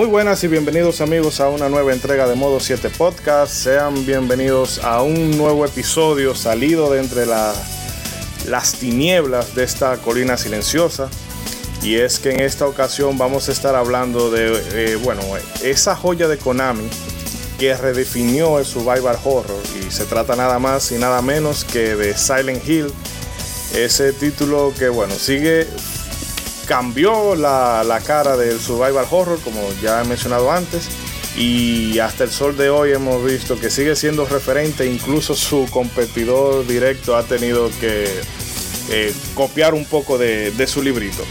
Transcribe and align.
Muy 0.00 0.08
buenas 0.08 0.42
y 0.44 0.48
bienvenidos 0.48 1.02
amigos 1.02 1.40
a 1.40 1.50
una 1.50 1.68
nueva 1.68 1.92
entrega 1.92 2.26
de 2.26 2.34
Modo 2.34 2.58
7 2.58 2.88
Podcast. 2.88 3.52
Sean 3.52 4.06
bienvenidos 4.06 4.82
a 4.82 5.02
un 5.02 5.36
nuevo 5.36 5.66
episodio 5.66 6.34
salido 6.34 6.90
de 6.90 7.00
entre 7.00 7.26
las 7.26 8.72
tinieblas 8.80 9.54
de 9.54 9.64
esta 9.64 9.98
colina 9.98 10.38
silenciosa. 10.38 11.10
Y 11.82 11.96
es 11.96 12.18
que 12.18 12.30
en 12.30 12.40
esta 12.40 12.66
ocasión 12.66 13.18
vamos 13.18 13.50
a 13.50 13.52
estar 13.52 13.74
hablando 13.74 14.30
de, 14.30 14.62
eh, 14.72 14.96
bueno, 14.96 15.20
esa 15.62 15.94
joya 15.94 16.28
de 16.28 16.38
Konami 16.38 16.88
que 17.58 17.76
redefinió 17.76 18.58
el 18.58 18.64
survival 18.64 19.18
horror. 19.22 19.62
Y 19.78 19.90
se 19.90 20.06
trata 20.06 20.34
nada 20.34 20.58
más 20.58 20.92
y 20.92 20.94
nada 20.94 21.20
menos 21.20 21.62
que 21.62 21.94
de 21.94 22.16
Silent 22.16 22.66
Hill. 22.66 22.90
Ese 23.74 24.14
título 24.14 24.72
que, 24.78 24.88
bueno, 24.88 25.14
sigue 25.14 25.66
cambió 26.70 27.34
la, 27.34 28.00
cara 28.06 28.36
del 28.36 28.60
survival 28.60 29.04
horror, 29.10 29.40
como 29.42 29.60
ya 29.82 30.02
he 30.02 30.04
mencionado 30.04 30.52
antes, 30.52 30.88
y 31.36 31.98
hasta 31.98 32.22
el 32.22 32.30
sol 32.30 32.56
de 32.56 32.70
hoy 32.70 32.92
hemos 32.92 33.24
visto 33.24 33.58
que 33.58 33.70
sigue 33.70 33.96
siendo 33.96 34.24
referente, 34.24 34.86
incluso 34.86 35.34
su 35.34 35.66
competidor 35.68 36.64
directo 36.64 37.16
ha 37.16 37.24
tenido 37.24 37.72
que 37.80 38.08
eh, 38.88 39.12
copiar 39.34 39.74
un 39.74 39.84
poco 39.84 40.16
de, 40.16 40.64
su 40.68 40.80
librito. 40.80 41.24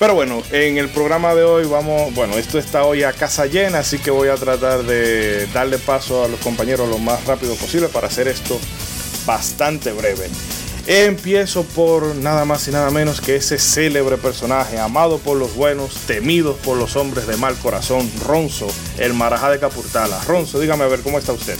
Pero 0.00 0.16
bueno, 0.16 0.42
en 0.50 0.78
el 0.78 0.88
programa 0.88 1.32
de 1.36 1.44
hoy 1.44 1.64
vamos, 1.64 2.12
bueno, 2.12 2.36
esto 2.36 2.58
está 2.58 2.82
hoy 2.82 3.04
a 3.04 3.12
casa 3.12 3.46
llena, 3.46 3.78
así 3.78 4.00
que 4.00 4.10
voy 4.10 4.30
a 4.30 4.34
tratar 4.34 4.82
de 4.82 5.46
darle 5.54 5.78
paso 5.78 6.24
a 6.24 6.28
los 6.28 6.40
compañeros 6.40 6.88
lo 6.88 6.98
más 6.98 7.24
rápido 7.24 7.54
posible 7.54 7.86
para 7.86 8.08
hacer 8.08 8.26
esto 8.26 8.58
bastante 9.26 9.92
breve. 9.92 10.28
Empiezo 10.86 11.62
por 11.62 12.16
nada 12.16 12.44
más 12.44 12.66
y 12.66 12.72
nada 12.72 12.90
menos 12.90 13.20
que 13.20 13.36
ese 13.36 13.58
célebre 13.58 14.16
personaje, 14.16 14.78
amado 14.78 15.18
por 15.18 15.36
los 15.36 15.54
buenos, 15.54 15.94
temidos 16.06 16.56
por 16.58 16.76
los 16.76 16.96
hombres 16.96 17.28
de 17.28 17.36
mal 17.36 17.54
corazón, 17.56 18.10
Ronzo, 18.26 18.66
el 18.98 19.14
marajá 19.14 19.50
de 19.50 19.60
Capurtala. 19.60 20.20
Ronzo, 20.26 20.58
dígame 20.58 20.82
a 20.82 20.88
ver, 20.88 21.00
¿cómo 21.00 21.18
está 21.18 21.32
usted? 21.32 21.56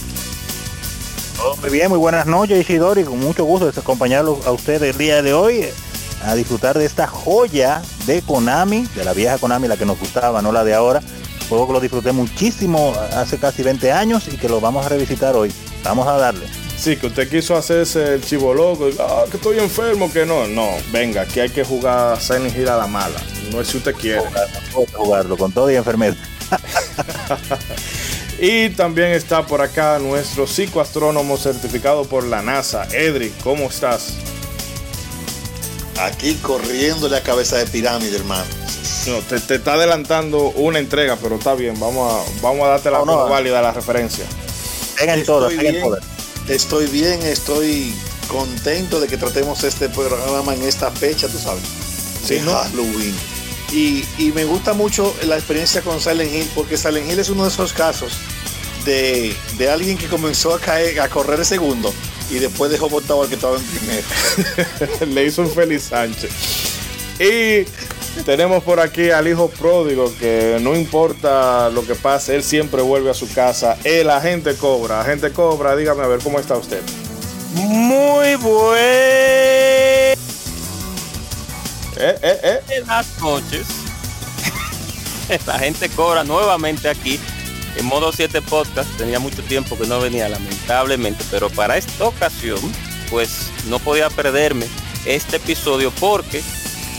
muy 1.61 1.71
bien, 1.71 1.89
muy 1.89 1.99
buenas 1.99 2.27
noches, 2.27 2.61
Isidori, 2.61 3.05
con 3.05 3.19
mucho 3.19 3.45
gusto 3.45 3.71
de 3.71 3.81
acompañarlos 3.81 4.47
a 4.47 4.53
usted 4.53 4.83
el 4.83 4.97
día 4.97 5.23
de 5.23 5.33
hoy 5.33 5.67
a 6.25 6.35
disfrutar 6.35 6.79
de 6.79 6.85
esta 6.85 7.07
joya 7.07 7.83
de 8.07 8.23
Konami, 8.23 8.87
de 8.95 9.05
la 9.05 9.13
vieja 9.13 9.39
Konami, 9.39 9.69
la 9.69 9.77
que 9.77 9.87
nos 9.87 9.99
gustaba, 9.99 10.43
no 10.43 10.53
la 10.53 10.65
de 10.65 10.75
ahora. 10.75 11.01
Juego 11.49 11.67
que 11.67 11.73
lo 11.73 11.81
disfruté 11.81 12.13
muchísimo 12.13 12.95
hace 13.15 13.39
casi 13.39 13.63
20 13.63 13.93
años 13.93 14.29
y 14.33 14.37
que 14.37 14.49
lo 14.49 14.61
vamos 14.61 14.87
a 14.87 14.89
revisitar 14.89 15.37
hoy. 15.37 15.53
Vamos 15.85 16.07
a 16.07 16.13
darle. 16.13 16.62
Sí, 16.83 16.97
que 16.97 17.07
usted 17.07 17.29
quiso 17.29 17.57
hacerse 17.57 18.15
el 18.15 18.25
chivo 18.25 18.53
loco, 18.53 18.89
ah, 18.99 19.23
que 19.31 19.37
estoy 19.37 19.57
enfermo, 19.61 20.13
que 20.13 20.27
no, 20.27 20.49
no, 20.49 20.69
venga, 20.91 21.25
que 21.25 21.43
hay 21.43 21.49
que 21.49 21.63
jugar 21.63 22.21
Silent 22.21 22.57
Hill 22.57 22.69
a 22.69 22.77
la 22.77 22.89
mala, 22.89 23.23
no 23.53 23.61
es 23.61 23.69
si 23.69 23.77
usted 23.77 23.95
quiere. 23.95 24.21
Jugarlo, 24.93 25.37
con 25.37 25.53
todo 25.53 25.71
y 25.71 25.77
enfermedad. 25.77 26.17
y 28.41 28.71
también 28.71 29.13
está 29.13 29.47
por 29.47 29.61
acá 29.61 30.01
nuestro 30.01 30.49
psicoastrónomo 30.49 31.37
certificado 31.37 32.03
por 32.05 32.25
la 32.25 32.43
NASA, 32.43 32.89
Edric, 32.91 33.33
¿cómo 33.45 33.67
estás? 33.67 34.15
Aquí 36.01 36.35
corriendo 36.43 37.09
la 37.09 37.23
cabeza 37.23 37.59
de 37.59 37.67
pirámide, 37.67 38.17
hermano. 38.17 38.51
No, 39.07 39.19
te, 39.21 39.37
está 39.55 39.75
adelantando 39.75 40.49
una 40.57 40.81
entrega, 40.81 41.17
pero 41.23 41.37
está 41.37 41.55
bien, 41.55 41.79
vamos 41.79 42.13
a, 42.13 42.41
vamos 42.43 42.67
a 42.67 42.71
darte 42.71 42.91
la 42.91 43.05
no, 43.05 43.29
válida 43.29 43.63
la 43.63 43.71
referencia. 43.71 44.25
En 44.99 45.25
todo, 45.25 45.49
en 45.49 45.81
todo 45.81 45.97
estoy 46.49 46.87
bien, 46.87 47.23
estoy 47.23 47.95
contento 48.29 49.01
de 49.01 49.09
que 49.09 49.17
tratemos 49.17 49.65
este 49.65 49.89
programa 49.89 50.55
en 50.55 50.63
esta 50.63 50.91
fecha, 50.91 51.29
tú 51.29 51.39
sabes, 51.39 51.65
sí, 52.25 52.41
¿no? 52.45 52.53
Halloween. 52.53 53.15
Y, 53.73 54.33
me 54.35 54.45
gusta 54.45 54.75
mucho 54.75 55.15
la 55.27 55.37
experiencia 55.37 55.81
con 55.81 55.99
Silent 56.01 56.33
Hill, 56.33 56.51
porque 56.55 56.77
Silent 56.77 57.11
Hill 57.11 57.19
es 57.19 57.31
uno 57.31 57.45
de 57.45 57.49
esos 57.49 57.73
casos 57.73 58.13
de, 58.85 59.35
alguien 59.71 59.97
que 59.97 60.09
comenzó 60.09 60.55
a 60.55 60.61
caer, 60.61 61.01
a 61.01 61.09
correr 61.09 61.39
el 61.39 61.47
segundo 61.47 61.93
y 62.31 62.35
después 62.35 62.71
dejó 62.71 62.89
botado 62.89 63.23
al 63.23 63.29
que 63.29 63.37
estaba 63.37 63.57
en 63.57 63.63
primero. 63.63 64.07
Le 65.15 65.25
hizo 65.25 65.43
un 65.43 65.51
feliz 65.51 65.85
Sánchez. 65.85 66.31
Y 67.19 67.65
tenemos 68.25 68.63
por 68.63 68.79
aquí 68.79 69.11
al 69.11 69.27
hijo 69.27 69.49
pródigo 69.49 70.13
que 70.19 70.59
no 70.61 70.77
importa 70.77 71.71
lo 71.71 71.87
que 71.87 71.95
pase, 71.95 72.37
él 72.37 72.43
siempre 72.43 72.83
vuelve 72.83 73.11
a 73.11 73.15
su 73.15 73.33
casa. 73.33 73.77
El 73.85 74.11
agente 74.11 74.55
cobra, 74.57 75.01
agente 75.01 75.33
cobra, 75.33 75.75
dígame 75.75 76.03
a 76.03 76.07
ver 76.07 76.21
cómo 76.21 76.39
está 76.39 76.57
usted. 76.57 76.83
Muy 77.55 78.37
buen. 78.37 78.79
Eh, 81.99 82.19
eh, 82.23 82.41
eh. 82.43 82.61
Buenas 82.67 83.19
noches. 83.21 83.67
La 85.47 85.59
gente 85.59 85.89
cobra 85.91 86.25
nuevamente 86.25 86.89
aquí 86.89 87.19
en 87.77 87.87
modo 87.87 88.13
7 88.13 88.43
podcast. 88.43 88.91
Tenía 88.97 89.19
mucho 89.19 89.43
tiempo 89.43 89.77
que 89.79 89.87
no 89.87 90.01
venía, 90.01 90.29
lamentablemente, 90.29 91.25
pero 91.31 91.51
para 91.51 91.77
esta 91.77 92.05
ocasión, 92.05 92.59
pues 93.11 93.51
no 93.69 93.79
podía 93.79 94.11
perderme 94.11 94.67
este 95.07 95.37
episodio 95.37 95.93
porque 96.01 96.43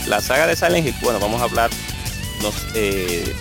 la 0.06 0.20
saga 0.20 0.46
de 0.46 0.56
Silent 0.56 0.86
Hill, 0.86 0.94
bueno, 1.02 1.18
vamos 1.20 1.40
a 1.40 1.44
hablar 1.44 1.70
eh, 2.74 3.34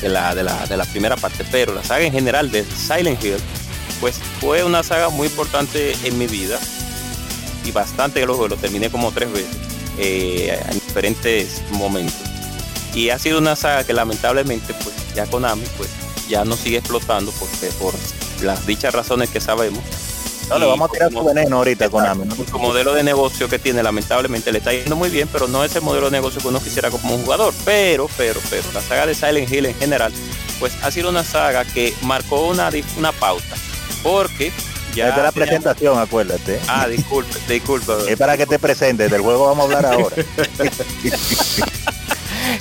de, 0.00 0.08
la, 0.08 0.34
de, 0.34 0.42
la, 0.42 0.84
primera 0.86 1.16
parte, 1.16 1.44
pero 1.50 1.74
la 1.74 1.82
saga 1.82 2.04
en 2.04 2.12
general 2.12 2.50
de 2.50 2.64
Silent 2.64 3.22
Hill, 3.22 3.36
pues 4.00 4.18
fue 4.40 4.64
una 4.64 4.82
saga 4.82 5.08
muy 5.10 5.28
importante 5.28 5.94
en 6.04 6.18
mi 6.18 6.26
vida 6.26 6.58
y 7.64 7.70
bastante 7.72 8.24
lo, 8.24 8.48
lo 8.48 8.56
terminé 8.56 8.90
como 8.90 9.12
tres 9.12 9.30
veces 9.32 9.56
eh, 9.98 10.58
en 10.70 10.74
diferentes 10.74 11.62
momentos. 11.72 12.14
Y 12.94 13.10
ha 13.10 13.18
sido 13.18 13.38
una 13.38 13.56
saga 13.56 13.84
que 13.84 13.92
lamentablemente, 13.92 14.72
pues 14.74 14.94
ya 15.14 15.26
Konami, 15.26 15.64
pues 15.76 15.90
ya 16.28 16.44
no 16.44 16.56
sigue 16.56 16.78
explotando 16.78 17.32
porque 17.32 17.66
por 17.78 17.94
las 18.42 18.66
dichas 18.66 18.94
razones 18.94 19.28
que 19.30 19.40
sabemos 19.40 19.82
no, 20.48 20.58
le 20.58 20.66
vamos 20.66 20.88
a 20.88 20.92
tirar 20.92 21.12
su 21.12 21.24
veneno 21.24 21.56
ahorita 21.58 21.88
con 21.90 22.04
Ami. 22.04 22.24
El 22.24 22.60
modelo 22.60 22.94
de 22.94 23.02
negocio 23.02 23.48
que 23.48 23.58
tiene, 23.58 23.82
lamentablemente, 23.82 24.52
le 24.52 24.58
está 24.58 24.72
yendo 24.72 24.96
muy 24.96 25.10
bien, 25.10 25.28
pero 25.30 25.48
no 25.48 25.64
es 25.64 25.74
el 25.76 25.82
modelo 25.82 26.06
de 26.06 26.12
negocio 26.12 26.40
que 26.40 26.48
uno 26.48 26.60
quisiera 26.60 26.90
como 26.90 27.14
un 27.14 27.22
jugador. 27.24 27.52
Pero, 27.64 28.08
pero, 28.16 28.40
pero, 28.50 28.64
la 28.72 28.80
saga 28.80 29.06
de 29.06 29.14
Silent 29.14 29.50
Hill 29.50 29.66
en 29.66 29.74
general, 29.74 30.12
pues 30.58 30.72
ha 30.82 30.90
sido 30.90 31.10
una 31.10 31.24
saga 31.24 31.64
que 31.64 31.94
marcó 32.02 32.46
una, 32.46 32.70
una 32.96 33.12
pauta. 33.12 33.56
Porque 34.02 34.52
ya. 34.94 35.10
Es 35.10 35.16
de 35.16 35.22
la 35.22 35.32
presentación, 35.32 35.98
acuérdate. 35.98 36.60
Ah, 36.68 36.88
disculpe, 36.88 37.36
disculpe. 37.48 37.92
Es 38.08 38.16
para 38.16 38.36
que 38.36 38.46
te 38.46 38.58
presentes, 38.58 39.10
del 39.10 39.20
juego 39.20 39.46
vamos 39.46 39.70
a 39.70 39.76
hablar 39.76 39.94
ahora. 39.94 40.16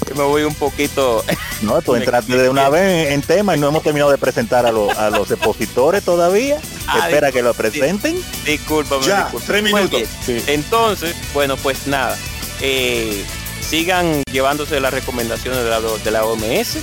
me 0.15 0.23
voy 0.23 0.43
un 0.43 0.55
poquito. 0.55 1.23
No, 1.63 1.81
tú 1.81 1.95
entraste 1.95 2.37
de 2.37 2.49
una 2.49 2.69
vez 2.69 3.11
en 3.11 3.23
tema 3.23 3.57
y 3.57 3.59
no 3.59 3.69
hemos 3.69 3.81
terminado 3.81 4.11
de 4.11 4.19
presentar 4.19 4.67
a, 4.67 4.69
a 4.69 5.09
los 5.09 5.31
expositores 5.31 6.03
todavía. 6.03 6.61
Ah, 6.85 6.99
Espera 7.07 7.31
que 7.31 7.41
lo 7.41 7.51
presenten. 7.55 8.15
Discúlpame, 8.45 9.07
ya, 9.07 9.31
Tres 9.43 9.63
minutos. 9.63 10.03
Entonces, 10.45 11.15
bueno, 11.33 11.57
pues 11.57 11.87
nada. 11.87 12.15
Eh, 12.61 13.25
sigan 13.67 14.21
llevándose 14.31 14.79
las 14.79 14.93
recomendaciones 14.93 15.63
de 15.63 15.69
la, 15.71 15.81
de 15.81 16.11
la 16.11 16.25
OMS 16.25 16.77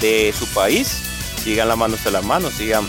de 0.00 0.32
su 0.38 0.46
país. 0.54 1.02
Sigan 1.42 1.66
lavándose 1.66 2.12
las 2.12 2.24
manos, 2.24 2.54
sigan 2.54 2.86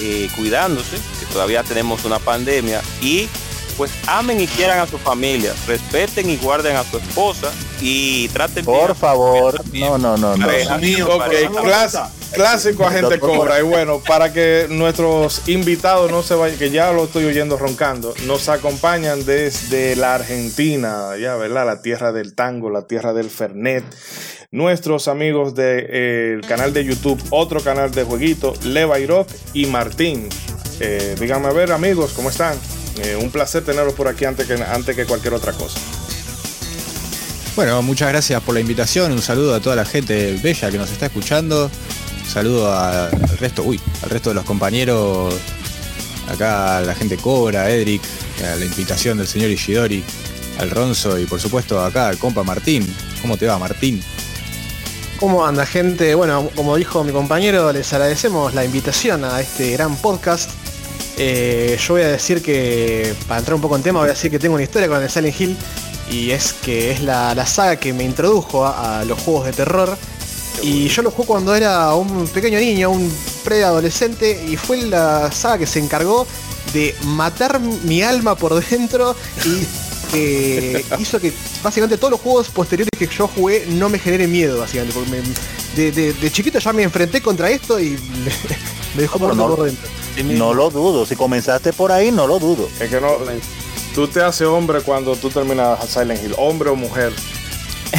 eh, 0.00 0.28
cuidándose, 0.36 0.96
que 1.20 1.26
todavía 1.32 1.62
tenemos 1.62 2.04
una 2.04 2.18
pandemia. 2.18 2.82
Y 3.00 3.28
pues 3.76 3.92
amen 4.08 4.40
y 4.40 4.48
quieran 4.48 4.80
a 4.80 4.88
su 4.88 4.98
familia, 4.98 5.54
respeten 5.68 6.28
y 6.28 6.36
guarden 6.36 6.74
a 6.76 6.82
su 6.82 6.98
esposa 6.98 7.52
y 7.80 8.28
traten 8.28 8.64
Por 8.64 8.94
favor, 8.94 9.60
no, 9.72 9.98
no, 9.98 10.16
no, 10.16 10.36
no. 10.36 10.46
clásico 12.32 12.84
agente 12.84 13.18
cobra. 13.18 13.58
Y 13.60 13.62
bueno, 13.62 14.00
para 14.06 14.32
que 14.32 14.66
nuestros 14.68 15.48
invitados 15.48 16.10
no 16.10 16.22
se 16.22 16.34
vayan, 16.34 16.58
que 16.58 16.70
ya 16.70 16.92
lo 16.92 17.04
estoy 17.04 17.24
oyendo 17.24 17.56
roncando, 17.56 18.14
nos 18.26 18.48
acompañan 18.48 19.24
desde 19.24 19.96
la 19.96 20.14
Argentina, 20.14 21.16
ya, 21.20 21.36
¿verdad? 21.36 21.66
La 21.66 21.82
tierra 21.82 22.12
del 22.12 22.34
tango, 22.34 22.70
la 22.70 22.86
tierra 22.86 23.12
del 23.12 23.30
Fernet. 23.30 23.84
Nuestros 24.50 25.08
amigos 25.08 25.54
del 25.54 25.86
eh, 25.90 26.40
canal 26.48 26.72
de 26.72 26.82
YouTube, 26.82 27.22
otro 27.30 27.60
canal 27.60 27.90
de 27.90 28.04
jueguito, 28.04 28.54
Leva 28.64 28.96
Rock 29.06 29.28
y 29.52 29.66
Martín. 29.66 30.30
Eh, 30.80 31.16
díganme 31.20 31.48
a 31.48 31.52
ver, 31.52 31.70
amigos, 31.70 32.12
¿cómo 32.14 32.30
están? 32.30 32.56
Eh, 33.02 33.16
un 33.20 33.30
placer 33.30 33.62
tenerlos 33.62 33.92
por 33.92 34.08
aquí 34.08 34.24
antes 34.24 34.46
que, 34.46 34.54
antes 34.54 34.96
que 34.96 35.04
cualquier 35.04 35.34
otra 35.34 35.52
cosa. 35.52 35.78
Bueno, 37.58 37.82
muchas 37.82 38.10
gracias 38.10 38.40
por 38.40 38.54
la 38.54 38.60
invitación. 38.60 39.10
Un 39.10 39.20
saludo 39.20 39.52
a 39.52 39.58
toda 39.58 39.74
la 39.74 39.84
gente 39.84 40.38
bella 40.40 40.70
que 40.70 40.78
nos 40.78 40.92
está 40.92 41.06
escuchando. 41.06 41.68
Un 42.22 42.30
saludo 42.30 42.72
al 42.72 43.10
resto, 43.40 43.64
uy, 43.64 43.80
al 44.04 44.10
resto 44.10 44.30
de 44.30 44.36
los 44.36 44.44
compañeros. 44.44 45.34
Acá 46.28 46.80
la 46.82 46.94
gente 46.94 47.16
Cobra, 47.16 47.68
Edric, 47.68 48.00
a 48.44 48.54
la 48.54 48.64
invitación 48.64 49.18
del 49.18 49.26
señor 49.26 49.50
Ishidori, 49.50 50.04
al 50.60 50.70
Ronzo 50.70 51.18
y 51.18 51.24
por 51.24 51.40
supuesto 51.40 51.84
acá 51.84 52.06
al 52.06 52.16
compa 52.16 52.44
Martín. 52.44 52.86
¿Cómo 53.22 53.36
te 53.36 53.48
va, 53.48 53.58
Martín? 53.58 54.04
¿Cómo 55.18 55.44
anda, 55.44 55.66
gente? 55.66 56.14
Bueno, 56.14 56.48
como 56.54 56.76
dijo 56.76 57.02
mi 57.02 57.10
compañero, 57.10 57.72
les 57.72 57.92
agradecemos 57.92 58.54
la 58.54 58.64
invitación 58.64 59.24
a 59.24 59.40
este 59.40 59.72
gran 59.72 59.96
podcast 59.96 60.48
eh, 61.20 61.76
yo 61.84 61.94
voy 61.94 62.02
a 62.02 62.08
decir 62.08 62.40
que, 62.40 63.12
para 63.26 63.40
entrar 63.40 63.56
un 63.56 63.60
poco 63.60 63.74
en 63.74 63.82
tema, 63.82 63.98
voy 63.98 64.08
a 64.08 64.12
decir 64.12 64.30
que 64.30 64.38
tengo 64.38 64.54
una 64.54 64.62
historia 64.62 64.86
con 64.86 65.02
el 65.02 65.10
Silent 65.10 65.40
Hill 65.40 65.56
y 66.10 66.30
es 66.30 66.52
que 66.52 66.90
es 66.90 67.00
la, 67.02 67.34
saga 67.46 67.76
que 67.76 67.92
me 67.92 68.04
introdujo 68.04 68.66
a, 68.66 69.04
los 69.04 69.18
juegos 69.20 69.46
de 69.46 69.52
terror 69.52 69.96
Y 70.62 70.88
yo 70.88 71.02
lo 71.02 71.10
jugué 71.10 71.26
cuando 71.26 71.54
era 71.54 71.94
un 71.94 72.26
pequeño 72.28 72.58
niño, 72.58 72.90
un 72.90 73.12
preadolescente, 73.44 74.44
y 74.48 74.56
fue 74.56 74.78
la 74.82 75.30
saga 75.32 75.58
que 75.58 75.66
se 75.66 75.78
encargó 75.78 76.26
de 76.72 76.94
matar 77.04 77.60
mi 77.60 78.02
alma 78.02 78.34
por 78.34 78.54
dentro 78.70 79.14
y 79.44 79.66
que 80.12 80.84
hizo 80.98 81.20
que 81.20 81.32
básicamente 81.62 81.96
todos 81.98 82.12
los 82.12 82.20
juegos 82.20 82.48
posteriores 82.48 82.90
que 82.98 83.06
yo 83.06 83.28
jugué 83.28 83.66
no 83.70 83.88
me 83.88 83.98
genere 83.98 84.26
miedo, 84.26 84.58
básicamente. 84.58 84.94
Porque 84.94 85.10
me- 85.10 85.22
de, 85.76 85.92
de- 85.92 86.12
de 86.14 86.30
chiquito 86.32 86.58
ya 86.58 86.72
me 86.72 86.82
enfrenté 86.82 87.20
contra 87.20 87.50
esto 87.50 87.78
y 87.78 87.90
me, 87.90 88.32
me 88.96 89.02
dejó 89.02 89.18
muerto 89.18 89.36
no- 89.36 89.54
por 89.54 89.66
dentro. 89.66 89.88
No 90.24 90.52
lo 90.52 90.70
dudo. 90.70 91.06
Si 91.06 91.14
comenzaste 91.14 91.72
por 91.72 91.92
ahí, 91.92 92.10
no 92.10 92.26
lo 92.26 92.38
dudo. 92.40 92.68
Es 92.80 92.90
que 92.90 93.00
no. 93.00 93.10
Tú 93.98 94.06
te 94.06 94.22
haces 94.22 94.46
hombre 94.46 94.80
cuando 94.82 95.16
tú 95.16 95.28
terminas 95.28 95.84
Silent 95.88 96.22
Hill, 96.22 96.32
hombre 96.36 96.70
o 96.70 96.76
mujer, 96.76 97.12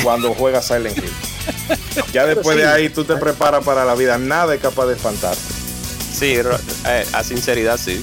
cuando 0.02 0.34
juegas 0.40 0.66
Silent 0.66 0.98
Hill. 0.98 1.12
Ya 2.14 2.26
después 2.26 2.56
de 2.56 2.66
ahí 2.66 2.88
tú 2.88 3.04
te 3.04 3.18
preparas 3.18 3.66
para 3.66 3.84
la 3.84 3.96
vida. 3.96 4.18
Nada 4.18 4.56
es 4.56 4.62
capaz 4.62 4.86
de 4.86 4.94
espantarte. 4.96 5.42
Sí, 6.14 6.36
eh, 6.86 7.06
a 7.12 7.24
sinceridad 7.26 7.78
sí. 7.78 8.02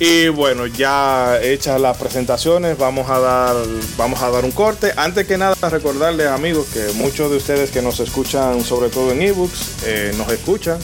Y 0.00 0.28
bueno, 0.28 0.64
ya 0.66 1.38
hechas 1.42 1.78
las 1.78 1.98
presentaciones, 1.98 2.78
vamos 2.78 3.10
a 3.10 3.18
dar, 3.18 3.56
vamos 3.98 4.22
a 4.22 4.30
dar 4.30 4.46
un 4.46 4.52
corte. 4.52 4.94
Antes 4.96 5.26
que 5.26 5.36
nada, 5.36 5.68
recordarles 5.68 6.28
amigos 6.28 6.68
que 6.72 6.94
muchos 6.94 7.30
de 7.30 7.36
ustedes 7.36 7.72
que 7.72 7.82
nos 7.82 8.00
escuchan, 8.00 8.64
sobre 8.64 8.88
todo 8.88 9.12
en 9.12 9.20
ebooks, 9.20 9.84
eh, 9.84 10.14
nos 10.16 10.32
escuchan. 10.32 10.78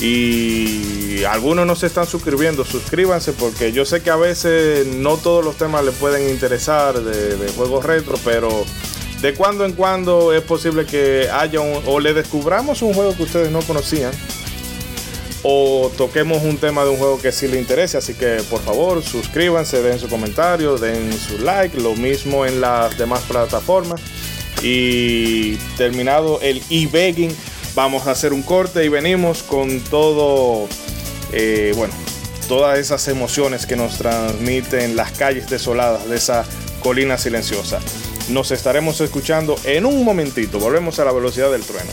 Y 0.00 1.24
algunos 1.24 1.66
no 1.66 1.74
se 1.74 1.86
están 1.86 2.06
suscribiendo, 2.06 2.64
suscríbanse 2.64 3.32
porque 3.32 3.72
yo 3.72 3.86
sé 3.86 4.02
que 4.02 4.10
a 4.10 4.16
veces 4.16 4.86
no 4.86 5.16
todos 5.16 5.44
los 5.44 5.56
temas 5.56 5.84
les 5.84 5.94
pueden 5.94 6.28
interesar 6.28 7.00
de, 7.00 7.48
juegos 7.52 7.84
retro, 7.84 8.18
pero 8.24 8.64
de 9.22 9.34
cuando 9.34 9.64
en 9.64 9.72
cuando 9.72 10.34
es 10.34 10.42
posible 10.42 10.84
que 10.84 11.30
haya 11.32 11.60
un, 11.60 11.82
o 11.86 11.98
le 12.00 12.12
descubramos 12.12 12.82
un 12.82 12.92
juego 12.92 13.16
que 13.16 13.22
ustedes 13.22 13.50
no 13.50 13.60
conocían 13.62 14.12
o 15.48 15.92
toquemos 15.96 16.42
un 16.42 16.58
tema 16.58 16.82
de 16.84 16.90
un 16.90 16.96
juego 16.96 17.20
que 17.20 17.30
sí 17.30 17.46
le 17.46 17.58
interese. 17.58 17.96
Así 17.96 18.14
que 18.14 18.38
por 18.50 18.60
favor 18.60 19.02
suscríbanse, 19.02 19.80
den 19.80 20.00
su 20.00 20.08
comentario, 20.08 20.76
den 20.76 21.12
su 21.16 21.38
like, 21.38 21.80
lo 21.80 21.94
mismo 21.94 22.44
en 22.44 22.60
las 22.60 22.98
demás 22.98 23.22
plataformas. 23.22 24.00
Y 24.62 25.54
terminado 25.76 26.40
el 26.40 26.60
e-begging, 26.68 27.30
vamos 27.76 28.06
a 28.06 28.12
hacer 28.12 28.32
un 28.32 28.42
corte 28.42 28.84
y 28.84 28.88
venimos 28.88 29.44
con 29.44 29.80
todo, 29.80 30.66
eh, 31.32 31.72
bueno, 31.76 31.94
todas 32.48 32.78
esas 32.78 33.06
emociones 33.06 33.66
que 33.66 33.76
nos 33.76 33.98
transmiten 33.98 34.96
las 34.96 35.12
calles 35.12 35.48
desoladas 35.48 36.08
de 36.08 36.16
esa 36.16 36.44
colina 36.80 37.18
silenciosa. 37.18 37.78
Nos 38.30 38.50
estaremos 38.50 39.00
escuchando 39.00 39.56
en 39.62 39.86
un 39.86 40.04
momentito. 40.04 40.58
Volvemos 40.58 40.98
a 40.98 41.04
la 41.04 41.12
velocidad 41.12 41.52
del 41.52 41.62
trueno. 41.62 41.92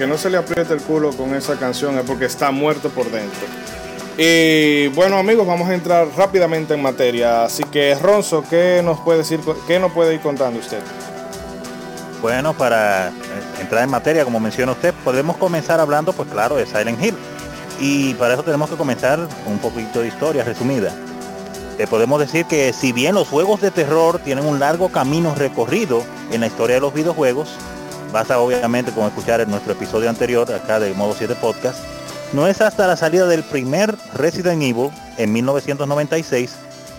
Que 0.00 0.06
no 0.06 0.16
se 0.16 0.30
le 0.30 0.38
apriete 0.38 0.72
el 0.72 0.80
culo 0.80 1.10
con 1.10 1.34
esa 1.34 1.58
canción 1.58 1.98
es 1.98 2.06
porque 2.06 2.24
está 2.24 2.50
muerto 2.50 2.88
por 2.88 3.10
dentro. 3.10 3.46
Y 4.16 4.88
bueno, 4.94 5.18
amigos, 5.18 5.46
vamos 5.46 5.68
a 5.68 5.74
entrar 5.74 6.08
rápidamente 6.16 6.72
en 6.72 6.80
materia. 6.80 7.44
Así 7.44 7.64
que, 7.64 7.94
Ronzo, 7.96 8.42
¿qué 8.48 8.80
nos 8.82 8.98
puede 9.00 9.18
decir, 9.18 9.40
qué 9.66 9.78
nos 9.78 9.92
puede 9.92 10.14
ir 10.14 10.20
contando 10.20 10.58
usted? 10.58 10.80
Bueno, 12.22 12.54
para 12.54 13.08
eh, 13.08 13.12
entrar 13.60 13.84
en 13.84 13.90
materia, 13.90 14.24
como 14.24 14.40
menciona 14.40 14.72
usted, 14.72 14.94
podemos 15.04 15.36
comenzar 15.36 15.80
hablando, 15.80 16.14
pues 16.14 16.30
claro, 16.30 16.56
de 16.56 16.64
Silent 16.64 17.04
Hill. 17.04 17.14
Y 17.78 18.14
para 18.14 18.32
eso 18.32 18.42
tenemos 18.42 18.70
que 18.70 18.76
comenzar 18.76 19.20
un 19.44 19.58
poquito 19.58 20.00
de 20.00 20.08
historia 20.08 20.44
resumida. 20.44 20.94
Eh, 21.78 21.86
podemos 21.86 22.18
decir 22.20 22.46
que 22.46 22.72
si 22.72 22.92
bien 22.92 23.16
los 23.16 23.28
juegos 23.28 23.60
de 23.60 23.70
terror 23.70 24.18
tienen 24.18 24.46
un 24.46 24.60
largo 24.60 24.88
camino 24.88 25.34
recorrido 25.34 26.02
en 26.32 26.40
la 26.40 26.46
historia 26.46 26.76
de 26.76 26.80
los 26.80 26.94
videojuegos, 26.94 27.50
basta 28.12 28.38
obviamente 28.38 28.92
con 28.92 29.06
escuchar 29.06 29.40
en 29.40 29.50
nuestro 29.50 29.72
episodio 29.72 30.08
anterior 30.08 30.52
acá 30.52 30.80
de 30.80 30.92
Modo 30.94 31.14
7 31.16 31.34
Podcast, 31.36 31.78
no 32.32 32.46
es 32.46 32.60
hasta 32.60 32.86
la 32.86 32.96
salida 32.96 33.26
del 33.26 33.42
primer 33.42 33.96
Resident 34.14 34.62
Evil 34.62 34.90
en 35.16 35.32
1996 35.32 36.54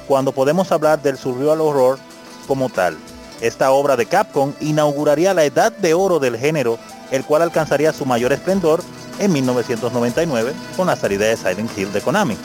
cuando 0.07 0.31
podemos 0.31 0.71
hablar 0.71 1.01
del 1.01 1.17
survival 1.17 1.61
horror 1.61 1.99
como 2.47 2.69
tal. 2.69 2.97
Esta 3.39 3.71
obra 3.71 3.95
de 3.95 4.05
Capcom 4.05 4.53
inauguraría 4.59 5.33
la 5.33 5.45
edad 5.45 5.71
de 5.71 5.93
oro 5.93 6.19
del 6.19 6.37
género, 6.37 6.77
el 7.11 7.23
cual 7.23 7.41
alcanzaría 7.41 7.93
su 7.93 8.05
mayor 8.05 8.33
esplendor 8.33 8.83
en 9.19 9.31
1999 9.31 10.53
con 10.75 10.87
la 10.87 10.95
salida 10.95 11.25
de 11.25 11.37
Silent 11.37 11.77
Hill 11.77 11.93
de 11.93 12.01
Konami. 12.01 12.37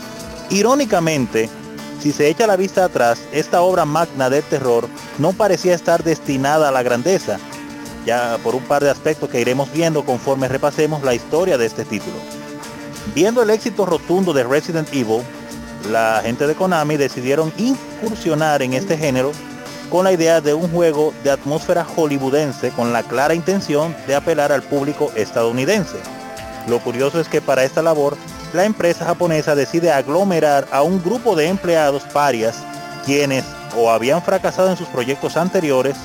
Irónicamente, 0.50 1.50
si 2.00 2.12
se 2.12 2.28
echa 2.28 2.46
la 2.46 2.56
vista 2.56 2.84
atrás, 2.84 3.18
esta 3.32 3.62
obra 3.62 3.84
magna 3.84 4.30
del 4.30 4.44
terror 4.44 4.88
no 5.18 5.32
parecía 5.32 5.74
estar 5.74 6.04
destinada 6.04 6.68
a 6.68 6.72
la 6.72 6.82
grandeza, 6.82 7.38
ya 8.06 8.38
por 8.42 8.54
un 8.54 8.62
par 8.62 8.82
de 8.82 8.90
aspectos 8.90 9.28
que 9.28 9.40
iremos 9.40 9.70
viendo 9.72 10.04
conforme 10.04 10.48
repasemos 10.48 11.02
la 11.02 11.14
historia 11.14 11.58
de 11.58 11.66
este 11.66 11.84
título. 11.84 12.16
Viendo 13.14 13.42
el 13.42 13.50
éxito 13.50 13.84
rotundo 13.84 14.32
de 14.32 14.44
Resident 14.44 14.88
Evil, 14.92 15.22
la 15.90 16.20
gente 16.22 16.46
de 16.46 16.54
Konami 16.54 16.96
decidieron 16.96 17.52
incursionar 17.58 18.62
en 18.62 18.74
este 18.74 18.96
género 18.96 19.32
con 19.90 20.04
la 20.04 20.12
idea 20.12 20.40
de 20.40 20.54
un 20.54 20.70
juego 20.70 21.12
de 21.22 21.30
atmósfera 21.30 21.84
hollywoodense 21.84 22.70
con 22.70 22.92
la 22.92 23.02
clara 23.02 23.34
intención 23.34 23.94
de 24.06 24.14
apelar 24.14 24.52
al 24.52 24.62
público 24.62 25.12
estadounidense. 25.14 25.98
Lo 26.68 26.80
curioso 26.80 27.20
es 27.20 27.28
que 27.28 27.40
para 27.40 27.64
esta 27.64 27.82
labor, 27.82 28.16
la 28.52 28.64
empresa 28.64 29.04
japonesa 29.04 29.54
decide 29.54 29.92
aglomerar 29.92 30.66
a 30.70 30.82
un 30.82 31.02
grupo 31.02 31.36
de 31.36 31.48
empleados 31.48 32.02
parias 32.04 32.56
quienes 33.04 33.44
o 33.76 33.90
habían 33.90 34.22
fracasado 34.22 34.70
en 34.70 34.76
sus 34.76 34.88
proyectos 34.88 35.36
anteriores 35.36 35.96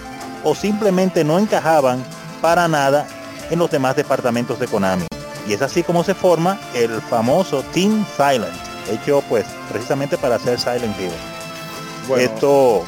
o 0.44 0.56
simplemente 0.56 1.24
no 1.24 1.40
encajaban 1.40 2.04
para 2.42 2.68
nada 2.68 3.08
en 3.50 3.60
los 3.60 3.70
demás 3.70 3.96
departamentos 3.96 4.60
de 4.60 4.68
Konami. 4.68 5.06
Y 5.48 5.54
es 5.54 5.62
así 5.62 5.84
como 5.84 6.04
se 6.04 6.14
forma 6.14 6.60
el 6.74 7.02
famoso 7.02 7.64
Team 7.74 8.06
Silent, 8.16 8.54
hecho 8.90 9.24
pues 9.28 9.46
precisamente 9.72 10.18
para 10.18 10.36
hacer 10.36 10.60
Silent 10.60 11.00
Hill. 11.00 11.12
Bueno, 12.08 12.24
Esto... 12.24 12.84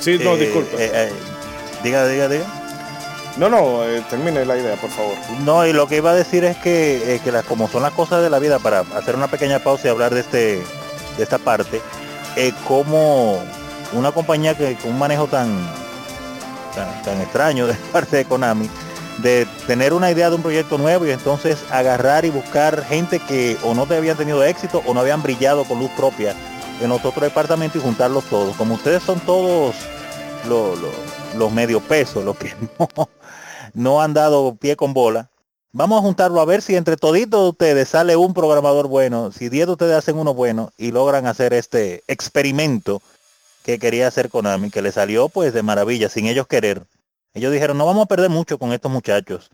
sí, 0.00 0.18
no, 0.22 0.34
eh, 0.34 0.38
disculpe. 0.38 0.76
eh, 0.76 0.90
eh, 0.94 1.12
diga, 1.82 2.06
diga, 2.06 2.28
diga. 2.28 2.44
no, 3.36 3.48
no, 3.48 3.84
eh, 3.84 4.02
termine 4.08 4.44
la 4.44 4.56
idea, 4.56 4.76
por 4.76 4.90
favor. 4.90 5.14
No, 5.44 5.66
y 5.66 5.72
lo 5.72 5.86
que 5.88 5.96
iba 5.96 6.10
a 6.10 6.14
decir 6.14 6.44
es 6.44 6.56
que, 6.58 7.20
que 7.22 7.32
las, 7.32 7.44
como 7.44 7.68
son 7.68 7.82
las 7.82 7.92
cosas 7.92 8.22
de 8.22 8.30
la 8.30 8.38
vida, 8.38 8.58
para 8.58 8.80
hacer 8.96 9.16
una 9.16 9.28
pequeña 9.28 9.58
pausa 9.58 9.88
y 9.88 9.90
hablar 9.90 10.14
de 10.14 10.20
este 10.20 10.62
de 11.16 11.22
esta 11.22 11.38
parte, 11.38 11.80
como 12.66 13.40
una 13.92 14.10
compañía 14.12 14.56
que 14.56 14.74
con 14.76 14.92
un 14.92 14.98
manejo 14.98 15.26
tan, 15.28 15.48
tan, 16.74 17.20
extraño 17.20 17.66
de 17.66 17.74
parte 17.92 18.16
de 18.16 18.24
Konami, 18.24 18.68
de 19.18 19.46
tener 19.66 19.92
una 19.92 20.10
idea 20.10 20.28
de 20.28 20.36
un 20.36 20.42
proyecto 20.42 20.78
nuevo 20.78 21.06
y 21.06 21.10
entonces 21.10 21.58
agarrar 21.70 22.24
y 22.24 22.30
buscar 22.30 22.84
gente 22.84 23.20
que 23.20 23.56
o 23.62 23.74
no 23.74 23.86
te 23.86 23.96
habían 23.96 24.16
tenido 24.16 24.42
éxito 24.44 24.82
o 24.86 24.94
no 24.94 25.00
habían 25.00 25.22
brillado 25.22 25.64
con 25.64 25.78
luz 25.78 25.90
propia 25.96 26.34
en 26.80 26.88
los 26.88 27.04
otros 27.04 27.22
departamentos 27.22 27.80
y 27.80 27.84
juntarlos 27.84 28.24
todos. 28.24 28.56
Como 28.56 28.74
ustedes 28.74 29.02
son 29.02 29.20
todos 29.20 29.74
los, 30.48 30.80
los, 30.80 30.94
los 31.36 31.52
medio 31.52 31.80
pesos, 31.80 32.24
los 32.24 32.36
que 32.36 32.54
no, 32.78 33.08
no 33.74 34.02
han 34.02 34.14
dado 34.14 34.56
pie 34.56 34.76
con 34.76 34.92
bola, 34.92 35.28
vamos 35.72 35.98
a 35.98 36.02
juntarlo 36.02 36.40
a 36.40 36.44
ver 36.44 36.62
si 36.62 36.76
entre 36.76 36.96
toditos 36.96 37.42
de 37.42 37.48
ustedes 37.50 37.88
sale 37.88 38.16
un 38.16 38.34
programador 38.34 38.88
bueno, 38.88 39.30
si 39.32 39.48
10 39.48 39.66
de 39.66 39.72
ustedes 39.72 39.96
hacen 39.96 40.18
uno 40.18 40.34
bueno 40.34 40.72
y 40.76 40.90
logran 40.90 41.26
hacer 41.26 41.52
este 41.52 42.02
experimento 42.08 43.00
que 43.64 43.78
quería 43.78 44.06
hacer 44.06 44.28
Konami, 44.28 44.70
que 44.70 44.82
le 44.82 44.92
salió 44.92 45.30
pues 45.30 45.54
de 45.54 45.62
maravilla, 45.62 46.10
sin 46.10 46.26
ellos 46.26 46.46
querer. 46.46 46.82
Ellos 47.32 47.50
dijeron, 47.50 47.78
no 47.78 47.86
vamos 47.86 48.04
a 48.04 48.06
perder 48.06 48.28
mucho 48.28 48.58
con 48.58 48.72
estos 48.72 48.92
muchachos. 48.92 49.50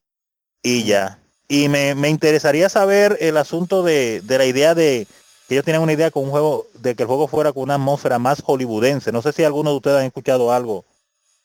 Y 0.62 0.82
ya. 0.84 1.18
Y 1.48 1.68
me, 1.68 1.94
me 1.94 2.08
interesaría 2.10 2.68
saber 2.68 3.16
el 3.20 3.36
asunto 3.36 3.82
de, 3.84 4.20
de 4.22 4.36
la 4.38 4.44
idea 4.46 4.74
de 4.74 5.06
que 5.48 5.54
ellos 5.54 5.64
tienen 5.64 5.80
una 5.80 5.92
idea 5.92 6.10
con 6.10 6.24
un 6.24 6.30
juego, 6.30 6.66
de 6.74 6.94
que 6.96 7.04
el 7.04 7.06
juego 7.06 7.28
fuera 7.28 7.52
con 7.52 7.62
una 7.62 7.74
atmósfera 7.76 8.18
más 8.18 8.42
hollywoodense. 8.42 9.12
No 9.12 9.22
sé 9.22 9.32
si 9.32 9.44
alguno 9.44 9.70
de 9.70 9.76
ustedes 9.76 9.98
han 10.00 10.06
escuchado 10.06 10.52
algo 10.52 10.84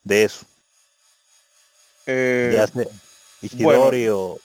de 0.03 0.23
eso. 0.23 0.45
Eh, 2.07 2.51
Ya 2.53 2.67
sé, 2.67 2.89
Ishidori 3.41 4.09
o- 4.09 4.39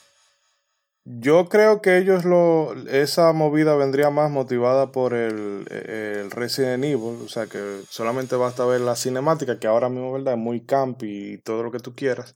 Yo 1.03 1.49
creo 1.49 1.81
que 1.81 1.97
ellos 1.97 2.25
lo 2.25 2.73
esa 2.87 3.33
movida 3.33 3.75
vendría 3.75 4.11
más 4.11 4.29
motivada 4.29 4.91
por 4.91 5.15
el, 5.15 5.65
el 5.71 6.29
Resident 6.29 6.83
Evil, 6.83 7.19
o 7.25 7.27
sea 7.27 7.47
que 7.47 7.81
solamente 7.89 8.35
basta 8.35 8.65
ver 8.65 8.81
la 8.81 8.95
cinemática 8.95 9.59
que 9.59 9.65
ahora 9.65 9.89
mismo 9.89 10.13
verdad 10.13 10.35
es 10.35 10.39
muy 10.39 10.63
campi 10.63 11.33
y 11.33 11.37
todo 11.39 11.63
lo 11.63 11.71
que 11.71 11.79
tú 11.79 11.95
quieras, 11.95 12.35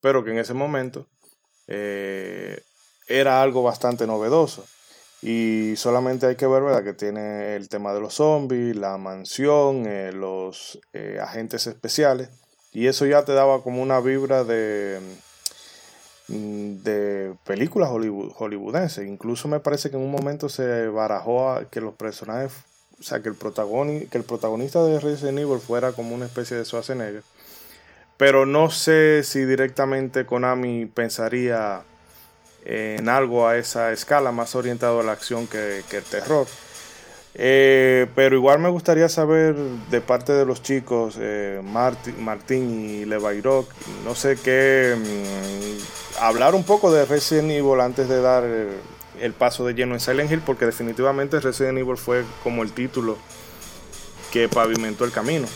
pero 0.00 0.24
que 0.24 0.30
en 0.30 0.38
ese 0.38 0.54
momento 0.54 1.08
eh, 1.66 2.62
era 3.08 3.42
algo 3.42 3.62
bastante 3.62 4.06
novedoso. 4.06 4.64
Y 5.20 5.74
solamente 5.76 6.26
hay 6.26 6.36
que 6.36 6.46
ver 6.46 6.62
verdad 6.62 6.84
que 6.84 6.94
tiene 6.94 7.56
el 7.56 7.68
tema 7.68 7.92
de 7.92 8.00
los 8.00 8.14
zombies, 8.14 8.76
la 8.76 8.96
mansión, 8.98 9.86
eh, 9.86 10.12
los 10.12 10.78
eh, 10.92 11.18
agentes 11.20 11.66
especiales 11.66 12.30
y 12.72 12.86
eso 12.86 13.06
ya 13.06 13.24
te 13.24 13.32
daba 13.32 13.62
como 13.62 13.82
una 13.82 14.00
vibra 14.00 14.44
de 14.44 15.00
de 16.28 17.34
películas 17.44 17.90
hollywood- 17.90 18.32
hollywoodenses. 18.34 19.06
Incluso 19.06 19.48
me 19.48 19.60
parece 19.60 19.90
que 19.90 19.96
en 19.96 20.02
un 20.02 20.10
momento 20.10 20.48
se 20.48 20.86
barajó 20.88 21.50
a 21.50 21.64
que 21.64 21.80
los 21.80 21.94
personajes, 21.94 22.52
o 23.00 23.02
sea, 23.02 23.20
que 23.20 23.28
el, 23.28 23.38
protagoni- 23.38 24.08
que 24.08 24.18
el 24.18 24.24
protagonista 24.24 24.84
de 24.84 25.00
Resident 25.00 25.38
Evil 25.38 25.58
fuera 25.58 25.92
como 25.92 26.14
una 26.14 26.26
especie 26.26 26.56
de 26.56 26.64
Schwarzenegger. 26.64 27.22
Pero 28.16 28.46
no 28.46 28.70
sé 28.70 29.22
si 29.24 29.44
directamente 29.44 30.26
Konami 30.26 30.86
pensaría 30.86 31.82
en 32.64 33.08
algo 33.08 33.46
a 33.46 33.56
esa 33.56 33.92
escala, 33.92 34.32
más 34.32 34.54
orientado 34.54 35.00
a 35.00 35.04
la 35.04 35.12
acción 35.12 35.46
que 35.46 35.82
el 35.90 36.02
terror. 36.04 36.46
Eh, 37.40 38.08
pero 38.16 38.34
igual 38.34 38.58
me 38.58 38.68
gustaría 38.68 39.08
saber 39.08 39.54
de 39.54 40.00
parte 40.00 40.32
de 40.32 40.44
los 40.44 40.60
chicos, 40.60 41.14
eh, 41.20 41.60
Marti- 41.62 42.12
Martín 42.18 42.90
y 42.90 43.04
Levairok, 43.04 43.70
no 44.04 44.16
sé 44.16 44.36
qué, 44.42 44.96
mm, 44.98 46.20
hablar 46.20 46.56
un 46.56 46.64
poco 46.64 46.90
de 46.90 47.04
Resident 47.06 47.52
Evil 47.52 47.80
antes 47.80 48.08
de 48.08 48.20
dar 48.20 48.42
el, 48.42 48.70
el 49.20 49.32
paso 49.34 49.64
de 49.64 49.74
lleno 49.74 49.94
en 49.94 50.00
Silent 50.00 50.32
Hill, 50.32 50.42
porque 50.44 50.66
definitivamente 50.66 51.38
Resident 51.38 51.78
Evil 51.78 51.96
fue 51.96 52.24
como 52.42 52.64
el 52.64 52.72
título 52.72 53.16
que 54.32 54.48
pavimentó 54.48 55.04
el 55.04 55.12
camino. 55.12 55.46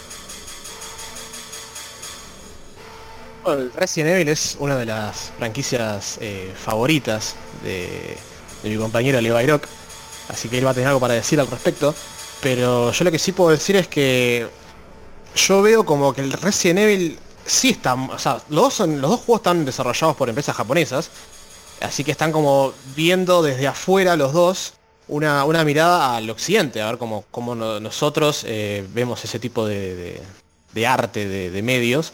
Resident 3.74 4.10
Evil 4.14 4.28
es 4.28 4.56
una 4.60 4.76
de 4.76 4.86
las 4.86 5.32
franquicias 5.36 6.18
eh, 6.20 6.52
favoritas 6.56 7.34
de, 7.64 8.16
mi 8.62 8.76
compañero 8.76 9.20
Levairok, 9.20 9.66
así 10.28 10.48
que 10.48 10.58
él 10.58 10.66
va 10.66 10.70
a 10.70 10.74
tener 10.74 10.88
algo 10.88 11.00
para 11.00 11.14
decir 11.14 11.38
al 11.40 11.46
respecto. 11.48 11.94
Pero 12.40 12.90
yo 12.92 13.04
lo 13.04 13.10
que 13.10 13.18
sí 13.18 13.32
puedo 13.32 13.50
decir 13.50 13.76
es 13.76 13.86
que 13.88 14.48
yo 15.36 15.62
veo 15.62 15.84
como 15.86 16.12
que 16.12 16.20
el 16.20 16.32
Resident 16.32 16.80
Evil 16.80 17.18
sí 17.46 17.70
está, 17.70 17.94
o 17.94 18.18
sea, 18.18 18.40
los 18.48 18.64
dos, 18.64 18.74
son, 18.74 19.00
los 19.00 19.10
dos 19.10 19.20
juegos 19.20 19.40
están 19.40 19.64
desarrollados 19.64 20.16
por 20.16 20.28
empresas 20.28 20.54
japonesas, 20.56 21.10
así 21.80 22.04
que 22.04 22.10
están 22.12 22.32
como 22.32 22.72
viendo 22.94 23.42
desde 23.42 23.66
afuera 23.66 24.16
los 24.16 24.32
dos 24.32 24.74
una, 25.08 25.44
una 25.44 25.64
mirada 25.64 26.16
al 26.16 26.28
occidente, 26.30 26.80
a 26.80 26.86
ver 26.86 26.98
cómo, 26.98 27.24
cómo 27.30 27.54
no- 27.54 27.80
nosotros 27.80 28.44
eh, 28.46 28.86
vemos 28.92 29.24
ese 29.24 29.38
tipo 29.38 29.66
de, 29.66 30.20
de- 30.74 30.86
arte, 30.86 31.28
de, 31.28 31.62
medios. 31.62 32.12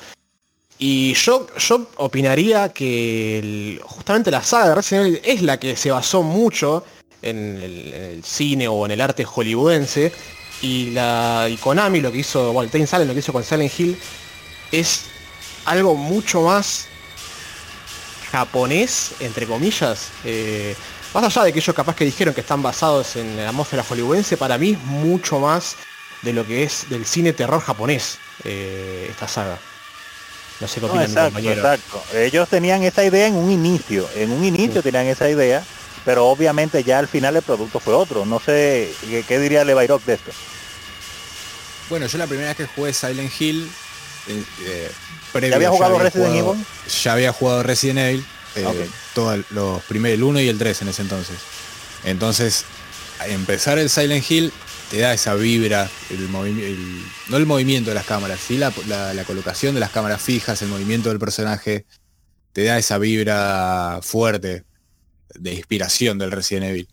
Y 0.78 1.14
yo, 1.14 1.46
yo 1.56 1.86
opinaría 1.96 2.70
que 2.72 3.80
justamente 3.84 4.30
la 4.30 4.42
saga 4.42 4.68
de 4.70 4.74
Resident 4.76 5.06
Evil 5.06 5.20
es 5.24 5.42
la 5.42 5.58
que 5.58 5.76
se 5.76 5.90
basó 5.90 6.22
mucho 6.22 6.84
en 7.22 7.56
el, 7.62 7.94
en 7.94 8.04
el 8.04 8.24
cine 8.24 8.68
o 8.68 8.84
en 8.86 8.92
el 8.92 9.00
arte 9.00 9.24
hollywoodense. 9.24 10.12
Y 10.60 10.90
la 10.90 11.46
y 11.48 11.56
Konami 11.56 12.00
lo 12.00 12.10
que 12.10 12.18
hizo, 12.18 12.52
bueno, 12.52 12.70
Time 12.70 12.86
Silent 12.86 13.08
lo 13.08 13.14
que 13.14 13.20
hizo 13.20 13.32
con 13.32 13.44
Silent 13.44 13.72
Hill 13.78 13.96
es 14.72 15.02
algo 15.64 15.94
mucho 15.94 16.42
más 16.42 16.86
japonés, 18.32 19.12
entre 19.20 19.46
comillas. 19.46 20.08
eh, 20.24 20.74
más 21.14 21.24
allá 21.24 21.44
de 21.44 21.52
que 21.52 21.58
ellos 21.60 21.74
capaz 21.74 21.96
que 21.96 22.04
dijeron 22.04 22.34
que 22.34 22.42
están 22.42 22.62
basados 22.62 23.16
en 23.16 23.36
la 23.36 23.48
atmósfera 23.48 23.82
hollywoodense, 23.82 24.36
para 24.36 24.58
mí 24.58 24.72
es 24.72 24.78
mucho 24.80 25.38
más 25.38 25.76
de 26.22 26.32
lo 26.32 26.46
que 26.46 26.64
es 26.64 26.88
del 26.90 27.06
cine 27.06 27.32
terror 27.32 27.60
japonés, 27.62 28.18
eh, 28.44 29.06
esta 29.10 29.26
saga. 29.26 29.58
No 30.60 30.66
sé 30.68 30.80
qué 30.80 30.86
No, 30.86 30.94
mi 30.94 31.14
compañero. 31.14 31.52
exacto. 31.54 32.02
Ellos 32.14 32.48
tenían 32.48 32.82
esa 32.82 33.04
idea 33.04 33.26
en 33.28 33.36
un 33.36 33.50
inicio, 33.50 34.08
en 34.16 34.32
un 34.32 34.44
inicio 34.44 34.82
tenían 34.82 35.06
esa 35.06 35.30
idea, 35.30 35.64
pero 36.08 36.24
obviamente 36.26 36.82
ya 36.84 36.98
al 37.00 37.06
final 37.06 37.36
el 37.36 37.42
producto 37.42 37.80
fue 37.80 37.92
otro. 37.92 38.24
No 38.24 38.40
sé 38.40 38.90
qué, 39.02 39.22
qué 39.28 39.38
diría 39.38 39.62
Levairok 39.62 40.02
de 40.06 40.14
esto. 40.14 40.30
Bueno, 41.90 42.06
yo 42.06 42.16
la 42.16 42.26
primera 42.26 42.48
vez 42.48 42.56
que 42.56 42.64
jugué 42.66 42.94
Silent 42.94 43.30
Hill, 43.38 43.70
eh, 44.26 44.42
eh, 44.64 44.90
previo 45.34 45.50
¿Ya 45.50 45.56
había 45.56 45.68
jugado 45.68 45.98
Resident 45.98 46.30
jugado- 46.32 46.52
Evil? 46.54 46.64
Ya 47.04 47.12
había 47.12 47.32
jugado 47.34 47.62
Resident 47.62 47.98
Evil, 47.98 48.24
eh, 48.56 48.88
todos 49.14 49.44
los 49.50 49.82
primeros, 49.82 50.14
el 50.14 50.22
1 50.22 50.40
y 50.40 50.48
el 50.48 50.56
3 50.56 50.80
en 50.80 50.88
ese 50.88 51.02
entonces. 51.02 51.36
Entonces, 52.04 52.64
empezar 53.26 53.78
el 53.78 53.90
Silent 53.90 54.30
Hill 54.30 54.50
te 54.90 55.00
da 55.00 55.12
esa 55.12 55.34
vibra, 55.34 55.90
el 56.08 56.32
no 56.32 57.36
el 57.36 57.44
movimiento 57.44 57.90
de 57.90 57.94
las 57.96 58.06
cámaras, 58.06 58.40
sí 58.40 58.56
la, 58.56 58.72
la- 58.86 59.12
la 59.12 59.24
colocación 59.24 59.74
de 59.74 59.80
las 59.80 59.90
cámaras 59.90 60.22
fijas, 60.22 60.62
el 60.62 60.68
movimiento 60.68 61.10
del 61.10 61.18
personaje, 61.18 61.84
te 62.54 62.64
da 62.64 62.78
esa 62.78 62.96
vibra 62.96 64.00
fuerte 64.02 64.64
de 65.40 65.54
inspiración 65.54 66.18
del 66.18 66.30
Resident 66.30 66.66
Evil. 66.66 66.88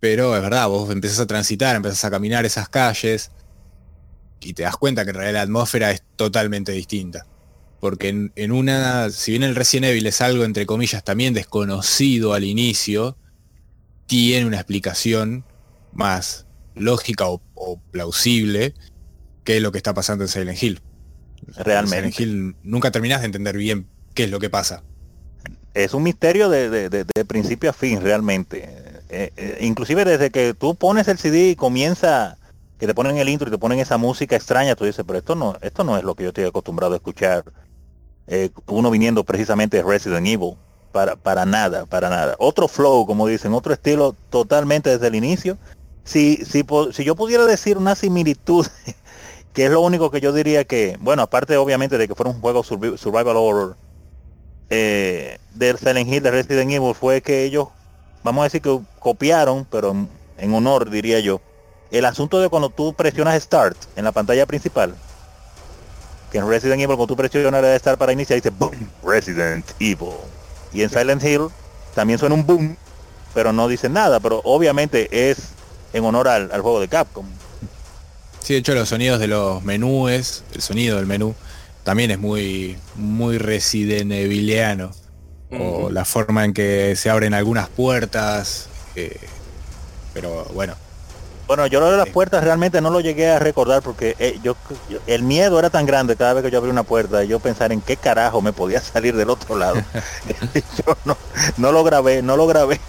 Pero 0.00 0.34
es 0.34 0.42
verdad, 0.42 0.68
vos 0.68 0.90
empezás 0.90 1.20
a 1.20 1.26
transitar, 1.26 1.76
empezás 1.76 2.04
a 2.04 2.10
caminar 2.10 2.44
esas 2.44 2.68
calles 2.68 3.30
y 4.40 4.54
te 4.54 4.64
das 4.64 4.76
cuenta 4.76 5.04
que 5.04 5.10
en 5.10 5.16
realidad 5.16 5.34
la 5.34 5.42
atmósfera 5.42 5.90
es 5.92 6.02
totalmente 6.16 6.72
distinta. 6.72 7.26
Porque 7.80 8.08
en, 8.08 8.32
en 8.36 8.52
una, 8.52 9.10
si 9.10 9.32
bien 9.32 9.42
el 9.42 9.54
Resident 9.54 9.86
Evil 9.86 10.06
es 10.06 10.20
algo 10.20 10.44
entre 10.44 10.66
comillas 10.66 11.04
también 11.04 11.34
desconocido 11.34 12.34
al 12.34 12.44
inicio, 12.44 13.16
tiene 14.06 14.46
una 14.46 14.56
explicación 14.56 15.44
más 15.92 16.46
lógica 16.74 17.28
o, 17.28 17.42
o 17.54 17.80
plausible 17.90 18.74
que 19.44 19.60
lo 19.60 19.72
que 19.72 19.78
está 19.78 19.94
pasando 19.94 20.24
en 20.24 20.28
Silent 20.28 20.62
Hill. 20.62 20.80
Realmente. 21.56 22.06
En 22.06 22.12
Silent 22.12 22.20
Hill 22.20 22.56
nunca 22.62 22.90
terminás 22.90 23.20
de 23.20 23.26
entender 23.26 23.56
bien 23.56 23.88
qué 24.14 24.24
es 24.24 24.30
lo 24.30 24.38
que 24.38 24.50
pasa. 24.50 24.82
Es 25.74 25.94
un 25.94 26.02
misterio 26.02 26.48
de, 26.48 26.68
de- 26.68 26.88
de- 26.90 27.04
principio 27.24 27.70
a 27.70 27.72
fin, 27.72 28.00
realmente. 28.02 28.68
Eh, 29.08 29.32
eh, 29.36 29.58
inclusive 29.60 30.04
desde 30.04 30.30
que 30.30 30.54
tú 30.54 30.74
pones 30.74 31.08
el 31.08 31.18
CD 31.18 31.50
y 31.50 31.56
comienza, 31.56 32.36
que 32.78 32.86
te 32.86 32.94
ponen 32.94 33.16
el 33.18 33.28
intro 33.28 33.48
y 33.48 33.50
te 33.50 33.58
ponen 33.58 33.78
esa 33.78 33.96
música 33.96 34.36
extraña, 34.36 34.74
tú 34.76 34.84
dices, 34.84 35.04
pero 35.06 35.18
esto 35.18 35.34
no, 35.34 35.56
esto 35.62 35.84
no 35.84 35.96
es 35.96 36.04
lo 36.04 36.14
que 36.14 36.24
yo 36.24 36.28
estoy 36.28 36.44
acostumbrado 36.44 36.92
a 36.94 36.96
escuchar. 36.96 37.44
Eh, 38.26 38.50
uno 38.66 38.90
viniendo 38.90 39.24
precisamente 39.24 39.78
de 39.78 39.82
Resident 39.82 40.26
Evil. 40.26 40.54
Para, 40.92 41.16
para 41.16 41.46
nada, 41.46 41.86
para 41.86 42.10
nada. 42.10 42.34
Otro 42.38 42.68
flow, 42.68 43.06
como 43.06 43.26
dicen, 43.26 43.54
otro 43.54 43.72
estilo 43.72 44.14
totalmente 44.28 44.90
desde 44.90 45.06
el 45.06 45.14
inicio. 45.14 45.56
Si, 46.04 46.36
si, 46.44 46.66
si 46.92 47.04
yo 47.04 47.16
pudiera 47.16 47.46
decir 47.46 47.78
una 47.78 47.94
similitud, 47.94 48.66
que 49.54 49.64
es 49.64 49.70
lo 49.70 49.80
único 49.80 50.10
que 50.10 50.20
yo 50.20 50.34
diría 50.34 50.64
que, 50.64 50.98
bueno, 51.00 51.22
aparte 51.22 51.56
obviamente 51.56 51.96
de 51.96 52.08
que 52.08 52.14
fuera 52.14 52.30
un 52.30 52.40
juego 52.42 52.62
survi- 52.62 52.98
survival 52.98 53.36
horror, 53.38 53.76
eh, 54.74 55.38
del 55.54 55.76
Silent 55.76 56.10
Hill 56.10 56.22
de 56.22 56.30
Resident 56.30 56.70
Evil 56.70 56.94
fue 56.94 57.20
que 57.20 57.44
ellos, 57.44 57.68
vamos 58.24 58.40
a 58.40 58.44
decir 58.44 58.62
que 58.62 58.80
copiaron, 58.98 59.66
pero 59.70 59.90
en, 59.90 60.08
en 60.38 60.54
honor 60.54 60.88
diría 60.88 61.20
yo, 61.20 61.42
el 61.90 62.06
asunto 62.06 62.40
de 62.40 62.48
cuando 62.48 62.70
tú 62.70 62.94
presionas 62.94 63.42
Start 63.42 63.76
en 63.96 64.04
la 64.04 64.12
pantalla 64.12 64.46
principal, 64.46 64.94
que 66.30 66.38
en 66.38 66.48
Resident 66.48 66.80
Evil 66.80 66.96
cuando 66.96 67.08
tú 67.08 67.16
presionas 67.16 67.62
el 67.62 67.78
Start 67.78 67.98
para 67.98 68.12
iniciar 68.14 68.38
dice 68.38 68.48
Boom, 68.48 68.88
Resident 69.04 69.66
Evil. 69.78 70.14
Y 70.72 70.82
en 70.82 70.88
Silent 70.88 71.22
Hill 71.22 71.48
también 71.94 72.18
suena 72.18 72.34
un 72.34 72.46
boom, 72.46 72.74
pero 73.34 73.52
no 73.52 73.68
dice 73.68 73.90
nada, 73.90 74.20
pero 74.20 74.40
obviamente 74.42 75.30
es 75.30 75.48
en 75.92 76.02
honor 76.02 76.28
al, 76.28 76.50
al 76.50 76.62
juego 76.62 76.80
de 76.80 76.88
Capcom. 76.88 77.26
Sí, 78.40 78.54
de 78.54 78.60
hecho 78.60 78.74
los 78.74 78.88
sonidos 78.88 79.20
de 79.20 79.26
los 79.26 79.62
menúes, 79.62 80.44
el 80.54 80.62
sonido 80.62 80.96
del 80.96 81.04
menú, 81.04 81.34
también 81.82 82.10
es 82.10 82.18
muy, 82.18 82.78
muy 82.94 83.38
Resident 83.38 84.12
Eviliano. 84.12 84.90
O 85.56 85.90
la 85.90 86.04
forma 86.06 86.44
en 86.46 86.54
que 86.54 86.96
se 86.96 87.10
abren 87.10 87.34
algunas 87.34 87.68
puertas. 87.70 88.70
eh, 88.94 89.30
pero 90.12 90.44
bueno, 90.54 90.76
Bueno, 91.46 91.66
yo 91.66 91.80
lo 91.80 91.90
de 91.90 91.96
las 91.98 92.08
puertas 92.08 92.42
realmente 92.44 92.80
no 92.80 92.88
lo 92.90 93.00
llegué 93.00 93.28
a 93.30 93.38
recordar 93.38 93.82
porque 93.82 94.14
eh, 94.18 94.38
yo, 94.42 94.56
yo- 94.88 95.00
el 95.06 95.22
miedo 95.22 95.58
era 95.58 95.70
tan 95.70 95.84
grande 95.86 96.16
cada 96.16 96.34
vez 96.34 96.44
que 96.44 96.50
yo 96.50 96.58
abría 96.58 96.72
una 96.72 96.84
puerta, 96.84 97.24
yo 97.24 97.40
pensar 97.40 97.72
en 97.72 97.82
qué 97.82 97.96
carajo 97.96 98.40
me 98.40 98.52
podía 98.54 98.80
salir 98.80 99.16
del 99.16 99.28
otro 99.28 99.56
lado. 99.56 99.84
yo 100.86 100.96
no, 101.04 101.16
no 101.56 101.72
lo 101.72 101.84
grabé, 101.84 102.22
no 102.22 102.36
lo 102.36 102.46
grabé. 102.46 102.80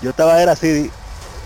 Yo 0.00 0.10
estaba 0.10 0.42
era 0.42 0.52
así, 0.52 0.92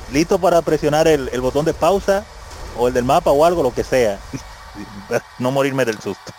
listo 0.08 0.40
para 0.40 0.62
presionar 0.62 1.08
el, 1.08 1.28
el 1.32 1.40
botón 1.42 1.64
de 1.66 1.74
pausa 1.74 2.26
o 2.74 2.88
el 2.88 2.94
del 2.94 3.04
mapa 3.04 3.30
o 3.32 3.44
algo, 3.44 3.62
lo 3.62 3.74
que 3.74 3.84
sea. 3.84 4.20
No 5.38 5.50
morirme 5.50 5.84
del 5.84 6.00
susto. 6.00 6.32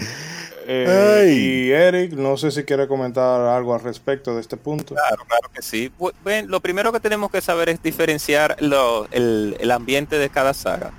Eh, 0.70 1.32
y 1.34 1.70
Eric, 1.70 2.12
no 2.12 2.36
sé 2.36 2.50
si 2.50 2.62
quiere 2.64 2.86
comentar 2.86 3.40
algo 3.40 3.74
al 3.74 3.80
respecto 3.80 4.34
de 4.34 4.42
este 4.42 4.58
punto. 4.58 4.94
Claro, 4.94 5.24
claro 5.26 5.48
que 5.50 5.62
sí. 5.62 5.90
Bu- 5.98 6.12
Bueno, 6.22 6.48
lo 6.48 6.60
primero 6.60 6.92
que 6.92 7.00
tenemos 7.00 7.30
que 7.30 7.40
saber 7.40 7.70
es 7.70 7.82
diferenciar 7.82 8.54
lo- 8.60 9.08
el, 9.10 9.56
el 9.60 9.70
ambiente 9.70 10.18
de 10.18 10.28
cada 10.28 10.52
saga. 10.52 10.90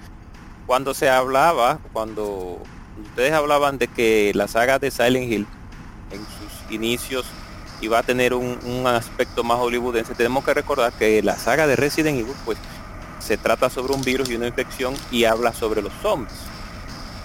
Cuando 0.65 0.96
se 0.96 1.08
hablaba, 1.12 1.77
cuando 1.94 2.58
ustedes 3.10 3.32
hablaban 3.34 3.77
de 3.77 3.88
que 3.88 4.32
la 4.34 4.48
saga 4.48 4.79
de 4.79 4.89
Silent 4.89 5.32
Hill 5.32 5.46
en 6.12 6.18
sus 6.22 6.72
inicios 6.74 7.27
iba 7.79 8.00
a 8.00 8.03
tener 8.03 8.34
un, 8.34 8.58
un 8.65 8.88
aspecto 8.88 9.44
más 9.44 9.60
hollywoodense, 9.60 10.15
tenemos 10.15 10.44
que 10.44 10.56
recordar 10.56 10.94
que 10.94 11.22
la 11.22 11.38
saga 11.38 11.68
de 11.68 11.75
Resident 11.75 12.18
Evil 12.18 12.34
pues 12.44 12.58
se 13.20 13.38
trata 13.38 13.70
sobre 13.70 13.94
un 13.94 14.01
virus 14.01 14.32
y 14.32 14.36
una 14.36 14.48
infección 14.48 14.96
y 15.12 15.25
habla 15.25 15.53
sobre 15.53 15.84
los 15.84 15.94
zombies. 16.01 16.34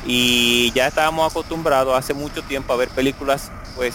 Y 0.07 0.71
ya 0.73 0.87
estábamos 0.89 1.31
acostumbrados 1.31 1.97
hace 1.97 2.13
mucho 2.15 2.43
tiempo 2.43 2.73
a 2.73 2.77
ver 2.77 2.89
películas 2.89 3.51
pues 3.75 3.95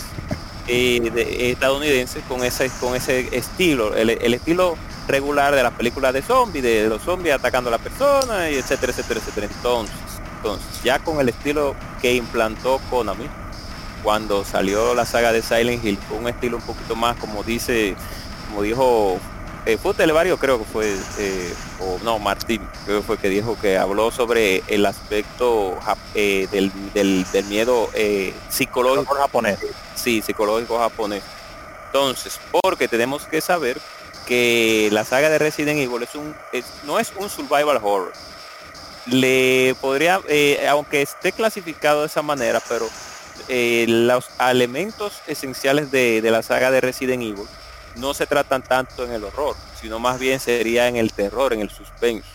eh, 0.67 1.09
de- 1.13 1.51
estadounidenses 1.51 2.23
con 2.27 2.43
ese 2.43 2.69
con 2.79 2.95
ese 2.95 3.35
estilo 3.35 3.95
el, 3.95 4.09
el 4.11 4.33
estilo 4.33 4.75
regular 5.07 5.55
de 5.55 5.63
las 5.63 5.73
películas 5.73 6.13
de 6.13 6.21
zombies 6.21 6.63
de 6.63 6.87
los 6.87 7.01
zombies 7.03 7.35
atacando 7.35 7.69
a 7.69 7.71
la 7.71 7.77
persona 7.79 8.49
y 8.49 8.55
etcétera 8.55 8.91
etcétera 8.91 9.19
etcétera. 9.19 9.47
Entonces 9.51 9.95
entonces 10.37 10.83
ya 10.83 10.99
con 10.99 11.19
el 11.19 11.29
estilo 11.29 11.75
que 12.01 12.13
implantó 12.15 12.79
Konami 12.89 13.27
cuando 14.03 14.45
salió 14.45 14.93
la 14.95 15.05
saga 15.05 15.31
de 15.31 15.41
Silent 15.41 15.83
Hill 15.83 15.99
un 16.11 16.27
estilo 16.27 16.57
un 16.57 16.63
poquito 16.63 16.95
más 16.95 17.17
como 17.17 17.43
dice 17.43 17.95
como 18.47 18.61
dijo 18.63 19.19
eh, 19.65 19.77
fue 19.77 19.93
Televario 19.93 20.37
creo 20.37 20.57
que 20.59 20.65
fue 20.65 20.95
eh, 21.19 21.53
o 21.79 21.99
no 22.03 22.17
Martín 22.19 22.67
creo 22.85 23.01
que 23.01 23.05
fue 23.05 23.17
que 23.17 23.29
dijo 23.29 23.57
que 23.59 23.77
habló 23.77 24.09
sobre 24.11 24.63
el 24.67 24.85
aspecto 24.85 25.77
eh, 26.15 26.47
del, 26.51 26.71
del, 26.93 27.25
del 27.31 27.45
miedo 27.45 27.89
eh, 27.93 28.33
psicológico 28.49 29.15
japonés. 29.15 29.59
sí, 29.95 30.21
psicológico 30.21 30.77
japonés. 30.79 31.23
Entonces, 31.87 32.39
porque 32.61 32.87
tenemos 32.87 33.25
que 33.25 33.41
saber 33.41 33.79
que 34.27 34.89
la 34.91 35.03
saga 35.05 35.29
de 35.29 35.39
Resident 35.39 35.79
Evil 35.79 36.03
es 36.03 36.13
un, 36.15 36.35
es- 36.53 36.65
no 36.83 36.99
es 36.99 37.11
un 37.17 37.29
survival 37.29 37.77
horror. 37.77 38.13
Le 39.07 39.75
podría, 39.81 40.21
aunque 40.69 41.01
esté 41.01 41.31
clasificado 41.31 42.01
de 42.01 42.07
esa 42.07 42.21
manera, 42.21 42.61
pero 42.69 42.87
los 43.87 44.29
elementos 44.39 45.13
esenciales 45.25 45.89
de, 45.89 46.21
de 46.21 46.29
la 46.31 46.43
saga 46.43 46.69
de 46.69 46.79
Resident 46.81 47.23
Evil 47.23 47.47
no 47.99 48.13
se 48.13 48.25
tratan 48.25 48.63
tanto 48.63 49.03
en 49.03 49.11
el 49.11 49.23
horror, 49.23 49.55
sino 49.79 49.99
más 49.99 50.19
bien 50.19 50.39
sería 50.39 50.87
en 50.87 50.95
el 50.95 51.11
terror, 51.11 51.53
en 51.53 51.61
el 51.61 51.69
suspenso. 51.69 52.27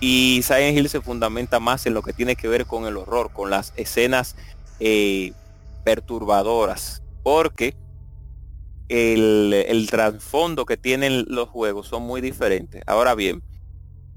Y 0.00 0.42
Silent 0.42 0.76
Hill 0.76 0.88
se 0.88 1.00
fundamenta 1.00 1.60
más 1.60 1.86
en 1.86 1.94
lo 1.94 2.02
que 2.02 2.12
tiene 2.12 2.36
que 2.36 2.48
ver 2.48 2.66
con 2.66 2.86
el 2.86 2.96
horror, 2.96 3.30
con 3.32 3.50
las 3.50 3.72
escenas 3.76 4.36
eh, 4.80 5.32
perturbadoras, 5.84 7.02
porque 7.22 7.76
el, 8.88 9.86
trasfondo 9.90 10.66
que 10.66 10.76
tienen 10.76 11.24
los 11.28 11.48
juegos 11.48 11.88
son 11.88 12.02
muy 12.02 12.20
diferentes. 12.20 12.82
Ahora 12.86 13.14
bien, 13.14 13.42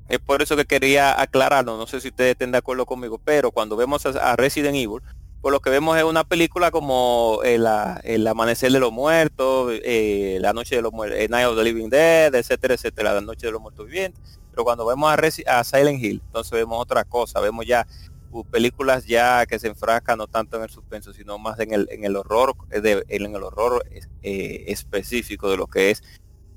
es 0.10 0.20
por 0.20 0.42
eso 0.42 0.56
que 0.56 0.66
quería 0.66 1.20
aclararlo, 1.22 1.78
no 1.78 1.88
sé 1.88 2.02
si 2.02 2.10
ustedes 2.10 2.32
estén 2.32 2.52
de 2.52 2.58
acuerdo 2.58 2.86
conmigo, 2.86 3.20
pero 3.24 3.52
cuando 3.52 3.76
vemos 3.76 4.06
a 4.06 4.36
Resident 4.36 4.76
Evil, 4.76 5.02
por 5.46 5.52
lo 5.52 5.60
que 5.60 5.70
vemos 5.70 5.96
es 5.96 6.04
una 6.04 6.24
película 6.24 6.72
como 6.72 7.42
eh, 7.44 7.60
la- 7.60 8.02
el 8.04 8.26
amanecer 8.26 8.72
de 8.72 8.80
los 8.80 8.92
muertos, 8.92 9.74
eh, 9.84 10.40
la 10.42 10.54
noche 10.54 10.76
de 10.76 10.82
los 10.82 10.92
muertos, 10.92 11.20
Night 11.30 11.46
of 11.46 11.56
the 11.56 11.64
Living 11.64 11.88
Dead, 11.88 12.34
etcétera, 12.34 12.74
etcétera, 12.74 13.14
la 13.14 13.22
noche 13.22 13.46
de 13.46 13.52
los 13.52 13.62
muertos 13.62 13.86
vivientes. 13.86 14.40
Pero 14.50 14.64
cuando 14.64 14.88
vemos 14.88 15.08
a, 15.14 15.60
a 15.60 15.64
Silent 15.64 16.04
Hill, 16.04 16.24
entonces 16.26 16.52
vemos 16.52 16.82
otra 16.82 17.04
cosa, 17.04 17.40
vemos 17.42 17.64
ya 17.64 17.86
uh, 18.32 18.44
películas 18.44 19.06
ya 19.06 19.46
que 19.46 19.60
se 19.60 19.68
enfrascan 19.68 20.18
no 20.18 20.26
tanto 20.26 20.58
en 20.58 20.64
el 20.64 20.70
suspenso, 20.72 21.14
sino 21.14 21.38
más 21.38 21.60
en 21.60 21.74
el, 21.74 21.88
en 21.92 22.06
el 22.06 22.16
horror, 22.16 22.56
eh, 22.72 23.04
en 23.08 23.36
el 23.36 23.44
horror 23.44 23.86
eh, 24.24 24.64
específico 24.66 25.48
de 25.52 25.58
lo 25.58 25.68
que 25.68 25.92
es 25.92 26.02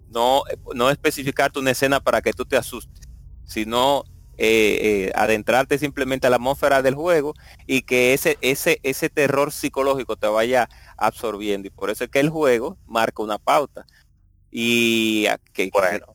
no, 0.09 0.45
eh, 0.51 0.57
no 0.75 0.89
especificarte 0.89 1.59
una 1.59 1.73
escena 1.73 2.01
para 2.01 2.23
que 2.23 2.33
tú 2.33 2.47
te 2.47 2.57
asustes, 2.57 3.07
sino 3.45 4.05
eh, 4.39 4.79
eh, 5.09 5.13
adentrarte 5.15 5.79
simplemente 5.79 6.27
a 6.27 6.31
la 6.31 6.37
atmósfera 6.37 6.81
del 6.81 6.95
juego 6.95 7.35
y 7.67 7.83
que 7.83 8.15
ese, 8.15 8.39
ese, 8.41 8.79
ese 8.85 9.11
terror 9.11 9.53
psicológico 9.53 10.17
te 10.17 10.29
vaya 10.29 10.69
absorbiendo. 10.97 11.67
Y 11.69 11.71
por 11.71 11.91
eso 11.91 12.05
es 12.05 12.11
que 12.11 12.21
el 12.21 12.31
juego 12.31 12.79
marca 12.87 13.23
una 13.23 13.39
pauta. 13.39 13.85
Y 14.51 15.27
que, 15.53 15.71
Bueno. 15.73 16.07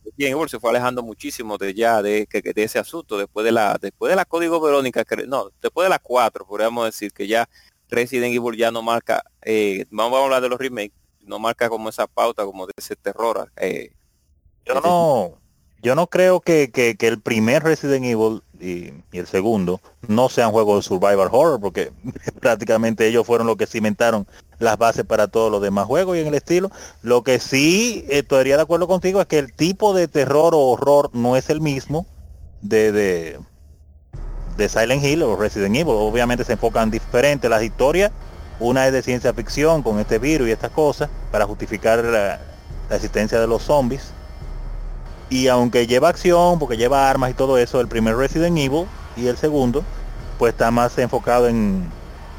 Se 0.48 0.58
fue 0.58 0.70
alejando 0.70 1.02
muchísimo 1.02 1.56
de 1.58 1.72
ya 1.74 2.02
de, 2.02 2.26
que- 2.26 2.42
que 2.42 2.52
de 2.52 2.64
ese 2.64 2.78
asunto 2.78 3.16
después 3.16 3.44
de 3.44 3.52
la 3.52 3.78
después 3.80 4.10
de 4.10 4.16
la 4.16 4.24
código 4.24 4.60
Verónica 4.60 5.04
que- 5.04 5.26
no 5.26 5.50
después 5.62 5.84
de 5.84 5.90
la 5.90 5.98
4 6.00 6.44
podríamos 6.46 6.84
decir 6.86 7.12
que 7.12 7.26
ya 7.28 7.48
Resident 7.88 8.34
Evil 8.34 8.56
ya 8.58 8.70
no 8.72 8.82
marca 8.82 9.22
eh, 9.42 9.84
vamos 9.90 10.18
a 10.18 10.24
hablar 10.24 10.42
de 10.42 10.48
los 10.48 10.58
remakes 10.58 10.92
no 11.20 11.38
marca 11.38 11.68
como 11.68 11.88
esa 11.88 12.06
pauta 12.08 12.44
como 12.44 12.66
de 12.66 12.72
ese 12.76 12.96
terror 12.96 13.52
eh, 13.56 13.92
Yo 14.66 14.74
no, 14.80 15.38
yo 15.84 15.94
no 15.94 16.06
creo 16.06 16.40
que, 16.40 16.70
que- 16.72 16.96
el 17.06 17.20
primer 17.20 17.62
Resident 17.62 18.06
Evil 18.06 18.42
y, 18.58 18.94
el 19.12 19.26
segundo 19.26 19.82
no 20.08 20.30
sean 20.30 20.50
juegos 20.50 20.78
de 20.78 20.88
survival 20.88 21.28
horror, 21.30 21.60
porque 21.60 21.92
prácticamente 22.40 23.06
ellos 23.06 23.26
fueron 23.26 23.46
los 23.46 23.56
que 23.56 23.66
cimentaron 23.66 24.26
las 24.58 24.78
bases 24.78 25.04
para 25.04 25.28
todos 25.28 25.52
los 25.52 25.60
demás 25.60 25.84
juegos 25.84 26.16
y 26.16 26.20
en 26.20 26.28
el 26.28 26.34
estilo. 26.34 26.70
Lo 27.02 27.22
que 27.22 27.38
sí 27.38 28.06
estaría 28.08 28.56
de 28.56 28.62
acuerdo 28.62 28.88
contigo 28.88 29.20
es 29.20 29.26
que 29.26 29.38
el 29.38 29.52
tipo 29.52 29.92
de 29.92 30.08
terror 30.08 30.54
o 30.54 30.60
horror 30.60 31.10
no 31.12 31.36
es 31.36 31.50
el 31.50 31.60
mismo 31.60 32.06
de, 32.62 32.90
de, 34.56 34.68
Silent 34.70 35.04
Hill 35.04 35.22
o 35.22 35.36
Resident 35.36 35.76
Evil. 35.76 35.94
Obviamente 35.94 36.44
se 36.44 36.54
enfocan 36.54 36.90
diferente 36.90 37.50
las 37.50 37.62
historias. 37.62 38.10
Una 38.58 38.86
es 38.86 38.92
de 38.94 39.02
ciencia 39.02 39.34
ficción 39.34 39.82
con 39.82 39.98
este 39.98 40.18
virus 40.18 40.48
y 40.48 40.52
estas 40.52 40.70
cosas 40.70 41.10
para 41.30 41.44
justificar 41.44 42.02
la 42.02 42.40
existencia 42.88 43.38
de 43.38 43.46
los 43.46 43.64
zombies. 43.64 44.14
Y 45.34 45.48
aunque 45.48 45.86
lleva 45.88 46.08
acción, 46.10 46.58
porque 46.60 46.76
lleva 46.76 47.10
armas 47.10 47.30
y 47.30 47.34
todo 47.34 47.58
eso, 47.58 47.80
el 47.80 47.88
primer 47.88 48.16
Resident 48.16 48.56
Evil 48.58 48.86
y 49.16 49.26
el 49.26 49.36
segundo, 49.36 49.84
pues 50.36 50.52
está 50.52 50.70
más 50.70 50.96
enfocado 50.98 51.48
en, 51.48 51.92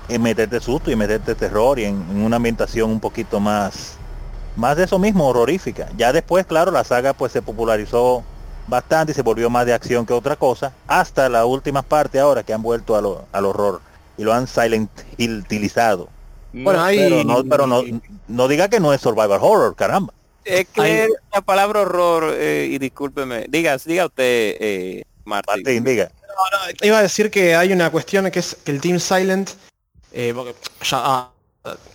en 0.07 0.21
meterte 0.21 0.61
susto 0.61 0.91
y 0.91 0.95
meterte 0.95 1.35
terror 1.35 1.77
y 1.79 1.85
en, 1.85 1.95
en 2.09 2.21
una 2.23 2.37
ambientación 2.37 2.91
un 2.91 3.01
poquito 3.01 3.39
más, 3.41 4.01
más 4.55 4.77
de 4.77 4.85
eso 4.85 4.97
mismo, 4.99 5.27
horrorífica. 5.27 5.89
Ya 5.97 6.13
después, 6.13 6.45
claro, 6.45 6.71
la 6.71 6.85
saga 6.85 7.13
pues 7.13 7.33
se 7.33 7.41
popularizó 7.41 8.23
bastante 8.67 9.11
y 9.11 9.15
se 9.15 9.21
volvió 9.23 9.49
más 9.49 9.65
de 9.65 9.73
acción 9.73 10.05
que 10.05 10.13
otra 10.13 10.37
cosa, 10.37 10.73
hasta 10.87 11.27
la 11.29 11.45
última 11.45 11.83
parte 11.83 12.19
ahora 12.19 12.43
que 12.43 12.53
han 12.53 12.61
vuelto 12.63 12.95
a 12.95 13.01
lo- 13.01 13.27
al 13.33 13.45
horror 13.45 13.81
y 14.17 14.23
lo 14.23 14.33
han 14.33 14.47
silent 14.47 14.89
utilizado. 15.19 16.09
Bueno, 16.63 16.79
No, 16.79 16.85
hay- 16.85 16.97
Pero 16.97 17.23
no, 17.25 17.43
pero 17.49 17.67
no, 17.67 17.83
no 18.27 18.47
diga 18.47 18.69
que 18.69 18.79
no 18.79 18.93
es 18.93 19.01
survival 19.01 19.39
horror, 19.41 19.75
caramba. 19.75 20.13
Es 20.45 20.67
que 20.67 21.07
la 21.33 21.41
palabra 21.41 21.81
horror 21.81 22.33
eh, 22.37 22.69
y 22.71 22.77
discúlpeme 22.77 23.45
diga 23.49 23.77
diga 23.83 24.05
usted 24.05 24.55
eh, 24.59 25.03
Martín, 25.25 25.63
Martín, 25.63 25.83
diga. 25.83 26.11
Iba 26.81 26.99
a 26.99 27.01
decir 27.01 27.31
que 27.31 27.55
hay 27.55 27.73
una 27.73 27.89
cuestión 27.89 28.29
que 28.29 28.39
es 28.39 28.55
que 28.63 28.71
el 28.71 28.81
Team 28.81 28.99
Silent, 28.99 29.51
eh, 30.11 30.33
porque 30.35 30.55
ya, 30.83 30.99
ah, 31.01 31.31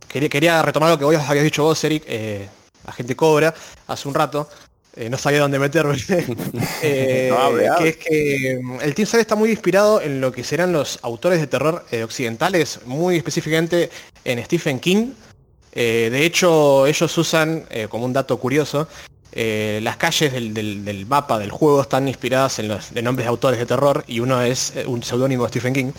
quería, 0.08 0.28
quería 0.28 0.62
retomar 0.62 0.90
lo 0.90 0.98
que 0.98 1.04
vos 1.04 1.16
habías 1.16 1.44
dicho 1.44 1.62
vos, 1.62 1.82
Eric, 1.84 2.04
eh, 2.06 2.48
la 2.84 2.92
gente 2.92 3.14
cobra, 3.14 3.54
hace 3.86 4.08
un 4.08 4.14
rato, 4.14 4.48
eh, 4.96 5.08
no 5.08 5.16
sabía 5.18 5.40
dónde 5.40 5.58
meterme, 5.58 5.96
Eh, 6.82 7.28
No 7.30 7.38
hable, 7.38 7.68
que 7.78 7.88
es 7.88 7.96
que 7.96 8.60
mm, 8.62 8.80
el 8.80 8.94
Team 8.94 9.06
Silent 9.06 9.22
está 9.22 9.36
muy 9.36 9.50
inspirado 9.50 10.00
en 10.00 10.20
lo 10.20 10.32
que 10.32 10.42
serán 10.42 10.72
los 10.72 10.98
autores 11.02 11.40
de 11.40 11.46
terror 11.46 11.84
eh, 11.90 12.02
occidentales, 12.02 12.80
muy 12.86 13.16
específicamente 13.16 13.90
en 14.24 14.44
Stephen 14.44 14.80
King. 14.80 15.12
Eh, 15.72 16.08
de 16.10 16.24
hecho, 16.24 16.86
ellos 16.86 17.16
usan, 17.18 17.64
eh, 17.70 17.86
como 17.88 18.04
un 18.04 18.12
dato 18.12 18.36
curioso, 18.38 18.88
eh, 19.32 19.78
las 19.82 19.96
calles 19.96 20.32
del, 20.32 20.52
del- 20.52 20.84
del 20.84 21.06
mapa 21.06 21.38
del 21.38 21.50
juego 21.52 21.80
están 21.82 22.08
inspiradas 22.08 22.58
en 22.58 22.66
los 22.68 22.92
de 22.92 23.02
nombres 23.02 23.26
de 23.26 23.28
autores 23.28 23.58
de 23.60 23.66
terror 23.66 24.02
y 24.08 24.18
uno 24.20 24.42
es 24.42 24.74
eh, 24.76 24.84
un 24.86 25.02
seudónimo 25.04 25.44
de 25.44 25.48
Stephen 25.50 25.72
King. 25.72 25.92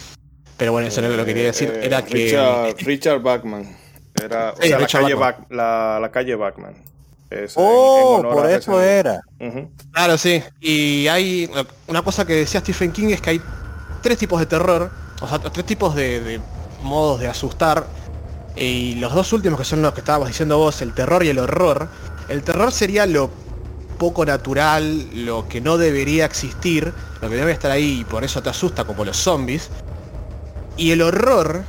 Pero 0.57 0.73
bueno, 0.73 0.89
eso 0.89 1.01
no 1.01 1.07
es 1.07 1.15
lo 1.15 1.23
que 1.25 1.33
quería 1.33 1.47
decir. 1.47 1.69
Eh, 1.73 1.85
Era 1.85 2.03
que 2.03 2.13
Richard, 2.13 2.75
Richard 2.85 3.21
Bachman. 3.21 3.77
Era, 4.21 4.51
o 4.51 4.61
Sí, 4.61 4.67
sea, 4.67 4.79
la 4.79 4.87
calle, 4.87 5.13
Bachman. 5.15 5.45
Bach- 5.47 5.55
la, 5.55 5.99
la 6.01 6.11
calle 6.11 6.35
Bachman. 6.35 6.73
Es 7.29 7.55
en- 7.55 7.63
Oh, 7.65 8.17
en 8.17 8.29
por 8.29 8.49
eso 8.49 8.81
era. 8.81 9.21
Claro, 9.93 10.17
sí. 10.17 10.43
Y 10.59 11.07
hay 11.07 11.49
una 11.87 12.01
cosa 12.01 12.25
que 12.27 12.33
decía 12.33 12.59
Stephen 12.59 12.91
King 12.91 13.07
es 13.11 13.21
que 13.21 13.29
hay 13.31 13.41
tres 14.03 14.17
tipos 14.17 14.37
de 14.41 14.45
terror, 14.45 14.91
o 15.21 15.27
sea, 15.27 15.39
tres 15.39 15.65
tipos 15.65 15.95
de, 15.95 16.19
de 16.19 16.41
modos 16.83 17.21
de 17.21 17.27
asustar. 17.29 17.85
Y 18.55 18.95
los 18.95 19.13
dos 19.13 19.31
últimos 19.33 19.57
que 19.59 19.65
son 19.65 19.81
los 19.81 19.93
que 19.93 20.01
estábamos 20.01 20.27
diciendo 20.27 20.57
vos, 20.57 20.81
el 20.81 20.93
terror 20.93 21.23
y 21.23 21.29
el 21.29 21.39
horror. 21.39 21.87
El 22.27 22.43
terror 22.43 22.71
sería 22.71 23.05
lo 23.05 23.29
poco 23.97 24.25
natural, 24.25 25.07
lo 25.25 25.47
que 25.47 25.61
no 25.61 25.77
debería 25.77 26.25
existir, 26.25 26.91
lo 27.21 27.29
que 27.29 27.35
debe 27.35 27.51
estar 27.51 27.71
ahí 27.71 27.99
y 28.01 28.03
por 28.03 28.23
eso 28.23 28.41
te 28.41 28.49
asusta 28.49 28.83
como 28.83 29.05
los 29.05 29.17
zombies. 29.17 29.69
Y 30.77 30.91
el 30.91 31.01
horror 31.01 31.63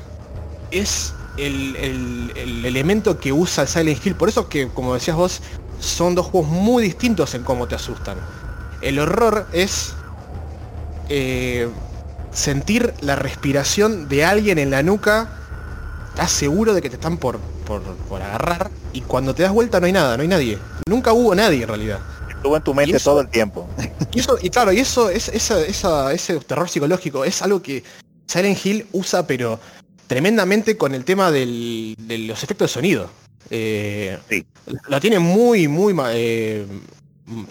es 0.71 1.13
el, 1.37 1.77
el- 1.77 2.33
el 2.37 2.65
elemento 2.65 3.19
que 3.19 3.33
usa 3.33 3.63
el 3.65 3.69
Silent 3.69 4.05
Hill. 4.07 4.15
Por 4.15 4.29
eso 4.29 4.49
que, 4.49 4.69
como 4.69 4.95
decías 4.95 5.17
vos, 5.17 5.41
son 5.79 6.15
dos 6.15 6.27
juegos 6.27 6.51
muy 6.51 6.83
distintos 6.83 7.35
en 7.35 7.43
cómo 7.43 7.67
te 7.69 7.75
asustan. 7.75 8.17
El 8.81 8.99
horror 8.99 9.47
es 9.53 9.95
eh, 11.09 11.69
sentir 12.33 12.95
la 13.01 13.17
respiración 13.17 14.09
de 14.09 14.25
alguien 14.25 14.59
en 14.59 14.71
la 14.71 14.83
nuca. 14.83 15.29
Estás 16.13 16.31
seguro 16.33 16.75
de 16.75 16.83
que 16.83 16.91
te 16.91 16.97
están 16.97 17.17
por, 17.17 17.39
por, 17.67 17.83
por 17.83 18.21
agarrar. 18.23 18.71
Y 18.93 19.01
cuando 19.01 19.35
te 19.35 19.43
das 19.43 19.53
vuelta 19.53 19.81
no 19.81 19.87
hay 19.87 19.93
nada, 19.93 20.17
no 20.17 20.23
hay 20.23 20.29
nadie. 20.29 20.59
Nunca 20.87 21.13
hubo 21.13 21.35
nadie 21.35 21.63
en 21.63 21.69
realidad. 21.69 22.01
Estuvo 22.29 22.57
en 22.57 22.63
tu 22.63 22.75
mente 22.75 22.97
eso- 22.97 23.11
todo 23.13 23.21
el 23.23 23.29
tiempo. 23.29 23.69
Y 24.15 24.21
eso, 24.21 24.37
y 24.43 24.51
claro, 24.51 24.73
y 24.73 24.79
eso 24.79 25.09
es 25.09 25.29
esa, 25.29 25.59
esa- 25.65 26.13
ese 26.13 26.39
terror 26.41 26.69
psicológico 26.69 27.25
es 27.25 27.41
algo 27.41 27.63
que 27.63 27.83
Silent 28.27 28.59
Hill 28.65 28.87
usa 28.93 29.27
pero 29.27 29.59
tremendamente 30.07 30.77
con 30.77 30.95
el 30.95 31.05
tema 31.07 31.31
del- 31.31 31.95
de 31.99 32.19
los 32.19 32.43
efectos 32.43 32.69
de 32.71 32.75
sonido. 32.75 33.11
Eh, 33.49 34.19
Sí. 34.29 34.45
Lo 34.89 35.01
tiene 35.01 35.19
muy, 35.19 35.67
muy 35.67 35.95
eh, 36.13 36.67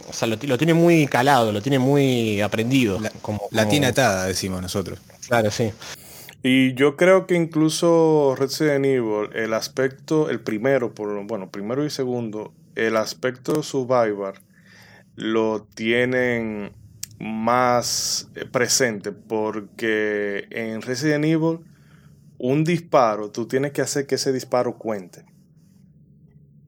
o 0.07 0.13
sea, 0.13 0.27
lo, 0.27 0.37
ti- 0.37 0.45
lo 0.47 0.57
tiene 0.59 0.75
muy 0.75 1.07
calado, 1.07 1.51
lo 1.51 1.61
tiene 1.63 1.79
muy 1.79 2.41
aprendido. 2.41 2.99
La- 2.99 3.09
como, 3.23 3.47
La 3.49 3.63
como- 3.63 3.71
tiene 3.71 3.87
atada, 3.87 4.25
decimos 4.27 4.61
nosotros. 4.61 4.99
Claro, 5.27 5.49
sí. 5.49 5.71
Y 6.43 6.73
yo 6.73 6.97
creo 6.97 7.27
que 7.27 7.35
incluso 7.35 8.35
Resident 8.37 8.85
Evil, 8.85 9.29
el 9.33 9.53
aspecto, 9.53 10.29
el 10.29 10.39
primero, 10.39 10.95
por 10.95 11.23
bueno, 11.25 11.51
primero 11.51 11.85
y 11.85 11.91
segundo, 11.91 12.53
el 12.75 12.97
aspecto 12.97 13.61
survivor 13.61 14.35
lo 15.15 15.67
tienen 15.75 16.71
más 17.19 18.29
eh, 18.35 18.45
presente 18.45 19.11
porque 19.11 20.47
en 20.49 20.81
Resident 20.81 21.25
Evil 21.25 21.59
un 22.39 22.63
disparo, 22.63 23.29
tú 23.29 23.47
tienes 23.47 23.71
que 23.71 23.83
hacer 23.83 24.07
que 24.07 24.15
ese 24.15 24.33
disparo 24.33 24.79
cuente. 24.79 25.25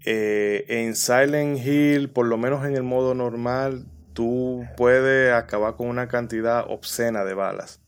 Eh, 0.06 0.66
en 0.68 0.96
Silent 0.96 1.58
Hill, 1.66 2.12
por 2.12 2.28
lo 2.28 2.38
menos 2.38 2.64
en 2.68 2.76
el 2.76 2.84
modo 2.84 3.16
normal, 3.16 3.88
tú 4.14 4.64
puedes 4.78 5.34
acabar 5.34 5.76
con 5.76 5.88
una 5.88 6.08
cantidad 6.08 6.66
obscena 6.70 7.24
de 7.24 7.34
balas. 7.34 7.83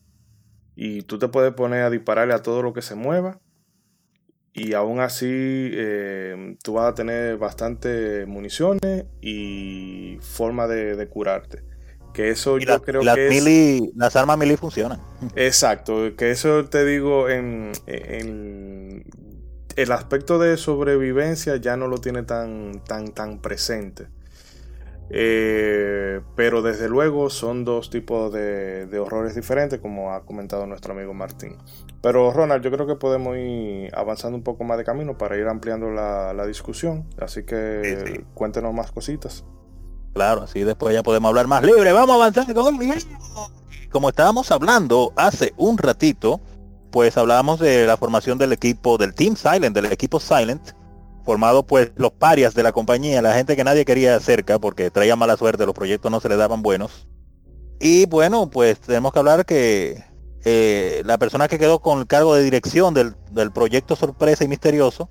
Y 0.76 1.02
tú 1.02 1.18
te 1.18 1.28
puedes 1.28 1.54
poner 1.54 1.82
a 1.82 1.90
dispararle 1.90 2.34
a 2.34 2.42
todo 2.42 2.62
lo 2.62 2.72
que 2.72 2.82
se 2.82 2.94
mueva. 2.94 3.40
Y 4.52 4.72
aún 4.72 5.00
así 5.00 5.26
eh, 5.28 6.56
tú 6.62 6.74
vas 6.74 6.90
a 6.90 6.94
tener 6.94 7.36
bastante 7.36 8.24
municiones 8.26 9.04
y 9.20 10.18
forma 10.22 10.66
de, 10.66 10.96
de 10.96 11.08
curarte. 11.08 11.62
Que 12.14 12.30
eso 12.30 12.58
Y 12.58 12.64
yo 12.64 12.66
la- 12.66 12.80
creo 12.80 13.02
las, 13.02 13.14
que 13.14 13.28
es... 13.28 13.34
mili- 13.34 13.92
las 13.94 14.16
armas 14.16 14.38
melee 14.38 14.56
funcionan. 14.56 15.00
Exacto, 15.34 16.16
que 16.16 16.30
eso 16.30 16.64
te 16.66 16.84
digo 16.86 17.28
en, 17.28 17.72
en- 17.86 19.04
el 19.76 19.92
aspecto 19.92 20.38
de 20.38 20.56
sobrevivencia 20.56 21.56
ya 21.56 21.76
no 21.76 21.86
lo 21.88 21.98
tiene 21.98 22.22
tan, 22.22 22.82
tan, 22.84 23.12
tan 23.12 23.40
presente. 23.42 24.06
Eh, 25.10 26.20
pero 26.34 26.62
desde 26.62 26.88
luego 26.88 27.30
son 27.30 27.64
dos 27.64 27.90
tipos 27.90 28.32
de, 28.32 28.86
de 28.86 28.98
horrores 28.98 29.34
diferentes, 29.34 29.78
como 29.80 30.12
ha 30.12 30.24
comentado 30.24 30.66
nuestro 30.66 30.92
amigo 30.94 31.14
Martín. 31.14 31.56
Pero 32.02 32.32
Ronald, 32.32 32.62
yo 32.64 32.70
creo 32.70 32.86
que 32.86 32.96
podemos 32.96 33.36
ir 33.36 33.90
avanzando 33.96 34.36
un 34.36 34.42
poco 34.44 34.64
más 34.64 34.78
de 34.78 34.84
camino 34.84 35.16
para 35.16 35.36
ir 35.36 35.46
ampliando 35.46 35.90
la, 35.90 36.32
la 36.34 36.46
discusión. 36.46 37.06
Así 37.20 37.44
que 37.44 38.04
Sí, 38.06 38.14
sí. 38.14 38.24
cuéntenos 38.34 38.74
más 38.74 38.90
cositas. 38.92 39.44
Claro, 40.14 40.42
así 40.42 40.64
después 40.64 40.94
ya 40.94 41.02
podemos 41.02 41.28
hablar 41.28 41.46
más 41.46 41.62
libre. 41.62 41.92
Vamos 41.92 42.10
a 42.10 42.14
avanzar 42.14 42.52
con 42.54 42.80
el. 42.82 43.02
Como 43.90 44.08
estábamos 44.08 44.50
hablando 44.50 45.12
hace 45.16 45.52
un 45.56 45.78
ratito, 45.78 46.40
pues 46.90 47.16
hablábamos 47.16 47.60
de 47.60 47.86
la 47.86 47.96
formación 47.96 48.38
del 48.38 48.52
equipo 48.52 48.98
del 48.98 49.14
Team 49.14 49.36
Silent, 49.36 49.74
del 49.74 49.86
equipo 49.92 50.18
Silent, 50.18 50.70
formado 51.26 51.66
pues 51.66 51.90
los 51.96 52.12
parias 52.12 52.54
de 52.54 52.62
la 52.62 52.72
compañía, 52.72 53.20
la 53.20 53.34
gente 53.34 53.56
que 53.56 53.64
nadie 53.64 53.84
quería 53.84 54.18
cerca 54.20 54.58
porque 54.58 54.90
traía 54.90 55.16
mala 55.16 55.36
suerte, 55.36 55.66
los 55.66 55.74
proyectos 55.74 56.10
no 56.10 56.20
se 56.20 56.28
le 56.28 56.36
daban 56.36 56.62
buenos. 56.62 57.08
Y 57.80 58.06
bueno, 58.06 58.48
pues 58.48 58.78
tenemos 58.80 59.12
que 59.12 59.18
hablar 59.18 59.44
que 59.44 60.04
eh, 60.44 61.02
la 61.04 61.18
persona 61.18 61.48
que 61.48 61.58
quedó 61.58 61.80
con 61.80 61.98
el 61.98 62.06
cargo 62.06 62.34
de 62.34 62.44
dirección 62.44 62.94
del, 62.94 63.14
del 63.32 63.50
proyecto 63.50 63.96
sorpresa 63.96 64.44
y 64.44 64.48
misterioso 64.48 65.10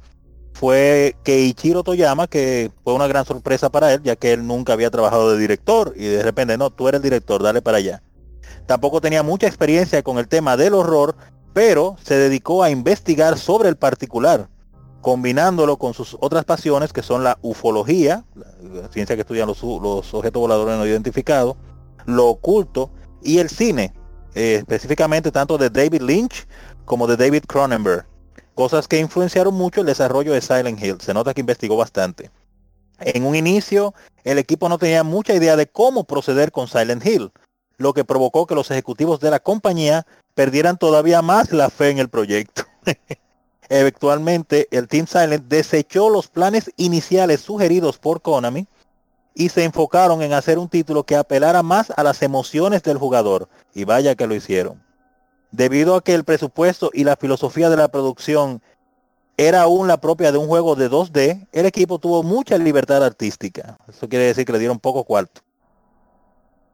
fue 0.54 1.18
Keiichiro 1.24 1.84
Toyama, 1.84 2.28
que 2.28 2.72
fue 2.84 2.94
una 2.94 3.08
gran 3.08 3.26
sorpresa 3.26 3.70
para 3.70 3.94
él, 3.94 4.02
ya 4.02 4.16
que 4.16 4.32
él 4.32 4.48
nunca 4.48 4.72
había 4.72 4.90
trabajado 4.90 5.34
de 5.34 5.38
director 5.38 5.94
y 5.98 6.06
de 6.06 6.24
repente, 6.24 6.58
no, 6.58 6.70
tú 6.70 6.88
eres 6.88 7.00
el 7.00 7.04
director, 7.04 7.44
dale 7.44 7.62
para 7.62 7.78
allá. 7.78 8.02
Tampoco 8.66 9.02
tenía 9.02 9.22
mucha 9.22 9.48
experiencia 9.48 10.02
con 10.02 10.18
el 10.18 10.30
tema 10.30 10.56
del 10.56 10.74
horror, 10.74 11.18
pero 11.54 11.98
se 12.02 12.16
dedicó 12.16 12.64
a 12.64 12.70
investigar 12.70 13.38
sobre 13.38 13.68
el 13.68 13.76
particular, 13.76 14.48
combinándolo 15.06 15.78
con 15.78 15.94
sus 15.94 16.18
otras 16.20 16.46
pasiones, 16.46 16.92
que 16.92 17.04
son 17.04 17.24
la 17.24 17.38
ufología, 17.44 18.26
la 18.34 18.88
ciencia 18.88 19.16
que 19.16 19.22
estudian 19.22 19.48
los, 19.48 19.62
los 19.62 20.12
objetos 20.16 20.40
voladores 20.40 20.80
no 20.80 20.88
identificados, 20.88 21.58
lo 22.08 22.26
oculto 22.26 22.90
y 23.22 23.38
el 23.38 23.52
cine, 23.52 23.94
eh, 24.34 24.56
específicamente 24.56 25.32
tanto 25.32 25.60
de 25.60 25.70
David 25.70 26.02
Lynch 26.02 26.48
como 26.86 27.06
de 27.06 27.18
David 27.18 27.44
Cronenberg 27.48 28.08
cosas 28.56 28.88
que 28.88 28.98
influenciaron 28.98 29.54
mucho 29.54 29.82
el 29.82 29.86
desarrollo 29.86 30.34
de 30.34 30.42
Silent 30.42 30.82
Hill. 30.82 31.00
Se 31.00 31.14
nota 31.14 31.36
que 31.36 31.42
investigó 31.42 31.78
bastante. 31.78 32.32
En 32.98 33.26
un 33.26 33.36
inicio, 33.36 33.94
el 34.24 34.40
equipo 34.40 34.70
no 34.70 34.80
tenía 34.80 35.04
mucha 35.04 35.36
idea 35.36 35.56
de 35.56 35.68
cómo 35.68 36.06
proceder 36.06 36.52
con 36.52 36.68
Silent 36.68 37.06
Hill, 37.06 37.32
lo 37.78 37.94
que 37.94 38.06
provocó 38.06 38.48
que 38.48 38.56
los 38.56 38.72
ejecutivos 38.72 39.20
de 39.20 39.30
la 39.30 39.40
compañía 39.40 40.08
perdieran 40.34 40.80
todavía 40.80 41.22
más 41.22 41.52
la 41.52 41.70
fe 41.70 41.92
en 41.92 42.00
el 42.00 42.10
proyecto. 42.10 42.64
Eventualmente, 43.70 44.68
el 44.72 44.88
Team 44.88 45.08
Silent 45.08 45.48
desechó 45.48 46.10
los 46.10 46.28
planes 46.28 46.72
iniciales 46.78 47.42
sugeridos 47.42 47.98
por 47.98 48.22
Konami 48.22 48.68
y 49.34 49.50
se 49.50 49.64
enfocaron 49.64 50.22
en 50.22 50.34
hacer 50.34 50.58
un 50.60 50.70
título 50.70 51.04
que 51.04 51.16
apelara 51.16 51.64
más 51.64 51.92
a 51.96 52.04
las 52.04 52.22
emociones 52.22 52.84
del 52.84 52.98
jugador. 52.98 53.50
Y 53.74 53.84
vaya 53.84 54.16
que 54.16 54.28
lo 54.28 54.36
hicieron. 54.36 54.84
Debido 55.52 55.96
a 55.96 56.04
que 56.04 56.14
el 56.14 56.24
presupuesto 56.24 56.92
y 56.94 57.04
la 57.04 57.16
filosofía 57.16 57.70
de 57.70 57.78
la 57.78 57.88
producción 57.88 58.62
era 59.38 59.64
aún 59.64 59.88
la 59.88 59.98
propia 59.98 60.32
de 60.32 60.38
un 60.38 60.48
juego 60.48 60.76
de 60.76 60.90
2D, 60.90 61.48
el 61.52 61.66
equipo 61.66 62.00
tuvo 62.00 62.24
mucha 62.24 62.58
libertad 62.58 63.04
artística. 63.04 63.78
Eso 63.88 64.08
quiere 64.08 64.26
decir 64.26 64.46
que 64.46 64.54
le 64.54 64.60
dieron 64.60 64.80
poco 64.80 65.04
cuarto. 65.04 65.42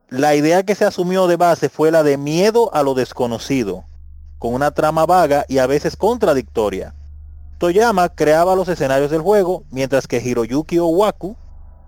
La 0.10 0.36
idea 0.36 0.64
que 0.64 0.76
se 0.76 0.86
asumió 0.86 1.28
de 1.28 1.38
base 1.38 1.70
fue 1.70 1.90
la 1.90 2.04
de 2.04 2.18
miedo 2.18 2.74
a 2.74 2.84
lo 2.84 2.94
desconocido, 2.94 3.86
con 4.42 4.56
una 4.56 4.72
trama 4.72 5.06
vaga 5.06 5.46
y 5.48 5.60
a 5.60 5.68
veces 5.68 5.96
contradictoria. 5.96 6.96
Toyama 7.60 8.10
creaba 8.10 8.56
los 8.56 8.68
escenarios 8.70 9.12
del 9.12 9.22
juego, 9.22 9.66
mientras 9.70 10.08
que 10.08 10.18
Hiroyuki 10.18 10.80
Owaku 10.80 11.38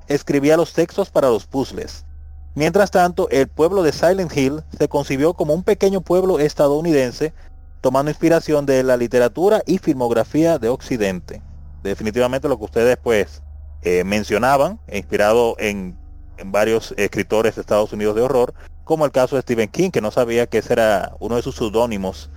escribía 0.07 0.55
los 0.55 0.71
textos 0.71 1.09
para 1.09 1.29
los 1.29 1.47
puzzles. 1.47 2.05
Mientras 2.53 2.91
tanto, 2.91 3.27
el 3.31 3.47
pueblo 3.47 3.81
de 3.81 3.91
Silent 3.91 4.37
Hill 4.37 4.61
se 4.77 4.87
concibió 4.87 5.33
como 5.33 5.55
un 5.55 5.63
pequeño 5.63 6.01
pueblo 6.01 6.37
estadounidense, 6.37 7.33
tomando 7.81 8.11
inspiración 8.11 8.67
de 8.67 8.83
la 8.83 8.97
literatura 8.97 9.63
y 9.65 9.79
filmografía 9.79 10.59
de 10.59 10.69
Occidente. 10.69 11.41
Definitivamente 11.81 12.47
lo 12.47 12.59
que 12.59 12.65
ustedes 12.65 12.97
pues 13.01 13.41
eh, 13.81 14.03
mencionaban, 14.03 14.79
inspirado 14.91 15.55
en, 15.57 15.97
en 16.37 16.51
varios 16.51 16.93
escritores 16.97 17.55
de 17.55 17.61
Estados 17.61 17.93
Unidos 17.93 18.15
de 18.15 18.21
horror, 18.21 18.53
como 18.83 19.05
el 19.05 19.11
caso 19.11 19.37
de 19.37 19.41
Stephen 19.41 19.69
King, 19.69 19.89
que 19.89 20.01
no 20.01 20.11
sabía 20.11 20.45
que 20.45 20.59
ese 20.59 20.73
era 20.73 21.15
uno 21.19 21.35
de 21.35 21.41
sus 21.41 21.55
seudónimos, 21.55 22.29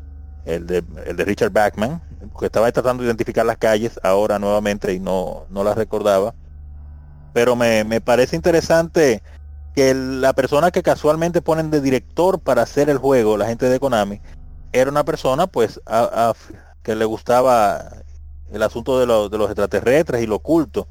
el 0.47 0.67
de, 0.67 0.83
el 1.05 1.17
de 1.17 1.25
Richard 1.25 1.51
Bachman, 1.51 2.01
que 2.39 2.47
estaba 2.47 2.71
tratando 2.73 3.03
de 3.03 3.09
identificar 3.09 3.45
las 3.45 3.59
calles 3.59 3.99
ahora 4.03 4.39
nuevamente 4.39 4.93
y 4.95 5.01
no, 5.01 5.45
no 5.51 5.65
las 5.65 5.77
recordaba. 5.77 6.35
Pero 7.33 7.57
me, 7.57 7.85
me 7.85 8.01
parece 8.01 8.37
interesante 8.37 9.23
que 9.75 9.93
la 9.93 10.33
persona 10.33 10.71
que 10.71 10.83
casualmente 10.83 11.43
ponen 11.43 11.71
de 11.71 11.81
director 11.83 12.39
para 12.41 12.63
hacer 12.63 12.89
el 12.89 12.99
juego, 12.99 13.37
la 13.37 13.47
gente 13.47 13.69
de 13.69 13.79
Konami, 13.81 14.21
era 14.73 14.91
una 14.91 15.05
persona 15.05 15.47
pues 15.47 15.81
a- 15.85 16.31
a- 16.31 16.35
que 16.83 16.95
le 16.95 17.05
gustaba 17.05 17.85
el 18.51 18.63
asunto 18.63 18.99
de, 19.01 19.07
lo- 19.07 19.29
de 19.29 19.37
los 19.39 19.49
extraterrestres 19.51 20.23
y 20.23 20.27
lo 20.27 20.37
oculto. 20.37 20.89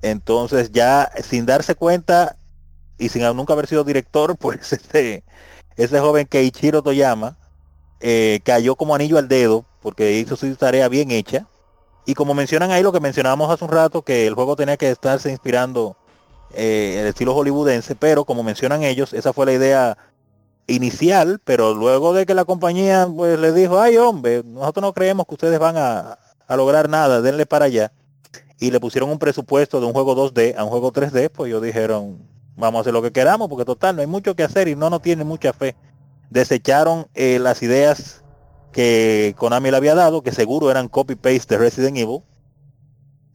Entonces 0.00 0.72
ya 0.72 1.12
sin 1.22 1.46
darse 1.46 1.74
cuenta 1.74 2.36
y 2.98 3.08
sin 3.10 3.22
nunca 3.36 3.52
haber 3.52 3.66
sido 3.66 3.84
director, 3.84 4.36
pues 4.40 4.72
este, 4.72 5.22
ese 5.76 6.00
joven 6.00 6.26
Keiichiro 6.26 6.82
Toyama 6.82 7.36
eh, 8.02 8.40
cayó 8.44 8.74
como 8.74 8.96
anillo 8.96 9.16
al 9.16 9.28
dedo 9.28 9.64
porque 9.80 10.18
hizo 10.18 10.34
su 10.34 10.54
tarea 10.56 10.88
bien 10.88 11.12
hecha 11.12 11.46
Y 12.04 12.14
como 12.14 12.34
mencionan 12.34 12.72
ahí 12.72 12.82
lo 12.82 12.92
que 12.92 12.98
mencionábamos 12.98 13.48
hace 13.48 13.64
un 13.64 13.70
rato, 13.70 14.02
que 14.02 14.26
el 14.26 14.34
juego 14.34 14.56
tenía 14.56 14.76
que 14.76 14.90
estarse 14.90 15.30
inspirando 15.30 15.96
eh, 16.52 16.98
el 17.00 17.06
estilo 17.06 17.32
hollywoodense, 17.34 17.94
pero 17.94 18.24
como 18.24 18.42
mencionan 18.42 18.82
ellos, 18.82 19.12
esa 19.12 19.32
fue 19.32 19.46
la 19.46 19.52
idea 19.52 19.96
inicial, 20.66 21.40
pero 21.44 21.74
luego 21.74 22.12
de 22.12 22.26
que 22.26 22.34
la 22.34 22.44
compañía 22.44 23.08
pues 23.16 23.38
le 23.38 23.52
dijo, 23.52 23.80
ay 23.80 23.96
hombre, 23.96 24.42
nosotros 24.44 24.82
no 24.82 24.92
creemos 24.92 25.26
que 25.26 25.34
ustedes 25.34 25.58
van 25.60 25.76
a, 25.76 26.18
a 26.48 26.56
lograr 26.56 26.88
nada, 26.88 27.22
denle 27.22 27.46
para 27.46 27.66
allá. 27.66 27.92
Y 28.58 28.70
le 28.72 28.80
pusieron 28.80 29.10
un 29.10 29.18
presupuesto 29.18 29.80
de 29.80 29.86
un 29.86 29.92
juego 29.92 30.16
2D 30.16 30.56
a 30.56 30.64
un 30.64 30.70
juego 30.70 30.92
3D, 30.92 31.30
pues 31.30 31.48
ellos 31.48 31.62
dijeron, 31.62 32.18
vamos 32.56 32.78
a 32.78 32.80
hacer 32.82 32.92
lo 32.92 33.02
que 33.02 33.12
queramos, 33.12 33.48
porque 33.48 33.64
total, 33.64 33.94
no 33.96 34.02
hay 34.02 34.08
mucho 34.08 34.34
que 34.34 34.42
hacer 34.42 34.66
y 34.68 34.74
no 34.74 34.90
nos 34.90 35.02
tiene 35.02 35.24
mucha 35.24 35.52
fe. 35.52 35.76
Desecharon 36.32 37.08
eh, 37.12 37.38
las 37.38 37.62
ideas 37.62 38.24
que 38.72 39.34
Konami 39.36 39.70
le 39.70 39.76
había 39.76 39.94
dado, 39.94 40.22
que 40.22 40.32
seguro 40.32 40.70
eran 40.70 40.88
copy-paste 40.88 41.54
de 41.54 41.58
Resident 41.58 41.98
Evil, 41.98 42.22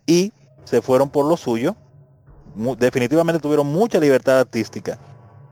y 0.07 0.33
se 0.63 0.81
fueron 0.81 1.11
por 1.11 1.25
lo 1.25 1.37
suyo. 1.37 1.75
Definitivamente 2.79 3.39
tuvieron 3.39 3.67
mucha 3.67 3.99
libertad 3.99 4.39
artística. 4.39 4.97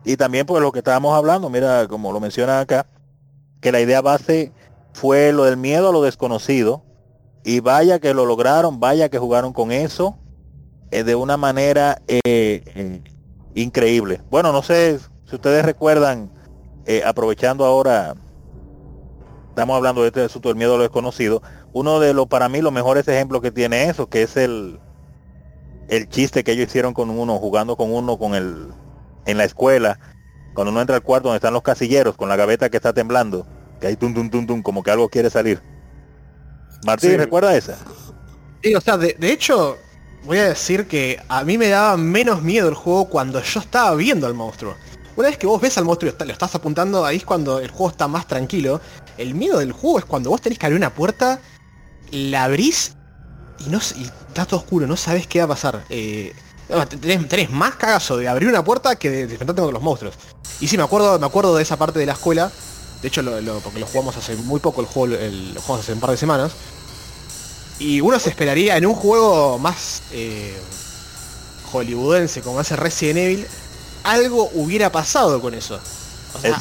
Y 0.04 0.18
también 0.18 0.48
por 0.48 0.60
lo 0.60 0.72
que 0.72 0.80
estábamos 0.80 1.16
hablando, 1.16 1.52
mira, 1.52 1.88
como 1.88 2.12
lo 2.12 2.20
mencionan 2.20 2.62
acá, 2.62 2.88
que 3.62 3.72
la 3.72 3.80
idea 3.80 4.02
base 4.02 4.52
fue 4.94 5.32
lo 5.32 5.44
del 5.44 5.58
miedo 5.58 5.90
a 5.90 5.92
lo 5.92 6.02
desconocido. 6.02 6.82
Y 7.44 7.60
vaya 7.60 8.00
que 8.00 8.16
lo 8.16 8.26
lograron, 8.26 8.80
vaya 8.80 9.10
que 9.10 9.20
jugaron 9.20 9.54
con 9.54 9.72
eso 9.72 10.18
eh, 10.90 11.04
de 11.04 11.14
una 11.14 11.38
manera 11.38 12.02
eh, 12.08 13.04
increíble. 13.54 14.22
Bueno, 14.32 14.52
no 14.52 14.64
sé 14.64 14.98
si 15.30 15.36
ustedes 15.36 15.64
recuerdan, 15.64 16.32
eh, 16.86 17.04
aprovechando 17.06 17.66
ahora, 17.66 18.16
estamos 19.50 19.76
hablando 19.78 20.02
de 20.02 20.08
este 20.08 20.22
asunto 20.24 20.50
del 20.50 20.58
miedo 20.58 20.76
a 20.76 20.78
lo 20.78 20.84
desconocido, 20.84 21.42
uno 21.74 22.00
de 22.00 22.14
los, 22.14 22.28
para 22.28 22.50
mí, 22.50 22.62
los 22.62 22.74
mejores 22.74 23.08
ejemplos 23.08 23.42
que 23.42 23.52
tiene 23.52 23.90
eso, 23.90 24.08
que 24.08 24.24
es 24.24 24.38
el, 24.38 24.80
el 25.88 26.10
chiste 26.10 26.44
que 26.44 26.54
ellos 26.54 26.68
hicieron 26.68 26.94
con 26.94 27.10
uno, 27.10 27.38
jugando 27.40 27.76
con 27.78 27.94
uno 27.94 28.18
con 28.18 28.36
el, 28.36 28.74
en 29.26 29.38
la 29.38 29.44
escuela, 29.46 30.00
cuando 30.54 30.72
uno 30.72 30.82
entra 30.82 30.96
al 30.96 31.04
cuarto 31.04 31.28
donde 31.30 31.38
están 31.38 31.54
los 31.54 31.64
casilleros, 31.64 32.16
con 32.18 32.30
la 32.30 32.36
gaveta 32.36 32.70
que 32.70 32.78
está 32.78 32.94
temblando, 32.94 33.48
que 33.80 33.88
hay 33.88 33.98
tum 33.98 34.14
tum 34.14 34.30
tum 34.30 34.48
tum, 34.48 34.62
como 34.64 34.84
que 34.84 34.92
algo 34.92 35.10
quiere 35.10 35.30
salir. 35.30 35.64
Martín, 36.82 37.12
Sí. 37.12 37.18
¿recuerda 37.18 37.56
esa? 37.56 37.88
Sí, 38.64 38.76
o 38.76 38.82
sea, 38.82 38.98
de, 38.98 39.16
de 39.20 39.32
hecho, 39.32 39.78
voy 40.24 40.40
a 40.40 40.50
decir 40.50 40.88
que 40.88 41.22
a 41.28 41.44
mí 41.44 41.58
me 41.58 41.70
daba 41.70 41.98
menos 41.98 42.42
miedo 42.42 42.68
el 42.70 42.76
juego 42.76 43.10
cuando 43.10 43.42
yo 43.42 43.60
estaba 43.60 43.96
viendo 43.96 44.28
al 44.28 44.34
monstruo. 44.34 44.78
Una 45.16 45.30
vez 45.30 45.38
que 45.38 45.48
vos 45.48 45.62
ves 45.62 45.78
al 45.78 45.86
monstruo 45.86 46.12
y 46.12 46.24
lo 46.26 46.34
estás 46.34 46.56
apuntando, 46.56 47.06
ahí 47.06 47.18
es 47.18 47.26
cuando 47.26 47.60
el 47.60 47.70
juego 47.70 47.90
está 47.90 48.08
más 48.08 48.28
tranquilo. 48.28 48.82
El 49.18 49.34
miedo 49.34 49.60
del 49.60 49.72
juego 49.72 50.00
es 50.00 50.06
cuando 50.06 50.30
vos 50.30 50.42
tenés 50.42 50.60
que 50.60 50.66
abrir 50.66 50.78
una 50.78 50.94
puerta, 50.94 51.40
la 52.12 52.44
abrís 52.44 52.94
y 53.66 53.70
no 53.70 53.80
y 53.96 54.04
está 54.04 54.46
todo 54.46 54.60
oscuro, 54.60 54.88
no 54.88 54.98
sabes 54.98 55.28
qué 55.28 55.40
va 55.40 55.46
a 55.46 55.48
pasar. 55.50 55.86
Eh, 55.90 56.34
tenés, 57.00 57.50
más 57.50 57.76
cagazo 57.76 58.18
de 58.18 58.28
abrir 58.28 58.50
una 58.50 58.64
puerta 58.64 58.98
que 58.98 59.10
de, 59.10 59.22
enfrentarte 59.22 59.62
con 59.62 59.74
los 59.74 59.84
monstruos. 59.84 60.16
Y 60.60 60.68
sí, 60.68 60.78
me 60.78 60.84
acuerdo, 60.84 61.18
me 61.18 61.26
acuerdo 61.26 61.56
de 61.56 61.64
esa 61.64 61.78
parte 61.78 62.00
de 62.00 62.06
la 62.06 62.14
escuela. 62.14 62.52
De 63.02 63.08
hecho, 63.08 63.24
porque 63.64 63.80
lo 63.80 63.86
jugamos 63.88 64.18
hace 64.18 64.36
muy 64.36 64.60
poco, 64.60 64.82
el 64.82 64.88
juego 64.88 65.16
el- 65.16 65.54
lo 65.54 65.62
jugamos 65.62 65.86
hace 65.86 65.94
un 65.94 66.00
par 66.00 66.12
de 66.12 66.18
semanas. 66.18 66.52
Y 67.80 68.02
uno 68.02 68.20
se 68.20 68.30
esperaría 68.30 68.78
en 68.78 68.86
un 68.86 68.96
juego 68.96 69.60
más 69.60 70.02
eh, 70.12 70.58
hollywoodense 71.72 72.42
como 72.42 72.60
hace 72.60 72.76
Resident 72.76 73.20
Evil, 73.20 73.48
algo 74.06 74.50
hubiera 74.54 74.92
pasado 74.92 75.42
con 75.42 75.54
eso. 75.54 75.80
O 76.34 76.40
sea, 76.40 76.52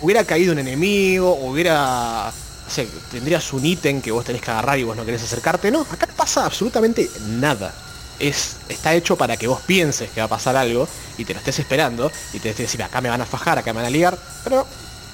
hubiera 0.00 0.24
caído 0.24 0.52
un 0.52 0.58
enemigo, 0.58 1.34
hubiera... 1.34 2.32
No 2.66 2.70
sé, 2.70 2.88
tendrías 3.10 3.52
un 3.52 3.64
ítem 3.66 4.00
que 4.00 4.10
vos 4.10 4.24
tenés 4.24 4.40
que 4.40 4.50
agarrar 4.50 4.78
y 4.78 4.84
vos 4.84 4.96
no 4.96 5.04
querés 5.04 5.22
acercarte. 5.22 5.70
No, 5.70 5.82
acá 5.82 6.06
no 6.06 6.14
pasa 6.14 6.46
absolutamente 6.46 7.10
nada. 7.26 7.74
Es, 8.18 8.56
está 8.68 8.94
hecho 8.94 9.16
para 9.16 9.36
que 9.36 9.46
vos 9.48 9.60
pienses 9.66 10.08
que 10.10 10.20
va 10.20 10.26
a 10.26 10.28
pasar 10.28 10.56
algo 10.56 10.88
y 11.18 11.24
te 11.24 11.34
lo 11.34 11.40
estés 11.40 11.58
esperando 11.58 12.10
y 12.32 12.38
te 12.38 12.50
estés 12.50 12.66
decir 12.66 12.82
acá 12.82 13.00
me 13.00 13.08
van 13.10 13.20
a 13.20 13.26
fajar, 13.26 13.58
acá 13.58 13.72
me 13.72 13.78
van 13.80 13.86
a 13.86 13.90
ligar, 13.90 14.16
pero 14.44 14.64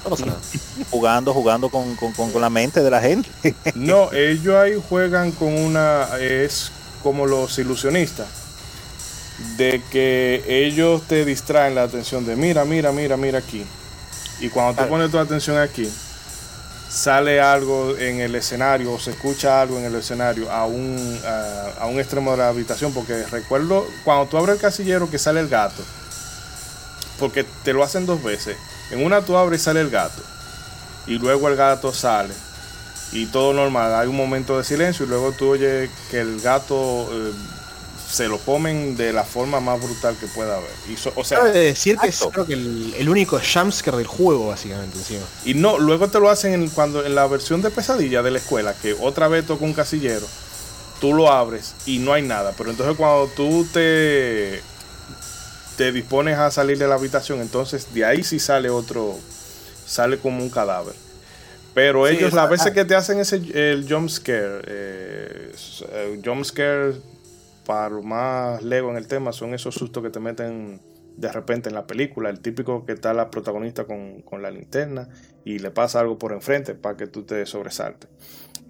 no 0.03 0.09
pasa 0.09 0.25
nada. 0.27 0.39
Jugando, 0.91 1.33
jugando 1.33 1.69
con, 1.69 1.95
con- 1.95 2.13
con- 2.13 2.31
con 2.31 2.41
la 2.41 2.49
mente 2.49 2.81
de 2.81 2.89
la 2.91 3.01
gente. 3.01 3.29
No, 3.75 4.13
ellos 4.13 4.55
ahí 4.55 4.81
juegan 4.87 5.31
con 5.31 5.49
una. 5.53 6.07
Es 6.19 6.71
como 7.03 7.25
los 7.25 7.57
ilusionistas. 7.57 8.27
De 9.57 9.81
que 9.91 10.43
ellos 10.47 11.03
te 11.07 11.25
distraen 11.25 11.75
la 11.75 11.83
atención 11.83 12.25
de 12.25 12.35
mira, 12.35 12.65
mira, 12.65 12.91
mira, 12.91 13.17
mira 13.17 13.39
aquí. 13.39 13.65
Y 14.39 14.49
cuando 14.49 14.81
tú 14.81 14.89
pones 14.89 15.11
tu 15.11 15.19
atención 15.19 15.57
aquí, 15.57 15.89
sale 16.89 17.39
algo 17.39 17.97
en 17.97 18.19
el 18.19 18.35
escenario 18.35 18.93
o 18.93 18.99
se 18.99 19.11
escucha 19.11 19.61
algo 19.61 19.77
en 19.77 19.85
el 19.85 19.95
escenario 19.95 20.51
a 20.51 20.65
un, 20.65 21.19
a, 21.25 21.83
a 21.83 21.87
un 21.87 21.99
extremo 21.99 22.31
de 22.31 22.37
la 22.37 22.49
habitación. 22.49 22.93
Porque 22.93 23.25
recuerdo 23.27 23.87
cuando 24.03 24.27
tú 24.27 24.37
abres 24.37 24.55
el 24.55 24.61
casillero 24.61 25.09
que 25.09 25.19
sale 25.19 25.39
el 25.39 25.49
gato. 25.49 25.83
Porque 27.19 27.45
te 27.63 27.73
lo 27.73 27.83
hacen 27.83 28.05
dos 28.05 28.23
veces. 28.23 28.57
En 28.89 29.05
una 29.05 29.21
tú 29.21 29.37
abres 29.37 29.61
y 29.61 29.63
sale 29.63 29.81
el 29.81 29.89
gato. 29.89 30.21
Y 31.07 31.17
luego 31.19 31.47
el 31.47 31.55
gato 31.55 31.93
sale 31.93 32.33
y 33.11 33.25
todo 33.27 33.53
normal. 33.53 33.93
Hay 33.95 34.07
un 34.07 34.15
momento 34.15 34.57
de 34.57 34.63
silencio 34.63 35.05
y 35.05 35.09
luego 35.09 35.31
tú 35.33 35.49
oyes 35.49 35.89
que 36.09 36.19
el 36.21 36.39
gato 36.41 37.09
eh, 37.11 37.31
se 38.11 38.27
lo 38.27 38.37
comen 38.39 38.97
de 38.97 39.13
la 39.13 39.23
forma 39.23 39.59
más 39.59 39.81
brutal 39.81 40.15
que 40.19 40.27
pueda 40.27 40.57
haber. 40.57 40.69
Y 40.89 40.97
so- 40.97 41.13
o 41.15 41.23
sea, 41.23 41.39
Cabe 41.39 41.51
decir 41.51 41.97
que 41.97 42.07
es 42.09 42.19
creo 42.31 42.45
que 42.45 42.53
el, 42.53 42.93
el 42.97 43.09
único 43.09 43.39
jumpscare 43.39 43.97
del 43.97 44.07
juego 44.07 44.49
básicamente 44.49 44.97
encima. 44.97 45.23
y 45.45 45.53
no, 45.53 45.79
luego 45.79 46.09
te 46.09 46.19
lo 46.19 46.29
hacen 46.29 46.53
en, 46.53 46.69
cuando 46.69 47.05
en 47.05 47.15
la 47.15 47.25
versión 47.27 47.61
de 47.61 47.71
pesadilla 47.71 48.21
de 48.21 48.31
la 48.31 48.39
escuela, 48.39 48.73
que 48.73 48.93
otra 48.99 49.27
vez 49.29 49.45
toca 49.45 49.63
un 49.63 49.73
casillero, 49.73 50.27
tú 50.99 51.13
lo 51.13 51.31
abres 51.31 51.73
y 51.85 51.99
no 51.99 52.11
hay 52.13 52.21
nada. 52.21 52.53
Pero 52.57 52.71
entonces 52.71 52.97
cuando 52.97 53.27
tú 53.27 53.65
te 53.71 54.61
te 55.77 55.91
dispones 55.91 56.37
a 56.37 56.51
salir 56.51 56.77
de 56.77 56.87
la 56.87 56.95
habitación, 56.95 57.39
entonces 57.41 57.93
de 57.93 58.05
ahí 58.05 58.23
sí 58.23 58.39
sale 58.39 58.69
otro, 58.69 59.17
sale 59.87 60.17
como 60.17 60.43
un 60.43 60.49
cadáver. 60.49 60.93
Pero 61.73 62.07
ellos, 62.07 62.33
las 62.33 62.49
veces 62.49 62.67
ah. 62.67 62.73
que 62.73 62.83
te 62.83 62.95
hacen 62.95 63.19
ese 63.19 63.37
el 63.53 63.87
jump 63.89 64.09
scare, 64.09 64.61
eh, 64.67 65.51
eh, 65.93 66.21
jump 66.23 66.43
scare 66.43 66.95
para 67.71 67.89
lo 67.89 68.03
más 68.03 68.63
lego 68.63 68.89
en 68.91 68.97
el 68.97 69.07
tema, 69.07 69.31
son 69.33 69.53
esos 69.53 69.75
sustos 69.75 70.03
que 70.03 70.09
te 70.09 70.19
meten 70.19 70.81
de 71.17 71.31
repente 71.31 71.69
en 71.69 71.75
la 71.75 71.87
película. 71.87 72.29
El 72.29 72.41
típico 72.41 72.85
que 72.85 72.93
está 72.93 73.13
la 73.13 73.29
protagonista 73.31 73.85
con, 73.85 74.21
con 74.23 74.41
la 74.41 74.51
linterna 74.51 75.09
y 75.45 75.59
le 75.59 75.71
pasa 75.71 75.99
algo 76.01 76.17
por 76.17 76.33
enfrente 76.33 76.75
para 76.75 76.97
que 76.97 77.07
tú 77.07 77.23
te 77.25 77.45
sobresaltes. 77.45 78.09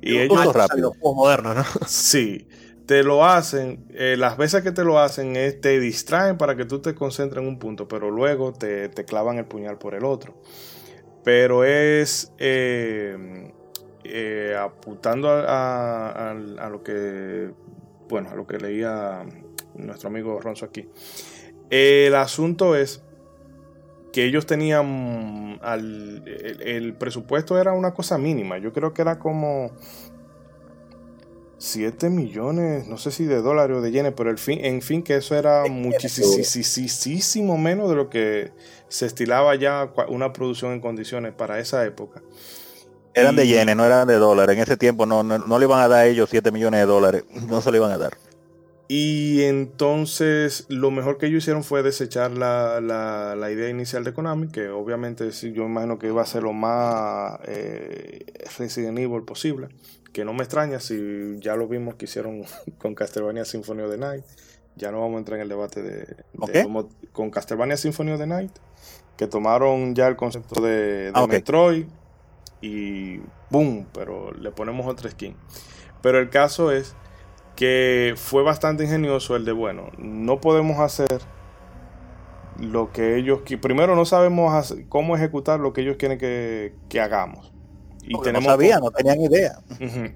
Y 0.01 0.17
ellos, 0.19 0.43
rápido. 0.55 0.93
Los 1.03 1.15
modernos, 1.15 1.55
¿no? 1.55 1.63
Sí, 1.87 2.47
te 2.85 3.03
lo 3.03 3.25
hacen, 3.25 3.85
eh, 3.89 4.15
las 4.17 4.37
veces 4.37 4.63
que 4.63 4.71
te 4.71 4.83
lo 4.83 4.99
hacen 4.99 5.35
es 5.35 5.61
te 5.61 5.79
distraen 5.79 6.37
para 6.37 6.55
que 6.55 6.65
tú 6.65 6.81
te 6.81 6.95
concentres 6.95 7.41
en 7.43 7.47
un 7.49 7.59
punto, 7.59 7.87
pero 7.87 8.11
luego 8.11 8.53
te, 8.53 8.89
te 8.89 9.05
clavan 9.05 9.37
el 9.37 9.45
puñal 9.45 9.77
por 9.77 9.95
el 9.95 10.05
otro. 10.05 10.35
Pero 11.23 11.63
es 11.65 12.33
eh, 12.39 13.51
eh, 14.03 14.55
apuntando 14.59 15.29
a, 15.29 15.41
a- 15.43 16.31
a- 16.31 16.65
a 16.65 16.69
lo 16.69 16.83
que, 16.83 17.51
bueno, 18.11 18.29
a 18.29 18.35
lo 18.35 18.45
que 18.45 18.59
leía 18.59 19.25
nuestro 19.73 20.09
amigo 20.09 20.39
Ronzo 20.39 20.65
aquí. 20.65 20.87
El 21.71 22.13
asunto 22.13 22.75
es 22.75 23.01
que 24.13 24.25
ellos 24.25 24.45
tenían 24.45 25.57
al, 25.61 26.23
el, 26.27 26.61
el 26.61 26.93
presupuesto 26.93 27.59
era 27.59 27.73
una 27.73 27.93
cosa 27.93 28.19
mínima. 28.19 28.59
Yo 28.59 28.73
creo 28.73 28.93
que 28.93 29.01
era 29.01 29.17
como 29.17 29.71
7 31.61 32.09
millones, 32.09 32.87
no 32.87 32.97
sé 32.97 33.11
si 33.11 33.25
de 33.25 33.39
dólares 33.41 33.77
o 33.77 33.81
de 33.81 33.91
yenes, 33.91 34.13
pero 34.17 34.31
el 34.31 34.39
fin, 34.39 34.65
en 34.65 34.81
fin 34.81 35.03
que 35.03 35.15
eso 35.15 35.35
era 35.35 35.63
muchísimo 35.69 37.57
menos 37.57 37.87
de 37.89 37.95
lo 37.95 38.09
que 38.09 38.51
se 38.89 39.05
estilaba 39.05 39.55
ya 39.55 39.93
una 40.09 40.33
producción 40.33 40.73
en 40.73 40.81
condiciones 40.81 41.33
para 41.33 41.59
esa 41.59 41.85
época. 41.85 42.23
Eran 43.13 43.35
de 43.35 43.45
yenes, 43.47 43.75
no 43.75 43.85
eran 43.85 44.07
de 44.07 44.15
dólares. 44.15 44.55
En 44.55 44.61
ese 44.63 44.77
tiempo 44.77 45.05
no, 45.05 45.23
no, 45.23 45.37
no 45.37 45.59
le 45.59 45.65
iban 45.65 45.81
a 45.81 45.87
dar 45.87 45.99
a 46.01 46.05
ellos 46.07 46.29
7 46.29 46.51
millones 46.51 46.79
de 46.81 46.85
dólares. 46.85 47.23
No 47.47 47.61
se 47.61 47.71
le 47.71 47.77
iban 47.77 47.91
a 47.91 47.97
dar. 47.97 48.13
Y 48.87 49.43
entonces 49.43 50.65
lo 50.67 50.91
mejor 50.91 51.17
que 51.17 51.27
ellos 51.27 51.43
hicieron 51.43 51.63
fue 51.63 51.81
desechar 51.81 52.31
la, 52.31 52.81
la- 52.81 53.35
la 53.37 53.49
idea 53.51 53.69
inicial 53.69 54.03
de 54.03 54.13
Konami, 54.13 54.49
que 54.49 54.67
obviamente 54.69 55.31
sí, 55.31 55.53
yo 55.53 55.63
imagino 55.63 55.97
que 55.97 56.07
iba 56.07 56.21
a 56.21 56.25
ser 56.25 56.43
lo 56.43 56.51
más 56.53 57.39
eh, 57.45 58.25
Resident 58.57 58.97
Evil 58.99 59.23
posible. 59.23 59.69
Que 60.11 60.25
no 60.25 60.33
me 60.33 60.43
extraña 60.43 60.81
si 60.81 61.37
ya 61.39 61.55
lo 61.55 61.69
vimos 61.69 61.95
que 61.95 62.03
hicieron 62.05 62.43
con 62.79 62.93
Castlevania 62.95 63.45
Symphony 63.45 63.81
of 63.83 63.91
the 63.91 63.97
Night. 63.97 64.25
Ya 64.75 64.91
no 64.91 64.99
vamos 65.01 65.15
a 65.15 65.19
entrar 65.19 65.37
en 65.37 65.43
el 65.43 65.49
debate 65.49 65.81
de, 65.81 66.05
de 66.51 66.85
con 67.13 67.29
Castlevania 67.29 67.77
Symphony 67.77 68.11
of 68.11 68.19
the 68.19 68.27
Night, 68.27 68.51
que 69.17 69.27
tomaron 69.27 69.95
ya 69.95 70.07
el 70.07 70.15
concepto 70.15 70.61
de, 70.61 70.69
de 70.71 71.11
Ah. 71.13 71.27
Metroid 71.27 71.85
y 72.61 73.19
boom, 73.49 73.87
pero 73.93 74.31
le 74.33 74.51
ponemos 74.51 74.87
otra 74.87 75.09
skin. 75.09 75.35
Pero 76.01 76.19
el 76.19 76.29
caso 76.29 76.71
es 76.71 76.95
que 77.55 78.13
fue 78.17 78.43
bastante 78.43 78.83
ingenioso 78.85 79.35
el 79.35 79.45
de, 79.45 79.51
bueno, 79.51 79.89
no 79.97 80.41
podemos 80.41 80.79
hacer 80.79 81.21
lo 82.59 82.91
que 82.91 83.17
ellos... 83.17 83.39
qui- 83.45 83.59
Primero 83.59 83.95
no 83.95 84.05
sabemos 84.05 84.53
hacer- 84.53 84.87
cómo 84.89 85.15
ejecutar 85.15 85.59
lo 85.59 85.73
que 85.73 85.81
ellos 85.81 85.97
quieren 85.97 86.17
que, 86.17 86.73
que 86.89 87.01
hagamos. 87.01 87.51
y 88.03 88.11
Porque 88.11 88.29
tenemos 88.29 88.47
no 88.47 88.51
sabían, 88.53 88.79
no 88.81 88.91
tenían 88.91 89.21
idea. 89.21 89.59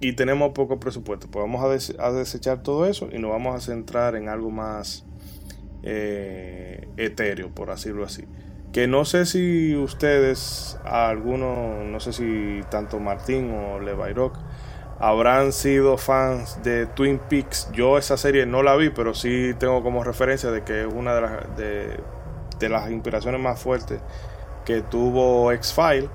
Y 0.02 0.14
tenemos 0.14 0.52
poco 0.54 0.80
presupuesto. 0.80 1.28
Pues 1.30 1.44
vamos 1.44 1.64
a, 1.64 1.70
des- 1.70 1.96
a 2.00 2.12
desechar 2.12 2.62
todo 2.64 2.86
eso 2.86 3.10
y 3.12 3.20
nos 3.20 3.32
vamos 3.32 3.56
a 3.56 3.60
centrar 3.62 4.16
en 4.16 4.30
algo 4.30 4.50
más 4.52 5.06
eh, 5.84 6.88
etéreo, 6.98 7.54
por 7.54 7.70
decirlo 7.70 8.06
así. 8.06 8.26
Que 8.76 8.88
no 8.88 9.06
sé 9.06 9.26
si 9.26 9.74
ustedes, 9.74 10.78
alguno, 10.84 11.86
no 11.86 12.02
sé 12.02 12.12
si 12.12 12.60
tanto 12.70 13.00
Martín 13.00 13.50
o 13.56 13.80
Levirock, 13.80 14.36
habrán 15.00 15.54
sido 15.54 15.98
fans 15.98 16.62
de 16.62 16.86
Twin 16.86 17.18
Peaks. 17.18 17.70
Yo 17.72 17.98
esa 17.98 18.18
serie 18.18 18.46
no 18.46 18.64
la 18.64 18.76
vi, 18.76 18.90
pero 18.90 19.14
sí 19.14 19.54
tengo 19.58 19.82
como 19.82 20.04
referencia 20.04 20.52
de 20.52 20.66
que 20.66 20.82
es 20.82 20.88
una 20.94 21.16
de 21.16 21.22
las, 21.22 21.56
de, 21.56 22.00
de 22.60 22.68
las 22.68 22.92
inspiraciones 22.92 23.40
más 23.40 23.62
fuertes 23.62 24.02
que 24.66 24.82
tuvo 24.82 25.54
X-File. 25.54 26.10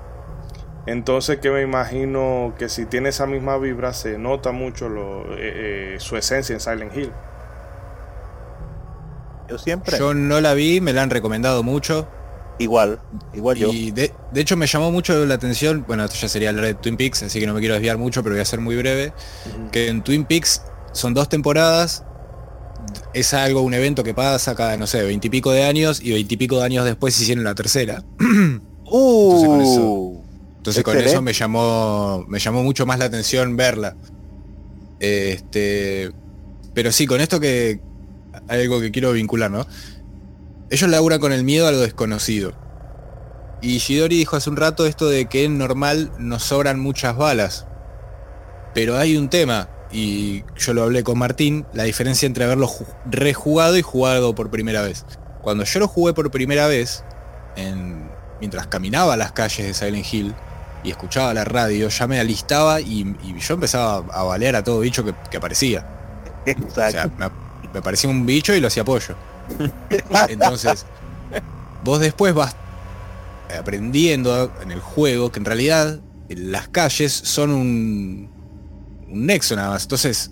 Entonces 0.85 1.39
que 1.39 1.49
me 1.49 1.63
imagino 1.63 2.53
que 2.59 2.69
si 2.69 2.85
tiene 2.85 3.09
esa 3.09 3.25
misma 3.25 3.57
vibra 3.57 3.91
se 3.91 4.19
nota 4.19 4.51
mucho 4.51 4.87
lo, 4.87 5.23
eh, 5.35 5.95
eh, 5.95 5.95
su 5.97 6.15
esencia 6.15 6.53
en 6.53 6.59
Silent 6.59 6.95
Hill. 6.95 7.11
Yo 9.49 9.57
siempre, 9.57 9.97
Yo 9.97 10.13
no 10.13 10.39
la 10.41 10.53
vi, 10.53 10.79
me 10.79 10.93
la 10.93 11.01
han 11.01 11.09
recomendado 11.09 11.63
mucho. 11.63 12.07
Igual, 12.61 12.99
igual 13.33 13.57
yo. 13.57 13.69
Y 13.71 13.91
de, 13.91 14.11
de 14.31 14.41
hecho 14.41 14.55
me 14.57 14.67
llamó 14.67 14.91
mucho 14.91 15.25
la 15.25 15.33
atención, 15.35 15.83
bueno, 15.87 16.05
esto 16.05 16.17
ya 16.21 16.29
sería 16.29 16.49
hablar 16.49 16.65
de 16.65 16.73
Twin 16.75 16.97
Peaks, 16.97 17.23
así 17.23 17.39
que 17.39 17.47
no 17.47 17.53
me 17.53 17.59
quiero 17.59 17.73
desviar 17.75 17.97
mucho, 17.97 18.23
pero 18.23 18.35
voy 18.35 18.41
a 18.41 18.45
ser 18.45 18.59
muy 18.61 18.75
breve, 18.77 19.13
que 19.71 19.87
en 19.87 20.01
Twin 20.03 20.25
Peaks 20.25 20.61
son 20.93 21.13
dos 21.13 21.27
temporadas, 21.29 22.03
es 23.13 23.33
algo, 23.33 23.61
un 23.61 23.73
evento 23.73 24.03
que 24.03 24.13
pasa 24.13 24.55
cada, 24.55 24.77
no 24.77 24.87
sé, 24.87 25.03
veintipico 25.03 25.51
de 25.51 25.63
años 25.63 26.01
y 26.01 26.11
veintipico 26.11 26.57
de 26.59 26.65
años 26.65 26.85
después 26.85 27.19
hicieron 27.19 27.43
la 27.43 27.55
tercera. 27.55 28.03
Uh, 28.93 29.45
con 29.45 29.61
eso- 29.61 30.21
Entonces 30.57 30.83
con 30.83 30.97
eso 30.97 31.21
me 31.21 31.31
llamó, 31.31 32.25
me 32.27 32.39
llamó 32.39 32.61
mucho 32.61 32.85
más 32.85 32.99
la 32.99 33.05
atención 33.05 33.55
verla. 33.55 33.95
Este, 34.99 36.11
pero 36.73 36.91
sí, 36.91 37.07
con 37.07 37.21
esto 37.21 37.39
que 37.39 37.79
algo 38.47 38.81
que 38.81 38.91
quiero 38.91 39.13
vincular, 39.13 39.49
¿no? 39.49 39.65
Ellos 40.71 40.89
laburan 40.89 41.19
con 41.19 41.33
el 41.33 41.43
miedo 41.43 41.67
a 41.67 41.71
lo 41.71 41.79
desconocido. 41.79 42.53
Y 43.61 43.77
Shidori 43.77 44.17
dijo 44.17 44.35
hace 44.37 44.49
un 44.49 44.57
rato 44.57 44.87
esto 44.87 45.07
de 45.07 45.27
que 45.27 45.43
en 45.43 45.57
normal 45.59 46.11
nos 46.17 46.43
sobran 46.43 46.79
muchas 46.79 47.15
balas. 47.15 47.67
Pero 48.73 48.97
hay 48.97 49.17
un 49.17 49.29
tema, 49.29 49.67
y 49.91 50.43
yo 50.57 50.73
lo 50.73 50.83
hablé 50.83 51.03
con 51.03 51.19
Martín, 51.19 51.65
la 51.73 51.83
diferencia 51.83 52.25
entre 52.25 52.45
haberlo 52.45 52.67
ju- 52.67 52.87
rejugado 53.05 53.77
y 53.77 53.81
jugado 53.81 54.33
por 54.33 54.49
primera 54.49 54.81
vez. 54.81 55.05
Cuando 55.41 55.63
yo 55.65 55.79
lo 55.79 55.87
jugué 55.87 56.13
por 56.13 56.31
primera 56.31 56.67
vez, 56.67 57.03
en- 57.55 58.09
mientras 58.39 58.67
caminaba 58.67 59.17
las 59.17 59.33
calles 59.33 59.67
de 59.67 59.73
Silent 59.73 60.11
Hill 60.11 60.33
y 60.83 60.89
escuchaba 60.89 61.33
la 61.33 61.43
radio, 61.43 61.89
ya 61.89 62.07
me 62.07 62.19
alistaba 62.19 62.79
y, 62.81 63.01
y 63.23 63.37
yo 63.39 63.53
empezaba 63.55 63.97
a 64.11 64.23
balear 64.23 64.55
a 64.55 64.63
todo 64.63 64.79
bicho 64.79 65.03
que, 65.03 65.13
que 65.29 65.37
aparecía. 65.37 65.85
O 66.65 66.71
sea, 66.73 67.07
me, 67.19 67.29
me 67.73 67.81
parecía 67.81 68.09
un 68.09 68.25
bicho 68.25 68.55
y 68.55 68.61
lo 68.61 68.67
hacía 68.67 68.83
pollo. 68.85 69.15
Entonces, 70.29 70.85
vos 71.83 71.99
después 71.99 72.33
vas 72.33 72.55
aprendiendo 73.57 74.51
en 74.61 74.71
el 74.71 74.79
juego 74.79 75.31
que 75.31 75.39
en 75.39 75.45
realidad 75.45 75.99
las 76.29 76.69
calles 76.69 77.11
son 77.11 77.51
un, 77.51 78.29
un 79.09 79.25
nexo 79.25 79.55
nada 79.55 79.69
más. 79.69 79.83
Entonces, 79.83 80.31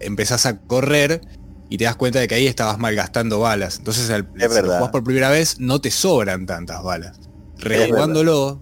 empezás 0.00 0.46
a 0.46 0.58
correr 0.58 1.20
y 1.68 1.78
te 1.78 1.84
das 1.84 1.96
cuenta 1.96 2.18
de 2.18 2.26
que 2.26 2.34
ahí 2.34 2.46
estabas 2.46 2.78
malgastando 2.78 3.38
balas. 3.38 3.78
Entonces, 3.78 4.10
al, 4.10 4.28
si 4.34 4.42
lo 4.42 4.48
verdad. 4.48 4.76
jugás 4.78 4.90
por 4.90 5.04
primera 5.04 5.30
vez, 5.30 5.60
no 5.60 5.80
te 5.80 5.90
sobran 5.90 6.46
tantas 6.46 6.82
balas. 6.82 7.20
Rejugándolo, 7.58 8.60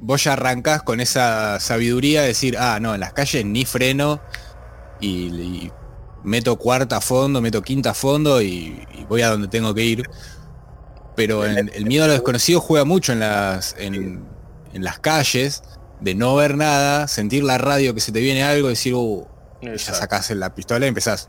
vos 0.00 0.22
ya 0.22 0.34
arrancás 0.34 0.82
con 0.82 1.00
esa 1.00 1.58
sabiduría 1.58 2.22
de 2.22 2.28
decir, 2.28 2.56
ah, 2.58 2.78
no, 2.80 2.94
en 2.94 3.00
las 3.00 3.12
calles 3.12 3.44
ni 3.44 3.64
freno 3.64 4.20
y, 5.00 5.08
y 5.08 5.72
meto 6.24 6.56
cuarta 6.56 6.96
a 6.96 7.00
fondo, 7.00 7.40
meto 7.40 7.62
quinta 7.62 7.90
a 7.90 7.94
fondo 7.94 8.42
y, 8.42 8.86
y 8.94 9.04
voy 9.08 9.22
a 9.22 9.28
donde 9.30 9.48
tengo 9.48 9.72
que 9.74 9.84
ir. 9.84 10.02
Pero 11.14 11.46
en- 11.46 11.70
el 11.72 11.86
miedo 11.86 12.04
a 12.04 12.06
lo 12.08 12.12
desconocido 12.14 12.60
juega 12.60 12.84
mucho 12.84 13.12
en 13.12 13.20
las, 13.20 13.76
en, 13.78 14.24
en 14.72 14.84
las 14.84 14.98
calles, 14.98 15.62
de 16.00 16.14
no 16.14 16.34
ver 16.34 16.56
nada, 16.56 17.06
sentir 17.06 17.44
la 17.44 17.58
radio 17.58 17.94
que 17.94 18.00
se 18.00 18.10
te 18.10 18.20
viene 18.20 18.42
algo, 18.42 18.68
decir, 18.68 18.94
uh, 18.94 19.26
y 19.62 19.76
ya 19.76 19.94
sacás 19.94 20.30
la 20.32 20.54
pistola 20.54 20.86
y 20.86 20.88
empezás. 20.88 21.28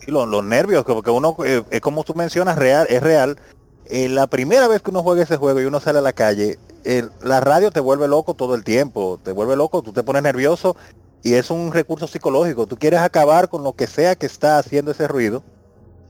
Sí, 0.00 0.10
los, 0.10 0.28
los 0.28 0.44
nervios, 0.44 0.84
que- 0.84 0.92
porque 0.92 1.10
uno, 1.10 1.36
eh, 1.44 1.62
es 1.70 1.80
como 1.80 2.04
tú 2.04 2.14
mencionas, 2.14 2.58
real, 2.58 2.86
es 2.90 3.02
real. 3.02 3.38
Eh, 3.86 4.08
la 4.08 4.26
primera 4.26 4.68
vez 4.68 4.82
que 4.82 4.90
uno 4.90 5.02
juega 5.02 5.22
ese 5.22 5.36
juego 5.36 5.60
y 5.60 5.64
uno 5.64 5.80
sale 5.80 5.98
a 5.98 6.02
la 6.02 6.12
calle, 6.12 6.58
el- 6.84 7.10
la 7.22 7.40
radio 7.40 7.70
te 7.70 7.80
vuelve 7.80 8.08
loco 8.08 8.34
todo 8.34 8.54
el 8.54 8.64
tiempo, 8.64 9.20
te 9.22 9.32
vuelve 9.32 9.56
loco, 9.56 9.82
tú 9.82 9.92
te 9.92 10.02
pones 10.02 10.22
nervioso 10.22 10.76
y 11.22 11.34
es 11.34 11.50
un 11.50 11.72
recurso 11.72 12.06
psicológico. 12.06 12.66
Tú 12.66 12.76
quieres 12.76 13.00
acabar 13.00 13.48
con 13.48 13.62
lo 13.62 13.74
que 13.74 13.86
sea 13.86 14.16
que 14.16 14.26
está 14.26 14.58
haciendo 14.58 14.90
ese 14.90 15.08
ruido 15.08 15.42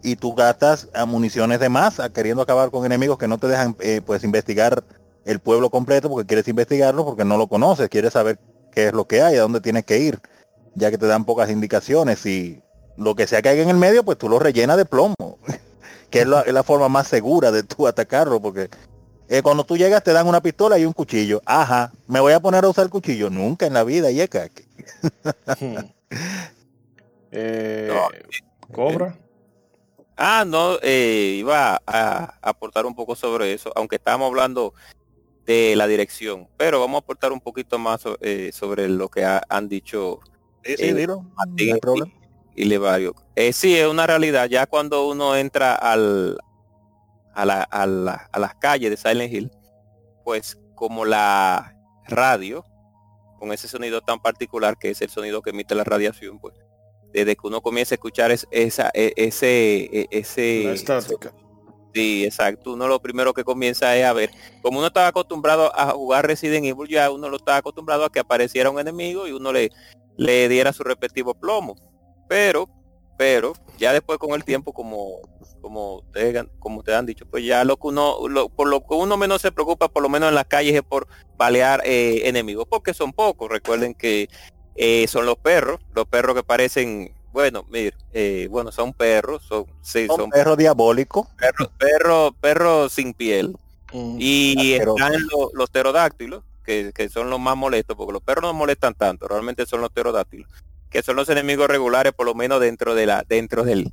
y 0.03 0.17
tú 0.17 0.35
gastas 0.35 0.89
a 0.95 1.07
municiones 1.07 1.61
de 1.61 1.69
masa 1.69 2.11
queriendo 2.11 2.43
acabar 2.43 2.71
con 2.71 2.85
enemigos 2.85 3.19
que 3.19 3.29
no 3.29 3.39
te 3.39 3.47
dejan 3.49 3.77
eh, 3.81 4.01
pues 4.05 4.25
investigar 4.25 4.83
el 5.25 5.39
pueblo 5.39 5.71
completo 5.71 6.09
porque 6.09 6.27
quieres 6.27 6.49
investigarlo 6.49 7.05
porque 7.05 7.25
no 7.25 7.37
lo 7.37 7.47
conoces, 7.47 7.89
quieres 7.89 8.15
saber 8.15 8.39
qué 8.73 8.89
es 8.89 8.93
lo 8.93 9.07
que 9.07 9.23
hay, 9.23 9.37
a 9.37 9.43
dónde 9.43 9.61
tienes 9.61 9.85
que 9.85 9.99
ir, 9.99 10.19
ya 10.75 10.91
que 10.91 10.99
te 10.99 11.07
dan 11.07 11.25
pocas 11.25 11.51
indicaciones 11.51 12.25
y 12.27 12.63
lo 12.97 13.15
que 13.15 13.27
sea 13.27 13.43
que 13.43 13.51
haya 13.51 13.63
en 13.63 13.71
el 13.71 13.77
medio, 13.77 14.05
pues 14.05 14.19
tú 14.19 14.29
lo 14.29 14.39
rellenas 14.39 14.77
de 14.77 14.85
plomo, 14.85 15.15
que 16.11 16.23
es 16.23 16.27
la, 16.27 16.41
es 16.41 16.53
la 16.53 16.63
forma 16.63 16.89
más 16.89 17.07
segura 17.07 17.53
de 17.53 17.63
tú 17.63 17.87
atacarlo, 17.87 18.41
porque 18.41 18.71
eh, 19.29 19.43
cuando 19.43 19.65
tú 19.65 19.77
llegas 19.77 20.03
te 20.03 20.13
dan 20.13 20.27
una 20.27 20.41
pistola 20.43 20.79
y 20.79 20.85
un 20.85 20.93
cuchillo. 20.93 21.41
Ajá, 21.47 21.93
me 22.07 22.21
voy 22.21 22.33
a 22.33 22.41
poner 22.41 22.65
a 22.65 22.69
usar 22.69 22.85
el 22.85 22.91
cuchillo. 22.91 23.31
Nunca 23.31 23.67
en 23.67 23.75
la 23.75 23.85
vida, 23.85 24.11
yeca. 24.11 24.49
Eh, 27.35 27.89
No. 27.91 28.09
Cobra. 28.75 29.19
Ah, 30.17 30.45
no, 30.47 30.77
eh, 30.83 31.37
iba 31.39 31.81
a, 31.87 32.35
aportar 32.43 32.85
un 32.87 32.95
poco 32.95 33.17
sobre 33.17 33.53
eso, 33.55 33.73
aunque 33.75 33.97
estábamos 33.97 34.29
hablando 34.29 34.75
de 35.47 35.75
la 35.75 35.87
dirección, 35.87 36.49
pero 36.59 36.79
vamos 36.81 36.97
a 36.97 36.99
aportar 37.05 37.33
un 37.33 37.41
poquito 37.41 37.79
más 37.79 38.03
so- 38.03 38.19
eh, 38.21 38.51
sobre 38.53 38.89
lo 38.89 39.09
que 39.09 39.25
ha- 39.25 39.43
han 39.49 39.69
dicho 39.69 40.21
Sí, 40.63 40.75
sí, 40.77 40.93
dilo, 40.93 41.23
Martín 41.35 41.69
no 41.69 41.73
hay 41.73 41.79
y- 41.79 41.81
problema. 41.81 42.13
y 42.55 42.65
Levario. 42.67 43.15
Eh, 43.35 43.53
sí, 43.53 43.77
es 43.77 43.87
una 43.89 44.07
realidad. 44.07 44.49
Ya 44.49 44.67
cuando 44.67 45.09
uno 45.09 45.35
entra 45.35 45.75
al, 45.75 46.39
a, 47.35 47.45
la- 47.45 47.63
a 47.63 47.87
la- 47.87 48.29
a 48.33 48.39
las 48.39 48.55
calles 48.57 48.91
de 48.91 48.97
Silent 48.97 49.33
Hill, 49.33 49.51
pues 50.25 50.59
como 50.75 51.05
la 51.05 51.77
radio, 52.07 52.65
con 53.39 53.53
ese 53.53 53.69
sonido 53.69 54.01
tan 54.03 54.21
particular 54.21 54.79
que 54.79 54.91
es 54.91 55.01
el 55.03 55.11
sonido 55.11 55.43
que 55.43 55.51
emite 55.51 55.75
la 55.75 55.85
radiación, 55.85 56.39
pues 56.39 56.55
desde 57.13 57.35
que 57.37 57.47
uno 57.47 57.61
comienza 57.61 57.95
a 57.95 57.97
escuchar 57.97 58.31
es- 58.31 58.47
esa, 58.51 58.91
e- 58.95 59.13
ese, 59.17 59.85
e- 59.93 60.09
La 60.11 60.19
ese, 60.19 60.73
estática. 60.73 61.33
Sí, 61.95 62.25
exacto. 62.25 62.73
Uno 62.73 62.89
lo 62.89 63.01
primero 63.03 63.35
que 63.35 63.45
comienza 63.45 63.95
es 63.97 64.05
a 64.07 64.15
ver, 64.15 64.31
como 64.63 64.79
uno 64.79 64.87
estaba 64.87 65.09
acostumbrado 65.09 65.71
a 65.79 65.91
jugar 65.91 66.27
Resident 66.27 66.65
Evil, 66.65 66.89
ya 66.89 67.11
uno 67.11 67.29
lo 67.29 67.37
estaba 67.37 67.59
acostumbrado 67.59 68.05
a 68.07 68.11
que 68.11 68.21
apareciera 68.21 68.71
un 68.71 68.81
enemigo 68.81 69.27
y 69.29 69.33
uno 69.33 69.53
le, 69.53 69.71
le 70.17 70.49
diera 70.49 70.73
su 70.73 70.85
respectivo 70.85 71.35
plomo. 71.35 71.77
Pero, 72.31 72.67
pero, 73.19 73.53
ya 73.77 73.93
después 73.93 74.19
con 74.19 74.31
el 74.31 74.43
tiempo, 74.43 74.73
como, 74.73 75.21
como 75.63 76.03
te, 76.13 76.37
han- 76.39 76.51
como 76.59 76.83
te 76.83 76.95
han 76.95 77.07
dicho, 77.07 77.25
pues 77.25 77.45
ya 77.47 77.65
lo 77.65 77.77
que 77.79 77.87
uno, 77.87 78.29
lo- 78.29 78.49
por 78.51 78.69
lo 78.69 78.81
que 78.81 78.95
uno 78.95 79.17
menos 79.17 79.41
se 79.41 79.53
preocupa, 79.53 79.89
por 79.89 80.03
lo 80.03 80.09
menos 80.11 80.29
en 80.29 80.35
las 80.35 80.47
calles, 80.47 80.75
es 80.75 80.83
por 80.83 81.07
balear 81.39 81.81
eh, 81.87 82.29
enemigos, 82.29 82.67
porque 82.69 82.93
son 82.93 83.13
pocos. 83.13 83.49
Recuerden 83.51 83.95
que 83.95 84.29
eh, 84.75 85.07
son 85.09 85.25
los 85.25 85.37
perros, 85.37 85.81
los 85.95 86.07
perros 86.07 86.35
que 86.37 86.43
parecen, 86.43 87.15
bueno, 87.33 87.65
mire, 87.71 87.95
eh, 88.13 88.49
bueno, 88.51 88.73
son 88.73 88.93
perros, 88.93 89.43
son, 89.49 89.65
sí, 89.81 90.07
Un 90.11 90.17
son 90.17 90.31
perro 90.31 90.57
diabólico. 90.57 91.29
perros 91.39 91.71
perro, 91.79 92.35
perro 92.41 92.89
sin 92.89 93.15
piel. 93.15 93.57
Mm. 93.93 94.17
Y 94.19 94.73
están 94.75 95.13
los, 95.31 95.53
los 95.55 95.71
pterodáctilos, 95.71 96.43
que, 96.65 96.93
que 96.95 97.09
son 97.09 97.31
los 97.31 97.39
más 97.41 97.57
molestos, 97.57 97.97
porque 97.97 98.13
los 98.13 98.23
perros 98.23 98.43
no 98.43 98.53
molestan 98.55 98.95
tanto, 98.95 99.29
realmente 99.29 99.67
son 99.67 99.81
los 99.81 99.91
pterodáctilos, 99.91 100.49
que 100.91 101.03
son 101.03 101.17
los 101.17 101.29
enemigos 101.29 101.69
regulares, 101.69 102.13
por 102.13 102.27
lo 102.27 102.35
menos 102.35 102.61
dentro 102.61 102.95
de 102.95 103.07
la, 103.07 103.25
dentro 103.29 103.65
del, 103.65 103.93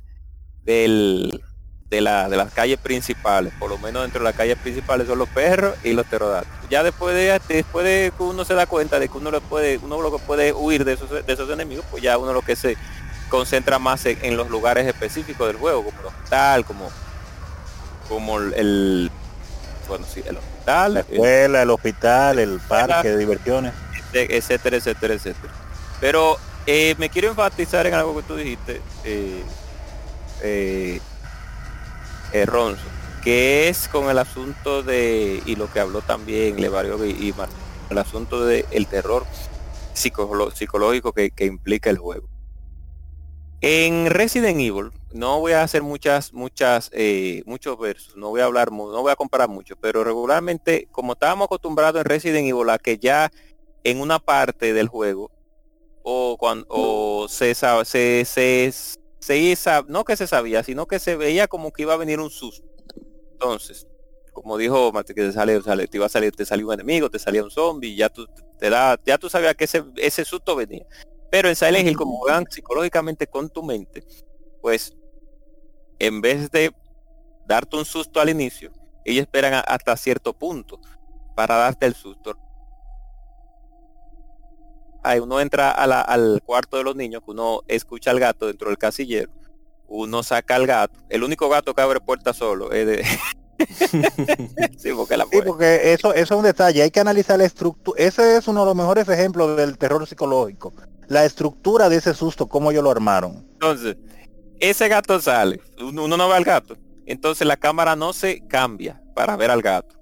del, 0.62 1.42
de 1.90 2.00
la, 2.00 2.28
de 2.28 2.36
las 2.36 2.52
calles 2.52 2.78
principales, 2.78 3.52
por 3.58 3.68
lo 3.68 3.76
menos 3.78 4.02
dentro 4.02 4.20
de 4.20 4.24
las 4.24 4.34
calles 4.36 4.56
principales 4.58 5.08
son 5.08 5.18
los 5.18 5.28
perros 5.28 5.74
y 5.82 5.92
los 5.92 6.06
pterodáctilos. 6.06 6.68
Ya 6.70 6.84
después 6.84 7.14
de, 7.16 7.40
después 7.48 7.84
de 7.84 8.12
que 8.16 8.22
uno 8.22 8.44
se 8.44 8.54
da 8.54 8.66
cuenta 8.66 9.00
de 9.00 9.08
que 9.08 9.18
uno 9.18 9.30
lo 9.32 9.40
puede, 9.40 9.78
uno 9.78 10.00
lo 10.00 10.12
que 10.16 10.22
puede 10.24 10.52
huir 10.52 10.84
de 10.84 10.92
esos, 10.92 11.10
de 11.10 11.24
esos 11.32 11.50
enemigos, 11.50 11.84
pues 11.90 12.02
ya 12.02 12.16
uno 12.16 12.32
lo 12.32 12.42
que 12.42 12.54
se 12.54 12.76
concentra 13.28 13.78
más 13.80 14.06
en, 14.06 14.18
en 14.22 14.36
los 14.36 14.48
lugares 14.50 14.86
específicos 14.86 15.48
del 15.48 15.56
juego, 15.56 15.82
como 15.84 16.00
el 16.00 16.06
hospital, 16.06 16.64
como, 16.64 16.90
como 18.08 18.38
el, 18.38 18.54
el- 18.54 19.10
bueno 19.88 20.06
sí, 20.06 20.22
el 20.24 20.36
hospital, 20.36 20.94
La 20.94 21.00
el- 21.00 21.06
escuela, 21.10 21.62
el 21.62 21.70
hospital, 21.70 22.38
el 22.38 22.60
parque 22.60 23.08
de 23.10 23.16
diversiones. 23.16 23.72
e- 24.12 24.28
etcétera, 24.30 24.76
etcétera, 24.76 25.14
etcétera. 25.14 25.52
Pero 26.00 26.36
eh, 26.66 26.94
me 26.98 27.08
quiero 27.10 27.30
enfatizar 27.30 27.84
en 27.88 27.94
algo 27.94 28.16
que 28.16 28.22
tú 28.22 28.36
dijiste, 28.36 28.80
eh, 29.04 29.42
eh, 30.42 31.00
eh, 32.32 32.46
Ronzo, 32.46 32.82
que 33.22 33.68
es 33.68 33.88
con 33.88 34.10
el 34.10 34.18
asunto 34.18 34.82
de, 34.82 35.42
y 35.46 35.56
lo 35.56 35.70
que 35.72 35.80
habló 35.80 36.00
también 36.00 36.60
Levario 36.60 37.04
y, 37.04 37.32
Martín, 37.36 37.56
el 37.90 37.98
asunto 37.98 38.44
del 38.44 38.86
terror 38.86 39.26
psicológico 39.92 41.12
que, 41.12 41.32
implica 41.44 41.90
el 41.90 41.98
juego. 41.98 42.28
En 43.60 44.06
Resident 44.06 44.58
Evil, 44.58 44.90
no 45.12 45.38
voy 45.40 45.52
a 45.52 45.62
hacer 45.62 45.82
muchas, 45.82 46.32
muchas, 46.32 46.90
eh, 46.94 47.42
muchos 47.44 47.78
versos, 47.78 48.16
no 48.16 48.30
voy 48.30 48.40
a 48.40 48.46
hablar, 48.46 48.72
no 48.72 49.02
voy 49.02 49.12
a 49.12 49.16
comparar 49.16 49.50
mucho, 49.50 49.76
pero 49.76 50.02
regularmente, 50.02 50.88
como 50.90 51.12
estábamos 51.12 51.46
acostumbrados 51.46 52.00
en 52.00 52.06
Resident 52.06 52.48
Evil 52.48 52.70
a 52.70 52.78
que 52.78 52.98
ya 52.98 53.30
en 53.84 54.00
una 54.00 54.18
parte 54.18 54.72
del 54.72 54.88
juego, 54.88 55.30
o 56.02 56.36
cuando 56.38 56.66
o 56.68 57.28
se, 57.28 57.54
se, 57.54 58.24
se, 58.24 58.72
se, 59.20 59.54
no 59.88 60.04
que 60.04 60.16
se 60.16 60.26
sabía, 60.26 60.62
sino 60.62 60.86
que 60.86 60.98
se 60.98 61.16
veía 61.16 61.46
como 61.46 61.72
que 61.72 61.82
iba 61.82 61.94
a 61.94 61.98
venir 61.98 62.20
un 62.20 62.30
susto. 62.30 62.66
Entonces, 63.32 63.86
como 64.32 64.56
dijo 64.56 64.92
Martín, 64.92 65.16
que 65.16 65.22
te 65.22 65.32
sale, 65.32 65.60
te 65.86 65.96
iba 65.96 66.06
a 66.06 66.10
salir, 66.10 66.32
te 66.32 66.44
salió 66.44 66.66
un 66.66 66.74
enemigo, 66.74 67.10
te 67.10 67.18
salía 67.18 67.44
un 67.44 67.50
zombie, 67.50 67.94
ya 67.94 68.08
tú 68.08 68.26
te 68.58 68.70
da, 68.70 68.98
ya 69.04 69.18
tú 69.18 69.28
sabías 69.28 69.54
que 69.54 69.64
ese, 69.64 69.84
ese 69.96 70.24
susto 70.24 70.56
venía. 70.56 70.86
Pero 71.30 71.48
en 71.48 71.56
Silent 71.56 71.88
Hill, 71.88 71.96
como 71.96 72.24
van 72.26 72.44
psicológicamente 72.50 73.26
con 73.26 73.48
tu 73.48 73.62
mente, 73.62 74.04
pues 74.60 74.96
en 75.98 76.20
vez 76.20 76.50
de 76.50 76.72
darte 77.46 77.76
un 77.76 77.84
susto 77.84 78.20
al 78.20 78.30
inicio, 78.30 78.72
ellos 79.04 79.22
esperan 79.22 79.62
hasta 79.66 79.96
cierto 79.96 80.32
punto 80.32 80.80
para 81.36 81.56
darte 81.56 81.86
el 81.86 81.94
susto. 81.94 82.36
Ahí 85.02 85.20
uno 85.20 85.40
entra 85.40 85.70
al 85.70 86.42
cuarto 86.44 86.76
de 86.76 86.84
los 86.84 86.96
niños, 86.96 87.22
uno 87.26 87.60
escucha 87.68 88.10
al 88.10 88.20
gato 88.20 88.46
dentro 88.46 88.68
del 88.68 88.78
casillero, 88.78 89.30
uno 89.88 90.22
saca 90.22 90.56
al 90.56 90.66
gato, 90.66 90.98
el 91.08 91.22
único 91.22 91.48
gato 91.48 91.74
que 91.74 91.80
abre 91.82 92.00
puerta 92.00 92.32
solo 92.32 92.72
es 92.72 92.86
de, 92.86 93.04
sí, 94.78 94.90
porque, 95.44 95.92
eso, 95.92 96.14
eso 96.14 96.34
es 96.34 96.38
un 96.38 96.44
detalle. 96.44 96.82
Hay 96.82 96.90
que 96.90 97.00
analizar 97.00 97.38
la 97.38 97.44
estructura. 97.44 98.02
Ese 98.02 98.36
es 98.36 98.48
uno 98.48 98.60
de 98.60 98.66
los 98.66 98.76
mejores 98.76 99.08
ejemplos 99.08 99.56
del 99.56 99.78
terror 99.78 100.06
psicológico. 100.06 100.72
La 101.08 101.24
estructura 101.24 101.88
de 101.88 101.96
ese 101.96 102.14
susto, 102.14 102.46
cómo 102.46 102.70
ellos 102.70 102.84
lo 102.84 102.90
armaron. 102.90 103.46
Entonces, 103.54 103.96
ese 104.60 104.88
gato 104.88 105.20
sale, 105.20 105.60
uno, 105.80 106.06
no 106.06 106.28
ve 106.28 106.34
al 106.34 106.44
gato. 106.44 106.76
Entonces 107.06 107.46
la 107.46 107.56
cámara 107.56 107.96
no 107.96 108.12
se 108.12 108.46
cambia 108.46 109.02
para 109.14 109.36
ver 109.36 109.50
al 109.50 109.62
gato. 109.62 109.96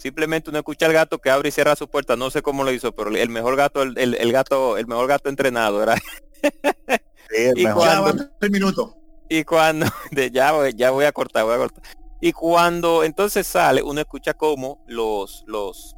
Simplemente 0.00 0.48
uno 0.48 0.60
escucha 0.60 0.86
al 0.86 0.94
gato 0.94 1.18
que 1.18 1.28
abre 1.28 1.50
y 1.50 1.52
cierra 1.52 1.76
su 1.76 1.86
puerta. 1.86 2.16
No 2.16 2.30
sé 2.30 2.40
cómo 2.40 2.64
lo 2.64 2.72
hizo, 2.72 2.92
pero 2.92 3.10
el 3.10 3.28
mejor 3.28 3.54
gato, 3.54 3.82
el, 3.82 4.32
gato, 4.32 4.78
el 4.78 4.86
mejor 4.86 5.06
gato 5.06 5.28
entrenado 5.28 5.82
era. 5.82 5.94
y 7.54 7.64
Cuando, 7.64 8.30
minutos. 8.50 8.94
Y 9.28 9.44
cuando, 9.44 9.86
ya, 10.32 10.70
ya 10.70 10.90
voy 10.90 11.04
a 11.04 11.12
cortar, 11.12 11.44
voy 11.44 11.54
a 11.54 11.58
cortar. 11.58 11.84
Y 12.18 12.32
cuando 12.32 13.04
entonces 13.04 13.46
sale, 13.46 13.82
uno 13.82 14.00
escucha 14.00 14.32
como 14.32 14.82
los 14.86 15.44
los 15.46 15.96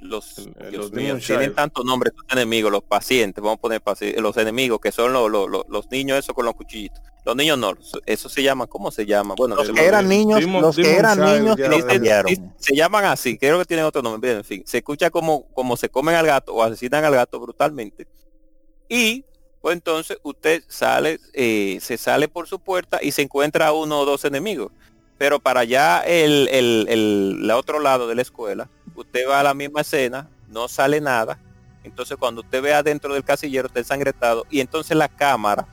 los, 0.00 0.48
niños 0.92 1.24
tienen 1.26 1.54
tanto 1.54 1.84
nombre 1.84 2.12
los 2.14 2.24
enemigos, 2.30 2.70
los 2.70 2.82
pacientes, 2.82 3.42
vamos 3.42 3.58
a 3.58 3.60
poner 3.60 3.82
los 4.20 4.36
enemigos 4.36 4.80
que 4.80 4.92
son 4.92 5.12
los, 5.12 5.30
los, 5.30 5.48
los 5.68 5.90
niños 5.90 6.18
esos 6.18 6.34
con 6.34 6.44
los 6.44 6.54
cuchillitos. 6.54 7.00
Los 7.24 7.36
niños 7.36 7.58
no, 7.58 7.76
eso 8.06 8.28
se 8.28 8.42
llama, 8.42 8.66
¿cómo 8.66 8.90
se 8.90 9.04
llama? 9.04 9.34
Bueno, 9.36 9.56
los 9.56 9.70
que 9.70 9.84
eran 9.84 10.08
niños, 10.08 10.42
los 10.44 10.76
que 10.76 10.96
eran 10.96 11.20
niños 11.20 11.56
se, 12.56 12.74
llaman 12.74 13.04
así, 13.04 13.36
creo 13.36 13.58
que 13.58 13.64
tienen 13.66 13.84
otro 13.84 14.00
nombre, 14.00 14.32
en 14.32 14.44
fin, 14.44 14.62
se 14.64 14.78
escucha 14.78 15.10
como, 15.10 15.46
como 15.52 15.76
se 15.76 15.90
comen 15.90 16.14
al 16.14 16.26
gato 16.26 16.54
o 16.54 16.62
asesinan 16.62 17.04
al 17.04 17.14
gato 17.14 17.38
brutalmente. 17.38 18.06
Y 18.88 19.24
pues 19.60 19.74
entonces 19.74 20.18
usted 20.22 20.62
sale, 20.68 21.20
eh, 21.34 21.78
se 21.82 21.98
sale 21.98 22.28
por 22.28 22.46
su 22.46 22.60
puerta 22.60 23.00
y 23.02 23.10
se 23.12 23.22
encuentra 23.22 23.72
uno 23.72 24.00
o 24.00 24.04
dos 24.06 24.24
enemigos. 24.24 24.72
Pero 25.18 25.40
para 25.40 25.60
allá 25.60 26.00
el, 26.06 26.48
el, 26.48 27.50
otro 27.50 27.80
lado 27.80 28.06
de 28.06 28.14
la 28.14 28.22
escuela, 28.22 28.70
usted 29.00 29.28
va 29.28 29.40
a 29.40 29.42
la 29.42 29.54
misma 29.54 29.82
escena, 29.82 30.28
no 30.48 30.68
sale 30.68 31.00
nada. 31.00 31.38
Entonces 31.84 32.16
cuando 32.16 32.42
usted 32.42 32.62
ve 32.62 32.74
adentro 32.74 33.14
del 33.14 33.24
casillero 33.24 33.68
está 33.68 33.80
ensangretado 33.80 34.46
y 34.50 34.60
entonces 34.60 34.96
la 34.96 35.08
cámara 35.08 35.66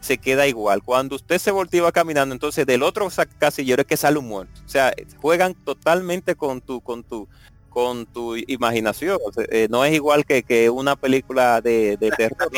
se 0.00 0.18
queda 0.18 0.46
igual. 0.46 0.82
Cuando 0.82 1.16
usted 1.16 1.38
se 1.38 1.50
voltea 1.50 1.90
caminando, 1.92 2.34
entonces 2.34 2.66
del 2.66 2.82
otro 2.82 3.08
casillero 3.38 3.82
es 3.82 3.86
que 3.86 3.96
sale 3.96 4.18
un 4.18 4.28
muerto. 4.28 4.60
O 4.66 4.68
sea, 4.68 4.92
juegan 5.20 5.54
totalmente 5.54 6.34
con 6.34 6.60
tu, 6.60 6.80
con 6.80 7.04
tu, 7.04 7.28
con 7.72 8.06
tu 8.06 8.36
imaginación. 8.36 9.18
Eh, 9.50 9.66
no 9.70 9.84
es 9.84 9.94
igual 9.94 10.24
que, 10.24 10.42
que 10.42 10.68
una 10.68 10.96
película 10.96 11.60
de, 11.60 11.96
de 11.96 12.10
terror. 12.10 12.50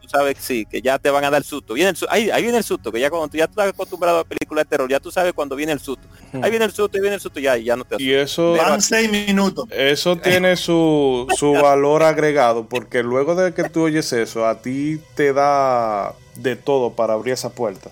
tú 0.00 0.08
sabes 0.08 0.36
sí, 0.40 0.64
que 0.64 0.80
ya 0.80 0.98
te 0.98 1.10
van 1.10 1.24
a 1.24 1.30
dar 1.30 1.44
susto. 1.44 1.74
Viene 1.74 1.90
el 1.90 1.96
ahí, 2.08 2.30
ahí, 2.30 2.42
viene 2.42 2.58
el 2.58 2.64
susto, 2.64 2.90
que 2.90 3.00
ya 3.00 3.10
cuando 3.10 3.28
tú 3.28 3.36
ya 3.36 3.44
estás 3.44 3.68
acostumbrado 3.68 4.20
a 4.20 4.24
películas 4.24 4.64
de 4.64 4.70
terror, 4.70 4.88
ya 4.88 5.00
tú 5.00 5.10
sabes 5.10 5.32
cuando 5.32 5.56
viene 5.56 5.72
el 5.72 5.80
susto. 5.80 6.06
Ahí 6.42 6.50
viene 6.50 6.64
el 6.64 6.72
susto, 6.72 6.96
ahí 6.96 7.00
viene 7.00 7.16
el 7.16 7.20
susto, 7.20 7.40
ya, 7.40 7.58
y 7.58 7.64
ya 7.64 7.76
no 7.76 7.84
te 7.84 8.02
Y 8.02 8.12
eso 8.12 8.52
van 8.52 8.80
seis 8.80 9.10
minutos. 9.10 9.66
Eso 9.70 10.16
tiene 10.22 10.56
su, 10.56 11.26
su 11.36 11.52
valor 11.52 12.02
agregado, 12.02 12.66
porque 12.66 13.02
luego 13.02 13.34
de 13.34 13.52
que 13.52 13.64
tú 13.64 13.82
oyes 13.84 14.12
eso, 14.12 14.46
a 14.46 14.62
ti 14.62 15.00
te 15.14 15.32
da 15.32 16.14
de 16.36 16.56
todo 16.56 16.94
para 16.94 17.14
abrir 17.14 17.34
esa 17.34 17.50
puerta. 17.50 17.90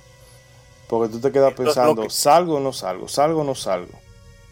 Porque 0.88 1.12
tú 1.12 1.20
te 1.20 1.30
quedas 1.30 1.52
pensando, 1.54 2.10
¿salgo 2.10 2.56
o 2.56 2.60
no 2.60 2.72
salgo? 2.72 3.06
¿Salgo 3.06 3.42
o 3.42 3.44
no 3.44 3.54
salgo? 3.54 4.00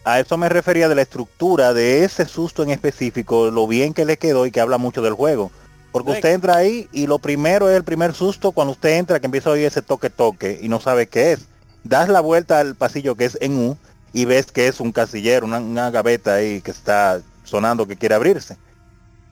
A 0.03 0.19
eso 0.19 0.37
me 0.37 0.49
refería 0.49 0.87
de 0.87 0.95
la 0.95 1.01
estructura 1.01 1.73
de 1.73 2.03
ese 2.03 2.25
susto 2.25 2.63
en 2.63 2.69
específico, 2.69 3.51
lo 3.51 3.67
bien 3.67 3.93
que 3.93 4.05
le 4.05 4.17
quedó 4.17 4.45
y 4.45 4.51
que 4.51 4.61
habla 4.61 4.77
mucho 4.77 5.01
del 5.01 5.13
juego. 5.13 5.51
Porque 5.91 6.11
usted 6.11 6.33
entra 6.33 6.55
ahí 6.55 6.87
y 6.91 7.07
lo 7.07 7.19
primero 7.19 7.69
es 7.69 7.75
el 7.75 7.83
primer 7.83 8.13
susto 8.13 8.51
cuando 8.51 8.73
usted 8.73 8.97
entra 8.97 9.19
que 9.19 9.25
empieza 9.25 9.49
a 9.49 9.53
oír 9.53 9.65
ese 9.65 9.81
toque 9.81 10.09
toque 10.09 10.59
y 10.61 10.69
no 10.69 10.79
sabe 10.79 11.07
qué 11.07 11.33
es. 11.33 11.47
Das 11.83 12.09
la 12.09 12.21
vuelta 12.21 12.59
al 12.59 12.75
pasillo 12.75 13.15
que 13.15 13.25
es 13.25 13.37
en 13.41 13.57
U 13.57 13.77
y 14.13 14.25
ves 14.25 14.51
que 14.51 14.67
es 14.67 14.79
un 14.79 14.91
casillero, 14.91 15.45
una, 15.45 15.89
gaveta 15.89 16.35
ahí 16.35 16.61
que 16.61 16.71
está 16.71 17.21
sonando 17.43 17.87
que 17.87 17.97
quiere 17.97 18.15
abrirse. 18.15 18.57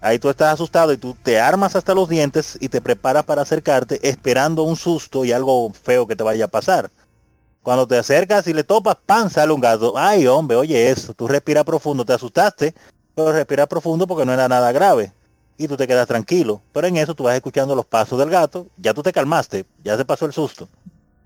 Ahí 0.01 0.19
tú 0.19 0.29
estás 0.29 0.53
asustado 0.53 0.93
y 0.93 0.97
tú 0.97 1.15
te 1.21 1.39
armas 1.39 1.75
hasta 1.75 1.93
los 1.93 2.09
dientes 2.09 2.57
y 2.59 2.69
te 2.69 2.81
preparas 2.81 3.23
para 3.23 3.41
acercarte 3.41 3.99
esperando 4.07 4.63
un 4.63 4.75
susto 4.75 5.25
y 5.25 5.31
algo 5.31 5.71
feo 5.73 6.07
que 6.07 6.15
te 6.15 6.23
vaya 6.23 6.45
a 6.45 6.49
pasar. 6.49 6.89
Cuando 7.67 7.85
te 7.85 7.97
acercas 7.97 8.47
y 8.47 8.53
le 8.53 8.63
topas, 8.63 8.95
pan, 9.05 9.29
sale 9.29 9.51
un 9.51 9.59
gato. 9.59 9.97
Ay, 9.97 10.25
hombre, 10.25 10.55
oye 10.55 10.89
eso. 10.89 11.13
Tú 11.13 11.27
respiras 11.27 11.65
profundo, 11.65 12.05
te 12.05 12.13
asustaste, 12.13 12.73
pero 13.13 13.33
respiras 13.33 13.67
profundo 13.67 14.07
porque 14.07 14.25
no 14.25 14.31
era 14.31 14.47
nada 14.47 14.71
grave. 14.71 15.11
Y 15.57 15.67
tú 15.67 15.75
te 15.75 15.85
quedas 15.85 16.07
tranquilo. 16.07 16.61
Pero 16.71 16.87
en 16.87 16.95
eso 16.95 17.13
tú 17.13 17.23
vas 17.23 17.35
escuchando 17.35 17.75
los 17.75 17.85
pasos 17.85 18.17
del 18.17 18.29
gato. 18.29 18.67
Ya 18.77 18.93
tú 18.93 19.03
te 19.03 19.11
calmaste, 19.11 19.65
ya 19.83 19.97
se 19.97 20.05
pasó 20.05 20.25
el 20.25 20.31
susto 20.31 20.69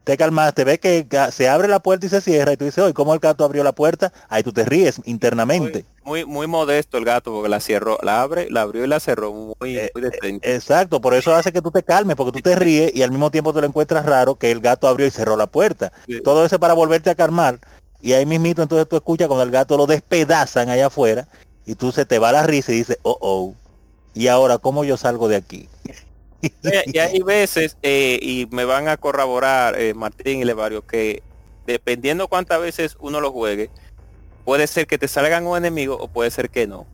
te 0.03 0.17
calmaste, 0.17 0.63
ves 0.63 0.79
que 0.79 1.07
se 1.31 1.47
abre 1.47 1.67
la 1.67 1.79
puerta 1.79 2.05
y 2.05 2.09
se 2.09 2.21
cierra 2.21 2.53
y 2.53 2.57
tú 2.57 2.65
dices, 2.65 2.83
oye, 2.83 2.93
¿cómo 2.93 3.13
el 3.13 3.19
gato 3.19 3.43
abrió 3.43 3.63
la 3.63 3.73
puerta? 3.73 4.11
Ahí 4.29 4.43
tú 4.43 4.51
te 4.51 4.65
ríes 4.65 4.99
internamente. 5.05 5.85
Muy, 6.03 6.25
muy, 6.25 6.47
modesto 6.47 6.97
el 6.97 7.05
gato 7.05 7.31
porque 7.31 7.49
la 7.49 7.59
cerró, 7.59 7.99
la 8.01 8.21
abre, 8.21 8.49
la 8.49 8.61
abrió 8.61 8.83
y 8.83 8.87
la 8.87 8.99
cerró 8.99 9.31
muy, 9.31 9.77
eh, 9.77 9.91
muy 9.93 10.05
eh, 10.05 10.39
Exacto, 10.41 10.99
por 10.99 11.13
eso 11.13 11.35
hace 11.35 11.51
que 11.51 11.61
tú 11.61 11.69
te 11.69 11.83
calmes, 11.83 12.15
porque 12.15 12.31
tú 12.31 12.49
te 12.49 12.55
ríes 12.55 12.91
y 12.95 13.03
al 13.03 13.11
mismo 13.11 13.29
tiempo 13.29 13.53
te 13.53 13.61
lo 13.61 13.67
encuentras 13.67 14.05
raro 14.05 14.35
que 14.35 14.49
el 14.49 14.59
gato 14.59 14.87
abrió 14.87 15.05
y 15.05 15.11
cerró 15.11 15.37
la 15.37 15.47
puerta. 15.47 15.91
Todo 16.23 16.45
eso 16.45 16.59
para 16.59 16.73
volverte 16.73 17.09
a 17.11 17.15
calmar 17.15 17.59
y 18.01 18.13
ahí 18.13 18.25
mismito 18.25 18.63
entonces 18.63 18.89
tú 18.89 18.95
escuchas 18.95 19.27
cuando 19.27 19.43
el 19.43 19.51
gato 19.51 19.77
lo 19.77 19.85
despedazan 19.85 20.69
allá 20.69 20.87
afuera 20.87 21.27
y 21.67 21.75
tú 21.75 21.91
se 21.91 22.05
te 22.05 22.17
va 22.17 22.31
la 22.31 22.43
risa 22.43 22.71
y 22.71 22.77
dices, 22.77 22.97
oh, 23.03 23.17
oh, 23.21 23.53
y 24.13 24.27
ahora, 24.27 24.57
¿cómo 24.57 24.83
yo 24.83 24.97
salgo 24.97 25.27
de 25.27 25.35
aquí? 25.35 25.69
Y 26.93 26.97
hay 26.97 27.19
veces, 27.21 27.77
eh, 27.81 28.19
y 28.21 28.47
me 28.51 28.65
van 28.65 28.87
a 28.87 28.97
corroborar 28.97 29.79
eh, 29.79 29.93
Martín 29.93 30.39
y 30.39 30.45
Levario, 30.45 30.85
que 30.85 31.21
dependiendo 31.65 32.27
cuántas 32.27 32.59
veces 32.61 32.97
uno 32.99 33.19
lo 33.21 33.31
juegue, 33.31 33.69
puede 34.45 34.67
ser 34.67 34.87
que 34.87 34.97
te 34.97 35.07
salgan 35.07 35.45
un 35.45 35.57
enemigo 35.57 35.97
o 35.99 36.07
puede 36.07 36.31
ser 36.31 36.49
que 36.49 36.67
no. 36.67 36.85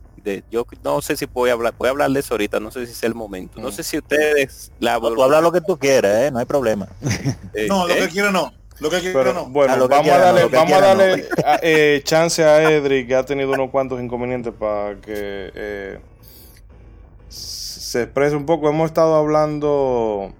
yo 0.50 0.66
no 0.84 1.00
sé 1.00 1.16
si 1.16 1.26
puedo 1.26 1.52
hablar, 1.52 1.74
voy 1.78 1.88
a 1.88 1.90
hablar 1.90 2.10
de 2.10 2.20
eso 2.20 2.34
ahorita, 2.34 2.60
no 2.60 2.70
sé 2.70 2.86
si 2.86 2.92
es 2.92 3.02
el 3.02 3.14
momento. 3.14 3.60
No 3.60 3.68
mm. 3.68 3.72
sé 3.72 3.82
si 3.82 3.98
ustedes 3.98 4.72
la 4.78 4.98
tú 5.00 5.22
habla 5.22 5.40
lo 5.40 5.52
que 5.52 5.60
tú 5.60 5.78
quieras, 5.78 6.26
¿eh? 6.26 6.30
no 6.30 6.38
hay 6.38 6.46
problema. 6.46 6.88
no, 7.68 7.88
lo 7.88 7.94
que 7.94 8.08
quiero 8.08 8.30
no. 8.30 8.52
Lo 8.80 8.90
que 8.90 9.00
quiero 9.00 9.32
no. 9.32 9.46
Bueno, 9.46 9.88
vamos, 9.88 10.12
a 10.12 10.18
darle, 10.18 10.44
vamos 10.44 10.72
a 10.74 10.94
darle 10.94 12.02
chance 12.04 12.44
a 12.44 12.70
Edric, 12.70 13.08
que 13.08 13.14
ha 13.16 13.24
tenido 13.24 13.50
unos 13.52 13.70
cuantos 13.70 14.00
inconvenientes 14.00 14.52
para 14.56 14.94
que 15.00 15.98
se 17.88 18.02
expresa 18.02 18.36
un 18.36 18.44
poco. 18.44 18.68
Hemos 18.68 18.90
estado 18.90 19.14
hablando, 19.14 20.34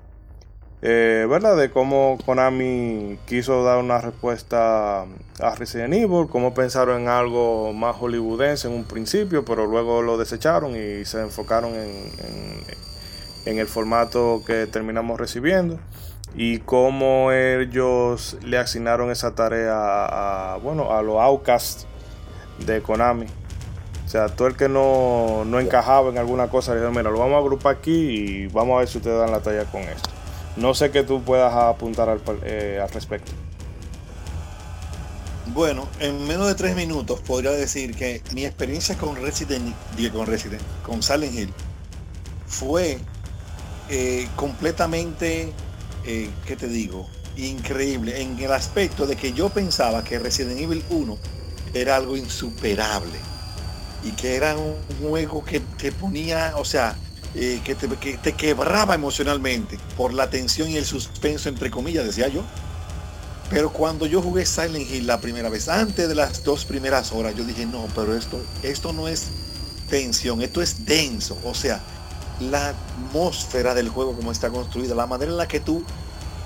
eh, 0.83 1.27
¿verdad? 1.31 1.57
De 1.57 1.71
cómo 1.71 2.19
Konami 2.27 3.19
quiso 3.27 3.65
dar 3.65 3.79
una 3.79 4.03
respuesta 4.03 5.05
a 5.41 5.55
Resident 5.57 5.95
Evil, 5.95 6.27
cómo 6.29 6.53
pensaron 6.53 7.03
en 7.03 7.09
algo 7.09 7.73
más 7.73 7.97
hollywoodense 7.97 8.69
en 8.69 8.75
un 8.75 8.85
principio, 8.85 9.47
pero 9.47 9.67
luego 9.67 10.03
lo 10.03 10.19
desecharon 10.19 10.73
y 10.77 11.07
se 11.07 11.23
enfocaron 11.23 11.73
en, 11.75 12.13
en, 13.47 13.59
el 13.59 13.67
formato 13.67 14.43
que 14.47 14.67
terminamos 14.67 15.19
recibiendo 15.19 15.79
y 16.35 16.59
cómo 16.59 17.33
ellos 17.33 18.37
le 18.43 18.59
asignaron 18.59 19.11
esa 19.11 19.35
tarea 19.35 20.53
a, 20.53 20.59
bueno, 20.59 20.93
a 20.93 21.01
los 21.01 21.17
outcasts 21.17 21.87
de 22.67 22.83
Konami 22.83 23.25
o 24.09 24.11
sea, 24.11 24.29
todo 24.29 24.49
el 24.49 24.57
que 24.57 24.71
no, 24.71 25.45
encajaba 25.61 26.09
en 26.09 26.17
alguna 26.17 26.49
cosa, 26.49 26.73
le 26.73 26.81
dijo, 26.81 26.91
mira, 26.93 27.11
lo 27.11 27.19
vamos 27.19 27.35
a 27.35 27.39
agrupar 27.41 27.77
aquí 27.77 27.93
y 27.93 28.47
vamos 28.47 28.77
a 28.77 28.79
ver 28.79 28.89
si 28.89 28.97
ustedes 28.97 29.19
dan 29.19 29.31
la 29.31 29.41
talla 29.41 29.67
con 29.67 29.83
esto. 29.83 30.09
No 30.57 30.73
sé 30.73 30.91
qué 30.91 31.03
tú 31.03 31.23
puedas 31.23 31.53
apuntar 31.53 32.09
al, 32.09 32.23
eh, 32.43 32.83
respecto. 32.95 33.33
Bueno, 35.49 35.87
en 36.01 36.27
menos 36.27 36.47
de 36.47 36.55
tres 36.55 36.75
minutos 36.75 37.21
podría 37.21 37.51
decir 37.51 37.95
que 37.95 38.23
mi 38.33 38.47
experiencia 38.47 38.97
con 38.97 39.15
Resident, 39.15 39.75
con 40.11 40.27
Resident, 40.27 40.63
con 40.87 41.03
Silent 41.03 41.35
Hill, 41.35 41.53
fue 42.47 42.99
eh, 43.91 44.27
completamente, 44.37 45.53
eh, 46.07 46.31
¿qué 46.47 46.57
te 46.57 46.69
digo? 46.69 47.07
Increíble, 47.37 48.23
en 48.23 48.39
el 48.39 48.53
aspecto 48.55 49.07
de 49.07 49.17
que 49.17 49.35
yo 49.35 49.51
pensaba 49.51 50.03
que 50.03 50.19
Resident 50.19 50.59
Evil 50.59 50.83
1 50.89 51.19
era 51.75 51.97
algo 51.97 52.17
insuperable 52.17 53.28
y 54.05 54.13
que 54.13 54.37
era 54.37 54.57
un 54.57 54.77
juego 55.01 55.45
que 55.45 55.61
te 55.61 55.93
ponía, 55.93 56.55
o 56.57 56.65
sea, 56.65 56.97
eh, 57.35 57.61
que, 57.65 57.75
te, 57.75 57.89
que 57.89 58.17
te 58.17 58.33
quebraba 58.33 58.95
emocionalmente 58.95 59.79
por 59.97 60.15
la 60.15 60.31
tensión 60.31 60.71
y 60.71 60.77
el 60.77 60.85
suspenso, 60.85 61.49
entre 61.49 61.71
comillas, 61.71 62.05
decía 62.05 62.29
yo. 62.29 62.43
Pero 63.51 63.73
cuando 63.73 64.07
yo 64.07 64.21
jugué 64.21 64.45
Silent 64.45 64.91
Hill 64.91 65.07
la 65.07 65.21
primera 65.21 65.49
vez, 65.49 65.69
antes 65.69 66.09
de 66.09 66.15
las 66.15 66.45
dos 66.45 66.65
primeras 66.65 67.13
horas, 67.13 67.35
yo 67.35 67.45
dije, 67.45 67.65
no, 67.65 67.87
pero 67.95 68.15
esto, 68.15 68.41
esto 68.63 68.93
no 68.93 69.09
es 69.09 69.29
tensión, 69.89 70.43
esto 70.43 70.61
es 70.61 70.85
denso. 70.85 71.39
O 71.45 71.55
sea, 71.55 71.81
la 72.41 72.69
atmósfera 72.69 73.75
del 73.75 73.89
juego 73.89 74.15
como 74.15 74.33
está 74.33 74.51
construida, 74.51 74.95
la 74.95 75.07
manera 75.07 75.31
en 75.31 75.39
la 75.39 75.49
que 75.49 75.61
tú 75.61 75.83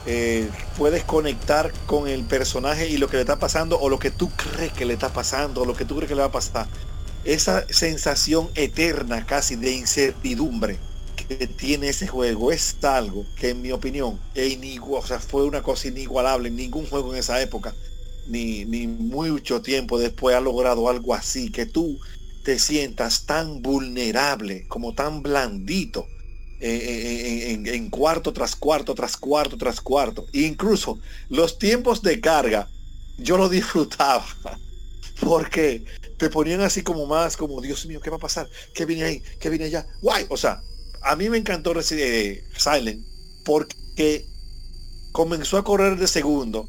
eh, 0.06 0.48
puedes 0.78 1.04
conectar 1.04 1.72
con 1.86 2.08
el 2.08 2.24
personaje 2.24 2.88
y 2.88 2.98
lo 2.98 3.08
que 3.08 3.16
le 3.16 3.22
está 3.22 3.38
pasando, 3.38 3.78
o 3.80 3.88
lo 3.88 3.98
que 3.98 4.10
tú 4.10 4.30
crees 4.30 4.72
que 4.72 4.84
le 4.84 4.94
está 4.94 5.08
pasando, 5.08 5.62
o 5.62 5.64
lo 5.64 5.74
que 5.74 5.84
tú 5.84 5.96
crees 5.96 6.08
que 6.08 6.14
le 6.14 6.22
va 6.22 6.28
a 6.28 6.32
pasar. 6.32 6.68
Esa 7.24 7.66
sensación 7.68 8.50
eterna 8.54 9.24
casi 9.26 9.54
de 9.56 9.72
incertidumbre 9.72 10.78
que 11.16 11.46
tiene 11.46 11.88
ese 11.88 12.08
juego 12.08 12.50
es 12.50 12.76
algo 12.82 13.24
que 13.36 13.50
en 13.50 13.62
mi 13.62 13.70
opinión 13.70 14.18
fue 15.28 15.44
una 15.44 15.62
cosa 15.62 15.88
inigualable. 15.88 16.50
Ningún 16.50 16.86
juego 16.86 17.12
en 17.12 17.20
esa 17.20 17.40
época, 17.40 17.74
ni, 18.26 18.64
ni 18.64 18.86
mucho 18.86 19.62
tiempo 19.62 19.98
después 19.98 20.34
ha 20.34 20.40
logrado 20.40 20.88
algo 20.88 21.14
así, 21.14 21.50
que 21.50 21.66
tú 21.66 21.98
te 22.44 22.58
sientas 22.58 23.24
tan 23.24 23.62
vulnerable, 23.62 24.66
como 24.66 24.94
tan 24.94 25.22
blandito, 25.22 26.06
eh, 26.60 26.68
eh, 26.68 27.52
en, 27.52 27.66
en, 27.66 27.90
cuarto 27.90 28.32
tras 28.32 28.54
cuarto, 28.56 28.94
tras 28.94 29.16
cuarto, 29.16 29.56
tras 29.56 29.80
cuarto. 29.80 30.26
E 30.32 30.42
incluso 30.42 30.98
los 31.28 31.58
tiempos 31.58 32.02
de 32.02 32.20
carga, 32.20 32.68
yo 33.18 33.36
lo 33.36 33.48
disfrutaba. 33.48 34.26
Porque 35.20 35.84
te 36.22 36.30
ponían 36.30 36.60
así 36.60 36.82
como 36.82 37.04
más, 37.04 37.36
como 37.36 37.60
Dios 37.60 37.84
mío, 37.86 38.00
¿qué 38.00 38.08
va 38.08 38.14
a 38.14 38.20
pasar? 38.20 38.48
¿Qué 38.74 38.84
viene 38.84 39.02
ahí? 39.02 39.22
¿Qué 39.40 39.50
viene 39.50 39.64
allá? 39.64 39.88
Guay. 40.02 40.26
O 40.28 40.36
sea, 40.36 40.62
a 41.00 41.16
mí 41.16 41.28
me 41.28 41.36
encantó 41.36 41.74
eh, 41.90 42.44
Silent 42.56 43.04
porque 43.44 44.24
comenzó 45.10 45.58
a 45.58 45.64
correr 45.64 45.98
de 45.98 46.06
segundo 46.06 46.68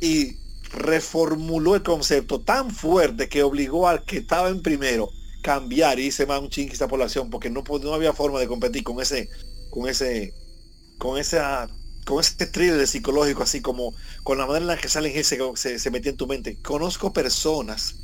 y 0.00 0.38
reformuló 0.72 1.74
el 1.74 1.82
concepto 1.82 2.40
tan 2.40 2.70
fuerte 2.70 3.28
que 3.28 3.42
obligó 3.42 3.88
al 3.88 4.06
que 4.06 4.16
estaba 4.16 4.48
en 4.48 4.62
primero 4.62 5.10
cambiar 5.42 6.00
y 6.00 6.06
hice 6.06 6.24
más 6.24 6.40
un 6.40 6.48
chingue 6.48 6.72
esta 6.72 6.88
población 6.88 7.28
porque 7.28 7.50
no, 7.50 7.62
no 7.82 7.92
había 7.92 8.14
forma 8.14 8.40
de 8.40 8.48
competir 8.48 8.84
con 8.84 9.02
ese 9.02 9.28
con 9.68 9.86
ese 9.86 10.32
con 10.96 11.18
esa 11.18 11.68
con 12.06 12.20
ese 12.20 12.46
thriller 12.46 12.86
psicológico 12.86 13.42
así 13.42 13.60
como 13.60 13.94
con 14.22 14.38
la 14.38 14.46
manera 14.46 14.62
en 14.62 14.68
la 14.68 14.78
que 14.78 14.88
salen 14.88 15.12
ese 15.14 15.38
se, 15.56 15.78
se 15.78 15.90
metía 15.90 16.10
en 16.10 16.16
tu 16.16 16.26
mente 16.26 16.56
conozco 16.62 17.12
personas 17.12 17.96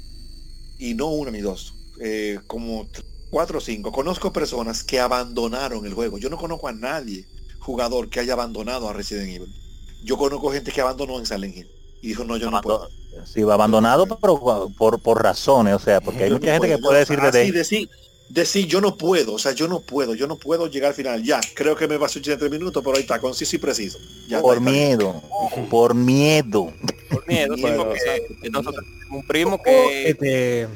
y 0.81 0.95
no 0.95 1.09
una 1.09 1.31
ni 1.31 1.41
dos 1.41 1.75
eh, 2.01 2.39
como 2.47 2.89
cuatro 3.31 3.59
o 3.59 3.61
cinco. 3.61 3.93
Conozco 3.93 4.33
personas 4.33 4.83
que 4.83 4.99
abandonaron 4.99 5.87
el 5.87 5.95
juego. 5.95 6.19
Yo 6.19 6.31
no 6.31 6.37
conozco 6.37 6.67
a 6.67 6.73
nadie 6.73 7.27
jugador 7.61 8.09
que 8.09 8.21
haya 8.21 8.33
abandonado 8.33 8.89
a 8.89 8.93
Resident 8.93 9.29
Evil. 9.29 9.55
Yo 10.03 10.17
conozco 10.17 10.51
gente 10.51 10.73
que 10.73 10.81
abandonó 10.81 11.19
en 11.19 11.27
Silent 11.27 11.57
Hill 11.57 11.71
y 12.01 12.09
dijo, 12.09 12.25
no, 12.25 12.39
yo 12.39 12.51
no 12.51 12.61
puedo. 12.63 12.89
Sí, 13.27 13.43
va 13.43 13.55
abandonado 13.55 14.07
pero 14.19 14.41
por, 14.79 15.01
por 15.01 15.23
razones, 15.23 15.75
o 15.75 15.79
sea, 15.79 16.01
porque 16.01 16.25
hay 16.25 16.31
mucha 16.31 16.55
gente 16.55 16.69
que 16.69 16.79
puede 16.79 17.01
decir 17.01 17.21
de, 17.21 17.53
decir, 17.53 17.91
decir, 18.31 18.67
yo 18.67 18.81
no 18.81 18.97
puedo, 18.97 19.35
o 19.35 19.39
sea, 19.39 19.53
yo 19.53 19.69
no 19.69 19.81
puedo, 19.81 20.15
yo 20.15 20.27
no 20.27 20.37
puedo 20.37 20.69
llegar 20.69 20.91
al 20.91 20.95
final. 20.95 21.23
Ya, 21.23 21.41
creo 21.55 21.77
que 21.77 21.89
me 21.89 21.97
va 21.97 22.07
a 22.07 22.11
83 22.11 22.51
minutos, 22.51 22.83
pero 22.83 22.97
ahí 22.97 23.03
está, 23.03 23.21
conciso 23.21 23.57
y 23.57 23.59
preciso. 23.59 23.99
Ya, 24.29 24.41
por 24.41 24.61
miedo, 24.61 25.23
por 25.69 25.95
miedo. 25.95 26.73
Por 27.11 27.27
miedo, 27.27 27.55
un 27.55 29.27
primo 29.27 29.61
que... 29.63 30.11
Este... 30.11 30.69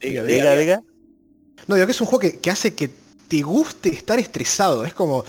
Diga, 0.00 0.22
diga, 0.22 0.54
diga, 0.54 0.82
No, 1.66 1.74
digo 1.74 1.86
que 1.86 1.92
es 1.92 2.00
un 2.00 2.06
juego 2.06 2.20
que, 2.20 2.38
que 2.38 2.50
hace 2.50 2.72
que 2.72 2.88
te 3.26 3.42
guste 3.42 3.88
estar 3.88 4.18
estresado. 4.18 4.84
Es 4.84 4.94
como... 4.94 5.24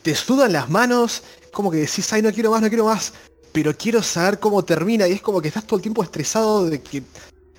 Te 0.00 0.14
sudan 0.14 0.54
las 0.54 0.70
manos, 0.70 1.22
como 1.52 1.70
que 1.70 1.76
decís, 1.76 2.10
ay, 2.14 2.22
no 2.22 2.32
quiero 2.32 2.50
más, 2.50 2.62
no 2.62 2.68
quiero 2.68 2.86
más 2.86 3.12
pero 3.52 3.76
quiero 3.76 4.02
saber 4.02 4.38
cómo 4.38 4.64
termina 4.64 5.08
y 5.08 5.12
es 5.12 5.22
como 5.22 5.40
que 5.40 5.48
estás 5.48 5.66
todo 5.66 5.76
el 5.76 5.82
tiempo 5.82 6.02
estresado 6.02 6.66
de 6.66 6.80
que 6.80 7.02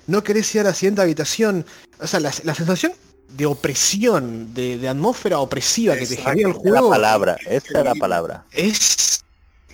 no 0.06 0.22
querés 0.22 0.54
ir 0.54 0.62
a 0.62 0.64
la 0.64 0.74
siguiente 0.74 1.02
habitación. 1.02 1.64
O 2.00 2.06
sea, 2.06 2.20
la, 2.20 2.32
sensación 2.32 2.92
de 3.28 3.46
opresión, 3.46 4.52
de, 4.54 4.88
atmósfera 4.88 5.38
opresiva 5.38 5.96
que 5.96 6.06
te 6.06 6.16
genera 6.16 6.48
el 6.48 6.54
juego. 6.54 6.88
La 6.88 6.96
palabra, 6.96 7.36
esa 7.46 7.78
es 7.78 7.84
la 7.84 7.94
palabra. 7.94 8.44
Es 8.52 9.24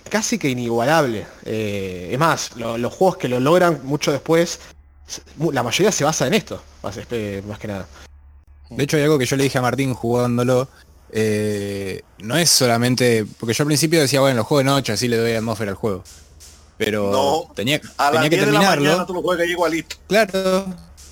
casi 0.09 0.37
que 0.37 0.49
inigualable. 0.49 1.25
Eh, 1.45 2.09
es 2.11 2.19
más, 2.19 2.55
los 2.55 2.93
juegos 2.93 3.17
que 3.17 3.27
lo 3.27 3.39
logran 3.39 3.81
mucho 3.83 4.11
después, 4.11 4.59
la 5.51 5.63
mayoría 5.63 5.91
se 5.91 6.03
basa 6.03 6.27
en 6.27 6.33
esto, 6.33 6.61
más, 6.83 6.97
más 7.47 7.59
que 7.59 7.67
nada. 7.67 7.87
De 8.69 8.83
hecho 8.83 8.97
hay 8.97 9.03
algo 9.03 9.17
que 9.17 9.25
yo 9.25 9.35
le 9.35 9.43
dije 9.43 9.57
a 9.57 9.61
Martín 9.61 9.93
jugándolo, 9.95 10.69
eh, 11.11 12.01
no 12.19 12.37
es 12.37 12.49
solamente. 12.49 13.25
Porque 13.39 13.53
yo 13.53 13.63
al 13.63 13.67
principio 13.67 13.99
decía, 13.99 14.21
bueno, 14.21 14.37
lo 14.37 14.43
juego 14.43 14.59
de 14.59 14.65
noche, 14.65 14.93
así 14.93 15.07
le 15.07 15.17
doy 15.17 15.33
atmósfera 15.33 15.71
al 15.71 15.77
juego. 15.77 16.03
Pero 16.79 17.51
tenía, 17.55 17.81
tenía 17.81 18.29
que 18.29 18.37
terminarlo. 18.37 19.05
Claro, 20.07 20.65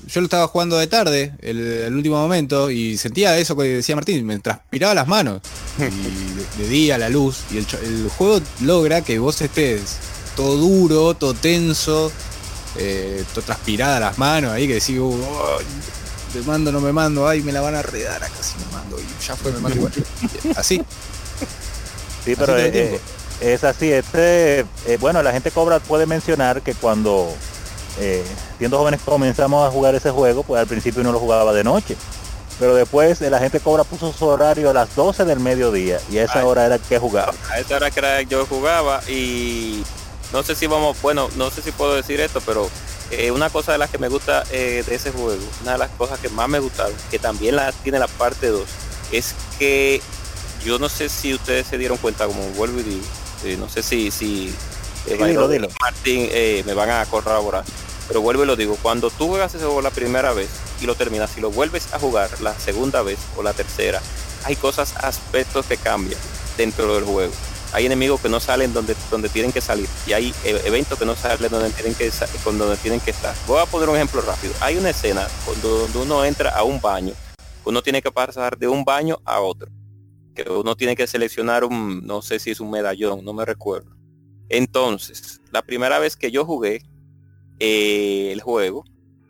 yo 0.08 0.22
lo 0.22 0.26
estaba 0.26 0.48
jugando 0.48 0.78
de 0.78 0.88
tarde, 0.88 1.34
el, 1.42 1.94
último 1.94 2.16
momento, 2.16 2.72
y 2.72 2.98
sentía 2.98 3.38
eso 3.38 3.54
que 3.58 3.64
decía 3.64 3.94
Martín, 3.94 4.26
me 4.26 4.40
transpiraba 4.40 4.94
las 4.94 5.10
manos. 5.10 5.42
Y 5.78 6.62
de, 6.62 6.70
día, 6.70 6.98
la 6.98 7.10
luz. 7.10 7.44
Y 7.52 7.58
el, 7.58 8.10
juego 8.18 8.40
logra 8.62 9.02
que 9.02 9.20
vos 9.20 9.42
estés 9.42 9.98
todo 10.38 10.56
duro, 10.56 11.16
todo 11.16 11.34
tenso, 11.34 12.14
eh, 12.78 13.26
todo 13.34 13.44
transpirada 13.44 14.00
las 14.00 14.18
manos, 14.18 14.54
ahí 14.54 14.68
que 14.68 14.76
decís, 14.76 14.98
te 16.32 16.42
mando, 16.44 16.72
no 16.72 16.80
me 16.80 16.94
mando, 16.94 17.28
ay, 17.28 17.42
me 17.42 17.52
la 17.52 17.60
van 17.60 17.76
a 17.76 17.82
redar 17.82 18.24
acá 18.24 18.42
si 18.42 18.58
me 18.58 18.72
mando, 18.72 18.98
y 18.98 19.26
ya 19.26 19.36
fue, 19.36 19.52
me 19.52 19.60
mando 19.60 19.80
igual. 19.80 19.94
Así. 20.56 20.82
Sí, 22.24 22.36
pero 22.38 22.56
es, 22.56 23.02
es, 23.42 23.64
así, 23.64 23.92
este, 23.92 24.60
eh, 24.60 24.98
bueno, 25.00 25.22
la 25.24 25.32
gente 25.32 25.52
cobra 25.52 25.80
puede 25.80 26.06
mencionar 26.06 26.62
que 26.62 26.74
cuando 26.74 27.30
eh, 28.00 28.24
siendo 28.58 28.78
jóvenes 28.78 29.02
comenzamos 29.04 29.68
a 29.68 29.72
jugar 29.72 29.96
ese 29.96 30.12
juego, 30.12 30.44
pues 30.44 30.62
al 30.62 30.68
principio 30.68 31.02
uno 31.02 31.12
lo 31.12 31.20
jugaba 31.20 31.54
de 31.54 31.64
noche. 31.64 31.96
Pero 32.60 32.74
después 32.74 33.22
eh, 33.22 33.30
la 33.30 33.40
gente 33.40 33.60
cobra 33.60 33.84
puso 33.84 34.12
su 34.12 34.26
horario 34.26 34.72
a 34.72 34.74
las 34.74 34.96
12 34.96 35.26
del 35.26 35.40
mediodía 35.40 36.00
y 36.10 36.18
a 36.18 36.24
esa 36.24 36.46
hora 36.46 36.66
era 36.66 36.80
que 36.80 36.98
jugaba. 36.98 37.34
A 37.52 37.60
esa 37.60 37.76
hora 37.76 37.92
que 37.92 38.00
era, 38.00 38.22
yo 38.24 38.46
jugaba 38.48 39.02
y 39.08 39.84
no 40.34 40.42
sé 40.44 40.56
si 40.56 40.66
vamos, 40.66 41.00
bueno, 41.02 41.30
no 41.36 41.52
sé 41.52 41.62
si 41.62 41.72
puedo 41.72 41.96
decir 41.96 42.20
esto, 42.20 42.42
pero 42.42 42.68
eh, 43.12 43.32
una 43.32 43.50
cosa 43.50 43.72
de 43.72 43.78
las 43.78 43.90
que 43.90 44.00
me 44.00 44.10
gusta 44.10 44.44
eh, 44.52 44.84
de 44.86 44.96
ese 44.96 45.12
juego, 45.12 45.42
una 45.62 45.74
de 45.74 45.78
las 45.78 45.90
cosas 45.92 46.20
que 46.20 46.30
más 46.30 46.50
me 46.50 46.60
gustaron, 46.60 46.94
que 47.12 47.20
también 47.20 47.56
la 47.56 47.72
tiene 47.72 48.00
la 48.00 48.08
parte 48.08 48.48
2, 48.48 48.68
es 49.12 49.36
que 49.60 50.02
yo 50.66 50.80
no 50.80 50.90
sé 50.90 51.10
si 51.10 51.34
ustedes 51.34 51.68
se 51.68 51.78
dieron 51.78 51.98
cuenta, 51.98 52.26
como 52.26 52.42
vuelvo 52.50 52.80
y 52.80 52.84
digo, 52.84 53.06
eh, 53.44 53.58
no 53.58 53.70
sé 53.70 53.84
si, 53.84 54.12
si 54.12 54.54
Martín 55.80 56.30
me 56.66 56.74
van 56.74 56.90
a 56.90 57.06
corroborar, 57.06 57.64
pero 58.08 58.22
vuelvo 58.22 58.44
y 58.44 58.48
lo 58.48 58.56
digo, 58.56 58.78
cuando 58.82 59.10
tú 59.10 59.28
juegas 59.28 59.54
ese 59.56 59.66
juego 59.66 59.82
la 59.82 59.92
primera 59.92 60.34
vez 60.34 60.50
y 60.82 60.86
lo 60.86 60.96
terminas, 60.96 61.38
y 61.38 61.42
lo 61.42 61.52
vuelves 61.52 61.94
a 61.94 62.00
jugar 62.00 62.30
la 62.42 62.58
segunda 62.60 63.02
vez 63.02 63.20
o 63.36 63.44
la 63.44 63.54
tercera, 63.54 64.02
hay 64.46 64.56
cosas, 64.56 64.96
aspectos 64.98 65.66
que 65.66 65.78
cambian 65.78 66.20
dentro 66.58 66.96
del 66.96 67.04
juego 67.04 67.34
hay 67.74 67.86
enemigos 67.86 68.22
que 68.22 68.30
no 68.30 68.40
salen 68.40 68.74
donde, 68.74 68.96
donde 69.12 69.30
tienen 69.30 69.52
que 69.52 69.62
salir 69.62 69.88
y 70.06 70.14
hay 70.14 70.34
e, 70.44 70.62
eventos 70.66 70.98
que 70.98 71.06
no 71.06 71.16
salen 71.16 71.52
donde 71.52 71.70
tienen 71.72 71.94
que 71.96 72.12
donde 72.46 72.78
tienen 72.78 73.00
que 73.00 73.12
estar. 73.12 73.36
Voy 73.46 73.62
a 73.62 73.66
poner 73.66 73.90
un 73.90 73.96
ejemplo 73.96 74.22
rápido. 74.22 74.54
Hay 74.62 74.78
una 74.78 74.90
escena 74.90 75.28
cuando, 75.46 75.80
donde 75.80 76.00
uno 76.00 76.26
entra 76.26 76.52
a 76.52 76.64
un 76.64 76.80
baño, 76.80 77.14
uno 77.66 77.82
tiene 77.82 78.02
que 78.02 78.12
pasar 78.12 78.58
de 78.58 78.68
un 78.68 78.84
baño 78.84 79.20
a 79.26 79.42
otro. 79.42 79.68
Que 80.38 80.52
uno 80.52 80.76
tiene 80.76 80.96
que 80.96 81.08
seleccionar 81.08 81.64
un, 81.64 82.06
no 82.06 82.22
sé 82.22 82.38
si 82.38 82.52
es 82.52 82.60
un 82.60 82.70
medallón, 82.70 83.26
no 83.26 83.34
me 83.34 83.44
recuerdo. 83.44 83.98
Entonces, 84.50 85.42
la 85.52 85.64
primera 85.64 85.98
vez 85.98 86.16
que 86.16 86.30
yo 86.30 86.46
jugué 86.46 86.84
eh, 87.60 88.30
el 88.32 88.42
juego, 88.42 88.86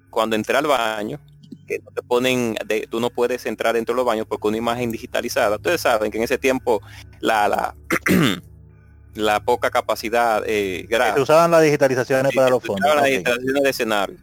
cuando 0.10 0.36
entré 0.36 0.58
al 0.58 0.68
baño, 0.68 1.20
que 1.66 1.80
no 1.80 1.92
te 1.92 2.02
ponen, 2.04 2.56
de, 2.66 2.88
tú 2.90 3.00
no 3.00 3.10
puedes 3.10 3.46
entrar 3.46 3.74
dentro 3.74 3.94
de 3.94 3.98
los 3.98 4.06
baños 4.06 4.28
porque 4.28 4.50
una 4.50 4.58
imagen 4.58 4.92
digitalizada. 4.92 5.56
Ustedes 5.56 5.80
saben 5.82 6.12
que 6.12 6.18
en 6.18 6.26
ese 6.26 6.38
tiempo 6.38 6.82
la, 7.22 7.48
la, 7.48 7.76
la 9.16 9.40
poca 9.40 9.72
capacidad 9.72 10.44
eh, 10.46 10.88
Se 11.16 11.22
usaban 11.22 11.52
las 11.52 11.64
digitalizaciones 11.64 12.36
para 12.36 12.50
los 12.50 12.62
fondos. 12.62 12.94
Las 12.96 13.06
digitalizaciones 13.06 13.64
de 13.64 13.70
escenario. 13.70 14.18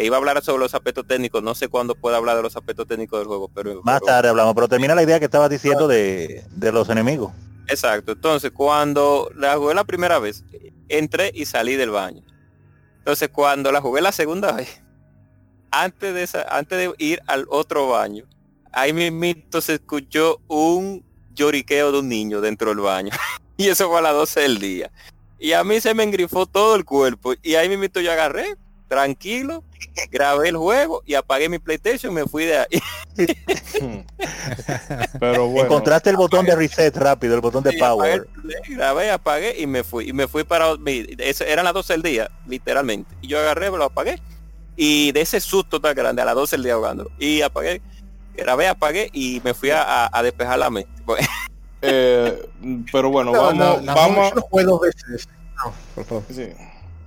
Que 0.00 0.06
iba 0.06 0.16
a 0.16 0.18
hablar 0.18 0.42
sobre 0.42 0.60
los 0.60 0.74
aspectos 0.74 1.06
técnicos, 1.06 1.42
no 1.42 1.54
sé 1.54 1.68
cuándo 1.68 1.94
puedo 1.94 2.16
hablar 2.16 2.34
de 2.34 2.42
los 2.42 2.56
aspectos 2.56 2.86
técnicos 2.86 3.18
del 3.18 3.28
juego, 3.28 3.50
pero... 3.54 3.82
Más 3.82 4.00
tarde 4.00 4.30
hablamos, 4.30 4.54
pero 4.54 4.66
termina 4.66 4.94
la 4.94 5.02
idea 5.02 5.18
que 5.18 5.26
estabas 5.26 5.50
diciendo 5.50 5.86
de, 5.88 6.42
de 6.52 6.72
los 6.72 6.88
enemigos. 6.88 7.34
Exacto, 7.68 8.12
entonces 8.12 8.50
cuando 8.50 9.30
la 9.36 9.58
jugué 9.58 9.74
la 9.74 9.84
primera 9.84 10.18
vez, 10.18 10.42
entré 10.88 11.30
y 11.34 11.44
salí 11.44 11.76
del 11.76 11.90
baño 11.90 12.22
Entonces 12.96 13.28
cuando 13.28 13.70
la 13.72 13.82
jugué 13.82 14.00
la 14.00 14.10
segunda 14.10 14.52
vez, 14.56 14.82
antes 15.70 16.14
de 16.14 16.22
esa, 16.22 16.46
antes 16.48 16.78
de 16.78 16.94
ir 16.96 17.20
al 17.26 17.44
otro 17.50 17.90
baño, 17.90 18.24
ahí 18.72 18.94
mismito 18.94 19.60
se 19.60 19.74
escuchó 19.74 20.40
un 20.48 21.04
lloriqueo 21.34 21.92
de 21.92 21.98
un 21.98 22.08
niño 22.08 22.40
dentro 22.40 22.70
del 22.70 22.80
baño. 22.80 23.12
y 23.58 23.68
eso 23.68 23.90
fue 23.90 23.98
a 23.98 24.02
las 24.02 24.14
12 24.14 24.40
del 24.40 24.58
día. 24.60 24.90
Y 25.38 25.52
a 25.52 25.62
mí 25.62 25.78
se 25.78 25.92
me 25.92 26.04
engrifó 26.04 26.46
todo 26.46 26.74
el 26.74 26.86
cuerpo. 26.86 27.34
Y 27.42 27.56
ahí 27.56 27.68
mismito 27.68 28.00
yo 28.00 28.10
agarré, 28.12 28.56
tranquilo, 28.90 29.62
grabé 30.10 30.48
el 30.48 30.56
juego 30.56 31.02
y 31.06 31.14
apagué 31.14 31.48
mi 31.48 31.60
PlayStation 31.60 32.10
y 32.10 32.16
me 32.16 32.24
fui 32.26 32.44
de 32.44 32.58
ahí. 32.58 32.82
Pero 35.20 35.46
bueno. 35.46 35.66
Encontraste 35.66 36.10
el 36.10 36.16
botón 36.16 36.44
de 36.44 36.56
reset 36.56 36.94
rápido, 36.96 37.36
el 37.36 37.40
botón 37.40 37.62
de 37.62 37.70
Sí, 37.70 37.78
power. 37.78 38.26
apagué 38.34 38.74
grabé, 38.74 39.10
apagué 39.10 39.54
y 39.58 39.66
me 39.68 39.84
fui. 39.84 40.08
Y 40.08 40.12
me 40.12 40.26
fui 40.26 40.42
para... 40.44 40.74
eran 41.46 41.64
las 41.64 41.74
12 41.74 41.92
del 41.94 42.02
día, 42.02 42.30
literalmente. 42.48 43.14
Y 43.22 43.28
yo 43.28 43.38
agarré, 43.38 43.70
lo 43.70 43.84
apagué. 43.84 44.20
Y 44.76 45.12
de 45.12 45.20
ese 45.20 45.40
susto 45.40 45.80
tan 45.80 45.94
grande, 45.94 46.22
a 46.22 46.24
las 46.24 46.34
12 46.34 46.56
del 46.56 46.64
día 46.64 46.72
ahogándolo. 46.74 47.10
Y 47.18 47.42
apagué, 47.42 47.80
grabé, 48.34 48.66
apagué 48.68 49.08
y 49.12 49.40
me 49.44 49.54
fui 49.54 49.70
a, 49.70 49.82
a- 49.82 50.10
a 50.12 50.22
despejar 50.22 50.58
la 50.58 50.70
mente. 50.70 50.90
Pues, 51.06 51.26
Eh, 51.82 52.46
pero 52.92 53.10
bueno, 53.10 53.32
No, 53.32 53.42
vamos, 53.42 53.84
vamos. 53.86 54.28
Yo 54.30 54.34
lo 54.34 54.42
jugué 54.42 54.64
dos 54.64 54.80
veces. 54.82 55.28
No, 55.64 55.72
por 55.94 56.04
favor. 56.04 56.24
Sí. 56.30 56.48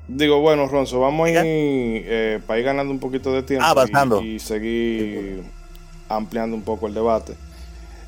Digo, 0.08 0.39
bueno, 0.41 0.68
Ronzo, 0.68 0.99
vamos 0.99 1.28
a 1.28 1.32
ir 1.32 1.38
eh, 1.45 2.39
para 2.45 2.60
ir 2.60 2.66
ganando 2.66 2.91
un 2.91 2.99
poquito 2.99 3.32
de 3.32 3.43
tiempo 3.43 3.66
Ah, 3.66 4.22
y- 4.22 4.39
seguir 4.39 5.43
ampliando 6.10 6.56
un 6.56 6.62
poco 6.64 6.88
el 6.88 6.93
debate. 6.93 7.36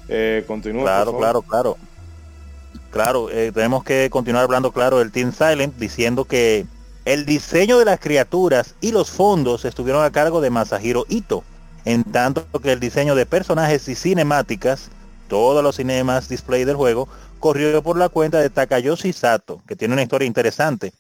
Eh, 0.07 0.43
continúa. 0.45 0.83
Claro, 0.83 1.17
claro, 1.17 1.41
claro. 1.41 1.77
Claro, 2.91 3.29
eh, 3.29 3.51
tenemos 3.53 3.83
que 3.83 4.09
continuar 4.09 4.43
hablando 4.43 4.71
claro 4.71 4.99
del 4.99 5.11
Team 5.11 5.31
Silent, 5.31 5.75
diciendo 5.77 6.25
que 6.25 6.65
el 7.05 7.25
diseño 7.25 7.77
de 7.79 7.85
las 7.85 7.99
criaturas 7.99 8.75
y 8.81 8.91
los 8.91 9.09
fondos 9.11 9.65
estuvieron 9.65 10.03
a 10.03 10.11
cargo 10.11 10.41
de 10.41 10.49
Masahiro 10.49 11.05
Ito, 11.09 11.43
en 11.85 12.03
tanto 12.03 12.45
que 12.61 12.71
el 12.71 12.79
diseño 12.79 13.15
de 13.15 13.25
personajes 13.25 13.87
y 13.89 13.95
cinemáticas, 13.95 14.89
todos 15.27 15.63
los 15.63 15.75
cinemas 15.75 16.29
display 16.29 16.65
del 16.65 16.75
juego, 16.75 17.07
corrió 17.39 17.81
por 17.83 17.97
la 17.97 18.09
cuenta 18.09 18.39
de 18.39 18.49
Takayoshi 18.49 19.13
Sato, 19.13 19.61
que 19.67 19.75
tiene 19.75 19.93
una 19.93 20.03
historia 20.03 20.25
interesante. 20.25 20.93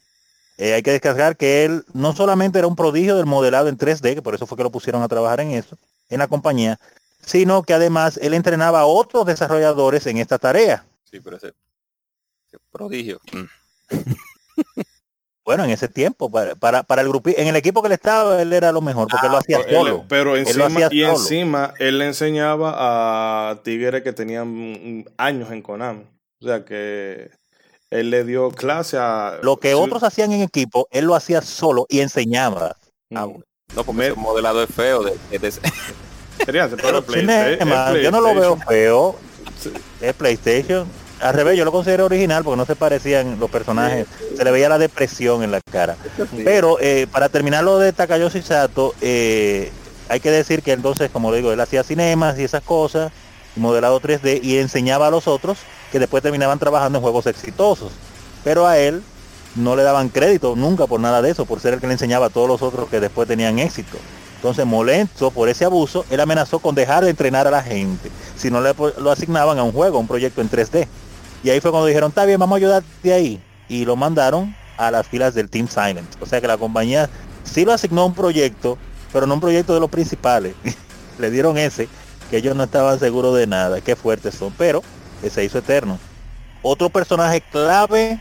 Eh, 0.57 0.73
hay 0.73 0.81
que 0.83 0.91
descargar 0.91 1.35
que 1.37 1.65
él 1.65 1.83
no 1.93 2.15
solamente 2.15 2.57
era 2.59 2.67
un 2.67 2.75
prodigio 2.75 3.17
del 3.17 3.25
modelado 3.25 3.67
en 3.67 3.77
3D, 3.77 4.15
que 4.15 4.21
por 4.21 4.35
eso 4.35 4.45
fue 4.47 4.55
que 4.57 4.63
lo 4.63 4.71
pusieron 4.71 5.01
a 5.01 5.07
trabajar 5.07 5.41
en 5.41 5.51
eso, 5.51 5.77
en 6.09 6.19
la 6.19 6.27
compañía, 6.27 6.79
sino 7.19 7.63
que 7.63 7.73
además 7.73 8.17
él 8.21 8.33
entrenaba 8.33 8.79
a 8.81 8.85
otros 8.85 9.25
desarrolladores 9.25 10.05
en 10.07 10.17
esta 10.17 10.37
tarea. 10.39 10.85
sí, 11.11 11.19
pero 11.19 11.37
ese, 11.37 11.47
ese 12.47 12.57
prodigio. 12.71 13.19
Mm. 13.33 13.43
Bueno, 15.43 15.63
en 15.63 15.69
ese 15.69 15.87
tiempo, 15.87 16.31
para, 16.31 16.55
para, 16.55 16.81
para 16.81 17.03
el 17.03 17.07
grupo, 17.09 17.29
en 17.29 17.45
el 17.47 17.55
equipo 17.55 17.81
que 17.83 17.87
él 17.87 17.91
estaba, 17.93 18.41
él 18.41 18.51
era 18.51 18.71
lo 18.71 18.81
mejor, 18.81 19.07
porque 19.07 19.27
él 19.27 19.31
lo 19.31 19.37
hacía 19.37 19.57
Pero 19.59 19.69
él- 19.69 19.75
solo. 19.75 20.05
pero 20.09 20.35
Él 20.35 20.43
lo 20.57 20.65
encima, 20.65 20.85
hacía 20.87 20.87
y 20.91 21.01
solo. 21.01 21.11
encima 21.17 21.73
él 21.77 21.97
le 21.99 22.05
enseñaba 22.07 22.73
a 23.51 23.61
tigres 23.61 24.01
que 24.01 24.11
tenían 24.11 25.05
años 25.17 25.51
en 25.51 25.61
Konami. 25.61 26.03
O 26.41 26.45
sea 26.47 26.65
que 26.65 27.29
él 27.91 28.09
le 28.09 28.23
dio 28.23 28.49
clase 28.51 28.97
a 28.97 29.39
Lo 29.41 29.57
que 29.57 29.73
otros 29.75 30.03
hacían 30.03 30.31
en 30.31 30.41
equipo, 30.41 30.87
él 30.91 31.05
lo 31.05 31.15
hacía 31.15 31.41
solo 31.41 31.85
y 31.89 31.99
enseñaba. 32.01 32.75
mm, 33.09 33.15
No, 33.75 33.83
porque 33.83 33.93
Me- 33.93 34.07
ese 34.07 34.15
modelado 34.15 34.61
es 34.63 34.69
feo. 34.73 35.03
De, 35.03 35.11
de- 35.39 35.51
pero 36.45 37.01
Cinema, 37.01 37.93
yo 37.97 38.11
no 38.11 38.21
lo 38.21 38.35
veo 38.35 38.57
feo. 38.67 39.15
Es 40.01 40.13
PlayStation. 40.13 40.85
Al 41.21 41.33
revés, 41.33 41.57
yo 41.57 41.63
lo 41.65 41.71
considero 41.71 42.05
original 42.05 42.43
porque 42.43 42.57
no 42.57 42.65
se 42.65 42.75
parecían 42.75 43.39
los 43.39 43.49
personajes. 43.49 44.05
Se 44.35 44.43
le 44.43 44.51
veía 44.51 44.67
la 44.69 44.77
depresión 44.77 45.43
en 45.43 45.51
la 45.51 45.61
cara. 45.61 45.95
Pero 46.43 46.77
eh, 46.81 47.07
para 47.09 47.29
terminar 47.29 47.63
lo 47.63 47.79
de 47.79 47.93
Takayoshi 47.93 48.41
Sato, 48.41 48.93
eh, 49.01 49.71
hay 50.09 50.19
que 50.19 50.29
decir 50.29 50.61
que 50.61 50.73
entonces, 50.73 51.09
como 51.09 51.31
le 51.31 51.37
digo, 51.37 51.53
él 51.53 51.59
hacía 51.61 51.83
cinemas 51.83 52.37
y 52.37 52.43
esas 52.43 52.61
cosas, 52.63 53.11
modelado 53.55 53.99
3D, 54.01 54.41
y 54.43 54.57
enseñaba 54.57 55.07
a 55.07 55.11
los 55.11 55.27
otros 55.27 55.57
que 55.95 55.99
después 55.99 56.21
terminaban 56.21 56.59
trabajando 56.59 56.97
en 56.97 57.01
juegos 57.03 57.25
exitosos. 57.25 57.89
Pero 58.43 58.67
a 58.67 58.77
él 58.77 59.01
no 59.55 59.77
le 59.77 59.83
daban 59.83 60.09
crédito 60.09 60.53
nunca 60.57 60.87
por 60.87 60.99
nada 60.99 61.21
de 61.21 61.31
eso, 61.31 61.45
por 61.45 61.61
ser 61.61 61.75
el 61.75 61.79
que 61.79 61.87
le 61.87 61.93
enseñaba 61.93 62.25
a 62.25 62.29
todos 62.29 62.49
los 62.49 62.61
otros 62.61 62.89
que 62.89 62.99
después 62.99 63.29
tenían 63.29 63.59
éxito. 63.59 63.97
Entonces, 64.35 64.65
molesto 64.65 65.31
por 65.31 65.47
ese 65.47 65.63
abuso, 65.63 66.05
él 66.09 66.19
amenazó 66.19 66.59
con 66.59 66.75
dejar 66.75 67.05
de 67.05 67.11
entrenar 67.11 67.47
a 67.47 67.51
la 67.51 67.63
gente 67.63 68.11
si 68.35 68.51
no 68.51 68.59
le 68.59 68.73
lo 68.97 69.09
asignaban 69.09 69.57
a 69.57 69.63
un 69.63 69.71
juego, 69.71 69.95
a 69.95 70.01
un 70.01 70.07
proyecto 70.07 70.41
en 70.41 70.49
3D. 70.49 70.85
Y 71.45 71.49
ahí 71.49 71.61
fue 71.61 71.71
cuando 71.71 71.87
dijeron, 71.87 72.09
está 72.09 72.25
bien, 72.25 72.41
vamos 72.41 72.55
a 72.55 72.57
ayudarte 72.57 73.13
ahí. 73.13 73.41
Y 73.69 73.85
lo 73.85 73.95
mandaron 73.95 74.53
a 74.75 74.91
las 74.91 75.07
filas 75.07 75.33
del 75.33 75.49
Team 75.49 75.69
Silent. 75.69 76.21
O 76.21 76.25
sea 76.25 76.41
que 76.41 76.47
la 76.47 76.57
compañía 76.57 77.09
sí 77.45 77.63
lo 77.63 77.71
asignó 77.71 78.01
a 78.01 78.05
un 78.07 78.13
proyecto, 78.13 78.77
pero 79.13 79.27
no 79.27 79.35
un 79.35 79.39
proyecto 79.39 79.73
de 79.73 79.79
los 79.79 79.89
principales. 79.89 80.55
Le 81.19 81.31
dieron 81.31 81.57
ese, 81.57 81.87
que 82.29 82.35
ellos 82.35 82.53
no 82.53 82.65
estaban 82.65 82.99
seguros 82.99 83.37
de 83.37 83.47
nada, 83.47 83.79
qué 83.79 83.95
fuertes 83.95 84.35
son, 84.35 84.53
pero 84.57 84.83
que 85.21 85.29
se 85.29 85.43
hizo 85.43 85.59
eterno. 85.59 85.99
Otro 86.61 86.89
personaje 86.89 87.41
clave 87.51 88.19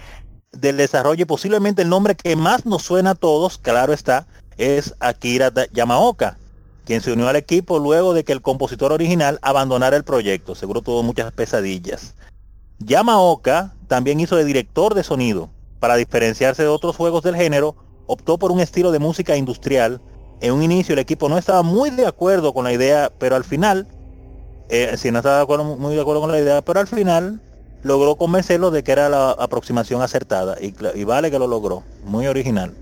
del 0.52 0.76
desarrollo 0.76 1.22
y 1.22 1.26
posiblemente 1.26 1.82
el 1.82 1.88
nombre 1.88 2.14
que 2.14 2.36
más 2.36 2.66
nos 2.66 2.82
suena 2.82 3.10
a 3.10 3.14
todos, 3.14 3.58
claro 3.58 3.92
está, 3.92 4.26
es 4.56 4.94
Akira 5.00 5.52
Yamaoka, 5.72 6.36
quien 6.84 7.00
se 7.00 7.12
unió 7.12 7.28
al 7.28 7.36
equipo 7.36 7.78
luego 7.78 8.14
de 8.14 8.24
que 8.24 8.32
el 8.32 8.42
compositor 8.42 8.92
original 8.92 9.38
abandonara 9.42 9.96
el 9.96 10.04
proyecto. 10.04 10.54
Seguro 10.54 10.82
tuvo 10.82 11.02
muchas 11.02 11.32
pesadillas. 11.32 12.14
Yamaoka 12.78 13.74
también 13.88 14.20
hizo 14.20 14.36
de 14.36 14.44
director 14.44 14.94
de 14.94 15.04
sonido. 15.04 15.50
Para 15.80 15.96
diferenciarse 15.96 16.62
de 16.62 16.68
otros 16.68 16.96
juegos 16.96 17.22
del 17.22 17.36
género, 17.36 17.76
optó 18.06 18.38
por 18.38 18.52
un 18.52 18.60
estilo 18.60 18.92
de 18.92 18.98
música 18.98 19.36
industrial. 19.36 20.00
En 20.40 20.52
un 20.52 20.62
inicio 20.62 20.92
el 20.92 20.98
equipo 20.98 21.28
no 21.28 21.38
estaba 21.38 21.62
muy 21.62 21.90
de 21.90 22.06
acuerdo 22.06 22.52
con 22.52 22.64
la 22.64 22.72
idea, 22.72 23.10
pero 23.18 23.36
al 23.36 23.44
final, 23.44 23.88
eh, 24.68 24.96
si 24.96 25.10
no 25.10 25.18
estaba 25.18 25.44
muy 25.64 25.94
de 25.94 26.00
acuerdo 26.00 26.20
con 26.20 26.32
la 26.32 26.40
idea, 26.40 26.62
pero 26.62 26.80
al 26.80 26.86
final 26.86 27.40
logró 27.82 28.16
convencerlo 28.16 28.70
de 28.70 28.82
que 28.82 28.92
era 28.92 29.08
la 29.08 29.30
aproximación 29.32 30.02
acertada 30.02 30.56
y 30.60 31.04
vale 31.04 31.30
que 31.30 31.38
lo 31.38 31.46
logró. 31.46 31.82
Muy 32.04 32.26
original. 32.26 32.72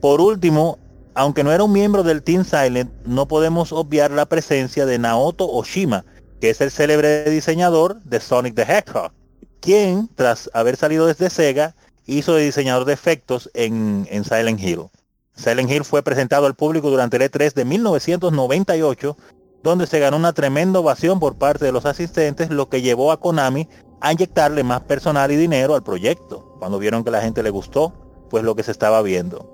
Por 0.00 0.20
último, 0.20 0.78
aunque 1.14 1.44
no 1.44 1.52
era 1.52 1.64
un 1.64 1.72
miembro 1.72 2.02
del 2.02 2.22
Team 2.22 2.44
Silent, 2.44 2.90
no 3.04 3.26
podemos 3.26 3.72
obviar 3.72 4.10
la 4.10 4.26
presencia 4.26 4.86
de 4.86 4.98
Naoto 4.98 5.46
Oshima, 5.50 6.04
que 6.40 6.50
es 6.50 6.60
el 6.60 6.70
célebre 6.70 7.28
diseñador 7.28 8.02
de 8.04 8.20
Sonic 8.20 8.54
the 8.54 8.62
Hedgehog, 8.62 9.12
quien, 9.60 10.08
tras 10.14 10.48
haber 10.54 10.76
salido 10.76 11.06
desde 11.06 11.28
Sega, 11.28 11.74
hizo 12.06 12.34
de 12.34 12.44
diseñador 12.44 12.86
de 12.86 12.94
efectos 12.94 13.50
en, 13.52 14.08
en 14.10 14.24
Silent 14.24 14.60
Hill. 14.60 14.88
Silent 15.36 15.70
Hill 15.70 15.84
fue 15.84 16.02
presentado 16.02 16.46
al 16.46 16.54
público 16.54 16.90
durante 16.90 17.16
el 17.16 17.30
E3 17.30 17.52
de 17.52 17.64
1998, 17.64 19.16
donde 19.62 19.86
se 19.86 19.98
ganó 19.98 20.16
una 20.16 20.32
tremenda 20.32 20.80
ovación 20.80 21.20
por 21.20 21.36
parte 21.36 21.64
de 21.64 21.72
los 21.72 21.84
asistentes, 21.86 22.50
lo 22.50 22.68
que 22.68 22.82
llevó 22.82 23.12
a 23.12 23.20
Konami 23.20 23.68
a 24.00 24.12
inyectarle 24.12 24.62
más 24.64 24.80
personal 24.82 25.30
y 25.30 25.36
dinero 25.36 25.74
al 25.74 25.82
proyecto, 25.82 26.56
cuando 26.58 26.78
vieron 26.78 27.04
que 27.04 27.10
la 27.10 27.20
gente 27.20 27.42
le 27.42 27.50
gustó, 27.50 27.92
pues 28.30 28.42
lo 28.44 28.54
que 28.54 28.62
se 28.62 28.70
estaba 28.70 29.02
viendo. 29.02 29.46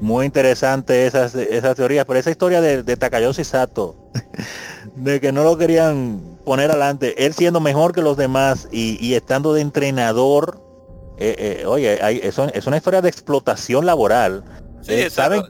Muy 0.00 0.24
interesante 0.26 1.06
esas, 1.06 1.34
esas 1.34 1.74
teorías, 1.76 2.04
pero 2.06 2.18
esa 2.20 2.30
historia 2.30 2.60
de, 2.60 2.82
de 2.82 2.96
Takayoshi 2.96 3.44
Sato, 3.44 3.96
de 4.94 5.20
que 5.20 5.32
no 5.32 5.42
lo 5.44 5.58
querían 5.58 6.38
poner 6.44 6.70
adelante, 6.70 7.26
él 7.26 7.34
siendo 7.34 7.60
mejor 7.60 7.92
que 7.92 8.00
los 8.00 8.16
demás 8.16 8.68
y, 8.72 8.96
y 9.04 9.14
estando 9.14 9.52
de 9.52 9.60
entrenador, 9.60 10.60
eh, 11.18 11.60
eh, 11.62 11.66
oye, 11.66 11.98
hay- 12.00 12.20
es 12.22 12.66
una 12.66 12.76
historia 12.76 13.02
de 13.02 13.08
explotación 13.08 13.84
laboral. 13.84 14.44
Sí, 14.82 14.92
Eh, 14.94 15.10
¿saben 15.10 15.42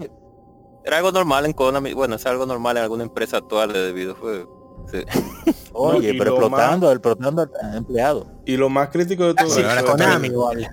Era 0.89 0.97
algo 0.97 1.12
normal 1.12 1.45
en 1.45 1.53
Konami. 1.53 1.93
Bueno, 1.93 2.16
es 2.16 2.24
algo 2.24 2.47
normal 2.47 2.78
en 2.78 2.84
alguna 2.84 3.03
empresa 3.03 3.36
actual 3.36 3.74
de 3.74 3.93
videojuegos. 3.93 4.49
Sí. 4.91 5.05
Oye, 5.74 6.14
pero 6.14 6.30
lo 6.30 6.47
explotando, 6.47 6.91
explotando 6.91 7.43
al 7.43 7.76
empleado. 7.76 8.26
Y 8.47 8.57
lo 8.57 8.70
más 8.70 8.89
crítico 8.89 9.26
de 9.26 9.34
todo 9.34 9.51
Sí, 9.51 9.61
eso 9.61 9.84
Konami 9.84 10.28
igual. 10.28 10.66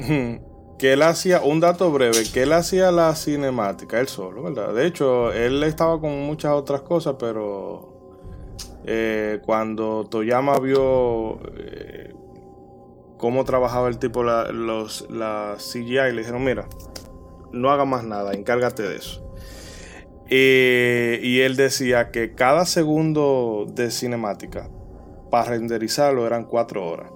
que 0.76 0.92
él 0.92 1.02
hacía, 1.02 1.42
un 1.42 1.60
dato 1.60 1.88
breve, 1.92 2.24
que 2.32 2.42
él 2.42 2.52
hacía 2.52 2.90
la 2.90 3.14
cinemática, 3.14 4.00
él 4.00 4.08
solo, 4.08 4.42
¿verdad? 4.42 4.74
De 4.74 4.86
hecho, 4.86 5.32
él 5.32 5.62
estaba 5.62 6.00
con 6.00 6.18
muchas 6.20 6.50
otras 6.50 6.80
cosas, 6.80 7.14
pero 7.16 7.94
eh, 8.86 9.40
cuando 9.46 10.04
Toyama 10.10 10.58
vio 10.58 11.38
eh, 11.58 12.12
cómo 13.18 13.44
trabajaba 13.44 13.86
el 13.86 13.98
tipo 13.98 14.24
la, 14.24 14.50
los, 14.50 15.08
la 15.10 15.54
CGI, 15.58 16.10
le 16.12 16.22
dijeron, 16.22 16.42
mira, 16.42 16.66
no 17.52 17.70
haga 17.70 17.84
más 17.84 18.02
nada, 18.02 18.32
encárgate 18.32 18.82
de 18.82 18.96
eso. 18.96 19.29
Eh, 20.30 21.18
y 21.22 21.40
él 21.40 21.56
decía 21.56 22.10
que 22.12 22.34
cada 22.34 22.64
segundo 22.64 23.66
de 23.68 23.90
cinemática, 23.90 24.70
para 25.30 25.50
renderizarlo, 25.50 26.26
eran 26.26 26.44
cuatro 26.44 26.86
horas. 26.88 27.10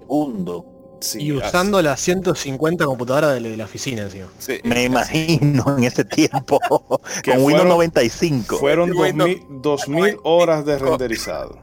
Segundo. 0.00 0.66
Sí, 1.00 1.18
Y 1.20 1.32
usando 1.32 1.82
las 1.82 2.00
150 2.00 2.86
computadoras 2.86 3.34
de 3.34 3.56
la, 3.56 3.64
oficina 3.64 4.02
encima. 4.02 4.28
Sí. 4.38 4.58
Me 4.64 4.84
imagino 4.84 5.76
en 5.76 5.84
ese 5.84 6.04
tiempo, 6.04 6.58
Que 7.22 7.32
con 7.32 7.42
Windows 7.42 7.62
fueron- 7.62 7.68
95. 7.68 8.56
Fueron 8.56 8.90
Sí, 8.90 8.96
bueno. 8.96 9.24
2000, 9.26 9.62
2000 9.62 10.16
horas 10.24 10.64
de 10.64 10.78
renderizado. 10.78 11.58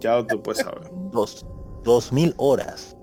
Ya 0.00 0.26
tú 0.26 0.42
puedes 0.42 0.62
saber. 0.62 0.90
Dos, 1.12 1.46
dos 1.82 2.12
mil 2.12 2.34
horas. 2.36 2.93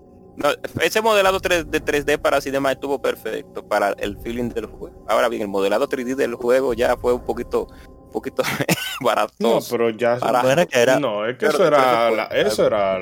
No, 0.42 0.50
ese 0.82 1.02
modelado 1.02 1.40
3 1.40 1.70
de 1.70 1.82
3D 1.84 2.18
para 2.20 2.42
cinema 2.42 2.72
estuvo 2.72 3.02
perfecto 3.02 3.64
para 3.68 3.90
el 3.92 4.18
feeling 4.18 4.50
del 4.50 4.66
juego. 4.66 5.06
Ahora 5.08 5.30
bien, 5.30 5.42
el 5.44 5.48
modelado 5.48 5.88
3D 5.88 6.16
del 6.16 6.36
juego 6.36 6.74
ya 6.74 6.96
fue 6.98 7.14
un 7.14 7.24
poquito 7.26 7.68
un 8.06 8.12
poquito 8.12 8.44
barato. 9.02 9.34
No, 9.40 9.60
pero 9.70 9.90
ya 9.92 10.18
Para- 10.20 10.42
Bueno, 10.42 10.66
que 10.68 10.80
era- 10.82 11.00
no, 11.00 11.26
es 11.26 11.38
que 11.38 11.46
eso 11.48 11.66
era 11.66 12.10
la- 12.12 12.30
pues, 12.30 12.46
eso 12.48 12.66
era 12.66 12.98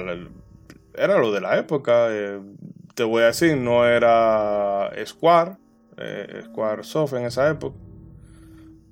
era 0.96 1.18
lo 1.18 1.32
de 1.32 1.42
la 1.42 1.58
época. 1.58 2.08
eh, 2.10 2.40
te 2.96 3.04
voy 3.04 3.24
a 3.24 3.28
decir, 3.28 3.56
no 3.56 3.86
era 3.88 4.92
Square, 5.06 5.56
eh, 5.98 6.42
Square 6.46 6.84
Soft 6.84 7.14
en 7.14 7.26
esa 7.26 7.50
época, 7.50 7.78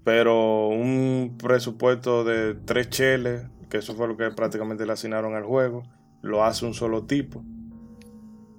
pero 0.04 0.68
un 0.70 1.38
presupuesto 1.38 2.24
de 2.24 2.54
tres 2.56 2.90
cheles, 2.90 3.44
que 3.70 3.78
eso 3.78 3.94
fue 3.96 4.08
lo 4.08 4.16
que 4.16 4.30
prácticamente 4.32 4.86
le 4.86 4.94
asignaron 4.94 5.36
al 5.36 5.44
juego, 5.44 5.84
lo 6.22 6.44
hace 6.46 6.66
un 6.66 6.74
solo 6.74 7.04
tipo. 7.04 7.44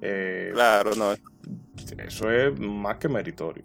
Eh, 0.00 0.50
Claro, 0.54 0.94
no, 0.94 1.12
Eso 1.98 2.30
es 2.30 2.58
más 2.58 2.96
que 2.98 3.08
meritorio. 3.08 3.64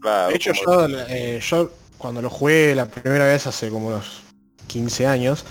claro. 0.00 0.28
De 0.30 0.36
hecho, 0.36 0.52
como- 0.64 0.86
yo, 0.88 0.98
eh, 1.08 1.40
yo 1.42 1.70
cuando 1.98 2.20
lo 2.22 2.30
jugué 2.30 2.74
la 2.74 2.86
primera 2.86 3.24
vez 3.26 3.46
hace 3.46 3.70
como 3.70 3.88
unos 3.88 4.22
15 4.66 5.06
años, 5.06 5.44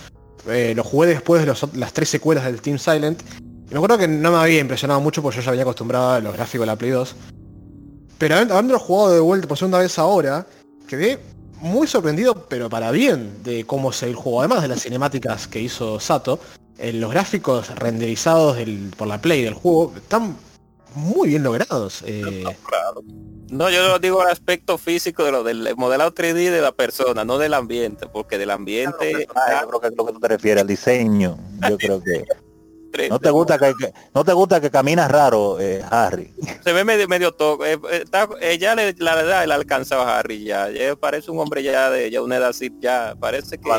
eh, 0.47 0.73
lo 0.75 0.83
jugué 0.83 1.07
después 1.09 1.41
de 1.41 1.47
los- 1.47 1.75
las 1.75 1.93
tres 1.93 2.09
secuelas 2.09 2.45
del 2.45 2.61
Team 2.61 2.77
Silent. 2.77 3.21
Y 3.41 3.71
me 3.71 3.77
acuerdo 3.77 3.97
que 3.97 4.07
no 4.07 4.31
me 4.31 4.38
había 4.38 4.59
impresionado 4.59 5.01
mucho 5.01 5.21
porque 5.21 5.38
yo 5.38 5.41
ya 5.43 5.51
venía 5.51 5.63
acostumbrado 5.63 6.11
a 6.11 6.19
los 6.19 6.33
gráficos 6.33 6.61
de 6.61 6.67
la 6.67 6.75
Play 6.75 6.91
2. 6.91 7.15
Pero 8.17 8.36
habiendo- 8.36 8.53
habiéndolo 8.53 8.79
jugado 8.79 9.13
de 9.13 9.19
vuelta 9.19 9.47
por 9.47 9.57
segunda 9.57 9.79
vez 9.79 9.97
ahora, 9.99 10.45
quedé 10.88 11.19
muy 11.59 11.88
sorprendido, 11.88 12.47
pero 12.47 12.69
para 12.69 12.91
bien, 12.91 13.43
de 13.43 13.65
cómo 13.65 13.91
se 13.91 14.07
el 14.07 14.15
juego. 14.15 14.41
Además 14.41 14.61
de 14.61 14.67
las 14.67 14.81
cinemáticas 14.81 15.47
que 15.47 15.59
hizo 15.59 15.99
Sato, 15.99 16.39
los 16.78 17.11
gráficos 17.11 17.73
renderizados 17.76 18.57
del- 18.57 18.91
por 18.97 19.07
la 19.07 19.19
Play 19.21 19.43
del 19.43 19.53
juego 19.53 19.93
están 19.95 20.38
muy 20.95 21.30
bien 21.30 21.43
logrados. 21.43 22.03
eh, 22.05 22.43
No, 23.51 23.69
yo 23.69 23.88
lo 23.88 23.99
digo 23.99 24.23
el 24.23 24.30
aspecto 24.30 24.78
físico 24.78 25.23
de 25.23 25.32
lo 25.32 25.43
del 25.43 25.76
modelado 25.78 26.11
3D 26.13 26.49
de 26.49 26.61
la 26.61 26.71
persona, 26.71 27.23
no 27.23 27.38
del 27.38 27.53
ambiente, 27.53 28.07
porque 28.07 28.38
del 28.38 28.49
ambiente 28.51 29.28
Ah, 29.36 29.61
yo 29.61 29.67
creo 29.69 29.82
que 29.82 29.88
es 29.88 29.93
lo 29.95 30.05
que 30.05 30.13
tú 30.13 30.19
te 30.19 30.28
refieres, 30.28 30.61
al 30.61 30.67
diseño. 30.67 31.38
Yo 31.69 31.78
creo 31.78 32.01
que. 32.03 32.23
3D, 32.91 33.09
No 33.09 33.19
te 33.19 33.30
gusta 33.30 33.59
que, 33.59 33.73
que- 33.80 33.93
no 34.13 34.23
te 34.26 34.34
gusta 34.34 34.59
que 34.59 34.71
caminas 34.71 35.11
raro, 35.11 35.59
eh, 35.59 35.84
Harry. 35.91 36.34
se 36.63 36.73
ve 36.73 36.84
medio 36.84 37.07
medio 37.07 37.34
toco. 37.34 37.65
eh, 37.65 37.73
eh, 37.91 38.01
está- 38.03 38.28
eh, 38.41 38.57
ya 38.57 38.73
le, 38.73 38.93
la 38.97 39.19
edad 39.21 39.45
le 39.45 39.53
alcanzaba 39.53 40.15
a 40.15 40.19
Harry 40.19 40.43
ya. 40.43 40.69
ya 40.71 40.95
parece 40.95 41.30
un 41.30 41.39
hombre 41.39 41.61
ya 41.61 41.89
de 41.91 42.09
ya 42.09 42.21
una 42.23 42.38
edad 42.38 42.49
así, 42.49 42.71
ya 42.80 43.15
parece 43.19 43.57
que. 43.59 43.69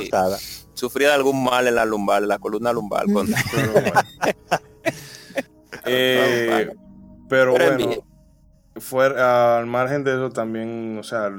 Sufría 0.77 1.09
de 1.09 1.15
algún 1.15 1.43
mal 1.43 1.67
en 1.67 1.75
la 1.75 1.85
lumbar, 1.85 2.23
en 2.23 2.29
la 2.29 2.39
columna 2.39 2.73
lumbar. 2.73 3.07
Con, 3.13 3.29
Eh, 5.89 6.69
pero 7.29 7.55
Pero 7.55 7.77
bueno, 7.77 8.05
fuera, 8.77 9.59
al 9.59 9.67
margen 9.67 10.03
de 10.03 10.15
eso 10.15 10.31
también, 10.31 10.99
o 10.99 11.03
sea, 11.05 11.31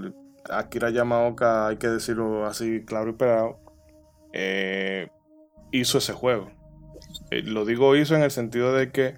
Akira 0.50 0.90
Yamaoka, 0.90 1.68
hay 1.68 1.78
que 1.78 1.88
decirlo 1.88 2.46
así 2.46 2.84
claro 2.86 3.10
y 3.10 3.14
pelado, 3.14 3.60
eh, 4.32 5.10
hizo 5.72 5.98
ese 5.98 6.14
juego. 6.14 6.52
Eh, 7.32 7.42
lo 7.44 7.66
digo 7.66 7.96
hizo 7.96 8.16
en 8.16 8.24
el 8.24 8.32
sentido 8.32 8.74
de 8.74 8.92
que 8.92 9.16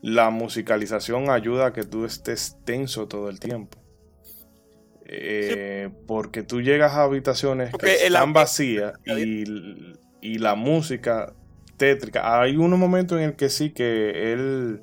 la 0.00 0.30
musicalización 0.30 1.30
ayuda 1.30 1.66
a 1.66 1.72
que 1.72 1.82
tú 1.82 2.04
estés 2.04 2.56
tenso 2.64 3.06
todo 3.06 3.28
el 3.28 3.40
tiempo. 3.40 3.83
Eh, 5.06 5.90
Porque 6.06 6.42
tú 6.42 6.62
llegas 6.62 6.92
a 6.92 7.02
habitaciones 7.02 7.70
Porque 7.70 7.96
que 7.98 8.06
están 8.06 8.32
vacías 8.32 8.94
y, 9.04 9.44
y 10.20 10.38
la 10.38 10.54
música 10.54 11.32
tétrica. 11.76 12.40
Hay 12.40 12.56
unos 12.56 12.78
momentos 12.78 13.18
en 13.18 13.24
el 13.24 13.36
que 13.36 13.48
sí 13.50 13.70
que 13.70 14.32
él 14.32 14.82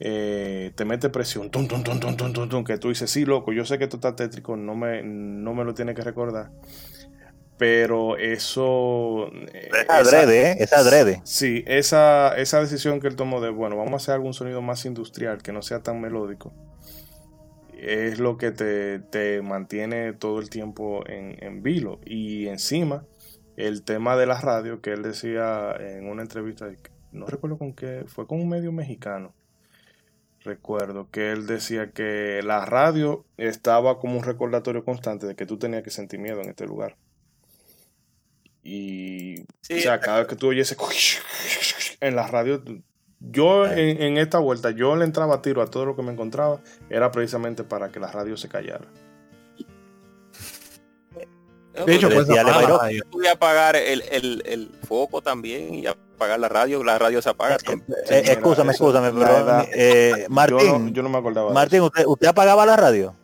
eh, 0.00 0.72
te 0.74 0.84
mete 0.84 1.08
presión, 1.08 1.50
tum, 1.50 1.66
tum, 1.68 1.82
tum, 1.82 1.98
tum, 2.00 2.16
tum, 2.16 2.32
tum, 2.32 2.48
tum, 2.48 2.64
que 2.64 2.76
tú 2.78 2.88
dices, 2.90 3.10
sí, 3.10 3.24
loco, 3.24 3.52
yo 3.52 3.64
sé 3.64 3.78
que 3.78 3.84
esto 3.84 3.96
está 3.96 4.14
tétrico, 4.16 4.56
no 4.56 4.74
me, 4.74 5.02
no 5.02 5.54
me 5.54 5.64
lo 5.64 5.72
tiene 5.72 5.94
que 5.94 6.02
recordar. 6.02 6.50
Pero 7.56 8.16
eso... 8.16 9.30
eh, 9.52 9.70
Es 9.72 9.88
adrede, 9.88 10.50
¿eh? 10.50 10.56
Es 10.58 10.72
adrede. 10.72 11.20
Sí, 11.24 11.62
esa, 11.68 12.36
esa 12.36 12.60
decisión 12.60 13.00
que 13.00 13.06
él 13.06 13.14
tomó 13.14 13.40
de, 13.40 13.50
bueno, 13.50 13.76
vamos 13.76 13.92
a 13.92 13.96
hacer 13.96 14.14
algún 14.14 14.34
sonido 14.34 14.60
más 14.60 14.84
industrial, 14.86 15.40
que 15.40 15.52
no 15.52 15.62
sea 15.62 15.80
tan 15.80 16.00
melódico, 16.00 16.52
es 17.84 18.18
lo 18.18 18.36
que 18.36 18.50
te, 18.50 18.98
te 18.98 19.42
mantiene 19.42 20.12
todo 20.12 20.40
el 20.40 20.50
tiempo 20.50 21.04
en, 21.06 21.36
en 21.44 21.62
vilo. 21.62 22.00
Y 22.04 22.48
encima, 22.48 23.04
el 23.56 23.82
tema 23.82 24.16
de 24.16 24.26
la 24.26 24.40
radio, 24.40 24.80
que 24.80 24.92
él 24.92 25.02
decía 25.02 25.74
en 25.78 26.08
una 26.08 26.22
entrevista, 26.22 26.70
no 27.12 27.26
recuerdo 27.26 27.58
con 27.58 27.74
qué, 27.74 28.04
fue 28.06 28.26
con 28.26 28.40
un 28.40 28.48
medio 28.48 28.72
mexicano, 28.72 29.34
recuerdo, 30.40 31.10
que 31.10 31.32
él 31.32 31.46
decía 31.46 31.90
que 31.92 32.40
la 32.42 32.64
radio 32.64 33.24
estaba 33.36 33.98
como 33.98 34.18
un 34.18 34.24
recordatorio 34.24 34.84
constante 34.84 35.26
de 35.26 35.36
que 35.36 35.46
tú 35.46 35.58
tenías 35.58 35.82
que 35.82 35.90
sentir 35.90 36.20
miedo 36.20 36.40
en 36.40 36.50
este 36.50 36.66
lugar. 36.66 36.96
Y 38.62 39.44
Sí, 39.60 39.74
o 39.74 39.80
sea, 39.80 40.00
cada 40.00 40.20
vez 40.20 40.28
que 40.28 40.36
tú 40.36 40.48
oyes 40.48 40.76
en 42.00 42.16
la 42.16 42.26
radio, 42.26 42.62
yo 43.30 43.66
en, 43.66 44.02
en 44.02 44.18
esta 44.18 44.38
vuelta, 44.38 44.70
yo 44.70 44.96
le 44.96 45.04
entraba 45.04 45.36
a 45.36 45.42
tiro 45.42 45.62
a 45.62 45.66
todo 45.66 45.86
lo 45.86 45.96
que 45.96 46.02
me 46.02 46.12
encontraba, 46.12 46.60
era 46.90 47.10
precisamente 47.10 47.64
para 47.64 47.90
que 47.90 48.00
la 48.00 48.10
radio 48.10 48.36
se 48.36 48.48
callara. 48.48 48.86
de 51.86 51.94
hecho, 51.94 52.08
pues 52.08 52.26
decía 52.26 52.42
al 52.42 53.26
apagar 53.32 53.76
el, 53.76 54.02
el, 54.10 54.42
el 54.46 54.70
foco 54.86 55.22
también 55.22 55.74
y 55.74 55.86
apagar 55.86 56.38
la 56.38 56.48
radio, 56.48 56.84
la 56.84 56.98
radio 56.98 57.20
se 57.20 57.30
apaga. 57.30 57.56
Eh, 57.66 57.80
mira, 57.88 58.32
escúchame, 58.32 58.72
escúchame, 58.72 59.10
pero 59.10 59.62
eh, 59.74 60.12
Yo 60.22 60.26
Martín, 60.28 60.86
no, 60.86 60.88
yo 60.90 61.02
no 61.02 61.08
me 61.08 61.18
acordaba. 61.18 61.52
Martín, 61.52 61.80
¿usted, 61.80 62.04
¿usted 62.06 62.28
apagaba 62.28 62.64
la 62.64 62.76
radio? 62.76 63.14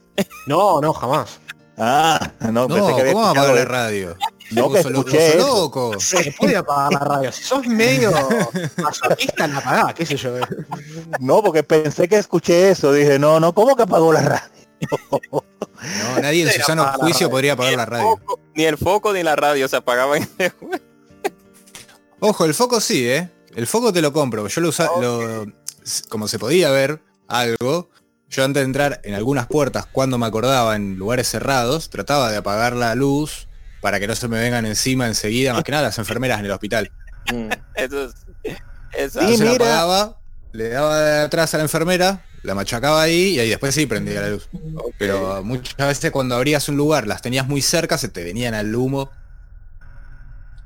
No, 0.47 0.81
no, 0.81 0.93
jamás. 0.93 1.41
Ah, 1.79 2.33
no, 2.41 2.67
No, 2.67 2.69
pensé 2.69 2.95
que 2.95 3.01
había 3.01 3.13
¿cómo 3.13 3.27
apagar 3.27 3.55
la 3.55 3.65
radio? 3.65 4.17
No, 4.51 4.71
que 4.73 4.83
lo- 4.83 4.99
escuché 5.01 5.37
loco. 5.39 5.99
Se 6.01 6.33
puede 6.39 6.57
apagar 6.57 6.93
la 6.93 6.99
radio. 7.01 7.33
Si 7.33 7.43
sos 7.45 7.67
medio 7.67 8.11
masoquista, 8.77 9.47
la 9.47 9.59
apagás, 9.59 9.95
qué 9.95 10.05
sé 10.07 10.17
yo. 10.17 10.37
eh. 10.39 10.43
No, 11.21 11.43
porque 11.43 11.63
pensé 11.63 12.09
que 12.09 12.17
escuché 12.17 12.71
eso. 12.71 12.93
Dije, 12.93 13.19
no, 13.19 13.39
no, 13.41 13.53
¿cómo 13.55 13.77
que 13.77 13.83
apagó 13.85 14.13
la 14.13 14.23
radio? 14.23 14.51
No, 15.33 16.21
nadie 16.23 16.43
en 16.43 16.51
su 16.53 16.61
sano 16.63 16.91
juicio 16.99 17.31
podría 17.31 17.53
apagar 17.53 17.75
la 17.75 17.87
radio. 17.87 18.17
Foco- 18.17 18.41
ni 18.55 18.65
el 18.65 18.77
foco 18.77 19.13
ni 19.13 19.23
la 19.23 19.37
radio 19.37 19.69
se 19.69 19.77
apagaban. 19.77 20.29
Ojo, 22.21 22.45
el 22.45 22.55
foco 22.55 22.81
sí, 22.81 23.09
¿eh? 23.09 23.31
El 23.55 23.67
foco 23.67 23.93
te 23.93 24.03
lo 24.03 24.13
compro. 24.13 24.47
Yo 24.47 24.61
lo 24.61 24.69
usaba, 24.69 24.91
como 26.09 26.29
se 26.29 26.39
podía 26.39 26.71
ver 26.71 27.03
algo, 27.29 27.89
yo 28.29 28.45
antes 28.45 28.61
de 28.61 28.65
entrar 28.65 29.01
en 29.05 29.15
algunas 29.15 29.47
puertas, 29.47 29.87
cuando 29.87 30.19
me 30.19 30.27
acordaba 30.27 30.77
en 30.77 30.97
lugares 30.97 31.29
cerrados, 31.29 31.91
trataba 31.91 32.31
de 32.31 32.37
apagar 32.39 32.75
la 32.77 32.95
luz 32.95 33.49
para 33.81 33.99
que 33.99 34.07
no 34.07 34.15
se 34.15 34.29
me 34.29 34.39
vengan 34.39 34.67
encima 34.67 35.07
enseguida, 35.07 35.55
más 35.55 35.65
que 35.65 35.73
nada 35.73 35.85
las 35.85 35.99
enfermeras 35.99 36.41
en 36.41 36.47
el 36.47 36.53
hospital. 36.53 36.91
Mm. 37.33 37.49
Eso 37.75 38.05
es, 38.43 38.57
Entonces 38.93 39.41
la 39.41 39.53
mira. 39.53 39.65
apagaba, 39.67 40.19
le 40.53 40.69
daba 40.69 41.01
de 41.01 41.21
atrás 41.23 41.55
a 41.55 41.59
la 41.59 41.63
enfermera, 41.65 42.25
la 42.43 42.55
machacaba 42.55 43.03
ahí 43.03 43.35
y 43.35 43.39
ahí 43.41 43.49
después 43.49 43.75
sí 43.75 43.87
prendía 43.87 44.21
la 44.21 44.29
luz. 44.31 44.49
Pero 44.99 45.43
muchas 45.45 45.77
veces 45.77 46.11
cuando 46.11 46.35
abrías 46.35 46.69
un 46.69 46.77
lugar, 46.77 47.07
las 47.07 47.23
tenías 47.23 47.47
muy 47.47 47.63
cerca, 47.63 47.99
se 47.99 48.09
te 48.09 48.25
venían 48.25 48.55
al 48.55 48.75
humo. 48.75 49.11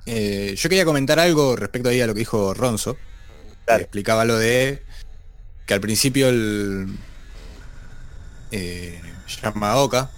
Eh, 0.07 0.55
yo 0.57 0.69
quería 0.69 0.85
comentar 0.85 1.19
algo 1.19 1.57
respecto 1.57 1.89
ahí 1.89 2.01
a 2.01 2.07
lo 2.07 2.15
que 2.15 2.21
dijo 2.21 2.53
Ronzo. 2.55 2.97
que 3.67 3.75
explicaba 3.77 4.25
lo 4.25 4.37
de 4.37 4.83
que 5.67 5.73
al 5.75 5.81
principio 5.81 6.29
el 6.29 6.89
eh, 8.51 9.01
Yamaoka 9.43 10.11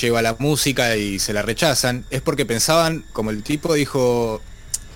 lleva 0.00 0.22
la 0.22 0.36
música 0.38 0.96
y 0.96 1.18
se 1.18 1.32
la 1.32 1.42
rechazan. 1.42 2.04
Es 2.10 2.20
porque 2.20 2.46
pensaban, 2.46 3.04
como 3.12 3.30
el 3.30 3.42
tipo 3.42 3.74
dijo, 3.74 4.40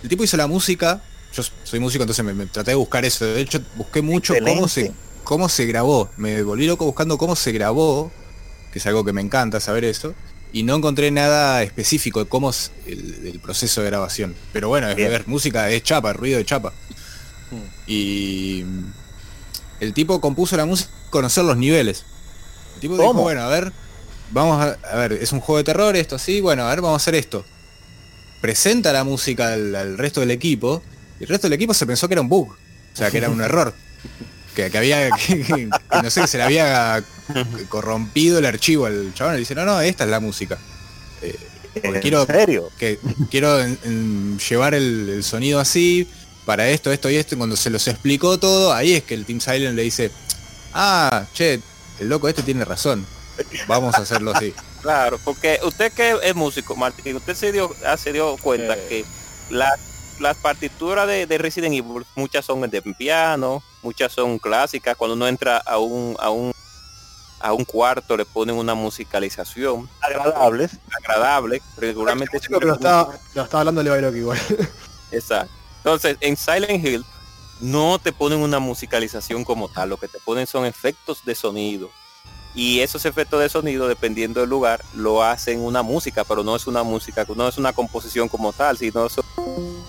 el 0.02 0.08
tipo 0.08 0.24
hizo 0.24 0.36
la 0.36 0.46
música, 0.46 1.02
yo 1.32 1.42
soy 1.64 1.80
músico 1.80 2.02
entonces 2.02 2.24
me, 2.24 2.34
me 2.34 2.46
traté 2.46 2.72
de 2.72 2.76
buscar 2.76 3.04
eso. 3.04 3.24
De 3.24 3.40
hecho 3.40 3.60
busqué 3.76 4.02
mucho 4.02 4.34
cómo 4.44 4.68
se, 4.68 4.92
cómo 5.24 5.48
se 5.48 5.66
grabó. 5.66 6.10
Me 6.16 6.42
volví 6.42 6.66
loco 6.66 6.84
buscando 6.84 7.18
cómo 7.18 7.36
se 7.36 7.52
grabó, 7.52 8.10
que 8.72 8.78
es 8.78 8.86
algo 8.86 9.04
que 9.04 9.12
me 9.12 9.20
encanta 9.20 9.60
saber 9.60 9.84
eso. 9.84 10.14
Y 10.52 10.62
no 10.62 10.76
encontré 10.76 11.10
nada 11.10 11.62
específico 11.62 12.20
de 12.24 12.28
cómo 12.30 12.50
es 12.50 12.70
el, 12.86 13.26
el 13.26 13.40
proceso 13.40 13.82
de 13.82 13.88
grabación. 13.88 14.34
Pero 14.52 14.68
bueno, 14.68 14.88
es 14.88 14.96
ver 14.96 15.26
música, 15.26 15.68
es 15.70 15.82
chapa, 15.82 16.12
ruido 16.12 16.38
de 16.38 16.44
chapa. 16.44 16.72
Y 17.86 18.64
el 19.80 19.92
tipo 19.92 20.20
compuso 20.20 20.56
la 20.56 20.64
música 20.64 20.90
conocer 21.10 21.44
los 21.44 21.56
niveles. 21.56 22.04
El 22.74 22.80
tipo 22.80 22.94
dijo, 22.94 23.06
¿Cómo? 23.06 23.22
bueno, 23.22 23.42
a 23.42 23.48
ver, 23.48 23.72
vamos 24.30 24.64
a, 24.64 24.76
a 24.92 24.96
ver, 24.96 25.12
es 25.14 25.32
un 25.32 25.40
juego 25.40 25.58
de 25.58 25.64
terror 25.64 25.96
esto, 25.96 26.18
sí, 26.18 26.40
bueno, 26.40 26.64
a 26.66 26.70
ver, 26.70 26.80
vamos 26.80 27.00
a 27.00 27.02
hacer 27.02 27.14
esto. 27.14 27.44
Presenta 28.40 28.92
la 28.92 29.04
música 29.04 29.52
al, 29.54 29.74
al 29.74 29.98
resto 29.98 30.20
del 30.20 30.30
equipo, 30.30 30.82
y 31.18 31.24
el 31.24 31.28
resto 31.28 31.46
del 31.46 31.54
equipo 31.54 31.74
se 31.74 31.86
pensó 31.86 32.06
que 32.08 32.14
era 32.14 32.20
un 32.20 32.28
bug, 32.28 32.50
o 32.50 32.96
sea, 32.96 33.10
que 33.10 33.18
era 33.18 33.30
un 33.30 33.40
error. 33.42 33.74
Que, 34.54 34.70
que 34.70 34.78
había, 34.78 35.10
que, 35.10 35.68
no 36.02 36.10
sé, 36.10 36.22
que 36.22 36.26
se 36.26 36.38
le 36.38 36.44
había 36.44 37.02
corrompido 37.68 38.38
el 38.38 38.46
archivo 38.46 38.86
al 38.86 39.12
chabón, 39.14 39.36
y 39.36 39.38
dice, 39.40 39.54
no, 39.54 39.64
no, 39.64 39.80
esta 39.80 40.04
es 40.04 40.10
la 40.10 40.20
música. 40.20 40.58
Porque 41.74 41.88
¿En 41.98 42.00
quiero- 42.00 42.24
serio? 42.26 42.70
que 42.78 42.98
quiero 43.30 43.60
en- 43.60 43.78
en 43.84 44.38
llevar 44.38 44.74
el, 44.74 45.08
el 45.10 45.24
sonido 45.24 45.60
así, 45.60 46.08
para 46.46 46.68
esto, 46.68 46.90
esto 46.92 47.10
y 47.10 47.16
esto, 47.16 47.34
y 47.34 47.38
cuando 47.38 47.56
se 47.56 47.68
los 47.70 47.86
explicó 47.88 48.38
todo, 48.38 48.72
ahí 48.72 48.94
es 48.94 49.02
que 49.02 49.14
el 49.14 49.26
Team 49.26 49.40
Silent 49.40 49.74
le 49.76 49.82
dice, 49.82 50.10
ah, 50.72 51.26
che, 51.34 51.60
el 52.00 52.08
loco 52.08 52.28
este 52.28 52.42
tiene 52.42 52.64
razón, 52.64 53.04
vamos 53.66 53.94
a 53.94 53.98
hacerlo 54.02 54.32
así. 54.34 54.54
Claro, 54.82 55.18
porque 55.24 55.58
usted 55.64 55.92
que 55.92 56.16
es 56.22 56.34
músico, 56.36 56.76
Martín, 56.76 57.16
usted 57.16 57.34
se 57.34 57.50
dio, 57.50 57.74
ah, 57.84 57.96
se 57.96 58.12
dio 58.12 58.36
cuenta 58.36 58.74
Eh. 58.76 58.86
que 58.88 59.04
la- 59.50 59.76
las 60.20 60.36
partituras 60.36 61.08
de, 61.08 61.26
de 61.26 61.38
Resident 61.38 61.74
Evil, 61.74 62.06
muchas 62.14 62.44
son 62.44 62.60
de 62.70 62.80
piano, 62.82 63.62
muchas 63.82 64.12
son 64.12 64.38
clásicas. 64.38 64.96
Cuando 64.96 65.14
uno 65.16 65.26
entra 65.26 65.56
a 65.58 65.78
un, 65.78 66.16
a 66.20 66.30
un 66.30 66.52
a 67.40 67.52
un 67.52 67.64
cuarto 67.66 68.16
le 68.16 68.24
ponen 68.24 68.56
una 68.56 68.74
musicalización 68.74 69.88
Agradables. 70.00 70.78
agradable, 70.96 71.60
regularmente 71.76 72.38
Creo 72.40 72.60
que 72.60 72.66
lo 72.66 72.74
estaba 72.74 73.12
hablando 73.60 73.82
Leo 73.82 74.00
Loki 74.00 74.18
igual. 74.18 74.38
Exacto. 75.10 75.52
Entonces, 75.78 76.16
en 76.20 76.36
Silent 76.36 76.84
Hill 76.84 77.04
no 77.60 77.98
te 77.98 78.12
ponen 78.12 78.38
una 78.38 78.58
musicalización 78.58 79.44
como 79.44 79.68
tal, 79.68 79.90
lo 79.90 79.96
que 79.98 80.08
te 80.08 80.18
ponen 80.20 80.46
son 80.46 80.64
efectos 80.64 81.24
de 81.24 81.34
sonido. 81.34 81.90
Y 82.56 82.80
esos 82.80 83.04
efectos 83.04 83.38
de 83.40 83.50
sonido, 83.50 83.86
dependiendo 83.86 84.40
del 84.40 84.48
lugar, 84.48 84.82
lo 84.94 85.22
hacen 85.22 85.60
una 85.60 85.82
música, 85.82 86.24
pero 86.24 86.42
no 86.42 86.56
es 86.56 86.66
una 86.66 86.82
música, 86.82 87.26
no 87.36 87.46
es 87.46 87.58
una 87.58 87.72
composición 87.74 88.28
como 88.30 88.52
tal, 88.54 88.78
sino 88.78 89.04
es 89.06 89.18
un 89.18 89.84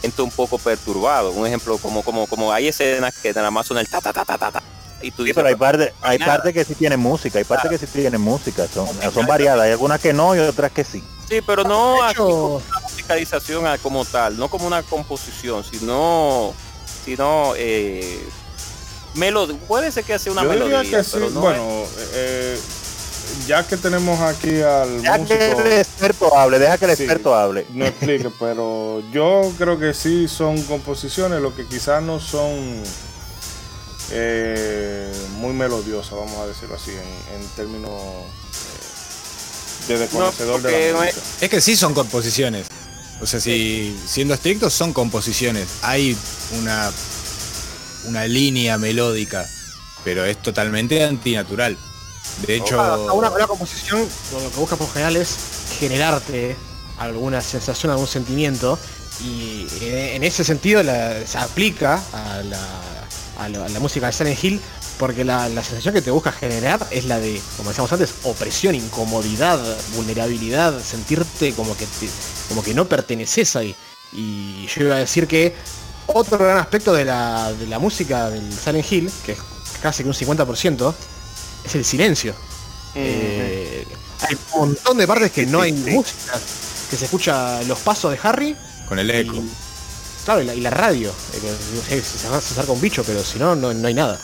siento 0.00 0.24
un 0.24 0.30
poco 0.30 0.58
perturbado. 0.58 1.32
Un 1.32 1.46
ejemplo, 1.46 1.78
como 1.78 2.02
como 2.02 2.26
como 2.26 2.52
hay 2.52 2.68
escenas 2.68 3.16
que 3.18 3.32
nada 3.32 3.50
más 3.50 3.66
son 3.66 3.78
el 3.78 3.88
ta 3.88 4.00
ta 4.02 4.12
ta 4.12 4.24
ta 4.26 4.36
ta, 4.36 4.50
ta, 4.50 4.62
y 5.00 5.10
tú 5.10 5.22
Sí, 5.22 5.28
dices, 5.28 5.36
pero 5.36 5.48
hay 5.48 5.54
parte, 5.54 5.94
hay 6.02 6.18
nada. 6.18 6.32
parte 6.36 6.52
que 6.52 6.62
sí 6.64 6.74
tienen 6.74 7.00
música, 7.00 7.38
hay 7.38 7.44
parte 7.44 7.70
que 7.70 7.78
sí 7.78 7.86
tienen 7.86 8.20
música, 8.20 8.66
son, 8.68 8.86
son 9.14 9.26
variadas, 9.26 9.62
hay 9.64 9.72
algunas 9.72 9.98
que 9.98 10.12
no 10.12 10.36
y 10.36 10.40
otras 10.40 10.72
que 10.72 10.84
sí. 10.84 11.02
sí, 11.26 11.40
pero 11.46 11.64
no 11.64 12.06
hecho- 12.10 12.24
como 12.24 12.54
una 12.56 12.80
musicalización 12.82 13.66
a- 13.66 13.78
como 13.78 14.04
tal, 14.04 14.36
no 14.36 14.48
como 14.50 14.66
una 14.66 14.82
composición, 14.82 15.64
sino 15.64 16.52
sino 17.04 17.54
eh, 17.56 18.22
melodía. 19.14 19.56
Puede 19.68 19.90
ser 19.92 20.04
que 20.04 20.18
sea 20.18 20.32
una 20.32 20.42
Yo 20.44 20.50
diría 20.50 20.64
melodía, 20.66 20.98
que 20.98 21.04
sí, 21.04 21.10
pero 21.14 21.30
no 21.30 21.40
bueno, 21.40 21.84
eh, 22.14 22.58
ya 23.46 23.66
que 23.66 23.76
tenemos 23.76 24.20
aquí 24.20 24.60
al 24.60 25.02
Deja 25.02 25.24
que 25.24 25.50
el 25.52 25.72
experto 25.72 26.36
hable, 26.36 26.58
deja 26.58 26.78
que 26.78 26.84
el 26.86 26.96
Sí. 26.96 27.02
experto 27.04 27.34
hable. 27.34 27.66
no 27.74 27.86
explique, 27.86 28.30
pero 28.40 29.02
yo 29.12 29.52
creo 29.58 29.78
que 29.78 29.94
sí 29.94 30.26
son 30.28 30.60
composiciones, 30.62 31.40
lo 31.40 31.54
que 31.54 31.66
quizás 31.66 32.02
no 32.02 32.18
son 32.20 32.82
eh, 34.12 35.12
muy 35.36 35.52
melodiosas, 35.52 36.12
vamos 36.12 36.36
a 36.38 36.46
decirlo 36.46 36.74
así, 36.76 36.90
en, 36.90 37.40
en 37.40 37.46
términos 37.50 37.90
eh, 37.92 39.88
de 39.88 39.98
desconocedor 39.98 40.60
de 40.62 40.92
la 40.92 40.98
música. 41.00 41.20
Es 41.40 41.48
que 41.48 41.60
sí 41.60 41.76
son 41.76 41.94
composiciones. 41.94 42.66
O 43.22 43.26
sea, 43.26 43.38
si 43.38 43.98
siendo 44.06 44.34
estrictos 44.34 44.72
son 44.72 44.92
composiciones. 44.94 45.66
Hay 45.82 46.16
una 46.58 46.90
una 48.10 48.26
línea 48.26 48.76
melódica, 48.76 49.48
pero 50.04 50.24
es 50.24 50.36
totalmente 50.42 51.02
antinatural. 51.04 51.76
De 52.46 52.56
hecho, 52.56 52.76
Una, 52.76 53.12
una, 53.12 53.30
una 53.30 53.46
composición 53.46 54.06
lo 54.32 54.50
que 54.50 54.56
busca 54.56 54.76
por 54.76 54.92
general 54.92 55.16
es 55.16 55.36
generarte 55.78 56.56
alguna 56.98 57.40
sensación, 57.40 57.92
algún 57.92 58.06
sentimiento 58.06 58.78
y 59.24 59.66
en, 59.80 59.96
en 60.16 60.24
ese 60.24 60.44
sentido 60.44 60.82
la- 60.82 61.26
se 61.26 61.38
aplica 61.38 62.02
a 62.12 62.42
la, 62.42 62.60
a 63.38 63.48
la- 63.48 63.66
a 63.66 63.80
música 63.80 64.06
de 64.06 64.12
Silent 64.12 64.44
Hill 64.44 64.60
porque 64.98 65.24
la, 65.24 65.48
sensación 65.62 65.94
que 65.94 66.02
te 66.02 66.10
busca 66.10 66.30
generar 66.30 66.86
es 66.90 67.06
la 67.06 67.18
de, 67.18 67.40
como 67.56 67.70
decíamos 67.70 67.90
antes, 67.92 68.10
opresión, 68.24 68.74
incomodidad, 68.74 69.58
vulnerabilidad, 69.96 70.78
sentirte 70.82 71.54
como 71.54 71.74
que 71.74 71.86
como 72.48 72.62
que 72.62 72.74
no 72.74 72.86
perteneces 72.86 73.56
ahí. 73.56 73.74
Y 74.12 74.66
yo 74.66 74.82
iba 74.84 74.96
a 74.96 74.98
decir 74.98 75.26
que 75.26 75.54
otro 76.14 76.38
gran 76.38 76.58
aspecto 76.58 76.92
de 76.92 77.04
la, 77.04 77.52
de 77.52 77.66
la 77.66 77.78
música 77.78 78.30
del 78.30 78.52
Silent 78.52 78.90
Hill, 78.92 79.10
que 79.24 79.32
es 79.32 79.38
casi 79.82 80.02
que 80.02 80.08
un 80.08 80.14
50%, 80.14 80.94
es 81.64 81.74
el 81.74 81.84
silencio. 81.84 82.34
Eh, 82.94 83.86
hay 84.22 84.36
un 84.54 84.60
montón 84.60 84.98
de 84.98 85.06
partes 85.06 85.30
que 85.32 85.46
no 85.46 85.60
hay 85.60 85.72
música, 85.72 86.32
que 86.90 86.96
se 86.96 87.04
escucha 87.04 87.62
los 87.62 87.78
pasos 87.80 88.10
de 88.12 88.18
Harry 88.22 88.56
con 88.88 88.98
el 88.98 89.10
eco. 89.10 89.36
y, 89.36 89.50
claro, 90.24 90.42
y 90.42 90.44
la, 90.46 90.54
y 90.54 90.60
la 90.60 90.70
radio. 90.70 91.10
Eh, 91.10 91.38
que, 91.40 91.48
no 91.76 91.82
sé, 91.82 92.02
se 92.02 92.28
va 92.28 92.36
a 92.36 92.38
acerca 92.38 92.72
un 92.72 92.80
bicho, 92.80 93.02
pero 93.04 93.22
si 93.22 93.38
no, 93.38 93.54
no, 93.54 93.72
no 93.72 93.86
hay 93.88 93.94
nada. 93.94 94.18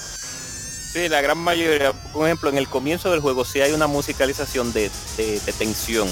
Sí, 0.93 1.09
la 1.09 1.20
gran 1.20 1.39
mayoría, 1.39 1.93
por 2.12 2.26
ejemplo, 2.26 2.49
en 2.51 2.59
el 2.59 2.68
comienzo 2.68 3.11
del 3.11 3.20
juego 3.20 3.45
sí 3.45 3.61
hay 3.61 3.72
una 3.72 3.87
musicalización 3.87 4.72
de, 4.72 4.91
de- 5.16 5.41
de 5.41 5.53
tensión. 5.53 6.09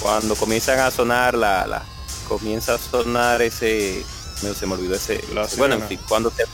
Cuando 0.00 0.34
comienzan 0.34 0.80
a 0.80 0.90
sonar 0.90 1.34
la, 1.34 1.66
la 1.66 1.82
comienza 2.28 2.74
a 2.74 2.78
sonar 2.78 3.40
ese, 3.42 4.04
se 4.52 4.66
me 4.66 4.74
olvidó 4.74 4.96
ese, 4.96 5.22
La 5.32 5.46
bueno, 5.56 5.76
en 5.76 5.80
sirena. 5.80 5.86
fin, 5.88 6.00
cuando 6.08 6.30
te, 6.30 6.44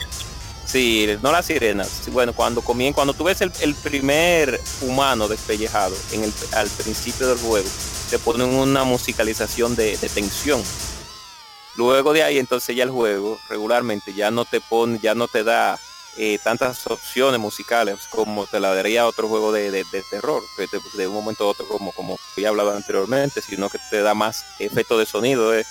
sí, 0.65 1.07
no 1.21 1.31
la 1.31 1.41
sirena, 1.43 1.83
sí, 1.83 2.11
bueno, 2.11 2.31
cuando 2.33 2.61
comienza, 2.61 2.95
cuando 2.95 3.13
tú 3.13 3.23
ves 3.25 3.41
el, 3.41 3.51
el 3.61 3.75
primer 3.75 4.61
humano 4.81 5.27
despellejado 5.27 5.95
en 6.11 6.23
el, 6.23 6.33
al 6.53 6.69
principio 6.69 7.27
del 7.27 7.39
juego, 7.39 7.67
te 8.09 8.19
ponen 8.19 8.47
una 8.53 8.83
musicalización 8.83 9.75
de, 9.75 9.97
de 9.97 10.09
tensión. 10.09 10.63
Luego 11.77 12.11
de 12.13 12.23
ahí 12.23 12.37
entonces 12.37 12.75
ya 12.75 12.83
el 12.83 12.89
juego 12.91 13.39
regularmente 13.49 14.13
ya 14.13 14.29
no 14.29 14.43
te 14.45 14.59
pone, 14.59 14.99
ya 15.01 15.15
no 15.15 15.27
te 15.29 15.43
da 15.43 15.79
eh, 16.17 16.37
tantas 16.43 16.85
opciones 16.87 17.39
musicales 17.39 17.97
como 18.09 18.45
te 18.45 18.59
la 18.59 18.75
daría 18.75 19.07
otro 19.07 19.29
juego 19.29 19.53
de, 19.53 19.71
de- 19.71 19.85
de 19.89 20.03
terror, 20.11 20.43
que 20.57 20.67
de 20.97 21.07
un 21.07 21.13
momento 21.13 21.45
a 21.45 21.47
otro 21.47 21.65
como, 21.69 21.93
como 21.93 22.19
he 22.35 22.45
hablado 22.45 22.75
anteriormente, 22.75 23.41
sino 23.41 23.69
que 23.69 23.79
te 23.89 24.01
da 24.01 24.13
más 24.13 24.43
efecto 24.59 24.97
de 24.97 25.05
sonido. 25.05 25.55
eh. 25.57 25.65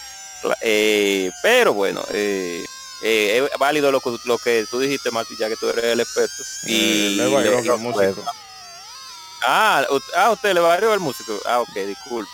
Eh, 0.62 1.30
pero 1.42 1.72
bueno, 1.74 2.04
eh, 2.12 2.64
eh, 3.02 3.48
es 3.52 3.58
válido 3.58 3.90
lo 3.92 4.00
que, 4.00 4.10
lo 4.24 4.38
que 4.38 4.66
tú 4.70 4.78
dijiste, 4.78 5.10
Martín, 5.10 5.36
ya 5.38 5.48
que 5.48 5.56
tú 5.56 5.68
eres 5.68 5.84
el 5.84 6.00
experto. 6.00 6.42
Eh, 6.66 6.70
Y 6.72 7.14
le 7.16 7.26
va, 7.28 7.40
le- 7.40 7.62
que 7.62 7.68
el 7.68 7.78
músico. 7.78 8.24
ah, 9.42 9.86
ah, 10.16 10.30
usted 10.30 10.54
le 10.54 10.60
varió 10.60 10.92
el 10.94 11.00
músico. 11.00 11.38
Ah, 11.46 11.60
ok, 11.60 11.72
disculpe. 11.86 12.30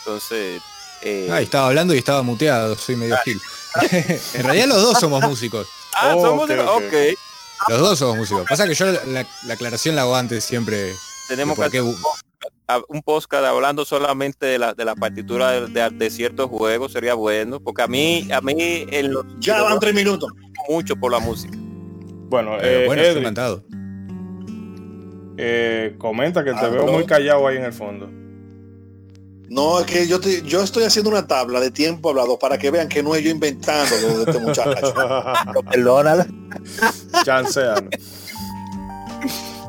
Entonces, 0.00 0.62
eh, 1.02 1.28
Ah, 1.30 1.40
estaba 1.40 1.66
hablando 1.68 1.94
y 1.94 1.98
estaba 1.98 2.22
muteado, 2.22 2.76
soy 2.76 2.96
medio 2.96 3.16
gil. 3.24 3.40
en 4.34 4.42
realidad 4.44 4.66
los 4.68 4.82
dos 4.82 4.98
somos 5.00 5.22
músicos. 5.22 5.66
ah, 5.94 6.14
Oh, 6.16 6.22
somos 6.22 6.48
ok. 6.50 6.92
Los 7.68 7.80
dos 7.80 7.98
somos 7.98 8.16
músicos. 8.16 8.46
Pasa 8.48 8.66
que 8.66 8.74
yo 8.74 8.84
la, 8.86 9.26
la 9.44 9.54
aclaración 9.54 9.96
la 9.96 10.02
hago 10.02 10.14
antes 10.14 10.44
siempre. 10.44 10.94
Tenemos 11.28 11.58
que 11.70 11.80
un 12.88 13.00
podcast 13.02 13.44
hablando 13.44 13.84
solamente 13.84 14.44
de 14.46 14.58
la, 14.58 14.74
de 14.74 14.84
la 14.84 14.94
partitura 14.96 15.50
de, 15.52 15.66
de- 15.68 15.90
de 15.90 16.10
ciertos 16.10 16.48
juegos 16.50 16.92
sería 16.92 17.14
bueno 17.14 17.60
porque 17.60 17.82
a 17.82 17.86
mí 17.86 18.26
a 18.32 18.40
mí 18.40 18.54
en 18.58 19.12
los 19.12 19.24
Ya 19.38 19.62
van 19.62 19.78
tres 19.78 19.94
minutos. 19.94 20.30
mucho 20.68 20.96
por 20.96 21.12
la 21.12 21.20
música 21.20 21.56
Bueno, 22.28 22.56
eh, 22.60 22.84
bueno, 22.86 23.02
encantado. 23.02 23.62
eh, 25.38 25.94
comenta 25.98 26.42
que 26.44 26.52
te 26.52 26.58
Ah, 26.58 26.68
veo 26.68 26.86
no. 26.86 26.92
muy 26.92 27.04
callado 27.06 27.46
ahí 27.46 27.56
en 27.56 27.64
el 27.64 27.72
fondo. 27.72 28.10
No, 29.48 29.78
es 29.78 29.86
que 29.86 30.08
yo, 30.08 30.18
te- 30.18 30.42
yo 30.42 30.60
estoy 30.62 30.82
haciendo 30.82 31.08
una 31.10 31.24
tabla 31.28 31.60
de 31.60 31.70
tiempo 31.70 32.10
hablado 32.10 32.36
para 32.36 32.58
que 32.58 32.70
vean 32.72 32.88
que 32.88 33.00
no 33.00 33.14
es 33.14 33.22
yo 33.22 33.30
inventando 33.30 33.94
lo 34.02 34.18
de 34.18 34.24
este 34.32 34.38
muchacho. 34.44 34.92
Perdónala. 35.70 36.26
Chancealo. 37.24 37.88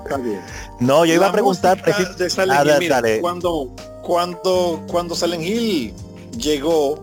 Está 0.07 0.17
bien. 0.17 0.41
No, 0.79 1.05
yo 1.05 1.13
iba 1.13 1.23
La 1.25 1.29
a 1.29 1.33
preguntar 1.33 1.77
música 1.77 1.97
precis- 1.97 2.17
de 2.17 2.29
Silent 2.29 2.51
Ah, 2.51 2.61
Hill, 2.63 2.67
da- 2.69 2.79
mira, 2.79 2.95
dale. 3.01 3.19
cuando 3.21 3.69
cuando 4.01 4.83
cuando 4.87 5.15
Silent 5.15 5.43
Hill 5.43 5.93
llegó 6.37 6.99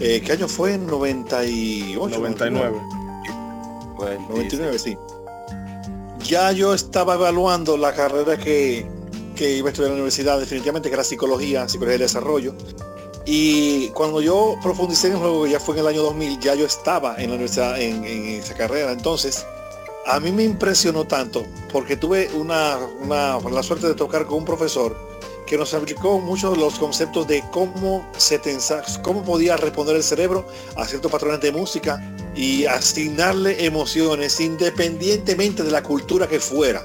eh, 0.00 0.22
¿qué 0.24 0.32
año 0.32 0.48
fue? 0.48 0.76
98 0.78 2.18
99. 2.18 2.80
Bueno, 3.96 4.26
99 4.30 4.78
sí 4.78 4.96
ya 6.20 6.52
yo 6.52 6.72
estaba 6.74 7.14
evaluando 7.14 7.76
la 7.76 7.92
carrera 7.92 8.38
que, 8.38 8.86
que 9.36 9.56
iba 9.56 9.68
a 9.68 9.70
estudiar 9.72 9.90
en 9.90 9.96
la 9.98 10.02
universidad 10.02 10.38
definitivamente 10.40 10.88
que 10.88 10.94
era 10.94 11.04
psicología 11.04 11.68
psicología 11.68 11.98
de 11.98 12.04
desarrollo 12.04 12.54
y 13.26 13.88
cuando 13.88 14.20
yo 14.22 14.56
profundicé 14.62 15.08
en 15.08 15.14
el 15.14 15.18
juego 15.20 15.46
ya 15.46 15.60
fue 15.60 15.74
en 15.74 15.80
el 15.82 15.86
año 15.88 16.02
2000 16.02 16.40
ya 16.40 16.54
yo 16.54 16.64
estaba 16.66 17.16
en 17.18 17.28
la 17.28 17.34
universidad 17.34 17.78
en, 17.80 18.04
en 18.04 18.24
esa 18.40 18.54
carrera 18.54 18.92
entonces 18.92 19.46
a 20.06 20.20
mí 20.20 20.32
me 20.32 20.44
impresionó 20.44 21.06
tanto 21.06 21.46
porque 21.72 21.96
tuve 21.96 22.30
una, 22.34 22.78
una 23.00 23.38
la 23.38 23.62
suerte 23.62 23.86
de 23.86 23.94
tocar 23.94 24.26
con 24.26 24.38
un 24.38 24.44
profesor 24.44 24.96
que 25.46 25.58
nos 25.58 25.74
explicó 25.74 26.20
muchos 26.20 26.56
los 26.56 26.78
conceptos 26.78 27.26
de 27.26 27.44
cómo 27.50 28.10
se 28.16 28.38
tensa, 28.38 28.82
cómo 29.02 29.22
podía 29.22 29.56
responder 29.56 29.96
el 29.96 30.02
cerebro 30.02 30.46
a 30.76 30.86
ciertos 30.86 31.10
patrones 31.10 31.40
de 31.40 31.52
música 31.52 32.02
y 32.34 32.64
asignarle 32.64 33.64
emociones 33.64 34.40
independientemente 34.40 35.62
de 35.62 35.70
la 35.70 35.82
cultura 35.82 36.26
que 36.26 36.40
fuera. 36.40 36.84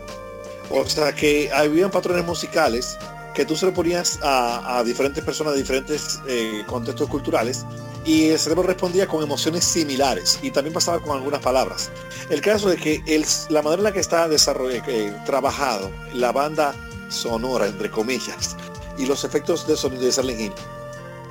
O 0.70 0.86
sea 0.86 1.14
que 1.14 1.50
había 1.54 1.90
patrones 1.90 2.26
musicales 2.26 2.98
que 3.34 3.46
tú 3.46 3.56
se 3.56 3.66
lo 3.66 3.74
ponías 3.74 4.20
a, 4.22 4.80
a 4.80 4.84
diferentes 4.84 5.24
personas 5.24 5.54
de 5.54 5.60
diferentes 5.60 6.20
eh, 6.28 6.64
contextos 6.68 7.08
culturales 7.10 7.66
y 8.06 8.30
el 8.30 8.40
cerebro 8.40 8.64
respondía 8.64 9.08
con 9.08 9.22
emociones 9.24 9.64
similares 9.66 10.40
y 10.42 10.52
también 10.52 10.74
pasaba 10.74 11.00
con 11.02 11.18
algunas 11.18 11.42
palabras. 11.42 11.90
El 12.30 12.42
caso 12.42 12.70
de 12.70 12.78
que 12.78 13.04
el- 13.06 13.26
la 13.50 13.62
manera 13.62 13.80
en 13.80 13.84
la 13.86 13.92
que 13.92 14.00
está 14.00 14.28
desarrollado, 14.28 14.84
trabajado 15.26 15.92
la 16.14 16.32
banda 16.32 16.74
sonora, 17.10 17.68
entre 17.68 17.90
comillas, 17.92 18.56
y 18.98 19.06
los 19.06 19.24
efectos 19.24 19.68
de 19.68 19.76
sonido 19.78 20.04
de 20.04 20.12
Silent 20.12 20.40
Hill 20.40 20.54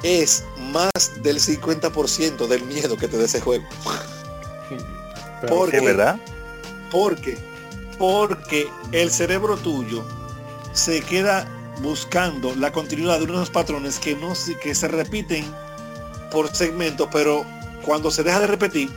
es 0.03 0.45
más 0.73 0.91
del 1.23 1.41
50% 1.41 2.47
del 2.47 2.63
miedo 2.65 2.97
que 2.97 3.09
te 3.09 3.17
da 3.19 3.25
ese 3.25 3.41
juego. 3.41 3.65
Porque, 5.49 5.77
¿Es 5.79 5.85
verdad? 5.85 6.21
porque, 6.91 7.39
porque 7.99 8.69
el 8.93 9.11
cerebro 9.11 9.57
tuyo 9.57 10.05
se 10.73 11.01
queda 11.03 11.47
buscando 11.81 12.55
la 12.57 12.73
continuidad 12.73 13.19
de 13.19 13.25
unos 13.25 13.51
patrones 13.51 14.01
que 14.01 14.17
no 14.17 14.33
que 14.61 14.75
se 14.75 14.89
repiten 14.89 15.45
por 16.31 16.55
segmento, 16.55 17.09
pero 17.11 17.45
cuando 17.85 18.11
se 18.11 18.23
deja 18.23 18.41
de 18.41 18.47
repetir, 18.47 18.91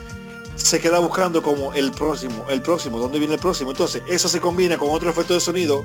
se 0.55 0.79
queda 0.79 0.99
buscando 0.99 1.41
como 1.41 1.73
el 1.73 1.91
próximo, 1.91 2.45
el 2.49 2.61
próximo, 2.61 2.99
¿dónde 2.99 3.19
viene 3.19 3.35
el 3.35 3.39
próximo? 3.39 3.71
Entonces, 3.71 4.03
eso 4.07 4.27
se 4.29 4.39
combina 4.39 4.77
con 4.77 4.89
otro 4.91 5.09
efecto 5.09 5.33
de 5.33 5.39
sonido 5.39 5.83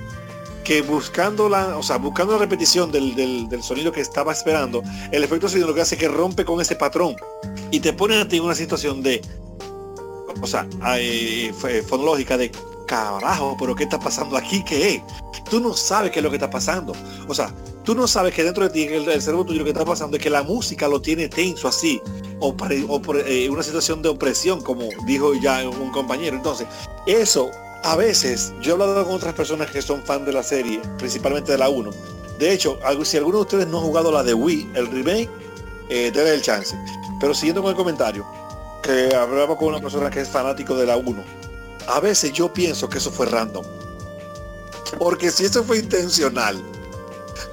que 0.64 0.82
buscando 0.82 1.48
la, 1.48 1.76
o 1.78 1.82
sea, 1.82 1.96
buscando 1.96 2.32
la 2.32 2.40
repetición 2.40 2.90
del, 2.90 3.14
del- 3.14 3.62
sonido 3.62 3.92
que 3.92 4.00
estaba 4.00 4.32
esperando, 4.32 4.82
el 5.12 5.22
efecto 5.22 5.46
de 5.46 5.50
sonido 5.52 5.68
lo 5.68 5.74
que 5.74 5.80
hace 5.82 5.94
es 5.94 6.00
que 6.00 6.08
rompe 6.08 6.44
con 6.44 6.60
ese 6.60 6.74
patrón 6.74 7.14
y 7.70 7.78
te 7.80 7.92
pone 7.92 8.16
a 8.20 8.26
ti 8.26 8.38
en 8.38 8.42
una 8.44 8.54
situación 8.56 9.00
de, 9.02 9.22
o 10.42 10.46
sea, 10.46 10.66
eh, 10.98 11.52
fonológica 11.88 12.36
de 12.36 12.50
carajo, 12.86 13.56
pero 13.58 13.74
¿qué 13.76 13.84
está 13.84 13.98
pasando 14.00 14.36
aquí? 14.36 14.62
¿Qué 14.64 14.96
es? 14.96 15.02
Tú 15.48 15.60
no 15.60 15.72
sabes 15.74 16.10
qué 16.10 16.18
es 16.18 16.22
lo 16.24 16.30
que 16.30 16.36
está 16.36 16.50
pasando. 16.50 16.92
O 17.28 17.34
sea, 17.34 17.52
tú 17.86 17.94
no 17.94 18.06
sabes 18.08 18.34
que 18.34 18.42
dentro 18.44 18.64
de 18.64 18.70
ti, 18.70 18.82
el, 18.84 19.08
el 19.08 19.22
cerebro 19.22 19.44
tuyo, 19.46 19.60
lo 19.60 19.64
que 19.64 19.70
está 19.70 19.84
pasando 19.84 20.16
es 20.16 20.22
que 20.22 20.28
la 20.28 20.42
música 20.42 20.88
lo 20.88 21.00
tiene 21.00 21.28
tenso 21.28 21.68
así, 21.68 22.02
o, 22.40 22.54
pare- 22.54 22.84
o 22.88 23.00
eh, 23.24 23.48
una 23.48 23.62
situación 23.62 24.02
de 24.02 24.08
opresión, 24.10 24.60
como 24.60 24.88
dijo 25.06 25.32
ya 25.34 25.66
un 25.68 25.90
compañero. 25.92 26.36
Entonces, 26.36 26.66
eso, 27.06 27.48
a 27.84 27.94
veces, 27.96 28.52
yo 28.60 28.70
he 28.70 28.72
hablado 28.72 29.04
con 29.06 29.14
otras 29.14 29.34
personas 29.34 29.70
que 29.70 29.80
son 29.80 30.02
fan 30.02 30.24
de 30.24 30.32
la 30.32 30.42
serie, 30.42 30.80
principalmente 30.98 31.52
de 31.52 31.58
la 31.58 31.68
1. 31.68 31.90
De 32.40 32.52
hecho, 32.52 32.78
si 33.04 33.16
alguno 33.16 33.38
de 33.38 33.42
ustedes 33.42 33.66
no 33.68 33.78
ha 33.78 33.82
jugado 33.82 34.10
la 34.12 34.22
de 34.24 34.34
Wii, 34.34 34.72
el 34.74 34.88
remake, 34.88 35.30
eh, 35.88 36.10
denle 36.12 36.34
el 36.34 36.42
chance. 36.42 36.76
Pero 37.20 37.32
siguiendo 37.32 37.62
con 37.62 37.70
el 37.70 37.76
comentario, 37.76 38.26
que 38.82 39.14
hablaba 39.14 39.56
con 39.56 39.68
una 39.68 39.78
persona 39.78 40.10
que 40.10 40.20
es 40.20 40.28
fanático 40.28 40.76
de 40.76 40.86
la 40.86 40.96
1. 40.96 41.22
A 41.88 42.00
veces 42.00 42.32
yo 42.32 42.52
pienso 42.52 42.88
que 42.88 42.98
eso 42.98 43.10
fue 43.12 43.26
random. 43.26 43.64
Porque 44.98 45.30
si 45.30 45.44
eso 45.44 45.62
fue 45.64 45.78
intencional, 45.78 46.60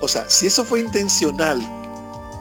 o 0.02 0.08
sea, 0.08 0.30
si 0.30 0.48
eso 0.48 0.64
fue 0.66 0.80
intencional, 0.82 1.62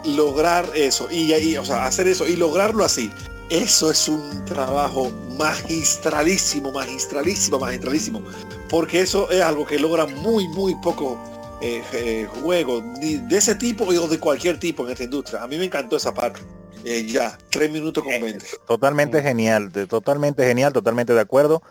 lograr 0.04 0.68
eso 0.74 1.08
y, 1.10 1.32
y, 1.34 1.56
o 1.56 1.64
sea, 1.64 1.86
hacer 1.86 2.08
eso 2.08 2.26
y 2.26 2.36
lograrlo 2.36 2.84
así, 2.84 3.10
eso 3.50 3.90
es 3.90 4.08
un 4.08 4.44
trabajo 4.44 5.10
magistralísimo, 5.38 6.72
magistralísimo, 6.72 7.58
magistralísimo. 7.58 8.22
Porque 8.68 9.00
eso 9.00 9.30
es 9.30 9.42
algo 9.42 9.66
que 9.66 9.78
logra 9.78 10.06
muy, 10.06 10.48
muy 10.48 10.74
poco 10.76 11.18
eh, 11.60 11.82
eh, 11.92 12.28
juegos 12.42 12.82
ni 13.00 13.16
de 13.16 13.36
ese 13.36 13.54
tipo 13.54 13.84
o 13.84 14.08
de 14.08 14.18
cualquier 14.18 14.58
tipo 14.58 14.84
en 14.84 14.92
esta 14.92 15.04
industria. 15.04 15.42
A 15.42 15.46
mí 15.46 15.58
me 15.58 15.66
encantó 15.66 15.96
esa 15.96 16.12
parte. 16.14 16.40
Eh, 16.84 17.06
ya, 17.06 17.38
tres 17.50 17.70
minutos 17.70 18.02
con 18.02 18.12
20. 18.20 18.44
Totalmente 18.66 19.22
genial, 19.22 19.70
de- 19.70 19.86
totalmente 19.86 20.44
genial, 20.44 20.72
totalmente 20.72 21.14
de 21.14 21.20
acuerdo. 21.20 21.62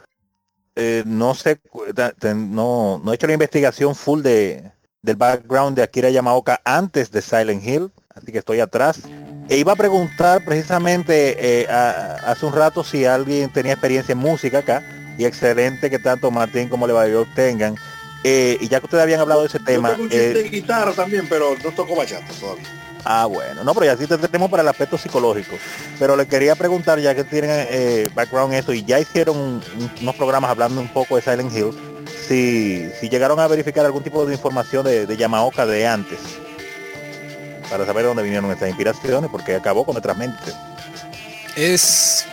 Eh, 0.75 1.03
no 1.05 1.35
sé, 1.35 1.59
no, 2.33 3.01
no 3.03 3.11
he 3.11 3.15
hecho 3.15 3.27
la 3.27 3.33
investigación 3.33 3.93
full 3.93 4.21
de, 4.21 4.71
del 5.01 5.15
background 5.15 5.75
de 5.75 5.83
Akira 5.83 6.09
Yamaoka 6.09 6.61
antes 6.63 7.11
de 7.11 7.21
Silent 7.21 7.65
Hill, 7.65 7.91
así 8.13 8.31
que 8.31 8.37
estoy 8.39 8.59
atrás. 8.59 8.99
E 9.49 9.57
iba 9.57 9.73
a 9.73 9.75
preguntar 9.75 10.45
precisamente 10.45 11.61
eh, 11.63 11.67
a- 11.69 12.17
hace 12.27 12.45
un 12.45 12.53
rato 12.53 12.83
si 12.83 13.05
alguien 13.05 13.51
tenía 13.51 13.73
experiencia 13.73 14.13
en 14.13 14.19
música 14.19 14.59
acá, 14.59 14.83
y 15.17 15.25
excelente 15.25 15.89
que 15.89 15.99
tanto 15.99 16.31
Martín 16.31 16.69
como 16.69 16.87
Levayo 16.87 17.25
tengan. 17.35 17.75
Eh, 18.23 18.57
y 18.61 18.67
ya 18.67 18.79
que 18.79 18.85
ustedes 18.85 19.01
habían 19.03 19.19
hablado 19.19 19.41
de 19.41 19.47
ese 19.47 19.59
tema, 19.59 19.97
Yo 19.97 20.05
eh, 20.11 20.33
de 20.33 20.43
guitarra 20.49 20.91
también, 20.93 21.27
pero 21.27 21.55
no 21.63 21.71
toco 21.71 21.95
bachata 21.95 22.31
todavía. 22.39 22.63
Ah, 23.03 23.25
bueno, 23.25 23.63
no, 23.63 23.73
pero 23.73 23.87
ya 23.87 23.97
sí 23.97 24.05
te 24.05 24.15
tenemos 24.19 24.49
para 24.51 24.61
el 24.61 24.69
aspecto 24.69 24.95
psicológico. 24.95 25.55
Pero 25.97 26.15
le 26.15 26.27
quería 26.27 26.53
preguntar, 26.55 26.99
ya 26.99 27.15
que 27.15 27.23
tienen 27.23 27.49
eh, 27.71 28.07
background 28.13 28.53
en 28.53 28.59
eso 28.59 28.73
y 28.73 28.85
ya 28.85 28.99
hicieron 28.99 29.35
un- 29.37 29.63
unos 30.01 30.15
programas 30.15 30.51
hablando 30.51 30.79
un 30.79 30.87
poco 30.87 31.15
de 31.15 31.23
Silent 31.23 31.51
Hill, 31.51 31.71
si, 32.27 32.89
si 32.99 33.09
llegaron 33.09 33.39
a 33.39 33.47
verificar 33.47 33.85
algún 33.85 34.03
tipo 34.03 34.25
de 34.25 34.33
información 34.33 34.85
de, 34.85 35.05
de 35.05 35.17
Yamaoka 35.17 35.65
de 35.65 35.87
antes, 35.87 36.19
para 37.69 37.85
saber 37.85 38.03
de 38.03 38.07
dónde 38.09 38.23
vinieron 38.23 38.51
estas 38.51 38.69
inspiraciones, 38.69 39.29
porque 39.31 39.55
acabó 39.55 39.85
con 39.85 39.93
nuestras 39.93 40.17
mentes. 40.17 40.53
Es, 41.55 42.25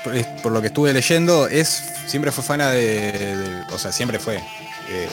por 0.43 0.53
lo 0.53 0.61
que 0.61 0.69
estuve 0.69 0.93
leyendo, 0.93 1.49
es 1.49 1.83
siempre 2.07 2.33
fue 2.33 2.45
fana 2.45 2.71
de, 2.71 3.63
o 3.73 3.79
sea, 3.79 3.93
siempre 3.93 4.19
fue. 4.19 4.37
eh, 4.37 5.09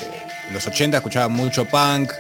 en 0.48 0.54
los 0.54 0.66
80 0.66 0.98
escuchaba 0.98 1.28
mucho 1.28 1.66
punk. 1.66 2.12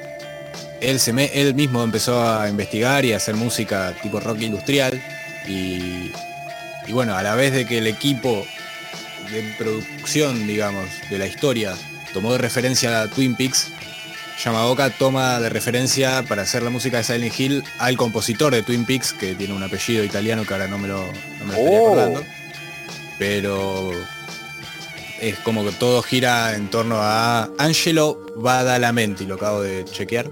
Él, 0.81 0.99
se 0.99 1.13
me, 1.13 1.25
él 1.25 1.53
mismo 1.53 1.83
empezó 1.83 2.27
a 2.27 2.49
investigar 2.49 3.05
y 3.05 3.13
a 3.13 3.17
hacer 3.17 3.35
música 3.35 3.93
tipo 4.01 4.19
rock 4.19 4.41
industrial. 4.41 5.01
Y 5.47 6.11
bueno, 6.89 7.15
a 7.15 7.23
la 7.23 7.35
vez 7.35 7.53
de 7.53 7.65
que 7.65 7.77
el 7.77 7.87
equipo 7.87 8.45
de 9.31 9.55
producción, 9.57 10.47
digamos, 10.47 10.85
de 11.09 11.17
la 11.17 11.27
historia 11.27 11.75
tomó 12.15 12.31
de 12.31 12.39
referencia 12.39 13.01
a 13.01 13.07
Twin 13.09 13.35
Peaks, 13.35 13.67
Yamaoka 14.43 14.89
toma 14.89 15.39
de 15.39 15.49
referencia 15.49 16.23
para 16.23 16.41
hacer 16.43 16.63
la 16.63 16.69
música 16.69 16.97
de 16.97 17.03
Silent 17.03 17.39
Hill 17.39 17.63
al 17.77 17.95
compositor 17.97 18.53
de 18.53 18.63
Twin 18.63 18.85
Peaks, 18.85 19.13
que 19.13 19.35
tiene 19.35 19.53
un 19.53 19.61
apellido 19.61 20.03
italiano 20.03 20.43
que 20.45 20.53
ahora 20.53 20.67
no 20.67 20.77
me 20.77 20.87
lo, 20.87 21.05
no 21.39 21.45
me 21.45 21.53
lo 21.53 21.59
estaría 21.59 21.79
Oh. 21.79 21.85
acordando. 21.87 22.23
Pero 23.19 23.91
es 25.21 25.37
como 25.39 25.63
que 25.65 25.71
todo 25.73 26.01
gira 26.01 26.55
en 26.55 26.69
torno 26.69 26.97
a 26.99 27.49
Angelo 27.57 28.25
Badalamenti, 28.37 29.25
lo 29.25 29.35
acabo 29.35 29.61
de 29.61 29.85
chequear. 29.85 30.29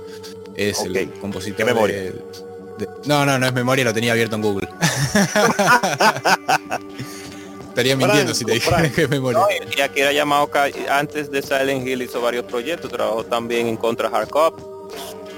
Es 0.56 0.80
el 0.82 1.10
compositor 1.22 1.58
¿Qué 1.58 1.66
memoria? 1.66 1.96
de- 1.98 2.12
de- 2.80 2.88
no, 3.06 3.26
no, 3.26 3.38
no 3.40 3.46
es 3.48 3.54
memoria, 3.54 3.84
lo 3.86 3.94
tenía 3.94 4.12
abierto 4.14 4.36
en 4.36 4.42
Google. 4.42 4.68
Estaría 7.74 7.95
mintiendo 7.97 8.34
si 8.36 8.45
te 8.45 8.53
dijera 8.53 8.88
que 8.95 9.03
es 9.03 9.09
memoria. 9.09 9.41
Y 9.76 9.82
Akira 9.82 10.11
Yamaoka 10.11 10.65
antes 10.91 11.32
de 11.32 11.41
Silent 11.41 11.88
Hill 11.88 12.03
hizo 12.03 12.21
varios 12.21 12.45
proyectos, 12.45 12.91
trabajó 12.91 13.24
también 13.24 13.67
en 13.67 13.78
Contra 13.78 14.09
Hard 14.09 14.30
Cop, 14.30 14.59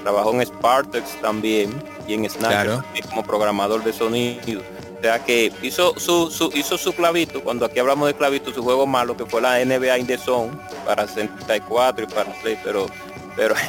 trabajó 0.02 0.32
en 0.34 0.42
Spartex 0.42 1.20
también 1.22 1.72
y 2.06 2.14
en 2.14 2.28
Snatch 2.28 2.50
Claro. 2.52 2.76
también 2.82 3.06
como 3.08 3.22
programador 3.24 3.82
de 3.82 3.92
sonido. 3.92 4.60
O 4.98 5.02
sea 5.02 5.24
que 5.24 5.52
hizo 5.62 5.98
su, 5.98 6.30
su- 6.30 6.50
hizo 6.54 6.76
su 6.78 6.92
clavito, 6.94 7.42
cuando 7.42 7.64
aquí 7.66 7.78
hablamos 7.78 8.06
de 8.08 8.14
clavito, 8.14 8.52
su 8.52 8.62
juego 8.62 8.86
malo, 8.86 9.16
que 9.16 9.24
fue 9.26 9.40
la 9.40 9.64
NBA 9.64 9.98
in 9.98 10.06
the 10.06 10.18
Zone 10.18 10.50
para 10.84 11.06
64 11.06 12.04
y 12.04 12.06
para 12.12 12.32
Play, 12.42 12.58
pero 12.62 12.86
pero 13.34 13.54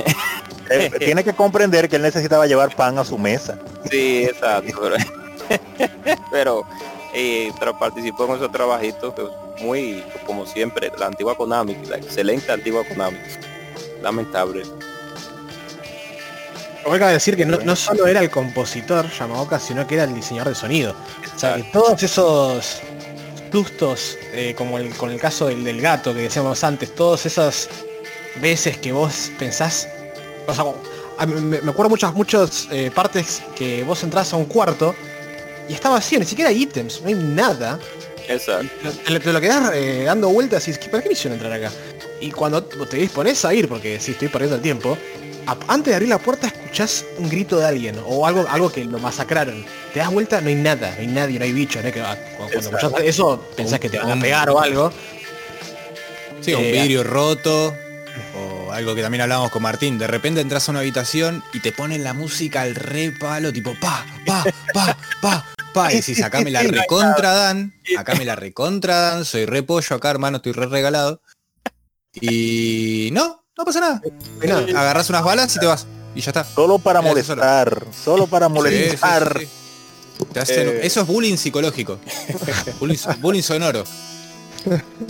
Eh, 0.70 0.92
tiene 1.00 1.24
que 1.24 1.32
comprender 1.34 1.88
que 1.88 1.96
él 1.96 2.02
necesitaba 2.02 2.46
llevar 2.46 2.76
pan 2.76 2.98
a 2.98 3.06
su 3.06 3.18
mesa. 3.18 3.58
sí, 3.90 4.24
exacto. 4.26 4.78
Pero, 4.82 4.96
pero 6.32 6.64
eh, 7.20 7.52
participó 7.80 8.26
en 8.26 8.36
esos 8.36 8.52
trabajitos 8.52 9.12
que 9.16 9.24
muy, 9.64 10.04
como 10.28 10.46
siempre, 10.46 10.92
la 11.00 11.08
antigua 11.08 11.36
Konami, 11.36 11.76
la 11.90 11.98
excelente 11.98 12.52
antigua 12.52 12.84
Konami. 12.88 13.18
Lamentable. 14.04 14.62
Oiga 16.86 17.08
decir 17.10 17.36
que 17.36 17.44
no, 17.44 17.58
no 17.58 17.76
solo 17.76 18.06
era 18.06 18.20
el 18.22 18.30
compositor 18.30 19.10
Yamaoka, 19.10 19.60
sino 19.60 19.88
que 19.88 19.96
era 19.96 20.04
el 20.04 20.14
diseñador 20.14 20.50
de 20.54 20.56
sonido. 20.56 20.96
O 21.36 21.40
sea, 21.40 21.56
que 21.56 21.64
todos 21.64 22.04
esos 22.04 22.82
sustos, 23.52 24.16
eh, 24.34 24.54
como 24.56 24.78
el, 24.78 24.94
con 24.96 25.10
el 25.10 25.20
caso 25.20 25.48
del, 25.48 25.64
del 25.64 25.82
gato 25.82 26.14
que 26.14 26.22
decíamos 26.22 26.64
antes, 26.64 26.94
todas 26.94 27.26
esas 27.26 27.68
veces 28.40 28.78
que 28.78 28.92
vos 28.92 29.32
pensás, 29.40 29.90
o 30.46 30.54
sea, 30.54 30.66
a 31.18 31.26
mí 31.26 31.34
me, 31.34 31.62
me 31.62 31.72
acuerdo 31.72 31.90
muchas 31.90 32.14
muchas 32.14 32.68
eh, 32.70 32.92
partes 32.94 33.42
que 33.56 33.84
vos 33.84 34.04
entras 34.04 34.32
a 34.34 34.36
un 34.36 34.46
cuarto 34.46 34.94
y 35.70 35.74
está 35.74 35.90
vacío, 35.90 36.20
ni 36.20 36.26
siquiera 36.26 36.50
hay 36.50 36.62
ítems, 36.64 37.02
no 37.02 37.08
hay 37.08 37.16
nada. 37.16 37.80
Exacto. 38.28 38.68
Te, 39.06 39.12
lo- 39.12 39.20
te 39.22 39.34
lo 39.34 39.40
quedás 39.42 39.72
eh, 39.74 40.04
dando 40.06 40.30
vueltas 40.30 40.68
y 40.68 40.72
dices, 40.72 40.88
¿para 40.90 41.02
qué 41.04 41.10
me 41.10 41.14
hicieron 41.14 41.34
entrar 41.40 41.54
acá? 41.54 41.72
Y 42.20 42.32
cuando 42.32 42.64
te 42.64 42.98
dispones 42.98 43.44
a 43.46 43.54
ir, 43.54 43.68
porque 43.70 44.00
si 44.00 44.12
estoy 44.12 44.28
perdiendo 44.28 44.56
el 44.58 44.62
tiempo, 44.62 44.98
a- 45.46 45.58
antes 45.68 45.92
de 45.92 45.96
abrir 45.96 46.10
la 46.10 46.18
puerta 46.18 46.48
escuchás 46.48 47.06
un 47.18 47.30
grito 47.30 47.58
de 47.60 47.66
alguien 47.66 47.96
o 48.06 48.26
algo 48.28 48.46
algo 48.50 48.70
que 48.72 48.84
lo 48.84 49.00
masacraron. 49.00 49.66
Te 49.94 50.00
das 50.00 50.12
vuelta, 50.12 50.42
no 50.42 50.50
hay 50.50 50.56
nada, 50.56 50.92
no 50.96 51.00
hay 51.02 51.08
nadie, 51.08 51.40
no 51.40 51.46
hay 51.46 51.54
bichos. 51.54 51.82
No 51.82 51.88
hay 51.88 51.94
que, 51.94 52.02
ah, 52.02 52.18
cuando, 52.38 52.98
eso 53.00 53.42
pensás 53.56 53.80
que 53.80 53.90
te 53.90 53.98
van 53.98 54.18
a 54.18 54.22
pegar 54.22 54.50
o 54.50 54.60
algo. 54.60 54.92
Sí, 56.42 56.54
un 56.54 56.64
Eh, 56.64 56.72
vidrio 56.74 57.04
roto 57.04 57.74
o 58.36 58.72
algo 58.72 58.94
que 58.96 59.02
también 59.02 59.22
hablábamos 59.22 59.52
con 59.52 59.62
Martín. 59.62 59.98
De 59.98 60.08
repente 60.08 60.42
entras 60.42 60.68
a 60.68 60.72
una 60.72 60.82
habitación 60.82 61.44
y 61.54 61.60
te 61.62 61.72
ponen 61.72 62.04
la 62.04 62.14
música 62.14 62.62
al 62.62 62.76
re 62.76 63.12
palo, 63.12 63.54
tipo 63.54 63.74
pa, 63.80 64.06
pa, 64.26 64.44
pa, 64.74 64.98
pa, 65.22 65.46
pa. 65.78 65.92
Y 65.94 65.96
decís, 65.98 66.24
acá 66.24 66.42
me 66.42 66.52
la 66.52 66.62
recontra 66.64 67.34
dan, 67.34 67.74
acá 67.98 68.16
me 68.16 68.26
la 68.26 68.36
recontra 68.36 69.00
dan, 69.00 69.26
soy 69.26 69.46
re 69.46 69.64
pollo 69.64 69.96
acá, 69.96 70.10
hermano, 70.12 70.38
estoy 70.38 70.52
re 70.52 70.66
regalado. 70.68 71.22
Y 72.20 73.10
no, 73.14 73.44
no 73.58 73.66
pasa 73.66 73.80
nada. 73.80 74.02
Nada. 74.46 74.62
Agarras 74.80 75.10
unas 75.10 75.24
balas 75.24 75.56
y 75.56 75.60
te 75.60 75.66
vas. 75.66 75.86
Y 76.16 76.22
ya 76.22 76.32
está. 76.32 76.44
Solo 76.44 76.80
para 76.80 77.02
molestar, 77.02 77.86
solo 78.04 78.26
para 78.28 78.50
molestar. 78.50 79.38
sí, 79.40 79.46
sí, 79.46 79.52
sí. 80.20 80.26
Te 80.34 80.40
hacen- 80.40 80.68
Eh. 80.70 80.80
Eso 80.84 81.02
es 81.02 81.08
bullying 81.08 81.38
psicológico. 81.38 82.00
bullying, 82.80 82.98
bullying 83.22 83.44
sonoro. 83.44 83.84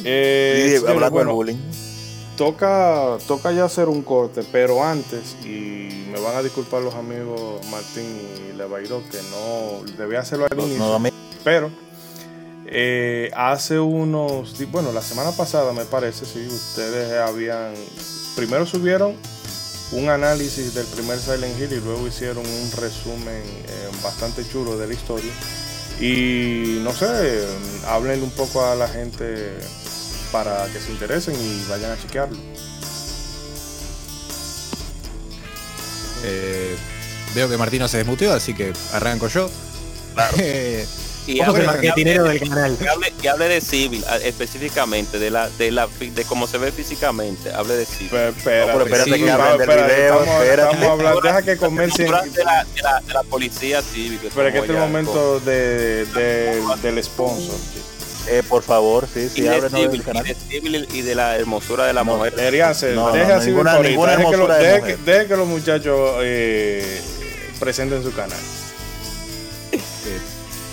Eh, 0.04 0.78
hablando 0.86 1.10
bueno, 1.12 1.30
del 1.30 1.36
bullying. 1.36 1.58
Toca, 2.38 3.18
toca 3.28 3.52
ya 3.52 3.66
hacer 3.66 3.90
un 3.90 4.04
corte, 4.04 4.44
pero 4.52 4.84
antes, 4.84 5.36
y 5.44 6.08
me 6.12 6.20
van 6.22 6.38
a 6.38 6.44
disculpar 6.44 6.82
los 6.82 6.94
amigos 6.94 7.66
Martín 7.70 8.06
y 8.50 8.56
Levairo, 8.56 9.02
que 9.12 9.18
no 9.32 9.84
debía 9.98 10.22
hacerlo 10.22 10.48
al 10.50 10.58
inicio, 10.58 11.00
No, 11.00 11.10
pero 11.44 11.70
Eh, 12.70 13.32
hace 13.34 13.80
unos, 13.80 14.54
bueno, 14.72 14.92
la 14.92 15.02
semana 15.02 15.32
pasada 15.32 15.72
me 15.72 15.86
parece, 15.86 16.26
sí, 16.26 16.46
ustedes 16.48 17.14
habían, 17.14 17.74
primero 18.36 18.66
subieron 18.66 19.16
un 19.94 20.10
análisis 20.10 20.74
del 20.74 20.86
primer 20.88 21.18
Silent 21.18 21.58
Hill 21.58 21.72
y 21.72 21.80
luego 21.80 22.06
hicieron 22.06 22.46
un 22.46 22.72
resumen 22.74 23.42
eh, 23.42 23.90
bastante 24.04 24.46
chulo 24.46 24.78
de 24.78 24.88
la 24.88 24.94
historia. 24.94 25.32
Y 26.02 26.80
no 26.84 26.92
sé, 26.92 27.08
háblenle 27.88 28.26
un 28.26 28.32
poco 28.32 28.64
a 28.66 28.76
la 28.76 28.90
gente 28.90 29.54
para 30.32 30.66
que 30.68 30.80
se 30.80 30.92
interesen 30.92 31.36
y 31.36 31.66
vayan 31.70 31.92
a 31.92 31.98
chequearlo. 32.02 32.38
Eh, 36.24 36.76
veo 37.36 37.50
que 37.50 37.58
Martino 37.58 37.88
se 37.88 37.98
desmuteó, 37.98 38.34
así 38.34 38.54
que 38.54 38.74
arranco 38.94 39.28
yo. 39.28 39.50
Y 41.28 41.42
hable, 41.42 41.60
el 41.60 41.66
marketinero 41.66 42.24
del 42.24 42.40
canal. 42.40 42.78
que 42.78 42.88
hable- 42.88 43.12
que 43.22 43.28
hable 43.28 43.50
de 43.50 43.60
Civil 43.60 44.02
a- 44.08 44.16
específicamente, 44.16 45.20
de 45.20 45.30
la, 45.30 45.50
de 45.50 45.72
la 45.72 45.90
fi- 45.90 46.10
de 46.10 46.24
cómo 46.24 46.48
se 46.48 46.58
ve 46.58 46.72
físicamente, 46.72 47.52
hable 47.54 47.76
de 47.76 47.86
Civil. 47.86 48.12
No, 48.14 48.32
pero 48.46 48.86
espérate 48.86 49.12
sí, 49.14 49.20
que 49.26 49.30
hablen 49.32 49.58
del 49.58 49.70
espérate, 49.70 49.94
video, 49.94 50.20
estamos, 50.22 50.42
espérate. 50.46 50.72
estamos 50.72 50.90
hablando, 51.00 51.20
deja 51.22 51.42
que 51.42 51.58
comiencen. 51.58 52.06
De 52.06 52.12
la, 52.14 52.24
de 52.24 52.82
la, 52.82 53.02
de 53.02 53.14
la 53.14 53.24
policía 53.24 53.82
civil. 53.82 54.22
Pero 54.34 54.52
que 54.54 54.58
este 54.60 54.72
es 54.72 54.78
el 54.78 54.78
momento 54.78 55.42
de, 55.42 56.06
de- 56.06 56.62
del 56.82 57.04
sponsor. 57.04 57.56
Eh, 58.30 58.44
por 58.48 58.62
favor, 58.62 59.08
sí, 59.12 59.22
y 59.22 59.30
sí, 59.30 59.42
y 59.44 60.00
canal. 60.00 60.26
y 60.94 61.02
de 61.02 61.16
la 61.16 61.38
hermosura 61.38 61.86
de 61.86 61.94
la 61.94 62.04
No, 62.04 62.18
mujer. 62.18 62.34
No, 62.34 62.40
no, 62.40 63.12
deje 63.14 63.28
no, 63.28 63.34
así 63.36 63.48
ninguna- 63.52 63.80
ninguna 63.80 64.18
deje 64.18 64.30
que, 64.32 64.38
lo- 64.38 64.48
de 64.48 64.58
deje 64.60 64.80
mujer. 64.82 64.96
que- 64.98 65.12
deje 65.12 65.28
que 65.28 65.38
los 65.38 65.48
muchachos 65.48 66.12
eh, 66.24 67.02
presenten 67.60 68.04
su 68.04 68.12
canal. 68.14 68.38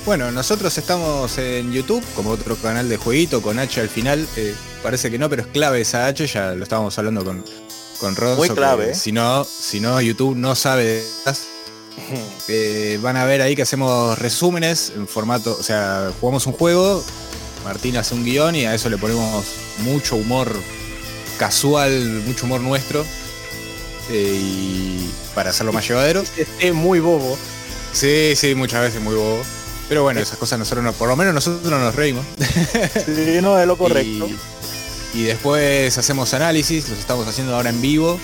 Bueno, 0.07 0.31
nosotros 0.31 0.77
estamos 0.77 1.39
en 1.39 1.73
YouTube, 1.73 2.05
como 2.15 2.31
otro 2.31 2.57
canal 2.57 2.89
de 2.91 2.97
jueguito, 2.99 3.41
con 3.41 3.59
H 3.59 3.81
al 3.81 3.89
final. 3.89 4.27
eh, 4.37 4.55
parece 4.83 5.11
que 5.11 5.19
no, 5.19 5.31
pero 5.31 5.43
es 5.43 5.49
clave 5.49 5.81
esa 5.81 6.07
H, 6.07 6.27
ya 6.27 6.53
lo 6.55 6.63
estábamos 6.63 6.99
hablando 6.99 7.25
con, 7.25 7.43
con 8.01 8.15
Ronzo. 8.15 8.37
Muy 8.37 8.51
clave, 8.51 8.91
¿eh? 8.91 8.95
Si 8.95 9.13
no, 9.13 9.45
si 9.45 9.81
no, 9.81 10.01
YouTube 10.03 10.37
no 10.37 10.55
sabe 10.55 10.85
de 10.85 10.99
estas. 11.01 11.47
Eh, 12.49 12.99
van 13.01 13.17
a 13.17 13.25
ver 13.25 13.41
ahí 13.41 13.57
que 13.57 13.63
hacemos 13.63 14.19
resúmenes 14.19 14.93
en 14.95 15.09
formato, 15.09 15.57
o 15.59 15.63
sea, 15.63 16.11
jugamos 16.21 16.47
un 16.47 16.53
juego, 16.53 17.03
Martín 17.65 17.97
hace 17.97 18.15
un 18.15 18.25
guion 18.25 18.55
y 18.55 18.67
a 18.67 18.75
eso 18.75 18.89
le 18.91 18.99
ponemos 18.99 19.45
mucho 19.79 20.17
humor 20.17 20.55
casual, 21.39 22.23
mucho 22.27 22.47
humor 22.47 22.61
nuestro. 22.61 23.05
eh, 24.11 24.39
y 24.41 25.11
para 25.35 25.51
hacerlo 25.51 25.73
más 25.73 25.87
llevadero. 25.89 26.23
Esté 26.37 26.73
muy 26.73 27.01
bobo. 27.01 27.39
Sí, 27.93 28.35
sí, 28.37 28.55
muchas 28.55 28.83
veces 28.83 29.01
muy 29.01 29.15
bobo. 29.15 29.43
Pero 29.89 30.03
bueno, 30.03 30.21
esas 30.21 30.39
cosas 30.39 30.59
nosotros 30.59 30.85
no, 30.85 30.93
por 30.93 31.09
lo 31.09 31.17
menos 31.17 31.35
nosotros 31.35 31.71
nos 31.71 31.95
reímos. 31.95 32.25
Sí, 33.07 33.39
no, 33.43 33.59
es 33.61 33.67
lo 33.67 33.77
correcto. 33.77 34.29
Y, 35.15 35.21
y 35.21 35.23
después 35.25 35.97
hacemos 35.99 36.33
análisis, 36.35 36.89
los 36.89 36.99
estamos 36.99 37.27
haciendo 37.29 37.55
ahora 37.55 37.71
en 37.71 37.81
vivo. 37.81 38.19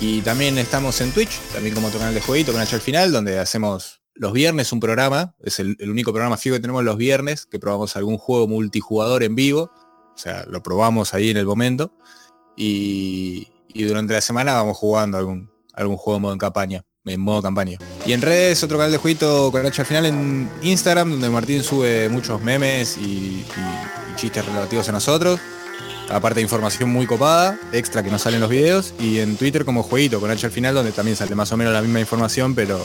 Y 0.00 0.20
también 0.22 0.58
estamos 0.58 1.00
en 1.00 1.12
Twitch, 1.12 1.38
también 1.52 1.74
como 1.74 1.86
otro 1.88 1.98
canal 2.00 2.14
de 2.14 2.20
jueguito 2.20 2.52
con 2.52 2.60
H 2.60 2.74
al 2.74 2.80
final, 2.82 3.12
donde 3.12 3.38
hacemos 3.38 4.00
los 4.14 4.32
viernes 4.32 4.72
un 4.72 4.80
programa. 4.80 5.34
Es 5.42 5.58
el, 5.58 5.76
único 5.88 6.12
programa 6.12 6.36
fijo 6.36 6.56
que 6.56 6.60
tenemos 6.60 6.84
los 6.84 6.96
viernes, 6.96 7.46
que 7.46 7.58
probamos 7.58 7.96
algún 7.96 8.18
juego 8.18 8.48
multijugador 8.48 9.22
en 9.22 9.34
vivo. 9.34 9.70
O 10.14 10.18
sea, 10.18 10.44
lo 10.48 10.62
probamos 10.62 11.14
ahí 11.14 11.30
en 11.30 11.36
el 11.36 11.46
momento. 11.46 11.92
Y, 12.56 13.48
durante 13.74 14.14
la 14.14 14.20
semana 14.20 14.54
vamos 14.54 14.76
jugando 14.76 15.18
algún, 15.18 15.50
algún 15.72 15.96
juego 15.96 16.16
en 16.16 16.22
modo 16.22 16.32
en 16.32 16.38
campaña. 16.38 16.84
En 17.04 17.20
modo 17.20 17.42
campaña. 17.42 17.76
Y 18.06 18.12
en 18.12 18.22
redes, 18.22 18.62
otro 18.62 18.78
canal 18.78 18.92
de 18.92 18.98
jueguito 18.98 19.50
con 19.50 19.66
H 19.66 19.82
al 19.82 19.86
final 19.86 20.06
en 20.06 20.48
Instagram, 20.62 21.10
donde 21.10 21.28
Martín 21.28 21.62
sube 21.62 22.08
muchos 22.08 22.40
memes 22.40 22.96
y 22.96 23.44
chistes 24.16 24.46
relativos 24.46 24.88
a 24.88 24.92
nosotros. 24.92 25.40
Aparte 26.08 26.36
de 26.36 26.42
información 26.42 26.90
muy 26.90 27.06
copada, 27.06 27.58
extra 27.72 28.02
que 28.02 28.10
no 28.10 28.18
salen 28.18 28.40
los 28.40 28.48
videos. 28.48 28.94
Y 29.00 29.18
en 29.18 29.36
Twitter 29.36 29.64
como 29.64 29.82
jueguito 29.82 30.20
con 30.20 30.30
H 30.30 30.46
al 30.46 30.52
final, 30.52 30.74
donde 30.74 30.92
también 30.92 31.16
sale 31.16 31.34
más 31.34 31.50
o 31.52 31.56
menos 31.56 31.72
la 31.74 31.82
misma 31.82 32.00
información, 32.00 32.54
pero 32.54 32.82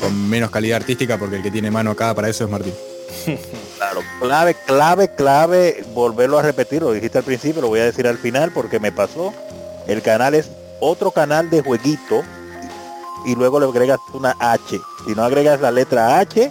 con 0.00 0.28
menos 0.28 0.50
calidad 0.50 0.76
artística, 0.76 1.18
porque 1.18 1.36
el 1.36 1.42
que 1.42 1.50
tiene 1.50 1.70
mano 1.70 1.90
acá 1.92 2.14
para 2.14 2.28
eso 2.28 2.44
es 2.44 2.50
Martín. 2.50 2.74
Claro, 3.76 4.00
clave, 4.20 4.56
clave, 4.66 5.14
clave, 5.14 5.84
volverlo 5.94 6.38
a 6.38 6.42
repetir, 6.42 6.80
lo 6.82 6.92
dijiste 6.92 7.18
al 7.18 7.24
principio, 7.24 7.60
lo 7.60 7.68
voy 7.68 7.80
a 7.80 7.84
decir 7.84 8.06
al 8.08 8.16
final 8.16 8.50
porque 8.52 8.80
me 8.80 8.90
pasó. 8.90 9.34
El 9.86 10.00
canal 10.00 10.34
es 10.34 10.50
otro 10.80 11.10
canal 11.10 11.50
de 11.50 11.62
jueguito 11.62 12.22
y 13.26 13.34
luego 13.34 13.60
le 13.60 13.66
agregas 13.66 13.98
una 14.14 14.34
H. 14.40 14.80
Si 15.06 15.14
no 15.14 15.22
agregas 15.24 15.60
la 15.60 15.70
letra 15.70 16.18
H, 16.18 16.50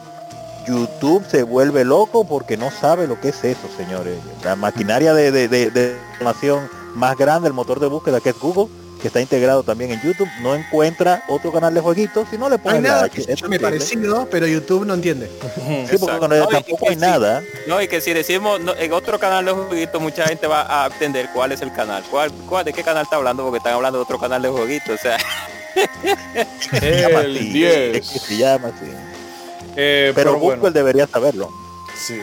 YouTube 0.68 1.26
se 1.30 1.42
vuelve 1.44 1.84
loco 1.84 2.26
porque 2.28 2.58
no 2.58 2.70
sabe 2.72 3.08
lo 3.08 3.20
que 3.20 3.30
es 3.30 3.44
eso, 3.44 3.68
señores. 3.76 4.18
La 4.44 4.56
maquinaria 4.56 5.14
de, 5.16 5.32
de, 5.32 5.48
de- 5.48 5.72
de 5.72 5.98
información 6.14 6.70
más 6.94 7.18
grande, 7.18 7.48
el 7.48 7.54
motor 7.54 7.80
de 7.80 7.88
búsqueda 7.88 8.22
que 8.22 8.30
es 8.30 8.40
Google, 8.40 8.68
que 9.02 9.08
está 9.08 9.22
integrado 9.22 9.62
también 9.64 9.92
en 9.92 10.02
YouTube, 10.02 10.28
no 10.42 10.56
encuentra 10.56 11.24
otro 11.28 11.52
canal 11.52 11.74
de 11.74 11.82
jueguitos 11.82 12.28
si 12.30 12.38
no 12.38 12.50
le 12.50 12.58
No 12.58 12.70
hay 12.72 12.80
nada 12.82 13.10
que 13.10 13.22
Es 13.22 13.28
posible. 13.28 13.60
parecido, 13.60 14.28
pero 14.32 14.48
YouTube 14.48 14.86
no 14.86 14.94
entiende. 14.94 15.30
Sí, 15.90 15.98
porque 16.00 16.28
No, 16.28 16.48
tampoco 16.48 16.90
hay 16.90 16.96
nada. 16.96 17.44
No, 17.68 17.82
y 17.82 17.88
que 17.88 18.02
si 18.02 18.14
decimos 18.14 18.60
no, 18.60 18.74
en 18.76 18.94
otro 18.94 19.20
canal 19.20 19.46
de 19.46 19.52
jueguitos, 19.52 20.02
mucha 20.02 20.26
gente 20.28 20.48
va 20.48 20.84
a 20.84 20.88
entender 20.88 21.30
cuál 21.34 21.52
es 21.52 21.62
el 21.62 21.72
canal. 21.74 22.04
¿Cuál, 22.10 22.32
cuál, 22.48 22.66
¿De 22.66 22.74
qué 22.74 22.84
canal 22.84 23.04
está 23.04 23.16
hablando? 23.18 23.44
Porque 23.44 23.58
están 23.58 23.74
hablando 23.74 24.00
de 24.00 24.04
otro 24.04 24.18
canal 24.20 24.42
de 24.42 24.50
jueguitos. 24.50 24.96
O 25.00 25.02
sea, 25.02 25.18
Se 26.80 27.02
llama 27.02 27.22
El 27.22 27.36
así, 27.38 27.50
10. 27.50 27.96
es 27.98 28.10
que 28.10 28.20
se 28.20 28.38
llama 28.38 28.68
así. 28.70 28.92
Eh, 29.76 30.12
Pero, 30.16 30.32
pero 30.32 30.40
Google 30.40 30.58
bueno, 30.58 30.74
debería 30.74 31.08
saberlo. 31.08 31.50
sí. 31.98 32.20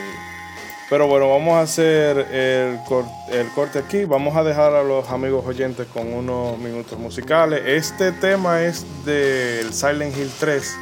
Pero 0.92 1.06
bueno, 1.06 1.30
vamos 1.30 1.54
a 1.54 1.62
hacer 1.62 2.18
el, 2.18 2.78
cor- 2.86 3.06
el 3.30 3.48
corte 3.54 3.78
aquí. 3.78 4.04
Vamos 4.04 4.36
a 4.36 4.42
dejar 4.42 4.74
a 4.74 4.82
los 4.82 5.08
amigos 5.08 5.42
oyentes 5.46 5.86
con 5.86 6.12
unos 6.12 6.58
minutos 6.58 6.98
musicales. 6.98 7.62
Este 7.64 8.12
tema 8.12 8.60
es 8.60 8.84
del 9.06 9.72
Silent 9.72 10.14
Hill 10.14 10.30
3. 10.38 10.76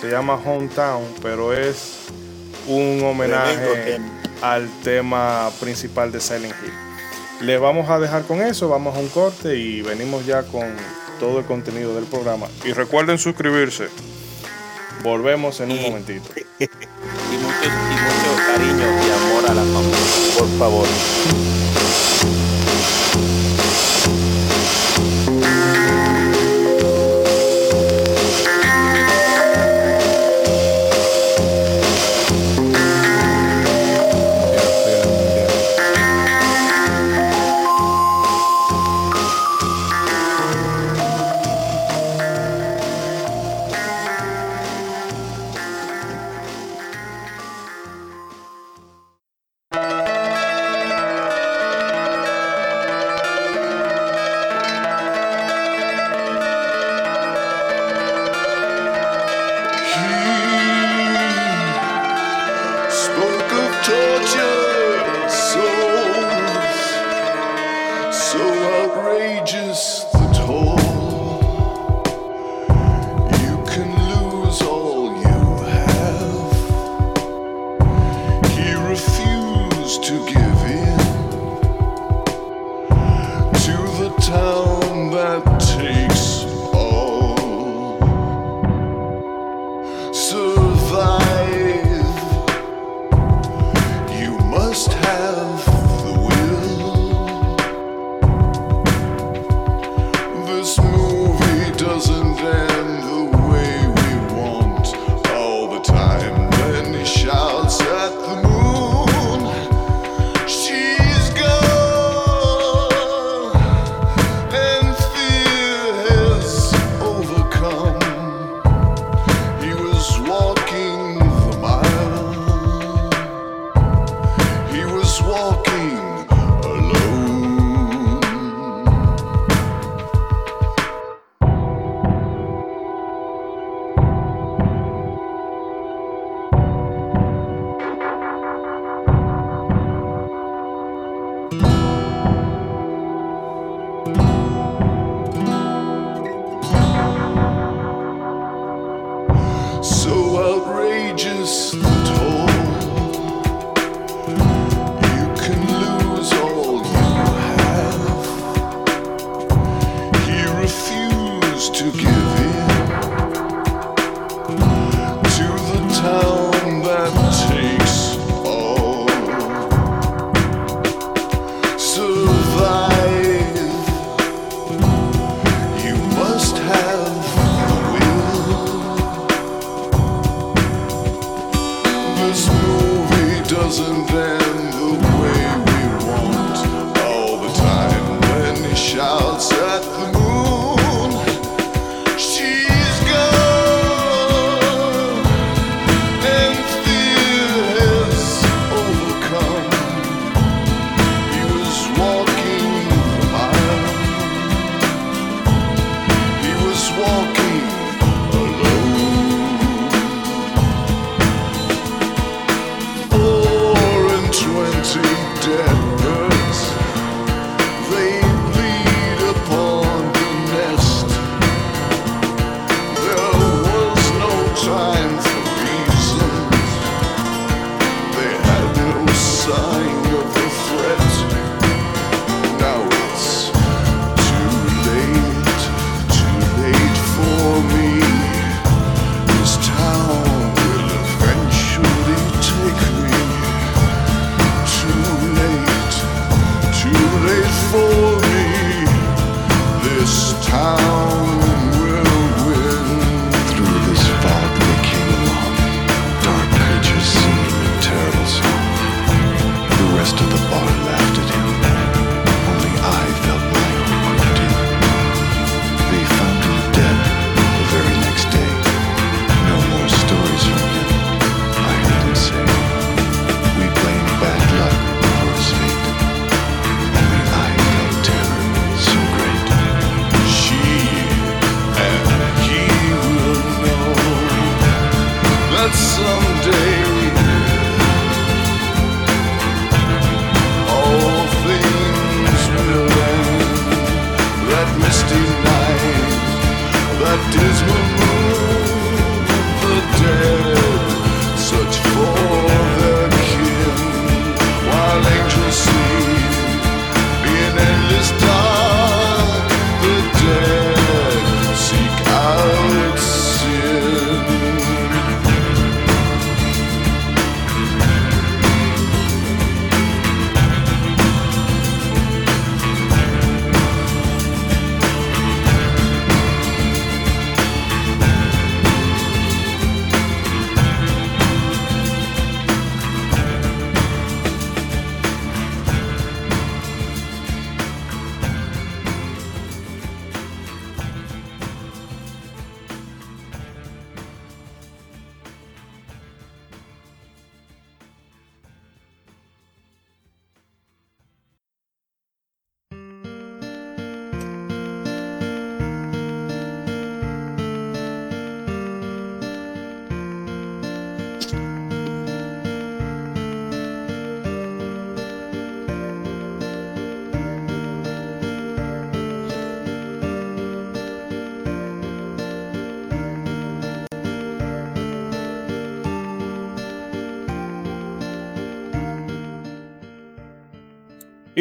Se 0.00 0.10
llama 0.10 0.34
Hometown, 0.34 1.04
pero 1.22 1.52
es 1.52 1.98
un 2.66 3.04
homenaje 3.04 4.00
al 4.40 4.68
tema 4.82 5.48
principal 5.60 6.10
de 6.10 6.20
Silent 6.20 6.56
Hill. 6.60 7.46
Les 7.46 7.60
vamos 7.60 7.88
a 7.88 8.00
dejar 8.00 8.22
con 8.24 8.42
eso, 8.42 8.68
vamos 8.68 8.96
a 8.96 8.98
un 8.98 9.10
corte 9.10 9.56
y 9.56 9.80
venimos 9.80 10.26
ya 10.26 10.42
con 10.42 10.74
todo 11.20 11.38
el 11.38 11.44
contenido 11.44 11.94
del 11.94 12.06
programa. 12.06 12.48
Y 12.64 12.72
recuerden 12.72 13.16
suscribirse. 13.16 13.86
Volvemos 15.04 15.60
en 15.60 15.70
un 15.70 15.82
momentito. 15.82 16.28
y 16.58 16.64
mucho, 16.64 17.64
y 17.64 17.94
mucho 17.94 18.52
cariño 18.52 19.21
y 19.42 19.50
amor 19.50 19.50
a 19.50 19.54
la 19.54 19.62
familia. 19.62 19.98
Por 20.38 20.48
favor. 20.58 21.61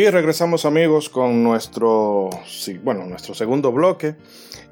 Y 0.02 0.10
regresamos 0.10 0.66
amigos 0.66 1.10
con 1.10 1.44
nuestro, 1.44 2.32
bueno, 2.82 3.06
nuestro 3.06 3.36
segundo 3.36 3.72
bloque. 3.72 4.16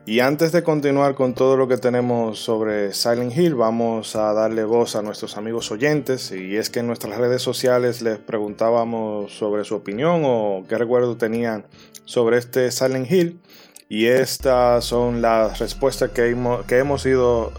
Y 0.07 0.21
antes 0.21 0.51
de 0.51 0.63
continuar 0.63 1.13
con 1.13 1.35
todo 1.35 1.55
lo 1.55 1.67
que 1.67 1.77
tenemos 1.77 2.39
sobre 2.39 2.95
Silent 2.95 3.37
Hill, 3.37 3.53
vamos 3.53 4.15
a 4.15 4.33
darle 4.33 4.63
voz 4.63 4.95
a 4.95 5.03
nuestros 5.03 5.37
amigos 5.37 5.71
oyentes. 5.71 6.31
Y 6.31 6.57
es 6.57 6.71
que 6.71 6.79
en 6.79 6.87
nuestras 6.87 7.15
redes 7.15 7.43
sociales 7.43 8.01
les 8.01 8.17
preguntábamos 8.17 9.31
sobre 9.31 9.65
su 9.65 9.75
opinión 9.75 10.23
o 10.25 10.65
qué 10.67 10.79
recuerdo 10.79 11.15
tenían 11.15 11.63
sobre 12.05 12.39
este 12.39 12.71
Silent 12.71 13.11
Hill. 13.11 13.39
Y 13.87 14.07
estas 14.07 14.83
son 14.83 15.21
las 15.21 15.59
respuestas 15.59 16.09
que 16.09 16.27
hemos, 16.27 16.65
que 16.65 16.79
hemos 16.79 17.05
ido 17.05 17.51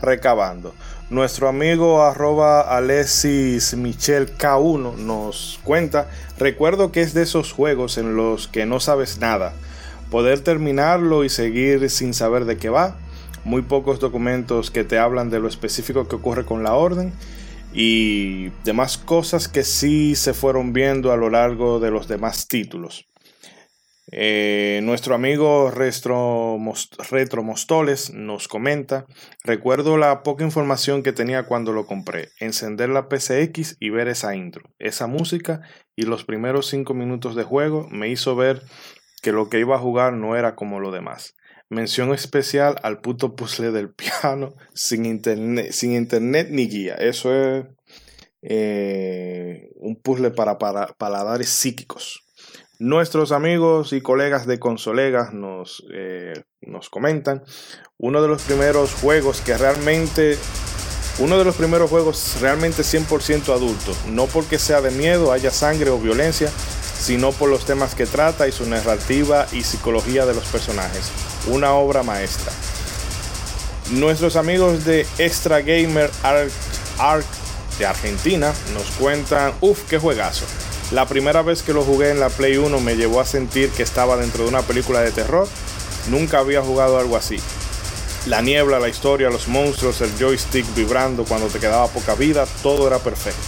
recabando. 0.00 0.74
Nuestro 1.12 1.46
amigo 1.46 2.02
arroba 2.02 2.62
Alexis 2.62 3.76
Michel 3.76 4.34
K1 4.34 4.96
nos 4.96 5.60
cuenta, 5.62 6.08
recuerdo 6.38 6.90
que 6.90 7.02
es 7.02 7.12
de 7.12 7.20
esos 7.20 7.52
juegos 7.52 7.98
en 7.98 8.16
los 8.16 8.48
que 8.48 8.64
no 8.64 8.80
sabes 8.80 9.18
nada, 9.18 9.52
poder 10.10 10.40
terminarlo 10.40 11.22
y 11.22 11.28
seguir 11.28 11.90
sin 11.90 12.14
saber 12.14 12.46
de 12.46 12.56
qué 12.56 12.70
va, 12.70 12.96
muy 13.44 13.60
pocos 13.60 14.00
documentos 14.00 14.70
que 14.70 14.84
te 14.84 14.98
hablan 14.98 15.28
de 15.28 15.38
lo 15.38 15.48
específico 15.48 16.08
que 16.08 16.16
ocurre 16.16 16.46
con 16.46 16.62
la 16.62 16.72
orden 16.72 17.12
y 17.74 18.48
demás 18.64 18.96
cosas 18.96 19.48
que 19.48 19.64
sí 19.64 20.16
se 20.16 20.32
fueron 20.32 20.72
viendo 20.72 21.12
a 21.12 21.18
lo 21.18 21.28
largo 21.28 21.78
de 21.78 21.90
los 21.90 22.08
demás 22.08 22.48
títulos. 22.48 23.11
Eh, 24.10 24.80
nuestro 24.82 25.14
amigo 25.14 25.70
Retro, 25.70 26.58
Retro 27.08 27.42
Mostoles 27.44 28.12
nos 28.12 28.48
comenta, 28.48 29.06
recuerdo 29.44 29.96
la 29.96 30.24
poca 30.24 30.44
información 30.44 31.04
que 31.04 31.12
tenía 31.12 31.44
cuando 31.44 31.72
lo 31.72 31.86
compré, 31.86 32.30
encender 32.40 32.88
la 32.88 33.08
PCX 33.08 33.76
y 33.78 33.90
ver 33.90 34.08
esa 34.08 34.34
intro, 34.34 34.64
esa 34.80 35.06
música 35.06 35.60
y 35.94 36.02
los 36.02 36.24
primeros 36.24 36.66
5 36.66 36.94
minutos 36.94 37.36
de 37.36 37.44
juego 37.44 37.86
me 37.90 38.08
hizo 38.08 38.34
ver 38.34 38.62
que 39.22 39.30
lo 39.30 39.48
que 39.48 39.60
iba 39.60 39.76
a 39.76 39.80
jugar 39.80 40.14
no 40.14 40.36
era 40.36 40.56
como 40.56 40.80
lo 40.80 40.90
demás. 40.90 41.34
Mención 41.70 42.12
especial 42.12 42.76
al 42.82 43.00
puto 43.00 43.36
puzzle 43.36 43.70
del 43.70 43.94
piano 43.94 44.54
sin 44.74 45.06
internet, 45.06 45.70
sin 45.70 45.92
internet 45.92 46.48
ni 46.50 46.66
guía. 46.68 46.96
Eso 46.96 47.32
es 47.34 47.66
eh, 48.42 49.70
un 49.76 49.94
puzzle 49.94 50.32
para, 50.32 50.58
para 50.58 50.88
paladares 50.88 51.48
psíquicos. 51.48 52.24
Nuestros 52.82 53.30
amigos 53.30 53.92
y 53.92 54.00
colegas 54.00 54.44
de 54.44 54.58
Consolegas 54.58 55.32
nos, 55.32 55.84
eh, 55.94 56.32
nos 56.62 56.90
comentan 56.90 57.44
uno 57.96 58.20
de 58.20 58.26
los 58.26 58.42
primeros 58.42 58.92
juegos 58.94 59.40
que 59.40 59.56
realmente 59.56 60.36
uno 61.20 61.38
de 61.38 61.44
los 61.44 61.54
primeros 61.54 61.88
juegos 61.88 62.38
realmente 62.40 62.82
100% 62.82 63.54
adulto, 63.54 63.94
no 64.08 64.26
porque 64.26 64.58
sea 64.58 64.80
de 64.80 64.90
miedo, 64.90 65.30
haya 65.30 65.52
sangre 65.52 65.90
o 65.90 65.98
violencia, 65.98 66.50
sino 66.98 67.30
por 67.30 67.50
los 67.50 67.64
temas 67.64 67.94
que 67.94 68.04
trata 68.04 68.48
y 68.48 68.52
su 68.52 68.68
narrativa 68.68 69.46
y 69.52 69.62
psicología 69.62 70.26
de 70.26 70.34
los 70.34 70.46
personajes. 70.46 71.12
Una 71.46 71.74
obra 71.74 72.02
maestra. 72.02 72.50
Nuestros 73.92 74.34
amigos 74.34 74.84
de 74.84 75.06
Extra 75.18 75.60
Gamer 75.60 76.10
Arc, 76.24 76.50
Arc 76.98 77.26
de 77.78 77.86
Argentina, 77.86 78.52
nos 78.74 78.90
cuentan, 78.98 79.52
uff, 79.60 79.88
qué 79.88 79.98
juegazo. 79.98 80.46
La 80.92 81.06
primera 81.06 81.40
vez 81.40 81.62
que 81.62 81.72
lo 81.72 81.84
jugué 81.84 82.10
en 82.10 82.20
la 82.20 82.28
Play 82.28 82.58
1 82.58 82.78
me 82.80 82.96
llevó 82.96 83.22
a 83.22 83.24
sentir 83.24 83.70
que 83.70 83.82
estaba 83.82 84.18
dentro 84.18 84.44
de 84.44 84.50
una 84.50 84.60
película 84.60 85.00
de 85.00 85.10
terror. 85.10 85.48
Nunca 86.10 86.38
había 86.38 86.60
jugado 86.60 86.98
algo 86.98 87.16
así. 87.16 87.38
La 88.26 88.42
niebla, 88.42 88.78
la 88.78 88.90
historia, 88.90 89.30
los 89.30 89.48
monstruos, 89.48 90.02
el 90.02 90.10
joystick 90.18 90.66
vibrando 90.74 91.24
cuando 91.24 91.46
te 91.46 91.58
quedaba 91.58 91.86
poca 91.88 92.14
vida, 92.14 92.44
todo 92.62 92.86
era 92.86 92.98
perfecto. 92.98 93.40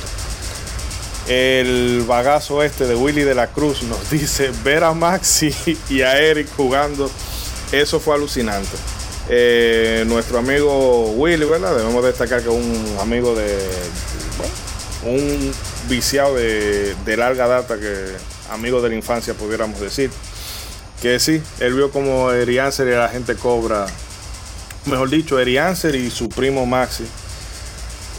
El 1.28 2.04
bagazo 2.06 2.62
este 2.62 2.86
de 2.86 2.94
Willy 2.94 3.22
de 3.22 3.34
la 3.34 3.48
Cruz 3.48 3.82
nos 3.82 4.10
dice 4.10 4.50
ver 4.64 4.82
a 4.82 4.94
Maxi 4.94 5.54
y 5.90 6.00
a 6.00 6.18
Eric 6.18 6.48
jugando, 6.56 7.10
eso 7.72 8.00
fue 8.00 8.14
alucinante. 8.14 8.76
Eh, 9.28 10.04
nuestro 10.06 10.38
amigo 10.38 11.10
Willy, 11.10 11.44
¿verdad? 11.44 11.76
Debemos 11.76 12.02
destacar 12.04 12.42
que 12.42 12.48
un 12.48 12.96
amigo 13.00 13.34
de, 13.34 13.58
un 15.04 15.52
viciado 15.88 16.34
de, 16.36 16.94
de 17.04 17.16
larga 17.16 17.46
data, 17.46 17.78
que 17.78 18.16
amigo 18.50 18.80
de 18.82 18.90
la 18.90 18.94
infancia 18.94 19.34
pudiéramos 19.34 19.80
decir. 19.80 20.10
Que 21.00 21.18
sí, 21.20 21.42
él 21.60 21.74
vio 21.74 21.90
como 21.90 22.30
Erianser 22.32 22.88
y 22.88 22.92
la 22.92 23.08
gente 23.08 23.36
cobra, 23.36 23.86
mejor 24.86 25.10
dicho, 25.10 25.38
Erianser 25.38 25.94
y 25.96 26.10
su 26.10 26.28
primo 26.28 26.66
Maxi 26.66 27.04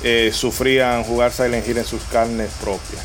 eh, 0.03 0.31
sufrían 0.33 1.03
jugar 1.03 1.31
Silent 1.31 1.67
Hill 1.67 1.77
en 1.79 1.85
sus 1.85 2.03
carnes 2.03 2.51
propias. 2.61 3.03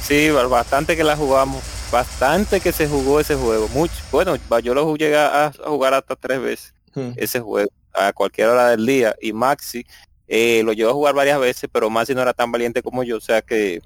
Sí, 0.00 0.30
bastante 0.30 0.96
que 0.96 1.04
la 1.04 1.16
jugamos, 1.16 1.62
bastante 1.90 2.60
que 2.60 2.72
se 2.72 2.88
jugó 2.88 3.20
ese 3.20 3.36
juego. 3.36 3.68
Mucho, 3.68 3.94
bueno, 4.10 4.36
yo 4.62 4.74
lo 4.74 4.96
llegué 4.96 5.16
a, 5.18 5.46
a 5.46 5.52
jugar 5.52 5.94
hasta 5.94 6.16
tres 6.16 6.40
veces 6.40 6.74
Hmm. 6.94 7.12
ese 7.16 7.40
juego 7.40 7.70
a 7.92 8.12
cualquier 8.12 8.48
hora 8.48 8.70
del 8.70 8.86
día 8.86 9.14
y 9.20 9.32
Maxi 9.32 9.86
eh, 10.28 10.62
lo 10.62 10.72
llevó 10.72 10.90
a 10.90 10.94
jugar 10.94 11.14
varias 11.14 11.40
veces, 11.40 11.68
pero 11.72 11.90
Maxi 11.90 12.14
no 12.14 12.22
era 12.22 12.34
tan 12.34 12.52
valiente 12.52 12.82
como 12.82 13.02
yo, 13.02 13.16
o 13.16 13.20
sea 13.20 13.42
que 13.42 13.80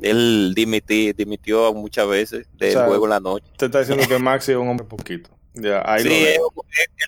él 0.00 0.52
dimití, 0.54 1.12
dimitió 1.12 1.74
muchas 1.74 2.08
veces 2.08 2.46
del 2.56 2.70
O 2.70 2.72
sea, 2.72 2.86
juego 2.86 3.06
en 3.06 3.10
la 3.10 3.20
noche. 3.20 3.46
Te 3.56 3.66
está 3.66 3.80
diciendo 3.80 4.04
que 4.06 4.18
Maxi 4.18 4.52
es 4.52 4.58
un 4.58 4.68
hombre 4.68 4.86
poquito. 4.86 5.30
Ya, 5.54 5.82
ahí 5.84 6.04
Sí, 6.04 6.26
él, 6.26 6.38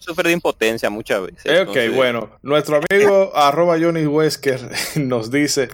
sufre 0.00 0.28
de 0.28 0.34
impotencia 0.34 0.90
muchas 0.90 1.22
veces. 1.22 1.44
Ok, 1.44 1.68
entonces, 1.68 1.94
bueno, 1.94 2.30
nuestro 2.42 2.80
amigo 2.90 3.30
arroba 3.36 3.78
Johnny 3.80 4.06
Wesker 4.06 4.60
nos 4.96 5.30
dice, 5.30 5.68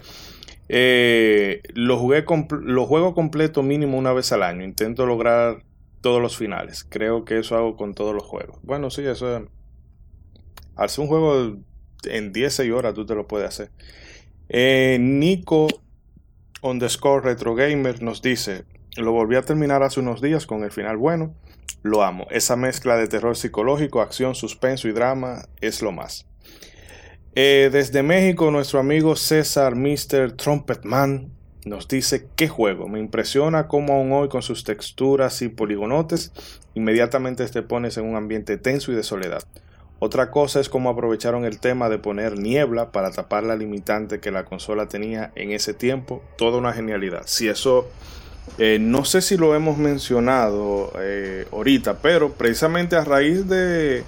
eh, 0.68 1.62
lo, 1.74 1.98
jugué 1.98 2.24
lo 2.62 2.86
juego 2.86 3.14
completo 3.14 3.62
mínimo 3.62 3.96
una 3.96 4.12
vez 4.12 4.30
al 4.32 4.42
año, 4.42 4.62
intento 4.62 5.06
lograr 5.06 5.62
todos 6.02 6.20
los 6.20 6.36
finales, 6.36 6.84
creo 6.88 7.24
que 7.24 7.38
eso 7.38 7.56
hago 7.56 7.76
con 7.76 7.94
todos 7.94 8.14
los 8.14 8.24
juegos. 8.24 8.58
Bueno, 8.62 8.90
sí, 8.90 9.02
eso 9.06 9.36
es... 9.36 9.42
Al 10.76 10.90
ser 10.90 11.02
un 11.04 11.08
juego 11.08 11.56
en 12.04 12.32
16 12.32 12.72
horas 12.72 12.94
tú 12.94 13.06
te 13.06 13.14
lo 13.14 13.26
puedes 13.26 13.48
hacer. 13.48 13.70
Eh, 14.48 14.98
Nico 15.00 15.68
underscore 16.62 17.24
retro 17.24 17.54
gamer 17.54 18.02
nos 18.02 18.22
dice, 18.22 18.64
lo 18.96 19.12
volví 19.12 19.36
a 19.36 19.42
terminar 19.42 19.82
hace 19.82 20.00
unos 20.00 20.20
días 20.20 20.46
con 20.46 20.64
el 20.64 20.70
final 20.70 20.96
bueno. 20.96 21.34
Lo 21.82 22.02
amo. 22.02 22.26
Esa 22.30 22.56
mezcla 22.56 22.96
de 22.96 23.06
terror 23.06 23.36
psicológico, 23.36 24.00
acción, 24.00 24.34
suspenso 24.34 24.88
y 24.88 24.92
drama 24.92 25.48
es 25.60 25.82
lo 25.82 25.92
más. 25.92 26.26
Eh, 27.34 27.68
desde 27.70 28.02
México, 28.02 28.50
nuestro 28.50 28.80
amigo 28.80 29.14
César 29.14 29.76
Mr. 29.76 30.32
Trumpetman 30.36 31.30
nos 31.66 31.86
dice 31.86 32.28
qué 32.34 32.48
juego. 32.48 32.88
Me 32.88 32.98
impresiona 32.98 33.68
cómo 33.68 33.94
aún 33.94 34.12
hoy 34.12 34.28
con 34.28 34.42
sus 34.42 34.64
texturas 34.64 35.42
y 35.42 35.48
poligonotes 35.48 36.32
inmediatamente 36.74 37.46
te 37.46 37.62
pones 37.62 37.96
en 37.98 38.04
un 38.04 38.16
ambiente 38.16 38.56
tenso 38.56 38.92
y 38.92 38.94
de 38.94 39.02
soledad. 39.02 39.42
Otra 39.98 40.30
cosa 40.30 40.60
es 40.60 40.68
cómo 40.68 40.90
aprovecharon 40.90 41.44
el 41.44 41.58
tema 41.58 41.88
de 41.88 41.98
poner 41.98 42.38
niebla 42.38 42.92
para 42.92 43.10
tapar 43.10 43.44
la 43.44 43.56
limitante 43.56 44.20
que 44.20 44.30
la 44.30 44.44
consola 44.44 44.86
tenía 44.88 45.32
en 45.34 45.52
ese 45.52 45.72
tiempo. 45.72 46.22
Toda 46.36 46.58
una 46.58 46.74
genialidad. 46.74 47.22
Si 47.24 47.48
eso 47.48 47.88
eh, 48.58 48.78
no 48.80 49.04
sé 49.04 49.20
si 49.22 49.36
lo 49.36 49.54
hemos 49.54 49.76
mencionado 49.76 50.92
eh, 51.00 51.46
ahorita, 51.52 51.98
pero 51.98 52.32
precisamente 52.32 52.96
a 52.96 53.04
raíz 53.04 53.48
de 53.48 54.04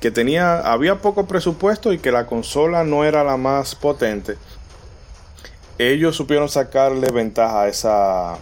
que 0.00 0.10
tenía, 0.10 0.58
había 0.60 0.96
poco 0.96 1.26
presupuesto 1.26 1.92
y 1.92 1.98
que 1.98 2.12
la 2.12 2.26
consola 2.26 2.84
no 2.84 3.04
era 3.04 3.24
la 3.24 3.36
más 3.36 3.74
potente, 3.74 4.36
ellos 5.78 6.16
supieron 6.16 6.48
sacarle 6.48 7.10
ventaja 7.10 7.62
a 7.62 7.68
esa, 7.68 8.32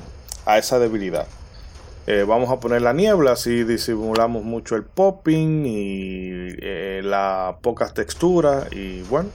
a 0.47 0.59
esa 0.59 0.79
debilidad. 0.79 1.27
Eh, 2.13 2.25
vamos 2.25 2.51
a 2.51 2.59
poner 2.59 2.83
la 2.83 2.93
niebla, 2.93 3.31
así 3.33 3.63
disimulamos 3.63 4.43
mucho 4.43 4.75
el 4.75 4.83
popping 4.83 5.65
y 5.65 6.57
eh, 6.61 7.03
las 7.05 7.55
pocas 7.59 7.95
texturas 7.95 8.67
y 8.73 9.03
bueno, 9.03 9.29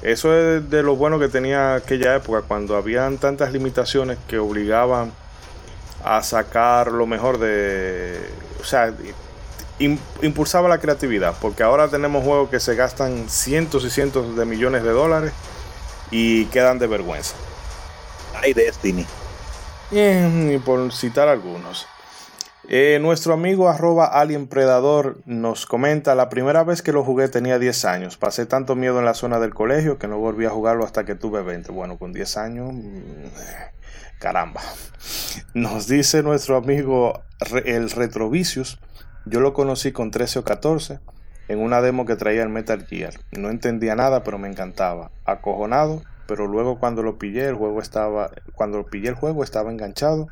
eso 0.00 0.34
es 0.34 0.70
de 0.70 0.82
lo 0.82 0.96
bueno 0.96 1.18
que 1.18 1.28
tenía 1.28 1.74
aquella 1.74 2.16
época, 2.16 2.40
cuando 2.48 2.76
habían 2.76 3.18
tantas 3.18 3.52
limitaciones 3.52 4.16
que 4.26 4.38
obligaban 4.38 5.12
a 6.02 6.22
sacar 6.22 6.92
lo 6.92 7.06
mejor 7.06 7.38
de... 7.38 8.18
O 8.58 8.64
sea, 8.64 8.90
im- 9.78 9.98
impulsaba 10.22 10.66
la 10.66 10.78
creatividad, 10.78 11.34
porque 11.42 11.62
ahora 11.62 11.88
tenemos 11.88 12.24
juegos 12.24 12.48
que 12.48 12.58
se 12.58 12.74
gastan 12.74 13.28
cientos 13.28 13.84
y 13.84 13.90
cientos 13.90 14.34
de 14.34 14.46
millones 14.46 14.82
de 14.82 14.92
dólares 14.92 15.32
y 16.10 16.46
quedan 16.46 16.78
de 16.78 16.86
vergüenza. 16.86 17.34
Ay, 18.34 18.54
Destiny. 18.54 19.04
Y 19.90 20.56
por 20.64 20.90
citar 20.90 21.28
algunos. 21.28 21.86
Eh, 22.70 22.98
nuestro 23.00 23.32
amigo 23.32 23.70
arroba 23.70 24.04
Alien 24.04 24.46
Predador 24.46 25.22
nos 25.24 25.64
comenta, 25.64 26.14
la 26.14 26.28
primera 26.28 26.64
vez 26.64 26.82
que 26.82 26.92
lo 26.92 27.02
jugué 27.02 27.28
tenía 27.28 27.58
10 27.58 27.86
años, 27.86 28.18
pasé 28.18 28.44
tanto 28.44 28.76
miedo 28.76 28.98
en 28.98 29.06
la 29.06 29.14
zona 29.14 29.40
del 29.40 29.54
colegio 29.54 29.98
que 29.98 30.06
no 30.06 30.18
volví 30.18 30.44
a 30.44 30.50
jugarlo 30.50 30.84
hasta 30.84 31.06
que 31.06 31.14
tuve 31.14 31.40
20. 31.42 31.72
Bueno, 31.72 31.96
con 31.96 32.12
10 32.12 32.36
años, 32.36 32.74
mm, 32.74 34.18
caramba. 34.18 34.60
Nos 35.54 35.88
dice 35.88 36.22
nuestro 36.22 36.58
amigo 36.58 37.22
el 37.64 37.90
Retrovicius, 37.90 38.78
yo 39.24 39.40
lo 39.40 39.54
conocí 39.54 39.92
con 39.92 40.10
13 40.10 40.40
o 40.40 40.44
14 40.44 41.00
en 41.48 41.60
una 41.60 41.80
demo 41.80 42.04
que 42.04 42.16
traía 42.16 42.42
el 42.42 42.50
Metal 42.50 42.84
Gear. 42.84 43.14
No 43.32 43.48
entendía 43.48 43.94
nada, 43.94 44.22
pero 44.24 44.36
me 44.36 44.46
encantaba. 44.46 45.10
Acojonado, 45.24 46.02
pero 46.26 46.46
luego 46.46 46.78
cuando 46.78 47.02
lo 47.02 47.16
pillé, 47.16 47.48
el 47.48 47.54
juego 47.54 47.80
estaba 47.80 48.30
cuando 48.54 48.76
lo 48.76 48.84
pillé 48.84 49.08
el 49.08 49.14
juego 49.14 49.42
estaba 49.42 49.70
enganchado 49.70 50.28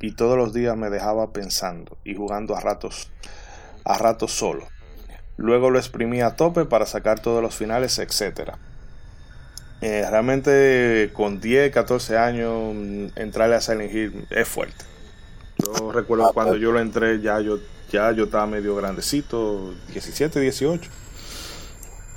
y 0.00 0.12
todos 0.12 0.36
los 0.36 0.52
días 0.52 0.76
me 0.76 0.90
dejaba 0.90 1.32
pensando 1.32 1.98
y 2.04 2.14
jugando 2.14 2.56
a 2.56 2.60
ratos 2.60 3.10
a 3.84 3.98
ratos 3.98 4.32
solo. 4.32 4.66
Luego 5.36 5.70
lo 5.70 5.78
exprimí 5.78 6.20
a 6.20 6.36
tope 6.36 6.64
para 6.64 6.86
sacar 6.86 7.20
todos 7.20 7.42
los 7.42 7.54
finales, 7.54 7.98
etcétera. 7.98 8.58
Eh, 9.80 10.06
realmente 10.08 11.10
con 11.12 11.40
10, 11.40 11.72
14 11.72 12.16
años 12.16 12.74
mm, 12.74 13.06
entrarle 13.16 13.56
a 13.56 13.60
Silent 13.60 13.92
Hill 13.92 14.26
es 14.30 14.48
fuerte. 14.48 14.84
Yo 15.58 15.92
recuerdo 15.92 16.32
cuando 16.32 16.56
yo 16.56 16.72
lo 16.72 16.80
entré 16.80 17.20
ya 17.20 17.40
yo 17.40 17.58
ya 17.90 18.10
yo 18.12 18.24
estaba 18.24 18.46
medio 18.46 18.74
grandecito, 18.74 19.74
17, 19.92 20.40
18. 20.40 20.90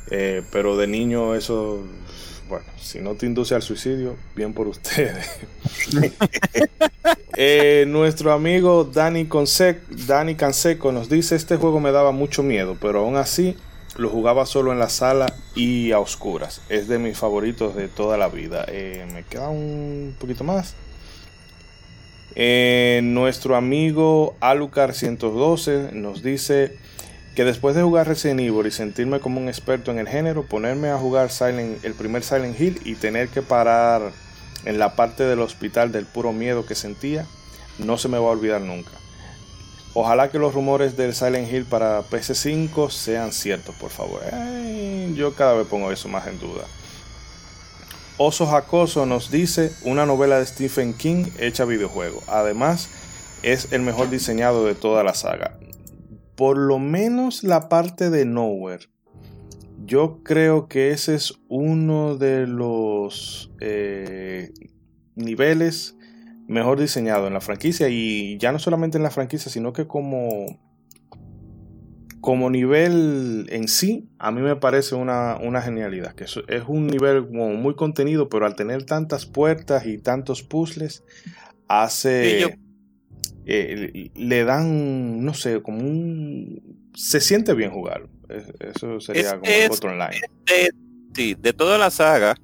Eh, 0.10 0.44
pero 0.52 0.78
de 0.78 0.88
niño 0.88 1.36
eso, 1.36 1.86
bueno, 2.48 2.66
si 2.80 3.00
no 3.00 3.16
te 3.16 3.26
induce 3.26 3.56
al 3.56 3.62
suicidio, 3.62 4.16
bien 4.36 4.54
por 4.54 4.68
ustedes. 4.68 5.30
Eh, 7.40 7.86
nuestro 7.88 8.34
amigo 8.34 8.84
Dani, 8.84 9.30
Dani 10.08 10.36
Canseco 10.36 10.92
nos 10.92 11.08
dice, 11.08 11.36
este 11.36 11.56
juego 11.58 11.80
me 11.80 11.92
daba 11.92 12.12
mucho 12.12 12.42
miedo, 12.42 12.76
pero 12.82 13.02
aún 13.02 13.16
así 13.16 13.56
lo 13.96 14.10
jugaba 14.10 14.48
solo 14.48 14.72
en 14.72 14.80
la 14.80 14.90
sala 14.90 15.28
y 15.54 15.92
a 15.92 16.00
oscuras. 16.00 16.62
Es 16.68 16.88
de 16.88 16.98
mis 16.98 17.16
favoritos 17.16 17.76
de 17.76 17.90
toda 17.90 18.18
la 18.18 18.28
vida. 18.28 18.66
Eh, 18.68 19.06
me 19.14 19.24
queda 19.24 19.50
un 19.50 20.16
poquito 20.20 20.44
más. 20.44 20.74
Eh, 22.34 23.02
nuestro 23.04 23.56
amigo 23.56 24.36
Alucar 24.40 24.94
112 24.94 25.92
nos 25.94 26.24
dice 26.24 26.78
que 27.38 27.46
después 27.46 27.76
de 27.76 27.84
jugar 27.84 28.08
Resident 28.08 28.40
Evil 28.40 28.66
y 28.66 28.72
sentirme 28.72 29.20
como 29.20 29.40
un 29.40 29.48
experto 29.48 29.92
en 29.92 30.00
el 30.00 30.08
género, 30.08 30.42
ponerme 30.42 30.90
a 30.90 30.98
jugar 30.98 31.32
Silent, 31.32 31.86
el 31.86 31.94
primer 31.94 32.24
Silent 32.24 32.60
Hill 32.60 32.82
y 32.84 32.96
tener 32.96 33.30
que 33.30 33.44
parar 33.44 34.12
en 34.66 34.80
la 34.80 34.96
parte 34.96 35.22
del 35.22 35.42
hospital 35.42 35.92
del 35.92 36.08
puro 36.08 36.34
miedo 36.34 36.66
que 36.66 36.74
sentía, 36.74 37.28
no 37.78 38.00
se 38.00 38.08
me 38.08 38.18
va 38.18 38.26
a 38.26 38.32
olvidar 38.32 38.62
nunca. 38.62 38.90
Ojalá 39.94 40.32
que 40.32 40.40
los 40.40 40.56
rumores 40.56 40.98
del 40.98 41.14
Silent 41.14 41.54
Hill 41.54 41.66
para 41.66 42.02
PC5 42.02 42.90
sean 42.90 43.32
ciertos, 43.32 43.76
por 43.76 43.92
favor. 43.92 44.22
Yo 45.14 45.36
cada 45.36 45.54
vez 45.54 45.68
pongo 45.68 45.92
eso 45.92 46.08
más 46.08 46.26
en 46.26 46.40
duda. 46.40 46.64
Oso 48.18 48.48
Jacoso 48.48 49.06
nos 49.06 49.30
dice 49.30 49.72
una 49.84 50.08
novela 50.08 50.40
de 50.40 50.46
Stephen 50.48 50.96
King 50.96 51.26
hecha 51.38 51.66
videojuego. 51.66 52.24
Además, 52.26 52.90
es 53.44 53.72
el 53.74 53.82
mejor 53.84 54.10
diseñado 54.10 54.66
de 54.66 54.74
toda 54.74 55.04
la 55.04 55.14
saga. 55.14 55.52
Por 56.38 56.58
lo 56.58 56.80
menos 56.80 57.44
la 57.44 57.68
parte 57.68 58.10
de 58.10 58.24
Nowhere. 58.24 58.88
Yo 59.86 60.22
creo 60.24 60.68
que 60.68 60.92
ese 60.92 61.16
es 61.16 61.34
uno 61.50 62.16
de 62.16 62.48
los 62.48 63.52
eh, 63.60 64.54
niveles 65.16 65.98
mejor 66.48 66.80
diseñado 66.80 67.28
en 67.28 67.34
la 67.34 67.42
franquicia 67.42 67.90
y 67.90 68.38
ya 68.38 68.52
no 68.52 68.60
solamente 68.60 68.98
en 68.98 69.04
la 69.04 69.12
franquicia, 69.12 69.52
sino 69.52 69.74
que 69.74 69.88
como 69.88 70.46
como 72.28 72.50
nivel 72.50 73.48
en 73.52 73.70
sí, 73.70 74.10
a 74.20 74.32
mí 74.32 74.42
me 74.42 74.58
parece 74.58 74.96
una, 74.96 75.38
una 75.38 75.62
genialidad. 75.62 76.14
Que 76.14 76.26
es, 76.26 76.38
un 76.68 76.88
nivel 76.88 77.30
muy 77.30 77.76
contenido, 77.76 78.28
pero 78.28 78.46
al 78.46 78.56
tener 78.56 78.84
tantas 78.84 79.26
puertas 79.26 79.86
y 79.86 79.98
tantos 79.98 80.44
puzzles, 80.44 81.06
hace. 81.70 82.60
Eh, 83.48 84.10
le 84.16 84.44
dan, 84.44 85.24
no 85.24 85.34
sé, 85.34 85.62
como 85.62 85.80
un. 85.80 86.90
Se 86.94 87.20
siente 87.22 87.54
bien 87.54 87.72
jugar. 87.72 88.08
Eso 88.60 89.00
sería 89.00 89.22
Es- 89.22 89.34
como 89.34 89.44
es- 89.46 89.70
otro 89.72 89.92
online. 89.92 90.20
de, 90.46 90.72
sí, 91.16 91.36
de 91.40 91.54
toda 91.54 91.78
la 91.78 91.90
saga 91.90 92.36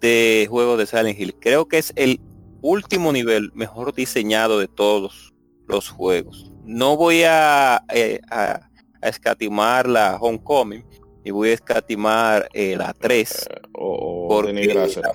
de 0.00 0.46
juegos 0.50 0.78
de 0.78 0.86
Silent 0.86 1.18
Hill, 1.18 1.34
creo 1.40 1.66
que 1.66 1.78
es 1.78 1.92
el 1.96 2.20
último 2.60 3.12
nivel 3.12 3.50
mejor 3.54 3.94
diseñado 3.94 4.58
de 4.58 4.68
todos 4.68 5.32
los 5.66 5.88
juegos. 5.88 6.52
No 6.64 6.96
voy 6.96 7.22
a, 7.24 7.82
eh, 7.92 8.20
a, 8.30 8.68
a 9.00 9.08
escatimar 9.08 9.88
la 9.88 10.16
Homecoming 10.20 10.84
y 11.24 11.30
voy 11.30 11.50
a 11.50 11.54
escatimar 11.54 12.48
eh, 12.52 12.76
la 12.76 12.92
3. 12.92 13.48
O, 13.72 13.94
o 13.94 14.28
porque 14.28 14.52
denigrársela. 14.52 15.08
la 15.08 15.14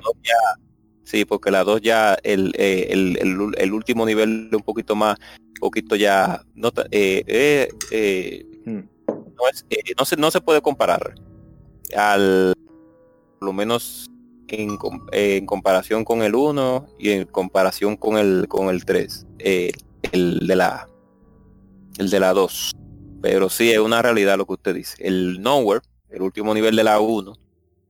sí, 1.03 1.25
porque 1.25 1.51
la 1.51 1.63
2 1.63 1.81
ya, 1.81 2.15
el, 2.23 2.53
eh, 2.57 2.87
el, 2.89 3.17
el- 3.21 3.51
el 3.57 3.73
último 3.73 4.05
nivel 4.05 4.49
un 4.51 4.61
poquito 4.61 4.95
más, 4.95 5.17
un 5.19 5.53
poquito 5.59 5.95
ya, 5.95 6.41
no, 6.55 6.69
eh, 6.91 7.23
eh, 7.27 7.69
eh, 7.91 8.45
Hmm. 8.65 8.79
no, 9.07 9.49
es, 9.51 9.65
eh, 9.69 9.93
no, 9.97 10.05
se, 10.05 10.15
no 10.15 10.31
se 10.31 10.39
puede 10.41 10.61
comparar 10.61 11.15
al, 11.95 12.53
por 13.39 13.47
lo 13.47 13.53
menos 13.53 14.05
en, 14.47 14.77
en 15.11 15.45
comparación 15.45 16.05
con 16.05 16.21
el 16.23 16.33
1 16.35 16.87
y 16.97 17.09
en 17.11 17.25
comparación 17.25 17.97
con 17.97 18.17
el 18.17 18.47
con 18.47 18.69
el 18.69 18.85
3, 18.85 19.25
eh, 19.39 19.71
el 20.13 20.47
de 20.47 20.55
la 20.55 20.87
el 21.97 22.09
de 22.09 22.19
la 22.19 22.33
2. 22.33 22.71
Pero 23.21 23.49
sí 23.49 23.71
es 23.71 23.79
una 23.79 24.01
realidad 24.01 24.37
lo 24.37 24.45
que 24.45 24.53
usted 24.53 24.75
dice. 24.75 24.95
El 24.99 25.41
Nowhere, 25.41 25.81
el 26.09 26.21
último 26.21 26.53
nivel 26.53 26.75
de 26.75 26.83
la 26.83 26.99
1, 26.99 27.33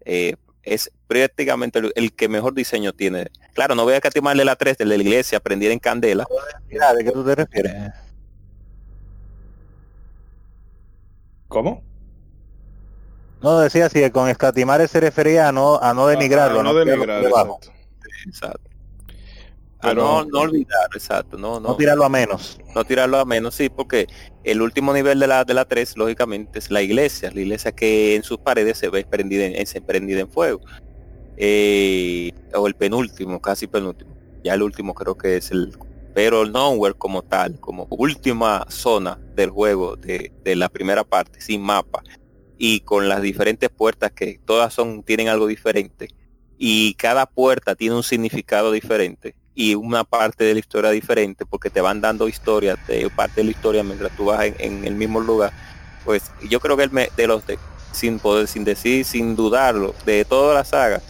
eh, 0.05 0.35
es 0.63 0.91
prácticamente 1.07 1.79
el, 1.79 1.93
el 1.95 2.13
que 2.13 2.27
mejor 2.27 2.53
diseño 2.53 2.93
tiene. 2.93 3.27
Claro, 3.53 3.75
no 3.75 3.83
voy 3.83 3.93
a 3.93 4.01
catimarle 4.01 4.45
la 4.45 4.55
3 4.55 4.77
de 4.77 4.85
la 4.85 4.95
iglesia, 4.95 5.37
aprender 5.37 5.71
en 5.71 5.79
candela. 5.79 6.25
Mira, 6.69 6.93
¿De 6.93 7.03
qué 7.03 7.11
tú 7.11 7.23
te 7.23 7.35
refieres? 7.35 7.73
¿Cómo? 11.47 11.83
No, 13.41 13.59
decía 13.59 13.89
si 13.89 14.09
con 14.09 14.29
escatimar 14.29 14.87
se 14.87 14.99
refería 15.01 15.49
a 15.49 15.51
no, 15.51 15.77
a 15.79 15.93
no 15.93 16.07
denigrarlo. 16.07 16.61
Ah, 16.61 16.63
no 16.63 16.71
tirarlo 16.71 16.91
denigrar, 16.91 17.21
por 17.21 17.29
debajo, 17.29 17.59
exacto. 17.61 17.73
Exacto. 18.25 18.72
A 19.83 19.89
Pero- 19.89 20.01
no, 20.01 20.25
no 20.25 20.39
olvidar, 20.39 20.87
exacto. 20.95 21.37
No, 21.37 21.59
no, 21.59 21.69
no 21.69 21.75
tirarlo 21.75 22.05
a 22.05 22.09
menos. 22.09 22.57
no 22.73 22.85
tirarlo 22.85 23.19
a 23.19 23.25
menos, 23.25 23.53
sí, 23.53 23.69
porque 23.69 24.07
el 24.45 24.61
último 24.61 24.93
nivel 24.93 25.19
de 25.19 25.27
la 25.27 25.43
de 25.43 25.53
la 25.53 25.65
3, 25.65 25.97
lógicamente, 25.97 26.57
es 26.59 26.71
la 26.71 26.81
iglesia, 26.81 27.31
la 27.33 27.41
iglesia 27.41 27.73
que 27.73 28.15
en 28.15 28.23
sus 28.23 28.37
paredes 28.37 28.77
se 28.77 28.89
ve 28.89 29.05
prendida 29.05 29.45
en, 29.45 29.67
se 29.67 29.81
prendida 29.81 30.21
en 30.21 30.29
fuego. 30.29 30.61
Eh, 31.35 32.31
o 32.55 32.65
el 32.67 32.75
penúltimo, 32.75 33.41
casi 33.41 33.67
penúltimo. 33.67 34.15
Ya 34.43 34.53
el 34.53 34.61
último 34.61 34.93
creo 34.93 35.17
que 35.17 35.37
es 35.37 35.51
el 35.51 35.75
pero 36.13 36.43
el 36.43 36.51
Nowhere 36.51 36.95
como 36.95 37.23
tal, 37.23 37.59
como 37.59 37.87
última 37.89 38.65
zona 38.69 39.19
del 39.35 39.49
juego 39.49 39.95
de, 39.95 40.31
de 40.43 40.55
la 40.55 40.69
primera 40.69 41.03
parte, 41.03 41.41
sin 41.41 41.61
mapa, 41.61 42.03
y 42.57 42.81
con 42.81 43.09
las 43.09 43.21
diferentes 43.21 43.69
puertas 43.69 44.11
que 44.11 44.39
todas 44.45 44.73
son, 44.73 45.03
tienen 45.03 45.27
algo 45.27 45.47
diferente, 45.47 46.09
y 46.57 46.93
cada 46.93 47.25
puerta 47.25 47.75
tiene 47.75 47.95
un 47.95 48.03
significado 48.03 48.71
diferente 48.71 49.35
y 49.55 49.75
una 49.75 50.03
parte 50.03 50.43
de 50.43 50.53
la 50.53 50.59
historia 50.59 50.89
diferente 50.91 51.45
porque 51.45 51.69
te 51.69 51.81
van 51.81 52.01
dando 52.01 52.27
historias 52.27 52.77
de 52.87 53.09
parte 53.15 53.41
de 53.41 53.45
la 53.45 53.51
historia 53.51 53.83
mientras 53.83 54.11
tú 54.15 54.25
vas 54.25 54.43
en, 54.45 54.55
en 54.59 54.85
el 54.85 54.95
mismo 54.95 55.19
lugar 55.19 55.51
pues 56.05 56.31
yo 56.49 56.59
creo 56.59 56.75
que 56.75 56.83
el 56.83 56.91
me- 56.91 57.09
de 57.15 57.27
los 57.27 57.45
de, 57.45 57.57
sin 57.91 58.19
poder 58.19 58.47
sin 58.47 58.63
decir 58.63 59.05
sin 59.05 59.35
dudarlo 59.35 59.93
de 60.05 60.25
toda 60.25 60.53
la 60.55 60.63
saga 60.63 61.01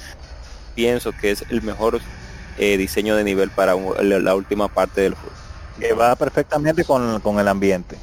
pienso 0.75 1.11
que 1.13 1.31
es 1.31 1.43
el 1.49 1.61
mejor 1.61 1.99
eh, 2.57 2.77
diseño 2.77 3.15
de 3.15 3.23
nivel 3.23 3.49
para 3.49 3.75
un- 3.75 3.95
la, 4.09 4.19
la 4.19 4.35
última 4.35 4.67
parte 4.67 5.01
del 5.01 5.13
juego 5.15 5.35
Que 5.79 5.93
va 5.93 6.15
perfectamente 6.15 6.83
con, 6.83 7.19
con 7.21 7.39
el 7.39 7.47
ambiente. 7.47 7.95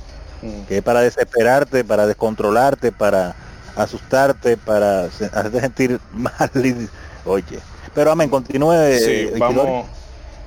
Mm. 0.42 0.62
Que 0.66 0.78
es 0.78 0.82
para 0.82 1.02
desesperarte, 1.02 1.84
para 1.84 2.06
descontrolarte, 2.06 2.90
para 2.90 3.36
asustarte, 3.76 4.56
para 4.56 5.04
hacerte 5.04 5.60
sentir 5.60 6.00
mal. 6.12 6.50
y- 6.54 6.88
Oye. 7.24 7.60
Pero 7.94 8.10
amén, 8.10 8.28
continúe. 8.30 8.72
Sí, 8.98 9.04
eh, 9.30 9.34
vamos. 9.38 9.86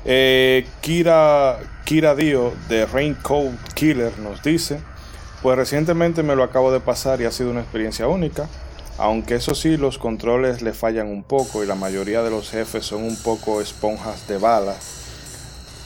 Eh, 0.06 0.68
Kira, 0.82 1.60
Kira 1.86 2.14
Dio 2.14 2.54
de 2.68 2.86
Raincoat 2.86 3.74
Killer 3.74 4.12
nos 4.20 4.44
dice, 4.44 4.80
pues 5.42 5.58
recientemente 5.58 6.24
me 6.24 6.36
lo 6.36 6.44
acabo 6.44 6.72
de 6.72 6.82
pasar 6.82 7.22
y 7.22 7.26
ha 7.26 7.32
sido 7.32 7.52
una 7.52 7.62
experiencia 7.62 8.08
única, 8.08 8.50
aunque 8.98 9.36
eso 9.36 9.56
sí, 9.56 9.78
los 9.78 9.98
controles 9.98 10.62
le 10.62 10.74
fallan 10.74 11.08
un 11.08 11.24
poco 11.24 11.64
y 11.64 11.68
la 11.68 11.76
mayoría 11.76 12.22
de 12.22 12.30
los 12.30 12.50
jefes 12.50 12.86
son 12.86 13.04
un 13.04 13.16
poco 13.16 13.62
esponjas 13.62 14.28
de 14.28 14.38
balas. 14.38 14.78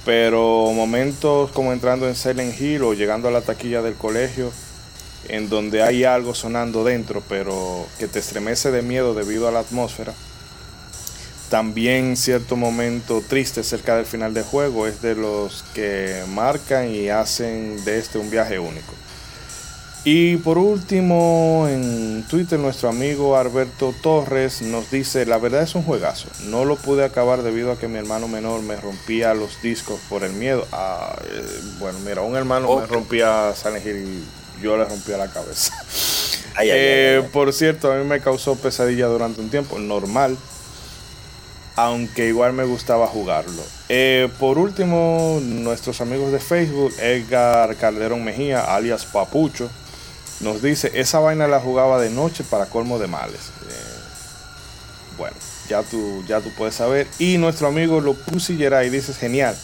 Pero 0.04 0.72
momentos 0.74 1.52
como 1.52 1.74
entrando 1.74 2.08
en 2.08 2.16
Silent 2.16 2.60
Hill 2.60 2.84
o 2.84 2.94
llegando 2.94 3.28
a 3.28 3.32
la 3.32 3.42
taquilla 3.42 3.82
del 3.82 3.96
colegio, 3.96 4.52
en 5.28 5.50
donde 5.50 5.84
hay 5.84 6.06
algo 6.06 6.34
sonando 6.34 6.84
dentro, 6.84 7.22
pero 7.28 7.86
que 8.00 8.08
te 8.08 8.20
estremece 8.20 8.72
de 8.72 8.82
miedo 8.82 9.14
debido 9.14 9.48
a 9.48 9.52
la 9.52 9.60
atmósfera, 9.60 10.14
también 11.50 12.18
cierto 12.18 12.56
momento 12.56 13.24
triste 13.28 13.64
cerca 13.64 13.96
del 13.96 14.06
final 14.06 14.34
del 14.34 14.44
juego 14.44 14.88
es 14.88 15.02
de 15.02 15.16
los 15.16 15.64
que 15.74 16.24
marcan 16.30 16.90
y 16.94 17.10
hacen 17.10 17.84
de 17.86 18.00
este 18.00 18.18
un 18.18 18.30
viaje 18.30 18.60
único. 18.60 18.94
Y 20.04 20.38
por 20.38 20.58
último, 20.58 21.68
en 21.70 22.24
Twitter 22.30 22.58
nuestro 22.58 22.88
amigo 22.88 23.36
Alberto 23.36 23.94
Torres 24.02 24.62
nos 24.62 24.90
dice, 24.90 25.26
la 25.26 25.38
verdad 25.38 25.64
es 25.64 25.76
un 25.76 25.84
juegazo. 25.84 26.30
No 26.46 26.64
lo 26.64 26.78
pude 26.78 27.04
acabar 27.04 27.44
debido 27.44 27.74
a 27.74 27.78
que 27.78 27.90
mi 27.90 27.98
hermano 27.98 28.30
menor 28.30 28.62
me 28.62 28.78
rompía 28.78 29.34
los 29.34 29.62
discos 29.62 30.00
por 30.08 30.24
el 30.24 30.32
miedo. 30.32 30.66
Ah, 30.72 31.14
eh, 31.30 31.44
bueno, 31.80 32.00
mira, 32.06 32.22
un 32.22 32.38
hermano 32.38 32.74
me 32.80 32.86
rompía 32.86 33.54
Silent 33.54 33.86
Hill 33.86 34.24
yo 34.62 34.78
le 34.78 34.86
rompía 34.86 35.18
la 35.18 35.28
cabeza. 35.28 35.74
Ay, 36.56 36.72
ay, 36.72 36.80
ay, 36.80 36.80
Eh, 36.80 37.22
ay. 37.24 37.30
Por 37.32 37.52
cierto, 37.54 37.92
a 37.92 37.98
mí 37.98 38.06
me 38.06 38.22
causó 38.22 38.56
pesadilla 38.56 39.08
durante 39.08 39.42
un 39.42 39.50
tiempo, 39.50 39.78
normal. 39.78 40.38
Aunque 41.78 42.28
igual 42.28 42.54
me 42.54 42.66
gustaba 42.66 43.08
jugarlo. 43.08 43.64
Eh, 43.88 44.30
por 44.40 44.58
último, 44.58 45.40
nuestros 45.42 46.02
amigos 46.02 46.32
de 46.32 46.40
Facebook, 46.40 46.94
Edgar 47.00 47.76
Calderón 47.76 48.24
Mejía, 48.24 48.76
alias 48.76 49.06
Papucho, 49.06 49.70
nos 50.42 50.62
dice, 50.62 50.92
esa 50.96 51.20
vaina 51.20 51.48
la 51.48 51.60
jugaba 51.60 52.00
de 52.02 52.10
noche 52.10 52.44
para 52.44 52.66
colmo 52.66 53.00
de 53.00 53.08
males. 53.08 53.52
Eh, 53.70 53.98
bueno, 55.18 55.36
ya 55.70 55.84
tú, 55.84 56.24
ya 56.28 56.42
tú 56.42 56.52
puedes 56.58 56.76
saber. 56.76 57.08
Y 57.20 57.38
nuestro 57.38 57.68
amigo 57.68 58.02
lo 58.02 58.16
Geray 58.40 58.90
dice, 58.90 59.14
genial. 59.14 59.56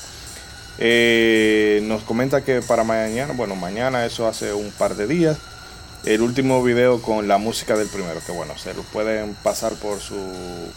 Eh, 0.79 1.81
nos 1.83 2.03
comenta 2.03 2.43
que 2.43 2.61
para 2.61 2.83
mañana, 2.83 3.33
bueno, 3.33 3.55
mañana, 3.55 4.05
eso 4.05 4.27
hace 4.27 4.53
un 4.53 4.71
par 4.71 4.95
de 4.95 5.07
días, 5.07 5.37
el 6.05 6.21
último 6.21 6.61
video 6.63 7.01
con 7.01 7.27
la 7.27 7.37
música 7.37 7.77
del 7.77 7.87
primero, 7.87 8.19
que 8.25 8.31
bueno, 8.31 8.57
se 8.57 8.73
lo 8.73 8.83
pueden 8.83 9.35
pasar 9.35 9.73
por 9.73 9.99
su 9.99 10.19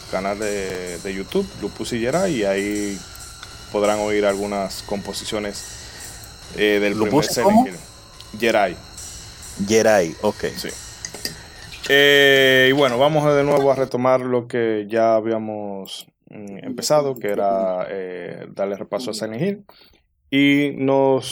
canal 0.09 0.39
de, 0.39 0.97
de 0.99 1.13
YouTube, 1.13 1.47
Lupus 1.61 1.93
y 1.93 1.97
y 1.97 2.43
ahí 2.43 2.97
podrán 3.71 3.99
oír 3.99 4.25
algunas 4.25 4.83
composiciones 4.83 5.65
eh, 6.55 6.79
del 6.79 6.93
primer 6.93 7.11
¿Lupus? 7.11 7.37
Hill. 7.37 7.75
Geray, 8.39 8.75
Jerai, 9.67 10.15
ok. 10.21 10.45
sí. 10.55 10.69
Eh, 11.89 12.67
y 12.69 12.71
bueno, 12.73 12.97
vamos 12.97 13.23
de 13.33 13.43
nuevo 13.43 13.71
a 13.71 13.75
retomar 13.75 14.21
lo 14.21 14.47
que 14.47 14.87
ya 14.89 15.15
habíamos 15.15 16.07
mm, 16.29 16.65
empezado, 16.65 17.15
que 17.15 17.29
era 17.29 17.87
eh, 17.89 18.47
darle 18.53 18.75
repaso 18.75 19.11
a 19.11 19.13
Silent 19.13 19.41
Hill. 19.41 19.65
Y 20.29 20.71
nos 20.75 21.25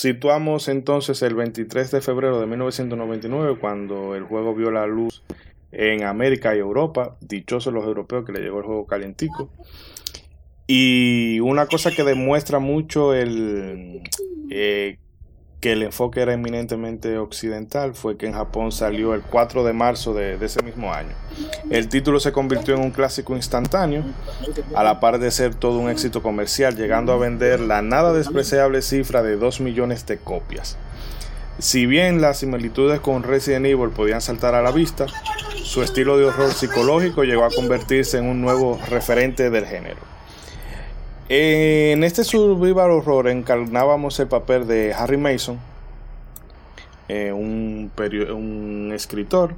situamos 0.00 0.68
entonces 0.68 1.20
el 1.22 1.34
23 1.34 1.90
de 1.90 2.00
febrero 2.00 2.40
de 2.40 2.46
1999, 2.46 3.58
cuando 3.60 4.14
el 4.14 4.24
juego 4.24 4.54
vio 4.54 4.70
la 4.70 4.86
luz 4.86 5.24
en 5.72 6.04
América 6.04 6.54
y 6.54 6.60
Europa. 6.60 7.16
Dichosos 7.20 7.72
los 7.72 7.84
europeos 7.84 8.24
que 8.24 8.32
le 8.32 8.40
llegó 8.40 8.58
el 8.58 8.66
juego 8.66 8.86
calientico. 8.86 9.50
Y 10.68 11.40
una 11.40 11.66
cosa 11.66 11.90
que 11.90 12.04
demuestra 12.04 12.58
mucho 12.58 13.14
el 13.14 14.02
eh, 14.50 14.98
que 15.60 15.72
el 15.72 15.82
enfoque 15.82 16.20
era 16.20 16.34
eminentemente 16.34 17.16
occidental 17.18 17.94
fue 17.94 18.16
que 18.16 18.26
en 18.26 18.34
Japón 18.34 18.72
salió 18.72 19.14
el 19.14 19.22
4 19.22 19.64
de 19.64 19.72
marzo 19.72 20.12
de, 20.12 20.34
ese 20.44 20.62
mismo 20.62 20.92
año. 20.92 21.14
El 21.70 21.88
título 21.88 22.20
se 22.20 22.32
convirtió 22.32 22.74
en 22.74 22.82
un 22.82 22.90
clásico 22.90 23.34
instantáneo, 23.34 24.04
a 24.74 24.84
la 24.84 25.00
par 25.00 25.18
de 25.18 25.30
ser 25.30 25.54
todo 25.54 25.78
un 25.78 25.88
éxito 25.88 26.22
comercial, 26.22 26.76
llegando 26.76 27.12
a 27.12 27.16
vender 27.16 27.60
la 27.60 27.80
nada 27.80 28.12
despreciable 28.12 28.82
cifra 28.82 29.22
de 29.22 29.36
2 29.36 29.60
millones 29.60 30.04
de 30.06 30.18
copias. 30.18 30.76
Si 31.58 31.86
bien 31.86 32.20
las 32.20 32.40
similitudes 32.40 33.00
con 33.00 33.22
Resident 33.22 33.64
Evil 33.64 33.88
podían 33.88 34.20
saltar 34.20 34.54
a 34.54 34.60
la 34.60 34.72
vista, 34.72 35.06
su 35.62 35.82
estilo 35.82 36.18
de 36.18 36.26
horror 36.26 36.52
psicológico 36.52 37.24
llegó 37.24 37.44
a 37.44 37.50
convertirse 37.50 38.18
en 38.18 38.26
un 38.26 38.42
nuevo 38.42 38.78
referente 38.90 39.48
del 39.48 39.64
género. 39.64 40.15
En 41.28 42.04
este 42.04 42.22
survival 42.22 42.92
horror 42.92 43.26
encarnábamos 43.26 44.20
el 44.20 44.28
papel 44.28 44.68
de 44.68 44.94
Harry 44.94 45.16
Mason, 45.16 45.58
eh, 47.08 47.32
un, 47.32 48.92
escritor 48.94 49.54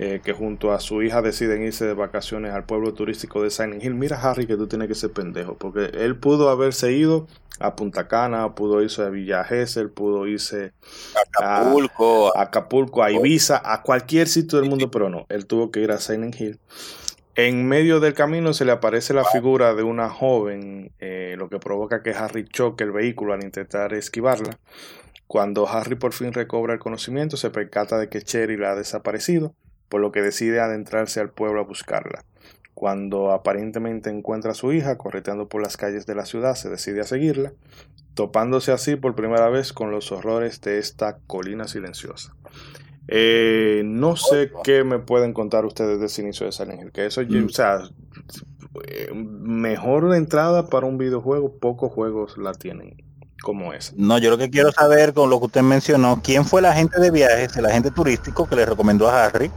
eh, 0.00 0.20
que 0.24 0.32
junto 0.32 0.72
a 0.72 0.80
su 0.80 1.02
hija 1.02 1.22
deciden 1.22 1.62
irse 1.62 1.84
de 1.84 1.94
vacaciones 1.94 2.52
al 2.52 2.64
pueblo 2.64 2.94
turístico 2.94 3.40
de 3.44 3.50
Silent 3.50 3.84
Hill. 3.84 3.94
Mira, 3.94 4.20
Harry, 4.20 4.48
que 4.48 4.56
tú 4.56 4.66
tienes 4.66 4.88
que 4.88 4.96
ser 4.96 5.12
pendejo, 5.12 5.54
porque 5.54 5.84
él 5.84 6.16
pudo 6.16 6.50
haberse 6.50 6.90
ido 6.90 7.28
a 7.60 7.76
Punta 7.76 8.08
Cana, 8.08 8.56
pudo 8.56 8.82
irse 8.82 9.02
a 9.02 9.08
Villa 9.08 9.44
Gesell, 9.44 9.88
pudo 9.88 10.26
irse 10.26 10.72
Acapulco, 11.38 12.36
a 12.36 12.42
Acapulco, 12.42 13.04
a 13.04 13.12
Ibiza, 13.12 13.62
a 13.64 13.82
cualquier 13.82 14.26
sitio 14.26 14.58
del 14.58 14.68
mundo, 14.68 14.90
pero 14.90 15.08
no, 15.08 15.26
él 15.28 15.46
tuvo 15.46 15.70
que 15.70 15.78
ir 15.78 15.92
a 15.92 15.98
Silent 15.98 16.40
Hill. 16.40 16.58
En 17.34 17.66
medio 17.66 17.98
del 17.98 18.12
camino 18.12 18.52
se 18.52 18.66
le 18.66 18.72
aparece 18.72 19.14
la 19.14 19.24
figura 19.24 19.72
de 19.72 19.82
una 19.82 20.10
joven, 20.10 20.92
eh, 20.98 21.34
lo 21.38 21.48
que 21.48 21.58
provoca 21.58 22.02
que 22.02 22.10
Harry 22.10 22.44
choque 22.44 22.84
el 22.84 22.92
vehículo 22.92 23.32
al 23.32 23.42
intentar 23.42 23.94
esquivarla. 23.94 24.58
Cuando 25.28 25.66
Harry 25.66 25.94
por 25.94 26.12
fin 26.12 26.34
recobra 26.34 26.74
el 26.74 26.78
conocimiento, 26.78 27.38
se 27.38 27.48
percata 27.48 27.98
de 27.98 28.10
que 28.10 28.20
Cherry 28.20 28.58
la 28.58 28.72
ha 28.72 28.76
desaparecido, 28.76 29.54
por 29.88 30.02
lo 30.02 30.12
que 30.12 30.20
decide 30.20 30.60
adentrarse 30.60 31.20
al 31.20 31.30
pueblo 31.30 31.60
a 31.62 31.64
buscarla. 31.64 32.22
Cuando 32.74 33.32
aparentemente 33.32 34.10
encuentra 34.10 34.52
a 34.52 34.54
su 34.54 34.74
hija 34.74 34.98
correteando 34.98 35.48
por 35.48 35.62
las 35.62 35.78
calles 35.78 36.04
de 36.04 36.14
la 36.14 36.26
ciudad, 36.26 36.54
se 36.54 36.68
decide 36.68 37.00
a 37.00 37.04
seguirla, 37.04 37.54
topándose 38.12 38.72
así 38.72 38.96
por 38.96 39.14
primera 39.14 39.48
vez 39.48 39.72
con 39.72 39.90
los 39.90 40.12
horrores 40.12 40.60
de 40.60 40.76
esta 40.76 41.16
colina 41.26 41.66
silenciosa. 41.66 42.34
Eh, 43.08 43.82
no 43.84 44.16
sé 44.16 44.50
qué 44.64 44.84
me 44.84 44.98
pueden 44.98 45.32
contar 45.34 45.64
ustedes 45.64 45.98
de 46.00 46.06
ese 46.06 46.22
inicio 46.22 46.46
de 46.46 46.52
Silent 46.52 46.80
Hill, 46.82 46.92
que 46.92 47.06
eso, 47.06 47.20
Mm. 47.22 47.46
o 47.46 47.48
sea, 47.48 47.80
eh, 48.86 49.10
mejor 49.14 50.14
entrada 50.14 50.68
para 50.68 50.86
un 50.86 50.98
videojuego, 50.98 51.52
pocos 51.58 51.92
juegos 51.92 52.38
la 52.38 52.52
tienen 52.54 52.96
como 53.42 53.72
esa. 53.72 53.92
No, 53.96 54.18
yo 54.18 54.30
lo 54.30 54.38
que 54.38 54.48
quiero 54.50 54.70
saber 54.72 55.12
con 55.14 55.28
lo 55.28 55.40
que 55.40 55.46
usted 55.46 55.62
mencionó, 55.62 56.20
¿quién 56.22 56.44
fue 56.44 56.60
el 56.60 56.66
agente 56.66 57.00
de 57.00 57.10
viajes, 57.10 57.56
el 57.56 57.66
agente 57.66 57.90
turístico 57.90 58.46
que 58.48 58.54
le 58.56 58.64
recomendó 58.66 59.08
a 59.08 59.24
Harry 59.26 59.50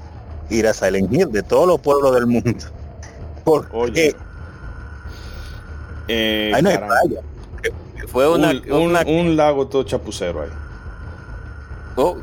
ir 0.50 0.68
a 0.68 0.74
Silent 0.74 1.14
Hill 1.14 1.32
de 1.32 1.44
todos 1.44 1.68
los 1.68 1.80
pueblos 1.80 2.14
del 2.16 2.26
mundo? 2.26 2.66
Porque 3.46 3.72
Oye, 3.72 4.16
eh, 6.08 6.52
ahí 6.56 6.62
no 6.64 6.70
hay 6.70 6.78
playa. 6.78 7.22
fue 8.08 8.28
una, 8.28 8.50
un, 8.52 8.72
un- 8.72 8.82
una- 8.90 9.02
un 9.06 9.36
lago 9.36 9.68
todo 9.68 9.84
chapucero 9.84 10.42
ahí. 10.42 10.50
oh, 11.96 12.18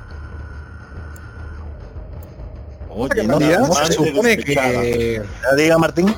Oye, 2.94 3.20
En 3.22 3.28
no, 3.28 3.38
realidad, 3.38 3.60
no, 3.60 3.74
se 3.74 3.92
supone 3.92 4.36
que 4.38 5.22
diga 5.56 5.78
Martín. 5.78 6.14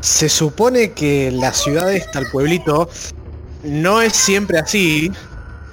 se 0.00 0.28
supone 0.28 0.92
que 0.92 1.30
la 1.30 1.52
ciudad 1.52 1.92
esta, 1.92 2.18
el 2.18 2.26
pueblito, 2.30 2.88
no 3.64 4.00
es 4.02 4.12
siempre 4.14 4.58
así, 4.58 5.10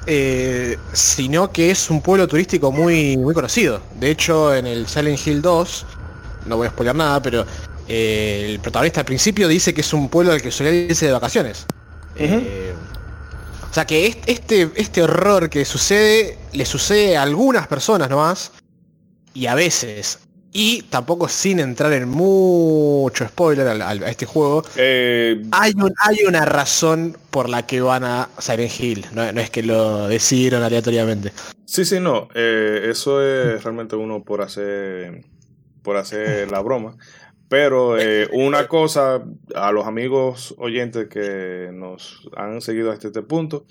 eh, 0.05 0.77
sino 0.93 1.51
que 1.51 1.71
es 1.71 1.89
un 1.89 2.01
pueblo 2.01 2.27
turístico 2.27 2.71
muy, 2.71 3.17
muy 3.17 3.33
conocido. 3.33 3.81
De 3.99 4.11
hecho, 4.11 4.53
en 4.53 4.65
el 4.67 4.87
Silent 4.87 5.19
Hill 5.25 5.41
2, 5.41 5.85
no 6.45 6.57
voy 6.57 6.67
a 6.67 6.71
spoiler 6.71 6.95
nada, 6.95 7.21
pero 7.21 7.45
eh, 7.87 8.47
el 8.51 8.59
protagonista 8.59 9.01
al 9.01 9.05
principio 9.05 9.47
dice 9.47 9.73
que 9.73 9.81
es 9.81 9.93
un 9.93 10.09
pueblo 10.09 10.31
al 10.33 10.41
que 10.41 10.51
solía 10.51 10.73
irse 10.73 11.05
de 11.07 11.11
vacaciones. 11.11 11.65
Eh, 12.15 12.73
o 13.69 13.73
sea 13.73 13.85
que 13.85 14.05
est- 14.07 14.23
este, 14.27 14.69
este 14.75 15.01
horror 15.03 15.49
que 15.49 15.65
sucede, 15.65 16.37
le 16.51 16.65
sucede 16.65 17.17
a 17.17 17.23
algunas 17.23 17.67
personas 17.67 18.09
nomás, 18.09 18.51
y 19.33 19.45
a 19.47 19.55
veces. 19.55 20.19
Y 20.55 20.83
tampoco 20.83 21.27
sin 21.27 21.59
entrar 21.59 21.93
en 21.93 22.07
mucho 22.07 23.27
spoiler 23.27 23.67
a, 23.81 23.93
este 24.09 24.27
juego, 24.27 24.63
Eh, 24.75 25.41
hay, 25.51 25.73
un- 25.75 25.93
hay 26.05 26.17
una 26.27 26.45
razón 26.45 27.17
por 27.31 27.49
la 27.49 27.65
que 27.65 27.81
van 27.81 28.03
a 28.03 28.29
Silent 28.37 28.79
Hill. 28.79 29.05
No, 29.13 29.31
no 29.31 29.41
es 29.41 29.49
que 29.49 29.63
lo 29.63 30.07
decidieron 30.07 30.61
aleatoriamente. 30.61 31.31
Sí, 31.65 31.85
sí, 31.85 31.99
no. 31.99 32.27
eh, 32.35 32.87
eso 32.91 33.23
es 33.23 33.63
realmente 33.63 33.95
uno 33.95 34.23
por 34.23 34.41
hacer 34.43 35.23
por 35.81 35.97
hacer 35.97 36.51
la 36.51 36.61
broma. 36.61 36.95
Pero 37.49 37.97
eh, 37.99 38.29
una 38.31 38.67
cosa 38.67 39.23
a 39.55 39.71
los 39.71 39.85
amigos 39.87 40.53
oyentes 40.59 41.07
que 41.09 41.71
nos 41.73 42.27
han 42.37 42.61
seguido 42.61 42.91
hasta 42.91 43.07
este 43.07 43.21
punto, 43.23 43.65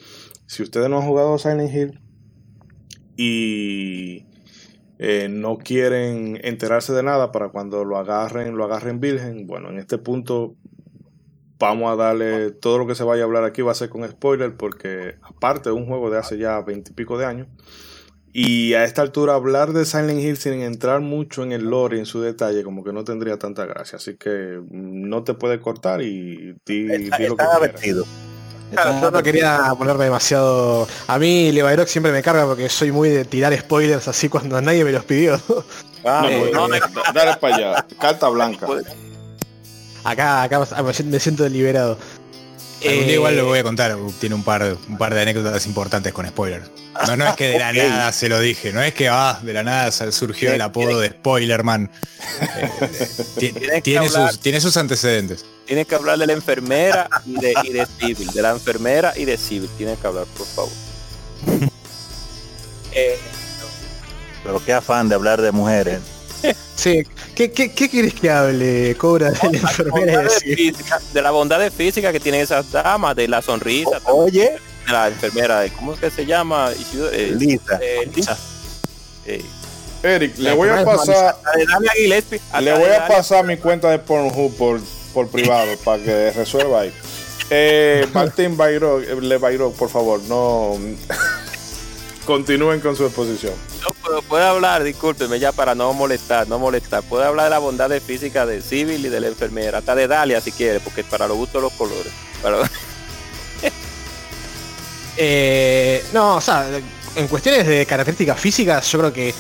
si 0.47 0.62
ustedes 0.64 0.89
no 0.90 0.98
han 0.98 1.06
jugado 1.06 1.39
Silent 1.39 1.72
Hill 1.74 2.01
y 3.16 4.26
eh, 5.05 5.29
no 5.29 5.59
quieren 5.59 6.39
enterarse 6.45 6.93
de 6.93 7.03
nada 7.03 7.33
para 7.33 7.49
cuando 7.49 7.85
lo 7.85 7.99
agarren, 7.99 8.57
lo 8.57 8.62
agarren 8.62 9.01
virgen, 9.01 9.49
bueno, 9.49 9.69
en 9.69 9.81
este 9.81 9.99
punto 9.99 10.55
vamos 11.59 11.93
a 11.93 11.97
darle 11.97 12.53
todo 12.53 12.79
lo 12.79 12.87
que 12.87 12.95
se 12.95 13.03
vaya 13.03 13.23
a 13.23 13.24
hablar 13.24 13.43
aquí 13.43 13.62
va 13.62 13.73
a 13.73 13.74
ser 13.74 13.89
con 13.89 14.09
spoiler 14.09 14.57
porque 14.57 15.16
aparte 15.23 15.70
de 15.70 15.74
un 15.74 15.87
juego 15.87 16.09
de 16.09 16.19
hace 16.19 16.39
ya 16.39 16.61
veintipico 16.61 17.19
de 17.19 17.27
años 17.27 17.49
y 18.33 18.74
a 18.74 18.85
esta 18.85 19.03
altura 19.03 19.35
hablar 19.35 19.73
de 19.73 19.85
Silent 19.85 20.20
Hill 20.20 20.37
sin 20.37 20.62
entrar 20.62 21.01
mucho 21.01 21.43
en 21.43 21.51
el 21.51 21.65
lore 21.65 21.97
y 21.97 22.01
en 22.01 22.07
su 22.07 22.20
detalle 22.20 22.62
como 22.62 22.85
que 22.85 22.93
no 22.93 23.03
tendría 23.03 23.41
tanta 23.41 23.66
gracia 23.66 23.97
así 23.97 24.16
que 24.16 24.61
no 24.70 25.24
te 25.24 25.35
puede 25.35 25.59
cortar 25.59 26.01
y 26.03 26.55
di, 26.65 26.93
Está, 26.93 27.19
di 27.19 27.27
lo 27.27 27.37
que 27.37 27.43
advertido. 27.43 28.05
Claro, 28.73 29.01
yo 29.01 29.11
no 29.11 29.23
quería 29.23 29.74
ponerme 29.77 30.05
demasiado. 30.05 30.89
A 31.07 31.19
mí 31.19 31.53
Levirock 31.53 31.89
siempre 31.89 32.11
me 32.12 32.23
carga 32.23 32.47
porque 32.47 32.69
soy 32.69 32.90
muy 32.90 33.11
de 33.11 33.24
tirar 33.24 33.57
spoilers 33.57 34.09
así 34.09 34.28
cuando 34.28 34.61
nadie 34.61 34.85
me 34.85 34.93
los 34.93 35.05
pidió. 35.05 35.40
ah, 36.05 36.20
No, 36.23 36.28
eh, 36.28 36.39
pues, 36.40 36.53
no, 36.53 36.69
no, 36.69 36.74
eh, 36.74 36.81
dale 37.15 37.36
para 37.36 37.57
allá 37.57 37.86
carta 37.99 38.28
blanca 38.28 38.66
Acá, 40.05 40.43
acá 40.43 40.59
me 40.82 40.93
siento, 40.93 41.12
me 41.12 41.20
siento 41.20 41.49
liberado. 41.49 41.97
Algún 42.88 43.04
día 43.04 43.12
Eh, 43.12 43.16
igual 43.16 43.36
lo 43.36 43.46
voy 43.46 43.59
a 43.59 43.62
contar, 43.62 43.96
tiene 44.20 44.34
un 44.34 44.42
par, 44.42 44.76
un 44.88 44.98
par 44.98 45.14
de 45.14 45.22
anécdotas 45.22 45.66
importantes 45.66 46.12
con 46.12 46.26
spoilers. 46.26 46.70
No, 47.06 47.16
no 47.16 47.28
es 47.28 47.36
que 47.36 47.48
de 47.48 47.59
la 47.59 47.72
nada 47.72 48.12
se 48.12 48.28
lo 48.28 48.38
dije, 48.40 48.72
no 48.72 48.82
es 48.82 48.94
que 48.94 49.09
ah, 49.09 49.38
de 49.42 49.52
la 49.52 49.62
nada 49.62 49.90
surgió 49.90 50.52
el 50.52 50.60
apodo 50.60 51.00
de 51.00 51.09
Spoilerman. 51.10 51.90
Eh, 53.40 53.80
tiene, 53.82 54.09
sus, 54.09 54.40
tiene 54.40 54.60
sus 54.60 54.76
antecedentes. 54.76 55.44
Tienes 55.66 55.86
que 55.86 55.94
hablar 55.94 56.18
de 56.18 56.26
la 56.26 56.32
enfermera 56.32 57.09
y 57.24 57.34
de, 57.40 57.54
y 57.64 57.72
de 57.72 57.86
Civil, 57.86 58.30
de 58.32 58.42
la 58.42 58.50
enfermera 58.50 59.12
y 59.16 59.24
de 59.24 59.36
Civil. 59.36 59.70
Tienes 59.78 59.98
que 59.98 60.06
hablar, 60.06 60.26
por 60.36 60.46
favor. 60.46 60.72
Eh, 62.94 63.18
Pero 64.44 64.62
qué 64.62 64.74
afán 64.74 65.09
de 65.09 65.14
hablar 65.14 65.40
de 65.40 65.50
mujeres. 65.50 66.00
Sí, 66.74 67.02
¿qué, 67.35 67.51
qué, 67.52 67.70
qué 67.73 67.89
quieres 67.89 68.14
que 68.14 68.28
hable, 68.31 68.94
Cobra, 68.97 69.31
de 69.31 69.39
la 69.52 69.59
enfermera? 69.59 70.28
de 71.12 71.23
la 71.23 71.31
bondad 71.31 71.70
física 71.70 72.10
que 72.12 72.19
tienen 72.20 72.40
esas 72.40 72.70
damas, 72.73 73.14
de 73.14 73.28
la 73.28 73.40
sonrisa, 73.43 74.01
Oye, 74.06 74.56
de 74.86 74.93
la 74.93 75.09
enfermera, 75.09 75.60
de- 75.60 75.70
¿cómo 75.70 75.94
es 75.94 76.01
que 76.01 76.10
se 76.10 76.27
llama? 76.27 76.70
Eh, 77.12 77.35
Lisa. 77.39 77.78
eh, 77.81 78.10
Lisa. 78.14 78.36
Eh, 79.27 79.44
Eric 80.02 80.36
le 80.39 80.52
voy 80.55 80.69
a 80.69 80.85
pasar 80.85 81.36
de 81.55 82.32
a 82.51 82.60
Le 82.60 82.73
voy 82.73 82.89
de 82.89 82.97
a 82.97 83.06
pasar 83.06 83.44
mi 83.47 83.56
cuenta 83.56 83.89
de 83.89 84.01
Pornhub 84.01 84.56
por, 84.56 84.81
por 85.14 85.28
privado 85.28 85.77
para 85.85 86.02
que 86.02 86.32
resuelva 86.32 86.81
ahí. 86.81 86.93
Eh, 87.51 88.06
Martín 88.12 88.56
Bayrou, 88.56 88.98
eh, 89.01 89.14
Le 89.20 89.39
Bayrou, 89.39 89.73
por 89.73 89.89
favor, 89.89 90.20
no 90.23 90.77
continúen 92.27 92.81
con 92.81 92.97
su 92.97 93.05
exposición. 93.06 93.52
No, 93.82 94.22
puede 94.22 94.44
hablar, 94.44 94.82
discúlpeme 94.84 95.38
ya 95.38 95.52
para 95.52 95.74
no 95.74 95.92
molestar, 95.92 96.46
no 96.48 96.59
molestar. 96.59 97.02
Puede 97.02 97.24
hablar 97.24 97.44
de 97.46 97.50
la 97.50 97.59
bondad 97.59 97.88
de 97.88 98.00
física 98.00 98.46
de 98.46 98.60
Civil 98.62 99.04
y 99.04 99.09
de 99.09 99.20
la 99.20 99.28
enfermera, 99.28 99.78
hasta 99.78 99.94
de 99.94 100.06
Dalia 100.06 100.40
si 100.40 100.52
quiere, 100.52 100.80
porque 100.80 101.02
para 101.04 101.26
los 101.26 101.36
gustos 101.36 101.62
los 101.62 101.72
colores. 101.72 102.12
Eh, 105.16 106.02
no, 106.14 106.36
o 106.36 106.40
sea, 106.40 106.66
en 107.16 107.28
cuestiones 107.28 107.66
de 107.66 107.84
características 107.84 108.40
físicas, 108.40 108.90
yo 108.90 108.98
creo 108.98 109.12
que 109.12 109.34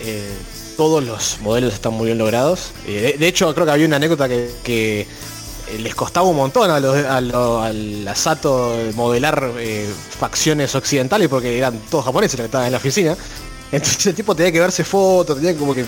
eh, 0.00 0.32
todos 0.76 1.02
los 1.02 1.40
modelos 1.40 1.72
están 1.72 1.94
muy 1.94 2.06
bien 2.06 2.18
logrados. 2.18 2.72
Eh, 2.86 3.16
de, 3.18 3.26
hecho, 3.26 3.52
creo 3.54 3.64
que 3.66 3.72
había 3.72 3.86
una 3.86 3.96
anécdota 3.96 4.28
que, 4.28 5.06
les 5.80 5.94
costaba 5.94 6.26
un 6.28 6.36
montón 6.36 6.70
a 6.70 6.78
los, 6.78 6.96
a 7.04 7.20
lo- 7.20 7.62
Asato 8.08 8.76
modelar 8.94 9.50
eh, 9.58 9.88
facciones 10.20 10.74
occidentales 10.74 11.28
porque 11.28 11.58
eran 11.58 11.78
todos 11.90 12.04
japoneses 12.04 12.38
los 12.38 12.42
que 12.44 12.46
estaban 12.46 12.66
en 12.66 12.72
la 12.72 12.78
oficina. 12.78 13.16
Entonces 13.72 14.06
el 14.06 14.14
tipo 14.14 14.34
tenía 14.34 14.52
que 14.52 14.60
verse 14.60 14.84
fotos, 14.84 15.36
tenía 15.36 15.56
como 15.56 15.74
que 15.74 15.84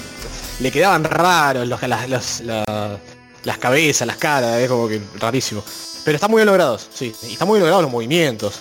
le 0.61 0.71
quedaban 0.73 1.05
raros 1.05 1.67
los, 1.67 1.81
las, 1.83 2.09
los- 2.09 2.41
la- 2.41 2.99
las 3.45 3.59
cabezas, 3.59 4.07
las 4.07 4.17
caras, 4.17 4.59
es 4.61 4.69
como 4.69 4.89
que 4.89 5.01
rarísimo. 5.19 5.63
Pero 6.05 6.17
están 6.17 6.31
muy 6.31 6.39
bien 6.41 6.47
logrados, 6.47 6.89
sí. 6.93 7.15
Y 7.29 7.33
están 7.33 7.47
muy 7.49 7.57
bien 7.57 7.63
logrados 7.63 7.83
los 7.83 7.93
movimientos. 7.93 8.55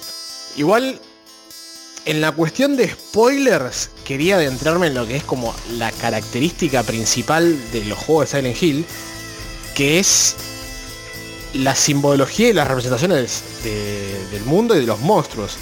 Igual, 0.56 1.00
en 2.06 2.22
la 2.22 2.32
cuestión 2.32 2.76
de 2.78 2.90
spoilers, 2.90 3.90
quería 4.06 4.36
adentrarme 4.36 4.88
en 4.88 4.94
lo 4.94 5.08
que 5.08 5.16
es 5.18 5.24
como 5.24 5.54
la 5.72 5.92
característica 5.92 6.84
principal 6.84 7.58
de 7.72 7.86
los 7.86 7.98
juegos 7.98 8.32
de 8.32 8.38
Silent 8.38 8.62
Hill, 8.64 8.86
que 9.76 10.00
es 10.00 10.36
la 11.54 11.76
simbología 11.76 12.50
y 12.50 12.54
las 12.54 12.68
representaciones 12.68 13.44
de- 13.64 14.26
del 14.32 14.44
mundo 14.44 14.76
y 14.76 14.82
de 14.82 14.86
los 14.86 15.00
monstruos. 15.00 15.58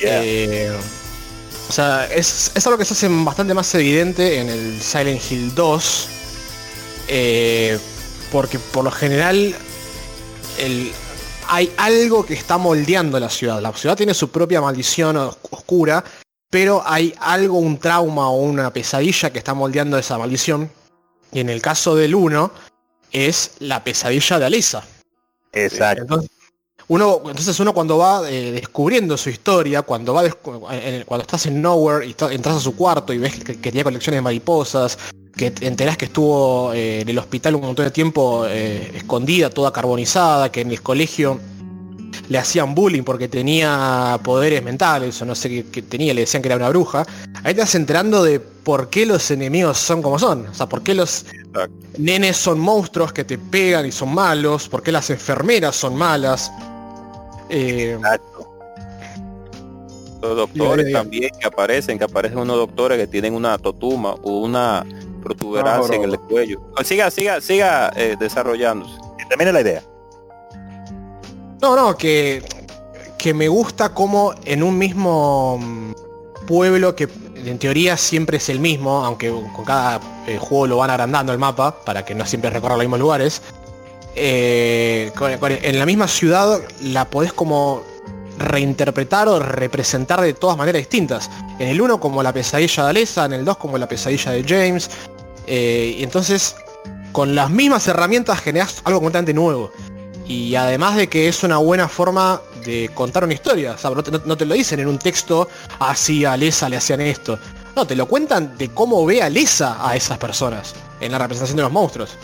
Eh, 0.00 0.70
o 1.72 1.74
sea, 1.74 2.04
es, 2.04 2.52
es 2.54 2.66
algo 2.66 2.76
que 2.76 2.84
se 2.84 2.92
hace 2.92 3.08
bastante 3.08 3.54
más 3.54 3.74
evidente 3.74 4.38
en 4.40 4.50
el 4.50 4.82
Silent 4.82 5.22
Hill 5.30 5.54
2. 5.54 6.08
eh, 7.08 7.78
porque 8.30 8.58
por 8.58 8.84
lo 8.84 8.90
general 8.90 9.54
el- 10.58 10.92
hay 11.48 11.72
algo 11.78 12.26
que 12.26 12.34
está 12.34 12.58
moldeando 12.58 13.18
la 13.18 13.30
ciudad. 13.30 13.58
La 13.62 13.72
ciudad 13.72 13.96
tiene 13.96 14.12
su 14.12 14.30
propia 14.30 14.60
maldición 14.60 15.16
os- 15.16 15.38
oscura 15.50 16.04
pero 16.50 16.82
hay 16.84 17.14
algo, 17.20 17.56
un 17.56 17.78
trauma 17.78 18.28
o 18.28 18.36
una 18.42 18.70
pesadilla 18.70 19.30
que 19.30 19.38
está 19.38 19.54
moldeando 19.54 19.96
esa 19.96 20.18
maldición. 20.18 20.70
Y 21.32 21.40
en 21.40 21.48
el 21.48 21.62
caso 21.62 21.94
del 21.96 22.14
1 22.14 22.52
es 23.12 23.52
la 23.60 23.82
pesadilla 23.82 24.38
de 24.38 24.44
Alisa. 24.44 24.84
Exacto. 25.54 26.02
Entonces 26.02 26.30
uno, 26.88 27.20
entonces 27.26 27.58
uno 27.60 27.72
cuando 27.72 27.98
va 27.98 28.28
eh, 28.30 28.52
descubriendo 28.52 29.16
su 29.16 29.30
historia, 29.30 29.82
cuando 29.82 30.14
va 30.14 30.24
descu- 30.24 30.66
en- 30.72 31.04
cuando 31.04 31.22
estás 31.22 31.46
en 31.46 31.62
Nowhere 31.62 32.06
y 32.06 32.14
entras 32.34 32.56
a 32.56 32.60
su 32.60 32.74
cuarto 32.76 33.12
y 33.12 33.18
ves 33.18 33.36
que, 33.36 33.56
que 33.60 33.70
tenía 33.70 33.84
colecciones 33.84 34.18
de 34.18 34.22
mariposas, 34.22 34.98
que 35.36 35.50
te 35.50 35.66
enterás 35.66 35.96
que 35.96 36.06
estuvo 36.06 36.72
eh, 36.74 37.00
en 37.00 37.08
el 37.08 37.18
hospital 37.18 37.54
un 37.54 37.62
montón 37.62 37.84
de 37.86 37.90
tiempo 37.90 38.44
eh, 38.46 38.92
escondida, 38.94 39.48
toda 39.50 39.72
carbonizada, 39.72 40.50
que 40.52 40.60
en 40.60 40.70
el 40.70 40.82
colegio 40.82 41.40
le 42.28 42.38
hacían 42.38 42.74
bullying 42.74 43.02
porque 43.02 43.28
tenía 43.28 44.18
poderes 44.22 44.62
mentales 44.62 45.20
o 45.22 45.24
no 45.24 45.34
sé 45.34 45.48
qué, 45.48 45.66
qué 45.70 45.82
tenía, 45.82 46.14
le 46.14 46.22
decían 46.22 46.42
que 46.42 46.48
era 46.48 46.56
una 46.56 46.68
bruja. 46.68 47.06
Ahí 47.42 47.54
te 47.54 47.60
vas 47.60 47.74
enterando 47.74 48.22
de 48.22 48.40
por 48.40 48.90
qué 48.90 49.06
los 49.06 49.30
enemigos 49.30 49.78
son 49.78 50.02
como 50.02 50.18
son. 50.18 50.46
O 50.46 50.54
sea, 50.54 50.68
por 50.68 50.82
qué 50.82 50.94
los 50.94 51.24
nenes 51.98 52.36
son 52.36 52.58
monstruos 52.60 53.12
que 53.12 53.24
te 53.24 53.38
pegan 53.38 53.86
y 53.86 53.92
son 53.92 54.14
malos, 54.14 54.68
por 54.68 54.82
qué 54.82 54.92
las 54.92 55.10
enfermeras 55.10 55.74
son 55.76 55.96
malas. 55.96 56.50
Eh, 57.54 57.98
Los 60.22 60.36
doctores 60.36 60.86
diga. 60.86 61.00
también 61.00 61.30
que 61.38 61.46
aparecen, 61.46 61.98
que 61.98 62.04
aparecen 62.04 62.38
unos 62.38 62.56
doctores 62.56 62.96
que 62.96 63.06
tienen 63.06 63.34
una 63.34 63.58
totuma 63.58 64.14
o 64.22 64.38
una 64.38 64.86
protuberancia 65.22 65.96
en 65.96 66.04
el 66.04 66.18
cuello. 66.18 66.60
Siga, 66.82 67.10
siga, 67.10 67.40
siga 67.40 67.92
eh, 67.94 68.16
desarrollándose. 68.18 68.94
Que 69.18 69.26
termine 69.26 69.52
la 69.52 69.60
idea. 69.60 69.82
No, 71.60 71.76
no, 71.76 71.96
que, 71.96 72.42
que 73.18 73.34
me 73.34 73.48
gusta 73.48 73.92
como 73.92 74.34
en 74.46 74.62
un 74.62 74.78
mismo 74.78 75.58
mm, 75.60 75.92
pueblo 76.46 76.96
que 76.96 77.08
en 77.44 77.58
teoría 77.58 77.96
siempre 77.96 78.38
es 78.38 78.48
el 78.48 78.60
mismo, 78.60 79.04
aunque 79.04 79.30
con 79.54 79.64
cada 79.64 80.00
eh, 80.26 80.38
juego 80.38 80.66
lo 80.68 80.76
van 80.78 80.90
agrandando 80.90 81.32
el 81.32 81.38
mapa 81.38 81.84
para 81.84 82.04
que 82.04 82.14
no 82.14 82.24
siempre 82.24 82.50
recorra 82.50 82.74
los 82.76 82.84
mismos 82.84 83.00
lugares. 83.00 83.42
Eh, 84.14 85.12
en 85.40 85.78
la 85.78 85.86
misma 85.86 86.08
ciudad 86.08 86.60
la 86.82 87.08
podés 87.08 87.32
como 87.32 87.82
reinterpretar 88.38 89.28
o 89.28 89.38
representar 89.38 90.20
de 90.20 90.34
todas 90.34 90.56
maneras 90.56 90.80
distintas. 90.80 91.30
En 91.58 91.68
el 91.68 91.80
1 91.80 92.00
como 92.00 92.22
la 92.22 92.32
pesadilla 92.32 92.84
de 92.84 92.90
Alessa, 92.90 93.24
en 93.24 93.34
el 93.34 93.44
2 93.44 93.56
como 93.56 93.78
la 93.78 93.88
pesadilla 93.88 94.32
de 94.32 94.44
James. 94.44 94.90
eh, 95.46 95.96
y 95.98 96.02
entonces 96.04 96.54
con 97.12 97.34
las 97.34 97.50
mismas 97.50 97.86
herramientas 97.88 98.40
generás 98.40 98.80
algo 98.84 99.00
completamente 99.00 99.34
nuevo. 99.34 99.70
Y 100.26 100.54
además 100.54 100.96
de 100.96 101.08
que 101.08 101.28
es 101.28 101.42
una 101.42 101.58
buena 101.58 101.88
forma 101.88 102.40
de 102.64 102.90
contar 102.94 103.24
una 103.24 103.34
historia. 103.34 103.76
No 104.24 104.36
te, 104.36 104.46
lo 104.46 104.54
dicen 104.54 104.80
en 104.80 104.86
un 104.86 104.98
texto, 104.98 105.48
así 105.78 106.24
a 106.24 106.36
Lesa 106.36 106.68
le 106.68 106.76
hacían 106.76 107.00
esto. 107.02 107.38
No, 107.76 107.86
te 107.86 107.96
lo 107.96 108.06
cuentan 108.06 108.56
de 108.56 108.68
cómo 108.70 109.04
ve 109.04 109.22
a 109.22 109.26
a 109.26 109.96
esas 109.96 110.18
personas 110.18 110.74
en 111.00 111.12
la 111.12 111.18
representación 111.18 111.56
de 111.56 111.62
los 111.64 111.72
monstruos. 111.72 112.16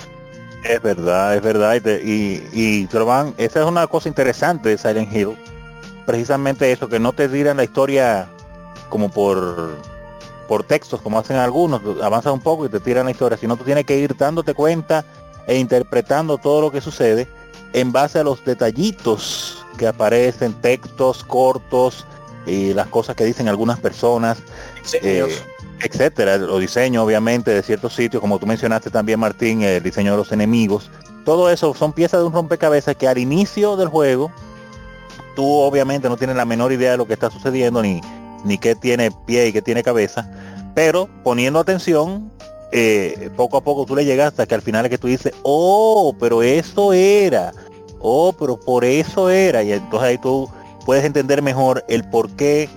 Es 0.64 0.82
verdad, 0.82 1.36
es 1.36 1.42
verdad. 1.42 1.74
Y, 1.76 1.80
te- 1.80 2.02
y, 2.04 2.48
y 2.52 2.86
Trovan, 2.86 3.34
esa 3.38 3.60
es 3.60 3.66
una 3.66 3.86
cosa 3.86 4.08
interesante 4.08 4.70
de 4.70 4.78
Silent 4.78 5.12
Hill. 5.14 5.36
Precisamente 6.06 6.70
eso, 6.72 6.88
que 6.88 6.98
no 6.98 7.12
te 7.12 7.28
tiran 7.28 7.56
la 7.58 7.64
historia 7.64 8.28
como 8.88 9.10
por 9.10 9.76
por 10.48 10.64
textos, 10.64 11.02
como 11.02 11.18
hacen 11.18 11.36
algunos, 11.36 11.82
avanzan 12.02 12.32
un 12.32 12.40
poco 12.40 12.64
y 12.64 12.70
te 12.70 12.80
tiran 12.80 13.04
la 13.04 13.10
historia, 13.10 13.36
sino 13.36 13.54
tú 13.58 13.64
tienes 13.64 13.84
que 13.84 13.98
ir 13.98 14.16
dándote 14.16 14.54
cuenta 14.54 15.04
e 15.46 15.58
interpretando 15.58 16.38
todo 16.38 16.62
lo 16.62 16.70
que 16.70 16.80
sucede 16.80 17.28
en 17.74 17.92
base 17.92 18.18
a 18.18 18.24
los 18.24 18.42
detallitos 18.46 19.62
que 19.76 19.86
aparecen, 19.86 20.54
textos 20.54 21.22
cortos 21.22 22.06
y 22.46 22.72
las 22.72 22.86
cosas 22.86 23.14
que 23.14 23.24
dicen 23.26 23.46
algunas 23.46 23.78
personas 23.78 24.38
eh, 25.02 25.36
etcétera, 25.82 26.38
los 26.38 26.60
diseños 26.60 27.04
obviamente 27.04 27.50
de 27.52 27.62
ciertos 27.62 27.94
sitios, 27.94 28.20
como 28.20 28.38
tú 28.38 28.46
mencionaste 28.46 28.90
también 28.90 29.20
Martín, 29.20 29.62
el 29.62 29.82
diseño 29.82 30.12
de 30.12 30.18
los 30.18 30.32
enemigos, 30.32 30.90
todo 31.24 31.50
eso 31.50 31.74
son 31.74 31.92
piezas 31.92 32.20
de 32.20 32.26
un 32.26 32.32
rompecabezas 32.32 32.96
que 32.96 33.06
al 33.06 33.18
inicio 33.18 33.76
del 33.76 33.88
juego 33.88 34.32
tú 35.36 35.46
obviamente 35.46 36.08
no 36.08 36.16
tienes 36.16 36.36
la 36.36 36.44
menor 36.44 36.72
idea 36.72 36.92
de 36.92 36.96
lo 36.96 37.06
que 37.06 37.12
está 37.12 37.30
sucediendo 37.30 37.82
ni, 37.82 38.00
ni 38.44 38.58
qué 38.58 38.74
tiene 38.74 39.10
pie 39.26 39.48
y 39.48 39.52
qué 39.52 39.62
tiene 39.62 39.82
cabeza, 39.82 40.30
pero 40.74 41.08
poniendo 41.22 41.60
atención, 41.60 42.30
eh, 42.72 43.30
poco 43.36 43.56
a 43.56 43.60
poco 43.60 43.86
tú 43.86 43.94
le 43.94 44.04
llegas 44.04 44.28
hasta 44.28 44.46
que 44.46 44.54
al 44.54 44.62
final 44.62 44.84
es 44.84 44.90
que 44.90 44.98
tú 44.98 45.06
dices, 45.06 45.32
oh, 45.42 46.14
pero 46.18 46.42
eso 46.42 46.92
era, 46.92 47.52
oh, 48.00 48.32
pero 48.32 48.58
por 48.58 48.84
eso 48.84 49.30
era, 49.30 49.62
y 49.62 49.72
entonces 49.72 50.08
ahí 50.08 50.18
tú 50.18 50.50
puedes 50.84 51.04
entender 51.04 51.42
mejor 51.42 51.84
el 51.88 52.02
por 52.08 52.30
qué 52.30 52.68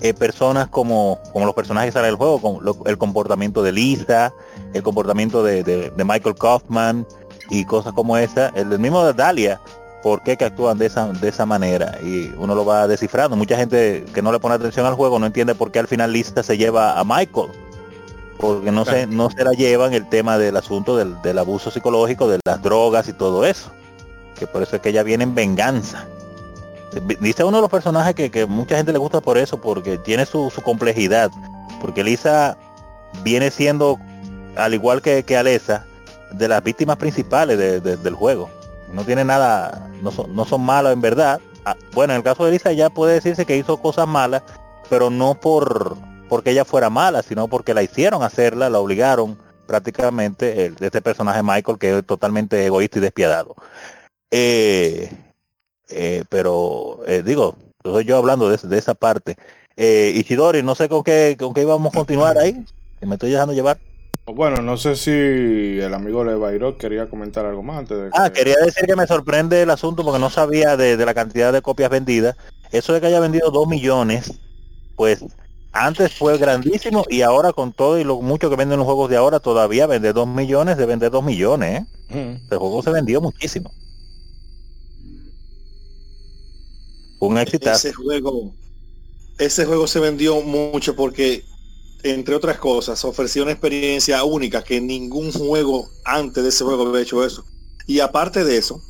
eh, 0.00 0.12
personas 0.14 0.68
como, 0.68 1.18
como 1.32 1.46
los 1.46 1.54
personajes 1.54 1.88
que 1.88 1.92
salen 1.92 2.10
del 2.10 2.16
juego, 2.16 2.40
como 2.40 2.60
lo- 2.60 2.76
el 2.86 2.98
comportamiento 2.98 3.62
de 3.62 3.72
Lisa, 3.72 4.32
el 4.74 4.82
comportamiento 4.82 5.42
de, 5.42 5.62
de- 5.62 5.92
Michael 6.04 6.34
Kaufman 6.34 7.06
y 7.50 7.64
cosas 7.64 7.92
como 7.94 8.16
esa, 8.16 8.48
el 8.54 8.78
mismo 8.78 9.04
de 9.04 9.12
Dalia, 9.14 9.60
por 10.02 10.22
qué 10.22 10.36
que 10.36 10.44
actúan 10.44 10.78
de 10.78 10.86
esa, 10.86 11.08
de 11.08 11.28
esa 11.28 11.46
manera 11.46 11.98
y 12.02 12.30
uno 12.38 12.54
lo 12.54 12.64
va 12.64 12.86
descifrando. 12.86 13.36
Mucha 13.36 13.56
gente 13.56 14.04
que 14.14 14.22
no 14.22 14.30
le 14.32 14.38
pone 14.38 14.54
atención 14.54 14.86
al 14.86 14.94
juego 14.94 15.18
no 15.18 15.26
entiende 15.26 15.54
por 15.54 15.72
qué 15.72 15.78
al 15.80 15.88
final 15.88 16.12
Lisa 16.12 16.42
se 16.42 16.56
lleva 16.56 16.98
a 16.98 17.04
Michael. 17.04 17.48
Porque 18.38 18.70
no 18.70 18.84
se, 18.84 19.06
no 19.06 19.30
se 19.30 19.42
la 19.44 19.52
llevan 19.52 19.94
el 19.94 20.06
tema 20.10 20.36
del 20.36 20.56
asunto 20.58 20.94
del, 20.96 21.20
del 21.22 21.38
abuso 21.38 21.70
psicológico, 21.70 22.28
de 22.28 22.38
las 22.44 22.60
drogas 22.62 23.08
y 23.08 23.14
todo 23.14 23.46
eso. 23.46 23.70
Que 24.38 24.46
por 24.46 24.62
eso 24.62 24.76
es 24.76 24.82
que 24.82 24.90
ella 24.90 25.02
viene 25.02 25.24
en 25.24 25.34
venganza. 25.34 26.06
Dice 27.20 27.44
uno 27.44 27.58
de 27.58 27.62
los 27.62 27.70
personajes 27.70 28.14
que, 28.14 28.30
que 28.30 28.46
mucha 28.46 28.76
gente 28.76 28.92
le 28.92 28.98
gusta 28.98 29.20
por 29.20 29.38
eso, 29.38 29.60
porque 29.60 29.98
tiene 29.98 30.26
su, 30.26 30.50
su 30.50 30.62
complejidad. 30.62 31.30
Porque 31.80 32.02
Lisa 32.04 32.56
viene 33.22 33.50
siendo, 33.50 33.98
al 34.56 34.74
igual 34.74 35.02
que, 35.02 35.22
que 35.22 35.36
Alessa, 35.36 35.84
de 36.32 36.48
las 36.48 36.62
víctimas 36.62 36.96
principales 36.96 37.58
de- 37.58 37.80
de- 37.80 37.96
del 37.96 38.14
juego. 38.14 38.48
No 38.92 39.04
tiene 39.04 39.24
nada, 39.24 39.88
no 40.02 40.10
son, 40.10 40.34
no 40.34 40.44
son 40.44 40.62
malos 40.62 40.92
en 40.92 41.00
verdad. 41.00 41.40
Ah, 41.64 41.76
bueno, 41.92 42.12
en 42.12 42.18
el 42.18 42.22
caso 42.24 42.44
de 42.44 42.52
Lisa 42.52 42.72
ya 42.72 42.90
puede 42.90 43.14
decirse 43.14 43.44
que 43.44 43.56
hizo 43.56 43.76
cosas 43.78 44.06
malas, 44.06 44.42
pero 44.88 45.10
no 45.10 45.34
por 45.34 45.96
porque 46.28 46.50
ella 46.50 46.64
fuera 46.64 46.90
mala, 46.90 47.22
sino 47.22 47.46
porque 47.46 47.72
la 47.74 47.82
hicieron 47.84 48.22
hacerla, 48.24 48.68
la 48.68 48.80
obligaron 48.80 49.38
prácticamente 49.66 50.66
el, 50.66 50.76
este 50.80 51.00
personaje 51.00 51.42
Michael 51.42 51.78
que 51.78 51.98
es 51.98 52.06
totalmente 52.06 52.64
egoísta 52.66 52.98
y 52.98 53.02
despiadado. 53.02 53.54
Eh, 54.30 55.12
eh, 55.90 56.24
pero 56.28 57.00
eh, 57.06 57.22
digo, 57.24 57.56
estoy 57.84 58.04
yo 58.04 58.16
hablando 58.16 58.48
de, 58.48 58.56
de 58.56 58.78
esa 58.78 58.94
parte. 58.94 59.36
Eh, 59.76 60.12
Ichidori, 60.16 60.62
no 60.62 60.74
sé 60.74 60.88
con 60.88 61.02
qué, 61.04 61.36
con 61.38 61.52
qué 61.52 61.62
íbamos 61.62 61.92
a 61.92 61.96
continuar 61.98 62.38
ahí, 62.38 62.64
que 62.98 63.06
me 63.06 63.14
estoy 63.16 63.30
dejando 63.30 63.52
llevar. 63.54 63.78
Bueno, 64.26 64.60
no 64.60 64.76
sé 64.76 64.96
si 64.96 65.10
el 65.10 65.94
amigo 65.94 66.24
Levairo 66.24 66.76
quería 66.76 67.08
comentar 67.08 67.46
algo 67.46 67.62
más 67.62 67.78
antes 67.78 67.96
de 67.96 68.10
Ah, 68.12 68.28
que- 68.28 68.40
quería 68.40 68.56
decir 68.56 68.84
que 68.86 68.96
me 68.96 69.06
sorprende 69.06 69.62
el 69.62 69.70
asunto 69.70 70.02
porque 70.02 70.18
no 70.18 70.30
sabía 70.30 70.76
de, 70.76 70.96
de 70.96 71.06
la 71.06 71.14
cantidad 71.14 71.52
de 71.52 71.62
copias 71.62 71.90
vendidas. 71.90 72.36
Eso 72.72 72.92
de 72.92 73.00
que 73.00 73.06
haya 73.06 73.20
vendido 73.20 73.50
dos 73.50 73.68
millones, 73.68 74.40
pues 74.96 75.24
antes 75.72 76.14
fue 76.14 76.38
grandísimo 76.38 77.04
y 77.08 77.22
ahora 77.22 77.52
con 77.52 77.72
todo 77.72 78.00
y 78.00 78.04
lo 78.04 78.20
mucho 78.20 78.50
que 78.50 78.56
venden 78.56 78.78
los 78.78 78.86
juegos 78.86 79.10
de 79.10 79.16
ahora, 79.16 79.38
todavía 79.38 79.86
vender 79.86 80.14
dos 80.14 80.26
millones 80.26 80.76
de 80.76 80.86
vender 80.86 81.10
dos 81.12 81.22
millones. 81.22 81.82
¿eh? 81.82 81.86
El 82.50 82.58
juego 82.58 82.82
se 82.82 82.90
vendió 82.90 83.20
muchísimo. 83.20 83.72
Un 87.18 87.38
éxito. 87.38 87.70
Ese 87.70 87.92
juego, 87.92 88.52
ese 89.38 89.64
juego 89.64 89.86
se 89.86 90.00
vendió 90.00 90.40
mucho 90.42 90.94
porque, 90.94 91.44
entre 92.02 92.34
otras 92.34 92.58
cosas, 92.58 93.04
ofrecía 93.04 93.42
una 93.42 93.52
experiencia 93.52 94.22
única 94.24 94.62
que 94.62 94.80
ningún 94.80 95.32
juego 95.32 95.88
antes 96.04 96.42
de 96.42 96.50
ese 96.50 96.64
juego 96.64 96.86
había 96.86 97.02
hecho 97.02 97.24
eso. 97.24 97.44
Y 97.86 98.00
aparte 98.00 98.44
de 98.44 98.56
eso, 98.56 98.82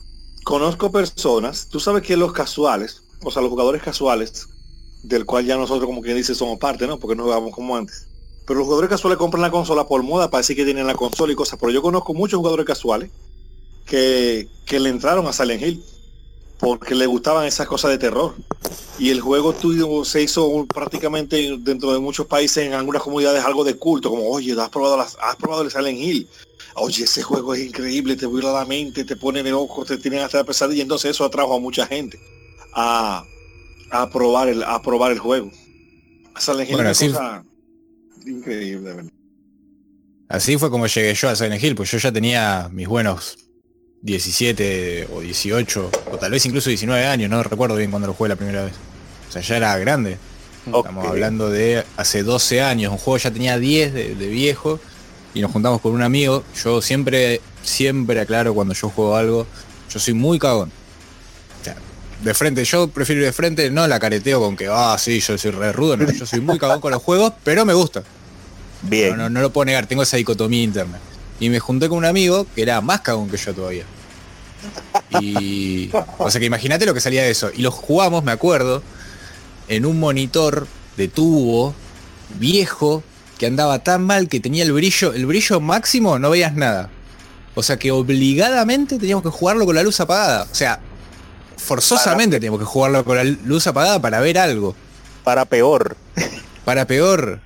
conozco 0.45 0.91
personas, 0.91 1.69
tú 1.69 1.81
sabes 1.81 2.03
que 2.03 2.17
los 2.17 2.33
casuales, 2.33 3.03
o 3.23 3.31
sea, 3.31 3.43
los 3.43 3.51
jugadores 3.51 3.83
casuales, 3.83 4.49
del 5.03 5.25
cual 5.25 5.45
ya 5.45 5.57
nosotros 5.57 5.87
como 5.87 6.03
quien 6.03 6.17
dice 6.17 6.35
somos 6.35 6.59
parte, 6.59 6.87
¿no? 6.87 6.99
Porque 6.99 7.15
no 7.15 7.25
jugamos 7.25 7.55
como 7.55 7.77
antes. 7.77 8.09
Pero 8.47 8.59
los 8.59 8.67
jugadores 8.67 8.91
casuales 8.91 9.19
compran 9.19 9.43
la 9.43 9.51
consola 9.51 9.87
por 9.87 10.03
moda 10.03 10.31
para 10.31 10.41
decir 10.41 10.57
que 10.57 10.65
tienen 10.65 10.87
la 10.87 10.95
consola 10.95 11.33
y 11.33 11.37
cosas. 11.37 11.59
Pero 11.61 11.73
yo 11.73 11.83
conozco 11.83 12.15
muchos 12.15 12.39
jugadores 12.39 12.65
casuales 12.65 13.11
que, 13.85 14.49
que 14.65 14.81
le 14.81 14.89
entraron 14.89 15.27
a 15.27 15.33
Silent 15.33 15.63
Hill 15.63 15.85
porque 16.59 16.95
le 16.95 17.07
gustaban 17.07 17.47
esas 17.47 17.67
cosas 17.67 17.91
de 17.91 17.99
terror. 17.99 18.35
Y 18.99 19.11
el 19.11 19.21
juego 19.21 19.53
tuyo 19.53 20.05
se 20.05 20.23
hizo 20.23 20.47
un- 20.47 20.67
prácticamente 20.67 21.57
dentro 21.61 21.93
de 21.93 21.99
muchos 21.99 22.27
países, 22.27 22.67
en 22.67 22.73
algunas 22.73 23.03
comunidades, 23.03 23.45
algo 23.45 23.63
de 23.65 23.75
culto, 23.75 24.09
como, 24.11 24.29
oye, 24.31 24.59
has 24.59 24.71
probado, 24.71 24.97
las, 24.97 25.17
has 25.21 25.37
probado 25.37 25.63
el 25.63 25.71
Silent 25.71 25.99
Hill. 25.99 26.29
Oye, 26.77 27.05
ese 27.05 27.23
juego 27.23 27.55
es 27.55 27.65
increíble, 27.67 28.17
te 28.17 28.27
vuela 28.27 28.53
la 28.53 28.65
mente, 28.65 29.05
te 29.05 29.17
pone 29.17 29.43
de 29.43 29.53
ojo, 29.53 29.85
te 29.85 29.99
tienen 29.99 30.21
hasta 30.21 30.39
la 30.39 30.45
pesadilla. 30.45 30.83
Entonces 30.83 31.11
eso 31.11 31.25
atrajo 31.25 31.55
a 31.55 31.61
mucha 31.61 31.87
gente 31.87 32.19
a, 32.73 33.25
a 33.91 34.11
probar 34.11 34.49
el, 34.49 34.63
a 34.63 34.81
probar 34.83 35.13
el 35.13 35.19
juego. 35.19 35.51
Silent 36.39 36.69
Hill 36.69 36.77
Bueno, 36.77 36.91
es 36.91 36.99
así- 36.99 37.09
una 37.09 37.19
cosa 37.19 37.45
increíble, 38.27 38.93
verdad. 38.95 39.11
Así 40.29 40.59
fue 40.59 40.71
como 40.71 40.87
llegué 40.87 41.15
yo 41.15 41.29
a 41.29 41.37
Silent 41.37 41.63
Hill, 41.63 41.75
pues 41.77 41.91
yo 41.91 41.99
ya 41.99 42.11
tenía 42.13 42.69
mis 42.73 42.89
buenos 42.89 43.39
17 44.07 45.09
o 45.13 45.21
18, 45.21 45.91
o 46.13 46.17
tal 46.17 46.31
vez 46.31 46.47
incluso 46.47 46.71
19 46.71 47.05
años, 47.05 47.29
no 47.29 47.43
recuerdo 47.43 47.75
bien 47.75 47.91
cuando 47.91 48.07
lo 48.07 48.15
jugué 48.15 48.29
la 48.29 48.37
primera 48.37 48.65
vez. 48.65 48.73
O 49.29 49.33
sea, 49.33 49.43
ya 49.43 49.57
era 49.57 49.77
grande. 49.79 50.17
Estamos 50.65 51.07
hablando 51.07 51.51
de 51.51 51.85
hace 51.97 52.23
12 52.23 52.63
años, 52.63 52.93
un 52.93 52.99
juego 52.99 53.19
ya 53.19 53.31
tenía 53.33 53.59
10 53.59 53.93
de, 53.93 54.15
de 54.15 54.27
viejo 54.29 54.81
y 55.35 55.41
nos 55.41 55.51
juntamos 55.51 55.81
con 55.81 55.93
un 55.93 56.03
amigo. 56.03 56.45
Yo 56.65 56.81
siempre, 56.81 57.41
siempre 57.63 58.21
aclaro 58.21 58.55
cuando 58.55 58.75
yo 58.75 58.89
juego 58.89 59.17
algo, 59.17 59.47
yo 59.91 59.99
soy 59.99 60.15
muy 60.15 60.39
cagón. 60.39 60.71
O 61.61 61.65
sea, 61.65 61.77
de 62.23 62.35
frente, 62.35 62.65
yo 62.65 62.89
prefiero 62.89 63.23
ir 63.23 63.27
de 63.27 63.33
frente, 63.33 63.71
no 63.71 63.87
la 63.89 63.99
careteo 63.99 64.41
con 64.41 64.57
que, 64.57 64.69
ah, 64.71 64.97
sí, 64.99 65.21
yo 65.21 65.37
soy 65.37 65.51
re 65.51 65.73
rudo, 65.73 65.97
no, 65.97 66.11
yo 66.11 66.27
soy 66.27 66.41
muy 66.41 66.59
cagón 66.59 66.81
con 66.81 66.93
los 66.93 67.03
juegos, 67.03 67.33
pero 67.43 67.65
me 67.65 67.75
gusta. 67.75 68.05
Bien. 68.83 69.11
No, 69.11 69.17
no, 69.17 69.31
no 69.31 69.41
lo 69.41 69.51
puedo 69.51 69.65
negar, 69.65 69.87
tengo 69.87 70.05
esa 70.05 70.17
dicotomía 70.17 70.63
interna. 70.63 70.99
Y 71.41 71.51
me 71.51 71.59
junté 71.59 71.89
con 71.89 71.99
un 71.99 72.05
amigo 72.05 72.47
que 72.55 72.63
era 72.63 72.81
más 72.81 73.01
cagón 73.01 73.29
que 73.29 73.37
yo 73.37 73.53
todavía. 73.53 73.85
Y. 75.21 75.91
O 76.19 76.31
sea 76.31 76.41
que 76.41 76.47
imagínate 76.47 76.87
lo 76.87 76.95
que 76.95 77.01
salía 77.01 77.23
de 77.23 77.31
eso. 77.31 77.51
Y 77.55 77.63
lo 77.63 77.71
jugamos, 77.71 78.25
me 78.25 78.33
acuerdo, 78.33 78.83
en 79.69 79.87
un 79.87 79.99
monitor 79.99 80.67
de 80.97 81.09
tubo 81.09 81.75
viejo 82.39 83.03
que 83.39 83.47
andaba 83.47 83.81
tan 83.81 84.05
mal 84.05 84.29
que 84.29 84.41
tenía 84.41 84.65
el 84.65 84.73
brillo, 84.73 85.13
el 85.13 85.27
brillo 85.27 85.61
máximo, 85.61 86.19
no 86.19 86.31
veías 86.31 86.55
nada. 86.55 86.91
O 87.55 87.63
sea 87.63 87.79
que 87.79 87.91
obligadamente 87.91 88.99
teníamos 88.99 89.23
que 89.23 89.31
jugarlo 89.31 89.65
con 89.65 89.75
la 89.75 89.83
luz 89.83 90.01
apagada. 90.01 90.47
O 90.51 90.55
sea, 90.55 90.81
forzosamente 91.57 92.37
teníamos 92.37 92.61
que 92.61 92.67
jugarlo 92.67 93.05
con 93.05 93.17
la 93.17 93.25
luz 93.25 93.67
apagada 93.67 94.01
para 94.01 94.21
ver 94.21 94.39
algo. 94.39 94.75
Para 95.25 95.45
peor. 95.45 95.97
Para 96.65 96.87
peor. 96.87 97.41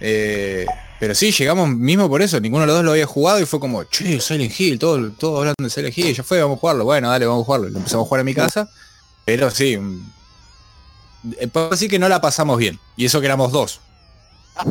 Eh, 0.00 0.66
pero 1.00 1.14
sí, 1.14 1.32
llegamos 1.32 1.70
mismo 1.70 2.10
por 2.10 2.20
eso. 2.20 2.38
Ninguno 2.38 2.60
de 2.60 2.66
los 2.66 2.76
dos 2.76 2.84
lo 2.84 2.90
había 2.92 3.06
jugado 3.06 3.40
y 3.40 3.46
fue 3.46 3.58
como, 3.58 3.84
che, 3.84 4.20
Silent 4.20 4.52
Hill, 4.60 4.78
todo, 4.78 5.10
todo 5.12 5.38
hablando 5.38 5.56
de 5.58 5.70
Silent 5.70 5.96
Hill. 5.96 6.14
Ya 6.14 6.22
fue, 6.22 6.42
vamos 6.42 6.58
a 6.58 6.60
jugarlo. 6.60 6.84
Bueno, 6.84 7.08
dale, 7.08 7.24
vamos 7.24 7.42
a 7.42 7.46
jugarlo. 7.46 7.70
Lo 7.70 7.78
empezamos 7.78 8.04
a 8.04 8.08
jugar 8.08 8.20
en 8.20 8.26
mi 8.26 8.34
casa. 8.34 8.68
Pero 9.24 9.50
sí. 9.50 9.78
mm, 9.78 10.12
eh, 11.38 11.88
que 11.88 11.98
no 11.98 12.06
la 12.08 12.20
pasamos 12.20 12.58
bien. 12.58 12.78
Y 12.96 13.06
eso 13.06 13.18
que 13.20 13.26
éramos 13.26 13.50
dos. 13.50 13.80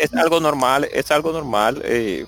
Es 0.00 0.12
algo 0.14 0.40
normal, 0.40 0.88
es 0.92 1.10
algo 1.10 1.32
normal. 1.32 1.82
eh, 1.84 2.26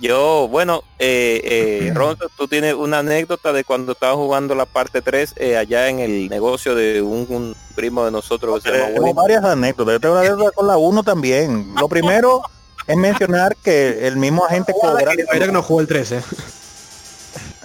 yo, 0.00 0.48
bueno, 0.48 0.82
eh, 0.98 1.40
eh, 1.88 1.92
Ronzo, 1.94 2.26
tú 2.36 2.48
tienes 2.48 2.74
una 2.74 2.98
anécdota 2.98 3.52
de 3.52 3.64
cuando 3.64 3.92
estabas 3.92 4.16
jugando 4.16 4.54
la 4.54 4.66
parte 4.66 5.02
3 5.02 5.34
eh, 5.36 5.56
allá 5.56 5.88
en 5.88 5.98
el 6.00 6.28
negocio 6.28 6.74
de 6.74 7.02
un, 7.02 7.26
un 7.28 7.56
primo 7.74 8.04
de 8.04 8.10
nosotros 8.10 8.62
que 8.62 8.70
se 8.70 8.78
llama 8.78 8.94
Tengo 8.94 9.14
varias 9.14 9.44
anécdotas. 9.44 9.94
Yo 9.94 10.00
tengo 10.00 10.14
una 10.14 10.22
anécdota 10.22 10.50
con 10.52 10.66
la 10.66 10.76
1 10.76 11.02
también. 11.02 11.74
Lo 11.80 11.88
primero 11.88 12.42
es 12.86 12.96
mencionar 12.96 13.56
que 13.56 14.06
el 14.06 14.16
mismo 14.16 14.44
agente 14.44 14.72
cobra. 14.78 15.12
Que 15.14 15.46
no 15.48 15.62
jugó 15.62 15.80
el 15.80 15.86
13. 15.86 16.22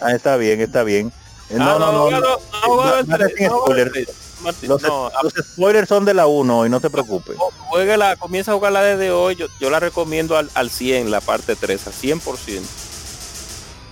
Ah, 0.02 0.14
está 0.14 0.38
bien, 0.38 0.62
está 0.62 0.84
bien. 0.84 1.12
Eh, 1.50 1.58
Ah, 1.60 1.78
No, 1.78 1.80
no, 1.80 1.92
no. 1.92 2.12
no, 2.12 2.20
no, 2.20 2.20
no, 2.20 3.04
no, 3.04 3.18
no, 3.18 3.28
sin 3.36 3.48
no, 3.48 3.62
spoiler. 3.64 3.92
Martín, 4.42 4.70
Los, 4.70 4.82
no, 4.82 5.12
los 5.24 5.34
spoilers 5.34 5.88
son 5.90 6.06
de 6.06 6.14
la 6.14 6.28
1 6.28 6.66
y 6.66 6.70
no 6.70 6.80
te 6.80 6.90
preocupes. 6.90 7.36
jueguela, 7.70 8.16
comienza 8.16 8.52
a 8.52 8.56
jugarla 8.56 8.82
desde 8.84 9.12
hoy. 9.12 9.36
Yo, 9.36 9.48
yo 9.60 9.70
la 9.70 9.80
recomiendo 9.80 10.38
al, 10.38 10.50
al 10.54 10.70
100, 10.70 11.12
la 11.12 11.22
parte 11.22 11.56
3, 11.56 11.88
al 11.88 11.94
100%. 11.94 12.62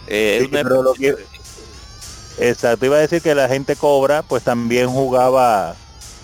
Eh, 0.08 0.38
Sí, 0.40 0.46
es 0.46 0.50
una- 0.52 0.64
pero 0.64 0.84
lo 0.84 0.94
que- 0.94 1.16
Exacto, 2.40 2.86
iba 2.86 2.98
a 2.98 3.00
decir 3.00 3.22
que 3.22 3.34
la 3.36 3.48
gente 3.48 3.76
cobra, 3.76 4.22
pues 4.22 4.44
también 4.44 4.90
jugaba 4.90 5.76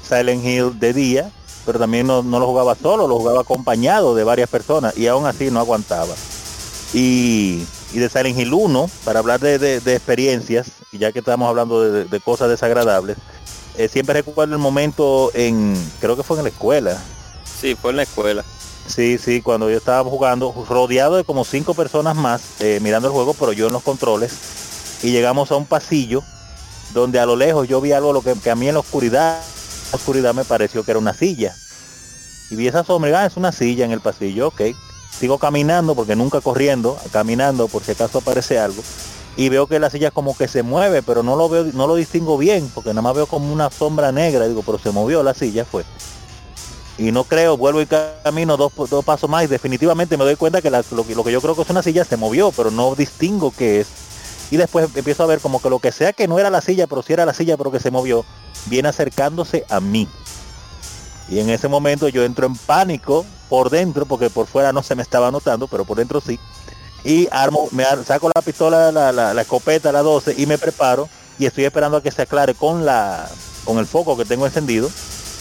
Silent 0.07 0.45
Hill 0.45 0.79
de 0.79 0.93
día, 0.93 1.31
pero 1.65 1.79
también 1.79 2.05
no, 2.05 2.21
no 2.21 2.39
lo 2.39 2.45
jugaba 2.45 2.75
solo, 2.75 3.07
lo 3.07 3.17
jugaba 3.17 3.41
acompañado 3.41 4.13
de 4.13 4.23
varias 4.23 4.47
personas 4.49 4.95
y 4.97 5.07
aún 5.07 5.25
así 5.25 5.49
no 5.49 5.59
aguantaba. 5.59 6.13
Y, 6.93 7.65
y 7.93 7.97
de 7.99 8.09
Silent 8.09 8.37
Hill 8.37 8.53
1, 8.53 8.89
para 9.03 9.19
hablar 9.19 9.39
de, 9.39 9.57
de- 9.57 9.79
de 9.79 9.95
experiencias, 9.95 10.67
y 10.91 10.99
ya 10.99 11.11
que 11.11 11.19
estamos 11.19 11.49
hablando 11.49 11.81
de, 11.81 12.05
de 12.05 12.19
cosas 12.19 12.49
desagradables, 12.49 13.17
eh, 13.77 13.87
siempre 13.87 14.13
recuerdo 14.13 14.53
el 14.53 14.59
momento 14.59 15.31
en, 15.33 15.75
creo 15.99 16.15
que 16.15 16.23
fue 16.23 16.37
en 16.37 16.43
la 16.43 16.49
escuela, 16.49 17.01
sí, 17.59 17.75
fue 17.75 17.91
en 17.91 17.97
la 17.97 18.03
escuela. 18.03 18.43
Sí, 18.85 19.17
sí, 19.17 19.41
cuando 19.41 19.69
yo 19.69 19.77
estaba 19.77 20.07
jugando, 20.09 20.53
rodeado 20.67 21.15
de 21.15 21.23
como 21.23 21.45
cinco 21.45 21.73
personas 21.73 22.15
más, 22.15 22.41
eh, 22.59 22.79
mirando 22.81 23.07
el 23.07 23.13
juego, 23.13 23.33
pero 23.33 23.53
yo 23.53 23.67
en 23.67 23.73
los 23.73 23.83
controles, 23.83 24.99
y 25.01 25.11
llegamos 25.11 25.51
a 25.51 25.55
un 25.55 25.65
pasillo 25.65 26.21
donde 26.93 27.19
a 27.19 27.25
lo 27.25 27.35
lejos 27.35 27.67
yo 27.67 27.81
vi 27.81 27.91
algo 27.91 28.13
lo 28.13 28.21
que, 28.21 28.33
que 28.35 28.51
a 28.51 28.55
mí 28.55 28.67
en 28.67 28.75
la 28.75 28.81
oscuridad, 28.81 29.37
en 29.37 29.91
la 29.91 29.95
oscuridad 29.95 30.33
me 30.33 30.45
pareció 30.45 30.83
que 30.83 30.91
era 30.91 30.99
una 30.99 31.13
silla. 31.13 31.55
Y 32.49 32.55
vi 32.55 32.67
esa 32.67 32.83
sombra, 32.83 33.21
ah, 33.21 33.25
es 33.25 33.37
una 33.37 33.51
silla 33.51 33.85
en 33.85 33.91
el 33.91 34.01
pasillo, 34.01 34.49
ok. 34.49 34.61
Sigo 35.17 35.37
caminando, 35.39 35.95
porque 35.95 36.15
nunca 36.15 36.41
corriendo, 36.41 36.97
caminando 37.11 37.67
por 37.67 37.83
si 37.83 37.91
acaso 37.91 38.19
aparece 38.19 38.59
algo. 38.59 38.83
Y 39.35 39.49
veo 39.49 39.68
que 39.68 39.80
la 39.80 39.89
silla 39.89 40.11
como 40.11 40.38
que 40.38 40.47
se 40.47 40.61
mueve, 40.61 41.01
pero 41.01 41.23
no 41.23 41.35
lo 41.35 41.49
veo, 41.49 41.64
no 41.73 41.88
lo 41.88 41.95
distingo 41.95 42.38
bien, 42.38 42.69
porque 42.73 42.89
nada 42.89 43.01
más 43.01 43.15
veo 43.15 43.26
como 43.26 43.51
una 43.51 43.72
sombra 43.72 44.11
negra, 44.11 44.47
digo, 44.47 44.61
pero 44.64 44.77
se 44.77 44.91
movió 44.91 45.23
la 45.23 45.34
silla, 45.34 45.65
fue 45.65 45.84
y 46.97 47.11
no 47.11 47.23
creo, 47.23 47.57
vuelvo 47.57 47.81
y 47.81 47.88
camino 47.88 48.55
dos, 48.55 48.72
dos 48.89 49.03
pasos 49.03 49.30
más 49.30 49.43
y 49.43 49.47
definitivamente 49.47 50.15
me 50.18 50.26
doy 50.26 50.35
cuenta 50.35 50.61
que 50.61 50.69
lo, 50.69 50.84
que 50.84 51.15
lo 51.15 51.23
que 51.23 51.31
yo 51.31 51.41
creo 51.41 51.55
que 51.55 51.64
es 51.64 51.69
una 51.69 51.81
silla 51.81 52.05
se 52.05 52.18
movió, 52.18 52.51
pero 52.51 52.69
no 52.69 52.95
distingo 52.95 53.51
qué 53.51 53.81
es. 53.81 53.88
Y 54.51 54.57
después 54.57 54.88
empiezo 54.93 55.23
a 55.23 55.26
ver 55.26 55.39
como 55.39 55.60
que 55.60 55.69
lo 55.69 55.80
que 55.80 55.91
sea 55.91 56.14
que 56.14 56.27
no 56.27 56.38
era 56.38 56.51
la 56.51 56.61
silla, 56.61 56.85
pero 56.85 57.01
sí 57.01 57.14
era 57.14 57.26
la 57.26 57.34
silla, 57.34 57.57
pero 57.57 57.72
que 57.72 57.80
se 57.80 57.89
movió, 57.89 58.23
viene 58.68 58.89
acercándose 58.89 59.65
a 59.69 59.80
mí. 59.80 60.07
Y 61.30 61.39
en 61.39 61.49
ese 61.49 61.68
momento 61.68 62.10
yo 62.10 62.23
entro 62.23 62.45
en 62.45 62.55
pánico 62.55 63.26
por 63.49 63.72
dentro, 63.72 64.05
porque 64.05 64.30
por 64.30 64.45
fuera 64.45 64.72
no 64.72 64.84
se 64.84 64.93
me 64.93 65.01
estaba 65.01 65.31
notando, 65.31 65.68
pero 65.68 65.85
por 65.85 65.97
dentro 65.97 66.22
sí. 66.22 66.39
Y 67.03 67.27
armo, 67.31 67.67
me 67.71 67.84
saco 68.05 68.30
la 68.34 68.41
pistola, 68.41 68.91
la, 68.91 69.11
la, 69.11 69.41
escopeta, 69.41 69.91
la 69.91 70.01
12 70.01 70.35
y 70.38 70.45
me 70.45 70.57
preparo 70.57 71.09
y 71.38 71.45
estoy 71.45 71.65
esperando 71.65 71.97
a 71.97 72.03
que 72.03 72.11
se 72.11 72.21
aclare 72.21 72.53
con 72.53 72.85
la 72.85 73.30
con 73.65 73.77
el 73.77 73.85
foco 73.85 74.17
que 74.17 74.25
tengo 74.25 74.45
encendido 74.45 74.89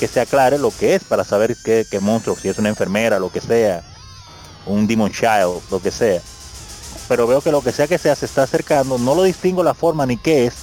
que 0.02 0.08
se 0.08 0.20
aclare 0.20 0.58
lo 0.58 0.72
que 0.72 0.96
es 0.96 1.04
para 1.04 1.22
saber 1.22 1.56
qué, 1.64 1.86
qué 1.88 2.00
monstruo, 2.00 2.36
si 2.36 2.48
es 2.48 2.58
una 2.58 2.68
enfermera, 2.68 3.20
lo 3.20 3.30
que 3.30 3.40
sea, 3.40 3.84
un 4.66 4.88
demon 4.88 5.12
child, 5.12 5.60
lo 5.70 5.80
que 5.80 5.92
sea. 5.92 6.20
Pero 7.06 7.28
veo 7.28 7.40
que 7.40 7.52
lo 7.52 7.62
que 7.62 7.70
sea 7.70 7.86
que 7.86 7.98
sea 7.98 8.16
se 8.16 8.26
está 8.26 8.42
acercando, 8.42 8.98
no 8.98 9.14
lo 9.14 9.22
distingo 9.22 9.62
la 9.62 9.74
forma 9.74 10.04
ni 10.04 10.16
qué 10.16 10.46
es, 10.46 10.54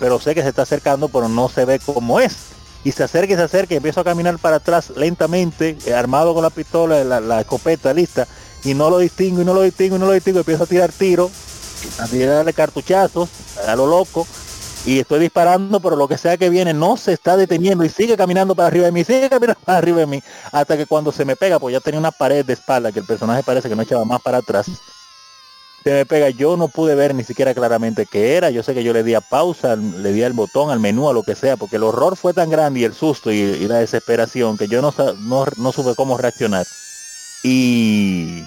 pero 0.00 0.18
sé 0.18 0.34
que 0.34 0.42
se 0.42 0.48
está 0.48 0.62
acercando, 0.62 1.08
pero 1.08 1.28
no 1.28 1.48
se 1.48 1.64
ve 1.64 1.78
cómo 1.78 2.18
es. 2.18 2.36
Y 2.82 2.90
se 2.90 3.04
acerca 3.04 3.34
y 3.34 3.36
se 3.36 3.42
acerca 3.42 3.74
y 3.74 3.76
empiezo 3.76 4.00
a 4.00 4.04
caminar 4.04 4.36
para 4.38 4.56
atrás 4.56 4.90
lentamente, 4.96 5.78
armado 5.94 6.34
con 6.34 6.42
la 6.42 6.50
pistola, 6.50 7.04
la, 7.04 7.20
la 7.20 7.42
escopeta 7.42 7.94
lista, 7.94 8.26
y 8.68 8.74
no 8.74 8.90
lo 8.90 8.98
distingo 8.98 9.40
y 9.40 9.44
no 9.44 9.54
lo 9.54 9.62
distingo 9.62 9.96
y 9.96 9.98
no 9.98 10.06
lo 10.06 10.12
distingo, 10.12 10.40
empiezo 10.40 10.64
a 10.64 10.66
tirar 10.66 10.92
tiros, 10.92 11.30
a 11.98 12.06
tirarle 12.06 12.52
cartuchazos 12.52 13.28
a 13.66 13.74
lo 13.74 13.86
loco, 13.86 14.26
y 14.84 15.00
estoy 15.00 15.20
disparando, 15.20 15.80
pero 15.80 15.96
lo 15.96 16.06
que 16.06 16.18
sea 16.18 16.36
que 16.36 16.50
viene 16.50 16.72
no 16.72 16.96
se 16.96 17.12
está 17.12 17.36
deteniendo 17.36 17.84
y 17.84 17.88
sigue 17.88 18.16
caminando 18.16 18.54
para 18.54 18.68
arriba 18.68 18.86
de 18.86 18.92
mí, 18.92 19.04
sigue 19.04 19.28
caminando 19.28 19.60
para 19.64 19.78
arriba 19.78 19.98
de 19.98 20.06
mí, 20.06 20.22
hasta 20.52 20.76
que 20.76 20.86
cuando 20.86 21.12
se 21.12 21.24
me 21.24 21.34
pega, 21.34 21.58
pues 21.58 21.72
ya 21.72 21.80
tenía 21.80 21.98
una 21.98 22.10
pared 22.10 22.44
de 22.44 22.52
espalda 22.52 22.92
que 22.92 23.00
el 23.00 23.06
personaje 23.06 23.42
parece 23.42 23.68
que 23.68 23.76
no 23.76 23.82
echaba 23.82 24.04
más 24.04 24.20
para 24.20 24.38
atrás. 24.38 24.66
Se 25.84 25.90
me 25.90 26.04
pega, 26.04 26.28
yo 26.28 26.56
no 26.56 26.68
pude 26.68 26.94
ver 26.94 27.14
ni 27.14 27.24
siquiera 27.24 27.54
claramente 27.54 28.04
qué 28.04 28.36
era, 28.36 28.50
yo 28.50 28.62
sé 28.62 28.74
que 28.74 28.84
yo 28.84 28.92
le 28.92 29.02
di 29.02 29.14
a 29.14 29.20
pausa, 29.22 29.76
le 29.76 30.12
di 30.12 30.22
al 30.22 30.32
botón, 30.32 30.70
al 30.70 30.80
menú, 30.80 31.08
a 31.08 31.12
lo 31.12 31.22
que 31.22 31.34
sea, 31.34 31.56
porque 31.56 31.76
el 31.76 31.84
horror 31.84 32.16
fue 32.16 32.34
tan 32.34 32.50
grande 32.50 32.80
y 32.80 32.84
el 32.84 32.94
susto 32.94 33.32
y, 33.32 33.36
y 33.36 33.66
la 33.68 33.78
desesperación 33.78 34.58
que 34.58 34.68
yo 34.68 34.82
no, 34.82 34.92
no, 35.20 35.46
no 35.56 35.72
supe 35.72 35.94
cómo 35.94 36.18
reaccionar. 36.18 36.66
Y, 37.42 38.42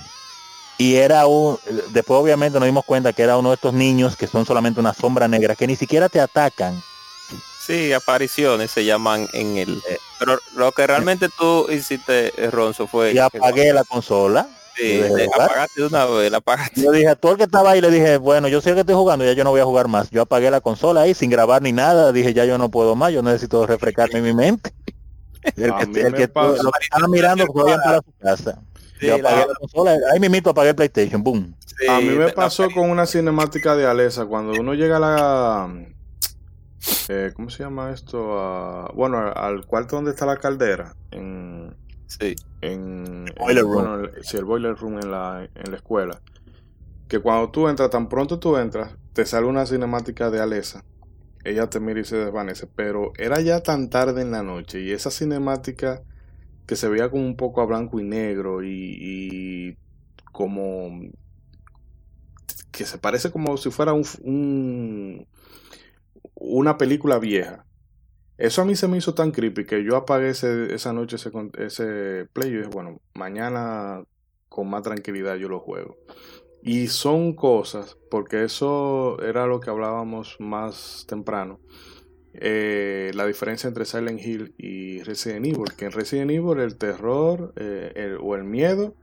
y 0.77 0.95
era 0.95 1.27
un, 1.27 1.57
después 1.89 2.19
obviamente 2.19 2.59
nos 2.59 2.65
dimos 2.67 2.85
cuenta 2.85 3.13
que 3.13 3.21
era 3.23 3.37
uno 3.37 3.49
de 3.49 3.55
estos 3.55 3.73
niños 3.73 4.15
que 4.15 4.27
son 4.27 4.45
solamente 4.45 4.79
una 4.79 4.93
sombra 4.93 5.27
negra, 5.27 5.55
que 5.55 5.67
ni 5.67 5.75
siquiera 5.75 6.09
te 6.09 6.19
atacan, 6.19 6.81
Sí, 7.65 7.93
apariciones 7.93 8.71
se 8.71 8.83
llaman 8.83 9.27
en 9.33 9.57
el... 9.57 9.81
Pero 10.17 10.39
lo 10.55 10.71
que 10.71 10.87
realmente 10.87 11.29
tú 11.29 11.67
hiciste, 11.69 12.33
eh, 12.43 12.49
Ronzo, 12.49 12.87
fue... 12.87 13.11
y 13.11 13.13
que- 13.13 13.19
apagué 13.21 13.71
la 13.71 13.83
consola. 13.83 14.47
Sí, 14.75 14.97
de 14.97 15.25
apagaste 15.25 15.83
una 15.85 16.05
vez, 16.05 16.31
la 16.31 16.37
apagaste. 16.37 16.81
Yo 16.81 16.91
dije 16.91 17.09
a 17.09 17.15
todo 17.15 17.33
el 17.33 17.37
que 17.37 17.43
estaba 17.43 17.71
ahí, 17.71 17.81
le 17.81 17.91
dije, 17.91 18.17
bueno, 18.17 18.47
yo 18.47 18.61
sé 18.61 18.73
que 18.73 18.79
estoy 18.79 18.95
jugando, 18.95 19.23
ya 19.25 19.33
yo 19.33 19.43
no 19.43 19.51
voy 19.51 19.61
a 19.61 19.65
jugar 19.65 19.87
más. 19.87 20.09
Yo 20.09 20.23
apagué 20.23 20.49
la 20.49 20.59
consola 20.61 21.01
ahí 21.01 21.13
sin 21.13 21.29
grabar 21.29 21.61
ni 21.61 21.71
nada, 21.71 22.11
dije, 22.11 22.33
ya 22.33 22.45
yo 22.45 22.57
no 22.57 22.69
puedo 22.71 22.95
más, 22.95 23.13
yo 23.13 23.21
necesito 23.21 23.67
refrescarme 23.67 24.21
mi 24.21 24.33
mente. 24.33 24.73
El 25.55 25.73
que, 25.75 25.99
el 26.01 26.11
me 26.11 26.17
que 26.17 26.27
pasa. 26.27 26.63
lo 26.63 26.71
que 26.71 26.83
estaba 26.83 27.07
mirando 27.07 27.45
que 27.47 27.61
vayan 27.61 27.79
para 27.83 27.97
su 27.97 28.11
casa. 28.19 28.59
Sí, 29.01 29.07
yo 29.07 29.15
apagué 29.15 29.35
la- 29.41 29.45
la 29.47 29.53
consola, 29.55 29.97
ahí 30.13 30.19
mismito 30.19 30.51
apagué 30.51 30.69
el 30.69 30.75
PlayStation, 30.75 31.23
boom. 31.23 31.55
Sí, 31.65 31.87
A 31.87 31.99
mí 31.99 32.09
me 32.09 32.29
pasó 32.29 32.69
con 32.69 32.89
una 32.89 33.05
cinemática 33.05 33.75
de 33.75 33.85
Alesa 33.85 34.25
cuando 34.25 34.53
uno 34.59 34.73
llega 34.75 34.97
a 34.97 34.99
la 34.99 35.85
eh, 37.09 37.31
¿cómo 37.35 37.49
se 37.49 37.63
llama 37.63 37.91
esto? 37.91 38.39
A- 38.39 38.91
bueno, 38.95 39.17
al 39.35 39.65
cuarto 39.65 39.95
donde 39.97 40.11
está 40.11 40.25
la 40.25 40.37
caldera 40.37 40.95
en 41.11 41.75
Sí. 42.07 42.35
en 42.61 43.25
Boiler 43.39 43.63
room. 43.63 43.73
bueno, 43.73 43.95
el- 43.95 44.23
sí, 44.23 44.37
el 44.37 44.45
boiler 44.45 44.75
room 44.75 44.99
en 44.99 45.11
la 45.11 45.47
en 45.55 45.71
la 45.71 45.77
escuela. 45.77 46.21
Que 47.07 47.19
cuando 47.19 47.49
tú 47.51 47.67
entras, 47.67 47.89
tan 47.89 48.07
pronto 48.09 48.39
tú 48.39 48.55
entras, 48.57 48.95
te 49.13 49.25
sale 49.25 49.45
una 49.47 49.65
cinemática 49.65 50.29
de 50.29 50.39
Alesa. 50.41 50.83
Ella 51.43 51.69
te 51.69 51.79
mira 51.79 51.99
y 51.99 52.05
se 52.05 52.17
desvanece, 52.17 52.67
pero 52.67 53.11
era 53.17 53.41
ya 53.41 53.61
tan 53.61 53.89
tarde 53.89 54.21
en 54.21 54.31
la 54.31 54.43
noche 54.43 54.79
y 54.81 54.91
esa 54.91 55.09
cinemática 55.11 56.01
que 56.71 56.77
se 56.77 56.87
veía 56.87 57.11
como 57.11 57.25
un 57.25 57.35
poco 57.35 57.61
a 57.61 57.65
blanco 57.65 57.99
y 57.99 58.03
negro 58.05 58.63
y, 58.63 59.77
como 60.31 60.89
que 62.71 62.85
se 62.85 62.97
parece 62.97 63.31
como 63.31 63.57
si 63.57 63.69
fuera 63.71 63.93
un, 63.93 64.03
un- 64.23 65.27
una 66.35 66.77
película 66.77 67.19
vieja. 67.19 67.65
Eso 68.37 68.61
a 68.63 68.65
mí 68.65 68.75
se 68.75 68.87
me 68.87 68.97
hizo 68.97 69.15
tan 69.15 69.31
creepy 69.31 69.65
que 69.65 69.83
yo 69.83 69.97
apagué 69.97 70.29
esa 70.31 70.93
noche 70.93 71.17
ese, 71.17 71.31
ese 71.59 72.27
play 72.33 72.49
y 72.51 72.57
dije, 72.57 72.69
bueno, 72.69 72.99
mañana 73.15 74.03
con 74.49 74.69
más 74.69 74.83
tranquilidad 74.83 75.35
yo 75.37 75.49
lo 75.49 75.59
juego. 75.59 75.97
Y 76.61 76.87
son 76.87 77.35
cosas, 77.35 77.97
porque 78.09 78.43
eso 78.43 79.21
era 79.23 79.47
lo 79.47 79.59
que 79.61 79.69
hablábamos 79.71 80.35
más 80.39 81.05
temprano. 81.07 81.61
Eh, 82.41 83.11
la 83.15 83.25
diferencia 83.27 83.67
entre 83.67 83.85
Silent 83.85 84.19
Hill 84.21 84.55
y 84.57 85.03
Resident 85.03 85.45
Evil, 85.45 85.75
que 85.77 85.85
en 85.85 85.91
Resident 85.93 86.31
Evil 86.31 86.59
el 86.59 86.77
terror 86.77 87.53
eh, 87.57 87.93
el- 87.95 88.17
o 88.21 88.35
el 88.35 88.43
miedo 88.45 88.97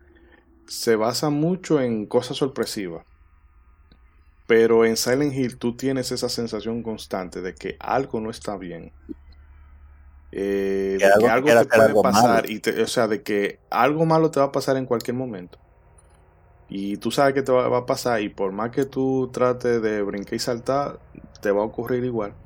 se 0.66 0.96
basa 0.96 1.30
mucho 1.30 1.80
en 1.80 2.06
cosas 2.06 2.38
sorpresivas. 2.38 3.06
Pero 4.46 4.84
en 4.84 4.96
Silent 4.96 5.32
Hill 5.32 5.58
tú 5.60 5.76
tienes 5.76 6.10
esa 6.10 6.28
sensación 6.28 6.82
constante 6.82 7.40
de 7.40 7.54
que 7.54 7.76
algo 7.78 8.20
no 8.20 8.30
está 8.30 8.56
bien. 8.56 8.92
Eh, 10.30 10.98
Que 10.98 11.06
de 11.14 11.28
algo 11.28 11.42
que 11.42 11.54
algo 11.54 11.54
te 11.56 11.66
puede 11.66 11.94
algo 11.94 12.04
pasar. 12.04 12.48
malo. 12.48 12.50
Y 12.50 12.60
te- 12.60 12.82
o 12.82 12.86
sea, 12.86 13.08
de 13.08 13.22
que 13.22 13.62
algo 13.70 14.04
malo 14.06 14.30
te 14.30 14.40
va 14.40 14.46
a 14.46 14.52
pasar 14.52 14.76
en 14.76 14.86
cualquier 14.86 15.16
momento. 15.16 15.58
Y 16.68 16.98
tú 16.98 17.10
sabes 17.10 17.34
que 17.34 17.42
te 17.42 17.50
va, 17.52 17.68
va 17.68 17.78
a 17.78 17.86
pasar. 17.86 18.20
Y 18.22 18.28
por 18.28 18.52
más 18.52 18.70
que 18.70 18.84
tú 18.86 19.30
trates 19.32 19.82
de 19.82 20.02
brincar 20.02 20.34
y 20.34 20.38
saltar, 20.38 21.00
te 21.40 21.50
va 21.50 21.62
a 21.62 21.64
ocurrir 21.64 22.04
igual. 22.04 22.36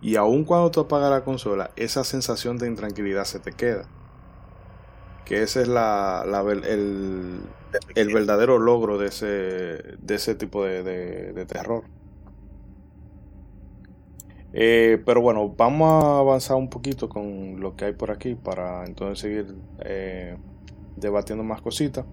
Y 0.00 0.16
aun 0.16 0.44
cuando 0.44 0.70
tú 0.70 0.80
apagas 0.80 1.10
la 1.10 1.24
consola, 1.24 1.72
esa 1.76 2.04
sensación 2.04 2.58
de 2.58 2.68
intranquilidad 2.68 3.24
se 3.24 3.40
te 3.40 3.54
queda. 3.54 3.90
Que 5.24 5.42
ese 5.42 5.62
es 5.62 5.68
la, 5.68 6.24
el, 6.64 7.56
el 7.94 8.10
verdadero 8.10 8.58
logro 8.58 8.96
de 8.98 9.08
ese, 9.08 9.26
de 9.26 10.14
ese 10.14 10.34
tipo 10.36 10.64
de, 10.64 10.82
de- 10.84 11.32
de 11.32 11.46
terror. 11.46 11.90
Eh, 14.52 15.02
pero 15.04 15.20
bueno, 15.20 15.50
vamos 15.56 15.88
a 16.04 16.18
avanzar 16.20 16.56
un 16.56 16.70
poquito 16.70 17.08
con 17.08 17.60
lo 17.60 17.76
que 17.76 17.84
hay 17.86 17.92
por 17.92 18.10
aquí 18.10 18.34
para 18.34 18.84
entonces 18.86 19.18
seguir 19.20 19.54
eh, 19.78 20.38
debatiendo 20.96 21.44
más 21.44 21.60
cositas. 21.62 22.06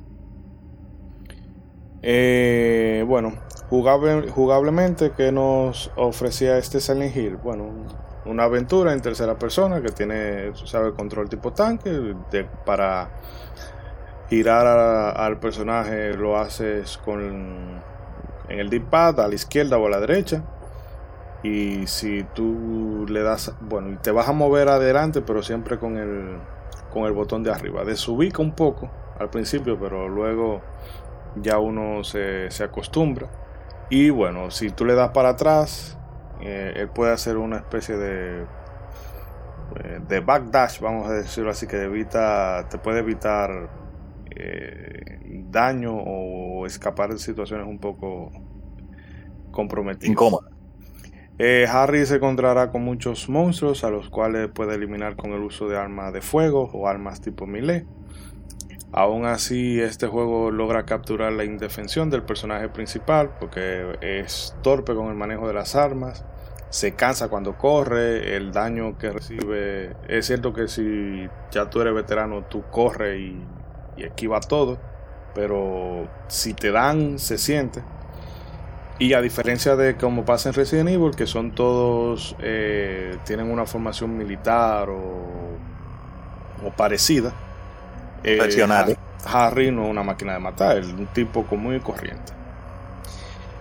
Eh, 2.01 3.03
bueno, 3.07 3.39
jugable, 3.73 4.29
jugablemente, 4.29 5.13
¿qué 5.17 5.31
nos 5.31 5.89
ofrecía 5.95 6.59
este 6.59 6.79
Silent 6.79 7.15
Hill? 7.15 7.37
Bueno, 7.37 7.71
una 8.23 8.43
aventura 8.43 8.93
en 8.93 9.01
tercera 9.01 9.39
persona 9.39 9.81
que 9.81 9.89
tiene, 9.89 10.51
tú 10.51 10.67
sabes, 10.67 10.93
control 10.93 11.27
tipo 11.27 11.53
tanque. 11.53 12.15
para 12.67 13.09
girar 14.29 15.17
al 15.17 15.39
personaje 15.39 16.13
lo 16.13 16.37
haces 16.37 16.99
con 16.99 17.81
en 18.47 18.59
el 18.59 18.69
D-pad 18.69 19.19
a 19.21 19.27
la 19.27 19.33
izquierda 19.33 19.79
o 19.79 19.87
a 19.87 19.89
la 19.89 19.99
derecha. 19.99 20.43
Y 21.41 21.87
si 21.87 22.23
tú 22.35 23.07
le 23.09 23.23
das, 23.23 23.55
bueno, 23.59 23.97
te 24.03 24.11
vas 24.11 24.29
a 24.29 24.33
mover 24.33 24.69
adelante, 24.69 25.23
pero 25.23 25.41
siempre 25.41 25.79
con 25.79 25.97
el, 25.97 26.37
con 26.93 27.05
el 27.05 27.13
botón 27.13 27.41
de 27.41 27.49
arriba. 27.49 27.83
Desubica 27.83 28.39
un 28.39 28.53
poco 28.53 28.91
al 29.17 29.31
principio, 29.31 29.79
pero 29.79 30.07
luego 30.09 30.61
ya 31.37 31.57
uno 31.57 32.03
se, 32.03 32.51
se 32.51 32.63
acostumbra. 32.63 33.42
Y 33.89 34.09
bueno, 34.09 34.51
si 34.51 34.69
tú 34.69 34.85
le 34.85 34.95
das 34.95 35.11
para 35.11 35.29
atrás, 35.29 35.97
eh, 36.41 36.73
él 36.75 36.89
puede 36.89 37.11
hacer 37.11 37.37
una 37.37 37.57
especie 37.57 37.97
de 37.97 38.45
eh, 39.75 39.99
de 40.07 40.19
backdash, 40.19 40.79
vamos 40.79 41.07
a 41.07 41.13
decirlo 41.13 41.49
así, 41.49 41.65
que 41.65 41.81
evita, 41.81 42.67
te 42.69 42.77
puede 42.77 42.99
evitar 42.99 43.69
eh, 44.29 45.19
daño 45.49 45.95
o 45.95 46.65
escapar 46.65 47.11
de 47.11 47.17
situaciones 47.17 47.65
un 47.67 47.79
poco 47.79 48.31
comprometidas. 49.51 50.11
Incómodo. 50.11 50.49
Eh, 51.39 51.65
Harry 51.67 52.05
se 52.05 52.17
encontrará 52.17 52.69
con 52.69 52.83
muchos 52.83 53.27
monstruos 53.29 53.83
a 53.83 53.89
los 53.89 54.09
cuales 54.09 54.49
puede 54.49 54.75
eliminar 54.75 55.15
con 55.15 55.31
el 55.31 55.41
uso 55.41 55.67
de 55.67 55.77
armas 55.77 56.13
de 56.13 56.21
fuego 56.21 56.69
o 56.73 56.87
armas 56.87 57.21
tipo 57.21 57.47
melee. 57.47 57.85
Aún 58.93 59.25
así, 59.25 59.81
este 59.81 60.05
juego 60.05 60.51
logra 60.51 60.85
capturar 60.85 61.33
la 61.33 61.43
indefensión 61.43 62.11
del 62.11 62.21
personaje 62.21 62.69
principal 62.69 63.31
porque 63.39 63.97
es 64.01 64.55
torpe 64.61 64.93
con 64.93 65.07
el 65.07 65.15
manejo 65.15 65.47
de 65.47 65.55
las 65.55 65.75
armas, 65.75 66.23
se 66.69 66.93
cansa 66.93 67.27
cuando 67.27 67.57
corre, 67.57 68.35
el 68.35 68.51
daño 68.51 68.97
que 68.99 69.11
recibe. 69.11 69.95
Es 70.07 70.27
cierto 70.27 70.53
que 70.53 70.67
si 70.67 71.27
ya 71.51 71.71
tú 71.71 71.81
eres 71.81 71.95
veterano, 71.95 72.43
tú 72.43 72.63
corres 72.69 73.19
y, 73.19 73.35
y 73.97 74.03
esquiva 74.03 74.39
todo, 74.41 74.77
pero 75.33 76.07
si 76.27 76.53
te 76.53 76.71
dan, 76.71 77.17
se 77.17 77.39
siente. 77.39 77.83
Y 78.99 79.13
a 79.13 79.21
diferencia 79.21 79.75
de 79.75 79.97
como 79.97 80.23
pasa 80.23 80.49
en 80.49 80.55
Resident 80.55 80.89
Evil, 80.89 81.15
que 81.15 81.25
son 81.25 81.55
todos, 81.55 82.35
eh, 82.39 83.17
tienen 83.25 83.51
una 83.51 83.65
formación 83.65 84.15
militar 84.17 84.89
o, 84.89 85.57
o 86.63 86.71
parecida. 86.77 87.33
Eh. 88.23 88.67
Ha- 88.75 88.95
Harry 89.25 89.71
no 89.71 89.85
es 89.85 89.91
una 89.91 90.03
máquina 90.03 90.33
de 90.33 90.39
matar, 90.39 90.77
es 90.77 90.87
un 90.87 91.07
tipo 91.13 91.47
común 91.47 91.75
y 91.75 91.81
corriente. 91.81 92.33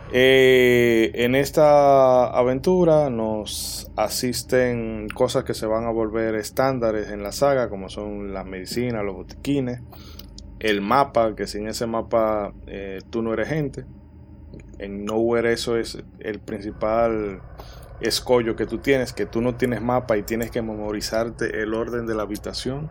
Eh, 0.08 1.10
en 1.14 1.34
esta 1.34 2.26
aventura 2.26 3.08
nos 3.08 3.90
asisten 3.96 5.08
cosas 5.14 5.44
que 5.44 5.54
se 5.54 5.66
van 5.66 5.84
a 5.86 5.90
volver 5.90 6.34
estándares 6.34 7.10
en 7.10 7.22
la 7.22 7.32
saga, 7.32 7.70
como 7.70 7.88
son 7.88 8.34
las 8.34 8.44
medicinas, 8.44 9.04
los 9.04 9.14
botiquines, 9.14 9.80
el 10.58 10.80
mapa, 10.82 11.34
que 11.34 11.46
sin 11.46 11.66
ese 11.68 11.86
mapa 11.86 12.52
eh, 12.66 13.00
tú 13.10 13.22
no 13.22 13.32
eres 13.32 13.48
gente. 13.48 13.86
En 14.78 15.04
Nowhere 15.04 15.52
eso 15.52 15.76
es 15.78 15.98
el 16.20 16.40
principal 16.40 17.42
escollo 18.00 18.56
que 18.56 18.66
tú 18.66 18.78
tienes, 18.80 19.12
que 19.14 19.26
tú 19.26 19.40
no 19.40 19.56
tienes 19.56 19.80
mapa 19.82 20.16
y 20.18 20.24
tienes 20.24 20.50
que 20.50 20.62
memorizarte 20.62 21.62
el 21.62 21.74
orden 21.74 22.06
de 22.06 22.14
la 22.14 22.24
habitación. 22.24 22.90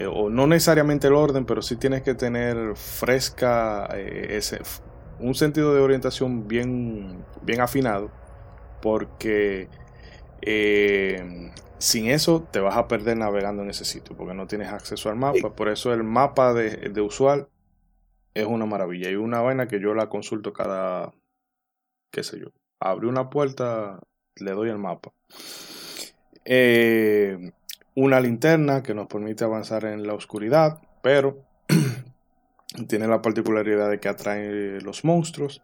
Eh, 0.00 0.06
o 0.06 0.30
no 0.30 0.46
necesariamente 0.46 1.08
el 1.08 1.12
orden, 1.12 1.44
pero 1.44 1.60
sí 1.60 1.76
tienes 1.76 2.00
que 2.02 2.14
tener 2.14 2.74
fresca 2.74 3.86
eh, 3.92 4.28
ese, 4.30 4.60
un 5.18 5.34
sentido 5.34 5.74
de 5.74 5.82
orientación 5.82 6.48
bien, 6.48 7.22
bien 7.42 7.60
afinado, 7.60 8.10
porque 8.80 9.68
eh, 10.40 11.52
sin 11.76 12.08
eso 12.08 12.48
te 12.50 12.60
vas 12.60 12.78
a 12.78 12.88
perder 12.88 13.18
navegando 13.18 13.62
en 13.62 13.68
ese 13.68 13.84
sitio, 13.84 14.16
porque 14.16 14.32
no 14.32 14.46
tienes 14.46 14.68
acceso 14.68 15.10
al 15.10 15.16
mapa. 15.16 15.54
Por 15.54 15.68
eso 15.68 15.92
el 15.92 16.02
mapa 16.02 16.54
de, 16.54 16.70
de 16.88 17.00
usual 17.02 17.48
es 18.32 18.46
una 18.46 18.64
maravilla 18.64 19.10
y 19.10 19.16
una 19.16 19.42
vaina 19.42 19.68
que 19.68 19.80
yo 19.80 19.92
la 19.92 20.08
consulto 20.08 20.54
cada, 20.54 21.12
qué 22.10 22.22
sé 22.22 22.40
yo, 22.40 22.46
abrí 22.80 23.06
una 23.06 23.28
puerta, 23.28 24.00
le 24.36 24.52
doy 24.52 24.70
el 24.70 24.78
mapa. 24.78 25.12
Eh, 26.46 27.52
una 28.00 28.20
linterna 28.20 28.82
que 28.82 28.94
nos 28.94 29.06
permite 29.06 29.44
avanzar 29.44 29.84
en 29.84 30.06
la 30.06 30.14
oscuridad, 30.14 30.78
pero 31.02 31.44
tiene 32.88 33.06
la 33.06 33.20
particularidad 33.20 33.90
de 33.90 34.00
que 34.00 34.08
atrae 34.08 34.80
los 34.80 35.04
monstruos. 35.04 35.62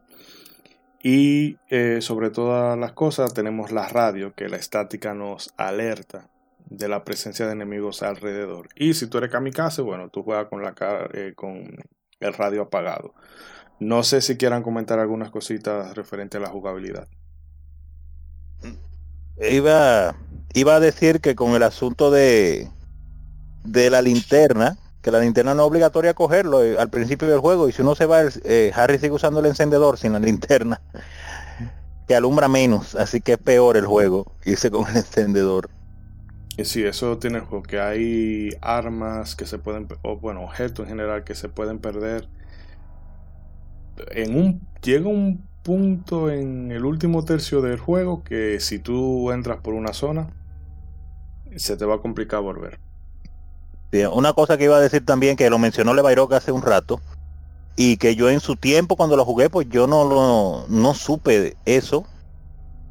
Y 1.03 1.57
eh, 1.71 2.01
sobre 2.01 2.31
todas 2.31 2.77
las 2.79 2.93
cosas 2.93 3.33
tenemos 3.33 3.71
la 3.73 3.89
radio, 3.89 4.35
que 4.35 4.49
la 4.49 4.57
estática 4.57 5.15
nos 5.15 5.55
alerta 5.57 6.29
de 6.69 6.89
la 6.89 7.05
presencia 7.05 7.47
de 7.47 7.53
enemigos 7.53 8.03
alrededor. 8.03 8.69
Y 8.75 8.95
si 8.95 9.07
tú 9.07 9.19
eres 9.19 9.31
kamikaze, 9.31 9.83
bueno, 9.83 10.09
tú 10.09 10.23
juegas 10.23 10.49
con, 10.49 10.63
la, 10.63 10.75
eh, 11.15 11.33
con 11.37 11.77
el 12.21 12.33
radio 12.35 12.63
apagado. 12.63 13.15
No 13.79 14.03
sé 14.03 14.21
si 14.21 14.37
quieran 14.37 14.63
comentar 14.63 14.99
algunas 14.99 15.31
cositas 15.31 15.95
referente 15.95 16.39
a 16.39 16.41
la 16.41 16.49
jugabilidad. 16.49 17.09
Iba, 19.39 20.17
iba 20.55 20.77
a 20.77 20.81
decir 20.81 21.21
que 21.21 21.35
con 21.35 21.53
el 21.55 21.63
asunto 21.63 22.11
de, 22.11 22.71
de 23.65 23.91
la 23.91 24.03
linterna, 24.03 24.79
que 25.03 25.11
la 25.13 25.21
linterna 25.21 25.55
no 25.55 25.63
es 25.65 25.69
obligatoria 25.69 26.15
cogerlo 26.15 26.65
eh, 26.65 26.79
al 26.79 26.91
principio 26.91 27.29
del 27.29 27.41
juego 27.41 27.69
y 27.69 27.73
si 27.73 27.83
uno 27.83 27.95
se 27.97 28.07
va, 28.07 28.23
el- 28.23 28.33
eh, 28.45 28.73
Harry 28.75 28.99
sigue 28.99 29.13
usando 29.13 29.41
el 29.41 29.47
encendedor 29.47 29.99
sin 29.99 30.13
la 30.15 30.21
linterna, 30.21 30.83
que 32.09 32.15
alumbra 32.17 32.49
menos, 32.49 32.95
así 32.97 33.21
que 33.21 33.33
es 33.35 33.39
peor 33.39 33.77
el 33.77 33.87
juego 33.87 34.33
irse 34.45 34.71
con 34.71 34.89
el 34.91 34.97
encendedor. 34.97 35.71
Y 36.59 36.65
sí, 36.65 36.83
eso 36.85 37.19
tiene 37.19 37.39
el 37.39 37.45
juego, 37.45 37.63
que 37.63 37.81
hay 37.81 38.51
armas 38.63 39.37
que 39.37 39.45
se 39.47 39.59
pueden, 39.59 39.89
o 40.03 40.19
bueno, 40.19 40.43
objetos 40.45 40.85
en 40.85 40.91
general 40.91 41.23
que 41.25 41.35
se 41.35 41.49
pueden 41.51 41.81
perder. 41.81 42.31
En 44.11 44.37
un, 44.37 44.69
llega 44.83 45.09
un 45.09 45.49
punto 45.67 46.31
en 46.31 46.71
el 46.71 46.85
último 46.85 47.25
tercio 47.25 47.61
del 47.61 47.81
juego 47.81 48.23
que 48.23 48.61
si 48.61 48.79
tú 48.79 49.33
entras 49.33 49.59
por 49.59 49.75
una 49.75 49.93
zona, 49.93 50.29
se 51.57 51.77
te 51.77 51.85
va 51.85 51.97
a 51.97 51.99
complicar 51.99 52.41
volver. 52.41 52.79
Una 54.13 54.33
cosa 54.33 54.57
que 54.57 54.65
iba 54.65 54.77
a 54.77 54.81
decir 54.81 55.05
también, 55.05 55.37
que 55.37 55.51
lo 55.51 55.59
mencionó 55.59 55.93
Levairok 55.93 56.35
hace 56.35 56.53
un 56.53 56.63
rato, 56.63 57.01
y 57.75 57.97
que 57.97 58.15
yo 58.15 58.31
en 58.31 58.39
su 58.39 58.55
tiempo 58.55 58.95
cuando 58.95 59.17
lo 59.17 59.25
jugué, 59.25 59.51
pues 59.51 59.69
yo 59.69 59.89
no 59.89 60.05
lo 60.05 60.67
no 60.69 60.95
supe 60.95 61.57
eso, 61.65 62.07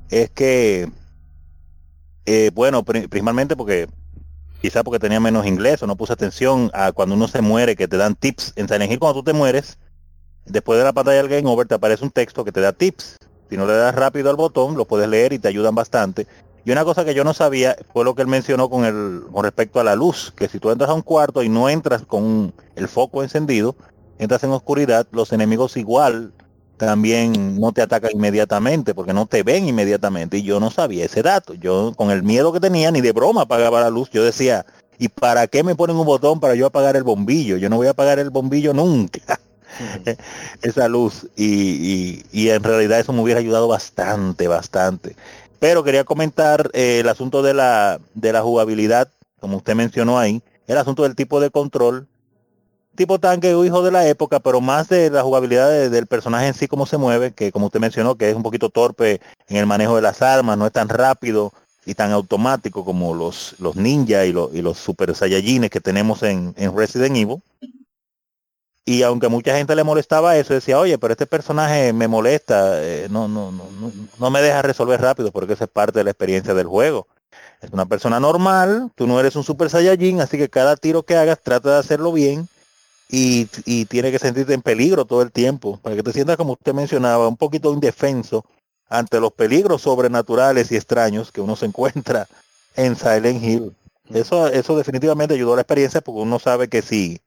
es 0.09 0.29
que, 0.31 0.89
eh, 2.25 2.51
bueno, 2.53 2.83
pri- 2.83 3.07
principalmente 3.07 3.55
porque 3.55 3.87
quizá 4.61 4.83
porque 4.83 4.99
tenía 4.99 5.21
menos 5.21 5.45
inglés 5.45 5.81
o 5.81 5.87
no 5.87 5.95
puse 5.95 6.11
atención 6.11 6.71
a 6.73 6.91
cuando 6.91 7.15
uno 7.15 7.29
se 7.29 7.41
muere, 7.41 7.77
que 7.77 7.87
te 7.87 7.97
dan 7.97 8.15
tips. 8.15 8.53
En 8.57 8.67
Hill 8.91 8.99
cuando 8.99 9.21
tú 9.21 9.23
te 9.23 9.33
mueres, 9.33 9.77
después 10.45 10.77
de 10.77 10.85
la 10.85 10.93
pantalla 10.93 11.17
del 11.17 11.29
Game 11.29 11.49
Over 11.49 11.67
te 11.67 11.75
aparece 11.75 12.03
un 12.03 12.11
texto 12.11 12.43
que 12.43 12.51
te 12.51 12.61
da 12.61 12.73
tips. 12.73 13.17
Si 13.49 13.57
no 13.57 13.67
le 13.67 13.73
das 13.73 13.93
rápido 13.93 14.29
al 14.29 14.35
botón, 14.35 14.75
lo 14.75 14.85
puedes 14.85 15.07
leer 15.07 15.33
y 15.33 15.39
te 15.39 15.47
ayudan 15.47 15.75
bastante. 15.75 16.27
Y 16.65 16.71
una 16.71 16.83
cosa 16.83 17.05
que 17.05 17.13
yo 17.13 17.23
no 17.23 17.33
sabía 17.33 17.75
fue 17.93 18.03
lo 18.03 18.15
que 18.15 18.23
él 18.23 18.27
mencionó 18.27 18.69
con 18.69 18.85
el 18.85 19.21
con 19.31 19.43
respecto 19.43 19.79
a 19.79 19.83
la 19.83 19.95
luz, 19.95 20.33
que 20.35 20.47
si 20.47 20.59
tú 20.59 20.71
entras 20.71 20.89
a 20.89 20.95
un 20.95 21.03
cuarto 21.03 21.43
y 21.43 21.49
no 21.49 21.69
entras 21.69 22.03
con 22.05 22.53
el 22.75 22.87
foco 22.87 23.21
encendido, 23.21 23.75
entras 24.17 24.43
en 24.43 24.49
oscuridad, 24.49 25.05
los 25.11 25.31
enemigos 25.31 25.77
igual 25.77 26.33
también 26.77 27.59
no 27.59 27.71
te 27.71 27.81
atacan 27.81 28.11
inmediatamente 28.13 28.93
porque 28.93 29.13
no 29.13 29.27
te 29.27 29.43
ven 29.43 29.67
inmediatamente 29.67 30.37
y 30.39 30.43
yo 30.43 30.59
no 30.59 30.71
sabía 30.71 31.05
ese 31.05 31.21
dato. 31.21 31.53
Yo 31.53 31.93
con 31.95 32.09
el 32.09 32.23
miedo 32.23 32.51
que 32.51 32.59
tenía 32.59 32.91
ni 32.91 33.01
de 33.01 33.11
broma 33.11 33.41
apagaba 33.41 33.81
la 33.81 33.91
luz, 33.91 34.09
yo 34.11 34.23
decía, 34.23 34.65
¿y 34.97 35.07
para 35.09 35.47
qué 35.47 35.63
me 35.63 35.75
ponen 35.75 35.95
un 35.97 36.05
botón 36.05 36.39
para 36.39 36.55
yo 36.55 36.65
apagar 36.65 36.95
el 36.95 37.03
bombillo? 37.03 37.57
Yo 37.57 37.69
no 37.69 37.77
voy 37.77 37.87
a 37.87 37.91
apagar 37.91 38.19
el 38.19 38.31
bombillo 38.31 38.73
nunca. 38.73 39.39
esa 40.61 40.87
luz 40.87 41.27
y, 41.35 41.45
y, 41.45 42.25
y 42.31 42.49
en 42.49 42.63
realidad 42.63 42.99
eso 42.99 43.13
me 43.13 43.21
hubiera 43.21 43.39
ayudado 43.39 43.67
bastante, 43.67 44.47
bastante. 44.47 45.15
Pero 45.59 45.83
quería 45.83 46.03
comentar 46.03 46.69
eh, 46.73 46.99
el 46.99 47.09
asunto 47.09 47.41
de 47.41 47.53
la, 47.53 47.99
de 48.13 48.33
la 48.33 48.41
jugabilidad, 48.41 49.09
como 49.39 49.57
usted 49.57 49.75
mencionó 49.75 50.19
ahí, 50.19 50.41
el 50.67 50.77
asunto 50.77 51.03
del 51.03 51.15
tipo 51.15 51.39
de 51.39 51.49
control. 51.49 52.07
Tipo 52.95 53.19
tanque 53.19 53.49
hijo 53.51 53.83
de 53.83 53.91
la 53.91 54.07
época, 54.07 54.39
pero 54.39 54.61
más 54.61 54.87
de 54.87 55.09
la 55.09 55.21
jugabilidad 55.21 55.69
de- 55.69 55.89
del 55.89 56.07
personaje 56.07 56.47
en 56.47 56.53
sí, 56.53 56.67
cómo 56.67 56.85
se 56.85 56.97
mueve, 56.97 57.33
que 57.33 57.51
como 57.51 57.65
usted 57.65 57.81
mencionó, 57.81 58.15
que 58.15 58.29
es 58.29 58.35
un 58.35 58.43
poquito 58.43 58.69
torpe 58.69 59.19
en 59.49 59.57
el 59.57 59.65
manejo 59.65 59.97
de 59.97 60.01
las 60.01 60.21
armas, 60.21 60.57
no 60.57 60.65
es 60.65 60.71
tan 60.71 60.87
rápido 60.87 61.51
y 61.85 61.93
tan 61.95 62.11
automático 62.11 62.85
como 62.85 63.13
los, 63.13 63.55
los 63.59 63.75
ninja 63.75 64.25
y, 64.25 64.31
los 64.31 64.53
y 64.55 64.61
los 64.61 64.77
super 64.77 65.13
saiyajines 65.13 65.69
que 65.71 65.81
tenemos 65.81 66.23
en, 66.23 66.53
en 66.57 66.75
Resident 66.75 67.17
Evil. 67.17 67.41
Y 68.85 69.01
aunque 69.01 69.25
a 69.25 69.29
mucha 69.29 69.57
gente 69.57 69.75
le 69.75 69.83
molestaba 69.83 70.37
eso, 70.37 70.53
decía, 70.53 70.79
oye, 70.79 70.97
pero 70.99 71.13
este 71.13 71.25
personaje 71.25 71.91
me 71.91 72.07
molesta, 72.07 72.83
eh, 72.83 73.07
no, 73.09 73.27
no, 73.27 73.51
no, 73.51 73.63
no, 73.81 73.91
no 74.19 74.29
me 74.29 74.41
deja 74.43 74.61
resolver 74.61 75.01
rápido 75.01 75.31
porque 75.31 75.53
eso 75.53 75.63
es 75.63 75.69
parte 75.71 75.99
de 75.99 76.03
la 76.03 76.11
experiencia 76.11 76.53
del 76.53 76.67
juego. 76.67 77.07
Es 77.61 77.71
una 77.71 77.87
persona 77.87 78.19
normal, 78.19 78.91
tú 78.95 79.07
no 79.07 79.19
eres 79.19 79.35
un 79.35 79.43
super 79.43 79.71
saiyajin, 79.71 80.21
así 80.21 80.37
que 80.37 80.49
cada 80.49 80.75
tiro 80.75 81.03
que 81.03 81.15
hagas 81.15 81.39
trata 81.41 81.71
de 81.71 81.79
hacerlo 81.79 82.11
bien 82.11 82.47
y, 83.09 83.47
y 83.65 83.85
tiene 83.85 84.11
que 84.11 84.19
sentirte 84.19 84.53
en 84.53 84.61
peligro 84.61 85.05
todo 85.05 85.23
el 85.23 85.31
tiempo, 85.31 85.79
para 85.81 85.95
que 85.95 86.03
te 86.03 86.13
sientas 86.13 86.37
como 86.37 86.53
usted 86.53 86.73
mencionaba, 86.73 87.27
un 87.27 87.37
poquito 87.37 87.73
indefenso 87.73 88.45
ante 88.87 89.19
los 89.19 89.33
peligros 89.33 89.81
sobrenaturales 89.81 90.71
y 90.71 90.75
extraños 90.75 91.31
que 91.31 91.41
uno 91.41 91.55
se 91.55 91.65
encuentra 91.67 92.27
en 92.75 92.95
Silent 92.95 93.43
Hill. 93.43 93.75
Eso, 94.13 94.47
eso 94.47 94.77
definitivamente 94.77 95.33
ayudó 95.33 95.53
a 95.53 95.55
la 95.55 95.61
experiencia 95.63 96.01
porque 96.01 96.21
uno 96.21 96.37
sabe 96.37 96.67
que 96.67 96.83
si, 96.83 97.19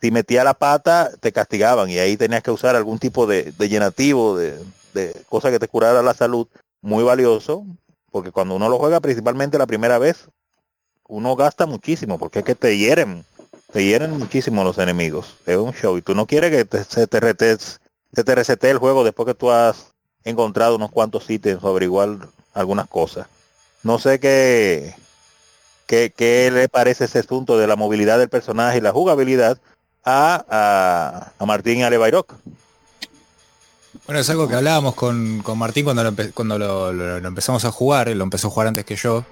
si 0.00 0.10
metía 0.10 0.44
la 0.44 0.54
pata 0.54 1.10
te 1.20 1.32
castigaban 1.32 1.90
y 1.90 1.98
ahí 1.98 2.16
tenías 2.16 2.42
que 2.42 2.50
usar 2.50 2.76
algún 2.76 2.98
tipo 2.98 3.26
de, 3.26 3.52
de 3.52 3.68
llenativo, 3.68 4.36
de, 4.36 4.58
de 4.94 5.14
cosa 5.28 5.50
que 5.50 5.58
te 5.58 5.68
curara 5.68 6.02
la 6.02 6.14
salud, 6.14 6.46
muy 6.80 7.04
valioso, 7.04 7.64
porque 8.10 8.32
cuando 8.32 8.54
uno 8.56 8.68
lo 8.68 8.78
juega 8.78 9.00
principalmente 9.00 9.58
la 9.58 9.66
primera 9.66 9.98
vez, 9.98 10.28
uno 11.08 11.36
gasta 11.36 11.66
muchísimo, 11.66 12.18
porque 12.18 12.40
es 12.40 12.44
que 12.44 12.54
te 12.54 12.76
hieren, 12.76 13.24
te 13.72 13.84
hieren 13.84 14.18
muchísimo 14.18 14.64
los 14.64 14.78
enemigos. 14.78 15.36
Es 15.46 15.56
un 15.56 15.72
show 15.72 15.96
y 15.96 16.02
tú 16.02 16.14
no 16.14 16.26
quieres 16.26 16.50
que 16.50 16.64
te- 16.64 16.84
se 16.84 17.06
te 17.06 17.20
se 18.14 18.24
te 18.24 18.34
resete 18.34 18.70
el 18.70 18.78
juego 18.78 19.04
después 19.04 19.26
que 19.26 19.34
tú 19.34 19.50
has 19.50 19.92
encontrado 20.24 20.76
unos 20.76 20.90
cuantos 20.90 21.28
ítems 21.30 21.62
o 21.64 21.68
averiguar 21.68 22.10
algunas 22.54 22.86
cosas. 22.88 23.26
No 23.82 23.98
sé 23.98 24.20
qué, 24.20 24.94
qué, 25.86 26.12
qué 26.14 26.50
le 26.52 26.68
parece 26.68 27.04
ese 27.06 27.20
asunto 27.20 27.58
de 27.58 27.66
la 27.66 27.76
movilidad 27.76 28.18
del 28.18 28.28
personaje 28.28 28.78
y 28.78 28.80
la 28.82 28.92
jugabilidad 28.92 29.58
a, 30.04 30.44
a, 30.48 31.32
a 31.38 31.46
Martín 31.46 31.78
y 31.78 31.82
a 31.82 31.90
Levairok. 31.90 32.34
Bueno, 34.06 34.20
es 34.20 34.28
algo 34.30 34.48
que 34.48 34.54
hablábamos 34.56 34.94
con, 34.94 35.40
con 35.42 35.58
Martín 35.58 35.84
cuando, 35.84 36.02
lo, 36.02 36.12
cuando 36.34 36.58
lo, 36.58 36.92
lo- 36.92 37.20
lo 37.20 37.28
empezamos 37.28 37.64
a 37.64 37.70
jugar, 37.70 38.08
él 38.08 38.18
lo 38.18 38.24
empezó 38.24 38.48
a 38.48 38.50
jugar 38.50 38.68
antes 38.68 38.84
que 38.84 38.96
yo. 38.96 39.24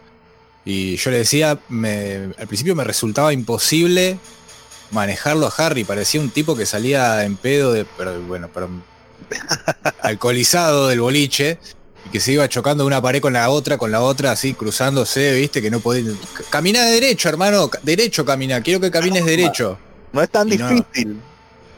Y 0.65 0.97
yo 0.97 1.11
le 1.11 1.19
decía, 1.19 1.59
me- 1.69 2.31
al 2.39 2.47
principio 2.47 2.75
me 2.77 2.85
resultaba 2.85 3.33
imposible 3.33 4.19
manejarlo 4.91 5.47
a 5.47 5.53
Harry, 5.57 5.85
parecía 5.85 6.21
un 6.21 6.31
tipo 6.31 6.55
que 6.57 6.67
salía 6.67 7.25
en 7.25 7.37
pedo 7.37 7.73
de, 7.73 7.85
pero 7.97 8.21
bueno, 8.23 8.49
pero 8.53 8.69
alcoholizado 10.03 10.89
del 10.89 11.01
boliche 11.01 11.59
y 12.07 12.11
que 12.11 12.21
se 12.21 12.33
iba 12.33 12.49
chocando 12.49 12.87
una 12.87 13.01
pared 13.03 13.21
con 13.21 13.33
la 13.33 13.51
otra, 13.51 13.79
con 13.79 13.91
la 13.91 14.01
otra, 14.03 14.33
así 14.33 14.55
cruzándose, 14.55 15.33
viste, 15.35 15.63
que 15.63 15.71
no 15.71 15.81
podía. 15.81 16.13
Camina 16.51 16.85
derecho, 16.87 17.29
hermano, 17.29 17.71
derecho 17.83 18.25
camina, 18.25 18.61
quiero 18.63 18.81
que 18.81 18.91
camines 18.91 19.25
derecho. 19.25 19.79
No 20.13 20.23
es 20.23 20.31
tan 20.31 20.53
Y 20.53 20.57
no. 20.57 20.69
difícil. 20.69 21.21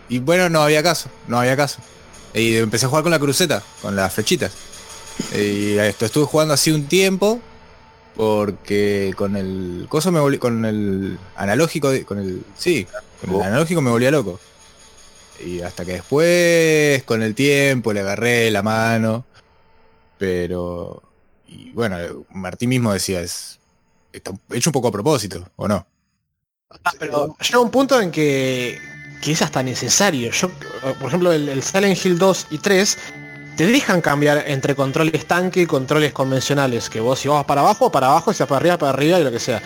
Y 0.09 0.19
bueno, 0.19 0.49
no 0.49 0.63
había 0.63 0.83
caso, 0.83 1.09
no 1.29 1.39
había 1.41 1.57
caso. 1.57 1.81
Y 2.35 2.57
empecé 2.57 2.87
a 2.87 2.89
jugar 2.89 3.03
con 3.03 3.13
la 3.13 3.19
cruceta, 3.19 3.63
con 3.81 3.95
las 3.97 4.13
flechitas. 4.13 4.53
Y 5.35 5.77
esto 5.79 6.07
estuve 6.07 6.25
jugando 6.25 6.55
así 6.55 6.71
un 6.71 6.87
tiempo. 6.87 7.41
Porque 8.15 9.15
con 9.17 9.37
el 9.37 9.87
coso 9.89 10.13
me 10.13 10.21
volví, 10.21 10.37
con 10.37 10.65
el 10.67 11.19
analógico, 11.35 11.91
con 12.05 12.19
el. 12.19 12.43
Sí, 12.59 12.87
con 13.21 13.31
el 13.31 13.37
Oh. 13.37 13.43
analógico 13.43 13.81
me 13.81 13.91
volvía 13.91 14.11
loco. 14.11 14.39
Y 15.43 15.63
hasta 15.63 15.85
que 15.87 15.93
después, 15.93 17.03
con 17.05 17.23
el 17.23 17.35
tiempo, 17.35 17.93
le 17.95 18.01
agarré 18.01 18.51
la 18.51 18.63
mano. 18.63 19.25
Pero. 20.19 21.03
Y 21.49 21.71
bueno, 21.71 21.97
Martín 22.31 22.69
mismo 22.69 22.93
decía, 22.93 23.21
es. 23.23 23.59
Está 24.13 24.33
hecho 24.51 24.69
un 24.69 24.73
poco 24.75 24.89
a 24.89 24.93
propósito, 24.93 25.49
¿o 25.57 25.67
no? 25.67 25.87
Ah, 26.85 26.93
pero 26.99 27.36
llega 27.39 27.61
un 27.61 27.70
punto 27.70 28.01
en 28.01 28.11
que, 28.11 28.81
que 29.20 29.32
es 29.32 29.43
hasta 29.43 29.62
necesario. 29.62 30.31
Yo, 30.31 30.51
por 30.99 31.09
ejemplo, 31.09 31.32
el, 31.32 31.49
el 31.49 31.62
Silent 31.62 32.05
Hill 32.05 32.19
2 32.19 32.47
y 32.51 32.59
3 32.59 32.99
te 33.57 33.66
dejan 33.66 34.01
cambiar 34.01 34.44
entre 34.47 34.74
controles 34.74 35.27
tanque 35.27 35.62
y 35.62 35.66
controles 35.66 36.12
convencionales. 36.12 36.89
Que 36.89 37.01
vos 37.01 37.19
si 37.19 37.28
vas 37.28 37.44
para 37.44 37.61
abajo, 37.61 37.90
para 37.93 38.09
abajo, 38.09 38.32
si 38.32 38.40
vas 38.40 38.49
para 38.49 38.59
arriba, 38.59 38.78
para 38.78 38.93
arriba 38.93 39.20
y 39.20 39.24
lo 39.24 39.31
que 39.31 39.39
sea. 39.39 39.62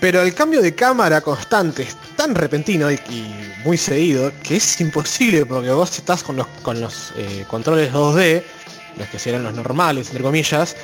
Pero 0.00 0.22
el 0.22 0.34
cambio 0.34 0.60
de 0.60 0.74
cámara 0.74 1.20
constante 1.20 1.84
es 1.84 1.96
tan 2.16 2.34
repentino 2.34 2.90
y, 2.90 2.96
y 3.08 3.46
muy 3.64 3.76
seguido 3.76 4.32
que 4.42 4.56
es 4.56 4.80
imposible 4.80 5.44
porque 5.44 5.70
vos 5.70 5.96
estás 5.98 6.22
con 6.22 6.36
los, 6.36 6.46
con 6.62 6.80
los 6.80 7.12
eh, 7.16 7.44
controles 7.48 7.92
2D, 7.92 8.42
los 8.98 9.08
que 9.08 9.18
serían 9.18 9.42
los 9.42 9.54
normales, 9.54 10.08
entre 10.08 10.22
comillas, 10.22 10.76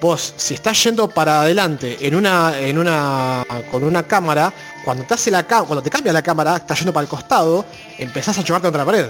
vos 0.00 0.34
si 0.36 0.54
estás 0.54 0.82
yendo 0.82 1.08
para 1.08 1.42
adelante 1.42 1.96
en 2.00 2.14
una 2.14 2.58
en 2.58 2.78
una 2.78 3.44
con 3.70 3.84
una 3.84 4.02
cámara 4.02 4.52
cuando 4.86 5.02
te 5.02 5.14
hace 5.14 5.32
la 5.32 5.42
cuando 5.42 5.82
te 5.82 5.90
cambia 5.90 6.12
la 6.12 6.22
cámara 6.22 6.58
estás 6.58 6.78
yendo 6.78 6.92
para 6.92 7.02
el 7.02 7.08
costado 7.08 7.64
empezás 7.98 8.38
a 8.38 8.44
chocar 8.44 8.62
contra 8.62 8.84
la 8.84 8.86
pared 8.86 9.06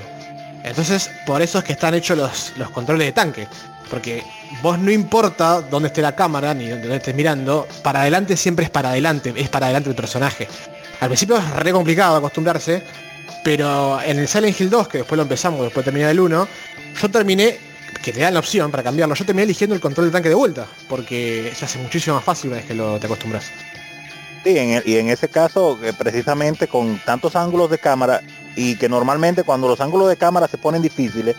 entonces 0.64 1.10
por 1.26 1.42
eso 1.42 1.58
es 1.58 1.64
que 1.64 1.74
están 1.74 1.92
hechos 1.92 2.16
los, 2.16 2.52
los 2.56 2.70
controles 2.70 3.08
de 3.08 3.12
tanque 3.12 3.46
porque 3.90 4.24
vos 4.62 4.78
no 4.78 4.90
importa 4.90 5.60
dónde 5.60 5.88
esté 5.88 6.00
la 6.00 6.16
cámara 6.16 6.54
ni 6.54 6.66
dónde 6.66 6.96
estés 6.96 7.14
mirando 7.14 7.68
para 7.82 8.00
adelante 8.00 8.38
siempre 8.38 8.64
es 8.64 8.70
para 8.70 8.88
adelante 8.88 9.34
es 9.36 9.50
para 9.50 9.66
adelante 9.66 9.90
el 9.90 9.96
personaje 9.96 10.48
al 10.98 11.08
principio 11.08 11.36
es 11.36 11.50
re 11.50 11.72
complicado 11.72 12.16
acostumbrarse 12.16 12.82
pero 13.44 14.00
en 14.00 14.18
el 14.18 14.28
Silent 14.28 14.58
Hill 14.58 14.70
2 14.70 14.88
que 14.88 14.98
después 14.98 15.18
lo 15.18 15.24
empezamos 15.24 15.60
después 15.60 15.84
de 15.84 15.92
terminar 15.92 16.10
el 16.10 16.20
1 16.20 16.48
yo 17.02 17.10
terminé 17.10 17.58
que 18.02 18.12
te 18.12 18.20
dan 18.20 18.34
la 18.34 18.40
opción 18.40 18.70
para 18.70 18.82
cambiarlo. 18.82 19.14
Yo 19.14 19.24
terminé 19.24 19.44
eligiendo 19.44 19.74
el 19.74 19.80
control 19.80 20.06
de 20.06 20.12
tanque 20.12 20.28
de 20.28 20.34
vuelta, 20.34 20.66
porque 20.88 21.52
se 21.56 21.64
hace 21.64 21.78
muchísimo 21.78 22.16
más 22.16 22.24
fácil 22.24 22.50
una 22.50 22.58
vez 22.58 22.66
que 22.66 22.74
lo, 22.74 23.00
te 23.00 23.06
acostumbras. 23.06 23.50
Sí, 24.46 24.56
en 24.56 24.70
el- 24.70 24.88
y 24.88 24.96
en 24.96 25.08
ese 25.08 25.28
caso, 25.28 25.76
eh, 25.82 25.92
precisamente 25.92 26.68
con 26.68 27.00
tantos 27.04 27.34
ángulos 27.34 27.68
de 27.68 27.78
cámara 27.78 28.20
y 28.54 28.76
que 28.76 28.88
normalmente 28.88 29.42
cuando 29.42 29.66
los 29.66 29.80
ángulos 29.80 30.08
de 30.08 30.16
cámara 30.16 30.46
se 30.46 30.56
ponen 30.56 30.82
difíciles 30.82 31.34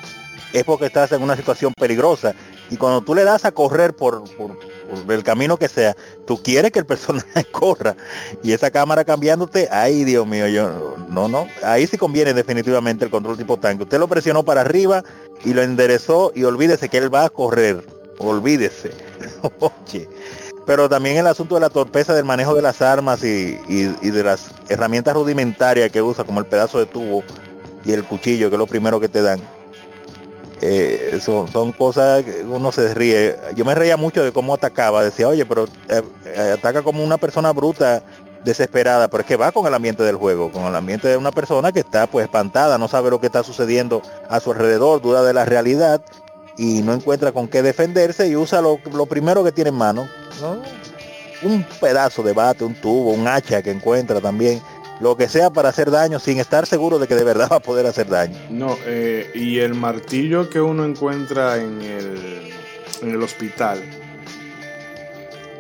es 0.52 0.66
porque 0.66 0.88
estás 0.88 1.14
en 1.14 1.22
una 1.22 1.38
situación 1.38 1.72
peligrosa. 1.80 2.36
Y 2.70 2.76
cuando 2.76 3.00
tú 3.02 3.16
le 3.16 3.24
das 3.24 3.46
a 3.46 3.54
correr 3.54 3.94
por, 3.96 4.26
por- 4.36 4.58
por 5.06 5.14
el 5.14 5.24
camino 5.24 5.56
que 5.56 5.70
sea, 5.70 5.96
tú 6.26 6.44
quieres 6.44 6.74
que 6.74 6.80
el 6.80 6.86
personaje 6.86 7.46
corra. 7.50 7.96
Y 8.44 8.52
esa 8.52 8.72
cámara 8.72 9.06
cambiándote, 9.06 9.70
ay 9.72 10.04
Dios 10.04 10.28
mío, 10.28 10.46
yo 10.50 10.98
no, 11.08 11.30
no. 11.30 11.48
Ahí 11.64 11.88
sí 11.88 11.98
conviene 11.98 12.34
definitivamente 12.34 13.06
el 13.06 13.12
control 13.12 13.38
tipo 13.38 13.56
tanque. 13.56 13.84
Usted 13.84 14.00
lo 14.00 14.10
presionó 14.10 14.44
para 14.44 14.60
arriba 14.60 15.02
y 15.46 15.54
lo 15.54 15.62
enderezó 15.64 16.34
y 16.36 16.44
olvídese 16.44 16.90
que 16.90 16.98
él 16.98 17.14
va 17.14 17.24
a 17.24 17.30
correr. 17.30 17.86
Olvídese. 18.18 18.92
Oye. 19.62 20.10
Pero 20.68 20.88
también 20.90 21.18
el 21.18 21.26
asunto 21.28 21.56
de 21.56 21.62
la 21.62 21.70
torpeza 21.70 22.14
del 22.14 22.26
manejo 22.26 22.54
de 22.54 22.62
las 22.62 22.82
armas 22.84 23.24
y, 23.24 23.60
y- 23.70 24.10
de 24.12 24.24
las 24.24 24.52
herramientas 24.70 25.16
rudimentarias 25.16 25.90
que 25.90 26.02
usa, 26.02 26.26
como 26.26 26.40
el 26.42 26.46
pedazo 26.46 26.78
de 26.78 26.86
tubo 26.86 27.24
y 27.86 27.94
el 27.94 28.04
cuchillo, 28.04 28.50
que 28.50 28.56
es 28.58 28.60
lo 28.60 28.68
primero 28.68 29.00
que 29.00 29.08
te 29.08 29.22
dan. 29.22 29.42
Eh, 30.62 31.20
son, 31.24 31.48
son 31.48 31.72
cosas 31.72 32.24
que 32.24 32.42
uno 32.44 32.72
se 32.72 32.94
ríe. 32.94 33.38
Yo 33.56 33.64
me 33.64 33.76
reía 33.76 33.96
mucho 33.96 34.24
de 34.24 34.32
cómo 34.34 34.54
atacaba. 34.56 35.04
Decía, 35.04 35.28
oye, 35.30 35.46
pero 35.46 35.66
eh, 35.88 36.02
eh, 36.26 36.52
ataca 36.58 36.82
como 36.82 37.04
una 37.04 37.18
persona 37.18 37.54
bruta, 37.54 38.04
desesperada, 38.44 39.08
pero 39.08 39.22
es 39.22 39.28
que 39.28 39.36
va 39.38 39.52
con 39.52 39.68
el 39.68 39.74
ambiente 39.74 40.04
del 40.04 40.16
juego, 40.16 40.52
con 40.52 40.64
el 40.66 40.76
ambiente 40.76 41.08
de 41.08 41.16
una 41.18 41.32
persona 41.32 41.72
que 41.72 41.80
está 41.80 42.08
pues 42.08 42.26
espantada, 42.26 42.78
no 42.78 42.88
sabe 42.88 43.10
lo 43.10 43.20
que 43.22 43.28
está 43.28 43.44
sucediendo 43.44 44.02
a 44.30 44.40
su 44.40 44.52
alrededor, 44.52 45.02
duda 45.02 45.24
de 45.24 45.34
la 45.34 45.44
realidad 45.46 46.02
y 46.58 46.82
no 46.82 46.94
encuentra 46.94 47.32
con 47.32 47.48
qué 47.48 47.62
defenderse 47.62 48.28
y 48.28 48.36
usa 48.36 48.62
lo, 48.62 48.80
lo 48.94 49.06
primero 49.06 49.44
que 49.44 49.52
tiene 49.52 49.70
en 49.70 49.76
mano, 49.76 50.10
¿no? 50.42 50.62
un 51.44 51.64
pedazo 51.80 52.24
de 52.24 52.34
bate, 52.34 52.64
un 52.64 52.74
tubo, 52.74 53.12
un 53.12 53.28
hacha 53.28 53.62
que 53.62 53.72
encuentra 53.72 54.20
también, 54.20 54.62
lo 55.00 55.16
que 55.16 55.30
sea 55.30 55.52
para 55.52 55.70
hacer 55.70 55.92
daño 55.92 56.20
sin 56.20 56.40
estar 56.40 56.66
seguro 56.66 56.98
de 56.98 57.08
que 57.08 57.16
de 57.16 57.24
verdad 57.24 57.48
va 57.52 57.58
a 57.58 57.62
poder 57.62 57.86
hacer 57.86 58.08
daño. 58.08 58.38
No, 58.50 58.78
eh, 58.86 59.30
y 59.36 59.60
el 59.60 59.76
martillo 59.76 60.50
que 60.50 60.60
uno 60.60 60.86
encuentra 60.86 61.58
en 61.58 61.82
el, 61.82 62.52
en 63.02 63.10
el 63.10 63.22
hospital. 63.22 63.84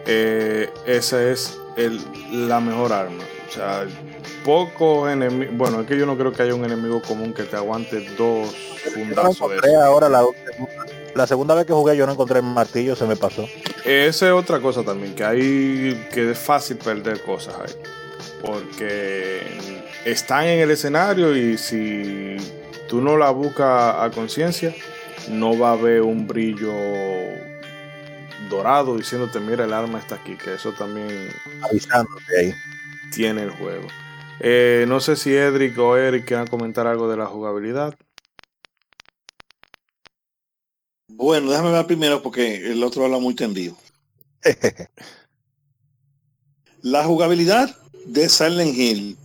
eh, 0.07 0.69
esa 0.85 1.21
es 1.21 1.55
el, 1.75 2.01
la 2.47 2.59
mejor 2.59 2.93
arma. 2.93 3.23
O 3.47 3.51
sea, 3.51 3.85
pocos 4.43 5.11
enemigos. 5.11 5.55
Bueno, 5.55 5.81
es 5.81 5.87
que 5.87 5.97
yo 5.97 6.05
no 6.05 6.17
creo 6.17 6.33
que 6.33 6.41
haya 6.43 6.55
un 6.55 6.65
enemigo 6.65 7.01
común 7.01 7.33
que 7.33 7.43
te 7.43 7.55
aguante 7.55 7.99
dos 8.17 8.55
fundazos 8.93 9.51
de 9.51 9.57
eso. 9.57 9.83
ahora 9.83 10.09
la, 10.09 10.25
la 11.17 11.27
segunda 11.27 11.55
vez 11.55 11.65
que 11.65 11.73
jugué 11.73 11.97
yo 11.97 12.05
no 12.05 12.13
encontré 12.13 12.39
el 12.39 12.45
martillo, 12.45 12.95
se 12.95 13.05
me 13.05 13.15
pasó. 13.15 13.47
Esa 13.83 14.27
es 14.27 14.31
otra 14.31 14.59
cosa 14.59 14.83
también, 14.83 15.15
que 15.15 15.23
hay 15.23 16.07
que 16.13 16.31
es 16.31 16.37
fácil 16.37 16.77
perder 16.77 17.21
cosas 17.23 17.55
ahí. 17.59 17.73
Porque 18.41 19.41
están 20.05 20.45
en 20.45 20.59
el 20.59 20.71
escenario 20.71 21.35
y 21.35 21.57
si 21.57 22.37
tú 22.87 23.01
no 23.01 23.17
la 23.17 23.31
buscas 23.31 23.95
a 23.99 24.09
conciencia, 24.13 24.73
no 25.29 25.57
va 25.57 25.69
a 25.69 25.73
haber 25.73 26.03
un 26.03 26.27
brillo 26.27 26.71
dorado 28.49 28.95
diciéndote, 28.95 29.39
mira, 29.39 29.65
el 29.65 29.73
arma 29.73 29.99
está 29.99 30.15
aquí, 30.15 30.35
que 30.37 30.53
eso 30.53 30.71
también 30.71 31.29
Avisándote 31.63 32.39
ahí. 32.39 32.53
tiene 33.11 33.43
el 33.43 33.49
juego. 33.51 33.87
Eh, 34.39 34.85
no 34.87 34.99
sé 34.99 35.15
si 35.15 35.35
Edric 35.35 35.77
o 35.79 35.97
Eric 35.97 36.25
quieran 36.25 36.47
comentar 36.47 36.85
algo 36.87 37.09
de 37.09 37.17
la 37.17 37.25
jugabilidad. 37.25 37.95
Bueno, 41.17 41.49
déjame 41.49 41.71
ver 41.71 41.87
primero 41.87 42.21
porque 42.21 42.57
el 42.57 42.83
otro 42.83 43.03
habla 43.03 43.17
muy 43.17 43.33
tendido. 43.33 43.75
La 46.83 47.03
jugabilidad 47.03 47.75
de 48.05 48.29
Silent 48.29 48.77
Hill 48.77 49.17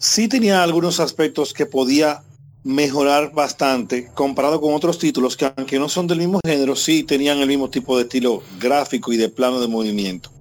sí 0.00 0.26
tenía 0.26 0.64
algunos 0.64 0.98
aspectos 0.98 1.54
que 1.54 1.64
podía 1.64 2.24
mejorar 2.64 3.32
bastante 3.32 4.10
comparado 4.14 4.60
con 4.60 4.74
otros 4.74 4.98
títulos 4.98 5.36
que 5.36 5.52
aunque 5.56 5.78
no 5.78 5.88
son 5.88 6.08
del 6.08 6.18
mismo 6.18 6.40
género, 6.44 6.74
sí 6.74 7.04
tenían 7.04 7.38
el 7.38 7.46
mismo 7.46 7.70
tipo 7.70 7.96
de 7.96 8.02
estilo 8.02 8.42
gráfico 8.58 9.12
y 9.12 9.16
de 9.16 9.28
plano 9.28 9.60
de 9.60 9.68
movimiento. 9.68 10.32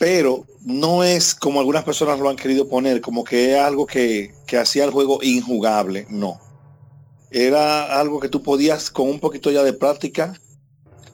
Pero 0.00 0.44
no 0.62 1.04
es 1.04 1.32
como 1.32 1.60
algunas 1.60 1.84
personas 1.84 2.18
lo 2.18 2.28
han 2.28 2.34
querido 2.34 2.68
poner, 2.68 3.00
como 3.00 3.22
que 3.22 3.52
es 3.52 3.58
algo 3.60 3.86
que, 3.86 4.34
que 4.48 4.58
hacía 4.58 4.82
el 4.82 4.90
juego 4.90 5.20
injugable, 5.22 6.08
no. 6.10 6.40
Era 7.32 7.98
algo 7.98 8.20
que 8.20 8.28
tú 8.28 8.42
podías 8.42 8.90
con 8.90 9.08
un 9.08 9.18
poquito 9.18 9.50
ya 9.50 9.62
de 9.62 9.72
práctica 9.72 10.34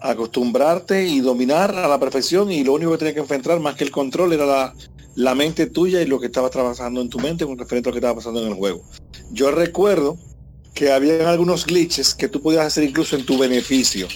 acostumbrarte 0.00 1.06
y 1.06 1.20
dominar 1.20 1.74
a 1.74 1.88
la 1.88 1.98
perfección 1.98 2.50
y 2.50 2.64
lo 2.64 2.74
único 2.74 2.92
que 2.92 2.98
tenías 2.98 3.14
que 3.14 3.20
enfrentar 3.20 3.60
más 3.60 3.76
que 3.76 3.84
el 3.84 3.90
control 3.90 4.32
era 4.32 4.74
la, 5.14 5.34
mente 5.34 5.66
tuya 5.66 6.00
y 6.02 6.06
lo 6.06 6.20
que 6.20 6.26
estaba 6.26 6.50
trabajando 6.50 7.00
en 7.00 7.08
tu 7.08 7.18
mente 7.18 7.46
con 7.46 7.58
referente 7.58 7.88
a 7.88 7.90
lo 7.90 7.94
que 7.94 7.98
estaba 7.98 8.16
pasando 8.16 8.42
en 8.42 8.48
el 8.48 8.54
juego. 8.54 8.82
Yo 9.30 9.50
recuerdo 9.50 10.18
que 10.74 10.92
había 10.92 11.28
algunos 11.28 11.66
glitches 11.66 12.14
que 12.14 12.28
tú 12.28 12.40
podías 12.40 12.66
hacer 12.66 12.84
incluso 12.84 13.16
en 13.16 13.26
tu 13.26 13.38
beneficio. 13.38 14.06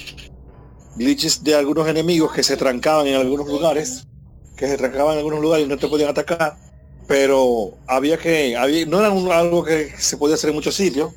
Glitches 0.97 1.43
de 1.43 1.55
algunos 1.55 1.89
enemigos 1.89 2.33
que 2.33 2.43
se 2.43 2.57
trancaban 2.57 3.07
en 3.07 3.15
algunos 3.15 3.49
lugares, 3.49 4.07
que 4.57 4.69
se 4.69 4.77
trancaban 4.77 5.15
en 5.15 5.19
algunos 5.19 5.41
lugares 5.41 5.67
y 5.67 5.69
no 5.69 5.79
te 5.79 5.89
podían 5.89 6.11
atacar, 6.11 6.57
pero 7.09 7.75
había 7.87 8.19
que, 8.19 8.57
había, 8.57 8.87
no 8.87 9.01
era 9.01 9.39
algo 9.39 9.65
que 9.65 9.91
se 9.99 10.17
podía 10.17 10.35
hacer 10.35 10.51
en 10.51 10.57
muchos 10.57 10.75
sitios, 10.75 11.13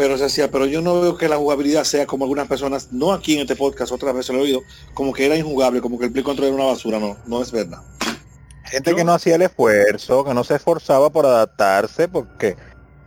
pero 0.00 0.16
se 0.16 0.24
hacía, 0.24 0.50
pero 0.50 0.64
yo 0.64 0.80
no 0.80 0.98
veo 0.98 1.18
que 1.18 1.28
la 1.28 1.36
jugabilidad 1.36 1.84
sea 1.84 2.06
como 2.06 2.24
algunas 2.24 2.48
personas, 2.48 2.88
no 2.90 3.12
aquí 3.12 3.34
en 3.34 3.42
este 3.42 3.54
podcast, 3.54 3.92
otras 3.92 4.14
veces 4.14 4.34
lo 4.34 4.40
he 4.40 4.44
oído, 4.44 4.62
como 4.94 5.12
que 5.12 5.26
era 5.26 5.36
injugable, 5.36 5.82
como 5.82 5.98
que 5.98 6.06
el 6.06 6.10
Play 6.10 6.24
Control 6.24 6.46
era 6.46 6.56
una 6.56 6.64
basura, 6.64 6.98
no, 6.98 7.18
no 7.26 7.42
es 7.42 7.52
verdad. 7.52 7.80
Gente 8.64 8.94
que 8.94 9.04
no 9.04 9.12
hacía 9.12 9.34
el 9.34 9.42
esfuerzo, 9.42 10.24
que 10.24 10.32
no 10.32 10.42
se 10.42 10.54
esforzaba 10.54 11.10
por 11.10 11.26
adaptarse, 11.26 12.08
porque 12.08 12.56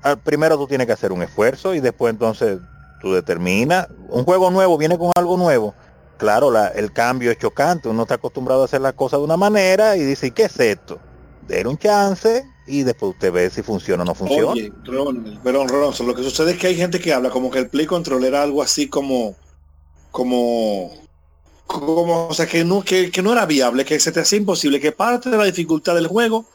ah, 0.04 0.16
primero 0.16 0.56
tú 0.56 0.68
tienes 0.68 0.86
que 0.86 0.94
hacer 0.94 1.12
un 1.12 1.24
esfuerzo 1.24 1.74
y 1.74 1.80
después 1.80 2.12
entonces 2.14 2.60
tú 3.02 3.12
determinas. 3.12 3.88
Un 4.10 4.24
juego 4.24 4.52
nuevo 4.52 4.78
viene 4.78 4.96
con 4.96 5.10
algo 5.18 5.36
nuevo. 5.36 5.74
Claro, 6.18 6.52
la- 6.52 6.68
el 6.68 6.94
cambio 6.94 7.32
es 7.32 7.40
chocante. 7.40 7.90
Uno 7.90 8.04
está 8.04 8.14
acostumbrado 8.16 8.62
a 8.62 8.66
hacer 8.66 8.82
las 8.82 8.94
cosas 8.94 9.20
de 9.20 9.24
una 9.26 9.36
manera 9.38 9.98
y 9.98 10.02
dice, 10.04 10.28
¿y 10.28 10.32
qué 10.32 10.44
es 10.44 10.60
esto? 10.60 11.00
Der 11.48 11.68
un 11.68 11.78
chance 11.80 12.46
y 12.66 12.84
después 12.84 13.14
usted 13.14 13.32
ve 13.32 13.50
si 13.50 13.62
funciona 13.62 14.04
o 14.04 14.06
no 14.06 14.16
funciona. 14.16 14.52
Oye, 14.52 14.72
Ronald, 14.86 15.40
pero 15.44 15.68
Ronald, 15.68 16.00
lo 16.02 16.16
que 16.16 16.24
sucede 16.24 16.52
es 16.52 16.58
que 16.58 16.68
hay 16.68 16.76
gente 16.76 17.00
que 17.00 17.14
habla 17.14 17.30
como 17.30 17.52
que 17.52 17.60
el 17.60 17.70
Play 17.70 17.86
Control 17.86 18.24
era 18.24 18.44
algo 18.44 18.62
así 18.62 18.88
como, 18.88 19.36
como, 20.12 20.92
como, 21.68 22.28
o 22.28 22.34
sea, 22.34 22.48
que 22.48 22.64
no, 22.64 22.84
que, 22.84 23.12
que 23.12 23.22
no 23.22 23.34
era 23.34 23.46
viable, 23.46 23.86
que 23.86 24.00
se 24.00 24.12
te 24.12 24.22
hacía 24.22 24.40
imposible, 24.40 24.80
que 24.80 24.92
parte 24.92 25.30
de 25.30 25.38
la 25.38 25.46
dificultad 25.46 25.96
del 25.96 26.08
juego 26.08 26.46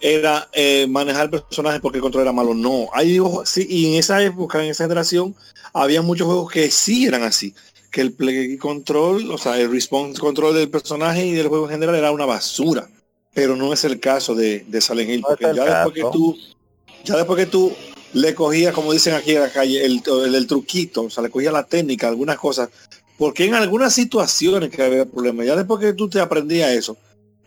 era 0.00 0.48
eh, 0.52 0.86
manejar 0.88 1.30
personajes 1.30 1.80
porque 1.80 1.98
el 1.98 2.02
control 2.02 2.22
era 2.22 2.32
malo. 2.32 2.54
No, 2.54 2.88
hay 2.92 3.18
sí, 3.44 3.66
y 3.68 3.92
en 3.92 3.98
esa 3.98 4.22
época, 4.22 4.62
en 4.62 4.70
esa 4.70 4.84
generación, 4.84 5.34
había 5.72 6.02
muchos 6.02 6.26
juegos 6.26 6.52
que 6.52 6.70
sí 6.70 7.06
eran 7.06 7.22
así, 7.22 7.54
que 7.90 8.00
el 8.00 8.12
Play 8.12 8.56
Control, 8.58 9.30
o 9.30 9.38
sea, 9.38 9.58
el 9.58 9.70
response 9.70 10.20
control 10.20 10.54
del 10.54 10.70
personaje 10.70 11.26
y 11.26 11.32
del 11.32 11.48
juego 11.48 11.64
en 11.66 11.72
general 11.72 11.96
era 11.96 12.12
una 12.12 12.26
basura. 12.26 12.88
Pero 13.34 13.56
no 13.56 13.72
es 13.72 13.84
el 13.84 14.00
caso 14.00 14.34
de, 14.34 14.64
de 14.68 14.80
Silent 14.80 15.10
Hill, 15.10 15.20
No 15.20 15.28
es 15.30 15.38
porque 15.38 15.56
ya 15.56 15.64
después 15.64 15.94
que 15.94 16.02
tú, 16.12 16.36
ya 17.04 17.16
después 17.16 17.38
que 17.38 17.46
tú 17.50 17.72
le 18.14 18.34
cogías, 18.34 18.72
como 18.74 18.92
dicen 18.92 19.14
aquí 19.14 19.32
en 19.32 19.42
la 19.42 19.50
calle, 19.52 19.84
el, 19.84 20.02
el, 20.24 20.34
el 20.34 20.46
truquito, 20.46 21.02
o 21.04 21.10
sea, 21.10 21.22
le 21.22 21.30
cogías 21.30 21.52
la 21.52 21.64
técnica, 21.64 22.08
algunas 22.08 22.38
cosas, 22.38 22.70
porque 23.16 23.44
en 23.44 23.54
algunas 23.54 23.92
situaciones 23.94 24.70
que 24.70 24.82
había 24.82 25.04
problemas, 25.04 25.46
ya 25.46 25.56
después 25.56 25.80
que 25.80 25.92
tú 25.92 26.08
te 26.08 26.20
aprendías 26.20 26.70
eso, 26.72 26.96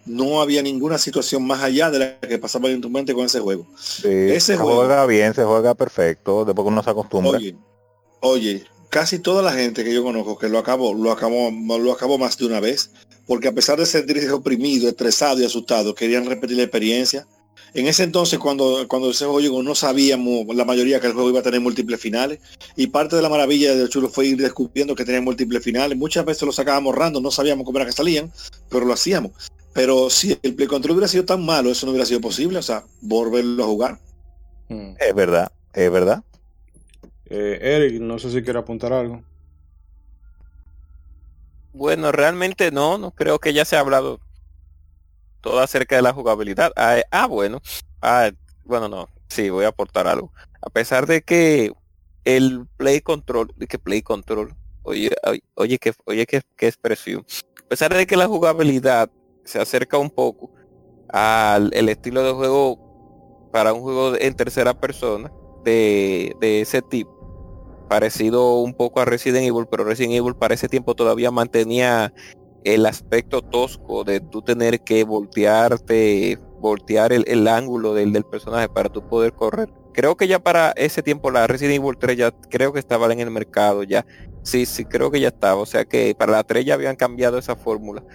no 0.05 0.41
había 0.41 0.61
ninguna 0.63 0.97
situación 0.97 1.45
más 1.45 1.61
allá 1.61 1.89
de 1.91 1.99
la 1.99 2.19
que 2.19 2.37
pasaba 2.37 2.69
en 2.69 2.81
tu 2.81 2.89
mente 2.89 3.13
con 3.13 3.25
ese 3.25 3.39
juego. 3.39 3.67
Sí, 3.79 4.07
ese 4.07 4.53
se 4.53 4.57
juego- 4.57 4.77
juega 4.77 5.05
bien, 5.05 5.33
se 5.33 5.43
juega 5.43 5.73
perfecto, 5.75 6.45
después 6.45 6.63
que 6.65 6.69
uno 6.69 6.83
se 6.83 6.89
acostumbra. 6.89 7.37
Oye, 7.37 7.55
oye, 8.21 8.65
casi 8.89 9.19
toda 9.19 9.41
la 9.41 9.53
gente 9.53 9.83
que 9.83 9.93
yo 9.93 10.03
conozco 10.03 10.37
que 10.37 10.49
lo 10.49 10.59
acabó, 10.59 10.93
lo 10.93 11.11
acabó, 11.11 11.49
lo 11.51 11.91
acabó 11.91 12.17
más 12.17 12.37
de 12.37 12.45
una 12.45 12.59
vez, 12.59 12.91
porque 13.25 13.47
a 13.47 13.53
pesar 13.53 13.79
de 13.79 13.85
sentirse 13.85 14.31
oprimido, 14.31 14.87
estresado 14.89 15.41
y 15.41 15.45
asustado, 15.45 15.95
querían 15.95 16.25
repetir 16.25 16.57
la 16.57 16.63
experiencia. 16.63 17.27
En 17.73 17.87
ese 17.87 18.03
entonces, 18.03 18.37
cuando, 18.37 18.85
cuando 18.87 19.11
ese 19.11 19.23
juego 19.23 19.39
llegó, 19.39 19.63
no 19.63 19.75
sabíamos 19.75 20.45
la 20.53 20.65
mayoría 20.65 20.99
que 20.99 21.07
el 21.07 21.13
juego 21.13 21.29
iba 21.29 21.39
a 21.39 21.43
tener 21.43 21.61
múltiples 21.61 21.99
finales. 22.01 22.39
Y 22.75 22.87
parte 22.87 23.15
de 23.15 23.21
la 23.21 23.29
maravilla 23.29 23.73
del 23.73 23.87
chulo 23.87 24.09
fue 24.09 24.27
ir 24.27 24.37
descubriendo 24.37 24.93
que 24.95 25.05
tenía 25.05 25.21
múltiples 25.21 25.63
finales. 25.63 25.97
Muchas 25.97 26.25
veces 26.25 26.43
lo 26.43 26.51
sacábamos 26.51 26.95
random, 26.95 27.23
no 27.23 27.31
sabíamos 27.31 27.65
cómo 27.65 27.77
era 27.77 27.85
que 27.85 27.93
salían, 27.93 28.31
pero 28.69 28.85
lo 28.85 28.93
hacíamos. 28.93 29.31
Pero 29.73 30.09
si 30.09 30.37
el 30.43 30.55
Play 30.55 30.67
Control 30.67 30.97
hubiera 30.97 31.07
sido 31.07 31.23
tan 31.23 31.45
malo, 31.45 31.71
eso 31.71 31.85
no 31.85 31.91
hubiera 31.91 32.05
sido 32.05 32.19
posible. 32.19 32.59
O 32.59 32.63
sea, 32.63 32.83
volverlo 32.99 33.63
a 33.63 33.67
jugar. 33.67 33.99
Hmm. 34.67 34.95
Es 34.99 35.15
verdad, 35.15 35.51
es 35.73 35.89
verdad. 35.89 36.23
Eh, 37.29 37.57
Eric, 37.61 38.01
no 38.01 38.19
sé 38.19 38.31
si 38.31 38.41
quiere 38.41 38.59
apuntar 38.59 38.91
algo. 38.91 39.23
Bueno, 41.73 42.11
realmente 42.11 42.71
no, 42.71 42.97
no 42.97 43.11
creo 43.11 43.39
que 43.39 43.53
ya 43.53 43.65
se 43.65 43.75
ha 43.75 43.79
hablado 43.79 44.19
todo 45.41 45.59
acerca 45.59 45.95
de 45.95 46.01
la 46.01 46.13
jugabilidad. 46.13 46.71
Ah, 46.75 46.97
eh, 46.97 47.03
ah, 47.11 47.27
bueno. 47.27 47.61
Ah, 48.01 48.31
bueno, 48.65 48.87
no. 48.87 49.07
Sí, 49.29 49.49
voy 49.49 49.65
a 49.65 49.69
aportar 49.69 50.07
algo. 50.07 50.31
A 50.61 50.69
pesar 50.69 51.07
de 51.07 51.21
que 51.21 51.71
el 52.25 52.67
Play 52.77 53.01
Control, 53.01 53.51
de 53.55 53.67
que 53.67 53.79
Play 53.79 54.01
Control, 54.01 54.55
oye, 54.83 55.11
oye, 55.55 55.77
que, 55.79 55.93
oye, 56.05 56.25
qué, 56.25 56.41
qué 56.57 56.67
expresión. 56.67 57.25
A 57.65 57.69
pesar 57.69 57.93
de 57.93 58.05
que 58.05 58.17
la 58.17 58.27
jugabilidad 58.27 59.09
se 59.45 59.59
acerca 59.59 59.97
un 59.97 60.09
poco 60.09 60.51
al 61.09 61.71
el 61.73 61.89
estilo 61.89 62.23
de 62.23 62.33
juego 62.33 63.49
para 63.51 63.73
un 63.73 63.81
juego 63.81 64.15
en 64.17 64.33
tercera 64.35 64.73
persona 64.73 65.31
de, 65.63 66.35
de 66.39 66.61
ese 66.61 66.81
tipo, 66.81 67.20
parecido 67.91 68.59
un 68.59 68.73
poco 68.73 69.01
a 69.01 69.05
Resident 69.05 69.43
Evil, 69.43 69.65
pero 69.69 69.83
Resident 69.83 70.13
Evil 70.13 70.33
para 70.33 70.53
ese 70.53 70.69
tiempo 70.69 70.95
todavía 70.95 71.29
mantenía 71.29 72.13
el 72.63 72.85
aspecto 72.85 73.41
tosco 73.41 74.05
de 74.05 74.21
tú 74.21 74.41
tener 74.41 74.79
que 74.79 75.03
voltearte, 75.03 76.39
voltear 76.61 77.11
el, 77.11 77.25
el 77.27 77.45
ángulo 77.49 77.93
del, 77.93 78.13
del 78.13 78.23
personaje 78.23 78.69
para 78.69 78.87
tú 78.87 79.05
poder 79.09 79.33
correr. 79.33 79.67
Creo 79.93 80.15
que 80.15 80.29
ya 80.29 80.39
para 80.39 80.71
ese 80.77 81.03
tiempo 81.03 81.31
la 81.31 81.47
Resident 81.47 81.83
Evil 81.83 81.97
3 81.97 82.15
ya 82.15 82.31
creo 82.31 82.71
que 82.71 82.79
estaba 82.79 83.11
en 83.11 83.19
el 83.19 83.29
mercado 83.29 83.83
ya. 83.83 84.05
Sí, 84.41 84.65
sí, 84.65 84.85
creo 84.85 85.11
que 85.11 85.19
ya 85.19 85.27
estaba. 85.27 85.59
O 85.59 85.65
sea 85.65 85.83
que 85.83 86.15
para 86.17 86.31
la 86.31 86.45
3 86.45 86.63
ya 86.63 86.75
habían 86.75 86.95
cambiado 86.95 87.37
esa 87.39 87.57
fórmula. 87.57 88.05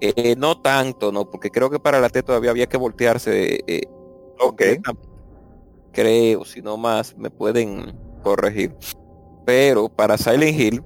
Eh, 0.00 0.36
no 0.38 0.60
tanto, 0.60 1.10
no, 1.10 1.28
porque 1.28 1.50
creo 1.50 1.70
que 1.70 1.80
para 1.80 1.98
la 1.98 2.08
T 2.08 2.22
todavía 2.22 2.50
había 2.52 2.68
que 2.68 2.76
voltearse. 2.76 3.64
eh, 3.66 3.82
Ok. 4.38 4.62
Creo, 5.90 6.44
si 6.44 6.62
no 6.62 6.76
más, 6.76 7.16
me 7.16 7.30
pueden 7.30 7.98
corregir. 8.22 8.76
Pero 9.44 9.88
para 9.88 10.16
Silent 10.18 10.58
Hill, 10.58 10.82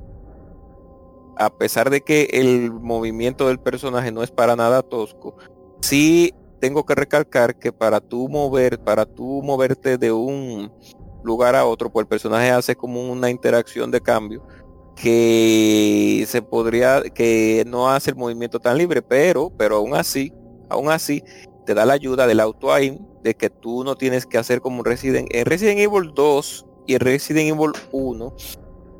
a 1.36 1.50
pesar 1.50 1.90
de 1.90 2.00
que 2.00 2.28
el 2.32 2.72
movimiento 2.72 3.48
del 3.48 3.60
personaje 3.60 4.10
no 4.10 4.22
es 4.22 4.30
para 4.30 4.56
nada 4.56 4.82
tosco, 4.82 5.36
sí 5.80 6.34
tengo 6.60 6.84
que 6.84 6.94
recalcar 6.94 7.56
que 7.56 7.72
para 7.72 8.00
tú 8.00 8.28
mover, 8.28 8.80
para 8.80 9.06
tú 9.06 9.42
moverte 9.42 9.96
de 9.98 10.10
un 10.10 10.72
lugar 11.22 11.54
a 11.54 11.64
otro, 11.64 11.90
pues 11.90 12.04
el 12.04 12.08
personaje 12.08 12.50
hace 12.50 12.74
como 12.74 13.10
una 13.10 13.30
interacción 13.30 13.90
de 13.90 14.00
cambio 14.00 14.42
que 14.96 16.24
se 16.26 16.42
podría, 16.42 17.02
que 17.02 17.64
no 17.66 17.88
hace 17.88 18.10
el 18.10 18.16
movimiento 18.16 18.58
tan 18.58 18.76
libre, 18.76 19.00
pero, 19.00 19.50
pero 19.56 19.76
aún 19.76 19.94
así, 19.94 20.32
aún 20.68 20.90
así, 20.90 21.22
te 21.66 21.74
da 21.74 21.86
la 21.86 21.94
ayuda 21.94 22.26
del 22.26 22.40
auto 22.40 22.72
aim 22.72 22.98
de 23.22 23.34
que 23.34 23.50
tú 23.50 23.84
no 23.84 23.94
tienes 23.94 24.26
que 24.26 24.38
hacer 24.38 24.60
como 24.60 24.82
Resident 24.82 25.28
en 25.32 25.44
Resident 25.44 25.78
Evil 25.78 26.12
2 26.14 26.66
y 26.88 26.94
en 26.94 27.00
Resident 27.00 27.50
Evil 27.56 27.72
1 27.92 28.34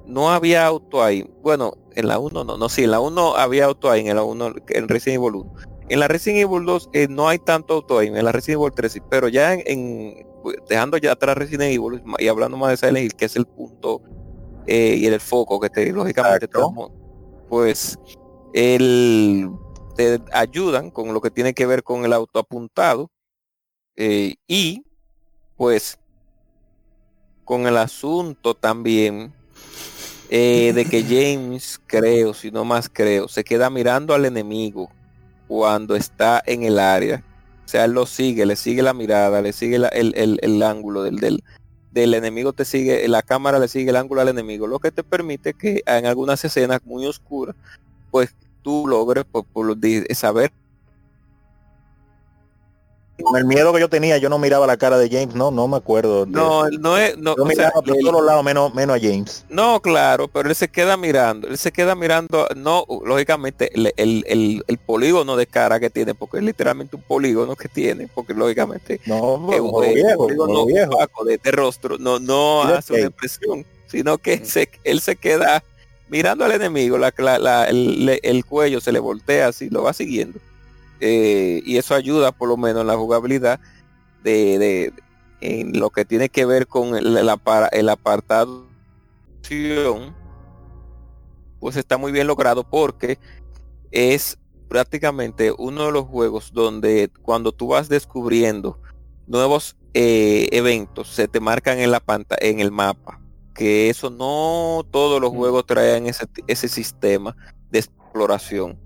no 0.07 0.31
había 0.31 0.67
auto 0.67 1.03
aim. 1.03 1.27
Bueno, 1.43 1.73
en 1.97 2.07
la 2.07 2.19
1 2.19 2.45
no, 2.45 2.57
no, 2.57 2.69
sí, 2.69 2.85
en 2.85 2.91
la 2.93 3.01
1 3.01 3.37
había 3.37 3.65
auto 3.65 3.91
aim, 3.91 4.07
en 4.07 4.15
la 4.17 4.23
1 4.23 4.53
en 4.69 4.89
Resident 4.89 5.23
Evil 5.23 5.35
1. 5.37 5.55
En 5.89 6.01
la 6.01 6.07
Resident 6.09 6.41
Evil 6.43 6.67
2 6.67 6.91
eh, 6.93 7.09
no 7.09 7.29
hay 7.29 7.39
tanto 7.39 7.75
auto 7.75 7.99
aim, 7.99 8.15
en 8.15 8.25
la 8.25 8.31
Resident 8.33 8.61
Evil 8.61 8.73
3 8.77 8.93
sí, 8.93 9.01
pero 9.11 9.29
ya 9.29 9.55
en, 9.55 9.63
en- 9.67 10.27
dejando 10.69 10.99
ya 10.99 11.13
atrás 11.13 11.37
Resident 11.39 11.73
Evil 11.75 12.03
y 12.19 12.29
hablando 12.29 12.57
más 12.59 12.71
de 12.71 12.77
Silent 12.77 13.05
Hill, 13.07 13.15
que 13.15 13.25
es 13.25 13.37
el 13.37 13.47
punto 13.47 14.03
eh, 14.67 14.97
y 14.99 15.07
el 15.07 15.19
foco 15.21 15.59
que 15.59 15.71
te 15.71 15.91
lógicamente 15.91 16.47
tenemos, 16.47 16.91
pues 17.49 17.99
el 18.53 19.51
te 19.97 20.21
ayudan 20.33 20.91
con 20.91 21.13
lo 21.15 21.21
que 21.23 21.31
tiene 21.31 21.55
que 21.55 21.67
ver 21.67 21.83
con 21.83 22.05
el 22.05 22.13
auto 22.13 22.39
apuntado 22.39 23.11
eh, 23.97 24.35
y 24.47 24.85
pues 25.57 25.99
con 27.49 27.67
el 27.67 27.79
asunto 27.79 28.53
también 28.55 29.33
eh, 30.29 30.73
de 30.75 30.85
que 30.85 31.03
James, 31.09 31.81
creo, 31.87 32.35
si 32.35 32.51
no 32.51 32.67
más 32.67 32.91
creo, 32.93 33.27
se 33.27 33.43
queda 33.43 33.71
mirando 33.71 34.13
al 34.13 34.27
enemigo 34.27 34.91
cuando 35.47 35.97
está 35.97 36.43
en 36.45 36.65
el 36.65 36.79
área. 36.79 37.25
O 37.65 37.71
sea, 37.71 37.87
él 37.87 37.93
lo 37.93 38.05
sigue, 38.05 38.45
le 38.45 38.55
sigue 38.55 38.83
la 38.83 38.93
mirada, 38.93 39.41
le 39.41 39.55
sigue 39.55 39.79
la- 39.79 39.89
el, 39.89 40.13
el- 40.15 40.39
el 40.43 40.63
ángulo 40.63 41.03
del, 41.03 41.17
del, 41.17 41.43
del 41.91 42.13
enemigo, 42.13 42.53
te 42.53 42.67
sigue, 42.67 43.09
la 43.09 43.23
cámara 43.23 43.59
le 43.59 43.69
sigue 43.69 43.89
el 43.91 43.97
ángulo 43.97 44.21
al 44.21 44.29
enemigo, 44.29 44.67
lo 44.67 44.79
que 44.79 44.93
te 44.93 45.03
permite 45.03 45.55
que 45.55 45.81
en 45.87 46.05
algunas 46.05 46.45
escenas 46.45 46.81
muy 46.85 47.07
oscuras, 47.07 47.57
pues 48.11 48.35
tú 48.63 48.87
logres 48.87 49.25
por, 49.31 49.47
por 49.47 49.65
lo 49.67 49.75
de- 49.75 50.07
saber 50.15 50.53
Con 53.23 53.37
el 53.37 53.45
miedo 53.45 53.73
que 53.73 53.81
yo 53.81 53.89
tenía, 53.89 54.17
yo 54.19 54.29
no 54.29 54.39
miraba 54.39 54.67
la 54.67 54.77
cara 54.77 54.97
de 54.97 55.09
James, 55.09 55.35
no, 55.35 55.51
no 55.51 55.67
me 55.67 55.77
acuerdo. 55.77 56.25
de- 56.25 56.31
no, 56.31 56.69
no 56.71 56.97
es, 56.97 57.19
no, 57.19 57.35
yo 57.37 57.43
o 57.43 57.47
sea, 57.47 57.57
miraba 57.57 57.83
por 57.83 57.97
todos 57.99 58.25
lados 58.25 58.45
menos, 58.45 58.73
menos 58.75 58.97
a 58.97 59.01
James. 59.01 59.45
No, 59.49 59.81
claro, 59.81 60.29
pero 60.29 60.49
él 60.49 60.55
se 60.55 60.69
queda 60.69 60.97
mirando, 60.97 61.49
él 61.49 61.59
se 61.59 61.73
queda 61.73 61.95
mirando, 61.97 62.47
no, 62.57 62.85
lógicamente, 63.05 63.71
el, 63.75 63.93
el, 63.97 64.25
el- 64.29 64.65
el 64.67 64.79
polígono 64.79 65.37
de 65.37 65.47
cara 65.47 65.81
que 65.81 65.91
tiene, 65.91 66.15
porque 66.15 66.39
es 66.39 66.45
literalmente 66.45 66.95
un 66.97 67.03
polígono 67.03 67.57
que 67.57 67.69
tiene, 67.69 68.09
porque 68.15 68.35
lógicamente 68.35 69.01
No, 69.07 69.53
es 69.53 69.61
un, 69.61 69.95
viejo, 69.95 70.17
polígono 70.19 70.67
viejo. 70.67 70.93
opaco 70.95 71.25
de, 71.25 71.39
de 71.39 71.51
rostro, 71.51 71.99
no, 71.99 72.19
no 72.21 72.63
hace 72.63 72.93
una 72.95 73.07
impresión, 73.07 73.67
sino 73.89 74.19
que 74.19 74.45
se, 74.45 74.69
él 74.85 75.01
se 75.01 75.17
queda 75.17 75.65
mirando 76.09 76.45
al 76.45 76.53
enemigo, 76.53 76.97
la, 76.99 77.13
la- 77.19 77.39
la- 77.39 77.65
el, 77.65 78.21
el 78.23 78.45
cuello 78.45 78.81
se 78.81 78.93
le 78.93 79.01
voltea 79.01 79.49
así, 79.49 79.69
lo 79.71 79.83
va 79.83 79.93
siguiendo. 79.93 80.39
Eh, 81.01 81.63
y 81.65 81.77
eso 81.77 81.95
ayuda 81.95 82.33
por 82.33 82.49
lo 82.49 82.57
menos 82.57 82.81
en 82.83 82.89
la 82.89 82.97
jugabilidad 82.97 83.61
de, 84.23 84.59
de- 84.59 84.93
en 85.41 85.79
lo 85.79 85.91
que 85.91 86.05
tiene 86.05 86.29
que 86.29 86.45
ver 86.45 86.67
con 86.67 86.97
el, 86.97 87.29
apartado. 87.89 88.67
Pues 91.61 91.77
está 91.77 91.97
muy 91.97 92.13
bien 92.13 92.27
logrado 92.27 92.65
porque 92.65 93.19
es 93.91 94.37
prácticamente 94.69 95.53
uno 95.57 95.87
de 95.87 95.93
los 95.93 96.05
juegos 96.05 96.53
donde 96.53 97.11
cuando 97.23 97.53
tú 97.53 97.69
vas 97.69 97.89
descubriendo 97.89 98.79
nuevos 99.27 99.77
eh, 99.95 100.49
eventos 100.53 101.09
se 101.09 101.27
te 101.29 101.41
marcan 101.41 101.79
en 101.79 101.91
la 101.91 102.01
pantalla 102.01 102.47
en 102.47 102.61
el 102.61 102.71
mapa. 102.71 103.21
Que 103.55 103.91
eso 103.91 104.11
no 104.11 104.85
todos 104.91 105.21
los 105.21 105.31
juegos 105.31 105.67
traen 105.67 106.07
ese, 106.07 106.27
ese 106.47 106.69
sistema 106.69 107.37
de 107.71 107.81
exploración 107.81 108.79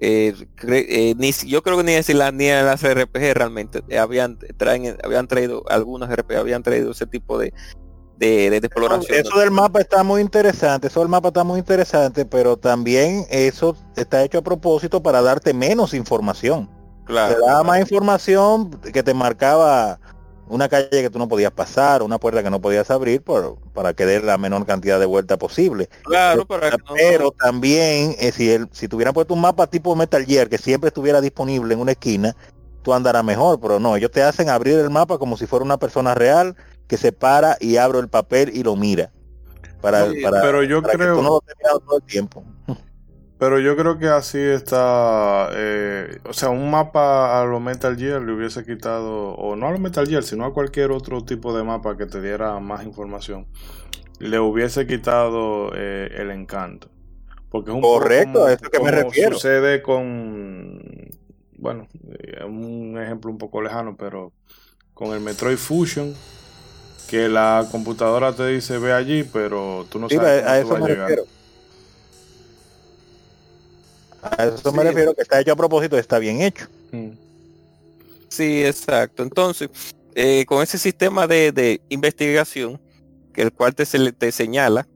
eh, 0.00 0.34
eh, 0.68 1.14
ni 1.18 1.32
si- 1.32 1.48
yo 1.48 1.62
creo 1.62 1.76
que 1.76 1.84
ni 1.84 1.92
en 1.94 2.18
la- 2.18 2.30
ni 2.32 2.48
las 2.48 2.82
RPG 2.84 3.34
realmente 3.34 3.82
eh, 3.88 3.98
habían 3.98 4.38
traen 4.56 4.96
habían 5.02 5.26
traído 5.26 5.64
algunas 5.68 6.08
RPG 6.10 6.36
habían 6.36 6.62
traído 6.62 6.92
ese 6.92 7.06
tipo 7.06 7.38
de 7.38 7.52
de, 8.16 8.50
de 8.50 8.56
exploración 8.56 9.16
Eso 9.18 9.38
del 9.38 9.50
mapa 9.52 9.80
está 9.80 10.02
muy 10.02 10.20
interesante, 10.20 10.88
eso 10.88 11.00
del 11.00 11.08
mapa 11.08 11.28
está 11.28 11.44
muy 11.44 11.60
interesante, 11.60 12.24
pero 12.24 12.56
también 12.56 13.24
eso 13.30 13.76
está 13.96 14.24
hecho 14.24 14.38
a 14.38 14.42
propósito 14.42 15.00
para 15.02 15.22
darte 15.22 15.54
menos 15.54 15.94
información. 15.94 16.68
claro 17.04 17.34
Te 17.36 17.40
daba 17.46 17.62
más 17.62 17.80
información 17.80 18.70
que 18.92 19.02
te 19.04 19.14
marcaba 19.14 20.00
una 20.50 20.68
calle 20.68 20.88
que 20.90 21.10
tú 21.10 21.18
no 21.18 21.28
podías 21.28 21.52
pasar, 21.52 22.02
una 22.02 22.18
puerta 22.18 22.42
que 22.42 22.50
no 22.50 22.60
podías 22.60 22.90
abrir 22.90 23.22
por, 23.22 23.56
para 23.74 23.94
que 23.94 24.06
dé 24.06 24.20
la 24.20 24.38
menor 24.38 24.66
cantidad 24.66 24.98
de 25.00 25.06
vuelta 25.06 25.36
posible. 25.38 25.88
claro 26.02 26.46
para 26.46 26.70
que 26.70 26.76
no- 26.78 26.94
Pero 26.94 27.30
también, 27.32 28.16
eh, 28.18 28.32
si, 28.32 28.50
el, 28.50 28.68
si 28.72 28.88
tuvieran 28.88 29.14
puesto 29.14 29.34
un 29.34 29.40
mapa 29.40 29.66
tipo 29.66 29.94
Metal 29.96 30.24
Gear 30.24 30.48
que 30.48 30.58
siempre 30.58 30.88
estuviera 30.88 31.20
disponible 31.20 31.74
en 31.74 31.80
una 31.80 31.92
esquina, 31.92 32.34
tú 32.82 32.94
andarás 32.94 33.24
mejor, 33.24 33.60
pero 33.60 33.78
no, 33.80 33.96
ellos 33.96 34.10
te 34.10 34.22
hacen 34.22 34.48
abrir 34.48 34.78
el 34.78 34.90
mapa 34.90 35.18
como 35.18 35.36
si 35.36 35.46
fuera 35.46 35.64
una 35.64 35.78
persona 35.78 36.14
real 36.14 36.56
que 36.86 36.96
se 36.96 37.12
para 37.12 37.56
y 37.60 37.76
abre 37.76 37.98
el 37.98 38.08
papel 38.08 38.50
y 38.54 38.62
lo 38.62 38.76
mira. 38.76 39.12
Para, 39.80 40.10
Sí, 40.10 40.20
para, 40.22 40.40
pero 40.40 40.62
yo 40.64 40.82
para 40.82 40.92
que 40.92 40.98
creo- 40.98 41.16
tú 41.16 41.22
no 41.22 41.28
lo 41.30 41.78
todo 41.80 41.96
el 41.98 42.02
tiempo. 42.04 42.42
Pero 43.38 43.60
yo 43.60 43.76
creo 43.76 43.98
que 43.98 44.08
así 44.08 44.38
está, 44.38 45.48
eh, 45.52 46.18
o 46.24 46.32
sea, 46.32 46.48
un 46.50 46.70
mapa 46.72 47.40
a 47.40 47.44
lo 47.44 47.60
Metal 47.60 47.96
Gear 47.96 48.20
le 48.22 48.32
hubiese 48.32 48.64
quitado, 48.64 49.30
o 49.34 49.54
no 49.54 49.68
a 49.68 49.70
lo 49.72 49.78
Metal 49.78 50.06
Gear, 50.08 50.24
sino 50.24 50.44
a 50.44 50.52
cualquier 50.52 50.90
otro 50.90 51.24
tipo 51.24 51.56
de 51.56 51.62
mapa 51.62 51.96
que 51.96 52.06
te 52.06 52.20
diera 52.20 52.58
más 52.58 52.84
información, 52.84 53.46
le 54.20 54.40
hubiese 54.40 54.86
quitado 54.86 55.72
eh, 55.76 56.10
el 56.18 56.30
encanto. 56.32 56.90
Porque 57.50 57.70
es 57.70 57.76
un 57.76 57.88
poco 57.88 58.12
Correcto, 58.12 58.44
como- 58.44 58.46
a 58.46 58.52
eso 58.52 58.70
que 58.70 58.78
me 58.80 58.90
refiero. 58.92 59.40
Sucede 59.40 59.82
con, 59.82 60.80
bueno, 61.58 61.88
eh, 62.20 62.44
un 62.44 62.98
ejemplo 63.02 63.30
un 63.30 63.38
poco 63.38 63.62
lejano, 63.62 63.96
pero 63.96 64.32
con 64.94 65.12
el 65.14 65.20
Metroid 65.20 65.58
Fusion, 65.58 66.14
que 67.08 67.28
la 67.28 67.66
computadora 67.70 68.34
te 68.34 68.46
dice 68.48 68.78
ve 68.78 68.92
allí, 68.92 69.24
pero 69.24 69.86
tú 69.90 69.98
no 69.98 70.08
Sí, 70.08 70.14
sabes 70.14 70.32
a, 70.44 70.52
a 70.52 70.58
cómo 70.58 70.58
tú 70.58 70.66
eso 70.66 70.76
vas 70.76 70.78
me 70.78 70.86
a 70.86 70.88
llegar. 70.88 71.14
refiero. 71.14 71.24
A 74.36 74.46
eso 74.46 74.72
me 74.72 74.82
refiero 74.84 75.14
que 75.14 75.22
está 75.22 75.40
hecho 75.40 75.52
a 75.52 75.56
propósito, 75.56 75.98
está 75.98 76.18
bien 76.18 76.42
hecho. 76.42 76.66
Mm. 76.92 77.10
Sí, 78.28 78.64
exacto. 78.64 79.22
Entonces, 79.22 79.70
eh, 80.14 80.44
con 80.46 80.62
ese 80.62 80.78
sistema 80.78 81.26
de, 81.26 81.52
de 81.52 81.80
investigación, 81.88 82.80
que 83.32 83.42
el 83.42 83.52
cual 83.52 83.74
te, 83.74 83.86
se- 83.86 84.12
te 84.12 84.32
señala 84.32 84.86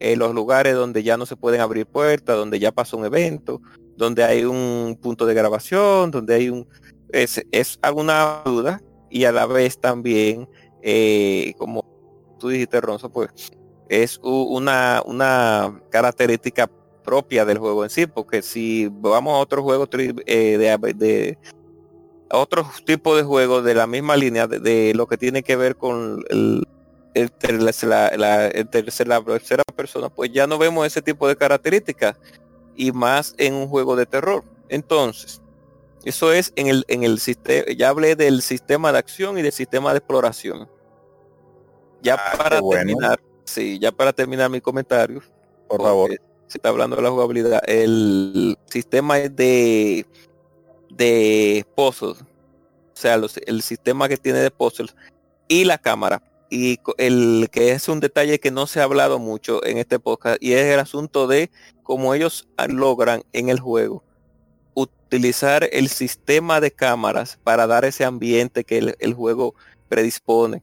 eh, 0.00 0.16
los 0.16 0.34
lugares 0.34 0.74
donde 0.74 1.02
ya 1.02 1.16
no 1.16 1.26
se 1.26 1.36
pueden 1.36 1.60
abrir 1.60 1.86
puertas, 1.86 2.36
donde 2.36 2.58
ya 2.58 2.72
pasó 2.72 2.96
un 2.96 3.04
evento, 3.04 3.60
donde 3.96 4.24
hay 4.24 4.44
un 4.44 4.98
punto 5.00 5.26
de 5.26 5.34
grabación, 5.34 6.10
donde 6.10 6.34
hay 6.34 6.48
un... 6.50 6.66
Es, 7.10 7.42
es 7.52 7.78
alguna 7.82 8.42
duda 8.44 8.80
y 9.10 9.24
a 9.24 9.32
la 9.32 9.44
vez 9.46 9.78
también, 9.78 10.48
eh, 10.82 11.52
como 11.58 11.84
tú 12.40 12.48
dijiste, 12.48 12.80
Ronzo, 12.80 13.10
pues 13.10 13.30
es 13.88 14.18
una, 14.22 15.02
una 15.04 15.80
característica 15.90 16.68
propia 17.02 17.44
del 17.44 17.58
juego 17.58 17.84
en 17.84 17.90
sí, 17.90 18.06
porque 18.06 18.42
si 18.42 18.88
vamos 18.90 19.34
a 19.34 19.38
otro 19.38 19.62
juego 19.62 19.86
tri- 19.86 20.22
eh, 20.26 20.56
de, 20.58 20.94
de 20.94 21.38
otros 22.30 22.66
tipos 22.84 23.16
de 23.16 23.24
juegos 23.24 23.64
de 23.64 23.74
la 23.74 23.86
misma 23.86 24.16
línea 24.16 24.46
de, 24.46 24.58
de 24.58 24.94
lo 24.94 25.06
que 25.06 25.18
tiene 25.18 25.42
que 25.42 25.56
ver 25.56 25.76
con 25.76 26.22
el, 26.30 26.64
el 27.14 27.30
la, 27.82 28.10
la- 28.16 28.46
el 28.48 28.70
tercer- 28.70 29.06
la 29.06 29.22
tercera 29.22 29.62
persona, 29.76 30.08
pues 30.08 30.32
ya 30.32 30.46
no 30.46 30.58
vemos 30.58 30.86
ese 30.86 31.02
tipo 31.02 31.28
de 31.28 31.36
características 31.36 32.16
y 32.74 32.92
más 32.92 33.34
en 33.38 33.54
un 33.54 33.68
juego 33.68 33.96
de 33.96 34.06
terror. 34.06 34.44
Entonces, 34.68 35.42
eso 36.04 36.32
es 36.32 36.52
en 36.56 36.68
el, 36.68 36.84
en 36.88 37.02
el 37.04 37.18
sistema, 37.20 37.66
ya 37.76 37.90
hablé 37.90 38.16
del 38.16 38.40
sistema 38.42 38.92
de 38.92 38.98
acción 38.98 39.38
y 39.38 39.42
del 39.42 39.52
sistema 39.52 39.92
de 39.92 39.98
exploración. 39.98 40.68
Ya 42.00 42.16
para 42.16 42.56
Ah, 42.56 42.60
bueno. 42.60 42.80
terminar, 42.80 43.20
sí, 43.44 43.78
ya 43.78 43.92
para 43.92 44.12
terminar 44.12 44.50
mi 44.50 44.60
comentario, 44.60 45.22
Por 45.68 45.80
favor. 45.82 46.10
Está 46.54 46.68
hablando 46.68 46.96
de 46.96 47.02
la 47.02 47.10
jugabilidad. 47.10 47.62
El 47.66 48.56
sistema 48.66 49.18
de 49.18 50.06
de 50.90 51.64
puzzles. 51.74 52.20
O 52.22 52.94
sea, 52.94 53.16
los- 53.16 53.38
el 53.38 53.62
sistema 53.62 54.08
que 54.08 54.16
tiene 54.16 54.40
de 54.40 54.50
puzzles 54.50 54.94
y 55.48 55.64
la 55.64 55.78
cámara. 55.78 56.22
Y 56.50 56.78
el 56.98 57.48
que 57.50 57.72
es 57.72 57.88
un 57.88 58.00
detalle 58.00 58.38
que 58.38 58.50
no 58.50 58.66
se 58.66 58.80
ha 58.80 58.84
hablado 58.84 59.18
mucho 59.18 59.64
en 59.64 59.78
este 59.78 59.98
podcast 59.98 60.36
y 60.42 60.52
es 60.52 60.66
el 60.66 60.80
asunto 60.80 61.26
de 61.26 61.50
cómo 61.82 62.12
ellos 62.12 62.46
ah, 62.58 62.66
logran 62.68 63.22
en 63.32 63.48
el 63.48 63.58
juego 63.58 64.04
utilizar 64.74 65.68
el 65.72 65.88
sistema 65.88 66.60
de 66.60 66.70
cámaras 66.70 67.38
para 67.42 67.66
dar 67.66 67.84
ese 67.86 68.04
ambiente 68.04 68.64
que 68.64 68.94
el 68.98 69.14
juego 69.14 69.54
predispone. 69.88 70.62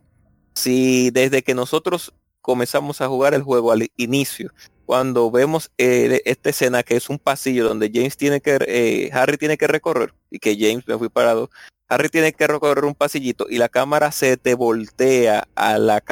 Si 0.53 1.09
desde 1.11 1.41
que 1.43 1.53
nosotros 1.53 2.13
comenzamos 2.41 3.01
a 3.01 3.07
jugar 3.07 3.33
el 3.33 3.43
juego 3.43 3.71
al 3.71 3.87
inicio, 3.97 4.51
cuando 4.89 5.29
vemos 5.29 5.69
eh, 5.77 6.23
esta 6.25 6.49
escena 6.49 6.81
que 6.81 6.95
es 6.95 7.11
un 7.11 7.19
pasillo 7.19 7.67
donde 7.67 7.91
James 7.93 8.17
tiene 8.17 8.41
que, 8.41 8.57
eh, 8.67 9.11
Harry 9.13 9.37
tiene 9.37 9.55
que 9.55 9.67
recorrer 9.67 10.15
y 10.31 10.39
que 10.39 10.57
James 10.59 10.87
me 10.87 10.97
fui 10.97 11.09
parado, 11.09 11.51
Harry 11.87 12.09
tiene 12.09 12.33
que 12.33 12.47
recorrer 12.47 12.85
un 12.85 12.95
pasillito 12.95 13.45
y 13.47 13.59
la 13.59 13.69
cámara 13.69 14.11
se 14.11 14.35
te 14.35 14.55
voltea 14.55 15.47
a 15.53 15.77
la, 15.77 16.03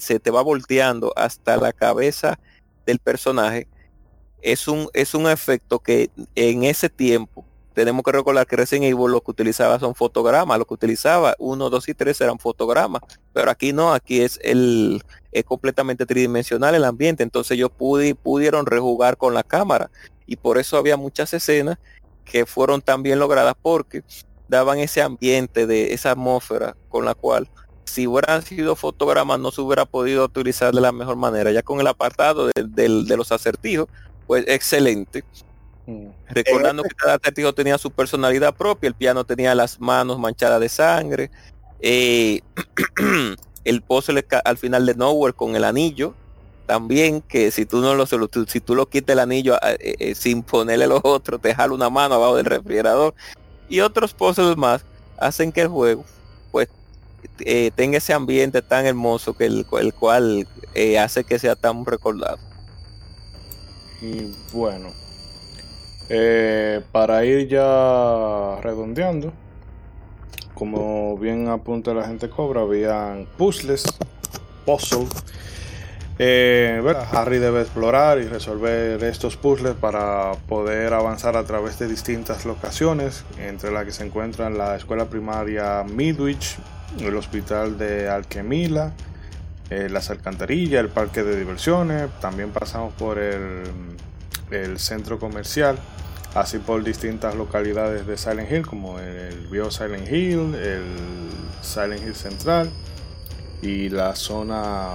se 0.00 0.18
te 0.18 0.30
va 0.32 0.42
volteando 0.42 1.12
hasta 1.14 1.56
la 1.58 1.72
cabeza 1.72 2.40
del 2.84 2.98
personaje. 2.98 3.68
Es 4.42 4.66
un, 4.66 4.88
es 4.94 5.14
un 5.14 5.28
efecto 5.28 5.78
que 5.78 6.10
en 6.34 6.64
ese 6.64 6.88
tiempo 6.88 7.46
tenemos 7.74 8.02
que 8.04 8.12
recordar 8.12 8.46
que 8.46 8.56
Resident 8.56 8.84
Evil 8.86 9.10
lo 9.12 9.20
que 9.20 9.30
utilizaba 9.32 9.78
son 9.78 9.94
fotogramas, 9.94 10.58
lo 10.58 10.64
que 10.64 10.74
utilizaba 10.74 11.34
1, 11.38 11.70
2 11.70 11.88
y 11.88 11.94
3 11.94 12.20
eran 12.20 12.38
fotogramas, 12.38 13.02
pero 13.32 13.50
aquí 13.50 13.72
no, 13.72 13.92
aquí 13.92 14.20
es 14.22 14.38
el 14.42 15.02
es 15.32 15.44
completamente 15.44 16.06
tridimensional 16.06 16.74
el 16.76 16.84
ambiente, 16.84 17.22
entonces 17.24 17.52
ellos 17.56 17.70
pudi- 17.76 18.14
pudieron 18.16 18.66
rejugar 18.66 19.16
con 19.16 19.34
la 19.34 19.42
cámara 19.42 19.90
y 20.26 20.36
por 20.36 20.58
eso 20.58 20.76
había 20.76 20.96
muchas 20.96 21.34
escenas 21.34 21.76
que 22.24 22.46
fueron 22.46 22.80
tan 22.80 23.02
bien 23.02 23.18
logradas 23.18 23.54
porque 23.60 24.02
daban 24.48 24.78
ese 24.78 25.02
ambiente 25.02 25.66
de 25.66 25.92
esa 25.92 26.12
atmósfera 26.12 26.76
con 26.88 27.04
la 27.04 27.14
cual 27.14 27.48
si 27.84 28.06
hubieran 28.06 28.42
sido 28.42 28.76
fotogramas 28.76 29.38
no 29.40 29.50
se 29.50 29.60
hubiera 29.60 29.84
podido 29.84 30.24
utilizar 30.24 30.72
de 30.72 30.80
la 30.80 30.90
mejor 30.92 31.16
manera. 31.16 31.50
Ya 31.52 31.62
con 31.62 31.80
el 31.80 31.86
apartado 31.86 32.46
de, 32.46 32.52
del- 32.66 33.06
de 33.06 33.16
los 33.16 33.30
acertijos, 33.32 33.88
pues 34.26 34.44
excelente. 34.48 35.22
Mm. 35.86 36.06
Recordando 36.28 36.82
que 36.82 36.90
cada 36.90 37.14
acertijo 37.14 37.52
tenía 37.52 37.78
su 37.78 37.90
personalidad 37.90 38.54
propia, 38.54 38.88
el 38.88 38.94
piano 38.94 39.24
tenía 39.24 39.54
las 39.54 39.80
manos 39.80 40.18
manchadas 40.18 40.60
de 40.60 40.68
sangre, 40.68 41.30
eh, 41.80 42.40
el 43.64 43.82
puzzle 43.82 44.26
al 44.44 44.56
final 44.56 44.86
de 44.86 44.94
Nowhere 44.94 45.34
con 45.34 45.54
el 45.54 45.64
anillo, 45.64 46.14
también 46.66 47.20
que 47.20 47.50
si 47.50 47.66
tú 47.66 47.80
no 47.80 47.94
lo 47.94 48.06
si 48.06 48.60
tú 48.60 48.74
lo 48.74 48.88
quitas 48.88 49.12
el 49.12 49.20
anillo 49.20 49.56
eh, 49.56 49.76
eh, 49.80 49.96
eh, 49.98 50.14
sin 50.14 50.42
ponerle 50.42 50.86
los 50.86 51.00
otros, 51.04 51.40
te 51.40 51.54
jala 51.54 51.74
una 51.74 51.90
mano 51.90 52.14
abajo 52.14 52.36
del 52.36 52.46
refrigerador 52.46 53.14
y 53.68 53.80
otros 53.80 54.14
puzzles 54.14 54.56
más 54.56 54.82
hacen 55.18 55.52
que 55.52 55.60
el 55.60 55.68
juego 55.68 56.04
pues 56.50 56.68
eh, 57.40 57.70
tenga 57.74 57.98
ese 57.98 58.12
ambiente 58.12 58.62
tan 58.62 58.86
hermoso 58.86 59.34
que 59.34 59.46
el, 59.46 59.66
el 59.80 59.94
cual 59.94 60.46
eh, 60.74 60.98
hace 60.98 61.24
que 61.24 61.38
sea 61.38 61.56
tan 61.56 61.84
recordado. 61.84 62.38
Y 64.00 64.32
bueno, 64.52 64.92
eh, 66.08 66.82
para 66.92 67.24
ir 67.24 67.48
ya 67.48 68.58
redondeando, 68.62 69.32
como 70.54 71.16
bien 71.18 71.48
apunta 71.48 71.94
la 71.94 72.06
gente 72.06 72.28
cobra, 72.28 72.62
habían 72.62 73.26
puzzles, 73.36 73.84
puzzle. 74.66 75.06
Eh. 76.18 76.80
Harry 77.10 77.38
debe 77.38 77.62
explorar 77.62 78.18
y 78.18 78.28
resolver 78.28 79.02
estos 79.02 79.36
puzzles 79.36 79.74
para 79.74 80.32
poder 80.48 80.92
avanzar 80.92 81.36
a 81.36 81.44
través 81.44 81.78
de 81.78 81.88
distintas 81.88 82.44
locaciones, 82.44 83.24
entre 83.38 83.72
las 83.72 83.84
que 83.84 83.92
se 83.92 84.04
encuentran 84.04 84.56
la 84.56 84.76
escuela 84.76 85.06
primaria 85.06 85.82
Midwich, 85.82 86.56
el 87.00 87.16
hospital 87.16 87.78
de 87.78 88.08
Alquemila, 88.08 88.92
eh, 89.70 89.88
las 89.90 90.10
alcantarillas, 90.10 90.80
el 90.80 90.90
parque 90.90 91.24
de 91.24 91.36
diversiones, 91.36 92.10
también 92.20 92.50
pasamos 92.50 92.92
por 92.94 93.18
el, 93.18 93.64
el 94.54 94.78
centro 94.78 95.18
comercial, 95.18 95.78
así 96.34 96.58
por 96.58 96.82
distintas 96.84 97.34
localidades 97.34 98.06
de 98.06 98.16
Silent 98.16 98.50
Hill, 98.50 98.66
como 98.66 98.98
el 98.98 99.46
viejo 99.48 99.70
Silent 99.70 100.10
Hill, 100.10 100.54
el 100.54 100.84
Silent 101.62 102.02
Hill 102.02 102.14
Central 102.14 102.70
y 103.62 103.88
la 103.88 104.14
zona, 104.14 104.90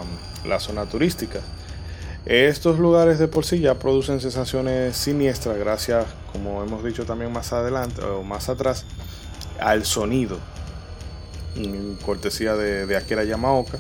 la 0.46 0.60
zona 0.60 0.86
turística. 0.86 1.40
Estos 2.26 2.80
lugares 2.80 3.18
de 3.18 3.28
por 3.28 3.46
sí 3.46 3.60
ya 3.60 3.76
producen 3.76 4.20
sensaciones 4.20 4.96
siniestras 4.96 5.58
gracias, 5.58 6.06
como 6.32 6.64
hemos 6.64 6.84
dicho 6.84 7.06
también 7.06 7.32
más 7.32 7.54
adelante 7.54 8.02
o 8.04 8.24
más 8.24 8.50
atrás, 8.50 8.86
al 9.60 9.86
sonido, 9.86 10.38
cortesía 12.06 12.56
de, 12.56 12.86
de 12.86 12.98
Akira 12.98 13.24
Yamaoka 13.24 13.80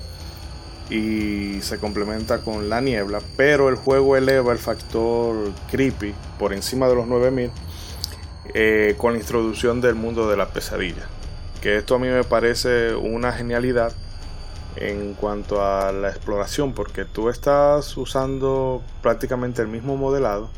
y 0.89 1.61
se 1.61 1.77
complementa 1.77 2.39
con 2.39 2.69
la 2.69 2.81
niebla, 2.81 3.21
pero 3.37 3.69
el 3.69 3.75
juego 3.75 4.17
eleva 4.17 4.51
el 4.51 4.57
factor 4.57 5.51
creepy 5.69 6.15
por 6.39 6.51
encima 6.51 6.87
de 6.87 6.95
los 6.95 7.07
9000 7.07 7.51
eh, 8.55 8.95
con 8.97 9.13
la 9.13 9.19
introducción 9.19 9.81
del 9.81 9.95
mundo 9.95 10.29
de 10.29 10.37
la 10.37 10.49
pesadilla. 10.49 11.07
Que 11.61 11.77
esto 11.77 11.95
a 11.95 11.99
mí 11.99 12.07
me 12.07 12.23
parece 12.23 12.95
una 12.95 13.31
genialidad 13.31 13.93
en 14.75 15.13
cuanto 15.13 15.63
a 15.63 15.91
la 15.91 16.09
exploración, 16.09 16.73
porque 16.73 17.05
tú 17.05 17.29
estás 17.29 17.95
usando 17.97 18.81
prácticamente 19.03 19.61
el 19.61 19.67
mismo 19.67 19.97
modelado, 19.97 20.49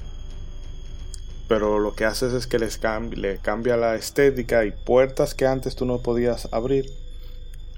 pero 1.49 1.79
lo 1.79 1.95
que 1.95 2.05
haces 2.05 2.31
es 2.33 2.47
que 2.47 2.59
les 2.59 2.79
le 3.15 3.37
cambia 3.39 3.75
la 3.75 3.95
estética 3.95 4.63
y 4.63 4.71
puertas 4.71 5.33
que 5.33 5.47
antes 5.47 5.75
tú 5.75 5.85
no 5.85 6.01
podías 6.01 6.47
abrir, 6.53 6.85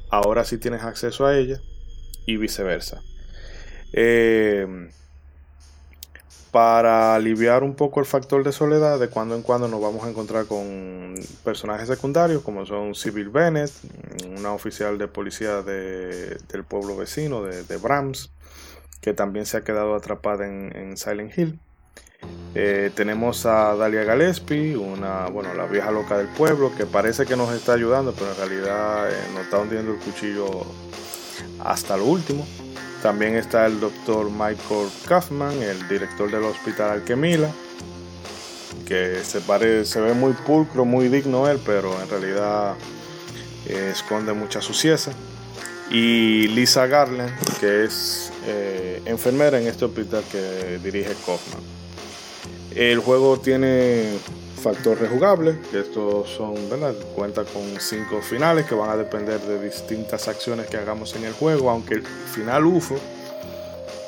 ahora 0.09 0.43
sí 0.43 0.57
tienes 0.57 0.83
acceso 0.83 1.25
a 1.25 1.35
ellas 1.35 1.61
y 2.25 2.37
viceversa. 2.37 3.01
Eh, 3.93 4.89
para 6.51 7.15
aliviar 7.15 7.63
un 7.63 7.73
poco 7.73 7.99
el 7.99 8.05
factor 8.05 8.43
de 8.43 8.51
soledad, 8.51 8.99
de 8.99 9.07
cuando 9.07 9.35
en 9.35 9.41
cuando 9.41 9.67
nos 9.67 9.81
vamos 9.81 10.03
a 10.05 10.09
encontrar 10.09 10.45
con 10.45 11.15
personajes 11.43 11.87
secundarios 11.87 12.43
como 12.43 12.63
son 12.67 12.93
Civil 12.93 13.29
Bennett, 13.29 13.71
una 14.37 14.53
oficial 14.53 14.99
de 14.99 15.07
policía 15.07 15.63
de- 15.63 16.37
del 16.51 16.63
pueblo 16.63 16.95
vecino 16.95 17.41
de, 17.43 17.63
de 17.63 17.77
Brahms, 17.77 18.29
que 19.01 19.13
también 19.13 19.47
se 19.47 19.57
ha 19.57 19.61
quedado 19.63 19.95
atrapada 19.95 20.45
en, 20.45 20.75
en 20.75 20.95
Silent 20.95 21.35
Hill. 21.35 21.59
Eh, 22.53 22.91
tenemos 22.95 23.47
a 23.47 23.75
Dalia 23.75 24.03
Gillespie, 24.03 24.77
una, 24.77 25.25
bueno, 25.29 25.55
la 25.55 25.65
vieja 25.65 25.89
loca 25.89 26.19
del 26.19 26.27
pueblo, 26.27 26.71
que 26.77 26.85
parece 26.85 27.25
que 27.25 27.35
nos 27.35 27.51
está 27.51 27.73
ayudando, 27.73 28.13
pero 28.13 28.29
en 28.31 28.37
realidad 28.37 29.11
eh, 29.11 29.15
nos 29.33 29.43
está 29.45 29.57
hundiendo 29.57 29.91
el 29.91 29.97
cuchillo 29.99 30.45
hasta 31.59 31.97
lo 31.97 32.05
último. 32.05 32.45
También 33.01 33.35
está 33.35 33.65
el 33.65 33.79
doctor 33.79 34.29
Michael 34.29 34.89
Kaufman, 35.07 35.61
el 35.61 35.87
director 35.89 36.31
del 36.31 36.43
hospital 36.43 36.91
Alquemila, 36.91 37.49
que 38.85 39.23
se, 39.23 39.41
pare, 39.41 39.85
se 39.85 39.99
ve 39.99 40.13
muy 40.13 40.33
pulcro, 40.33 40.85
muy 40.85 41.09
digno 41.09 41.49
él, 41.49 41.59
pero 41.65 42.01
en 42.01 42.09
realidad 42.09 42.75
eh, 43.67 43.91
esconde 43.91 44.33
mucha 44.33 44.61
suciedad. 44.61 44.99
Y 45.91 46.47
Lisa 46.47 46.87
Garland, 46.87 47.31
que 47.59 47.83
es 47.83 48.31
eh, 48.47 49.01
enfermera 49.05 49.59
en 49.59 49.67
este 49.67 49.85
hospital 49.85 50.23
que 50.31 50.79
dirige 50.81 51.13
Kaufman. 51.25 51.61
El 52.73 52.99
juego 52.99 53.39
tiene 53.39 54.17
factor 54.63 54.97
rejugable, 54.97 55.57
estos 55.73 56.29
son, 56.29 56.55
¿verdad? 56.69 56.93
Cuenta 57.15 57.43
con 57.43 57.61
cinco 57.79 58.21
finales 58.21 58.65
que 58.65 58.73
van 58.73 58.89
a 58.89 58.95
depender 58.95 59.41
de 59.41 59.61
distintas 59.61 60.27
acciones 60.29 60.67
que 60.67 60.77
hagamos 60.77 61.13
en 61.15 61.25
el 61.25 61.33
juego, 61.33 61.69
aunque 61.69 61.95
el 61.95 62.03
final 62.03 62.65
UFO, 62.65 62.95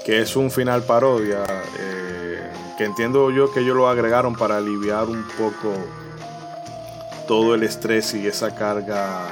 que 0.05 0.21
es 0.21 0.35
un 0.37 0.49
final 0.49 0.83
parodia, 0.83 1.43
eh, 1.77 2.39
que 2.77 2.85
entiendo 2.85 3.31
yo 3.31 3.51
que 3.51 3.59
ellos 3.59 3.75
lo 3.75 3.89
agregaron 3.89 4.35
para 4.35 4.57
aliviar 4.57 5.07
un 5.09 5.27
poco 5.37 5.73
todo 7.27 7.53
el 7.53 7.63
estrés 7.63 8.13
y 8.13 8.25
esa 8.25 8.55
carga 8.55 9.27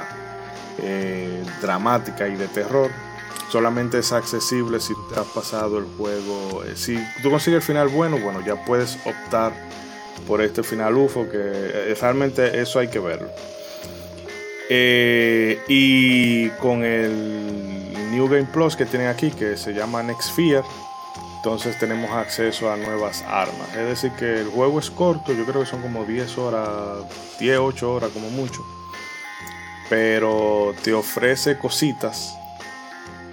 eh, 0.78 1.42
dramática 1.62 2.28
y 2.28 2.36
de 2.36 2.48
terror. 2.48 2.90
Solamente 3.50 3.98
es 4.00 4.12
accesible 4.12 4.78
si 4.80 4.94
te 5.12 5.18
has 5.18 5.26
pasado 5.28 5.78
el 5.78 5.86
juego. 5.96 6.64
eh, 6.64 6.74
Si 6.76 6.96
tú 7.22 7.30
consigues 7.30 7.58
el 7.58 7.62
final 7.62 7.88
bueno, 7.88 8.18
bueno, 8.18 8.40
ya 8.44 8.62
puedes 8.64 8.98
optar 9.06 9.52
por 10.26 10.40
este 10.40 10.62
final 10.62 10.96
UFO, 10.96 11.28
que 11.28 11.38
eh, 11.38 11.96
realmente 12.00 12.60
eso 12.60 12.78
hay 12.78 12.88
que 12.88 12.98
verlo. 12.98 13.28
Eh, 14.70 15.58
y 15.68 16.48
con 16.60 16.84
el 16.84 18.10
New 18.10 18.28
Game 18.28 18.48
Plus 18.52 18.76
que 18.76 18.86
tienen 18.86 19.08
aquí, 19.08 19.30
que 19.30 19.56
se 19.56 19.74
llama 19.74 20.02
Next 20.02 20.34
Fear, 20.34 20.64
entonces 21.36 21.78
tenemos 21.78 22.10
acceso 22.10 22.72
a 22.72 22.76
nuevas 22.76 23.22
armas. 23.28 23.68
Es 23.76 23.86
decir, 23.86 24.12
que 24.12 24.40
el 24.40 24.48
juego 24.48 24.78
es 24.78 24.90
corto, 24.90 25.34
yo 25.34 25.44
creo 25.44 25.60
que 25.60 25.66
son 25.66 25.82
como 25.82 26.04
10 26.04 26.38
horas, 26.38 27.38
10, 27.38 27.58
8 27.58 27.92
horas 27.92 28.10
como 28.10 28.30
mucho. 28.30 28.64
Pero 29.90 30.74
te 30.82 30.94
ofrece 30.94 31.58
cositas 31.58 32.34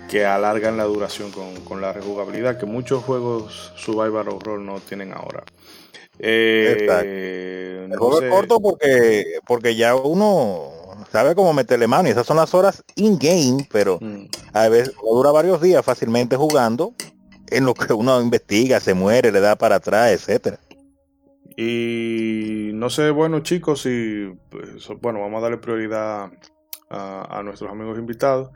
que 0.09 0.25
alargan 0.25 0.75
la 0.75 0.83
duración 0.83 1.31
con, 1.31 1.55
con 1.61 1.79
la 1.79 1.93
rejugabilidad 1.93 2.57
que 2.59 2.65
muchos 2.65 3.01
juegos 3.01 3.71
survival 3.77 4.27
horror 4.27 4.59
no 4.59 4.81
tienen 4.81 5.13
ahora. 5.13 5.45
Eh, 6.23 7.79
El 7.83 7.89
no 7.89 7.97
juego 7.97 8.19
sé. 8.19 8.25
es 8.27 8.31
corto 8.33 8.59
porque, 8.61 9.23
porque 9.47 9.75
ya 9.75 9.95
uno 9.95 10.69
sabe 11.11 11.35
cómo 11.35 11.51
meterle 11.53 11.87
mano 11.87 12.07
y 12.07 12.11
esas 12.11 12.25
son 12.27 12.37
las 12.37 12.53
horas 12.53 12.83
in-game, 12.95 13.67
pero 13.71 13.97
Mm. 14.01 14.25
a 14.53 14.69
veces 14.69 14.93
dura 15.01 15.31
varios 15.31 15.61
días 15.61 15.83
fácilmente 15.83 16.35
jugando 16.35 16.93
en 17.49 17.65
lo 17.65 17.73
que 17.73 17.91
uno 17.93 18.21
investiga, 18.21 18.79
se 18.79 18.93
muere, 18.93 19.31
le 19.31 19.41
da 19.41 19.55
para 19.57 19.75
atrás, 19.75 20.11
etcétera. 20.11 20.57
Y 21.57 22.71
no 22.73 22.89
sé, 22.89 23.09
bueno 23.09 23.41
chicos, 23.41 23.81
si 23.81 24.31
pues, 24.49 24.87
bueno, 25.01 25.19
vamos 25.19 25.39
a 25.39 25.41
darle 25.41 25.57
prioridad 25.57 26.31
a, 26.89 27.39
a 27.39 27.43
nuestros 27.43 27.69
amigos 27.71 27.97
invitados. 27.97 28.49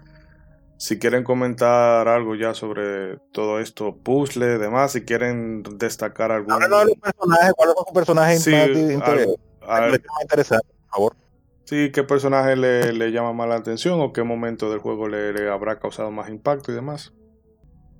Si 0.77 0.99
quieren 0.99 1.23
comentar 1.23 2.07
algo 2.07 2.35
ya 2.35 2.53
sobre 2.53 3.17
todo 3.31 3.59
esto, 3.59 3.95
puzzle, 3.95 4.57
demás, 4.57 4.91
si 4.91 5.05
quieren 5.05 5.63
destacar 5.77 6.31
algún 6.31 6.51
Háblanos 6.53 6.79
de 6.81 6.85
los 6.87 6.95
personajes, 6.97 7.53
¿cuáles 7.55 7.75
son 7.75 7.85
sus 7.85 7.93
personajes 7.93 8.41
Sí, 8.43 8.51
más, 8.51 8.61
al- 8.63 8.91
inter- 8.91 9.27
al- 9.61 9.89
más 9.91 10.21
interesantes, 10.21 10.69
por 10.81 10.89
favor? 10.89 11.15
sí, 11.63 11.91
qué 11.93 12.03
personaje 12.03 12.55
le, 12.57 12.91
le 12.93 13.11
llama 13.11 13.31
más 13.33 13.47
la 13.47 13.55
atención 13.55 14.01
o 14.01 14.11
qué 14.11 14.23
momento 14.23 14.69
del 14.69 14.79
juego 14.79 15.07
le, 15.07 15.31
le 15.33 15.49
habrá 15.49 15.79
causado 15.79 16.11
más 16.11 16.29
impacto 16.29 16.71
y 16.71 16.75
demás. 16.75 17.13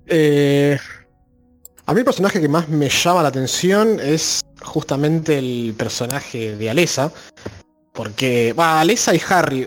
Eh, 0.06 0.78
a 1.86 1.92
mí 1.94 1.98
el 2.00 2.04
personaje 2.04 2.40
que 2.40 2.48
más 2.48 2.68
me 2.68 2.88
llama 2.90 3.22
la 3.22 3.28
atención 3.28 3.98
es 4.00 4.40
justamente 4.62 5.38
el 5.38 5.74
personaje 5.76 6.56
de 6.56 6.70
Alessa. 6.70 7.10
Porque, 7.92 8.52
va, 8.52 8.80
Alessa 8.80 9.14
y 9.14 9.20
Harry. 9.28 9.66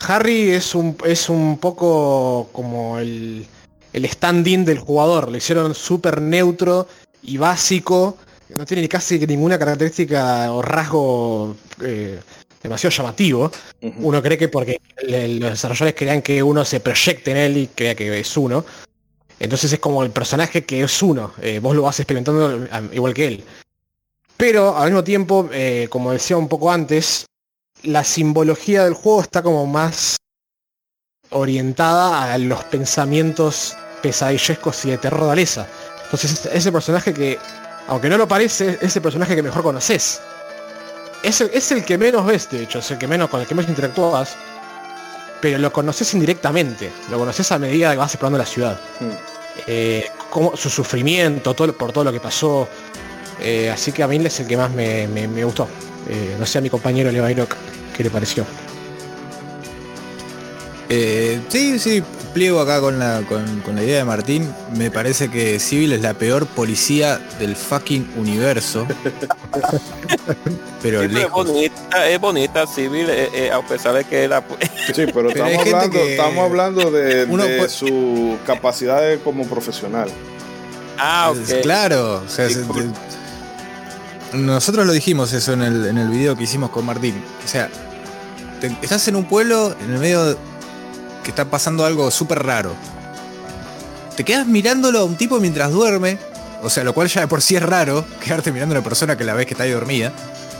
Harry 0.00 0.50
es 0.50 0.74
un, 0.74 0.96
es 1.04 1.28
un 1.28 1.58
poco 1.58 2.48
como 2.52 2.98
el, 2.98 3.46
el 3.92 4.04
stand-in 4.04 4.64
del 4.64 4.78
jugador. 4.78 5.30
Lo 5.30 5.36
hicieron 5.36 5.74
súper 5.74 6.20
neutro 6.20 6.86
y 7.22 7.38
básico. 7.38 8.18
no 8.56 8.64
tiene 8.66 8.88
casi 8.88 9.18
ninguna 9.26 9.58
característica 9.58 10.52
o 10.52 10.62
rasgo 10.62 11.56
eh, 11.82 12.20
demasiado 12.62 12.94
llamativo. 12.94 13.50
Uno 13.98 14.22
cree 14.22 14.38
que 14.38 14.48
porque 14.48 14.80
le- 15.06 15.28
los 15.38 15.50
desarrolladores 15.50 15.94
crean 15.94 16.22
que 16.22 16.42
uno 16.42 16.64
se 16.64 16.80
proyecte 16.80 17.30
en 17.30 17.36
él 17.38 17.56
y 17.56 17.66
crea 17.68 17.94
que 17.94 18.18
es 18.20 18.36
uno. 18.36 18.64
Entonces 19.38 19.72
es 19.72 19.78
como 19.78 20.02
el 20.02 20.10
personaje 20.10 20.64
que 20.64 20.82
es 20.82 21.02
uno. 21.02 21.32
eh, 21.42 21.58
vos 21.60 21.74
lo 21.74 21.82
vas 21.82 21.98
experimentando 22.00 22.64
eh, 22.64 22.68
igual 22.92 23.14
que 23.14 23.26
él. 23.28 23.44
Pero 24.36 24.76
al 24.76 24.90
mismo 24.90 25.02
tiempo, 25.04 25.48
eh, 25.52 25.86
como 25.90 26.12
decía 26.12 26.36
un 26.36 26.48
poco 26.48 26.70
antes, 26.70 27.24
la 27.82 28.04
simbología 28.04 28.84
del 28.84 28.94
juego 28.94 29.22
está 29.22 29.42
como 29.42 29.66
más 29.66 30.16
orientada 31.30 32.32
a 32.32 32.38
los 32.38 32.64
pensamientos 32.64 33.76
pesadillescos 34.02 34.84
y 34.84 34.90
de 34.90 34.98
terror 34.98 35.24
de 35.26 35.32
Alesa. 35.32 35.66
Entonces 36.04 36.32
es- 36.32 36.46
ese 36.46 36.72
personaje 36.72 37.12
que, 37.12 37.38
aunque 37.88 38.08
no 38.08 38.16
lo 38.18 38.28
parece, 38.28 38.78
es 38.80 38.94
el 38.96 39.02
personaje 39.02 39.34
que 39.34 39.42
mejor 39.42 39.62
conoces. 39.62 40.20
Es 41.22 41.40
el, 41.40 41.50
es 41.52 41.72
el 41.72 41.84
que 41.84 41.98
menos 41.98 42.24
ves, 42.26 42.48
de 42.50 42.62
hecho, 42.62 42.78
es 42.78 42.90
el 42.90 42.98
que 42.98 43.08
menos 43.08 43.28
con 43.28 43.40
el 43.40 43.46
que 43.46 43.54
menos 43.54 43.68
interactúas, 43.68 44.36
pero 45.40 45.58
lo 45.58 45.72
conoces 45.72 46.14
indirectamente, 46.14 46.92
lo 47.10 47.18
conoces 47.18 47.50
a 47.52 47.58
medida 47.58 47.90
que 47.90 47.96
vas 47.96 48.12
explorando 48.12 48.38
la 48.38 48.46
ciudad. 48.46 48.78
Mm. 49.00 49.10
Eh, 49.66 50.08
como 50.30 50.56
su 50.56 50.68
sufrimiento, 50.70 51.54
todo, 51.54 51.72
por 51.76 51.90
todo 51.92 52.04
lo 52.04 52.12
que 52.12 52.20
pasó. 52.20 52.68
Eh, 53.40 53.70
así 53.70 53.90
que 53.92 54.02
a 54.02 54.06
mí 54.06 54.16
es 54.24 54.40
el 54.40 54.46
que 54.46 54.56
más 54.56 54.70
me, 54.70 55.08
me- 55.08 55.26
me 55.26 55.44
gustó. 55.44 55.66
Eh, 56.08 56.36
no 56.38 56.46
sé 56.46 56.58
a 56.58 56.60
mi 56.60 56.70
compañero 56.70 57.10
Leva 57.10 57.30
Iroc, 57.30 57.54
¿qué 57.96 58.04
le 58.04 58.10
pareció? 58.10 58.44
Eh, 60.88 61.40
sí, 61.48 61.80
sí, 61.80 62.00
pliego 62.32 62.60
acá 62.60 62.80
con 62.80 62.98
la, 62.98 63.22
con, 63.28 63.60
con 63.62 63.74
la 63.74 63.82
idea 63.82 63.98
de 63.98 64.04
Martín. 64.04 64.48
Me 64.76 64.90
parece 64.90 65.28
que 65.30 65.58
Civil 65.58 65.92
es 65.92 66.00
la 66.00 66.14
peor 66.14 66.46
policía 66.46 67.18
del 67.40 67.56
fucking 67.56 68.12
universo. 68.16 68.86
Pero 70.82 71.02
Sí, 71.02 71.08
pero 71.08 71.26
es 71.26 71.30
bonita, 71.32 72.08
es 72.08 72.20
bonita 72.20 72.66
civil, 72.66 73.08
eh, 73.10 73.28
eh, 73.34 73.50
a 73.50 73.60
pesar 73.66 73.94
de 73.94 74.04
que 74.04 74.28
la 74.28 74.44
Sí, 74.94 75.06
pero, 75.12 75.30
estamos, 75.30 75.58
hablando, 75.58 75.90
que- 75.90 76.10
estamos 76.12 76.44
hablando 76.44 76.90
de, 76.92 77.24
Uno 77.24 77.44
de 77.44 77.56
puede- 77.56 77.68
su 77.70 78.36
capacidad 78.46 79.02
como 79.24 79.44
profesional. 79.48 80.08
Ah, 80.98 81.32
ok. 81.32 81.62
Claro, 81.62 82.22
o 82.24 82.28
sea, 82.28 82.46
Sí, 82.48 82.54
se- 82.54 82.60
cool. 82.62 82.92
Nosotros 84.36 84.86
lo 84.86 84.92
dijimos 84.92 85.32
eso 85.32 85.52
en 85.52 85.62
el, 85.62 85.86
en 85.86 85.98
el 85.98 86.08
video 86.08 86.36
que 86.36 86.44
hicimos 86.44 86.70
con 86.70 86.84
Martín. 86.86 87.22
O 87.44 87.48
sea, 87.48 87.68
te- 88.60 88.76
estás 88.82 89.06
en 89.08 89.16
un 89.16 89.24
pueblo 89.24 89.74
en 89.84 89.92
el 89.94 89.98
medio 89.98 90.36
que 91.22 91.30
está 91.30 91.44
pasando 91.46 91.84
algo 91.84 92.10
súper 92.10 92.42
raro. 92.42 92.72
Te 94.16 94.24
quedas 94.24 94.46
mirándolo 94.46 95.00
a 95.00 95.04
un 95.04 95.16
tipo 95.16 95.38
mientras 95.40 95.70
duerme, 95.72 96.18
o 96.62 96.70
sea, 96.70 96.84
lo 96.84 96.94
cual 96.94 97.08
ya 97.08 97.20
de 97.22 97.26
por 97.28 97.42
sí 97.42 97.56
es 97.56 97.62
raro, 97.62 98.04
quedarte 98.24 98.50
mirando 98.52 98.74
a 98.74 98.78
una 98.78 98.84
persona 98.88 99.16
que 99.16 99.24
la 99.24 99.34
ves 99.34 99.46
que 99.46 99.54
está 99.54 99.64
ahí 99.64 99.70
dormida. 99.72 100.12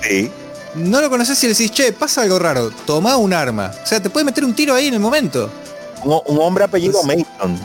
Sí. 0.03 0.31
No 0.75 1.01
lo 1.01 1.09
conoces 1.09 1.43
y 1.43 1.47
le 1.47 1.53
decís, 1.55 1.71
che, 1.71 1.93
pasa 1.93 2.21
algo 2.23 2.39
raro, 2.39 2.71
toma 2.85 3.17
un 3.17 3.33
arma. 3.33 3.71
O 3.83 3.87
sea, 3.87 3.99
te 4.01 4.11
puede 4.11 4.25
meter 4.25 4.45
un 4.45 4.55
tiro 4.55 4.75
ahí 4.75 4.89
en 4.89 4.95
el 4.95 5.01
momento. 5.01 5.51
Un, 6.05 6.21
un 6.27 6.39
hombre 6.43 6.65
apellido 6.65 7.03
Mason. 7.03 7.59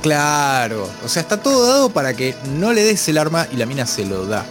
Claro, 0.00 0.88
o 1.04 1.08
sea, 1.08 1.22
está 1.22 1.38
todo 1.38 1.66
dado 1.66 1.88
para 1.90 2.14
que 2.14 2.34
no 2.58 2.72
le 2.72 2.84
des 2.84 3.08
el 3.08 3.16
arma 3.18 3.46
y 3.50 3.56
la 3.56 3.66
mina 3.66 3.86
se 3.86 4.04
lo 4.04 4.26
da. 4.26 4.44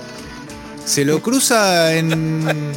Se 0.86 1.06
lo 1.06 1.22
cruza 1.22 1.96
en. 1.96 2.74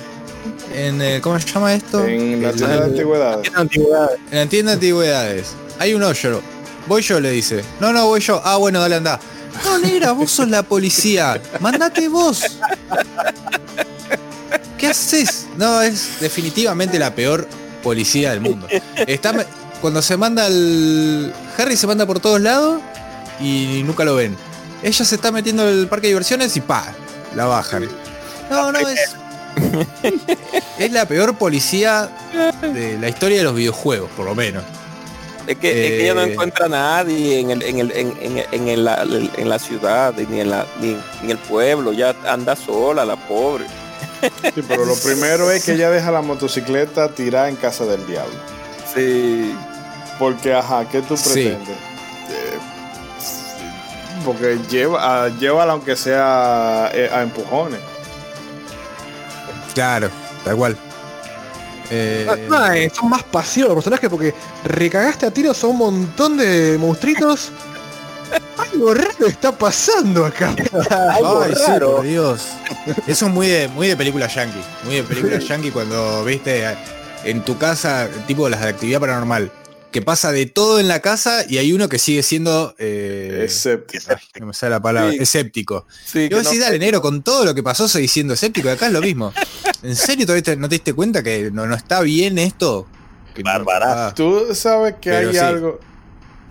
en 0.75 1.03
eh, 1.03 1.21
¿Cómo 1.21 1.39
se 1.41 1.49
llama 1.49 1.75
esto? 1.75 2.05
En 2.05 2.43
la 2.43 2.53
tienda 2.53 2.77
de 2.77 2.85
antigüedades. 2.85 3.49
en 4.31 4.39
la 4.39 4.47
tienda 4.47 4.71
de 4.73 4.75
antigüedades. 4.75 5.55
Hay 5.79 5.95
un 5.95 6.03
hoyo. 6.03 6.41
Voy 6.87 7.03
yo, 7.03 7.21
le 7.21 7.31
dice. 7.31 7.65
No, 7.81 7.93
no, 7.93 8.07
voy 8.07 8.21
yo. 8.21 8.41
Ah, 8.45 8.57
bueno, 8.57 8.81
dale, 8.81 8.97
anda. 8.97 9.19
No, 9.65 9.79
negra, 9.79 10.13
vos 10.13 10.31
sos 10.31 10.49
la 10.49 10.63
policía. 10.63 11.41
Mandate 11.61 12.09
vos. 12.09 12.43
¿Qué 14.79 14.89
haces? 14.89 15.47
No, 15.57 15.81
es 15.81 16.21
definitivamente 16.21 16.99
la 16.99 17.15
peor 17.15 17.49
policía 17.83 18.31
del 18.31 18.41
mundo. 18.41 18.69
Está, 19.07 19.47
cuando 19.81 20.03
se 20.03 20.17
manda 20.17 20.47
el... 20.47 21.33
Harry 21.57 21.77
se 21.77 21.87
manda 21.87 22.07
por 22.07 22.21
todos 22.21 22.41
lados 22.41 22.81
y 23.41 23.83
nunca 23.85 24.05
lo 24.05 24.15
ven. 24.17 24.37
Ella 24.83 25.05
se 25.05 25.15
está 25.15 25.33
metiendo 25.33 25.69
en 25.69 25.79
el 25.81 25.89
parque 25.89 26.07
de 26.07 26.11
diversiones 26.11 26.57
y 26.57 26.61
pa, 26.61 26.95
la 27.37 27.45
bajan. 27.47 27.89
No, 28.51 28.73
no, 28.73 28.79
es... 28.81 29.15
Es 30.79 30.93
la 30.93 31.07
peor 31.07 31.37
policía 31.39 32.11
de 32.61 32.99
la 32.99 33.09
historia 33.09 33.39
de 33.39 33.45
los 33.45 33.55
videojuegos, 33.55 34.11
por 34.17 34.27
lo 34.27 34.35
menos. 34.35 34.63
Es 35.47 35.57
que, 35.59 35.71
es 35.71 35.91
que 35.93 36.03
ella 36.05 36.15
no 36.15 36.23
Eh, 36.25 36.33
encuentra 36.33 36.67
a 36.67 36.69
nadie 36.69 37.41
en 37.41 37.51
el, 37.51 37.63
en 37.63 37.79
el, 37.79 37.93
en, 37.93 38.15
en, 38.53 38.69
en 38.69 38.85
la, 38.85 39.03
en 39.03 39.49
la 39.49 39.59
ciudad, 39.59 40.13
ni 40.29 40.41
en 40.41 40.51
la, 40.51 40.67
ni 40.81 40.97
en 41.23 41.31
el 41.31 41.39
pueblo, 41.39 41.93
ya 41.93 42.15
anda 42.29 42.55
sola, 42.57 43.05
la 43.07 43.17
pobre. 43.17 43.65
Sí, 44.55 44.63
pero 44.69 44.85
lo 44.85 44.95
primero 44.97 45.51
es 45.51 45.65
que 45.65 45.73
ella 45.73 45.89
deja 45.91 46.11
la 46.11 46.21
motocicleta 46.21 47.09
tirada 47.11 47.49
en 47.49 47.57
casa 47.57 47.85
del 47.87 48.05
diablo. 48.07 48.35
Sí. 48.95 49.55
Porque, 50.19 50.53
ajá, 50.55 50.87
¿qué 50.91 51.01
tú 51.03 51.17
Sí. 51.17 51.31
pretendes? 51.33 51.69
Eh, 51.71 51.86
porque 54.27 54.59
lleva, 54.69 55.25
a- 55.25 55.29
llévala 55.29 55.73
aunque 55.73 55.97
sea 55.97 56.91
eh, 56.93 57.09
a 57.13 57.23
empujones. 57.23 57.81
Claro, 59.75 60.11
tal 60.45 60.57
cual. 60.57 60.77
Eh, 61.91 62.27
Ah, 62.51 62.77
eh, 62.77 62.91
son 62.93 63.09
más 63.09 63.23
pasivos 63.23 63.69
los 63.69 63.77
personajes 63.77 64.11
porque 64.11 64.35
recagaste 64.65 65.27
a 65.27 65.31
tiros 65.31 65.63
a 65.63 65.67
un 65.69 65.79
montón 65.79 66.37
de 66.37 66.77
monstruitos. 66.79 67.53
Algo 68.73 68.93
raro 68.95 69.27
está 69.29 69.53
pasando 69.53 70.25
acá. 70.27 70.55
Algo 71.15 71.43
Ay, 71.43 71.55
sí, 71.55 71.73
por 71.81 72.03
Dios. 72.03 72.49
Eso 73.07 73.27
es 73.27 73.33
muy 73.33 73.47
de, 73.47 73.69
muy 73.69 73.87
de 73.87 73.97
película 73.97 74.27
yankee. 74.27 74.61
Muy 74.85 74.97
de 74.97 75.03
película 75.05 75.39
yankee 75.49 75.71
cuando 75.71 76.25
viste 76.25 76.65
eh, 76.65 76.77
en 77.25 77.43
tu 77.45 77.57
casa, 77.57 78.09
tipo 78.27 78.49
las 78.49 78.61
de 78.63 78.69
actividad 78.69 78.99
paranormal. 78.99 79.51
Que 79.93 80.03
pasa 80.03 80.31
de 80.31 80.45
todo 80.47 80.79
en 80.79 80.89
la 80.89 81.01
casa 81.01 81.45
y 81.49 81.57
hay 81.59 81.73
uno 81.73 81.89
que 81.89 81.99
sigue 81.99 82.23
siendo. 82.23 82.75
eh, 82.79 83.43
Escéptico. 83.45 84.05
no 84.41 84.47
me 84.47 84.53
sale 84.55 84.71
la 84.71 84.81
palabra. 84.83 85.13
Sí. 85.13 85.19
Escéptico. 85.21 85.87
Sí, 86.05 86.21
Y 86.21 86.29
vos 86.29 86.43
no- 86.45 86.51
decís, 86.51 86.61
dale, 86.61 86.79
negro, 86.79 87.01
con 87.01 87.23
todo 87.23 87.45
lo 87.47 87.55
que 87.55 87.63
pasó, 87.63 87.89
soy 87.89 88.03
diciendo 88.03 88.35
escéptico. 88.35 88.69
Y 88.69 88.73
acá 88.73 88.89
es 88.89 88.93
lo 88.93 89.01
mismo. 89.01 89.33
¿En 89.83 89.97
serio 89.97 90.27
todavía 90.27 90.43
te- 90.43 90.57
no 90.57 90.69
te 90.69 90.75
diste 90.75 90.93
cuenta 90.93 91.23
que 91.23 91.51
no, 91.51 91.67
no 91.67 91.75
está 91.75 92.03
bien 92.03 92.37
esto? 92.39 92.87
Bárbara. 93.43 94.09
ah, 94.09 94.15
Tú 94.15 94.55
sabes 94.55 94.95
que 95.01 95.11
Pero 95.11 95.29
hay 95.29 95.35
sí. 95.35 95.41
algo 95.41 95.81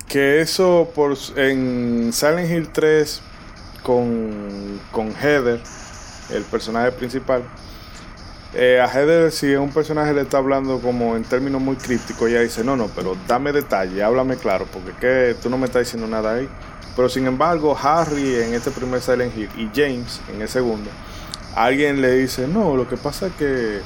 que 0.07 0.41
eso 0.41 0.91
por 0.95 1.17
en 1.35 2.11
Silent 2.13 2.49
Hill 2.51 2.69
3 2.71 3.21
con, 3.83 4.79
con 4.91 5.13
Heather, 5.15 5.59
el 6.31 6.43
personaje 6.43 6.91
principal. 6.93 7.43
Eh, 8.55 8.79
a 8.79 8.87
Heather, 8.87 9.31
si 9.31 9.53
un 9.55 9.71
personaje 9.71 10.13
le 10.13 10.21
está 10.21 10.37
hablando 10.37 10.79
como 10.79 11.15
en 11.15 11.23
términos 11.23 11.61
muy 11.61 11.75
crípticos, 11.75 12.29
ella 12.29 12.39
dice, 12.39 12.63
no, 12.63 12.77
no, 12.77 12.87
pero 12.87 13.17
dame 13.27 13.51
detalle, 13.51 14.01
háblame 14.01 14.37
claro, 14.37 14.65
porque 14.71 14.93
que 14.99 15.35
tú 15.41 15.49
no 15.49 15.57
me 15.57 15.65
estás 15.65 15.83
diciendo 15.83 16.07
nada 16.07 16.35
ahí. 16.35 16.49
Pero 16.95 17.09
sin 17.09 17.27
embargo, 17.27 17.77
Harry 17.81 18.35
en 18.35 18.53
este 18.53 18.71
primer 18.71 19.01
Silent 19.01 19.35
Hill 19.35 19.49
y 19.57 19.69
James 19.75 20.21
en 20.33 20.41
el 20.41 20.47
segundo, 20.47 20.89
alguien 21.53 22.01
le 22.01 22.13
dice, 22.13 22.47
no, 22.47 22.77
lo 22.77 22.87
que 22.87 22.95
pasa 22.95 23.27
es 23.27 23.33
que 23.33 23.81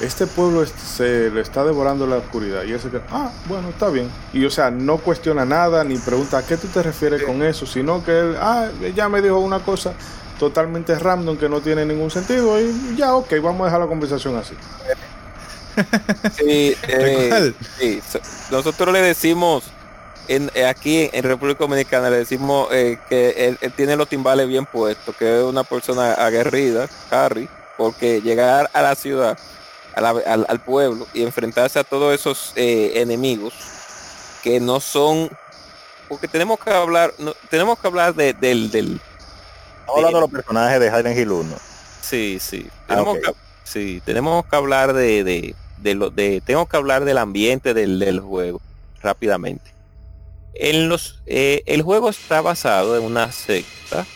este 0.00 0.26
pueblo 0.26 0.64
se 0.66 1.30
le 1.30 1.40
está 1.42 1.62
devorando 1.62 2.06
la 2.06 2.16
oscuridad. 2.16 2.64
Y 2.64 2.72
ese 2.72 2.88
que, 2.88 3.00
ah, 3.10 3.30
bueno, 3.46 3.68
está 3.68 3.90
bien. 3.90 4.08
Y 4.32 4.44
o 4.44 4.50
sea, 4.50 4.70
no 4.70 4.96
cuestiona 4.96 5.44
nada 5.44 5.84
ni 5.84 5.98
pregunta 5.98 6.38
a 6.38 6.42
qué 6.42 6.56
tú 6.56 6.66
te 6.68 6.82
refieres 6.82 7.22
con 7.22 7.42
eso, 7.42 7.66
sino 7.66 8.02
que 8.02 8.18
él, 8.18 8.36
ah, 8.40 8.68
ella 8.82 9.08
me 9.08 9.20
dijo 9.20 9.38
una 9.38 9.60
cosa 9.60 9.92
totalmente 10.38 10.98
random 10.98 11.36
que 11.36 11.48
no 11.48 11.60
tiene 11.60 11.84
ningún 11.86 12.10
sentido 12.10 12.60
y 12.60 12.96
ya, 12.96 13.14
ok, 13.14 13.32
vamos 13.42 13.62
a 13.62 13.64
dejar 13.66 13.80
la 13.80 13.86
conversación 13.86 14.36
así. 14.36 14.54
Sí, 16.36 16.74
eh, 16.88 17.52
sí, 17.78 18.00
nosotros 18.50 18.92
le 18.92 19.02
decimos 19.02 19.64
en, 20.28 20.50
eh, 20.54 20.66
aquí 20.66 21.10
en 21.12 21.22
República 21.24 21.64
Dominicana 21.64 22.10
le 22.10 22.18
decimos 22.18 22.68
eh, 22.72 22.98
que 23.08 23.30
él, 23.48 23.58
él 23.60 23.72
tiene 23.72 23.96
los 23.96 24.08
timbales 24.08 24.46
bien 24.48 24.66
puestos, 24.66 25.14
que 25.16 25.38
es 25.38 25.42
una 25.44 25.64
persona 25.64 26.12
aguerrida, 26.14 26.88
Harry, 27.10 27.48
porque 27.76 28.20
llegar 28.22 28.70
a 28.72 28.82
la 28.82 28.94
ciudad, 28.94 29.36
a 29.96 30.00
la- 30.00 30.10
al, 30.26 30.46
al 30.48 30.60
pueblo 30.60 31.06
y 31.12 31.22
enfrentarse 31.24 31.78
a 31.80 31.84
todos 31.84 32.14
esos 32.14 32.52
eh, 32.56 32.92
enemigos 32.96 33.52
que 34.44 34.60
no 34.60 34.78
son, 34.80 35.28
porque 36.08 36.28
tenemos 36.28 36.58
que 36.60 36.70
hablar, 36.70 37.12
no- 37.18 37.34
tenemos 37.50 37.78
que 37.78 37.86
hablar 37.88 38.14
de- 38.14 38.32
del, 38.32 38.70
del, 38.70 39.00
Estamos 39.84 39.98
hablando 39.98 40.18
de 40.18 40.22
los 40.22 40.30
personajes 40.30 40.80
de 40.80 40.90
Silent 40.90 41.18
Hill 41.18 41.30
1. 41.30 41.56
Sí, 42.00 42.38
sí. 42.40 42.66
Ah, 42.88 42.96
Tenemos, 42.96 43.18
que, 43.18 43.32
sí, 43.64 44.02
tenemos 44.04 44.46
que 44.46 44.56
hablar 44.56 44.92
de, 44.94 45.24
de, 45.24 45.54
de 45.78 45.94
lo 45.94 46.10
de, 46.10 46.42
tengo 46.44 46.66
que 46.66 46.76
hablar 46.76 47.04
del 47.04 47.18
ambiente 47.18 47.74
del, 47.74 47.98
del 47.98 48.20
juego 48.20 48.60
rápidamente. 49.02 49.72
En 50.54 50.88
los, 50.88 51.20
eh, 51.26 51.62
el 51.66 51.82
juego 51.82 52.08
está 52.08 52.40
basado 52.40 52.96
en 52.96 53.04
una 53.04 53.30
secta 53.30 54.06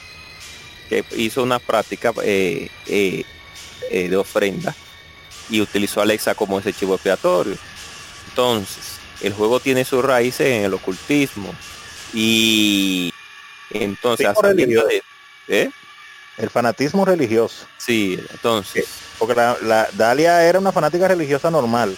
que 0.88 1.04
hizo 1.16 1.42
una 1.42 1.58
práctica 1.58 2.14
eh, 2.22 2.70
eh, 2.86 3.24
de 3.90 4.16
ofrenda 4.16 4.74
y 5.50 5.60
utilizó 5.60 6.00
a 6.00 6.04
Alexa 6.04 6.34
como 6.34 6.58
ese 6.58 6.72
chivo 6.72 6.94
expiatorio. 6.94 7.56
Entonces, 8.30 8.98
el 9.20 9.34
juego 9.34 9.60
tiene 9.60 9.84
sus 9.84 10.02
raíces 10.04 10.46
en 10.46 10.64
el 10.64 10.74
ocultismo 10.74 11.52
y 12.14 13.12
entonces 13.70 14.28
Tipo 14.28 14.40
¿eh? 15.48 15.70
El 16.36 16.50
fanatismo 16.50 17.04
religioso. 17.04 17.66
Sí, 17.78 18.18
entonces. 18.30 18.84
Porque 19.18 19.34
la, 19.34 19.56
la- 19.62 19.88
Dalia 19.94 20.44
era 20.44 20.58
una 20.60 20.70
fanática 20.72 21.08
religiosa 21.08 21.50
normal, 21.50 21.96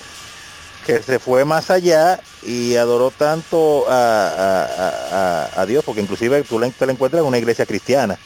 que 0.86 1.02
se 1.02 1.18
fue 1.18 1.44
más 1.44 1.70
allá 1.70 2.18
y 2.42 2.76
adoró 2.76 3.10
tanto 3.10 3.84
a, 3.90 4.28
a- 4.28 4.64
a- 4.64 5.44
a- 5.56 5.60
a 5.60 5.66
Dios, 5.66 5.84
porque 5.84 6.00
inclusive 6.00 6.42
tú 6.44 6.58
la- 6.58 6.70
te 6.70 6.86
la 6.86 6.92
encuentras 6.92 7.20
en 7.20 7.26
una 7.28 7.36
iglesia 7.38 7.66
cristiana. 7.66 8.18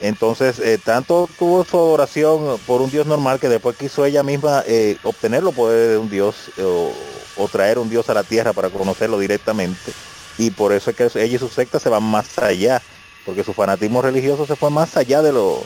Entonces, 0.00 0.58
eh, 0.58 0.78
tanto 0.82 1.28
tuvo 1.38 1.64
su 1.64 1.76
adoración 1.78 2.58
por 2.66 2.82
un 2.82 2.90
Dios 2.90 3.06
normal 3.06 3.40
que 3.40 3.48
después 3.48 3.76
quiso 3.76 4.04
ella 4.04 4.22
misma 4.22 4.62
eh, 4.66 4.98
obtener 5.02 5.42
los 5.42 5.54
poderes 5.54 5.90
de 5.92 5.98
un 5.98 6.10
Dios 6.10 6.34
eh, 6.58 6.62
o, 6.62 6.92
o 7.36 7.48
traer 7.48 7.78
un 7.78 7.88
Dios 7.88 8.08
a 8.10 8.14
la 8.14 8.22
tierra 8.22 8.52
para 8.52 8.68
conocerlo 8.68 9.18
directamente. 9.18 9.92
Y 10.36 10.50
por 10.50 10.74
eso 10.74 10.90
es 10.90 10.96
que 10.96 11.04
ella 11.14 11.36
y 11.36 11.38
su 11.38 11.48
secta 11.48 11.80
se 11.80 11.88
van 11.88 12.02
más 12.02 12.38
allá, 12.38 12.82
porque 13.26 13.44
su 13.44 13.52
fanatismo 13.52 14.00
religioso 14.00 14.46
se 14.46 14.56
fue 14.56 14.70
más 14.70 14.96
allá 14.96 15.20
de 15.20 15.32
lo, 15.32 15.58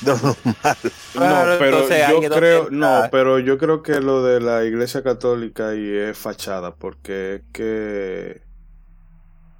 de 0.00 0.12
lo 0.12 0.18
normal. 0.18 0.76
No, 1.14 1.58
pero 1.58 1.88
yo 1.88 2.30
creo, 2.30 2.70
no, 2.70 3.02
pero 3.10 3.38
yo 3.40 3.58
creo 3.58 3.82
que 3.82 4.00
lo 4.00 4.22
de 4.22 4.40
la 4.40 4.64
Iglesia 4.64 5.02
Católica 5.02 5.74
y 5.74 5.90
es 5.90 6.16
fachada, 6.16 6.74
porque 6.74 7.34
es 7.34 7.42
que 7.52 8.42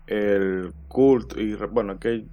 el 0.06 0.72
culto 0.88 1.40
y 1.40 1.54
bueno, 1.54 1.98
que 1.98 2.26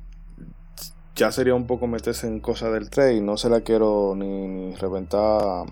ya 1.16 1.32
sería 1.32 1.56
un 1.56 1.68
poco 1.68 1.88
meterse 1.88 2.28
en 2.28 2.40
cosas 2.40 2.72
del 2.72 2.90
trade 2.90 3.16
y 3.16 3.22
no 3.22 3.36
se 3.36 3.50
la 3.50 3.62
quiero 3.62 4.14
ni, 4.16 4.48
ni 4.48 4.76
reventar 4.76 5.66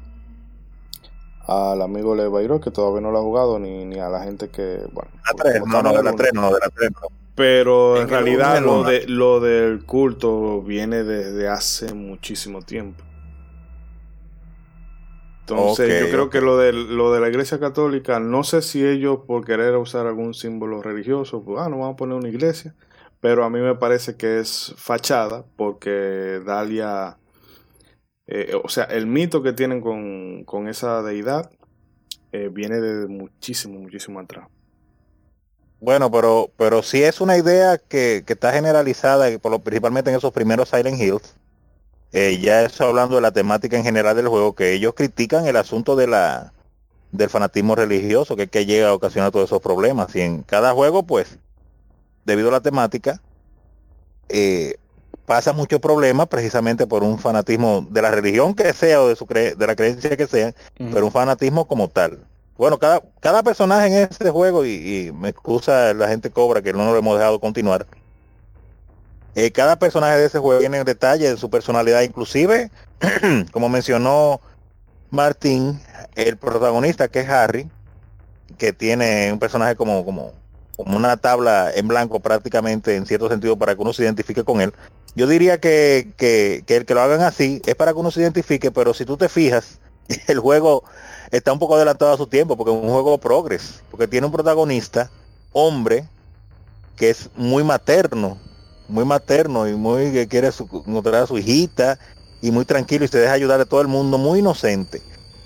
al 1.48 1.82
amigo 1.82 2.16
Levairo 2.16 2.60
que 2.60 2.72
todavía 2.72 3.02
no 3.02 3.12
lo 3.12 3.20
ha 3.20 3.22
jugado 3.22 3.58
ni, 3.60 3.86
ni 3.86 4.00
a 4.00 4.10
la 4.10 4.24
gente 4.24 4.50
que 4.50 4.82
bueno 4.92 5.12
La 5.26 5.34
tres, 5.42 5.60
como 5.62 5.82
no, 5.82 5.84
no, 5.84 5.94
de 5.94 6.04
la 6.04 6.10
en 6.10 6.16
tres, 6.18 6.34
no, 6.34 6.48
de 6.48 6.60
la 6.60 6.70
tres, 6.70 6.92
no. 6.92 7.27
Pero 7.38 8.02
en 8.02 8.10
realidad 8.10 8.64
lo, 8.64 8.82
de, 8.82 9.06
lo 9.08 9.40
del 9.40 9.86
culto 9.86 10.64
viene 10.64 11.04
desde 11.04 11.48
hace 11.48 11.94
muchísimo 11.94 12.64
tiempo. 12.64 13.04
Entonces 15.42 16.02
yo 16.02 16.10
creo 16.10 16.30
que 16.32 16.42
lo 16.42 16.58
de, 16.58 16.74
lo 16.74 17.14
de 17.14 17.22
la 17.22 17.30
iglesia 17.30 17.60
católica, 17.60 18.20
no 18.20 18.44
sé 18.44 18.64
si 18.64 18.84
ellos 18.84 19.20
por 19.28 19.46
querer 19.46 19.76
usar 19.76 20.08
algún 20.08 20.34
símbolo 20.34 20.82
religioso, 20.82 21.44
pues 21.46 21.62
ah, 21.62 21.70
no 21.70 21.78
vamos 21.78 21.94
a 21.94 21.98
poner 21.98 22.18
una 22.18 22.28
iglesia, 22.28 22.74
pero 23.22 23.46
a 23.46 23.52
mí 23.52 23.60
me 23.60 23.76
parece 23.76 24.18
que 24.18 24.40
es 24.40 24.74
fachada 24.76 25.46
porque 25.56 26.42
Dalia, 26.44 27.20
eh, 28.26 28.60
o 28.62 28.68
sea, 28.68 28.86
el 28.86 29.06
mito 29.06 29.44
que 29.44 29.54
tienen 29.54 29.80
con, 29.80 30.44
con 30.44 30.68
esa 30.68 31.04
deidad 31.04 31.52
eh, 32.32 32.50
viene 32.52 32.82
de 32.82 33.08
muchísimo, 33.08 33.80
muchísimo 33.80 34.20
atrás. 34.20 34.48
Bueno, 35.80 36.10
pero, 36.10 36.50
pero 36.58 36.82
sí 36.82 37.04
es 37.04 37.22
una 37.22 37.38
idea 37.38 37.78
que, 37.78 38.24
que 38.26 38.34
está 38.34 38.52
generalizada, 38.52 39.30
y 39.30 39.38
por 39.38 39.52
lo, 39.52 39.60
principalmente 39.60 40.10
en 40.10 40.18
esos 40.18 40.34
primeros 40.34 40.70
Silent 40.70 41.00
Hills. 41.00 41.36
Eh, 42.14 42.40
ya 42.42 42.64
eso 42.64 42.86
hablando 42.86 43.16
de 43.16 43.22
la 43.22 43.32
temática 43.32 43.78
en 43.78 43.84
general 43.84 44.16
del 44.16 44.28
juego, 44.28 44.54
que 44.56 44.74
ellos 44.74 44.94
critican 44.96 45.46
el 45.46 45.58
asunto 45.58 45.96
de 45.96 46.08
la 46.08 46.54
del 47.12 47.30
fanatismo 47.30 47.76
religioso, 47.76 48.36
que 48.36 48.44
es 48.44 48.50
que 48.50 48.66
llega 48.66 48.90
a 48.90 48.94
ocasionar 48.94 49.32
todos 49.32 49.46
esos 49.46 49.62
problemas. 49.62 50.16
Y 50.16 50.22
en 50.22 50.44
cada 50.44 50.74
juego, 50.74 51.04
pues, 51.04 51.38
debido 52.26 52.50
a 52.50 52.54
la 52.54 52.62
temática, 52.62 53.22
eh, 54.30 54.76
pasa 55.26 55.54
muchos 55.54 55.80
problemas 55.80 56.28
precisamente 56.28 56.88
por 56.88 57.04
un 57.04 57.20
fanatismo 57.20 57.86
de 57.90 58.02
la 58.02 58.12
religión 58.12 58.54
que 58.56 58.74
sea 58.74 59.02
o 59.02 59.10
de, 59.10 59.16
su 59.16 59.26
cre- 59.26 59.56
de 59.56 59.68
la 59.68 59.76
creencia 59.76 60.18
que 60.18 60.28
sea, 60.28 60.54
pero 60.92 61.06
un 61.06 61.12
fanatismo 61.12 61.68
como 61.68 61.88
tal. 61.90 62.20
Bueno, 62.58 62.80
cada, 62.80 63.02
cada 63.20 63.44
personaje 63.44 63.88
en 63.88 63.94
este 64.10 64.30
juego, 64.30 64.66
y, 64.66 64.72
y 65.08 65.12
me 65.12 65.30
excusa 65.30 65.94
la 65.94 66.08
gente 66.08 66.32
cobra 66.32 66.62
que 66.62 66.74
no 66.74 66.92
lo 66.92 66.98
hemos 66.98 67.18
dejado 67.18 67.40
continuar, 67.40 67.86
eh, 69.40 69.52
cada 69.52 69.78
personaje 69.78 70.18
de 70.18 70.26
ese 70.26 70.40
juego 70.40 70.60
tiene 70.60 70.84
detalle 70.84 71.30
de 71.30 71.38
su 71.38 71.52
personalidad, 71.52 72.02
inclusive, 72.02 72.72
como 73.52 73.70
mencionó 73.70 74.42
Martín, 75.12 75.80
el 76.16 76.38
protagonista 76.38 77.08
que 77.08 77.20
es 77.20 77.30
Harry, 77.30 77.70
que 78.58 78.74
tiene 78.74 79.32
un 79.32 79.38
personaje 79.38 79.76
como, 79.76 80.04
como, 80.04 80.34
como 80.76 80.98
una 80.98 81.18
tabla 81.18 81.72
en 81.76 81.88
blanco 81.88 82.20
prácticamente 82.20 82.96
en 82.96 83.06
cierto 83.06 83.30
sentido 83.30 83.56
para 83.58 83.76
que 83.76 83.82
uno 83.84 83.94
se 83.94 84.02
identifique 84.02 84.44
con 84.44 84.60
él. 84.60 84.74
Yo 85.14 85.28
diría 85.28 85.60
que, 85.60 86.12
que, 86.18 86.64
que 86.66 86.78
el 86.78 86.86
que 86.88 86.96
lo 86.96 87.02
hagan 87.02 87.22
así 87.22 87.62
es 87.68 87.76
para 87.76 87.94
que 87.94 88.00
uno 88.00 88.10
se 88.10 88.22
identifique, 88.22 88.72
pero 88.72 88.96
si 88.96 89.06
tú 89.06 89.18
te 89.18 89.30
fijas, 89.30 89.80
el 90.28 90.40
juego 90.40 90.84
está 91.32 91.54
un 91.54 91.60
poco 91.60 91.76
adelantado 91.76 92.14
a 92.14 92.18
su 92.18 92.28
tiempo 92.28 92.56
porque 92.58 92.72
es 92.72 92.82
un 92.82 92.90
juego 92.90 93.18
progres, 93.18 93.84
porque 93.92 94.08
tiene 94.08 94.26
un 94.26 94.32
protagonista, 94.32 95.10
hombre, 95.54 96.08
que 96.96 97.10
es 97.10 97.30
muy 97.36 97.64
materno, 97.64 98.38
muy 98.88 99.06
materno 99.06 99.68
y 99.68 99.76
muy 99.76 100.12
que 100.12 100.28
quiere 100.28 100.52
su, 100.52 100.64
encontrar 100.86 101.24
a 101.24 101.28
su 101.28 101.38
hijita 101.38 102.00
y 102.42 102.52
muy 102.52 102.66
tranquilo 102.66 103.06
y 103.06 103.08
se 103.08 103.20
deja 103.20 103.34
ayudar 103.34 103.60
de 103.60 103.66
todo 103.66 103.82
el 103.82 103.88
mundo, 103.88 104.18
muy 104.18 104.40
inocente. 104.40 105.02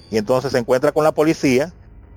Y 0.09 0.17
entonces 0.17 0.51
se 0.51 0.57
encuentra 0.57 0.91
con 0.91 1.03
la 1.03 1.13
policía, 1.13 1.73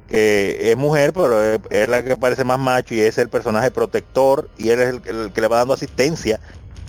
que 0.08 0.70
es 0.70 0.76
mujer, 0.76 1.12
pero 1.12 1.42
es, 1.42 1.88
la 1.88 2.02
que 2.02 2.16
parece 2.16 2.44
más 2.44 2.58
macho 2.58 2.94
y 2.94 3.00
es 3.00 3.18
el 3.18 3.28
personaje 3.28 3.70
protector 3.70 4.50
y 4.58 4.70
él 4.70 4.80
es 4.80 4.88
el, 4.88 5.02
el 5.06 5.32
que 5.32 5.40
le 5.40 5.48
va 5.48 5.58
dando 5.58 5.74
asistencia 5.74 6.40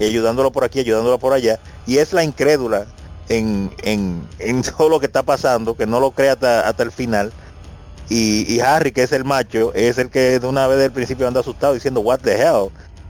ayudándolo 0.04 0.52
por 0.52 0.64
aquí, 0.64 0.80
ayudándolo 0.80 1.18
por 1.20 1.32
allá. 1.32 1.60
Y 1.88 2.00
es 2.00 2.12
la 2.12 2.24
incrédula 2.24 2.88
en, 3.30 3.72
en, 3.84 4.28
en 4.40 4.62
todo 4.62 4.90
lo 4.90 5.00
que 5.00 5.06
está 5.06 5.24
pasando, 5.24 5.76
que 5.76 5.86
no 5.86 6.00
lo 6.00 6.12
cree 6.12 6.30
hasta, 6.30 6.68
hasta 6.68 6.84
el 6.84 6.92
final. 6.92 7.32
Y, 8.10 8.52
y 8.54 8.60
Harry, 8.60 8.92
que 8.92 9.04
es 9.04 9.12
el 9.12 9.24
macho, 9.24 9.74
es 9.74 9.98
el 9.98 10.10
que 10.10 10.40
de 10.40 10.48
una 10.48 10.68
vez 10.68 10.78
del 10.80 10.92
principio 10.92 11.28
anda 11.28 11.40
asustado 11.40 11.74
diciendo, 11.74 12.02
what 12.02 12.20
the 12.20 12.34
hell, 12.34 12.70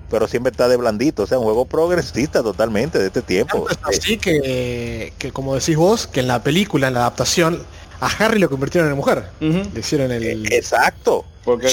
pero 0.09 0.27
siempre 0.27 0.51
está 0.51 0.67
de 0.67 0.77
blandito, 0.77 1.23
o 1.23 1.27
sea, 1.27 1.37
un 1.37 1.43
juego 1.43 1.65
progresista 1.65 2.41
totalmente 2.41 2.99
de 2.99 3.07
este 3.07 3.21
tiempo. 3.21 3.67
Así 3.83 4.17
que, 4.17 5.13
que, 5.17 5.31
como 5.31 5.55
decís 5.55 5.75
vos, 5.75 6.07
que 6.07 6.21
en 6.21 6.27
la 6.27 6.43
película, 6.43 6.87
en 6.87 6.93
la 6.93 7.01
adaptación, 7.01 7.61
a 7.99 8.07
Harry 8.07 8.39
lo 8.39 8.49
convirtieron 8.49 8.89
en 8.89 8.95
mujer. 8.95 9.25
Le 9.39 9.79
hicieron 9.79 10.11
el... 10.11 10.51
Exacto. 10.53 11.25
Porque 11.43 11.67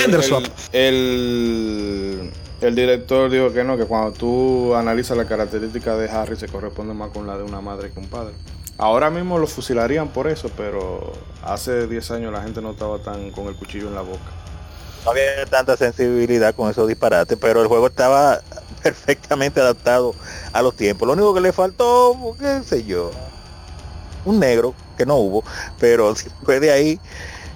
el, 0.72 2.30
el 2.62 2.74
director 2.76 3.30
dijo 3.30 3.52
que 3.52 3.64
no, 3.64 3.76
que 3.76 3.86
cuando 3.86 4.12
tú 4.12 4.74
analizas 4.74 5.16
la 5.16 5.26
característica 5.26 5.96
de 5.96 6.08
Harry 6.10 6.36
se 6.36 6.48
corresponde 6.48 6.94
más 6.94 7.10
con 7.10 7.26
la 7.26 7.36
de 7.36 7.42
una 7.42 7.60
madre 7.60 7.92
que 7.92 8.00
un 8.00 8.08
padre. 8.08 8.34
Ahora 8.78 9.10
mismo 9.10 9.38
lo 9.38 9.46
fusilarían 9.48 10.12
por 10.12 10.28
eso, 10.28 10.50
pero 10.56 11.26
hace 11.42 11.86
10 11.88 12.10
años 12.12 12.32
la 12.32 12.42
gente 12.42 12.62
no 12.62 12.72
estaba 12.72 13.02
tan 13.02 13.32
con 13.32 13.48
el 13.48 13.56
cuchillo 13.56 13.88
en 13.88 13.94
la 13.94 14.02
boca. 14.02 14.32
No 15.04 15.10
había 15.10 15.46
tanta 15.50 15.76
sensibilidad 15.76 16.54
con 16.54 16.70
esos 16.70 16.88
disparates, 16.88 17.36
pero 17.40 17.62
el 17.62 17.68
juego 17.68 17.88
estaba 17.88 18.40
perfectamente 18.82 19.60
adaptado 19.60 20.14
a 20.52 20.62
los 20.62 20.76
tiempos. 20.76 21.06
Lo 21.06 21.14
único 21.14 21.34
que 21.34 21.40
le 21.40 21.52
faltó, 21.52 22.36
qué 22.38 22.62
sé 22.64 22.84
yo, 22.84 23.10
un 24.24 24.38
negro, 24.40 24.76
que 24.96 25.06
no 25.06 25.16
hubo, 25.16 25.44
pero 25.78 26.14
después 26.14 26.60
de 26.60 26.70
ahí 26.72 27.00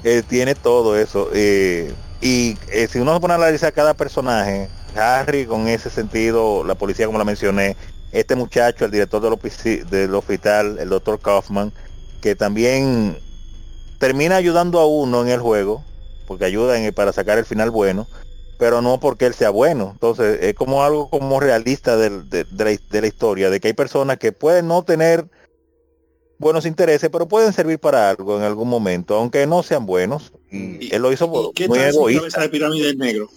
eh, 0.05 0.23
tiene 0.27 0.55
todo 0.57 0.97
eso. 0.99 1.31
eh, 1.35 1.95
y 2.21 2.59
eh, 2.69 2.89
si 2.89 2.99
uno 2.99 3.15
se 3.15 3.21
pone 3.21 3.35
a 3.35 3.37
analizar 3.37 3.73
cada 3.73 3.95
personaje, 3.95 4.71
Harry 4.97 5.47
con 5.47 5.69
ese 5.69 5.91
sentido, 5.91 6.65
la 6.65 6.75
policía 6.75 7.07
como 7.07 7.19
la 7.19 7.25
mencioné, 7.25 7.77
este 8.13 8.35
muchacho, 8.35 8.85
el 8.85 8.91
director 8.91 9.21
del, 9.23 10.15
hospital, 10.15 10.79
el 10.79 10.89
doctor 10.89 11.19
Kaufman, 11.21 11.73
que 12.21 12.35
también 12.35 13.19
termina 13.99 14.37
ayudando 14.37 14.81
a 14.81 14.87
uno 14.87 15.23
en 15.23 15.29
el 15.29 15.41
juego, 15.41 15.85
porque 16.27 16.45
ayuda 16.45 16.79
en 16.79 16.85
el- 16.85 16.93
para 16.93 17.13
sacar 17.13 17.39
el 17.39 17.45
final 17.45 17.71
bueno, 17.71 18.07
pero 18.59 18.81
no 18.81 18.99
porque 18.99 19.27
él 19.27 19.35
sea 19.35 19.51
bueno. 19.51 19.91
Entonces 19.93 20.39
es 20.43 20.55
como 20.55 20.83
algo 20.83 21.11
como 21.11 21.41
realista 21.41 21.97
de, 21.97 22.23
de 22.23 22.47
la, 22.51 22.79
de 22.91 23.01
la 23.01 23.07
historia, 23.07 23.51
de 23.51 23.61
que 23.61 23.69
hay 23.69 23.75
personas 23.75 24.19
que 24.19 24.33
pueden 24.33 24.67
no 24.67 24.83
tener 24.83 25.27
buenos 26.39 26.67
intereses, 26.67 27.11
pero 27.11 27.27
pueden 27.27 27.53
servir 27.53 27.79
para 27.79 28.11
algo 28.11 28.37
en 28.37 28.43
algún 28.43 28.69
momento, 28.69 29.17
aunque 29.17 29.47
no 29.47 29.63
sean 29.63 29.87
buenos. 29.87 30.33
Y, 30.51 30.95
él 30.95 31.03
lo 31.03 31.13
hizo 31.13 31.51
¿Y 31.51 31.55
qué 31.55 31.69
muy 31.69 31.79
tal 31.79 31.89
egoísta. 31.89 32.21
cabeza 32.21 32.41
de 32.43 32.49
pirámide 32.49 32.87
del 32.87 32.99
negro? 32.99 33.29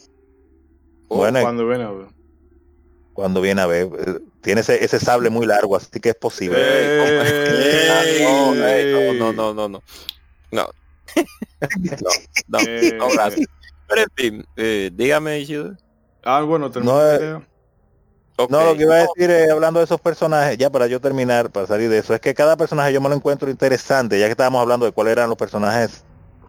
Bueno, 1.10 1.42
Cuando 1.42 1.68
viene 1.68 1.84
a 1.84 1.92
ver. 1.92 2.08
cuando 3.14 3.42
viene 3.42 3.62
a 3.62 3.66
ver, 3.66 3.90
eh, 4.00 4.20
tiene 4.42 4.62
ese, 4.62 4.84
ese 4.84 5.00
sable 5.00 5.30
muy 5.30 5.46
largo, 5.46 5.76
así 5.76 6.00
que 6.00 6.10
es 6.10 6.16
posible. 6.16 6.58
Ey, 6.60 8.24
No, 8.24 8.54
ey, 8.66 8.86
ey. 8.86 9.20
no, 9.20 9.34
no, 9.34 9.54
no, 9.54 9.68
no. 9.70 9.70
No. 9.70 9.82
No, 10.52 10.68
no, 12.48 12.60
Eh, 12.68 12.94
no, 12.98 13.10
gracias. 13.10 13.48
Pero 13.88 14.02
en 14.02 14.08
fin, 14.16 14.46
eh, 14.56 14.92
dígame, 14.94 15.40
Isidro. 15.40 15.76
Ah, 16.24 16.42
bueno, 16.42 16.70
termina 16.72 16.94
No, 16.94 17.12
eh. 17.12 17.46
No, 18.50 18.64
lo 18.64 18.76
que 18.78 18.84
iba 18.84 18.96
a 18.96 19.00
decir 19.00 19.30
eh, 19.30 19.52
hablando 19.52 19.80
de 19.80 19.86
esos 19.86 20.00
personajes, 20.00 20.58
ya 20.58 20.70
para 20.70 20.88
yo 20.88 21.02
terminar, 21.02 21.50
para 21.50 21.68
salir 21.68 21.90
de 21.90 21.98
eso, 21.98 22.14
es 22.14 22.22
que 22.22 22.34
cada 22.34 22.56
personaje 22.56 22.94
yo 22.94 23.02
me 23.02 23.10
lo 23.10 23.16
encuentro 23.16 23.50
interesante, 23.50 24.18
ya 24.18 24.28
que 24.28 24.32
estábamos 24.32 24.62
hablando 24.62 24.86
de 24.86 24.94
cuáles 24.94 25.12
eran 25.12 25.28
los 25.28 25.38
personajes 25.38 26.06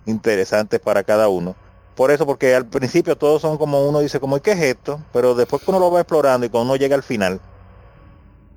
interesantes 0.07 0.78
para 0.78 1.03
cada 1.03 1.28
uno. 1.28 1.57
Por 2.01 2.10
eso, 2.10 2.24
porque 2.24 2.55
al 2.55 2.64
principio 2.64 3.14
todos 3.14 3.43
son 3.43 3.59
como 3.59 3.86
uno 3.86 4.01
dice, 4.01 4.20
como, 4.20 4.40
¿qué 4.40 4.52
es 4.52 4.62
esto? 4.62 5.02
Pero 5.12 5.35
después 5.35 5.62
que 5.62 5.70
uno 5.70 5.78
lo 5.78 5.90
va 5.90 6.01
explorando 6.01 6.47
y 6.47 6.48
cuando 6.48 6.72
uno 6.72 6.77
llega 6.77 6.97
al 6.97 7.02
final, 7.02 7.43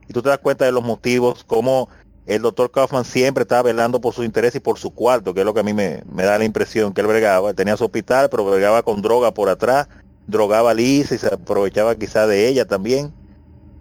y 0.07 0.13
tú 0.13 0.21
te 0.21 0.29
das 0.29 0.37
cuenta 0.37 0.63
de 0.63 0.71
los 0.71 0.81
motivos, 0.81 1.43
como 1.43 1.89
el 2.25 2.41
doctor 2.41 2.71
Kaufman 2.71 3.03
siempre 3.03 3.41
estaba 3.41 3.63
velando 3.63 3.99
por 3.99 4.13
su 4.13 4.23
interés 4.23 4.55
y 4.55 4.61
por 4.61 4.79
su 4.79 4.91
cuarto, 4.91 5.33
que 5.33 5.41
es 5.41 5.45
lo 5.45 5.53
que 5.53 5.59
a 5.59 5.63
mí 5.63 5.73
me, 5.73 6.03
da 6.15 6.37
la 6.37 6.45
impresión 6.45 6.93
que 6.93 7.01
él 7.01 7.07
bregaba. 7.07 7.53
Tenía 7.53 7.75
su 7.75 7.83
hospital, 7.83 8.29
pero 8.29 8.45
bregaba 8.45 8.81
con 8.81 9.01
droga 9.01 9.33
por 9.33 9.49
atrás, 9.49 9.89
drogaba 10.25 10.71
a 10.71 10.73
Lisa 10.73 11.13
y 11.15 11.17
se 11.17 11.27
aprovechaba 11.27 11.95
quizá 11.95 12.25
de 12.25 12.47
ella 12.47 12.63
también. 12.63 13.13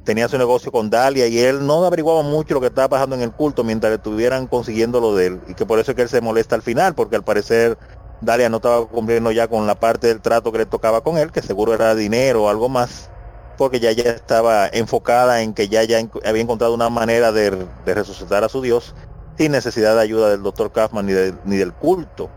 tenía 0.03 0.29
su 0.29 0.39
negocio 0.39 0.73
con 0.73 0.91
Dalia 0.91 1.29
y 1.29 1.39
él 1.39 1.65
no 1.65 1.85
averiguaba 1.85 2.23
mucho 2.25 2.55
lo 2.55 2.61
que 2.61 2.67
estaba 2.67 2.89
pasando 2.89 3.15
en 3.15 3.23
el 3.23 3.31
culto 3.31 3.63
mientras 3.63 3.93
estuvieran 3.93 4.49
consiguiendo 4.49 5.01
lo 5.01 5.15
de 5.15 5.27
él. 5.27 5.41
Y 5.47 5.55
que 5.55 5.67
por 5.67 5.79
eso 5.79 5.93
es 5.93 5.95
que 5.95 6.03
él 6.03 6.09
se 6.09 6.21
molesta 6.21 6.57
al 6.57 6.63
final, 6.63 6.97
porque 6.97 7.15
al 7.15 7.23
parecer 7.23 7.79
Dalia 8.23 8.49
no 8.49 8.57
estaba 8.59 8.87
cumpliendo 8.87 9.33
ya 9.33 9.49
con 9.49 9.67
la 9.67 9.75
parte 9.75 10.09
del 10.09 10.23
trato 10.23 10.53
que 10.53 10.59
le 10.59 10.67
tocaba 10.67 11.03
con 11.03 11.19
él, 11.19 11.33
que 11.33 11.43
seguro 11.43 11.75
era 11.75 11.95
dinero 11.95 12.45
o 12.45 12.49
algo 12.49 12.69
más, 12.69 13.11
porque 13.59 13.81
ya 13.81 13.93
ya 13.93 14.05
estaba 14.13 14.69
enfocada 14.69 15.43
en 15.43 15.55
que 15.55 15.69
ya 15.69 15.85
ya 15.85 15.99
había 16.25 16.43
encontrado 16.43 16.75
una 16.75 16.91
manera 16.91 17.33
de, 17.33 17.67
de 17.85 17.95
resucitar 17.95 18.45
a 18.45 18.49
su 18.49 18.63
Dios 18.63 18.95
sin 19.39 19.53
necesidad 19.53 19.95
de 19.97 20.03
ayuda 20.03 20.31
del 20.31 20.43
doctor 20.43 20.73
Kaufman 20.73 21.07
ni, 21.07 21.13
de- 21.13 21.35
ni 21.45 21.57
del 21.57 21.75
culto, 21.75 22.31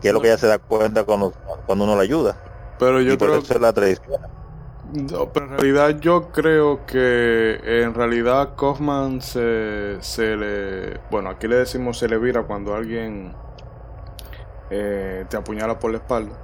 que 0.00 0.08
es 0.08 0.14
lo 0.14 0.20
que 0.20 0.28
ella 0.28 0.38
se 0.38 0.48
da 0.48 0.58
cuenta 0.58 1.04
cuando, 1.04 1.32
cuando 1.66 1.84
uno 1.84 1.96
la 1.96 2.02
ayuda. 2.02 2.36
Pero 2.78 3.00
yo 3.00 3.12
y 3.12 3.16
por 3.16 3.30
creo 3.30 3.38
eso 3.38 3.54
es 3.54 3.60
la 3.60 3.72
tradición. 3.72 4.20
No, 4.84 5.32
pero 5.32 5.46
en 5.46 5.52
realidad 5.52 6.00
yo 6.00 6.32
creo 6.32 6.84
que 6.86 7.60
en 7.82 7.94
realidad 7.94 8.54
Kaufman 8.56 9.20
se, 9.22 9.98
se 10.00 10.36
le... 10.36 10.98
Bueno, 11.10 11.30
aquí 11.30 11.46
le 11.48 11.56
decimos 11.56 11.98
se 11.98 12.08
le 12.08 12.18
vira 12.18 12.42
cuando 12.42 12.74
alguien 12.74 13.38
eh, 14.72 15.26
te 15.30 15.36
apuñala 15.36 15.78
por 15.78 15.92
la 15.92 15.98
espalda. 15.98 16.38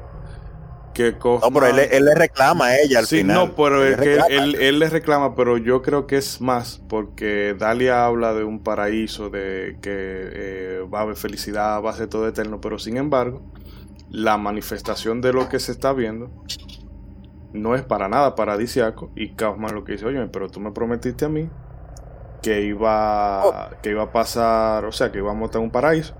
Que 0.94 1.18
No, 1.42 1.50
Kaufman... 1.50 1.52
pero 1.52 1.66
él, 1.66 1.78
él 1.78 2.05
le 2.05 2.15
reclama 2.15 2.66
a 2.66 2.76
ella 2.81 2.98
al 3.00 3.07
sí, 3.07 3.18
final. 3.18 3.48
no, 3.48 3.55
pero 3.55 3.84
Él 3.84 3.97
es 3.97 3.98
que 3.98 4.16
él, 4.28 4.57
él 4.57 4.78
le 4.81 4.90
reclama, 4.90 5.34
pero 5.34 5.57
yo 5.58 5.82
creo 5.82 6.07
que 6.07 6.16
es 6.18 6.40
más, 6.40 6.78
porque 6.89 7.55
Dalia 7.58 8.05
habla 8.07 8.34
de 8.34 8.44
un 8.44 8.62
paraíso, 8.62 9.31
de 9.31 9.78
que 9.82 9.90
eh, 9.92 10.81
va 10.92 11.00
a 11.00 11.02
haber 11.02 11.16
felicidad, 11.16 11.82
va 11.82 11.90
a 11.90 11.94
ser 11.94 12.08
todo 12.08 12.28
eterno, 12.28 12.60
pero 12.60 12.78
sin 12.78 12.97
embargo, 12.97 13.47
la 14.08 14.39
manifestación 14.39 15.20
de 15.23 15.32
lo 15.34 15.48
que 15.48 15.60
se 15.60 15.73
está 15.73 15.92
viendo 15.92 16.32
no 17.52 17.74
es 17.74 17.82
para 17.84 18.08
nada 18.08 18.34
paradisiaco, 18.34 19.12
y 19.16 19.34
Kaufman 19.34 19.74
lo 19.74 19.84
que 19.84 19.92
dice, 19.92 20.07
oye, 20.07 20.26
pero 20.28 20.50
tú 20.50 20.60
me 20.60 20.73
prometiste 20.73 21.24
a 21.24 21.28
mí 21.28 21.50
que 22.42 22.62
iba, 22.62 23.78
que 23.82 23.90
iba 23.90 24.05
a 24.05 24.12
pasar, 24.12 24.84
o 24.84 24.92
sea, 24.92 25.12
que 25.12 25.18
íbamos 25.18 25.42
a 25.42 25.47
estar 25.47 25.60
en 25.60 25.66
un 25.66 25.73
paraíso. 25.73 26.16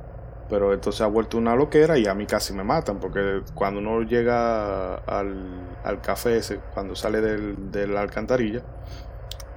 Pero 0.48 0.72
esto 0.72 0.92
se 0.92 1.02
ha 1.04 1.06
vuelto 1.06 1.36
una 1.36 1.54
loquera 1.54 1.98
y 1.98 2.06
a 2.06 2.14
mí 2.14 2.24
casi 2.26 2.54
me 2.54 2.64
matan, 2.64 2.98
porque 3.00 3.42
cuando 3.54 3.80
uno 3.80 4.02
llega 4.02 4.94
al, 4.94 5.78
al 5.84 6.00
café 6.00 6.38
ese, 6.38 6.58
cuando 6.72 6.96
sale 6.96 7.20
del, 7.20 7.70
de 7.70 7.86
la 7.86 8.00
alcantarilla, 8.00 8.62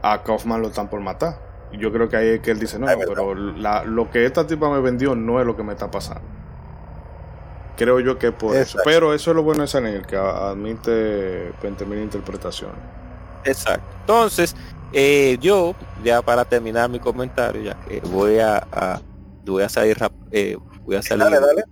a 0.02 0.22
Kaufman 0.24 0.62
lo 0.62 0.68
están 0.68 0.90
por 0.90 1.00
matar. 1.00 1.38
Y 1.72 1.78
yo 1.78 1.94
creo 1.94 2.10
que 2.10 2.18
ahí 2.18 2.28
es 2.30 2.40
que 2.42 2.52
él 2.52 2.60
dice, 2.60 2.78
no, 2.78 2.88
pero 3.08 3.34
la- 3.36 3.86
lo 3.86 4.10
que 4.12 4.26
esta 4.26 4.46
tipa 4.46 4.70
me 4.70 4.82
vendió 4.82 5.16
no 5.16 5.40
es 5.40 5.46
lo 5.46 5.56
que 5.56 5.64
me 5.64 5.72
está 5.72 5.90
pasando. 5.90 6.28
Creo 7.78 8.00
yo 8.02 8.18
que 8.20 8.28
es 8.28 8.34
por 8.34 8.56
eso. 8.56 8.80
Pero 8.84 9.14
eso 9.14 9.32
es 9.32 9.36
lo 9.36 9.44
bueno 9.44 9.66
de 9.66 9.92
Hill, 9.92 10.06
que 10.06 10.18
admite 10.18 11.54
20.000 11.62 12.02
interpretaciones. 12.04 12.78
Exacto. 13.46 13.86
Entonces, 14.02 14.56
eh, 14.92 15.38
yo, 15.42 15.74
ya 16.04 16.22
para 16.22 16.44
terminar 16.46 16.90
mi 16.90 17.00
comentario, 17.00 17.62
ya 17.62 17.76
que 17.88 18.02
voy 18.02 18.40
a, 18.40 18.58
a- 18.72 19.00
voy 19.46 19.64
a 19.64 19.70
salir 19.70 19.98
eh, 20.32 20.58
voy 20.86 20.96
a 20.96 21.02
salir 21.02 21.24
Dale, 21.24 21.40
dale. 21.40 21.64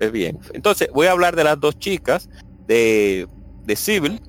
eh, 0.00 0.08
bien. 0.10 0.38
Entonces, 0.52 0.88
voy 0.92 1.06
a 1.06 1.12
hablar 1.12 1.36
de 1.36 1.44
las 1.44 1.58
dos 1.60 1.78
chicas 1.78 2.28
de, 2.66 3.26
de 3.64 3.76
Civil 3.76 4.20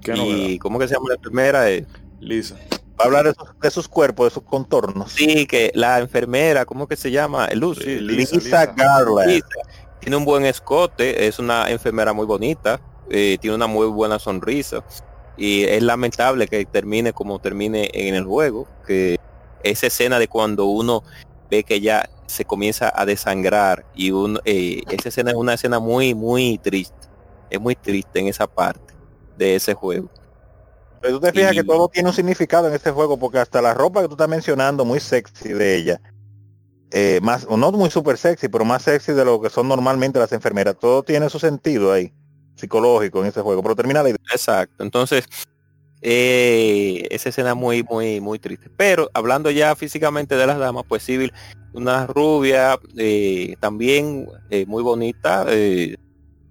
¿Qué 0.00 0.14
y? 0.16 0.58
¿cómo 0.58 0.78
que 0.78 0.88
se 0.88 0.94
llama 0.94 1.10
la 1.10 1.16
primera? 1.16 1.70
Eh, 1.70 1.86
Lisa. 2.20 2.56
Va 3.00 3.04
a 3.04 3.06
hablar 3.06 3.24
de 3.26 3.34
sus, 3.34 3.48
de 3.60 3.70
sus 3.70 3.88
cuerpos, 3.88 4.26
de 4.26 4.34
sus 4.34 4.42
contornos. 4.42 5.12
sí, 5.12 5.46
que 5.46 5.70
la 5.74 5.98
enfermera, 5.98 6.64
¿cómo 6.64 6.86
que 6.86 6.96
se 6.96 7.10
llama? 7.10 7.48
Lucy. 7.54 7.82
Sí, 7.82 8.00
Lisa, 8.00 8.36
Lisa. 8.36 8.66
Garland. 8.66 9.30
Lisa. 9.30 9.46
Tiene 10.00 10.16
un 10.16 10.24
buen 10.24 10.44
escote, 10.44 11.26
es 11.26 11.38
una 11.38 11.70
enfermera 11.70 12.12
muy 12.12 12.26
bonita, 12.26 12.80
eh, 13.10 13.38
tiene 13.40 13.54
una 13.56 13.66
muy 13.68 13.86
buena 13.86 14.18
sonrisa 14.18 14.84
y 15.36 15.62
es 15.64 15.82
lamentable 15.82 16.46
que 16.48 16.64
termine 16.66 17.12
como 17.12 17.38
termine 17.38 17.88
en 17.94 18.14
el 18.16 18.24
juego, 18.24 18.66
que 18.86 19.18
esa 19.62 19.86
escena 19.86 20.18
de 20.18 20.26
cuando 20.28 20.66
uno 20.66 21.04
ve 21.50 21.62
que 21.62 21.80
ya 21.80 22.08
se 22.32 22.44
comienza 22.44 22.92
a 22.94 23.04
desangrar 23.06 23.84
y 23.94 24.10
eh, 24.44 24.82
esa 24.90 25.08
escena 25.10 25.30
es 25.30 25.36
una 25.36 25.54
escena 25.54 25.78
muy 25.78 26.14
muy 26.14 26.58
triste, 26.58 26.96
es 27.50 27.60
muy 27.60 27.76
triste 27.76 28.18
en 28.20 28.28
esa 28.28 28.46
parte 28.46 28.94
de 29.36 29.54
ese 29.56 29.74
juego. 29.74 30.10
Pero 31.00 31.14
tú 31.14 31.20
te 31.20 31.32
fijas 31.32 31.52
Y- 31.52 31.56
que 31.56 31.64
todo 31.64 31.88
tiene 31.88 32.08
un 32.08 32.14
significado 32.14 32.68
en 32.68 32.74
este 32.74 32.90
juego, 32.92 33.16
porque 33.18 33.38
hasta 33.38 33.60
la 33.60 33.74
ropa 33.74 34.02
que 34.02 34.08
tú 34.08 34.14
estás 34.14 34.28
mencionando, 34.28 34.84
muy 34.84 35.00
sexy 35.00 35.52
de 35.52 35.76
ella, 35.76 36.00
eh, 36.92 37.20
más, 37.22 37.46
o 37.48 37.56
no 37.56 37.72
muy 37.72 37.90
super 37.90 38.16
sexy, 38.18 38.48
pero 38.48 38.64
más 38.64 38.82
sexy 38.82 39.12
de 39.12 39.24
lo 39.24 39.40
que 39.40 39.50
son 39.50 39.66
normalmente 39.66 40.18
las 40.18 40.30
enfermeras, 40.32 40.76
todo 40.78 41.02
tiene 41.02 41.28
su 41.30 41.38
sentido 41.38 41.92
ahí, 41.92 42.12
psicológico 42.54 43.20
en 43.20 43.26
este 43.26 43.40
juego. 43.40 43.62
Pero 43.62 43.74
termina 43.74 44.02
la 44.02 44.10
idea. 44.10 44.18
Exacto. 44.30 44.84
Entonces, 44.84 45.24
eh, 46.02 47.06
esa 47.10 47.28
escena 47.30 47.54
muy, 47.54 47.82
muy, 47.84 48.20
muy 48.20 48.38
triste. 48.38 48.68
Pero 48.76 49.10
hablando 49.14 49.50
ya 49.50 49.74
físicamente 49.76 50.36
de 50.36 50.46
las 50.46 50.58
damas, 50.58 50.84
pues 50.88 51.04
Civil, 51.04 51.32
una 51.72 52.06
rubia, 52.06 52.78
eh, 52.98 53.54
también 53.60 54.28
eh, 54.50 54.66
muy 54.66 54.82
bonita 54.82 55.46
eh, 55.48 55.96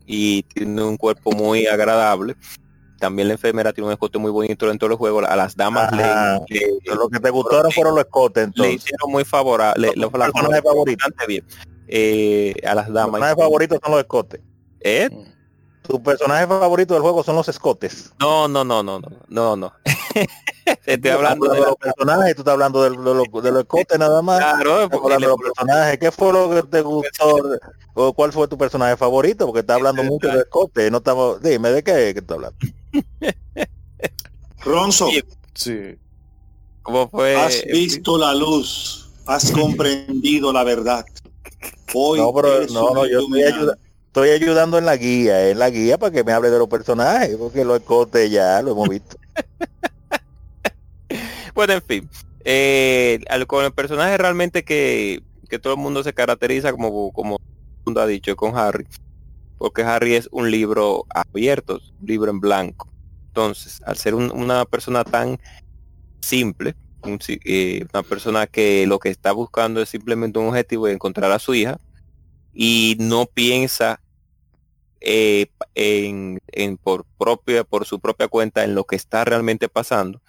y 0.06 0.44
tiene 0.44 0.82
un 0.84 0.98
cuerpo 0.98 1.32
muy 1.34 1.68
agradable. 1.68 2.36
También 2.98 3.28
la 3.30 3.34
enfermera 3.34 3.74
tiene 3.74 3.88
un 3.88 3.94
escote 3.94 4.20
muy 4.20 4.32
bonito 4.32 4.68
dentro 4.68 4.88
del 4.88 4.98
juego. 4.98 5.20
A 5.20 5.36
las 5.36 5.56
damas 5.56 5.92
le- 5.92 6.06
le, 6.50 6.96
Lo 6.96 7.10
que 7.10 7.20
te 7.20 7.30
gustó 7.32 7.58
ahora 7.58 7.70
fueron 7.72 7.96
los 7.96 8.04
escotes, 8.06 8.44
le 8.44 8.48
entonces. 8.48 8.76
hicieron 8.76 9.12
muy 9.12 9.24
favorable. 9.26 9.88
Los 9.88 9.96
le- 9.96 10.02
la- 10.20 10.32
personajes 10.32 10.62
favoritos. 10.64 11.08
bastante 11.10 11.28
bien. 11.28 11.46
A 12.66 12.76
las 12.76 12.88
damas. 12.94 13.12
personajes 13.12 13.38
favoritos 13.44 13.80
son 13.84 13.92
los 13.92 14.02
escotes. 14.02 14.42
¿Eh? 14.82 15.10
Tus 15.82 16.00
personajes 16.00 16.48
favoritos 16.48 16.96
del 16.96 17.02
juego 17.02 17.24
son 17.24 17.36
los 17.36 17.48
escotes. 17.50 18.14
No, 18.20 18.48
no, 18.48 18.64
no, 18.64 18.84
no, 18.84 19.00
no, 19.00 19.10
no, 19.28 19.56
no. 19.56 19.74
Estoy 20.86 21.12
hablando 21.12 21.48
de 21.50 21.60
de 21.60 21.66
los 21.66 21.76
personajes, 21.76 22.36
tú 22.36 22.42
estás 22.42 22.54
hablando 22.54 22.84
del- 22.84 22.98
de, 23.04 23.14
los, 23.16 23.44
de 23.44 23.52
los 23.52 23.62
escotes 23.62 23.98
nada 24.00 24.22
más. 24.22 24.40
Claro, 24.40 24.88
porque 24.90 25.14
de 25.16 25.20
los 25.22 25.38
personajes. 25.38 25.98
¿Qué 25.98 26.12
fue 26.12 26.32
lo 26.34 26.50
que 26.52 26.64
te 26.64 26.82
gustó? 26.82 27.38
¿O 27.96 28.14
cuál 28.14 28.32
fue 28.32 28.48
tu 28.48 28.58
personaje 28.58 28.96
favorito? 28.96 29.46
Porque 29.48 29.62
está 29.62 29.74
hablando 29.74 30.04
mucho 30.04 30.28
de 30.28 30.40
escote. 30.40 30.92
No 30.92 30.98
estamos. 31.00 31.42
Dime, 31.42 31.72
¿de 31.72 31.84
qué, 31.84 32.14
que 32.14 32.20
estás 32.20 32.36
hablando? 32.36 32.58
Ronzo, 34.64 35.10
Sí. 35.54 35.96
¿Cómo 36.84 37.10
fue? 37.10 37.36
has 37.36 37.64
visto 37.66 38.18
la 38.18 38.34
luz, 38.34 39.10
has 39.26 39.52
comprendido 39.52 40.54
la 40.54 40.64
verdad. 40.64 41.06
Hoy 41.94 42.20
No, 42.20 42.34
pero 42.34 42.66
no, 42.72 42.88
un 42.90 42.94
no, 42.96 43.06
yo 43.06 43.20
estoy, 43.20 43.40
iluminado. 43.42 43.76
Estoy 44.12 44.30
ayudando 44.32 44.78
en 44.78 44.86
la 44.86 44.98
guía, 44.98 45.50
en 45.50 45.58
la 45.58 45.70
guía 45.70 45.98
para 45.98 46.12
que 46.12 46.26
me 46.26 46.34
hable 46.34 46.50
de 46.50 46.60
los 46.60 46.68
personajes, 46.68 47.38
porque 47.38 47.64
los 47.64 47.80
escotes 47.80 48.30
ya 48.30 48.62
lo 48.62 48.72
hemos 48.72 48.90
visto. 48.90 49.16
Bueno, 51.54 51.74
en 51.74 51.82
fin. 51.82 52.10
eh, 52.46 53.20
con 53.48 53.66
el 53.66 53.74
personaje 53.74 54.18
realmente 54.18 54.64
que, 54.64 55.22
que 55.50 55.60
todo 55.60 55.74
el 55.74 55.80
mundo 55.80 56.04
se 56.04 56.14
caracteriza 56.14 56.72
como, 56.72 57.12
como 57.12 57.38
mundo 57.86 58.02
ha 58.02 58.08
dicho 58.08 58.36
con 58.36 58.58
Harry. 58.58 58.88
Porque 59.58 59.84
Harry 59.84 60.16
es 60.16 60.28
un 60.32 60.50
libro 60.50 61.06
abierto, 61.10 61.80
un 62.00 62.08
libro 62.08 62.32
en 62.32 62.40
blanco. 62.40 62.88
Entonces, 63.28 63.82
al 63.86 63.98
ser 63.98 64.16
un- 64.16 64.32
una 64.32 64.66
persona 64.66 65.04
tan 65.04 65.38
simple, 66.22 66.76
un 67.04 67.20
eh, 67.46 67.86
una 67.94 68.04
persona 68.04 68.48
que 68.48 68.88
lo 68.88 69.00
que 69.00 69.10
está 69.10 69.32
buscando 69.34 69.82
es 69.82 69.90
simplemente 69.90 70.40
un 70.40 70.48
objetivo 70.48 70.88
de 70.88 70.94
encontrar 70.94 71.32
a 71.32 71.40
su 71.40 71.54
hija 71.54 71.78
y 72.54 72.98
no 73.00 73.26
piensa 73.28 74.01
eh, 75.02 75.48
en, 75.76 76.40
en 76.48 76.78
por 76.78 77.06
propia 77.18 77.64
por 77.64 77.86
su 77.86 78.00
propia 78.00 78.28
cuenta 78.28 78.64
en 78.64 78.76
lo 78.76 78.86
que 78.86 78.96
está 78.96 79.26
realmente 79.26 79.68
pasando 79.70 80.22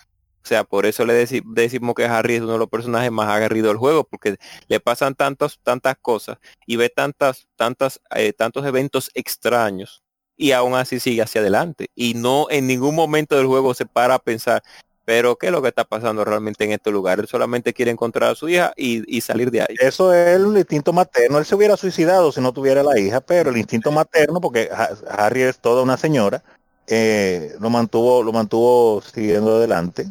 o 0.45 0.49
sea, 0.49 0.65
por 0.65 0.87
eso 0.87 1.07
le 1.07 1.25
deci- 1.25 1.45
decimos 1.55 1.95
que 1.95 2.05
Harry 2.05 2.35
es 2.35 2.41
uno 2.43 2.55
de 2.55 2.59
los 2.59 2.69
personajes 2.69 3.13
más 3.13 3.29
aguerridos 3.29 3.69
del 3.69 3.77
juego, 3.77 4.03
porque 4.03 4.35
le 4.67 4.81
pasan 4.81 5.15
tantas, 5.15 5.61
tantas 5.63 5.95
cosas 6.03 6.39
y 6.67 6.75
ve 6.75 6.89
tantas, 6.89 7.47
tantas, 7.55 8.01
eh, 8.17 8.33
tantos 8.33 8.67
eventos 8.67 9.09
extraños 9.15 10.03
y 10.37 10.51
aún 10.51 10.75
así 10.75 10.99
sigue 10.99 11.23
hacia 11.23 11.43
adelante. 11.43 11.91
Y 11.95 12.15
no 12.15 12.49
en 12.51 12.67
ningún 12.67 12.97
momento 12.97 13.37
del 13.37 13.47
juego 13.47 13.73
se 13.75 13.87
para 13.87 14.17
a 14.17 14.19
pensar, 14.19 14.65
pero 15.05 15.37
¿qué 15.37 15.47
es 15.47 15.53
lo 15.53 15.61
que 15.63 15.69
está 15.69 15.85
pasando 15.85 16.25
realmente 16.25 16.65
en 16.65 16.73
este 16.73 16.91
lugar? 16.91 17.19
Él 17.21 17.27
solamente 17.29 17.73
quiere 17.73 17.91
encontrar 17.91 18.31
a 18.31 18.35
su 18.35 18.49
hija 18.49 18.73
y, 18.77 19.03
y 19.17 19.21
salir 19.21 19.51
de 19.51 19.63
ahí. 19.63 19.77
Eso 19.81 20.13
es 20.15 20.37
el 20.37 20.57
instinto 20.57 20.93
materno. 20.93 21.39
Él 21.39 21.45
se 21.45 21.55
hubiera 21.55 21.77
suicidado 21.77 22.31
si 22.33 22.41
no 22.41 22.53
tuviera 22.53 22.83
la 22.83 22.99
hija, 22.99 23.21
pero 23.21 23.51
el 23.51 23.57
instinto 23.57 23.91
materno, 23.91 24.41
porque 24.41 24.69
Ha- 24.73 24.91
Harry 25.09 25.43
es 25.43 25.59
toda 25.59 25.83
una 25.83 25.97
señora, 25.97 26.43
eh, 26.87 27.55
lo 27.61 27.71
mantuvo, 27.71 28.23
lo 28.23 28.33
mantuvo 28.33 29.03
siguiendo 29.03 29.57
adelante. 29.57 30.07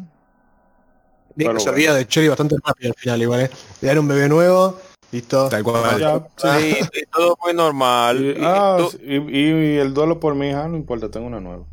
Bien, 1.34 1.50
que 1.50 1.56
bueno. 1.56 1.70
olvida 1.70 1.94
de 1.94 2.06
Cherry 2.06 2.28
bastante 2.28 2.56
rápido 2.62 2.90
al 2.90 2.94
final, 2.98 3.22
igual, 3.22 3.40
¿eh? 3.42 3.50
Le 3.80 3.88
dan 3.88 3.98
un 4.00 4.08
bebé 4.08 4.28
nuevo, 4.28 4.78
listo. 5.10 5.48
Tal 5.48 5.62
cual. 5.64 5.98
Ya, 5.98 6.28
sí. 6.36 6.76
Todo 7.12 7.38
muy 7.42 7.54
normal. 7.54 8.20
Y, 8.22 8.30
Y 8.32 8.44
ah, 8.44 8.76
tú- 8.78 8.98
y, 9.02 9.16
y 9.16 9.76
el 9.78 9.94
duelo 9.94 10.20
por 10.20 10.34
mi 10.34 10.50
hija, 10.50 10.68
no 10.68 10.76
importa, 10.76 11.10
tengo 11.10 11.26
una 11.26 11.40
nueva. 11.40 11.64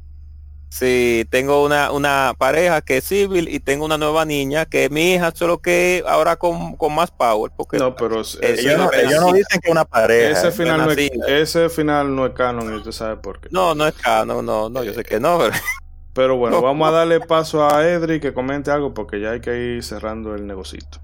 Sí, 0.70 1.26
tengo 1.32 1.64
una, 1.66 1.92
una 1.92 2.36
pareja 2.38 2.82
que 2.82 2.98
es 2.98 3.04
civil 3.06 3.50
y 3.50 3.60
tengo 3.60 3.86
una 3.86 3.98
nueva 3.98 4.24
niña 4.26 4.66
que 4.68 4.86
es 4.86 4.92
mi 4.92 5.14
hija, 5.14 5.32
solo 5.36 5.60
que 5.62 6.04
ahora 6.08 6.38
con, 6.38 6.76
con 6.78 6.94
más 6.94 7.10
power. 7.12 7.52
Porque 7.56 7.78
No, 7.78 7.96
pero 7.96 8.22
Ellos 8.42 8.78
no, 8.78 8.92
ellos 8.94 9.34
dicen 9.34 9.60
que 9.62 9.68
es 9.70 9.72
una 9.72 9.86
pareja. 9.86 10.30
ese 10.30 10.52
final 10.52 10.86
no 10.86 10.92
es, 10.92 11.12
ese 11.28 11.70
final 11.70 12.16
no 12.16 12.26
es 12.28 12.34
canon 12.34 12.72
y 12.72 12.78
usted 12.78 12.92
sabe 12.92 13.18
por 13.18 13.40
qué. 13.42 13.50
no, 13.52 13.74
no 13.76 13.88
es 13.88 13.96
canon, 13.96 14.46
no, 14.46 14.70
no, 14.70 14.84
yo 14.84 14.94
sé 14.94 15.04
que 15.04 15.20
no, 15.20 15.40
pero 15.40 15.54
Pero 16.14 16.38
bueno, 16.38 16.62
vamos 16.62 16.88
a 16.90 16.92
darle 16.92 17.22
paso 17.22 17.66
a 17.68 17.88
Edric 17.88 18.22
que 18.22 18.34
comente 18.34 18.72
algo 18.72 18.94
porque 18.94 19.20
ya 19.22 19.32
hay 19.32 19.42
que 19.42 19.56
ir 19.76 19.84
cerrando 19.84 20.36
el 20.36 20.46
negocito. 20.48 21.00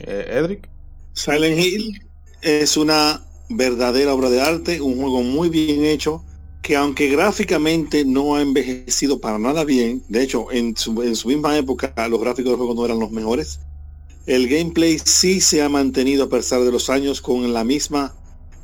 Eh, 0.00 0.26
Edric. 0.38 0.68
Silent 1.12 1.58
Hill 1.58 2.00
es 2.40 2.76
una 2.76 3.20
verdadera 3.48 4.14
obra 4.14 4.30
de 4.30 4.40
arte, 4.40 4.80
un 4.80 4.96
juego 4.96 5.22
muy 5.22 5.48
bien 5.48 5.84
hecho, 5.84 6.22
que 6.62 6.76
aunque 6.76 7.08
gráficamente 7.08 8.04
no 8.04 8.36
ha 8.36 8.42
envejecido 8.42 9.20
para 9.20 9.38
nada 9.38 9.64
bien, 9.64 10.02
de 10.08 10.22
hecho 10.22 10.52
en 10.52 10.76
su, 10.76 11.02
en 11.02 11.16
su 11.16 11.28
misma 11.28 11.56
época 11.56 11.92
los 12.08 12.20
gráficos 12.20 12.52
del 12.52 12.58
juego 12.58 12.74
no 12.74 12.84
eran 12.84 12.98
los 12.98 13.10
mejores, 13.10 13.60
el 14.26 14.48
gameplay 14.48 14.98
sí 15.02 15.40
se 15.40 15.62
ha 15.62 15.68
mantenido 15.70 16.24
a 16.24 16.28
pesar 16.28 16.62
de 16.62 16.70
los 16.70 16.90
años 16.90 17.22
con 17.22 17.54
la 17.54 17.64
misma 17.64 18.14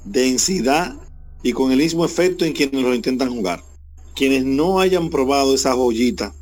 densidad 0.05 0.95
y 1.43 1.53
con 1.53 1.73
el 1.73 1.79
mismo 1.79 2.05
efecto 2.05 2.45
en 2.45 2.53
quienes 2.53 2.83
lo 2.83 2.95
intentan 2.95 3.31
jugar. 3.31 3.63
Quienes 4.15 4.45
no 4.45 4.81
hayan 4.81 5.09
probado 5.09 5.55
esa 5.55 5.73
joyita, 5.73 6.35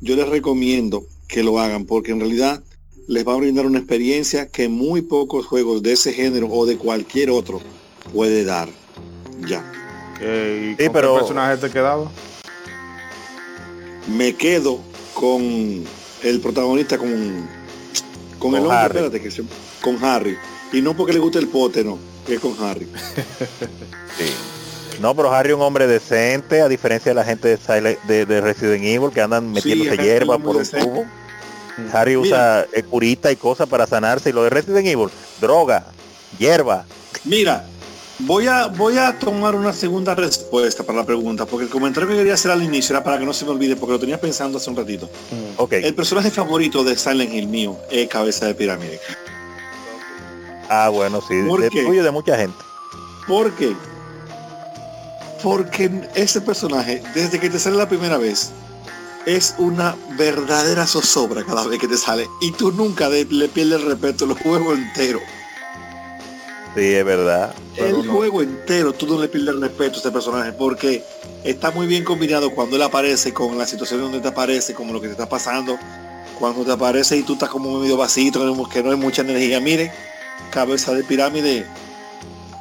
yo 0.00 0.14
les 0.14 0.28
recomiendo 0.28 1.04
que 1.26 1.42
lo 1.42 1.58
hagan 1.58 1.84
porque 1.84 2.12
en 2.12 2.20
realidad 2.20 2.62
les 3.08 3.26
va 3.26 3.34
a 3.34 3.38
brindar 3.38 3.66
una 3.66 3.78
experiencia 3.78 4.46
que 4.46 4.68
muy 4.68 5.02
pocos 5.02 5.46
juegos 5.46 5.82
de 5.82 5.94
ese 5.94 6.12
género 6.12 6.48
o 6.48 6.64
de 6.64 6.76
cualquier 6.76 7.30
otro 7.30 7.60
puede 8.12 8.44
dar. 8.44 8.68
Ya. 9.46 9.62
Eh, 10.20 10.72
¿y 10.72 10.76
Sí, 10.82 10.84
con 10.86 10.92
pero- 10.94 11.14
qué 11.14 11.20
personaje 11.20 11.56
te 11.58 11.70
quedaba? 11.70 12.10
Me 14.08 14.34
quedo 14.34 14.80
con 15.14 15.84
el 16.22 16.40
protagonista 16.40 16.98
con 16.98 17.46
con, 18.38 18.54
el 18.54 18.60
hombre, 18.62 18.76
Harry. 18.76 18.96
espérate, 18.98 19.20
que 19.20 19.30
se- 19.30 19.42
con 19.82 20.02
Harry. 20.04 20.36
Y 20.72 20.80
no 20.80 20.96
porque 20.96 21.12
le 21.12 21.18
guste 21.18 21.38
el 21.40 21.48
pote, 21.48 21.82
no, 21.84 21.98
que 22.26 22.34
es 22.34 22.40
con 22.40 22.54
Harry. 22.62 22.86
No, 25.00 25.14
pero 25.14 25.32
Harry 25.32 25.50
es 25.50 25.54
un 25.54 25.62
hombre 25.62 25.86
decente, 25.86 26.60
a 26.60 26.66
diferencia 26.68 27.10
de 27.12 27.14
la 27.14 27.22
gente 27.24 27.46
de, 27.46 27.56
Silent- 27.56 28.02
de, 28.08 28.26
de 28.26 28.40
Resident 28.40 28.82
Evil 28.84 29.10
que 29.12 29.20
andan 29.20 29.52
metiéndose 29.52 29.90
Harry 29.92 30.02
hierba 30.02 30.38
por 30.40 30.56
un 30.56 30.62
decente. 30.62 30.84
tubo. 30.86 31.04
Harry 31.92 32.16
usa 32.16 32.66
eh, 32.72 32.82
curita 32.82 33.30
y 33.30 33.36
cosas 33.36 33.68
para 33.68 33.86
sanarse 33.86 34.30
y 34.30 34.32
lo 34.32 34.42
de 34.42 34.50
Resident 34.50 34.84
Evil, 34.88 35.06
droga, 35.40 35.86
hierba. 36.36 36.84
Mira, 37.22 37.64
voy 38.20 38.46
a, 38.46 38.66
voy 38.66 38.98
a 38.98 39.18
tomar 39.18 39.54
una 39.54 39.72
segunda 39.72 40.14
respuesta 40.14 40.82
para 40.82 40.98
la 40.98 41.04
pregunta, 41.06 41.46
porque 41.46 41.64
el 41.64 41.70
comentario 41.70 42.08
que 42.08 42.16
quería 42.16 42.34
hacer 42.34 42.50
al 42.50 42.62
inicio 42.62 42.94
era 42.94 43.04
para 43.04 43.18
que 43.18 43.24
no 43.26 43.32
se 43.32 43.44
me 43.44 43.50
olvide, 43.52 43.76
porque 43.76 43.92
lo 43.92 43.98
tenía 44.00 44.20
pensando 44.20 44.58
hace 44.58 44.70
un 44.70 44.76
ratito. 44.76 45.08
Ok. 45.56 45.72
El 45.74 45.94
personaje 45.94 46.30
favorito 46.30 46.82
de 46.84 46.96
Silent 46.96 47.32
Hill 47.32 47.48
mío 47.48 47.76
es 47.90 48.08
Cabeza 48.08 48.46
de 48.46 48.54
Pirámide. 48.54 49.00
Ah, 50.68 50.88
bueno, 50.90 51.20
sí, 51.26 51.34
¿Por 51.46 51.60
de 51.62 51.70
qué? 51.70 51.82
de 51.82 52.10
mucha 52.10 52.36
gente. 52.36 52.56
¿Por 53.26 53.52
qué? 53.52 53.74
Porque 55.42 55.90
ese 56.14 56.40
personaje, 56.40 57.02
desde 57.14 57.38
que 57.38 57.48
te 57.48 57.58
sale 57.58 57.76
la 57.76 57.88
primera 57.88 58.18
vez, 58.18 58.50
es 59.24 59.54
una 59.58 59.94
verdadera 60.18 60.86
zozobra 60.86 61.44
cada 61.44 61.66
vez 61.66 61.78
que 61.78 61.86
te 61.88 61.96
sale. 61.96 62.26
Y 62.40 62.52
tú 62.52 62.72
nunca 62.72 63.08
de- 63.08 63.24
le 63.26 63.48
pierdes 63.48 63.80
el 63.80 63.86
respeto 63.86 64.24
el 64.24 64.32
juego 64.34 64.72
entero. 64.74 65.20
Sí, 66.74 66.94
es 66.94 67.04
verdad. 67.04 67.54
el 67.76 68.06
juego 68.08 68.42
entero 68.42 68.92
tú 68.92 69.06
no 69.06 69.20
le 69.20 69.28
pierdes 69.28 69.54
el 69.54 69.60
respeto 69.60 69.94
a 69.94 69.96
este 69.98 70.10
personaje 70.10 70.52
porque 70.52 71.02
está 71.44 71.70
muy 71.70 71.86
bien 71.86 72.04
combinado 72.04 72.50
cuando 72.54 72.76
él 72.76 72.82
aparece 72.82 73.32
con 73.32 73.56
la 73.58 73.66
situación 73.66 74.00
donde 74.00 74.20
te 74.20 74.28
aparece, 74.28 74.74
como 74.74 74.92
lo 74.92 75.00
que 75.00 75.06
te 75.08 75.12
está 75.12 75.28
pasando, 75.28 75.78
cuando 76.38 76.64
te 76.64 76.70
aparece 76.72 77.16
y 77.16 77.22
tú 77.22 77.32
estás 77.34 77.48
como 77.48 77.78
medio 77.80 77.96
vacío, 77.96 78.30
que 78.70 78.82
no 78.82 78.90
hay 78.90 78.96
mucha 78.96 79.22
energía. 79.22 79.58
Mire, 79.60 79.90
cabeza 80.50 80.92
de 80.92 81.02
pirámide 81.04 81.66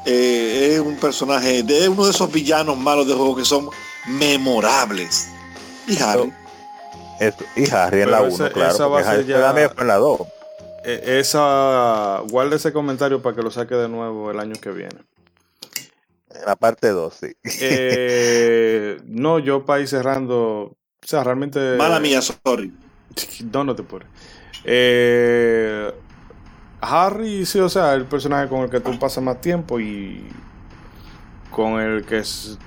eh, 0.05 0.69
es 0.73 0.79
un 0.79 0.95
personaje 0.95 1.61
de 1.63 1.89
uno 1.89 2.05
de 2.05 2.11
esos 2.11 2.31
villanos 2.31 2.77
malos 2.77 3.07
de 3.07 3.13
juego 3.13 3.35
que 3.35 3.45
son 3.45 3.69
memorables. 4.07 5.27
Y 5.87 5.97
Harry, 6.01 6.31
Es- 7.19 7.33
y 7.55 7.69
Harry 7.71 8.01
en 8.01 8.05
Pero 8.09 8.11
la 8.21 8.27
ese- 8.27 8.43
1, 8.43 8.51
claro. 8.51 8.73
esa 8.73 8.87
va 8.87 8.99
a 8.99 9.03
ser 9.03 9.11
Harry 9.13 9.25
ya- 9.25 9.71
en 9.77 9.87
la 9.87 9.95
2. 9.97 10.21
Eh, 10.87 11.19
esa. 11.19 12.21
Guarda 12.29 12.55
ese 12.55 12.71
comentario 12.71 13.21
para 13.21 13.35
que 13.35 13.41
lo 13.41 13.51
saque 13.51 13.75
de 13.75 13.89
nuevo 13.89 14.31
el 14.31 14.39
año 14.39 14.55
que 14.61 14.71
viene. 14.71 14.99
En 16.29 16.45
la 16.45 16.55
parte 16.55 16.89
2, 16.89 17.13
sí. 17.13 17.35
Eh, 17.61 18.97
no, 19.05 19.39
yo 19.39 19.65
para 19.65 19.81
ir 19.81 19.89
cerrando. 19.89 20.37
O 20.37 20.77
sea, 21.01 21.25
realmente. 21.25 21.75
mala 21.77 21.99
mía, 21.99 22.21
sorry. 22.21 22.73
No, 23.51 23.65
no 23.65 23.75
te 23.75 23.83
puedes. 23.83 24.07
Eh, 24.63 25.91
Harry, 26.79 27.45
sí, 27.45 27.59
o 27.59 27.69
sea, 27.69 27.93
el 27.93 28.05
personaje 28.05 28.47
con 28.47 28.61
el 28.61 28.69
que 28.69 28.79
tú 28.79 28.97
pasas 28.97 29.23
más 29.23 29.41
tiempo 29.41 29.79
y 29.79 30.25
con 31.51 31.79
el 31.79 32.05
que 32.05 32.19
es, 32.19 32.57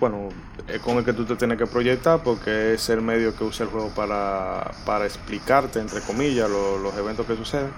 bueno, 0.00 0.28
eh, 0.66 0.78
con 0.82 0.96
el 0.96 1.04
que 1.04 1.12
tú 1.12 1.24
te 1.24 1.36
tienes 1.36 1.58
que 1.58 1.66
proyectar 1.66 2.22
porque 2.22 2.74
es 2.74 2.88
el 2.88 3.00
medio 3.02 3.36
que 3.36 3.44
usa 3.44 3.64
el 3.64 3.70
juego 3.70 3.88
para, 3.90 4.70
para 4.84 5.04
explicarte, 5.06 5.78
entre 5.78 6.00
comillas, 6.00 6.48
lo- 6.50 6.78
los 6.78 6.94
eventos 6.96 7.26
que 7.26 7.36
suceden. 7.36 7.70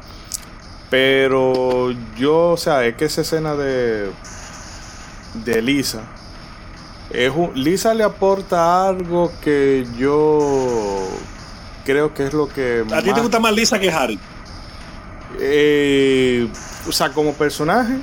Pero 0.89 1.91
yo, 2.17 2.51
o 2.51 2.57
sea, 2.57 2.85
es 2.87 2.95
que 2.97 3.07
esa 3.07 3.23
escena 3.23 3.55
de, 3.55 4.11
de 5.45 5.63
Lisa, 5.63 6.03
es 7.11 7.33
un- 7.35 7.53
Lisa 7.55 7.93
le 7.95 8.05
aporta 8.05 8.87
algo 8.89 9.33
que 9.43 9.87
yo 9.99 11.09
creo 11.85 12.15
que 12.15 12.27
es 12.27 12.33
lo 12.33 12.49
que 12.49 12.85
¿A 12.93 13.03
ti 13.03 13.13
te 13.13 13.21
gusta 13.21 13.41
más 13.41 13.53
Lisa 13.53 13.79
que 13.79 13.91
Harry? 13.91 14.19
eh, 15.41 16.47
o 16.87 16.93
sea, 16.93 17.11
como 17.11 17.33
personaje, 17.35 17.99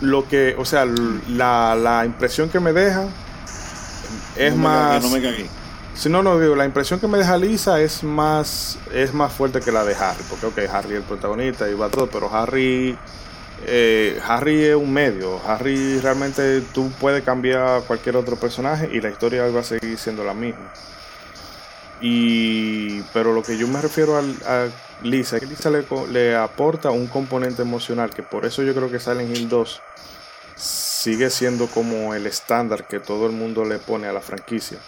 lo 0.00 0.26
que, 0.28 0.54
o 0.58 0.64
sea, 0.64 0.86
la, 1.28 1.74
la 1.76 2.04
impresión 2.04 2.48
que 2.48 2.60
me 2.60 2.72
deja 2.72 3.04
es 4.36 4.54
No 4.54 4.56
me 4.56 4.62
más. 4.64 4.88
cagué, 4.88 5.00
no 5.00 5.10
me 5.10 5.22
cagué. 5.22 5.50
Si 5.94 6.08
no, 6.08 6.22
no 6.22 6.38
digo, 6.38 6.56
la 6.56 6.64
impresión 6.64 7.00
que 7.00 7.08
me 7.08 7.18
deja 7.18 7.36
Lisa 7.36 7.80
es 7.80 8.02
más, 8.04 8.78
es 8.92 9.12
más 9.12 9.32
fuerte 9.32 9.60
que 9.60 9.72
la 9.72 9.84
de 9.84 9.94
Harry, 9.94 10.22
porque 10.30 10.46
ok, 10.46 10.58
Harry 10.72 10.90
es 10.92 10.96
el 10.98 11.02
protagonista 11.02 11.68
y 11.68 11.74
va 11.74 11.88
todo, 11.90 12.06
pero 12.08 12.34
Harry, 12.34 12.96
eh, 13.66 14.18
Harry 14.26 14.64
es 14.64 14.76
un 14.76 14.92
medio, 14.92 15.40
Harry 15.46 15.98
realmente 16.00 16.62
tú 16.72 16.90
puedes 17.00 17.22
cambiar 17.24 17.62
a 17.62 17.80
cualquier 17.82 18.16
otro 18.16 18.36
personaje 18.36 18.88
y 18.92 19.00
la 19.00 19.10
historia 19.10 19.46
va 19.48 19.60
a 19.60 19.64
seguir 19.64 19.98
siendo 19.98 20.24
la 20.24 20.32
misma. 20.32 20.72
Y, 22.00 23.02
pero 23.12 23.34
lo 23.34 23.42
que 23.42 23.58
yo 23.58 23.68
me 23.68 23.80
refiero 23.80 24.16
a, 24.16 24.68
Lisa, 25.02 25.36
es 25.36 25.42
que 25.42 25.48
Lisa 25.48 25.70
le, 25.70 25.84
le 26.10 26.36
aporta 26.36 26.90
un 26.90 27.06
componente 27.06 27.62
emocional, 27.62 28.10
que 28.10 28.22
por 28.22 28.44
eso 28.44 28.62
yo 28.62 28.74
creo 28.74 28.90
que 28.90 29.00
Silent 29.00 29.36
Hill 29.36 29.48
2 29.48 29.82
sigue 30.56 31.30
siendo 31.30 31.66
como 31.68 32.14
el 32.14 32.26
estándar 32.26 32.86
que 32.86 33.00
todo 33.00 33.26
el 33.26 33.32
mundo 33.32 33.64
le 33.64 33.78
pone 33.78 34.08
a 34.08 34.12
la 34.12 34.20
franquicia. 34.20 34.78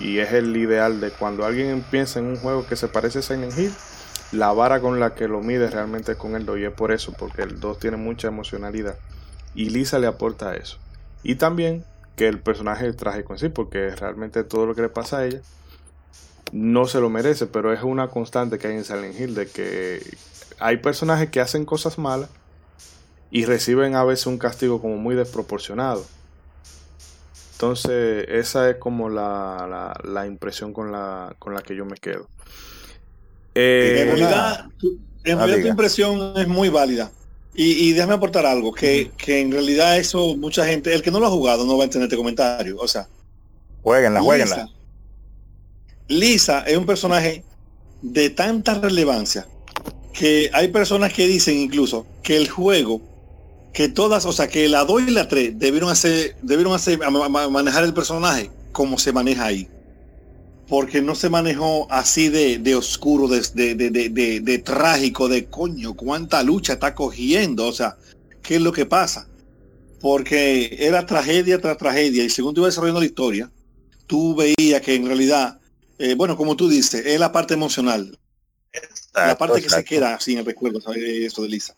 Y 0.00 0.18
es 0.18 0.32
el 0.32 0.56
ideal 0.56 1.00
de 1.00 1.10
cuando 1.10 1.44
alguien 1.44 1.84
piensa 1.88 2.18
en 2.18 2.26
un 2.26 2.36
juego 2.36 2.66
que 2.66 2.74
se 2.74 2.88
parece 2.88 3.20
a 3.20 3.22
Silent 3.22 3.56
Hill, 3.56 3.72
la 4.32 4.52
vara 4.52 4.80
con 4.80 4.98
la 4.98 5.14
que 5.14 5.28
lo 5.28 5.40
mide 5.40 5.68
realmente 5.68 6.12
es 6.12 6.18
con 6.18 6.34
el 6.34 6.46
2. 6.46 6.58
Y 6.58 6.64
es 6.64 6.72
por 6.72 6.90
eso, 6.92 7.12
porque 7.12 7.42
el 7.42 7.60
2 7.60 7.78
tiene 7.78 7.96
mucha 7.96 8.28
emocionalidad. 8.28 8.96
Y 9.54 9.70
Lisa 9.70 9.98
le 9.98 10.06
aporta 10.06 10.56
eso. 10.56 10.78
Y 11.22 11.36
también 11.36 11.84
que 12.16 12.28
el 12.28 12.40
personaje 12.40 12.88
es 12.88 12.96
trágico 12.96 13.32
en 13.32 13.38
sí, 13.38 13.48
porque 13.48 13.90
realmente 13.94 14.42
todo 14.44 14.66
lo 14.66 14.74
que 14.74 14.82
le 14.82 14.88
pasa 14.88 15.18
a 15.18 15.26
ella 15.26 15.40
no 16.52 16.86
se 16.86 17.00
lo 17.00 17.10
merece, 17.10 17.46
pero 17.46 17.72
es 17.72 17.82
una 17.82 18.08
constante 18.10 18.58
que 18.58 18.68
hay 18.68 18.74
en 18.76 18.84
Silent 18.84 19.18
Hill 19.18 19.34
de 19.34 19.50
que 19.50 20.18
hay 20.58 20.78
personajes 20.78 21.30
que 21.30 21.40
hacen 21.40 21.64
cosas 21.66 21.98
malas 21.98 22.30
y 23.30 23.44
reciben 23.46 23.94
a 23.96 24.04
veces 24.04 24.26
un 24.26 24.38
castigo 24.38 24.80
como 24.80 24.96
muy 24.98 25.14
desproporcionado. 25.16 26.12
Entonces, 27.54 28.24
esa 28.28 28.70
es 28.70 28.78
como 28.78 29.10
la, 29.10 29.66
la, 29.68 29.94
la 30.10 30.26
impresión 30.26 30.72
con 30.72 30.90
la, 30.92 31.36
con 31.38 31.54
la 31.54 31.62
que 31.62 31.76
yo 31.76 31.84
me 31.84 31.96
quedo. 31.98 32.30
Eh, 33.54 34.02
en 34.02 34.08
realidad, 34.08 34.66
tu- 34.78 35.00
en 35.24 35.38
Ah, 35.38 35.38
realidad 35.38 35.60
tu 35.60 35.66
diga. 35.66 35.68
impresión 35.68 36.32
es 36.36 36.48
muy 36.48 36.68
válida. 36.68 37.12
Y, 37.52 37.88
y 37.88 37.92
déjame 37.92 38.14
aportar 38.14 38.46
algo, 38.46 38.72
que, 38.72 39.14
que 39.16 39.40
en 39.40 39.50
realidad 39.52 39.98
eso 39.98 40.36
mucha 40.36 40.64
gente, 40.66 40.94
el 40.94 41.02
que 41.02 41.10
no 41.10 41.18
lo 41.20 41.26
ha 41.26 41.30
jugado 41.30 41.64
no 41.66 41.76
va 41.76 41.82
a 41.84 41.86
entender 41.86 42.06
este 42.06 42.16
comentario. 42.16 42.76
O 42.78 42.86
sea, 42.88 43.08
Jueguenla, 43.82 44.22
jueguenla. 44.22 44.66
Lisa, 46.10 46.62
es 46.66 46.76
un 46.76 46.86
personaje 46.86 47.44
de 48.02 48.30
tanta 48.30 48.74
relevancia 48.74 49.46
que 50.12 50.50
hay 50.52 50.68
personas 50.68 51.12
que 51.12 51.28
dicen 51.28 51.56
incluso 51.56 52.04
que 52.24 52.36
el 52.36 52.48
juego, 52.48 53.00
que 53.72 53.88
todas, 53.88 54.26
o 54.26 54.32
sea, 54.32 54.48
que 54.48 54.68
la 54.68 54.84
2 54.84 55.02
y 55.06 55.10
la 55.12 55.28
3 55.28 55.56
debieron 55.56 55.88
hacer, 55.88 56.34
debieron 56.42 56.74
hacer, 56.74 56.98
ma- 56.98 57.28
ma- 57.28 57.48
manejar 57.48 57.84
el 57.84 57.94
personaje 57.94 58.50
como 58.72 58.98
se 58.98 59.12
maneja 59.12 59.44
ahí. 59.46 59.68
Porque 60.68 61.00
no 61.00 61.14
se 61.14 61.30
manejó 61.30 61.86
así 61.90 62.28
de, 62.28 62.58
de 62.58 62.74
oscuro, 62.74 63.28
de- 63.28 63.40
de- 63.76 64.40
de 64.40 64.58
trágico, 64.58 65.28
de 65.28 65.46
coño, 65.46 65.94
cuánta 65.94 66.42
lucha 66.42 66.72
está 66.72 66.92
cogiendo, 66.94 67.68
o 67.68 67.72
sea, 67.72 67.96
¿qué 68.42 68.56
es 68.56 68.60
lo 68.60 68.72
que 68.72 68.84
pasa? 68.84 69.28
Porque 70.00 70.76
era 70.80 71.06
tragedia 71.06 71.60
tras 71.60 71.78
tragedia 71.78 72.24
y 72.24 72.30
según 72.30 72.52
tú 72.54 72.62
ibas 72.62 72.72
desarrollando 72.72 73.00
la 73.00 73.06
historia, 73.06 73.50
tú 74.08 74.34
veías 74.34 74.80
que 74.80 74.96
en 74.96 75.06
realidad, 75.06 75.59
eh, 76.00 76.14
bueno, 76.16 76.36
como 76.36 76.56
tú 76.56 76.68
dices, 76.68 77.06
es 77.06 77.20
la 77.20 77.32
parte 77.32 77.54
emocional, 77.54 78.18
la 79.24 79.36
Exacto, 79.36 79.38
parte 79.38 79.62
que 79.62 79.68
se 79.70 79.84
queda 79.84 80.18
sin 80.20 80.38
el 80.38 80.44
recuerdo, 80.46 80.80
¿sabes? 80.80 81.02
Eso 81.04 81.42
de 81.42 81.48
Lisa. 81.48 81.74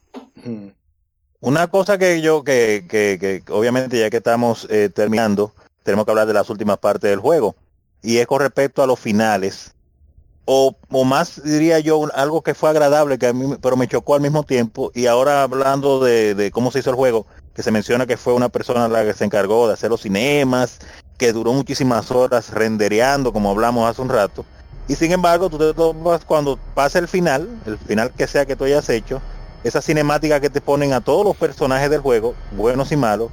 Una 1.41 1.69
cosa 1.69 1.99
que 1.99 2.21
yo, 2.21 2.45
que, 2.45 2.85
que, 2.89 3.19
que 3.21 3.43
obviamente 3.53 3.99
ya 3.99 4.11
que 4.11 4.19
estamos 4.19 4.67
eh, 4.71 4.89
terminando, 4.95 5.53
tenemos 5.83 6.05
que 6.05 6.13
hablar 6.13 6.27
de 6.29 6.35
las 6.35 6.51
últimas 6.51 6.79
partes 6.79 7.11
del 7.11 7.19
juego. 7.21 7.57
Y 8.03 8.19
es 8.19 8.27
con 8.27 8.41
respecto 8.41 8.83
a 8.83 8.87
los 8.87 9.01
finales. 9.01 9.75
O, 10.45 10.77
o 10.91 11.05
más 11.05 11.43
diría 11.45 11.81
yo, 11.81 11.99
un- 11.99 12.11
algo 12.15 12.43
que 12.43 12.55
fue 12.55 12.71
agradable, 12.71 13.19
que 13.19 13.29
a 13.29 13.33
mí, 13.33 13.57
pero 13.63 13.77
me 13.77 13.89
chocó 13.89 14.15
al 14.17 14.21
mismo 14.23 14.45
tiempo. 14.45 14.93
Y 14.95 15.07
ahora 15.07 15.45
hablando 15.45 16.03
de, 16.05 16.35
de 16.35 16.51
cómo 16.51 16.73
se 16.73 16.81
hizo 16.81 16.91
el 16.91 16.97
juego, 16.97 17.27
que 17.55 17.63
se 17.63 17.71
menciona 17.73 18.07
que 18.07 18.17
fue 18.17 18.35
una 18.35 18.49
persona 18.51 18.89
la 18.89 19.05
que 19.05 19.15
se 19.15 19.25
encargó 19.25 19.69
de 19.69 19.75
hacer 19.75 19.91
los 19.91 20.03
cinemas, 20.03 20.79
que 21.23 21.33
duró 21.33 21.53
muchísimas 21.53 22.11
horas 22.11 22.51
rendereando, 22.51 23.33
como 23.33 23.53
hablamos 23.53 23.89
hace 23.89 24.03
un 24.03 24.09
rato. 24.09 24.45
Y 24.89 24.97
sin 24.97 25.13
embargo, 25.13 25.49
tú 25.49 25.57
te 25.57 25.73
tomas 25.73 26.25
cuando 26.25 26.59
pasa 26.75 26.99
el 26.99 27.07
final, 27.07 27.49
el 27.65 27.79
final 27.79 28.11
que 28.11 28.27
sea 28.27 28.45
que 28.45 28.57
tú 28.57 28.65
hayas 28.65 28.89
hecho, 28.89 29.23
esa 29.63 29.81
cinemática 29.81 30.41
que 30.41 30.51
te 30.51 30.61
ponen 30.61 30.93
a 30.93 31.01
todos 31.01 31.25
los 31.25 31.37
personajes 31.37 31.89
del 31.91 32.01
juego, 32.01 32.35
buenos 32.51 32.91
y 32.91 32.97
malos, 32.97 33.31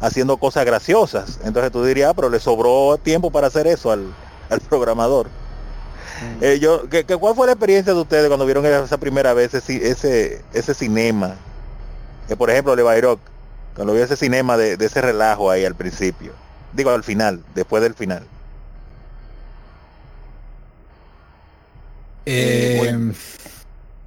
haciendo 0.00 0.36
cosas 0.36 0.64
graciosas. 0.64 1.40
Entonces 1.42 1.72
tú 1.72 1.84
dirías, 1.84 2.10
"Ah, 2.10 2.14
pero 2.14 2.28
le 2.30 2.38
sobró 2.38 2.96
tiempo 3.02 3.32
para 3.32 3.48
hacer 3.48 3.66
eso 3.66 3.90
al, 3.90 4.06
al 4.48 4.60
programador. 4.60 5.26
Eh, 6.40 6.60
yo, 6.60 6.88
¿qué, 6.88 7.02
qué- 7.02 7.16
cuál 7.16 7.34
fue 7.34 7.46
la 7.46 7.54
experiencia 7.54 7.92
de 7.92 8.00
ustedes 8.00 8.28
cuando 8.28 8.44
vieron 8.46 8.64
esa 8.64 8.98
primera 8.98 9.34
vez 9.34 9.52
ese, 9.52 9.90
ese, 9.90 10.44
ese 10.52 10.74
cinema? 10.74 11.34
Que 12.28 12.36
por 12.36 12.50
ejemplo, 12.50 12.76
Levi 12.76 13.00
Rock, 13.00 13.18
cuando 13.74 13.94
vio 13.94 14.04
ese 14.04 14.14
cinema 14.16 14.56
de, 14.56 14.76
de 14.76 14.86
ese 14.86 15.00
relajo 15.00 15.50
ahí 15.50 15.64
al 15.64 15.74
principio. 15.74 16.32
Digo, 16.72 16.90
al 16.90 17.04
final, 17.04 17.44
después 17.54 17.82
del 17.82 17.94
final. 17.94 18.26
Eh, 22.26 22.76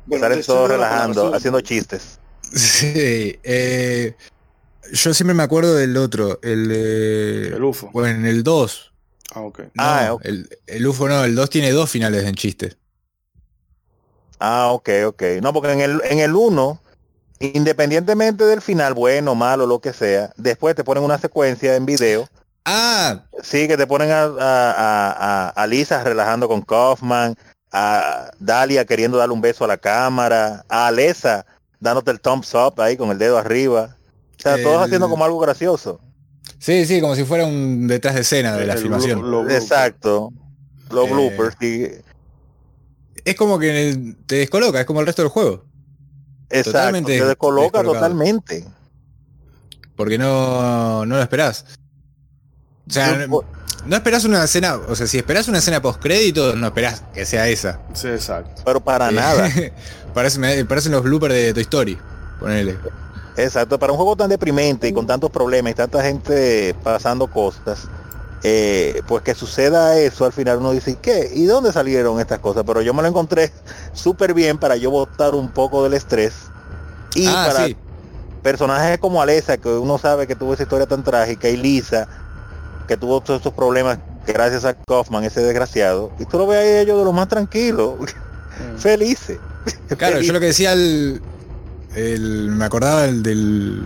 Bueno, 0.05 0.23
Salen 0.23 0.39
eso 0.39 0.53
todos 0.53 0.69
era 0.69 0.77
la 0.77 0.89
relajando, 0.89 1.33
haciendo 1.35 1.61
chistes. 1.61 2.19
sí, 2.53 3.39
eh, 3.43 4.15
yo 4.93 5.13
siempre 5.13 5.33
me 5.33 5.43
acuerdo 5.43 5.75
del 5.75 5.97
otro, 5.97 6.39
el, 6.43 6.69
eh, 6.71 7.47
El 7.55 7.63
UFO. 7.63 7.89
bueno, 7.91 8.09
en 8.19 8.25
el 8.25 8.43
2. 8.43 8.93
Ah, 9.33 9.41
ok. 9.41 9.59
No, 9.59 9.67
Ah, 9.77 10.13
ok. 10.13 10.21
el, 10.25 10.49
el 10.67 10.87
UFO 10.87 11.09
no, 11.09 11.23
el 11.23 11.35
2 11.35 11.49
tiene 11.49 11.71
dos 11.71 11.89
finales 11.89 12.23
en 12.23 12.35
chiste. 12.35 12.77
Ah, 14.39 14.67
ok, 14.71 14.89
ok. 15.07 15.23
No, 15.41 15.53
porque 15.53 15.71
en 15.71 15.81
el, 15.81 16.01
en 16.05 16.19
el 16.19 16.35
1, 16.35 16.79
independientemente 17.39 18.43
del 18.45 18.61
final, 18.61 18.93
bueno, 18.93 19.33
malo, 19.35 19.65
lo 19.65 19.79
que 19.79 19.91
sea, 19.93 20.31
después 20.37 20.75
te 20.75 20.83
ponen 20.83 21.03
una 21.03 21.17
secuencia 21.17 21.75
en 21.75 21.85
video. 21.85 22.29
Ah, 22.65 23.23
Sí, 23.43 23.67
que 23.67 23.77
te 23.77 23.85
ponen 23.85 24.09
a, 24.11 24.23
a, 24.23 24.29
a, 24.71 25.11
a- 25.11 25.49
a 25.49 25.67
Lisa 25.67 26.03
relajando 26.03 26.47
con 26.47 26.61
Kaufman, 26.61 27.35
a 27.71 28.31
Dalia 28.39 28.85
queriendo 28.85 29.17
darle 29.17 29.33
un 29.33 29.41
beso 29.41 29.63
a 29.63 29.67
la 29.67 29.77
cámara, 29.77 30.65
a 30.67 30.87
Alessa 30.87 31.45
dándote 31.79 32.09
el 32.11 32.19
thumbs 32.19 32.53
up 32.55 32.81
ahí 32.81 32.97
con 32.97 33.11
el 33.11 33.19
dedo 33.19 33.37
arriba. 33.37 33.95
O 34.37 34.41
sea, 34.41 34.61
todos 34.61 34.83
haciendo 34.83 35.09
como 35.09 35.23
algo 35.25 35.39
gracioso. 35.39 35.99
sí, 36.57 36.85
sí, 36.85 37.01
como 37.01 37.15
si 37.15 37.23
fuera 37.23 37.45
un 37.45 37.87
detrás 37.87 38.15
de 38.15 38.21
escena 38.21 38.55
de 38.55 38.65
la 38.65 38.73
El 38.73 38.79
filmación. 38.79 39.21
lo 39.21 39.41
bloopers. 39.43 39.55
Exacto. 39.63 40.31
Los 40.89 41.07
Eh, 41.07 41.11
bloopers, 41.11 41.55
sí. 41.59 41.87
Es 43.23 43.35
como 43.35 43.59
que 43.59 44.13
te 44.25 44.35
descoloca, 44.35 44.79
es 44.79 44.85
como 44.85 45.01
el 45.01 45.05
resto 45.05 45.21
del 45.21 45.29
juego. 45.29 45.65
Exacto. 46.49 46.71
totalmente 46.71 47.19
Te 47.19 47.25
descoloca 47.25 47.83
totalmente. 47.83 48.65
Porque 49.95 50.17
no, 50.17 51.05
no 51.05 51.15
lo 51.15 51.21
esperás. 51.21 51.65
O 52.88 52.91
sea, 52.93 53.19
Yo- 53.19 53.27
no, 53.27 53.41
no 53.85 53.95
esperás 53.95 54.25
una 54.25 54.43
escena, 54.43 54.75
o 54.88 54.95
sea, 54.95 55.07
si 55.07 55.17
esperás 55.17 55.47
una 55.47 55.59
escena 55.59 55.81
post 55.81 56.01
crédito, 56.01 56.55
no 56.55 56.67
esperás 56.67 57.03
que 57.14 57.25
sea 57.25 57.47
esa. 57.47 57.80
Sí, 57.93 58.07
exacto. 58.07 58.61
pero 58.65 58.80
para 58.80 59.09
Eh, 59.09 59.14
nada. 59.14 59.49
Parece- 60.14 60.39
me- 60.39 60.64
parecen 60.65 60.91
los 60.93 61.03
bloopers 61.03 61.33
de 61.33 61.53
Toy 61.53 61.64
Story. 61.64 61.97
Ponele. 62.39 62.77
Exacto, 63.38 63.77
para 63.77 63.91
un 63.91 63.97
juego 63.97 64.15
tan 64.15 64.30
deprimente 64.30 64.88
y 64.88 64.93
con 64.93 65.05
tantos 65.05 65.30
problemas 65.30 65.72
y 65.72 65.75
tanta 65.75 66.01
gente 66.01 66.73
pasando 66.83 67.27
cosas, 67.27 67.81
eh, 68.43 69.01
pues 69.07 69.23
que 69.23 69.35
suceda 69.35 69.97
eso, 69.97 70.23
al 70.25 70.31
final 70.31 70.59
uno 70.59 70.72
dice, 70.72 70.97
¿qué? 71.01 71.31
¿Y 71.33 71.45
dónde 71.45 71.73
salieron 71.73 72.19
estas 72.22 72.39
cosas? 72.39 72.64
Pero 72.65 72.81
yo 72.81 72.93
me 72.93 73.01
lo 73.01 73.09
encontré 73.09 73.51
súper 73.93 74.33
bien 74.33 74.57
para 74.57 74.77
yo 74.77 74.89
botar 74.89 75.35
un 75.35 75.49
poco 75.49 75.83
del 75.83 75.95
estrés. 75.95 76.33
Y 77.14 77.25
ah, 77.27 77.45
para 77.47 77.65
sí. 77.65 77.75
personajes 78.41 78.99
como 78.99 79.22
Alessa, 79.22 79.57
que 79.57 79.67
uno 79.69 79.97
sabe 79.97 80.27
que 80.27 80.35
tuvo 80.35 80.53
esa 80.53 80.64
historia 80.64 80.85
tan 80.85 81.03
trágica, 81.03 81.49
y 81.49 81.57
Lisa, 81.57 82.07
que 82.88 82.97
tuvo 82.97 83.22
todos 83.22 83.39
estos 83.39 83.53
problemas 83.53 83.99
gracias 84.27 84.65
a 84.65 84.73
Kaufman, 84.73 85.23
ese 85.23 85.41
desgraciado, 85.41 86.11
y 86.19 86.25
tú 86.25 86.38
lo 86.38 86.47
ves 86.47 86.57
a 86.59 86.81
ellos 86.81 86.97
de 86.99 87.05
lo 87.05 87.14
más 87.14 87.27
tranquilo, 87.27 87.97
felices. 88.77 89.38
Claro, 89.97 90.22
yo 90.22 90.33
lo 90.33 90.39
que 90.39 90.47
decía 90.47 90.73
el, 90.73 91.22
el- 91.95 92.49
me 92.51 92.65
acordaba 92.65 93.05
el 93.05 93.23
del 93.23 93.81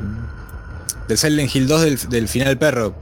del 1.08 1.18
Silent 1.18 1.56
Hill 1.56 1.68
2 1.68 1.82
del, 1.82 2.10
del 2.10 2.28
final 2.28 2.58
perro. 2.58 2.94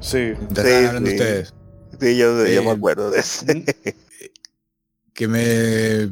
Sí. 0.00 0.32
Sí, 0.54 0.60
hablando 0.86 1.08
sí. 1.10 1.16
ustedes. 1.16 1.54
Sí, 2.00 2.16
yo, 2.16 2.44
yo 2.46 2.62
me 2.62 2.70
Eh, 2.70 2.72
acuerdo 2.72 3.10
de 3.10 3.20
ese. 3.20 3.64
Que 5.14 5.28
me 5.28 6.10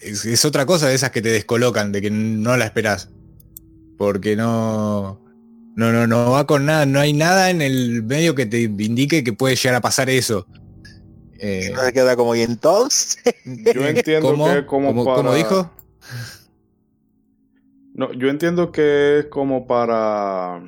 es, 0.00 0.24
es 0.24 0.44
otra 0.44 0.66
cosa 0.66 0.88
de 0.88 0.94
esas 0.96 1.12
que 1.12 1.22
te 1.22 1.28
descolocan, 1.28 1.92
de 1.92 2.00
que 2.02 2.10
no 2.10 2.56
la 2.56 2.64
esperás. 2.64 3.10
Porque 3.96 4.34
no. 4.34 5.20
No, 5.78 5.92
no, 5.92 6.08
no 6.08 6.32
va 6.32 6.44
con 6.44 6.66
nada, 6.66 6.86
no 6.86 6.98
hay 6.98 7.12
nada 7.12 7.50
en 7.50 7.62
el 7.62 8.02
medio 8.02 8.34
que 8.34 8.46
te 8.46 8.62
indique 8.62 9.22
que 9.22 9.32
puede 9.32 9.54
llegar 9.54 9.76
a 9.76 9.80
pasar 9.80 10.10
eso. 10.10 10.44
Eh, 11.38 11.72
se 11.84 11.92
queda 11.92 12.16
como, 12.16 12.34
y 12.34 12.40
entonces, 12.40 13.22
Yo 13.44 13.86
entiendo 13.86 14.30
¿Cómo? 14.32 14.46
que 14.46 14.58
es 14.58 14.64
como 14.64 14.88
¿Cómo- 14.88 15.04
para... 15.04 15.16
cómo 15.18 15.34
dijo? 15.34 15.70
No, 17.94 18.12
yo 18.12 18.28
entiendo 18.28 18.72
que 18.72 19.20
es 19.20 19.24
como 19.26 19.66
para 19.68 20.62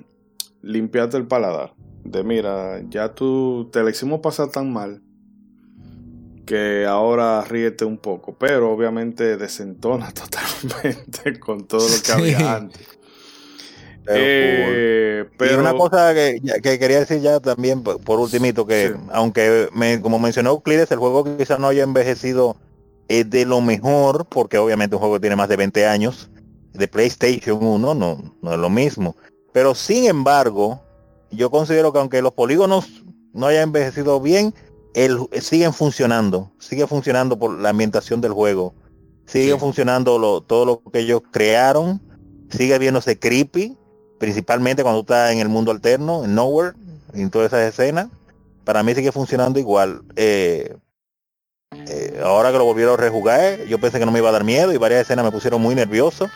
limpiarte 0.62 1.16
el 1.16 1.26
paladar. 1.26 1.74
De 2.04 2.22
mira, 2.24 2.80
ya 2.88 3.12
tú 3.14 3.68
te 3.72 3.82
la 3.82 3.90
hicimos 3.90 4.20
pasar 4.20 4.50
tan 4.50 4.72
mal 4.72 5.02
que 6.46 6.86
ahora 6.86 7.44
ríete 7.44 7.84
un 7.84 7.98
poco, 7.98 8.36
pero 8.38 8.72
obviamente 8.72 9.36
desentona 9.36 10.12
totalmente 10.12 11.38
con 11.40 11.66
todo 11.66 11.80
lo 11.82 11.94
que 11.94 12.06
Sí. 12.06 12.12
había 12.12 12.54
antes. 12.56 12.80
Pero, 14.04 14.18
Eh, 14.22 15.26
Y 15.40 15.54
una 15.54 15.74
cosa 15.74 16.12
que, 16.14 16.40
quería 16.62 17.00
decir 17.00 17.20
ya 17.20 17.40
también, 17.40 17.82
por 17.82 18.00
por 18.00 18.18
ultimito, 18.18 18.66
que 18.66 18.88
Sí. 18.94 19.00
aunque 19.12 19.68
me, 19.72 20.00
como 20.00 20.18
mencionó 20.18 20.50
Euclides, 20.50 20.90
el 20.90 20.98
juego 20.98 21.24
quizás 21.36 21.58
no 21.58 21.68
haya 21.68 21.82
envejecido 21.82 22.56
eh, 23.08 23.24
de 23.24 23.44
lo 23.44 23.60
mejor, 23.60 24.26
porque 24.26 24.56
obviamente 24.58 24.94
un 24.96 25.00
juego 25.00 25.14
que 25.16 25.20
tiene 25.20 25.36
más 25.36 25.48
de 25.48 25.56
20 25.56 25.84
años, 25.86 26.30
de 26.72 26.86
PlayStation 26.86 27.58
1 27.60 27.94
no, 27.94 28.34
no 28.40 28.52
es 28.52 28.58
lo 28.58 28.70
mismo. 28.70 29.16
Pero 29.52 29.74
sin 29.74 30.06
embargo, 30.06 30.80
yo 31.32 31.50
considero 31.50 31.92
que 31.92 31.98
aunque 31.98 32.22
los 32.22 32.32
polígonos 32.32 33.02
no 33.32 33.46
hayan 33.46 33.64
envejecido 33.64 34.20
bien, 34.20 34.54
el, 34.94 35.18
siguen 35.40 35.72
funcionando, 35.72 36.52
sigue 36.60 36.86
funcionando 36.86 37.36
por 37.38 37.58
la 37.58 37.70
ambientación 37.70 38.20
del 38.20 38.32
juego, 38.32 38.74
sigue 39.26 39.54
Sí. 39.54 39.58
funcionando 39.58 40.18
lo- 40.18 40.40
todo 40.40 40.64
lo 40.64 40.82
que 40.92 41.00
ellos 41.00 41.22
crearon, 41.32 42.00
sigue 42.48 42.78
viéndose 42.78 43.18
creepy, 43.18 43.76
principalmente 44.20 44.82
cuando 44.82 45.02
tú 45.02 45.14
estás 45.14 45.32
en 45.32 45.40
el 45.40 45.48
mundo 45.48 45.72
alterno, 45.72 46.24
en 46.24 46.34
Nowhere, 46.34 46.76
en 47.14 47.30
todas 47.30 47.48
esas 47.48 47.66
escenas, 47.66 48.08
para 48.64 48.82
mí 48.82 48.94
sigue 48.94 49.10
funcionando 49.10 49.58
igual. 49.58 50.02
Eh, 50.14 50.76
eh, 51.88 52.20
ahora 52.22 52.52
que 52.52 52.58
lo 52.58 52.66
volvieron 52.66 52.94
a 52.94 52.96
rejugar, 52.98 53.64
yo 53.64 53.80
pensé 53.80 53.98
que 53.98 54.04
no 54.04 54.12
me 54.12 54.18
iba 54.18 54.28
a 54.28 54.32
dar 54.32 54.44
miedo 54.44 54.72
y 54.72 54.76
varias 54.76 55.00
escenas 55.00 55.24
me 55.24 55.32
pusieron 55.32 55.62
muy 55.62 55.74
nervioso. 55.74 56.28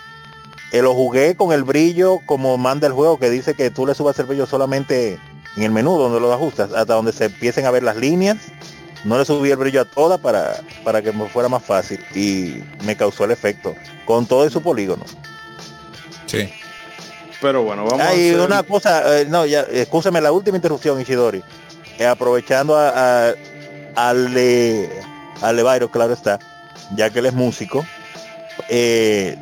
Eh, 0.73 0.81
lo 0.81 0.95
jugué 0.95 1.37
con 1.37 1.53
el 1.53 1.63
brillo 1.63 2.21
como 2.25 2.57
manda 2.57 2.87
el 2.87 2.95
juego, 2.95 3.19
que 3.19 3.29
dice 3.29 3.53
que 3.53 3.71
tú 3.71 3.87
le 3.87 3.95
subas 3.95 4.19
el 4.19 4.27
brillo 4.27 4.47
solamente 4.47 5.19
en 5.55 5.63
el 5.63 5.71
menú 5.71 5.99
donde 5.99 6.21
lo 6.21 6.33
ajustas, 6.33 6.73
hasta 6.73 6.95
donde 6.95 7.13
se 7.13 7.27
empiecen 7.27 7.67
a 7.67 7.71
ver 7.71 7.83
las 7.83 7.97
líneas. 7.97 8.39
No 9.05 9.19
le 9.19 9.27
subí 9.27 9.51
el 9.51 9.59
brillo 9.59 9.83
a 9.83 9.85
toda 9.85 10.17
para, 10.17 10.59
para 10.83 11.03
que 11.03 11.13
me 11.13 11.29
fuera 11.29 11.51
más 11.51 11.63
fácil 11.63 12.01
y 12.15 12.63
me 12.87 12.97
causó 12.97 13.27
el 13.27 13.31
efecto, 13.31 13.75
con 14.07 14.25
todo 14.25 14.47
y 14.47 14.51
su 14.51 14.63
polígono. 14.63 15.05
Sí. 16.25 16.49
Pero 17.45 17.63
bueno, 17.63 17.85
vamos 17.85 18.01
Hay 18.01 18.31
a 18.31 18.33
hacer... 18.33 18.41
una 18.41 18.63
cosa, 18.63 19.21
eh, 19.21 19.27
no, 19.29 19.45
ya, 19.45 19.61
escúchame 19.71 20.19
la 20.23 20.33
última 20.33 20.57
interrupción, 20.57 20.99
Ishidori. 20.99 21.43
Eh, 21.99 22.07
aprovechando 22.07 22.75
a, 22.75 23.29
a, 23.29 23.35
al 23.97 24.33
de 24.33 24.89
al 25.43 25.55
Levairo, 25.57 25.91
claro 25.91 26.15
está, 26.15 26.39
ya 26.97 27.11
que 27.11 27.19
él 27.19 27.27
es 27.27 27.35
músico. 27.35 27.85
eh, 28.71 29.37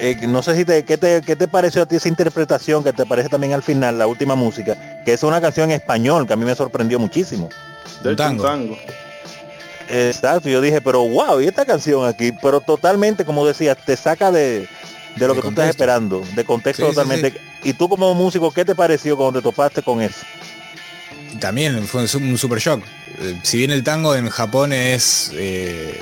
eh, 0.00 0.16
no 0.26 0.42
sé 0.42 0.56
si 0.56 0.64
te 0.64 0.84
qué, 0.84 0.98
te, 0.98 1.22
qué 1.22 1.36
te 1.36 1.46
pareció 1.46 1.82
a 1.82 1.86
ti 1.86 1.94
esa 1.94 2.08
interpretación 2.08 2.82
que 2.82 2.92
te 2.92 3.06
parece 3.06 3.28
también 3.28 3.52
al 3.52 3.62
final, 3.62 3.98
la 3.98 4.08
última 4.08 4.34
música, 4.34 4.76
que 5.04 5.12
es 5.12 5.22
una 5.22 5.40
canción 5.40 5.70
en 5.70 5.76
español 5.80 6.26
que 6.26 6.32
a 6.32 6.36
mí 6.36 6.44
me 6.44 6.56
sorprendió 6.56 6.98
muchísimo. 6.98 7.48
de 8.02 8.12
hecho, 8.12 8.24
un 8.24 8.38
tango. 8.38 8.42
tango. 8.42 8.76
Exacto, 9.88 10.48
yo 10.48 10.60
dije, 10.60 10.80
pero 10.80 11.00
wow, 11.08 11.40
y 11.40 11.46
esta 11.46 11.64
canción 11.64 12.04
aquí, 12.06 12.32
pero 12.42 12.60
totalmente, 12.60 13.24
como 13.24 13.46
decías, 13.46 13.76
te 13.86 13.96
saca 13.96 14.30
de, 14.30 14.68
de 15.18 15.26
lo 15.26 15.34
De 15.34 15.40
que 15.40 15.42
tú 15.42 15.48
estás 15.50 15.70
esperando, 15.70 16.24
de 16.34 16.44
contexto 16.44 16.84
Sí, 16.84 16.90
sí, 16.90 16.94
totalmente. 16.94 17.40
Y 17.64 17.72
tú 17.72 17.88
como 17.88 18.14
músico, 18.14 18.50
¿qué 18.52 18.64
te 18.64 18.74
pareció 18.74 19.16
cuando 19.16 19.40
te 19.40 19.42
topaste 19.42 19.82
con 19.82 20.00
eso? 20.00 20.20
También 21.40 21.82
fue 21.86 22.02
un 22.02 22.08
su- 22.08 22.18
un 22.18 22.38
super 22.38 22.58
shock. 22.58 22.82
Eh, 23.20 23.38
Si 23.42 23.58
bien 23.58 23.70
el 23.70 23.82
tango 23.84 24.14
en 24.14 24.28
Japón 24.28 24.72
es 24.72 25.30
eh, 25.34 26.00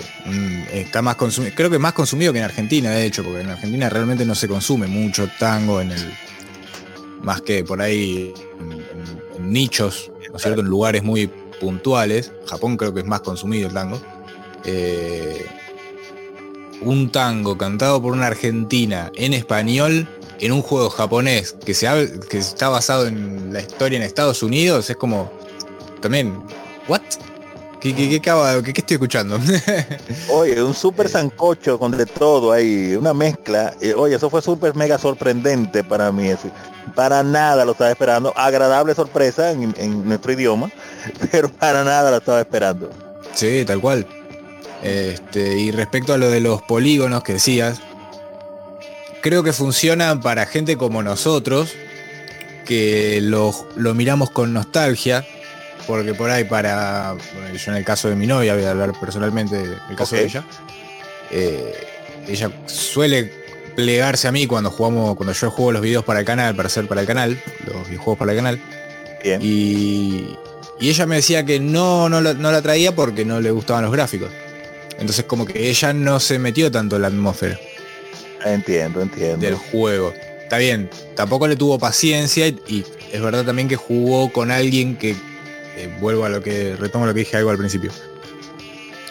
está 0.73 1.03
más 1.03 1.17
consumido, 1.17 1.55
creo 1.55 1.71
que 1.71 1.79
más 1.79 1.93
consumido 1.93 2.33
que 2.33 2.39
en 2.39 2.45
Argentina, 2.45 2.91
de 2.91 3.05
hecho, 3.07 3.23
porque 3.25 3.41
en 3.41 3.51
Argentina 3.51 3.89
realmente 3.89 4.25
no 4.25 4.35
se 4.35 4.49
consume 4.49 4.87
mucho 4.87 5.29
tango 5.39 5.81
en 5.81 5.93
el 5.93 6.13
más 7.23 7.41
que 7.43 7.65
por 7.65 7.81
ahí 7.83 8.33
en, 8.61 8.73
en- 8.73 9.23
en 9.37 9.53
nichos, 9.53 10.11
¿no 10.31 10.37
es 10.37 10.43
cierto? 10.43 10.61
En 10.61 10.67
lugares 10.69 11.03
muy 11.03 11.27
puntuales. 11.61 12.33
Japón 12.47 12.77
creo 12.77 12.95
que 12.95 13.01
es 13.01 13.07
más 13.07 13.21
consumido 13.23 13.69
el 13.69 13.75
tango. 13.75 14.01
Eh, 14.65 15.47
un 16.83 17.11
tango 17.11 17.57
cantado 17.57 18.01
por 18.03 18.13
una 18.13 18.27
argentina 18.27 19.11
en 19.15 19.33
español 19.35 20.09
en 20.41 20.53
un 20.53 20.63
juego 20.63 20.91
japonés 20.91 21.57
que, 21.65 21.73
se 21.75 21.87
hab- 21.89 22.19
que 22.29 22.39
está 22.39 22.69
basado 22.69 23.07
en 23.07 23.53
la 23.53 23.61
historia 23.61 23.97
en 23.97 24.03
Estados 24.03 24.43
Unidos 24.43 24.91
es 24.91 24.97
como 24.97 25.31
también 26.01 26.43
what 26.89 27.01
¿Qué, 27.81 27.95
qué, 27.95 28.09
qué 28.09 28.21
qué- 28.21 28.73
qué 28.73 28.81
estoy 28.81 28.95
escuchando? 28.95 29.39
Oye, 30.31 30.61
un 30.63 30.75
super 30.75 31.09
sancocho 31.09 31.79
con 31.79 31.93
de 31.93 32.05
todo 32.07 32.51
ahí, 32.51 32.97
una 32.97 33.15
mezcla. 33.15 33.75
Eh, 33.81 33.95
oye, 33.95 34.17
eso 34.17 34.29
fue 34.29 34.43
súper 34.43 34.75
mega 34.75 34.99
sorprendente 34.99 35.85
para 35.85 36.11
mí. 36.11 36.31
Para 36.97 37.23
nada 37.23 37.65
lo 37.65 37.73
estaba 37.73 37.91
esperando. 37.91 38.33
Agradable 38.35 38.95
sorpresa 38.95 39.53
en, 39.53 39.73
en 39.79 40.09
nuestro 40.09 40.33
idioma, 40.33 40.71
pero 41.31 41.49
para 41.49 41.85
nada 41.85 42.11
lo 42.11 42.17
estaba 42.17 42.41
esperando. 42.41 42.91
Sí, 43.35 43.63
tal 43.65 43.81
cual. 43.81 44.05
Este, 44.83 45.59
y 45.59 45.71
respecto 45.71 46.13
a 46.13 46.19
lo 46.19 46.31
de 46.31 46.41
los 46.41 46.63
polígonos 46.63 47.23
que 47.23 47.35
decías, 47.35 47.81
creo 49.23 49.43
que 49.43 49.53
funcionan 49.53 50.21
para 50.21 50.47
gente 50.47 50.77
como 50.77 51.03
nosotros, 51.03 51.75
que 52.65 53.21
lo, 53.23 53.53
lo 53.77 53.95
miramos 53.95 54.31
con 54.31 54.53
nostalgia, 54.53 55.25
porque 55.87 56.15
por 56.15 56.31
ahí 56.31 56.45
para, 56.45 57.17
bueno, 57.35 57.57
yo 57.57 57.71
en 57.73 57.79
el 57.79 57.85
caso 57.85 58.09
de 58.09 58.17
mi 58.17 58.27
novia, 58.27 58.55
voy 58.55 58.65
a 58.65 58.71
hablar 58.71 58.93
personalmente 59.01 59.57
del 59.57 59.97
caso 59.97 60.17
de 60.17 60.25
ella, 60.25 60.45
eh, 61.31 61.75
ella 62.29 62.51
suele 62.67 63.33
plegarse 63.75 64.29
a 64.29 64.33
mí 64.33 64.47
cuando 64.47 64.71
jugamos, 64.71 65.17
cuando 65.17 65.33
yo 65.33 65.51
juego 65.51 65.73
los 65.73 65.83
videos 65.83 66.05
para 66.05 66.21
el 66.21 66.27
canal, 66.27 66.55
para 66.55 66.67
hacer 66.67 66.87
para 66.87 67.01
el 67.01 67.07
canal, 67.07 67.41
los 67.67 67.87
videojuegos 67.89 68.19
para 68.19 68.33
el 68.33 68.39
canal, 68.39 68.61
Bien. 69.23 69.41
y, 69.43 70.37
y 70.81 70.89
ella 70.89 71.07
me 71.07 71.17
decía 71.17 71.45
que 71.45 71.61
no, 71.61 72.09
no, 72.09 72.21
la, 72.21 72.35
no 72.35 72.51
la 72.51 72.63
traía 72.63 72.95
porque 72.95 73.25
no 73.25 73.41
le 73.41 73.51
gustaban 73.51 73.85
los 73.85 73.93
gráficos. 73.93 74.31
Entonces 74.99 75.25
como 75.25 75.45
que 75.45 75.69
ella 75.69 75.93
no 75.93 76.21
se 76.21 76.39
metió 76.39 76.71
tanto 76.71 76.97
en 76.97 77.03
la 77.03 77.09
atmósfera 77.09 77.59
Entiendo, 78.45 79.03
entiendo. 79.03 79.39
del 79.45 79.57
juego. 79.57 80.13
Está 80.43 80.59
bien, 80.59 80.89
tampoco 81.15 81.49
le 81.49 81.57
tuvo 81.57 81.79
paciencia 81.79 82.47
y, 82.47 82.61
y 82.69 82.85
es 83.13 83.21
verdad 83.21 83.45
también 83.45 83.69
que 83.69 83.77
jugó 83.77 84.33
con 84.33 84.51
alguien 84.51 84.97
que, 84.97 85.17
eh, 85.77 85.95
vuelvo 86.01 86.25
a 86.25 86.31
lo 86.31 86.43
que, 86.43 86.75
retomo 86.77 87.07
lo 87.07 87.13
que 87.13 87.21
dije 87.21 87.37
algo 87.37 87.51
al 87.51 87.59
principio. 87.59 87.93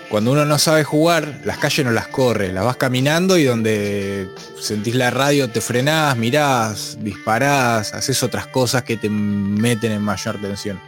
Cuando 0.10 0.32
uno 0.32 0.46
no 0.46 0.58
sabe 0.58 0.84
jugar, 0.84 1.42
las 1.44 1.58
calles 1.58 1.86
no 1.86 1.92
las 1.92 2.08
corre, 2.08 2.52
las 2.52 2.64
vas 2.64 2.78
caminando 2.78 3.38
y 3.38 3.44
donde 3.44 4.28
sentís 4.60 4.96
la 4.96 5.12
radio 5.12 5.50
te 5.50 5.62
frenás, 5.62 6.18
mirás, 6.18 6.98
disparás, 7.02 7.94
haces 7.94 8.24
otras 8.24 8.48
cosas 8.48 8.84
que 8.84 8.98
te 8.98 9.10
meten 9.10 9.92
en 9.92 10.02
mayor 10.02 10.40
tensión. 10.42 10.80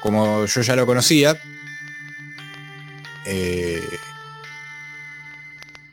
Como 0.00 0.46
yo 0.46 0.60
ya 0.62 0.74
lo 0.74 0.86
conocía, 0.86 1.36
eh, 3.26 3.82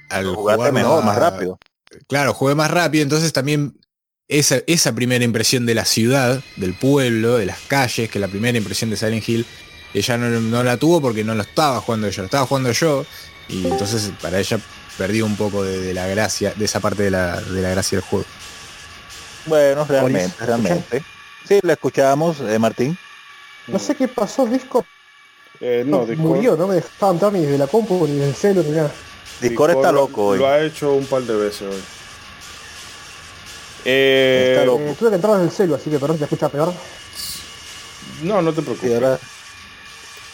al 0.10 0.36
jugar 0.36 0.72
mejor, 0.74 1.04
más 1.04 1.18
rápido. 1.18 1.60
claro, 2.08 2.34
jugué 2.34 2.56
más 2.56 2.72
rápido, 2.72 3.04
entonces 3.04 3.34
también 3.34 3.80
esa, 4.28 4.60
esa 4.68 4.94
primera 4.94 5.24
impresión 5.24 5.66
de 5.66 5.76
la 5.76 5.86
ciudad, 5.86 6.42
del 6.56 6.74
pueblo, 6.74 7.38
de 7.38 7.46
las 7.46 7.60
calles, 7.62 8.10
que 8.10 8.20
la 8.20 8.28
primera 8.28 8.58
impresión 8.58 8.90
de 8.90 8.98
Silent 8.98 9.28
Hill, 9.28 9.46
ella 9.94 10.18
no, 10.18 10.30
no 10.40 10.64
la 10.64 10.78
tuvo 10.78 11.02
porque 11.02 11.24
no 11.24 11.34
lo 11.36 11.42
estaba 11.42 11.82
jugando 11.82 12.08
ella, 12.08 12.20
lo 12.20 12.26
estaba 12.26 12.46
jugando 12.46 12.72
yo, 12.72 13.06
y 13.48 13.66
entonces 13.68 14.12
para 14.22 14.40
ella 14.40 14.60
perdí 14.98 15.22
un 15.22 15.36
poco 15.36 15.64
de, 15.64 15.80
de 15.80 15.94
la 15.94 16.08
gracia, 16.08 16.54
de 16.56 16.66
esa 16.66 16.80
parte 16.80 17.04
de 17.04 17.12
la, 17.12 17.42
de 17.42 17.62
la 17.62 17.70
gracia 17.70 17.98
del 17.98 18.06
juego. 18.08 18.26
Bueno, 19.46 19.86
realmente, 19.86 20.46
realmente. 20.46 21.04
Sí, 21.48 21.60
la 21.64 21.74
escuchamos, 21.74 22.40
eh, 22.42 22.60
Martín. 22.60 22.98
No 23.68 23.80
sé 23.80 23.96
qué 23.96 24.08
pasó, 24.08 24.46
Discord 24.46 24.86
Eh, 25.60 25.84
no, 25.86 26.06
Discord, 26.06 26.18
murió, 26.18 26.56
no 26.56 26.68
me 26.68 26.76
dejaba 26.76 27.14
entrar 27.14 27.34
ni 27.34 27.42
desde 27.42 27.58
la 27.58 27.68
compu 27.68 28.08
ni 28.08 28.20
del 28.20 28.36
celu 28.36 28.64
ni 28.64 28.72
nada. 28.72 28.94
Discord 29.42 29.72
está 29.72 29.92
lo- 29.92 30.02
loco 30.02 30.26
hoy. 30.28 30.40
Lo 30.40 30.48
ha 30.48 30.60
hecho 30.62 30.94
un 30.94 31.06
par 31.06 31.22
de 31.24 31.36
veces 31.36 31.62
hoy. 31.64 31.82
Eh, 33.86 34.50
Está 34.54 34.66
loco. 34.66 34.82
Eh, 34.84 34.96
tuve 35.00 35.10
que 35.10 35.16
entrar 35.16 35.34
desde 35.36 35.46
el 35.46 35.52
celu, 35.52 35.76
así 35.76 35.90
que 35.90 36.00
perdón 36.00 36.18
si 36.18 36.20
te 36.20 36.26
escucha 36.26 36.50
peor. 36.50 36.74
No, 38.24 38.42
no 38.42 38.52
te 38.52 38.62
Sí, 38.62 38.66
preocupes. 38.66 38.94
ahora- 38.96 39.20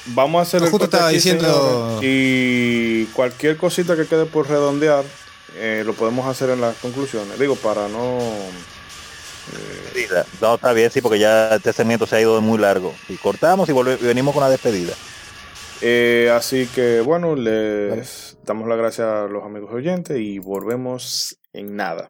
Vamos 0.07 0.39
a 0.39 0.41
hacer 0.43 0.59
No, 0.61 0.65
el 0.67 0.71
justo 0.71 0.85
estaba 0.85 1.07
aquí, 1.07 1.15
diciendo- 1.15 1.99
y 2.03 3.05
cualquier 3.05 3.57
cosita 3.57 3.95
que 3.95 4.05
quede 4.05 4.25
por 4.25 4.47
redondear 4.47 5.03
eh, 5.57 5.81
lo 5.85 5.93
podemos 5.93 6.27
hacer 6.27 6.49
en 6.51 6.61
las 6.61 6.75
conclusiones. 6.77 7.39
Digo, 7.39 7.55
para 7.55 7.87
no... 7.87 8.19
sí, 9.95 10.05
la- 10.11 10.25
no, 10.41 10.55
está 10.55 10.73
bien, 10.73 10.91
sí, 10.91 11.01
porque 11.01 11.17
ya 11.17 11.55
este 11.55 11.73
segmento 11.73 12.05
se 12.05 12.17
ha 12.17 12.21
ido 12.21 12.39
muy 12.41 12.59
largo. 12.59 12.93
Y 13.09 13.15
cortamos 13.15 13.67
y, 13.69 13.71
volve- 13.71 13.97
y 13.99 14.05
venimos 14.05 14.33
con 14.35 14.43
la 14.43 14.49
despedida. 14.49 14.93
Eh, 15.81 16.31
así 16.35 16.67
que 16.67 17.01
bueno, 17.01 17.35
les 17.35 18.34
damos 18.45 18.67
las 18.67 18.77
gracias 18.77 19.07
a 19.07 19.27
los 19.27 19.43
amigos 19.43 19.71
oyentes 19.73 20.17
y 20.19 20.39
volvemos 20.39 21.37
en 21.53 21.75
nada. 21.75 22.09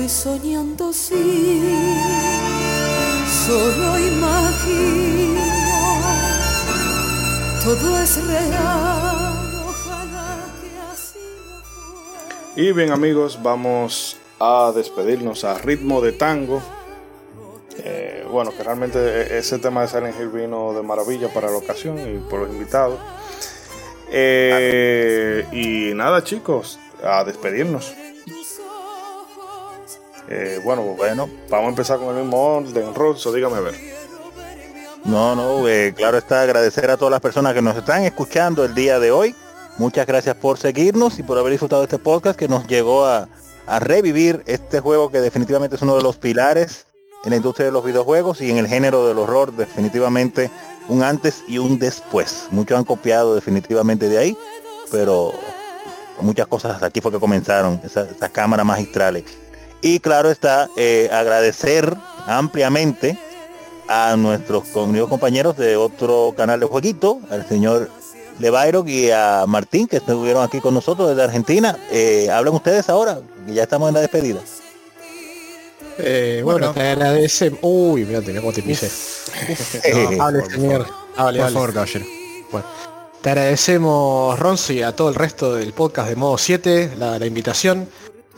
Estoy 0.00 0.08
soñando, 0.08 0.92
sí, 0.92 1.62
solo 3.46 3.98
imagino. 3.98 5.40
Todo 7.64 7.98
es 8.02 8.26
real, 8.26 9.38
que. 9.84 11.14
Y 12.56 12.72
bien 12.72 12.90
amigos, 12.90 13.38
vamos 13.42 14.18
a 14.38 14.72
despedirnos 14.74 15.44
a 15.44 15.56
ritmo 15.58 16.00
de 16.02 16.12
tango. 16.12 16.60
Eh, 17.78 18.26
bueno, 18.30 18.52
que 18.56 18.62
realmente 18.62 18.98
e- 18.98 19.38
ese 19.38 19.58
tema 19.58 19.82
de 19.82 19.88
Silent 19.88 20.20
Hill 20.20 20.28
vino 20.28 20.74
de 20.74 20.82
maravilla 20.82 21.32
para 21.32 21.50
la 21.50 21.56
ocasión 21.56 21.98
y 21.98 22.18
por 22.28 22.40
los 22.40 22.50
invitados. 22.50 22.98
Eh, 24.10 25.46
y 25.52 25.94
nada 25.94 26.22
chicos, 26.22 26.78
a 27.02 27.24
despedirnos. 27.24 27.94
Eh, 30.28 30.60
bueno, 30.64 30.82
bueno, 30.82 31.28
vamos 31.48 31.66
a 31.66 31.70
empezar 31.70 31.98
con 31.98 32.16
el 32.16 32.22
mismo 32.22 32.56
orden, 32.56 32.94
Rosso, 32.94 33.32
dígame 33.32 33.56
a 33.56 33.60
ver. 33.60 33.74
No, 35.04 35.36
no, 35.36 35.68
eh, 35.68 35.94
claro 35.96 36.18
está 36.18 36.42
agradecer 36.42 36.90
a 36.90 36.96
todas 36.96 37.12
las 37.12 37.20
personas 37.20 37.54
que 37.54 37.62
nos 37.62 37.76
están 37.76 38.02
escuchando 38.02 38.64
el 38.64 38.74
día 38.74 38.98
de 38.98 39.12
hoy. 39.12 39.36
Muchas 39.78 40.06
gracias 40.06 40.34
por 40.36 40.58
seguirnos 40.58 41.18
y 41.18 41.22
por 41.22 41.38
haber 41.38 41.52
disfrutado 41.52 41.82
de 41.82 41.86
este 41.86 41.98
podcast 41.98 42.36
que 42.36 42.48
nos 42.48 42.66
llegó 42.66 43.06
a, 43.06 43.28
a 43.66 43.78
revivir 43.78 44.42
este 44.46 44.80
juego 44.80 45.10
que 45.10 45.20
definitivamente 45.20 45.76
es 45.76 45.82
uno 45.82 45.96
de 45.96 46.02
los 46.02 46.16
pilares 46.16 46.86
en 47.24 47.30
la 47.30 47.36
industria 47.36 47.66
de 47.66 47.72
los 47.72 47.84
videojuegos 47.84 48.40
y 48.40 48.50
en 48.50 48.56
el 48.56 48.66
género 48.66 49.06
del 49.06 49.18
horror 49.18 49.52
definitivamente 49.52 50.50
un 50.88 51.02
antes 51.02 51.44
y 51.46 51.58
un 51.58 51.78
después. 51.78 52.48
Muchos 52.50 52.78
han 52.78 52.84
copiado 52.84 53.34
definitivamente 53.34 54.08
de 54.08 54.18
ahí, 54.18 54.38
pero 54.90 55.32
muchas 56.20 56.46
cosas 56.46 56.82
aquí 56.82 57.00
fue 57.00 57.12
que 57.12 57.20
comenzaron, 57.20 57.80
esas, 57.84 58.10
esas 58.10 58.30
cámaras 58.30 58.66
magistrales. 58.66 59.24
Y 59.82 60.00
claro 60.00 60.30
está, 60.30 60.68
eh, 60.76 61.08
agradecer 61.12 61.94
ampliamente 62.26 63.18
a 63.88 64.16
nuestros 64.16 64.64
queridos 64.64 65.08
compañeros 65.08 65.56
de 65.56 65.76
otro 65.76 66.34
canal 66.36 66.58
de 66.60 66.66
jueguito, 66.66 67.20
al 67.30 67.46
señor 67.48 67.88
Levairo 68.40 68.84
y 68.86 69.10
a 69.10 69.44
Martín, 69.46 69.86
que 69.86 69.98
estuvieron 69.98 70.42
aquí 70.42 70.60
con 70.60 70.74
nosotros 70.74 71.08
desde 71.10 71.22
Argentina. 71.22 71.78
Eh, 71.90 72.28
hablan 72.30 72.54
ustedes 72.54 72.88
ahora, 72.88 73.20
que 73.46 73.54
ya 73.54 73.62
estamos 73.62 73.88
en 73.88 73.94
la 73.94 74.00
despedida. 74.00 74.40
Eh, 75.98 76.40
bueno, 76.44 76.58
Bueno. 76.58 76.72
te 76.74 76.88
agradecemos. 76.90 77.58
Uy, 77.62 78.04
mira, 78.04 78.20
cómo 78.40 78.52
te 78.52 78.62
pisé. 78.62 78.90
No, 80.16 80.22
hable, 80.24 80.40
por 80.42 80.50
señor. 80.52 80.86
favor. 80.86 81.06
Hable, 81.16 81.40
Por 81.40 81.52
favor, 81.52 81.72
caballero. 81.74 82.04
Te 83.22 83.30
agradecemos, 83.30 84.38
Ronzo, 84.38 84.72
y 84.72 84.82
a 84.82 84.94
todo 84.94 85.08
el 85.08 85.14
resto 85.14 85.54
del 85.54 85.72
podcast 85.72 86.08
de 86.08 86.16
modo 86.16 86.38
7, 86.38 86.92
la, 86.98 87.18
la 87.18 87.26
invitación. 87.26 87.88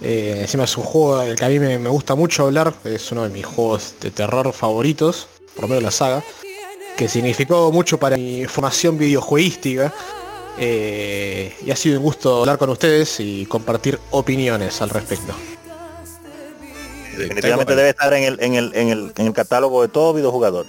Eh, 0.00 0.38
encima 0.42 0.64
es 0.64 0.76
un 0.76 0.84
juego 0.84 1.18
del 1.18 1.36
que 1.36 1.44
a 1.44 1.48
mí 1.48 1.58
me, 1.58 1.78
me 1.78 1.88
gusta 1.88 2.14
mucho 2.14 2.44
hablar, 2.44 2.72
es 2.84 3.10
uno 3.10 3.24
de 3.24 3.30
mis 3.30 3.44
juegos 3.44 3.94
de 4.00 4.10
terror 4.10 4.52
favoritos, 4.52 5.26
por 5.54 5.62
lo 5.64 5.68
menos 5.68 5.82
la 5.82 5.90
saga, 5.90 6.22
que 6.96 7.08
significó 7.08 7.72
mucho 7.72 7.98
para 7.98 8.16
mi 8.16 8.46
formación 8.46 8.96
videojueguística. 8.96 9.92
eh, 10.58 11.54
y 11.64 11.70
ha 11.70 11.76
sido 11.76 11.98
un 11.98 12.04
gusto 12.04 12.40
hablar 12.40 12.58
con 12.58 12.70
ustedes 12.70 13.20
y 13.20 13.46
compartir 13.46 13.98
opiniones 14.10 14.82
al 14.82 14.90
respecto. 14.90 15.32
Definitivamente 17.16 17.74
debe 17.74 17.90
estar 17.90 18.12
en 18.14 18.24
el, 18.24 18.40
en 18.40 18.54
el, 18.54 18.74
en 18.74 18.88
el, 18.88 19.12
en 19.16 19.26
el 19.26 19.32
catálogo 19.32 19.82
de 19.82 19.88
todo 19.88 20.12
videojugador. 20.14 20.66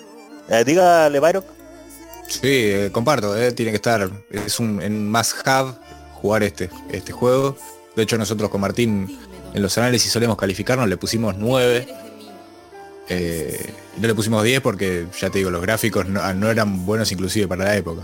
Eh, 0.50 0.64
diga 0.64 1.10
Levairo. 1.10 1.44
Sí, 2.28 2.40
eh, 2.44 2.90
comparto, 2.92 3.38
eh, 3.38 3.52
tiene 3.52 3.72
que 3.72 3.76
estar. 3.76 4.10
Es 4.30 4.60
un 4.60 4.82
en 4.82 5.10
más 5.10 5.36
have 5.46 5.74
jugar 6.14 6.44
este, 6.44 6.70
este 6.92 7.12
juego. 7.12 7.56
De 8.00 8.04
hecho 8.04 8.18
nosotros 8.18 8.50
con 8.50 8.62
Martín 8.62 9.20
en 9.54 9.62
los 9.62 9.78
análisis 9.78 10.10
solemos 10.10 10.38
calificarnos, 10.38 10.88
le 10.88 10.96
pusimos 10.96 11.36
9. 11.36 11.86
Eh, 13.10 13.74
no 13.98 14.08
le 14.08 14.16
pusimos 14.16 14.42
10 14.42 14.62
porque 14.62 15.08
ya 15.20 15.30
te 15.30 15.40
digo, 15.40 15.52
los 15.52 15.62
gráficos 15.62 16.08
no, 16.08 16.50
eran 16.50 16.86
buenos 16.86 17.12
inclusive 17.12 17.46
para 17.46 17.66
la 17.66 17.76
época. 17.76 18.04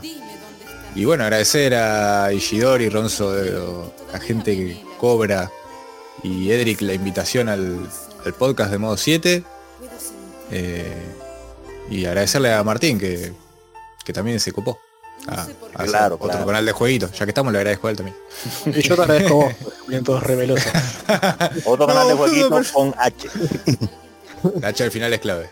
Y 0.96 1.06
bueno, 1.06 1.24
agradecer 1.24 1.76
a 1.76 2.34
Ishidori, 2.34 2.90
Ronzo, 2.90 3.42
eh, 3.42 3.92
a 4.14 4.20
gente 4.20 4.58
que 4.58 4.84
cobra 4.98 5.50
y 6.24 6.52
Edric 6.52 6.82
la 6.82 6.94
invitación 6.94 7.48
al, 7.48 7.80
al 8.26 8.34
podcast 8.34 8.72
de 8.72 8.78
modo 8.78 8.98
7. 8.98 9.44
Eh, 10.52 10.94
y 11.90 12.04
agradecerle 12.04 12.52
a 12.52 12.62
Martín 12.66 13.00
que, 13.00 13.32
que 14.04 14.12
también 14.12 14.42
se 14.42 14.52
copó. 14.52 14.78
A, 15.28 15.32
a 15.34 15.42
hacer 15.44 15.56
Claro, 15.88 16.16
otro 16.16 16.28
claro. 16.30 16.46
canal 16.46 16.66
de 16.66 16.72
jueguito. 16.72 17.10
Ya 17.12 17.26
que 17.26 17.32
estamos, 17.32 17.52
le 17.52 17.60
agradezco 17.60 17.88
a 17.88 17.92
él 17.92 17.98
también. 17.98 18.18
Y 18.68 18.82
yo 18.82 18.96
te 18.96 19.02
agradezco 19.02 19.36
vos, 19.36 19.54
bien 19.88 20.04
todos 20.04 20.22
revelosos. 20.24 20.72
Otro 21.66 21.88
canal 21.88 22.08
de 22.08 22.14
No, 22.14 22.18
jueguito 22.18 22.50
pero- 22.50 22.74
con 22.74 22.94
H. 22.98 23.30
La 24.62 24.68
H 24.70 24.84
al 24.84 24.92
final 24.92 25.12
es 25.14 25.20
clave. 25.20 25.50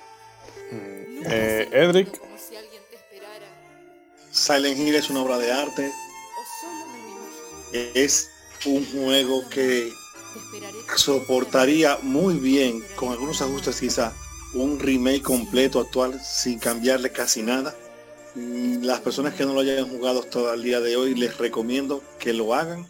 Eh, 1.25 1.69
Edric, 1.71 2.09
Silent 4.31 4.77
Hill 4.77 4.95
es 4.95 5.09
una 5.09 5.21
obra 5.21 5.37
de 5.37 5.51
arte. 5.51 5.91
Es 7.95 8.29
un 8.65 8.85
juego 8.91 9.47
que 9.49 9.91
soportaría 10.95 11.97
muy 12.01 12.35
bien, 12.35 12.83
con 12.95 13.11
algunos 13.11 13.41
ajustes 13.41 13.79
quizá, 13.79 14.13
un 14.53 14.79
remake 14.79 15.21
completo 15.23 15.79
actual 15.79 16.19
sin 16.23 16.59
cambiarle 16.59 17.11
casi 17.11 17.41
nada. 17.41 17.73
Mm, 18.35 18.83
Las 18.83 18.99
personas 19.01 19.33
que 19.33 19.45
no 19.45 19.53
lo 19.53 19.59
hayan 19.59 19.87
jugado 19.87 20.21
hasta 20.21 20.53
el 20.53 20.63
día 20.63 20.79
de 20.79 20.95
hoy 20.95 21.15
les 21.15 21.37
recomiendo 21.37 22.01
que 22.19 22.33
lo 22.33 22.53
hagan 22.53 22.87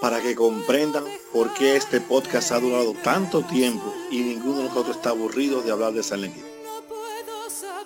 para 0.00 0.20
que 0.20 0.34
comprendan 0.34 1.04
por 1.32 1.54
qué 1.54 1.76
este 1.76 2.00
podcast 2.00 2.52
ha 2.52 2.60
durado 2.60 2.92
tanto 3.02 3.42
tiempo 3.42 3.94
y 4.10 4.20
ninguno 4.20 4.58
de 4.58 4.64
nosotros 4.64 4.96
está 4.96 5.10
aburrido 5.10 5.62
de 5.62 5.72
hablar 5.72 5.92
de 5.92 6.02
Silent 6.02 6.36
Hill. 6.36 6.44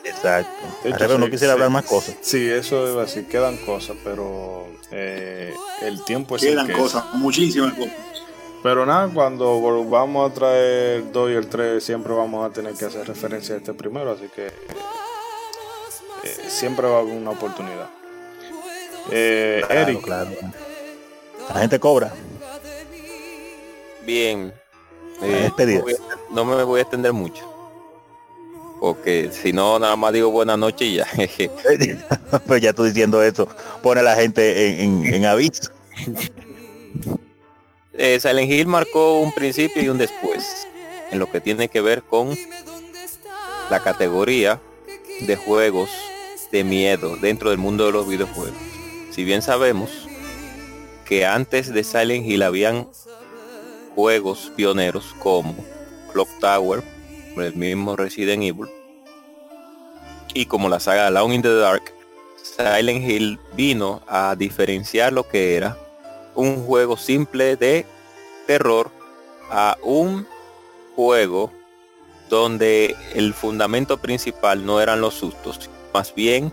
Exacto. 0.05 0.67
Hecho, 0.85 1.19
no 1.19 1.31
quisiera 1.31 1.53
sí. 1.53 1.55
hablar 1.55 1.71
más 1.71 1.85
cosas. 1.85 2.17
sí, 2.21 2.49
eso 2.49 2.91
iba 2.91 3.03
a 3.03 3.05
decir, 3.05 3.29
quedan 3.29 3.57
cosas, 3.59 3.97
pero 4.03 4.67
eh, 4.91 5.55
el 5.83 6.03
tiempo 6.05 6.37
es 6.37 6.43
el 6.43 6.51
Quedan 6.51 6.67
que 6.67 6.73
cosas, 6.73 7.05
muchísimas 7.15 7.75
cosas. 7.75 7.93
Pero 8.63 8.85
nada, 8.85 9.09
cuando 9.15 9.61
volvamos 9.61 10.29
a 10.29 10.35
traer 10.35 10.97
el 10.97 11.13
2 11.13 11.31
y 11.31 11.35
el 11.35 11.49
3, 11.49 11.85
siempre 11.85 12.13
vamos 12.13 12.45
a 12.45 12.53
tener 12.53 12.75
que 12.75 12.87
hacer 12.87 13.07
referencia 13.07 13.55
a 13.55 13.59
este 13.59 13.73
primero, 13.73 14.11
así 14.11 14.29
que 14.35 14.51
eh, 16.29 16.49
siempre 16.49 16.87
va 16.87 16.97
a 16.97 17.01
haber 17.01 17.15
una 17.15 17.31
oportunidad. 17.31 17.89
Eh, 19.11 19.63
Claro, 19.67 19.81
Eric, 19.83 20.01
claro. 20.03 20.31
La 21.53 21.61
gente 21.61 21.79
cobra. 21.81 22.13
Bien. 24.05 24.53
Eh, 25.23 25.51
no, 25.59 25.83
voy 25.83 25.93
a- 25.95 26.33
no 26.35 26.45
me 26.45 26.63
voy 26.65 26.79
a 26.79 26.83
extender 26.83 27.13
mucho. 27.13 27.45
Porque 28.81 29.31
si 29.33 29.53
no, 29.53 29.79
nada 29.79 29.97
más 29.97 30.13
digo 30.13 30.31
buenas 30.31 30.57
noches 30.59 30.87
y 30.89 30.95
ya. 30.97 31.07
pues 32.47 32.61
ya 32.63 32.73
tú 32.73 32.85
diciendo 32.85 33.23
eso, 33.23 33.49
pone 33.83 34.01
a 34.01 34.05
la 34.05 34.15
gente 34.15 34.83
en, 34.83 35.05
en- 35.07 35.15
en 35.15 35.25
aviso. 35.27 35.71
Eh, 38.01 38.21
Silent 38.21 38.49
Hill 38.49 38.69
marcó 38.69 39.19
un 39.19 39.33
principio 39.33 39.83
y 39.83 39.89
un 39.89 39.99
después 39.99 40.69
en 41.11 41.19
lo 41.19 41.29
que 41.29 41.41
tiene 41.41 41.69
que 41.69 41.81
ver 41.81 42.05
con 42.05 42.33
la 43.71 43.83
categoría 43.83 44.61
de 45.23 45.35
juegos 45.35 45.91
de 46.51 46.65
miedo 46.65 47.17
dentro 47.17 47.51
del 47.51 47.59
mundo 47.59 47.87
de 47.87 47.93
los 47.93 48.09
videojuegos. 48.09 48.59
Si 49.11 49.25
bien 49.25 49.43
sabemos 49.43 49.91
que 51.05 51.27
antes 51.27 51.73
de 51.73 51.85
Silent 51.85 52.27
Hill 52.27 52.43
habían 52.43 52.89
juegos 53.95 54.53
pioneros 54.57 55.15
como 55.19 55.55
Clock 56.13 56.29
Tower, 56.41 56.83
el 57.37 57.55
mismo 57.55 57.97
Resident 57.97 58.43
Evil, 58.43 58.69
y 60.35 60.47
como 60.47 60.69
la 60.69 60.81
saga 60.81 61.07
Alone 61.07 61.37
in 61.37 61.43
the 61.43 61.55
Dark, 61.55 61.93
Silent 62.43 63.09
Hill 63.09 63.39
vino 63.55 64.03
a 64.07 64.35
diferenciar 64.37 65.13
lo 65.13 65.29
que 65.29 65.57
era 65.57 65.77
un 66.35 66.65
juego 66.65 66.97
simple 66.97 67.57
de 67.57 67.85
terror 68.47 68.91
a 69.51 69.77
un 69.83 70.27
juego 70.95 71.51
donde 72.29 72.95
el 73.15 73.35
fundamento 73.35 73.99
principal 73.99 74.65
no 74.65 74.81
eran 74.81 75.01
los 75.01 75.15
sustos, 75.15 75.71
más 75.93 76.15
bien 76.15 76.53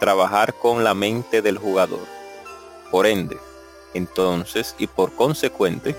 trabajar 0.00 0.54
con 0.54 0.84
la 0.84 0.94
mente 0.94 1.42
del 1.42 1.58
jugador. 1.58 2.00
Por 2.90 3.06
ende, 3.06 3.36
entonces 3.94 4.74
y 4.78 4.86
por 4.86 5.12
consecuente, 5.14 5.94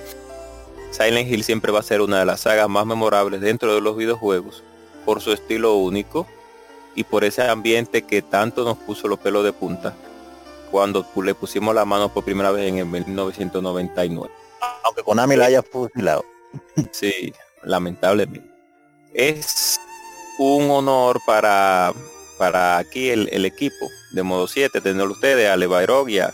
Silent 0.92 1.30
Hill 1.30 1.44
siempre 1.44 1.72
va 1.72 1.80
a 1.80 1.84
ser 1.84 2.02
una 2.02 2.20
de 2.20 2.26
las 2.26 2.42
sagas 2.42 2.70
más 2.70 2.86
memorables 2.86 3.42
dentro 3.42 3.76
de 3.76 3.82
los 3.82 3.96
videojuegos 3.96 4.64
por 5.06 5.22
su 5.22 5.32
estilo 5.32 5.76
único 5.76 6.28
y 6.96 7.04
por 7.04 7.24
ese 7.24 7.44
ambiente 7.44 8.02
que 8.02 8.22
tanto 8.22 8.64
nos 8.64 8.78
puso 8.78 9.08
los 9.08 9.20
pelos 9.20 9.44
de 9.44 9.54
punta 9.54 9.96
cuando 10.72 11.06
le 11.24 11.34
pusimos 11.34 11.74
la 11.74 11.86
mano 11.86 12.14
por 12.14 12.24
primera 12.24 12.52
vez 12.52 12.68
en 12.68 12.78
el 12.78 12.86
1999. 12.86 14.32
Aunque 14.84 15.04
Konami 15.04 15.36
la 15.36 15.46
haya 15.46 15.64
fusilado. 15.64 16.24
Sí, 16.92 17.34
lamentablemente. 17.64 18.50
Es 19.14 19.80
un 20.40 20.70
honor 20.70 21.20
para, 21.26 21.94
para 22.40 22.78
aquí 22.78 23.10
el, 23.10 23.46
equipo 23.46 23.92
de 24.12 24.24
modo 24.24 24.48
7, 24.48 24.80
tenerlo 24.80 25.12
ustedes, 25.12 25.50
a 25.50 25.58
Levairog 25.58 26.10
y 26.10 26.20
a, 26.20 26.34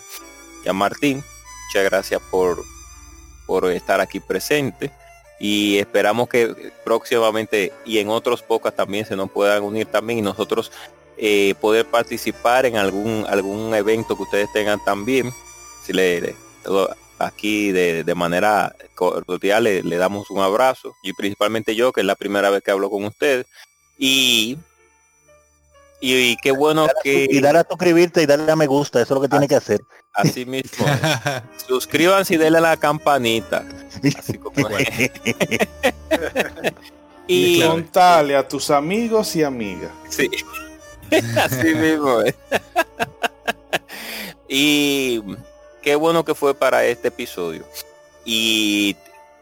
y 0.64 0.70
a 0.70 0.74
Martín. 0.74 1.24
Muchas 1.68 1.84
gracias 1.84 2.22
por, 2.30 2.64
por 3.48 3.70
estar 3.72 4.00
aquí 4.00 4.20
presente. 4.20 4.92
Y 5.40 5.80
esperamos 5.80 6.30
que 6.30 6.72
próximamente 6.86 7.74
y 7.86 7.98
en 7.98 8.10
otros 8.10 8.44
pocas 8.44 8.76
también 8.76 9.06
se 9.06 9.16
nos 9.16 9.32
puedan 9.32 9.64
unir 9.64 9.88
también 9.88 10.20
y 10.20 10.22
nosotros 10.22 10.72
eh, 11.18 11.56
poder 11.60 11.86
participar 11.88 12.66
en 12.66 12.78
algún 12.78 13.26
algún 13.28 13.74
evento 13.74 14.16
que 14.16 14.24
ustedes 14.24 14.54
tengan 14.54 14.82
también. 14.86 15.34
Si 15.84 15.92
le, 15.92 16.36
aquí 17.18 17.72
de, 17.72 18.04
de 18.04 18.16
manera 18.16 18.76
cordial 18.94 19.64
le 19.64 19.98
damos 19.98 20.30
un 20.30 20.40
abrazo 20.40 20.94
y 21.04 21.14
principalmente 21.14 21.76
yo 21.76 21.92
que 21.92 22.02
es 22.02 22.08
la 22.08 22.16
primera 22.16 22.50
vez 22.50 22.64
que 22.64 22.72
hablo 22.72 22.90
con 22.90 23.04
ustedes 23.04 23.46
y 23.98 24.58
y, 26.14 26.32
y 26.32 26.38
qué 26.38 26.52
bueno 26.52 26.88
que 27.04 27.28
Y 27.30 27.40
darle 27.42 27.60
a 27.62 27.68
suscribirte 27.70 28.22
y 28.22 28.26
darle 28.26 28.52
a 28.52 28.56
me 28.56 28.68
gusta, 28.68 29.02
eso 29.02 29.14
es 29.14 29.16
lo 29.16 29.22
que 29.22 29.30
tiene 29.30 29.48
que 29.48 29.56
hacer. 29.56 29.82
así 30.14 30.46
mismo 30.46 30.86
suscríbanse 31.68 32.36
y 32.36 32.38
denle 32.38 32.60
a 32.60 32.62
la 32.62 32.78
campanita 32.78 33.66
así 34.18 34.38
como- 34.38 34.68
y 37.28 37.62
contale 37.62 38.36
a 38.36 38.48
tus 38.48 38.70
amigos 38.70 39.36
y 39.36 39.44
amigas. 39.44 39.92
Sí. 40.10 40.30
Así 41.38 41.76
mismo 41.76 42.20
y 44.48 45.22
qué 45.82 45.96
bueno 45.96 46.24
que 46.24 46.36
fue 46.36 46.54
para 46.54 46.86
este 46.86 47.08
episodio. 47.10 47.64
Y 48.24 48.96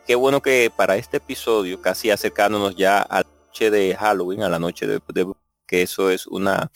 qué 0.08 0.16
bueno 0.16 0.42
que 0.42 0.72
para 0.76 0.96
este 0.98 1.18
episodio, 1.18 1.82
casi 1.82 2.10
acercándonos 2.12 2.76
ya 2.76 3.00
a 3.02 3.20
la 3.20 3.26
noche 3.48 3.70
de 3.70 3.96
Halloween, 3.96 4.44
a 4.44 4.50
la 4.50 4.60
noche 4.60 4.88
de, 4.88 5.00
de- 5.14 5.28
que 5.68 5.82
eso 5.82 6.10
es 6.10 6.28
una 6.28 6.72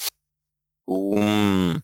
un, 0.85 1.83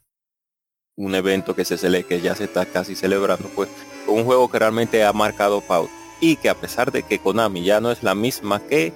un 0.95 1.15
evento 1.15 1.55
que 1.55 1.65
se 1.65 1.77
cele, 1.77 2.03
que 2.03 2.21
ya 2.21 2.35
se 2.35 2.45
está 2.45 2.65
casi 2.65 2.95
celebrando, 2.95 3.47
pues 3.49 3.69
un 4.07 4.25
juego 4.25 4.49
que 4.49 4.59
realmente 4.59 5.03
ha 5.03 5.13
marcado 5.13 5.61
pauta. 5.61 5.91
y 6.21 6.37
que 6.37 6.49
a 6.49 6.55
pesar 6.55 6.91
de 6.91 7.03
que 7.03 7.19
Konami 7.19 7.63
ya 7.63 7.81
no 7.81 7.91
es 7.91 8.01
la 8.03 8.15
misma 8.15 8.59
que 8.61 8.93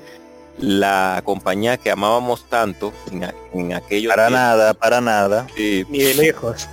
la 0.60 1.22
compañía 1.26 1.78
que 1.78 1.92
amábamos 1.92 2.48
tanto 2.50 2.94
en, 3.12 3.26
a- 3.26 3.36
en 3.54 3.74
aquellos 3.74 4.10
Para 4.12 4.30
nada, 4.30 4.74
para 4.74 5.02
nada. 5.02 5.48
sí, 5.56 5.86
Ni 5.90 6.00
de 6.00 6.14
lejos. 6.16 6.68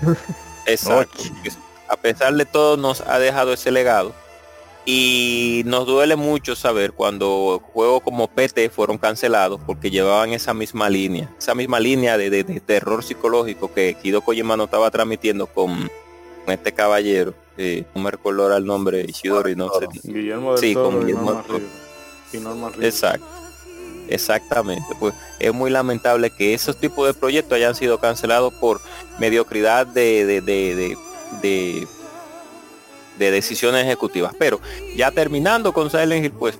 Exacto. 0.67 1.23
A 1.89 1.97
pesar 1.97 2.33
de 2.35 2.47
todo 2.47 2.77
nos 2.77 3.01
ha 3.03 3.19
dejado 3.19 3.53
ese 3.53 3.71
legado. 3.71 4.15
Y 4.87 5.63
nos 5.65 5.87
duele 5.87 6.15
mucho 6.15 6.55
saber 6.55 6.93
cuando 6.93 7.63
juegos 7.73 8.03
como 8.03 8.29
PT 8.29 8.69
fueron 8.69 8.99
cancelados 8.99 9.59
porque 9.67 9.91
llevaban 9.91 10.33
esa 10.35 10.53
misma 10.53 10.91
línea, 10.91 11.33
esa 11.39 11.55
misma 11.55 11.81
línea 11.81 12.19
de, 12.19 12.29
de- 12.29 12.45
de 12.45 12.61
terror 12.61 13.03
psicológico 13.03 13.73
que 13.73 13.95
Kido 13.95 14.21
Kojima 14.21 14.57
no 14.59 14.65
estaba 14.65 14.91
transmitiendo 14.91 15.47
con, 15.47 15.91
con 16.45 16.53
este 16.55 16.73
caballero. 16.73 17.33
eh, 17.57 17.85
no 17.95 18.03
me 18.03 18.11
recuerdo 18.11 18.43
ahora 18.43 18.59
el 18.59 18.67
nombre, 18.67 19.07
Ishidori, 19.09 19.57
no 19.57 19.71
sé. 19.71 19.87
Guillermo 20.03 20.51
del 20.53 20.61
Sí, 20.61 20.75
Toro 20.75 20.91
con 20.91 20.97
y 21.01 21.05
Guillermo 21.07 21.33
Norman 21.33 21.63
Norman. 22.43 22.73
Exacto. 22.83 23.27
Exactamente. 24.09 24.85
Pues 25.01 25.15
es 25.39 25.55
muy 25.55 25.71
lamentable 25.71 26.29
que 26.31 26.53
esos 26.53 26.77
tipos 26.79 27.07
de 27.07 27.15
proyectos 27.15 27.57
hayan 27.57 27.75
sido 27.75 27.99
cancelados 28.01 28.53
por 28.55 28.83
mediocridad 29.19 29.87
de, 29.87 30.27
de, 30.43 30.99
de, 33.19 33.25
de, 33.25 33.25
de- 33.25 33.25
de 33.27 33.31
decisiones 33.31 33.85
ejecutivas. 33.85 34.35
Pero 34.39 34.61
ya 34.97 35.11
terminando 35.11 35.73
con 35.73 35.91
Silent 35.91 36.25
Hill, 36.25 36.33
pues, 36.33 36.59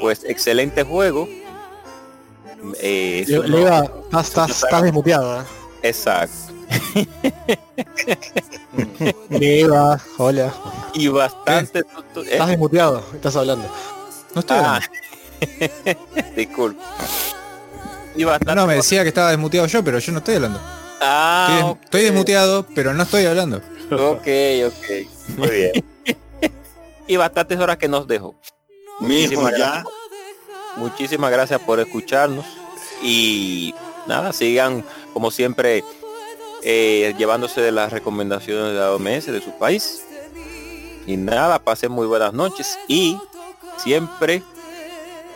pues 0.00 0.24
excelente 0.24 0.82
juego. 0.82 1.28
Eh, 2.80 3.24
Le, 3.26 3.60
iba, 3.60 3.84
estás, 3.84 4.28
estás, 4.28 4.62
estás 4.64 4.82
desmuteado, 4.82 5.40
¿eh? 5.40 5.44
Exacto. 5.82 6.34
Le 9.30 9.60
iba, 9.60 10.00
hola. 10.18 10.52
Y 10.94 11.08
bastante. 11.08 11.80
¿eh? 11.80 11.84
Estás 12.32 12.48
desmuteado, 12.48 13.04
estás 13.14 13.36
hablando. 13.36 13.66
No 14.34 14.40
estoy 14.40 14.56
Ah, 14.60 14.76
hablando. 14.76 16.30
disculpa. 16.36 16.82
Y 18.14 18.24
bastante. 18.24 18.54
No, 18.54 18.66
me 18.66 18.74
decía 18.74 19.02
que 19.02 19.08
estaba 19.08 19.30
desmuteado 19.30 19.66
yo, 19.66 19.82
pero 19.84 19.98
yo 19.98 20.12
no 20.12 20.18
estoy 20.18 20.34
hablando. 20.36 20.60
Ah, 21.00 21.48
Estoy, 21.50 21.64
des- 21.72 21.84
estoy 21.84 22.02
desmuteado, 22.02 22.66
pero 22.74 22.92
no 22.94 23.02
estoy 23.04 23.24
hablando. 23.24 23.60
Ok, 23.92 24.26
ok. 24.66 25.38
Muy 25.38 25.48
bien. 25.50 25.72
y 27.06 27.16
bastantes 27.16 27.58
horas 27.58 27.76
que 27.76 27.88
nos 27.88 28.06
dejó. 28.06 28.34
Muchísimas 29.00 29.56
ya. 29.56 29.84
Muchísimas 30.76 31.30
gracias 31.32 31.60
por 31.60 31.80
escucharnos 31.80 32.46
y 33.02 33.74
nada, 34.06 34.32
sigan 34.32 34.84
como 35.12 35.30
siempre 35.30 35.82
eh, 36.62 37.14
llevándose 37.18 37.60
de 37.60 37.72
las 37.72 37.92
recomendaciones 37.92 38.72
de 38.72 38.78
la 38.78 38.92
OMS 38.92 39.26
de 39.26 39.40
su 39.40 39.52
país. 39.58 40.04
Y 41.06 41.16
nada, 41.16 41.58
pasen 41.58 41.90
muy 41.90 42.06
buenas 42.06 42.32
noches 42.34 42.78
y 42.86 43.18
siempre 43.78 44.42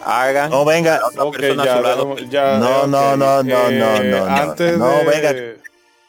hagan 0.05 0.51
No 0.51 0.65
venga. 0.65 0.97
a 0.99 1.09
otra 1.09 1.25
Ok, 1.25 1.37
persona 1.39 1.63
a 1.63 1.67
ya, 1.67 1.77
su 1.79 1.83
lado. 1.83 2.15
dejemos- 2.15 2.31
ya, 2.31 2.59
No, 2.59 2.81
ok. 2.83 2.87
no, 2.89 3.17
no, 3.17 3.43
no, 3.43 3.43
no, 3.43 3.71
no, 3.71 4.03
no. 4.05 4.25
Antes 4.27 4.79
No, 4.79 4.89
de, 4.89 5.05
venga. 5.05 5.61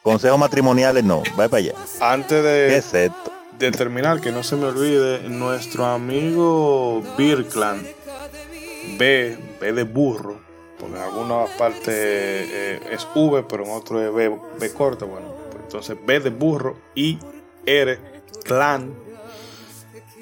Consejos 0.06 0.38
matrimoniales 0.38 1.02
no. 1.02 1.24
Vaya 1.34 1.48
para 1.48 1.56
allá. 1.56 1.72
Antes 1.98 2.40
¿Qué 2.40 2.48
de, 2.48 2.76
es 2.76 2.92
de 3.58 3.70
terminar, 3.72 4.20
que 4.20 4.30
no 4.30 4.44
se 4.44 4.54
me 4.54 4.66
olvide, 4.66 5.28
nuestro 5.28 5.84
amigo 5.84 7.02
Birkland, 7.18 7.84
B, 8.96 9.36
B 9.60 9.72
de 9.72 9.82
burro, 9.82 10.38
porque 10.78 10.94
en 10.94 11.02
algunas 11.02 11.50
partes 11.58 11.88
eh, 11.88 12.80
es 12.88 13.04
V, 13.16 13.46
pero 13.48 13.64
en 13.64 13.72
otro 13.72 14.00
es 14.00 14.14
B, 14.14 14.38
B 14.60 14.72
corta, 14.72 15.06
bueno, 15.06 15.26
pues 15.50 15.64
entonces 15.64 15.96
B 16.06 16.20
de 16.20 16.30
burro 16.30 16.78
y 16.94 17.18
R, 17.66 17.98
clan, 18.44 18.94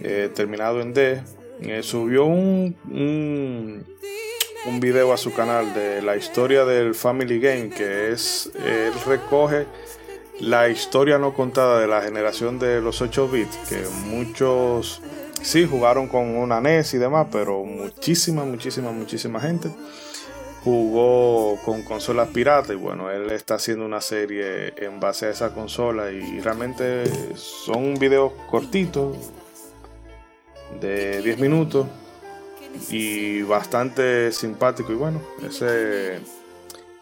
eh, 0.01 0.31
terminado 0.35 0.81
en 0.81 0.95
D, 0.95 1.23
eh, 1.61 1.83
subió 1.83 2.25
un, 2.25 2.75
un, 2.91 3.87
un 4.67 4.81
video 4.81 5.13
a 5.13 5.17
su 5.17 5.33
canal 5.33 5.75
de 5.75 6.03
la 6.03 6.17
historia 6.17 6.65
del 6.65 6.95
Family 6.95 7.39
Game, 7.39 7.69
que 7.69 8.13
es, 8.13 8.51
él 8.65 8.93
recoge 9.07 9.67
la 10.41 10.69
historia 10.69 11.19
no 11.19 11.35
contada 11.35 11.81
de 11.81 11.87
la 11.87 12.03
generación 12.03 12.59
de 12.59 12.81
los 12.81 13.01
8 13.01 13.29
bits, 13.29 13.57
que 13.69 13.85
muchos 14.07 15.03
sí 15.43 15.67
jugaron 15.67 16.09
con 16.09 16.37
una 16.37 16.61
NES 16.61 16.95
y 16.95 16.99
demás, 16.99 17.29
pero 17.31 17.65
muchísima, 17.65 18.45
muchísima, 18.45 18.91
muchísima 18.91 19.41
gente 19.41 19.71
jugó 20.65 21.59
con 21.63 21.83
consolas 21.83 22.29
piratas. 22.29 22.71
Y 22.71 22.77
bueno, 22.77 23.11
él 23.11 23.31
está 23.31 23.57
haciendo 23.57 23.85
una 23.85 24.01
serie 24.01 24.73
en 24.79 24.99
base 24.99 25.27
a 25.27 25.31
esa 25.31 25.53
consola 25.53 26.11
y 26.11 26.41
realmente 26.41 27.05
son 27.37 27.95
videos 27.95 28.33
cortitos 28.51 29.17
de 30.81 31.23
10 31.23 31.39
minutos 31.39 31.87
y 32.91 33.43
bastante 33.43 34.33
simpático 34.33 34.93
y 34.93 34.97
bueno, 34.97 35.21
ese, 35.47 36.21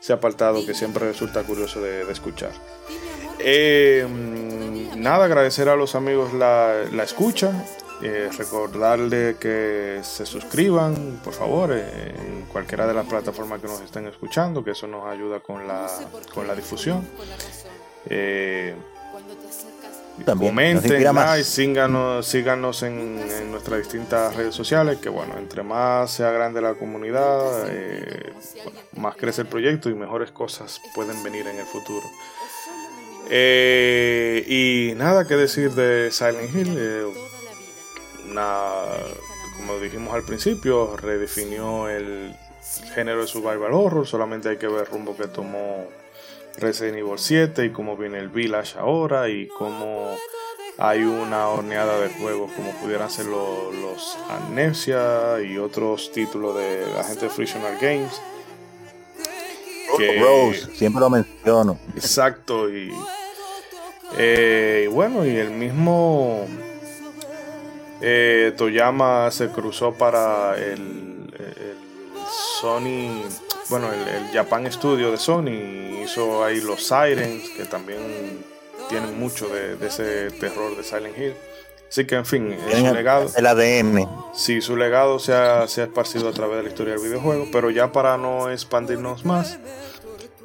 ese 0.01 0.13
apartado 0.13 0.65
que 0.65 0.75
siempre 0.75 1.07
resulta 1.07 1.43
curioso 1.43 1.81
de, 1.81 2.11
escuchar. 2.11 2.53
Eh, 3.39 4.07
mm, 4.09 5.01
nada, 5.01 5.25
agradecer 5.25 5.69
a 5.69 5.77
los 5.77 5.95
amigos 5.95 6.33
la, 6.35 6.85
la 6.93 7.03
escucha. 7.05 7.65
eh, 8.03 8.29
recordarle 8.37 9.37
que 9.39 10.01
se 10.03 10.27
suscriban, 10.27 11.21
por 11.23 11.35
favor, 11.35 11.71
eh, 11.73 12.15
en 12.17 12.47
cualquiera 12.47 12.85
de 12.87 12.95
las 12.95 13.07
plataformas 13.07 13.61
que 13.61 13.69
nos 13.69 13.81
estén 13.81 14.07
escuchando, 14.07 14.65
que 14.65 14.73
eso 14.73 14.89
nos 14.89 15.07
ayuda 15.07 15.39
con 15.39 15.69
la, 15.69 15.87
con 16.35 16.49
la 16.49 16.55
difusión. 16.57 17.07
También. 20.25 20.51
comenten, 20.51 21.03
like, 21.15 21.45
síganos, 21.45 22.27
síganos 22.27 22.83
en, 22.83 23.19
en 23.19 23.51
nuestras 23.51 23.79
distintas 23.79 24.37
redes 24.37 24.55
sociales, 24.55 24.99
que 24.99 25.09
bueno, 25.09 25.37
entre 25.39 25.63
más 25.63 26.11
sea 26.11 26.31
grande 26.31 26.61
la 26.61 26.75
comunidad, 26.75 27.67
eh, 27.69 28.33
bueno, 28.63 28.79
más 28.97 29.17
crece 29.17 29.43
el 29.43 29.49
proyecto 29.49 29.89
y 29.91 29.95
mejores 29.95 30.31
cosas 30.31 30.81
pueden 30.95 31.23
venir 31.23 31.47
en 31.47 31.59
el 31.59 31.67
futuro. 31.67 32.07
Eh, 33.31 34.45
y 34.47 34.95
nada 34.97 35.27
que 35.27 35.37
decir 35.37 35.73
de 35.73 36.11
Silent 36.11 36.55
Hill. 36.55 36.75
eh, 36.79 37.05
una- 38.31 38.85
como 39.57 39.79
dijimos 39.79 40.15
al 40.15 40.25
principio, 40.25 40.97
redefinió 40.97 41.89
el 41.89 42.35
género 42.95 43.23
de 43.23 43.27
survival 43.27 43.73
horror. 43.73 44.07
Solamente 44.07 44.49
hay 44.49 44.57
que 44.59 44.67
ver 44.67 44.81
el 44.81 44.87
rumbo 44.87 45.17
que 45.17 45.29
tomó 45.29 45.87
Resident 46.59 46.99
Evil 46.99 47.19
7 47.19 47.65
y 47.65 47.71
cómo 47.71 47.97
viene 47.97 48.19
el 48.19 48.29
Village 48.29 48.79
ahora 48.79 49.29
y 49.29 49.49
cómo 49.49 50.17
hay 50.79 51.03
una 51.03 51.49
horneada 51.49 52.01
de 52.01 52.09
juegos 52.09 52.51
como 52.53 52.71
pudieran 52.81 53.11
ser 53.11 53.27
lo- 53.27 53.71
los 53.73 54.17
Amnesia 54.31 55.41
y 55.43 55.59
otros 55.59 56.11
títulos 56.13 56.57
de 56.57 56.87
la 56.97 57.05
gente 57.05 57.27
de 57.27 57.31
Frictional 57.31 57.77
Games. 57.81 58.13
que- 59.99 60.21
Rose, 60.23 60.75
siempre 60.75 61.01
lo 61.01 61.11
menciono. 61.11 61.79
Exacto, 61.95 62.71
y, 62.71 62.91
eh, 64.17 64.85
y 64.85 64.87
bueno, 64.87 65.27
y 65.27 65.37
el 65.37 65.51
mismo 65.51 66.47
eh, 68.01 68.55
Toyama 68.57 69.31
se 69.31 69.49
cruzó 69.51 69.93
para 69.93 70.57
el, 70.57 71.31
el 71.39 71.77
Sony, 72.61 73.23
bueno, 73.73 73.91
el, 73.91 74.07
el 74.07 74.29
Japan 74.35 74.71
Studio 74.71 75.11
de 75.11 75.17
Sony, 75.17 76.03
hizo 76.05 76.45
ahí 76.45 76.61
los 76.61 76.87
Sirens, 76.87 77.49
que 77.57 77.65
también 77.65 78.45
tienen 78.91 79.19
mucho 79.19 79.49
de, 79.49 79.77
de 79.77 79.87
ese 79.87 80.31
terror 80.33 80.77
de 80.77 80.85
Silent 80.85 81.17
Hill. 81.17 81.33
Así 81.89 82.05
que, 82.05 82.17
en 82.17 82.27
fin, 82.27 82.55
su 82.71 82.95
legado. 82.95 83.31
el 83.35 83.47
ADN. 83.47 84.09
Sí, 84.35 84.61
su 84.61 84.77
legado 84.77 85.19
se 85.19 85.33
ha, 85.33 85.67
se 85.69 85.81
ha 85.81 85.85
esparcido 85.85 86.29
a 86.29 86.33
través 86.33 86.59
de 86.59 86.65
la 86.65 86.69
historia 86.69 86.93
del 86.93 87.03
videojuego, 87.03 87.49
pero 87.51 87.71
ya 87.71 87.93
para 87.93 88.19
no 88.19 88.51
expandirnos 88.51 89.25
más, 89.25 89.59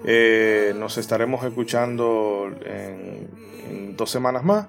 eh, 0.05 0.73
nos 0.77 0.97
estaremos 0.97 1.43
escuchando 1.43 2.49
en, 2.65 3.29
en 3.69 3.97
dos 3.97 4.09
semanas 4.09 4.45
más. 4.45 4.67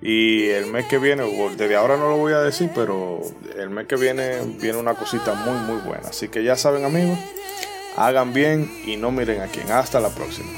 Y 0.00 0.50
el 0.50 0.66
mes 0.66 0.86
que 0.86 0.98
viene, 0.98 1.24
o 1.24 1.50
desde 1.50 1.74
ahora 1.74 1.96
no 1.96 2.08
lo 2.08 2.16
voy 2.16 2.32
a 2.32 2.38
decir, 2.38 2.70
pero 2.72 3.20
el 3.56 3.70
mes 3.70 3.88
que 3.88 3.96
viene 3.96 4.38
viene 4.60 4.78
una 4.78 4.94
cosita 4.94 5.34
muy, 5.34 5.58
muy 5.66 5.80
buena. 5.80 6.10
Así 6.10 6.28
que 6.28 6.44
ya 6.44 6.54
saben, 6.54 6.84
amigos, 6.84 7.18
hagan 7.98 8.32
bien 8.32 8.70
y 8.86 8.96
no 8.96 9.10
miren 9.10 9.40
a 9.40 9.46
quién. 9.46 9.70
Hasta 9.70 10.00
la 10.00 10.10
próxima. 10.10 10.48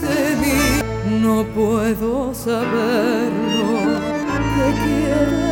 de 0.00 0.36
mí. 0.36 1.20
No 1.20 1.44
puedo 1.54 2.34
saberlo. 2.34 4.08
¿Qué 4.56 4.74
quieres 4.84 5.42
de 5.42 5.47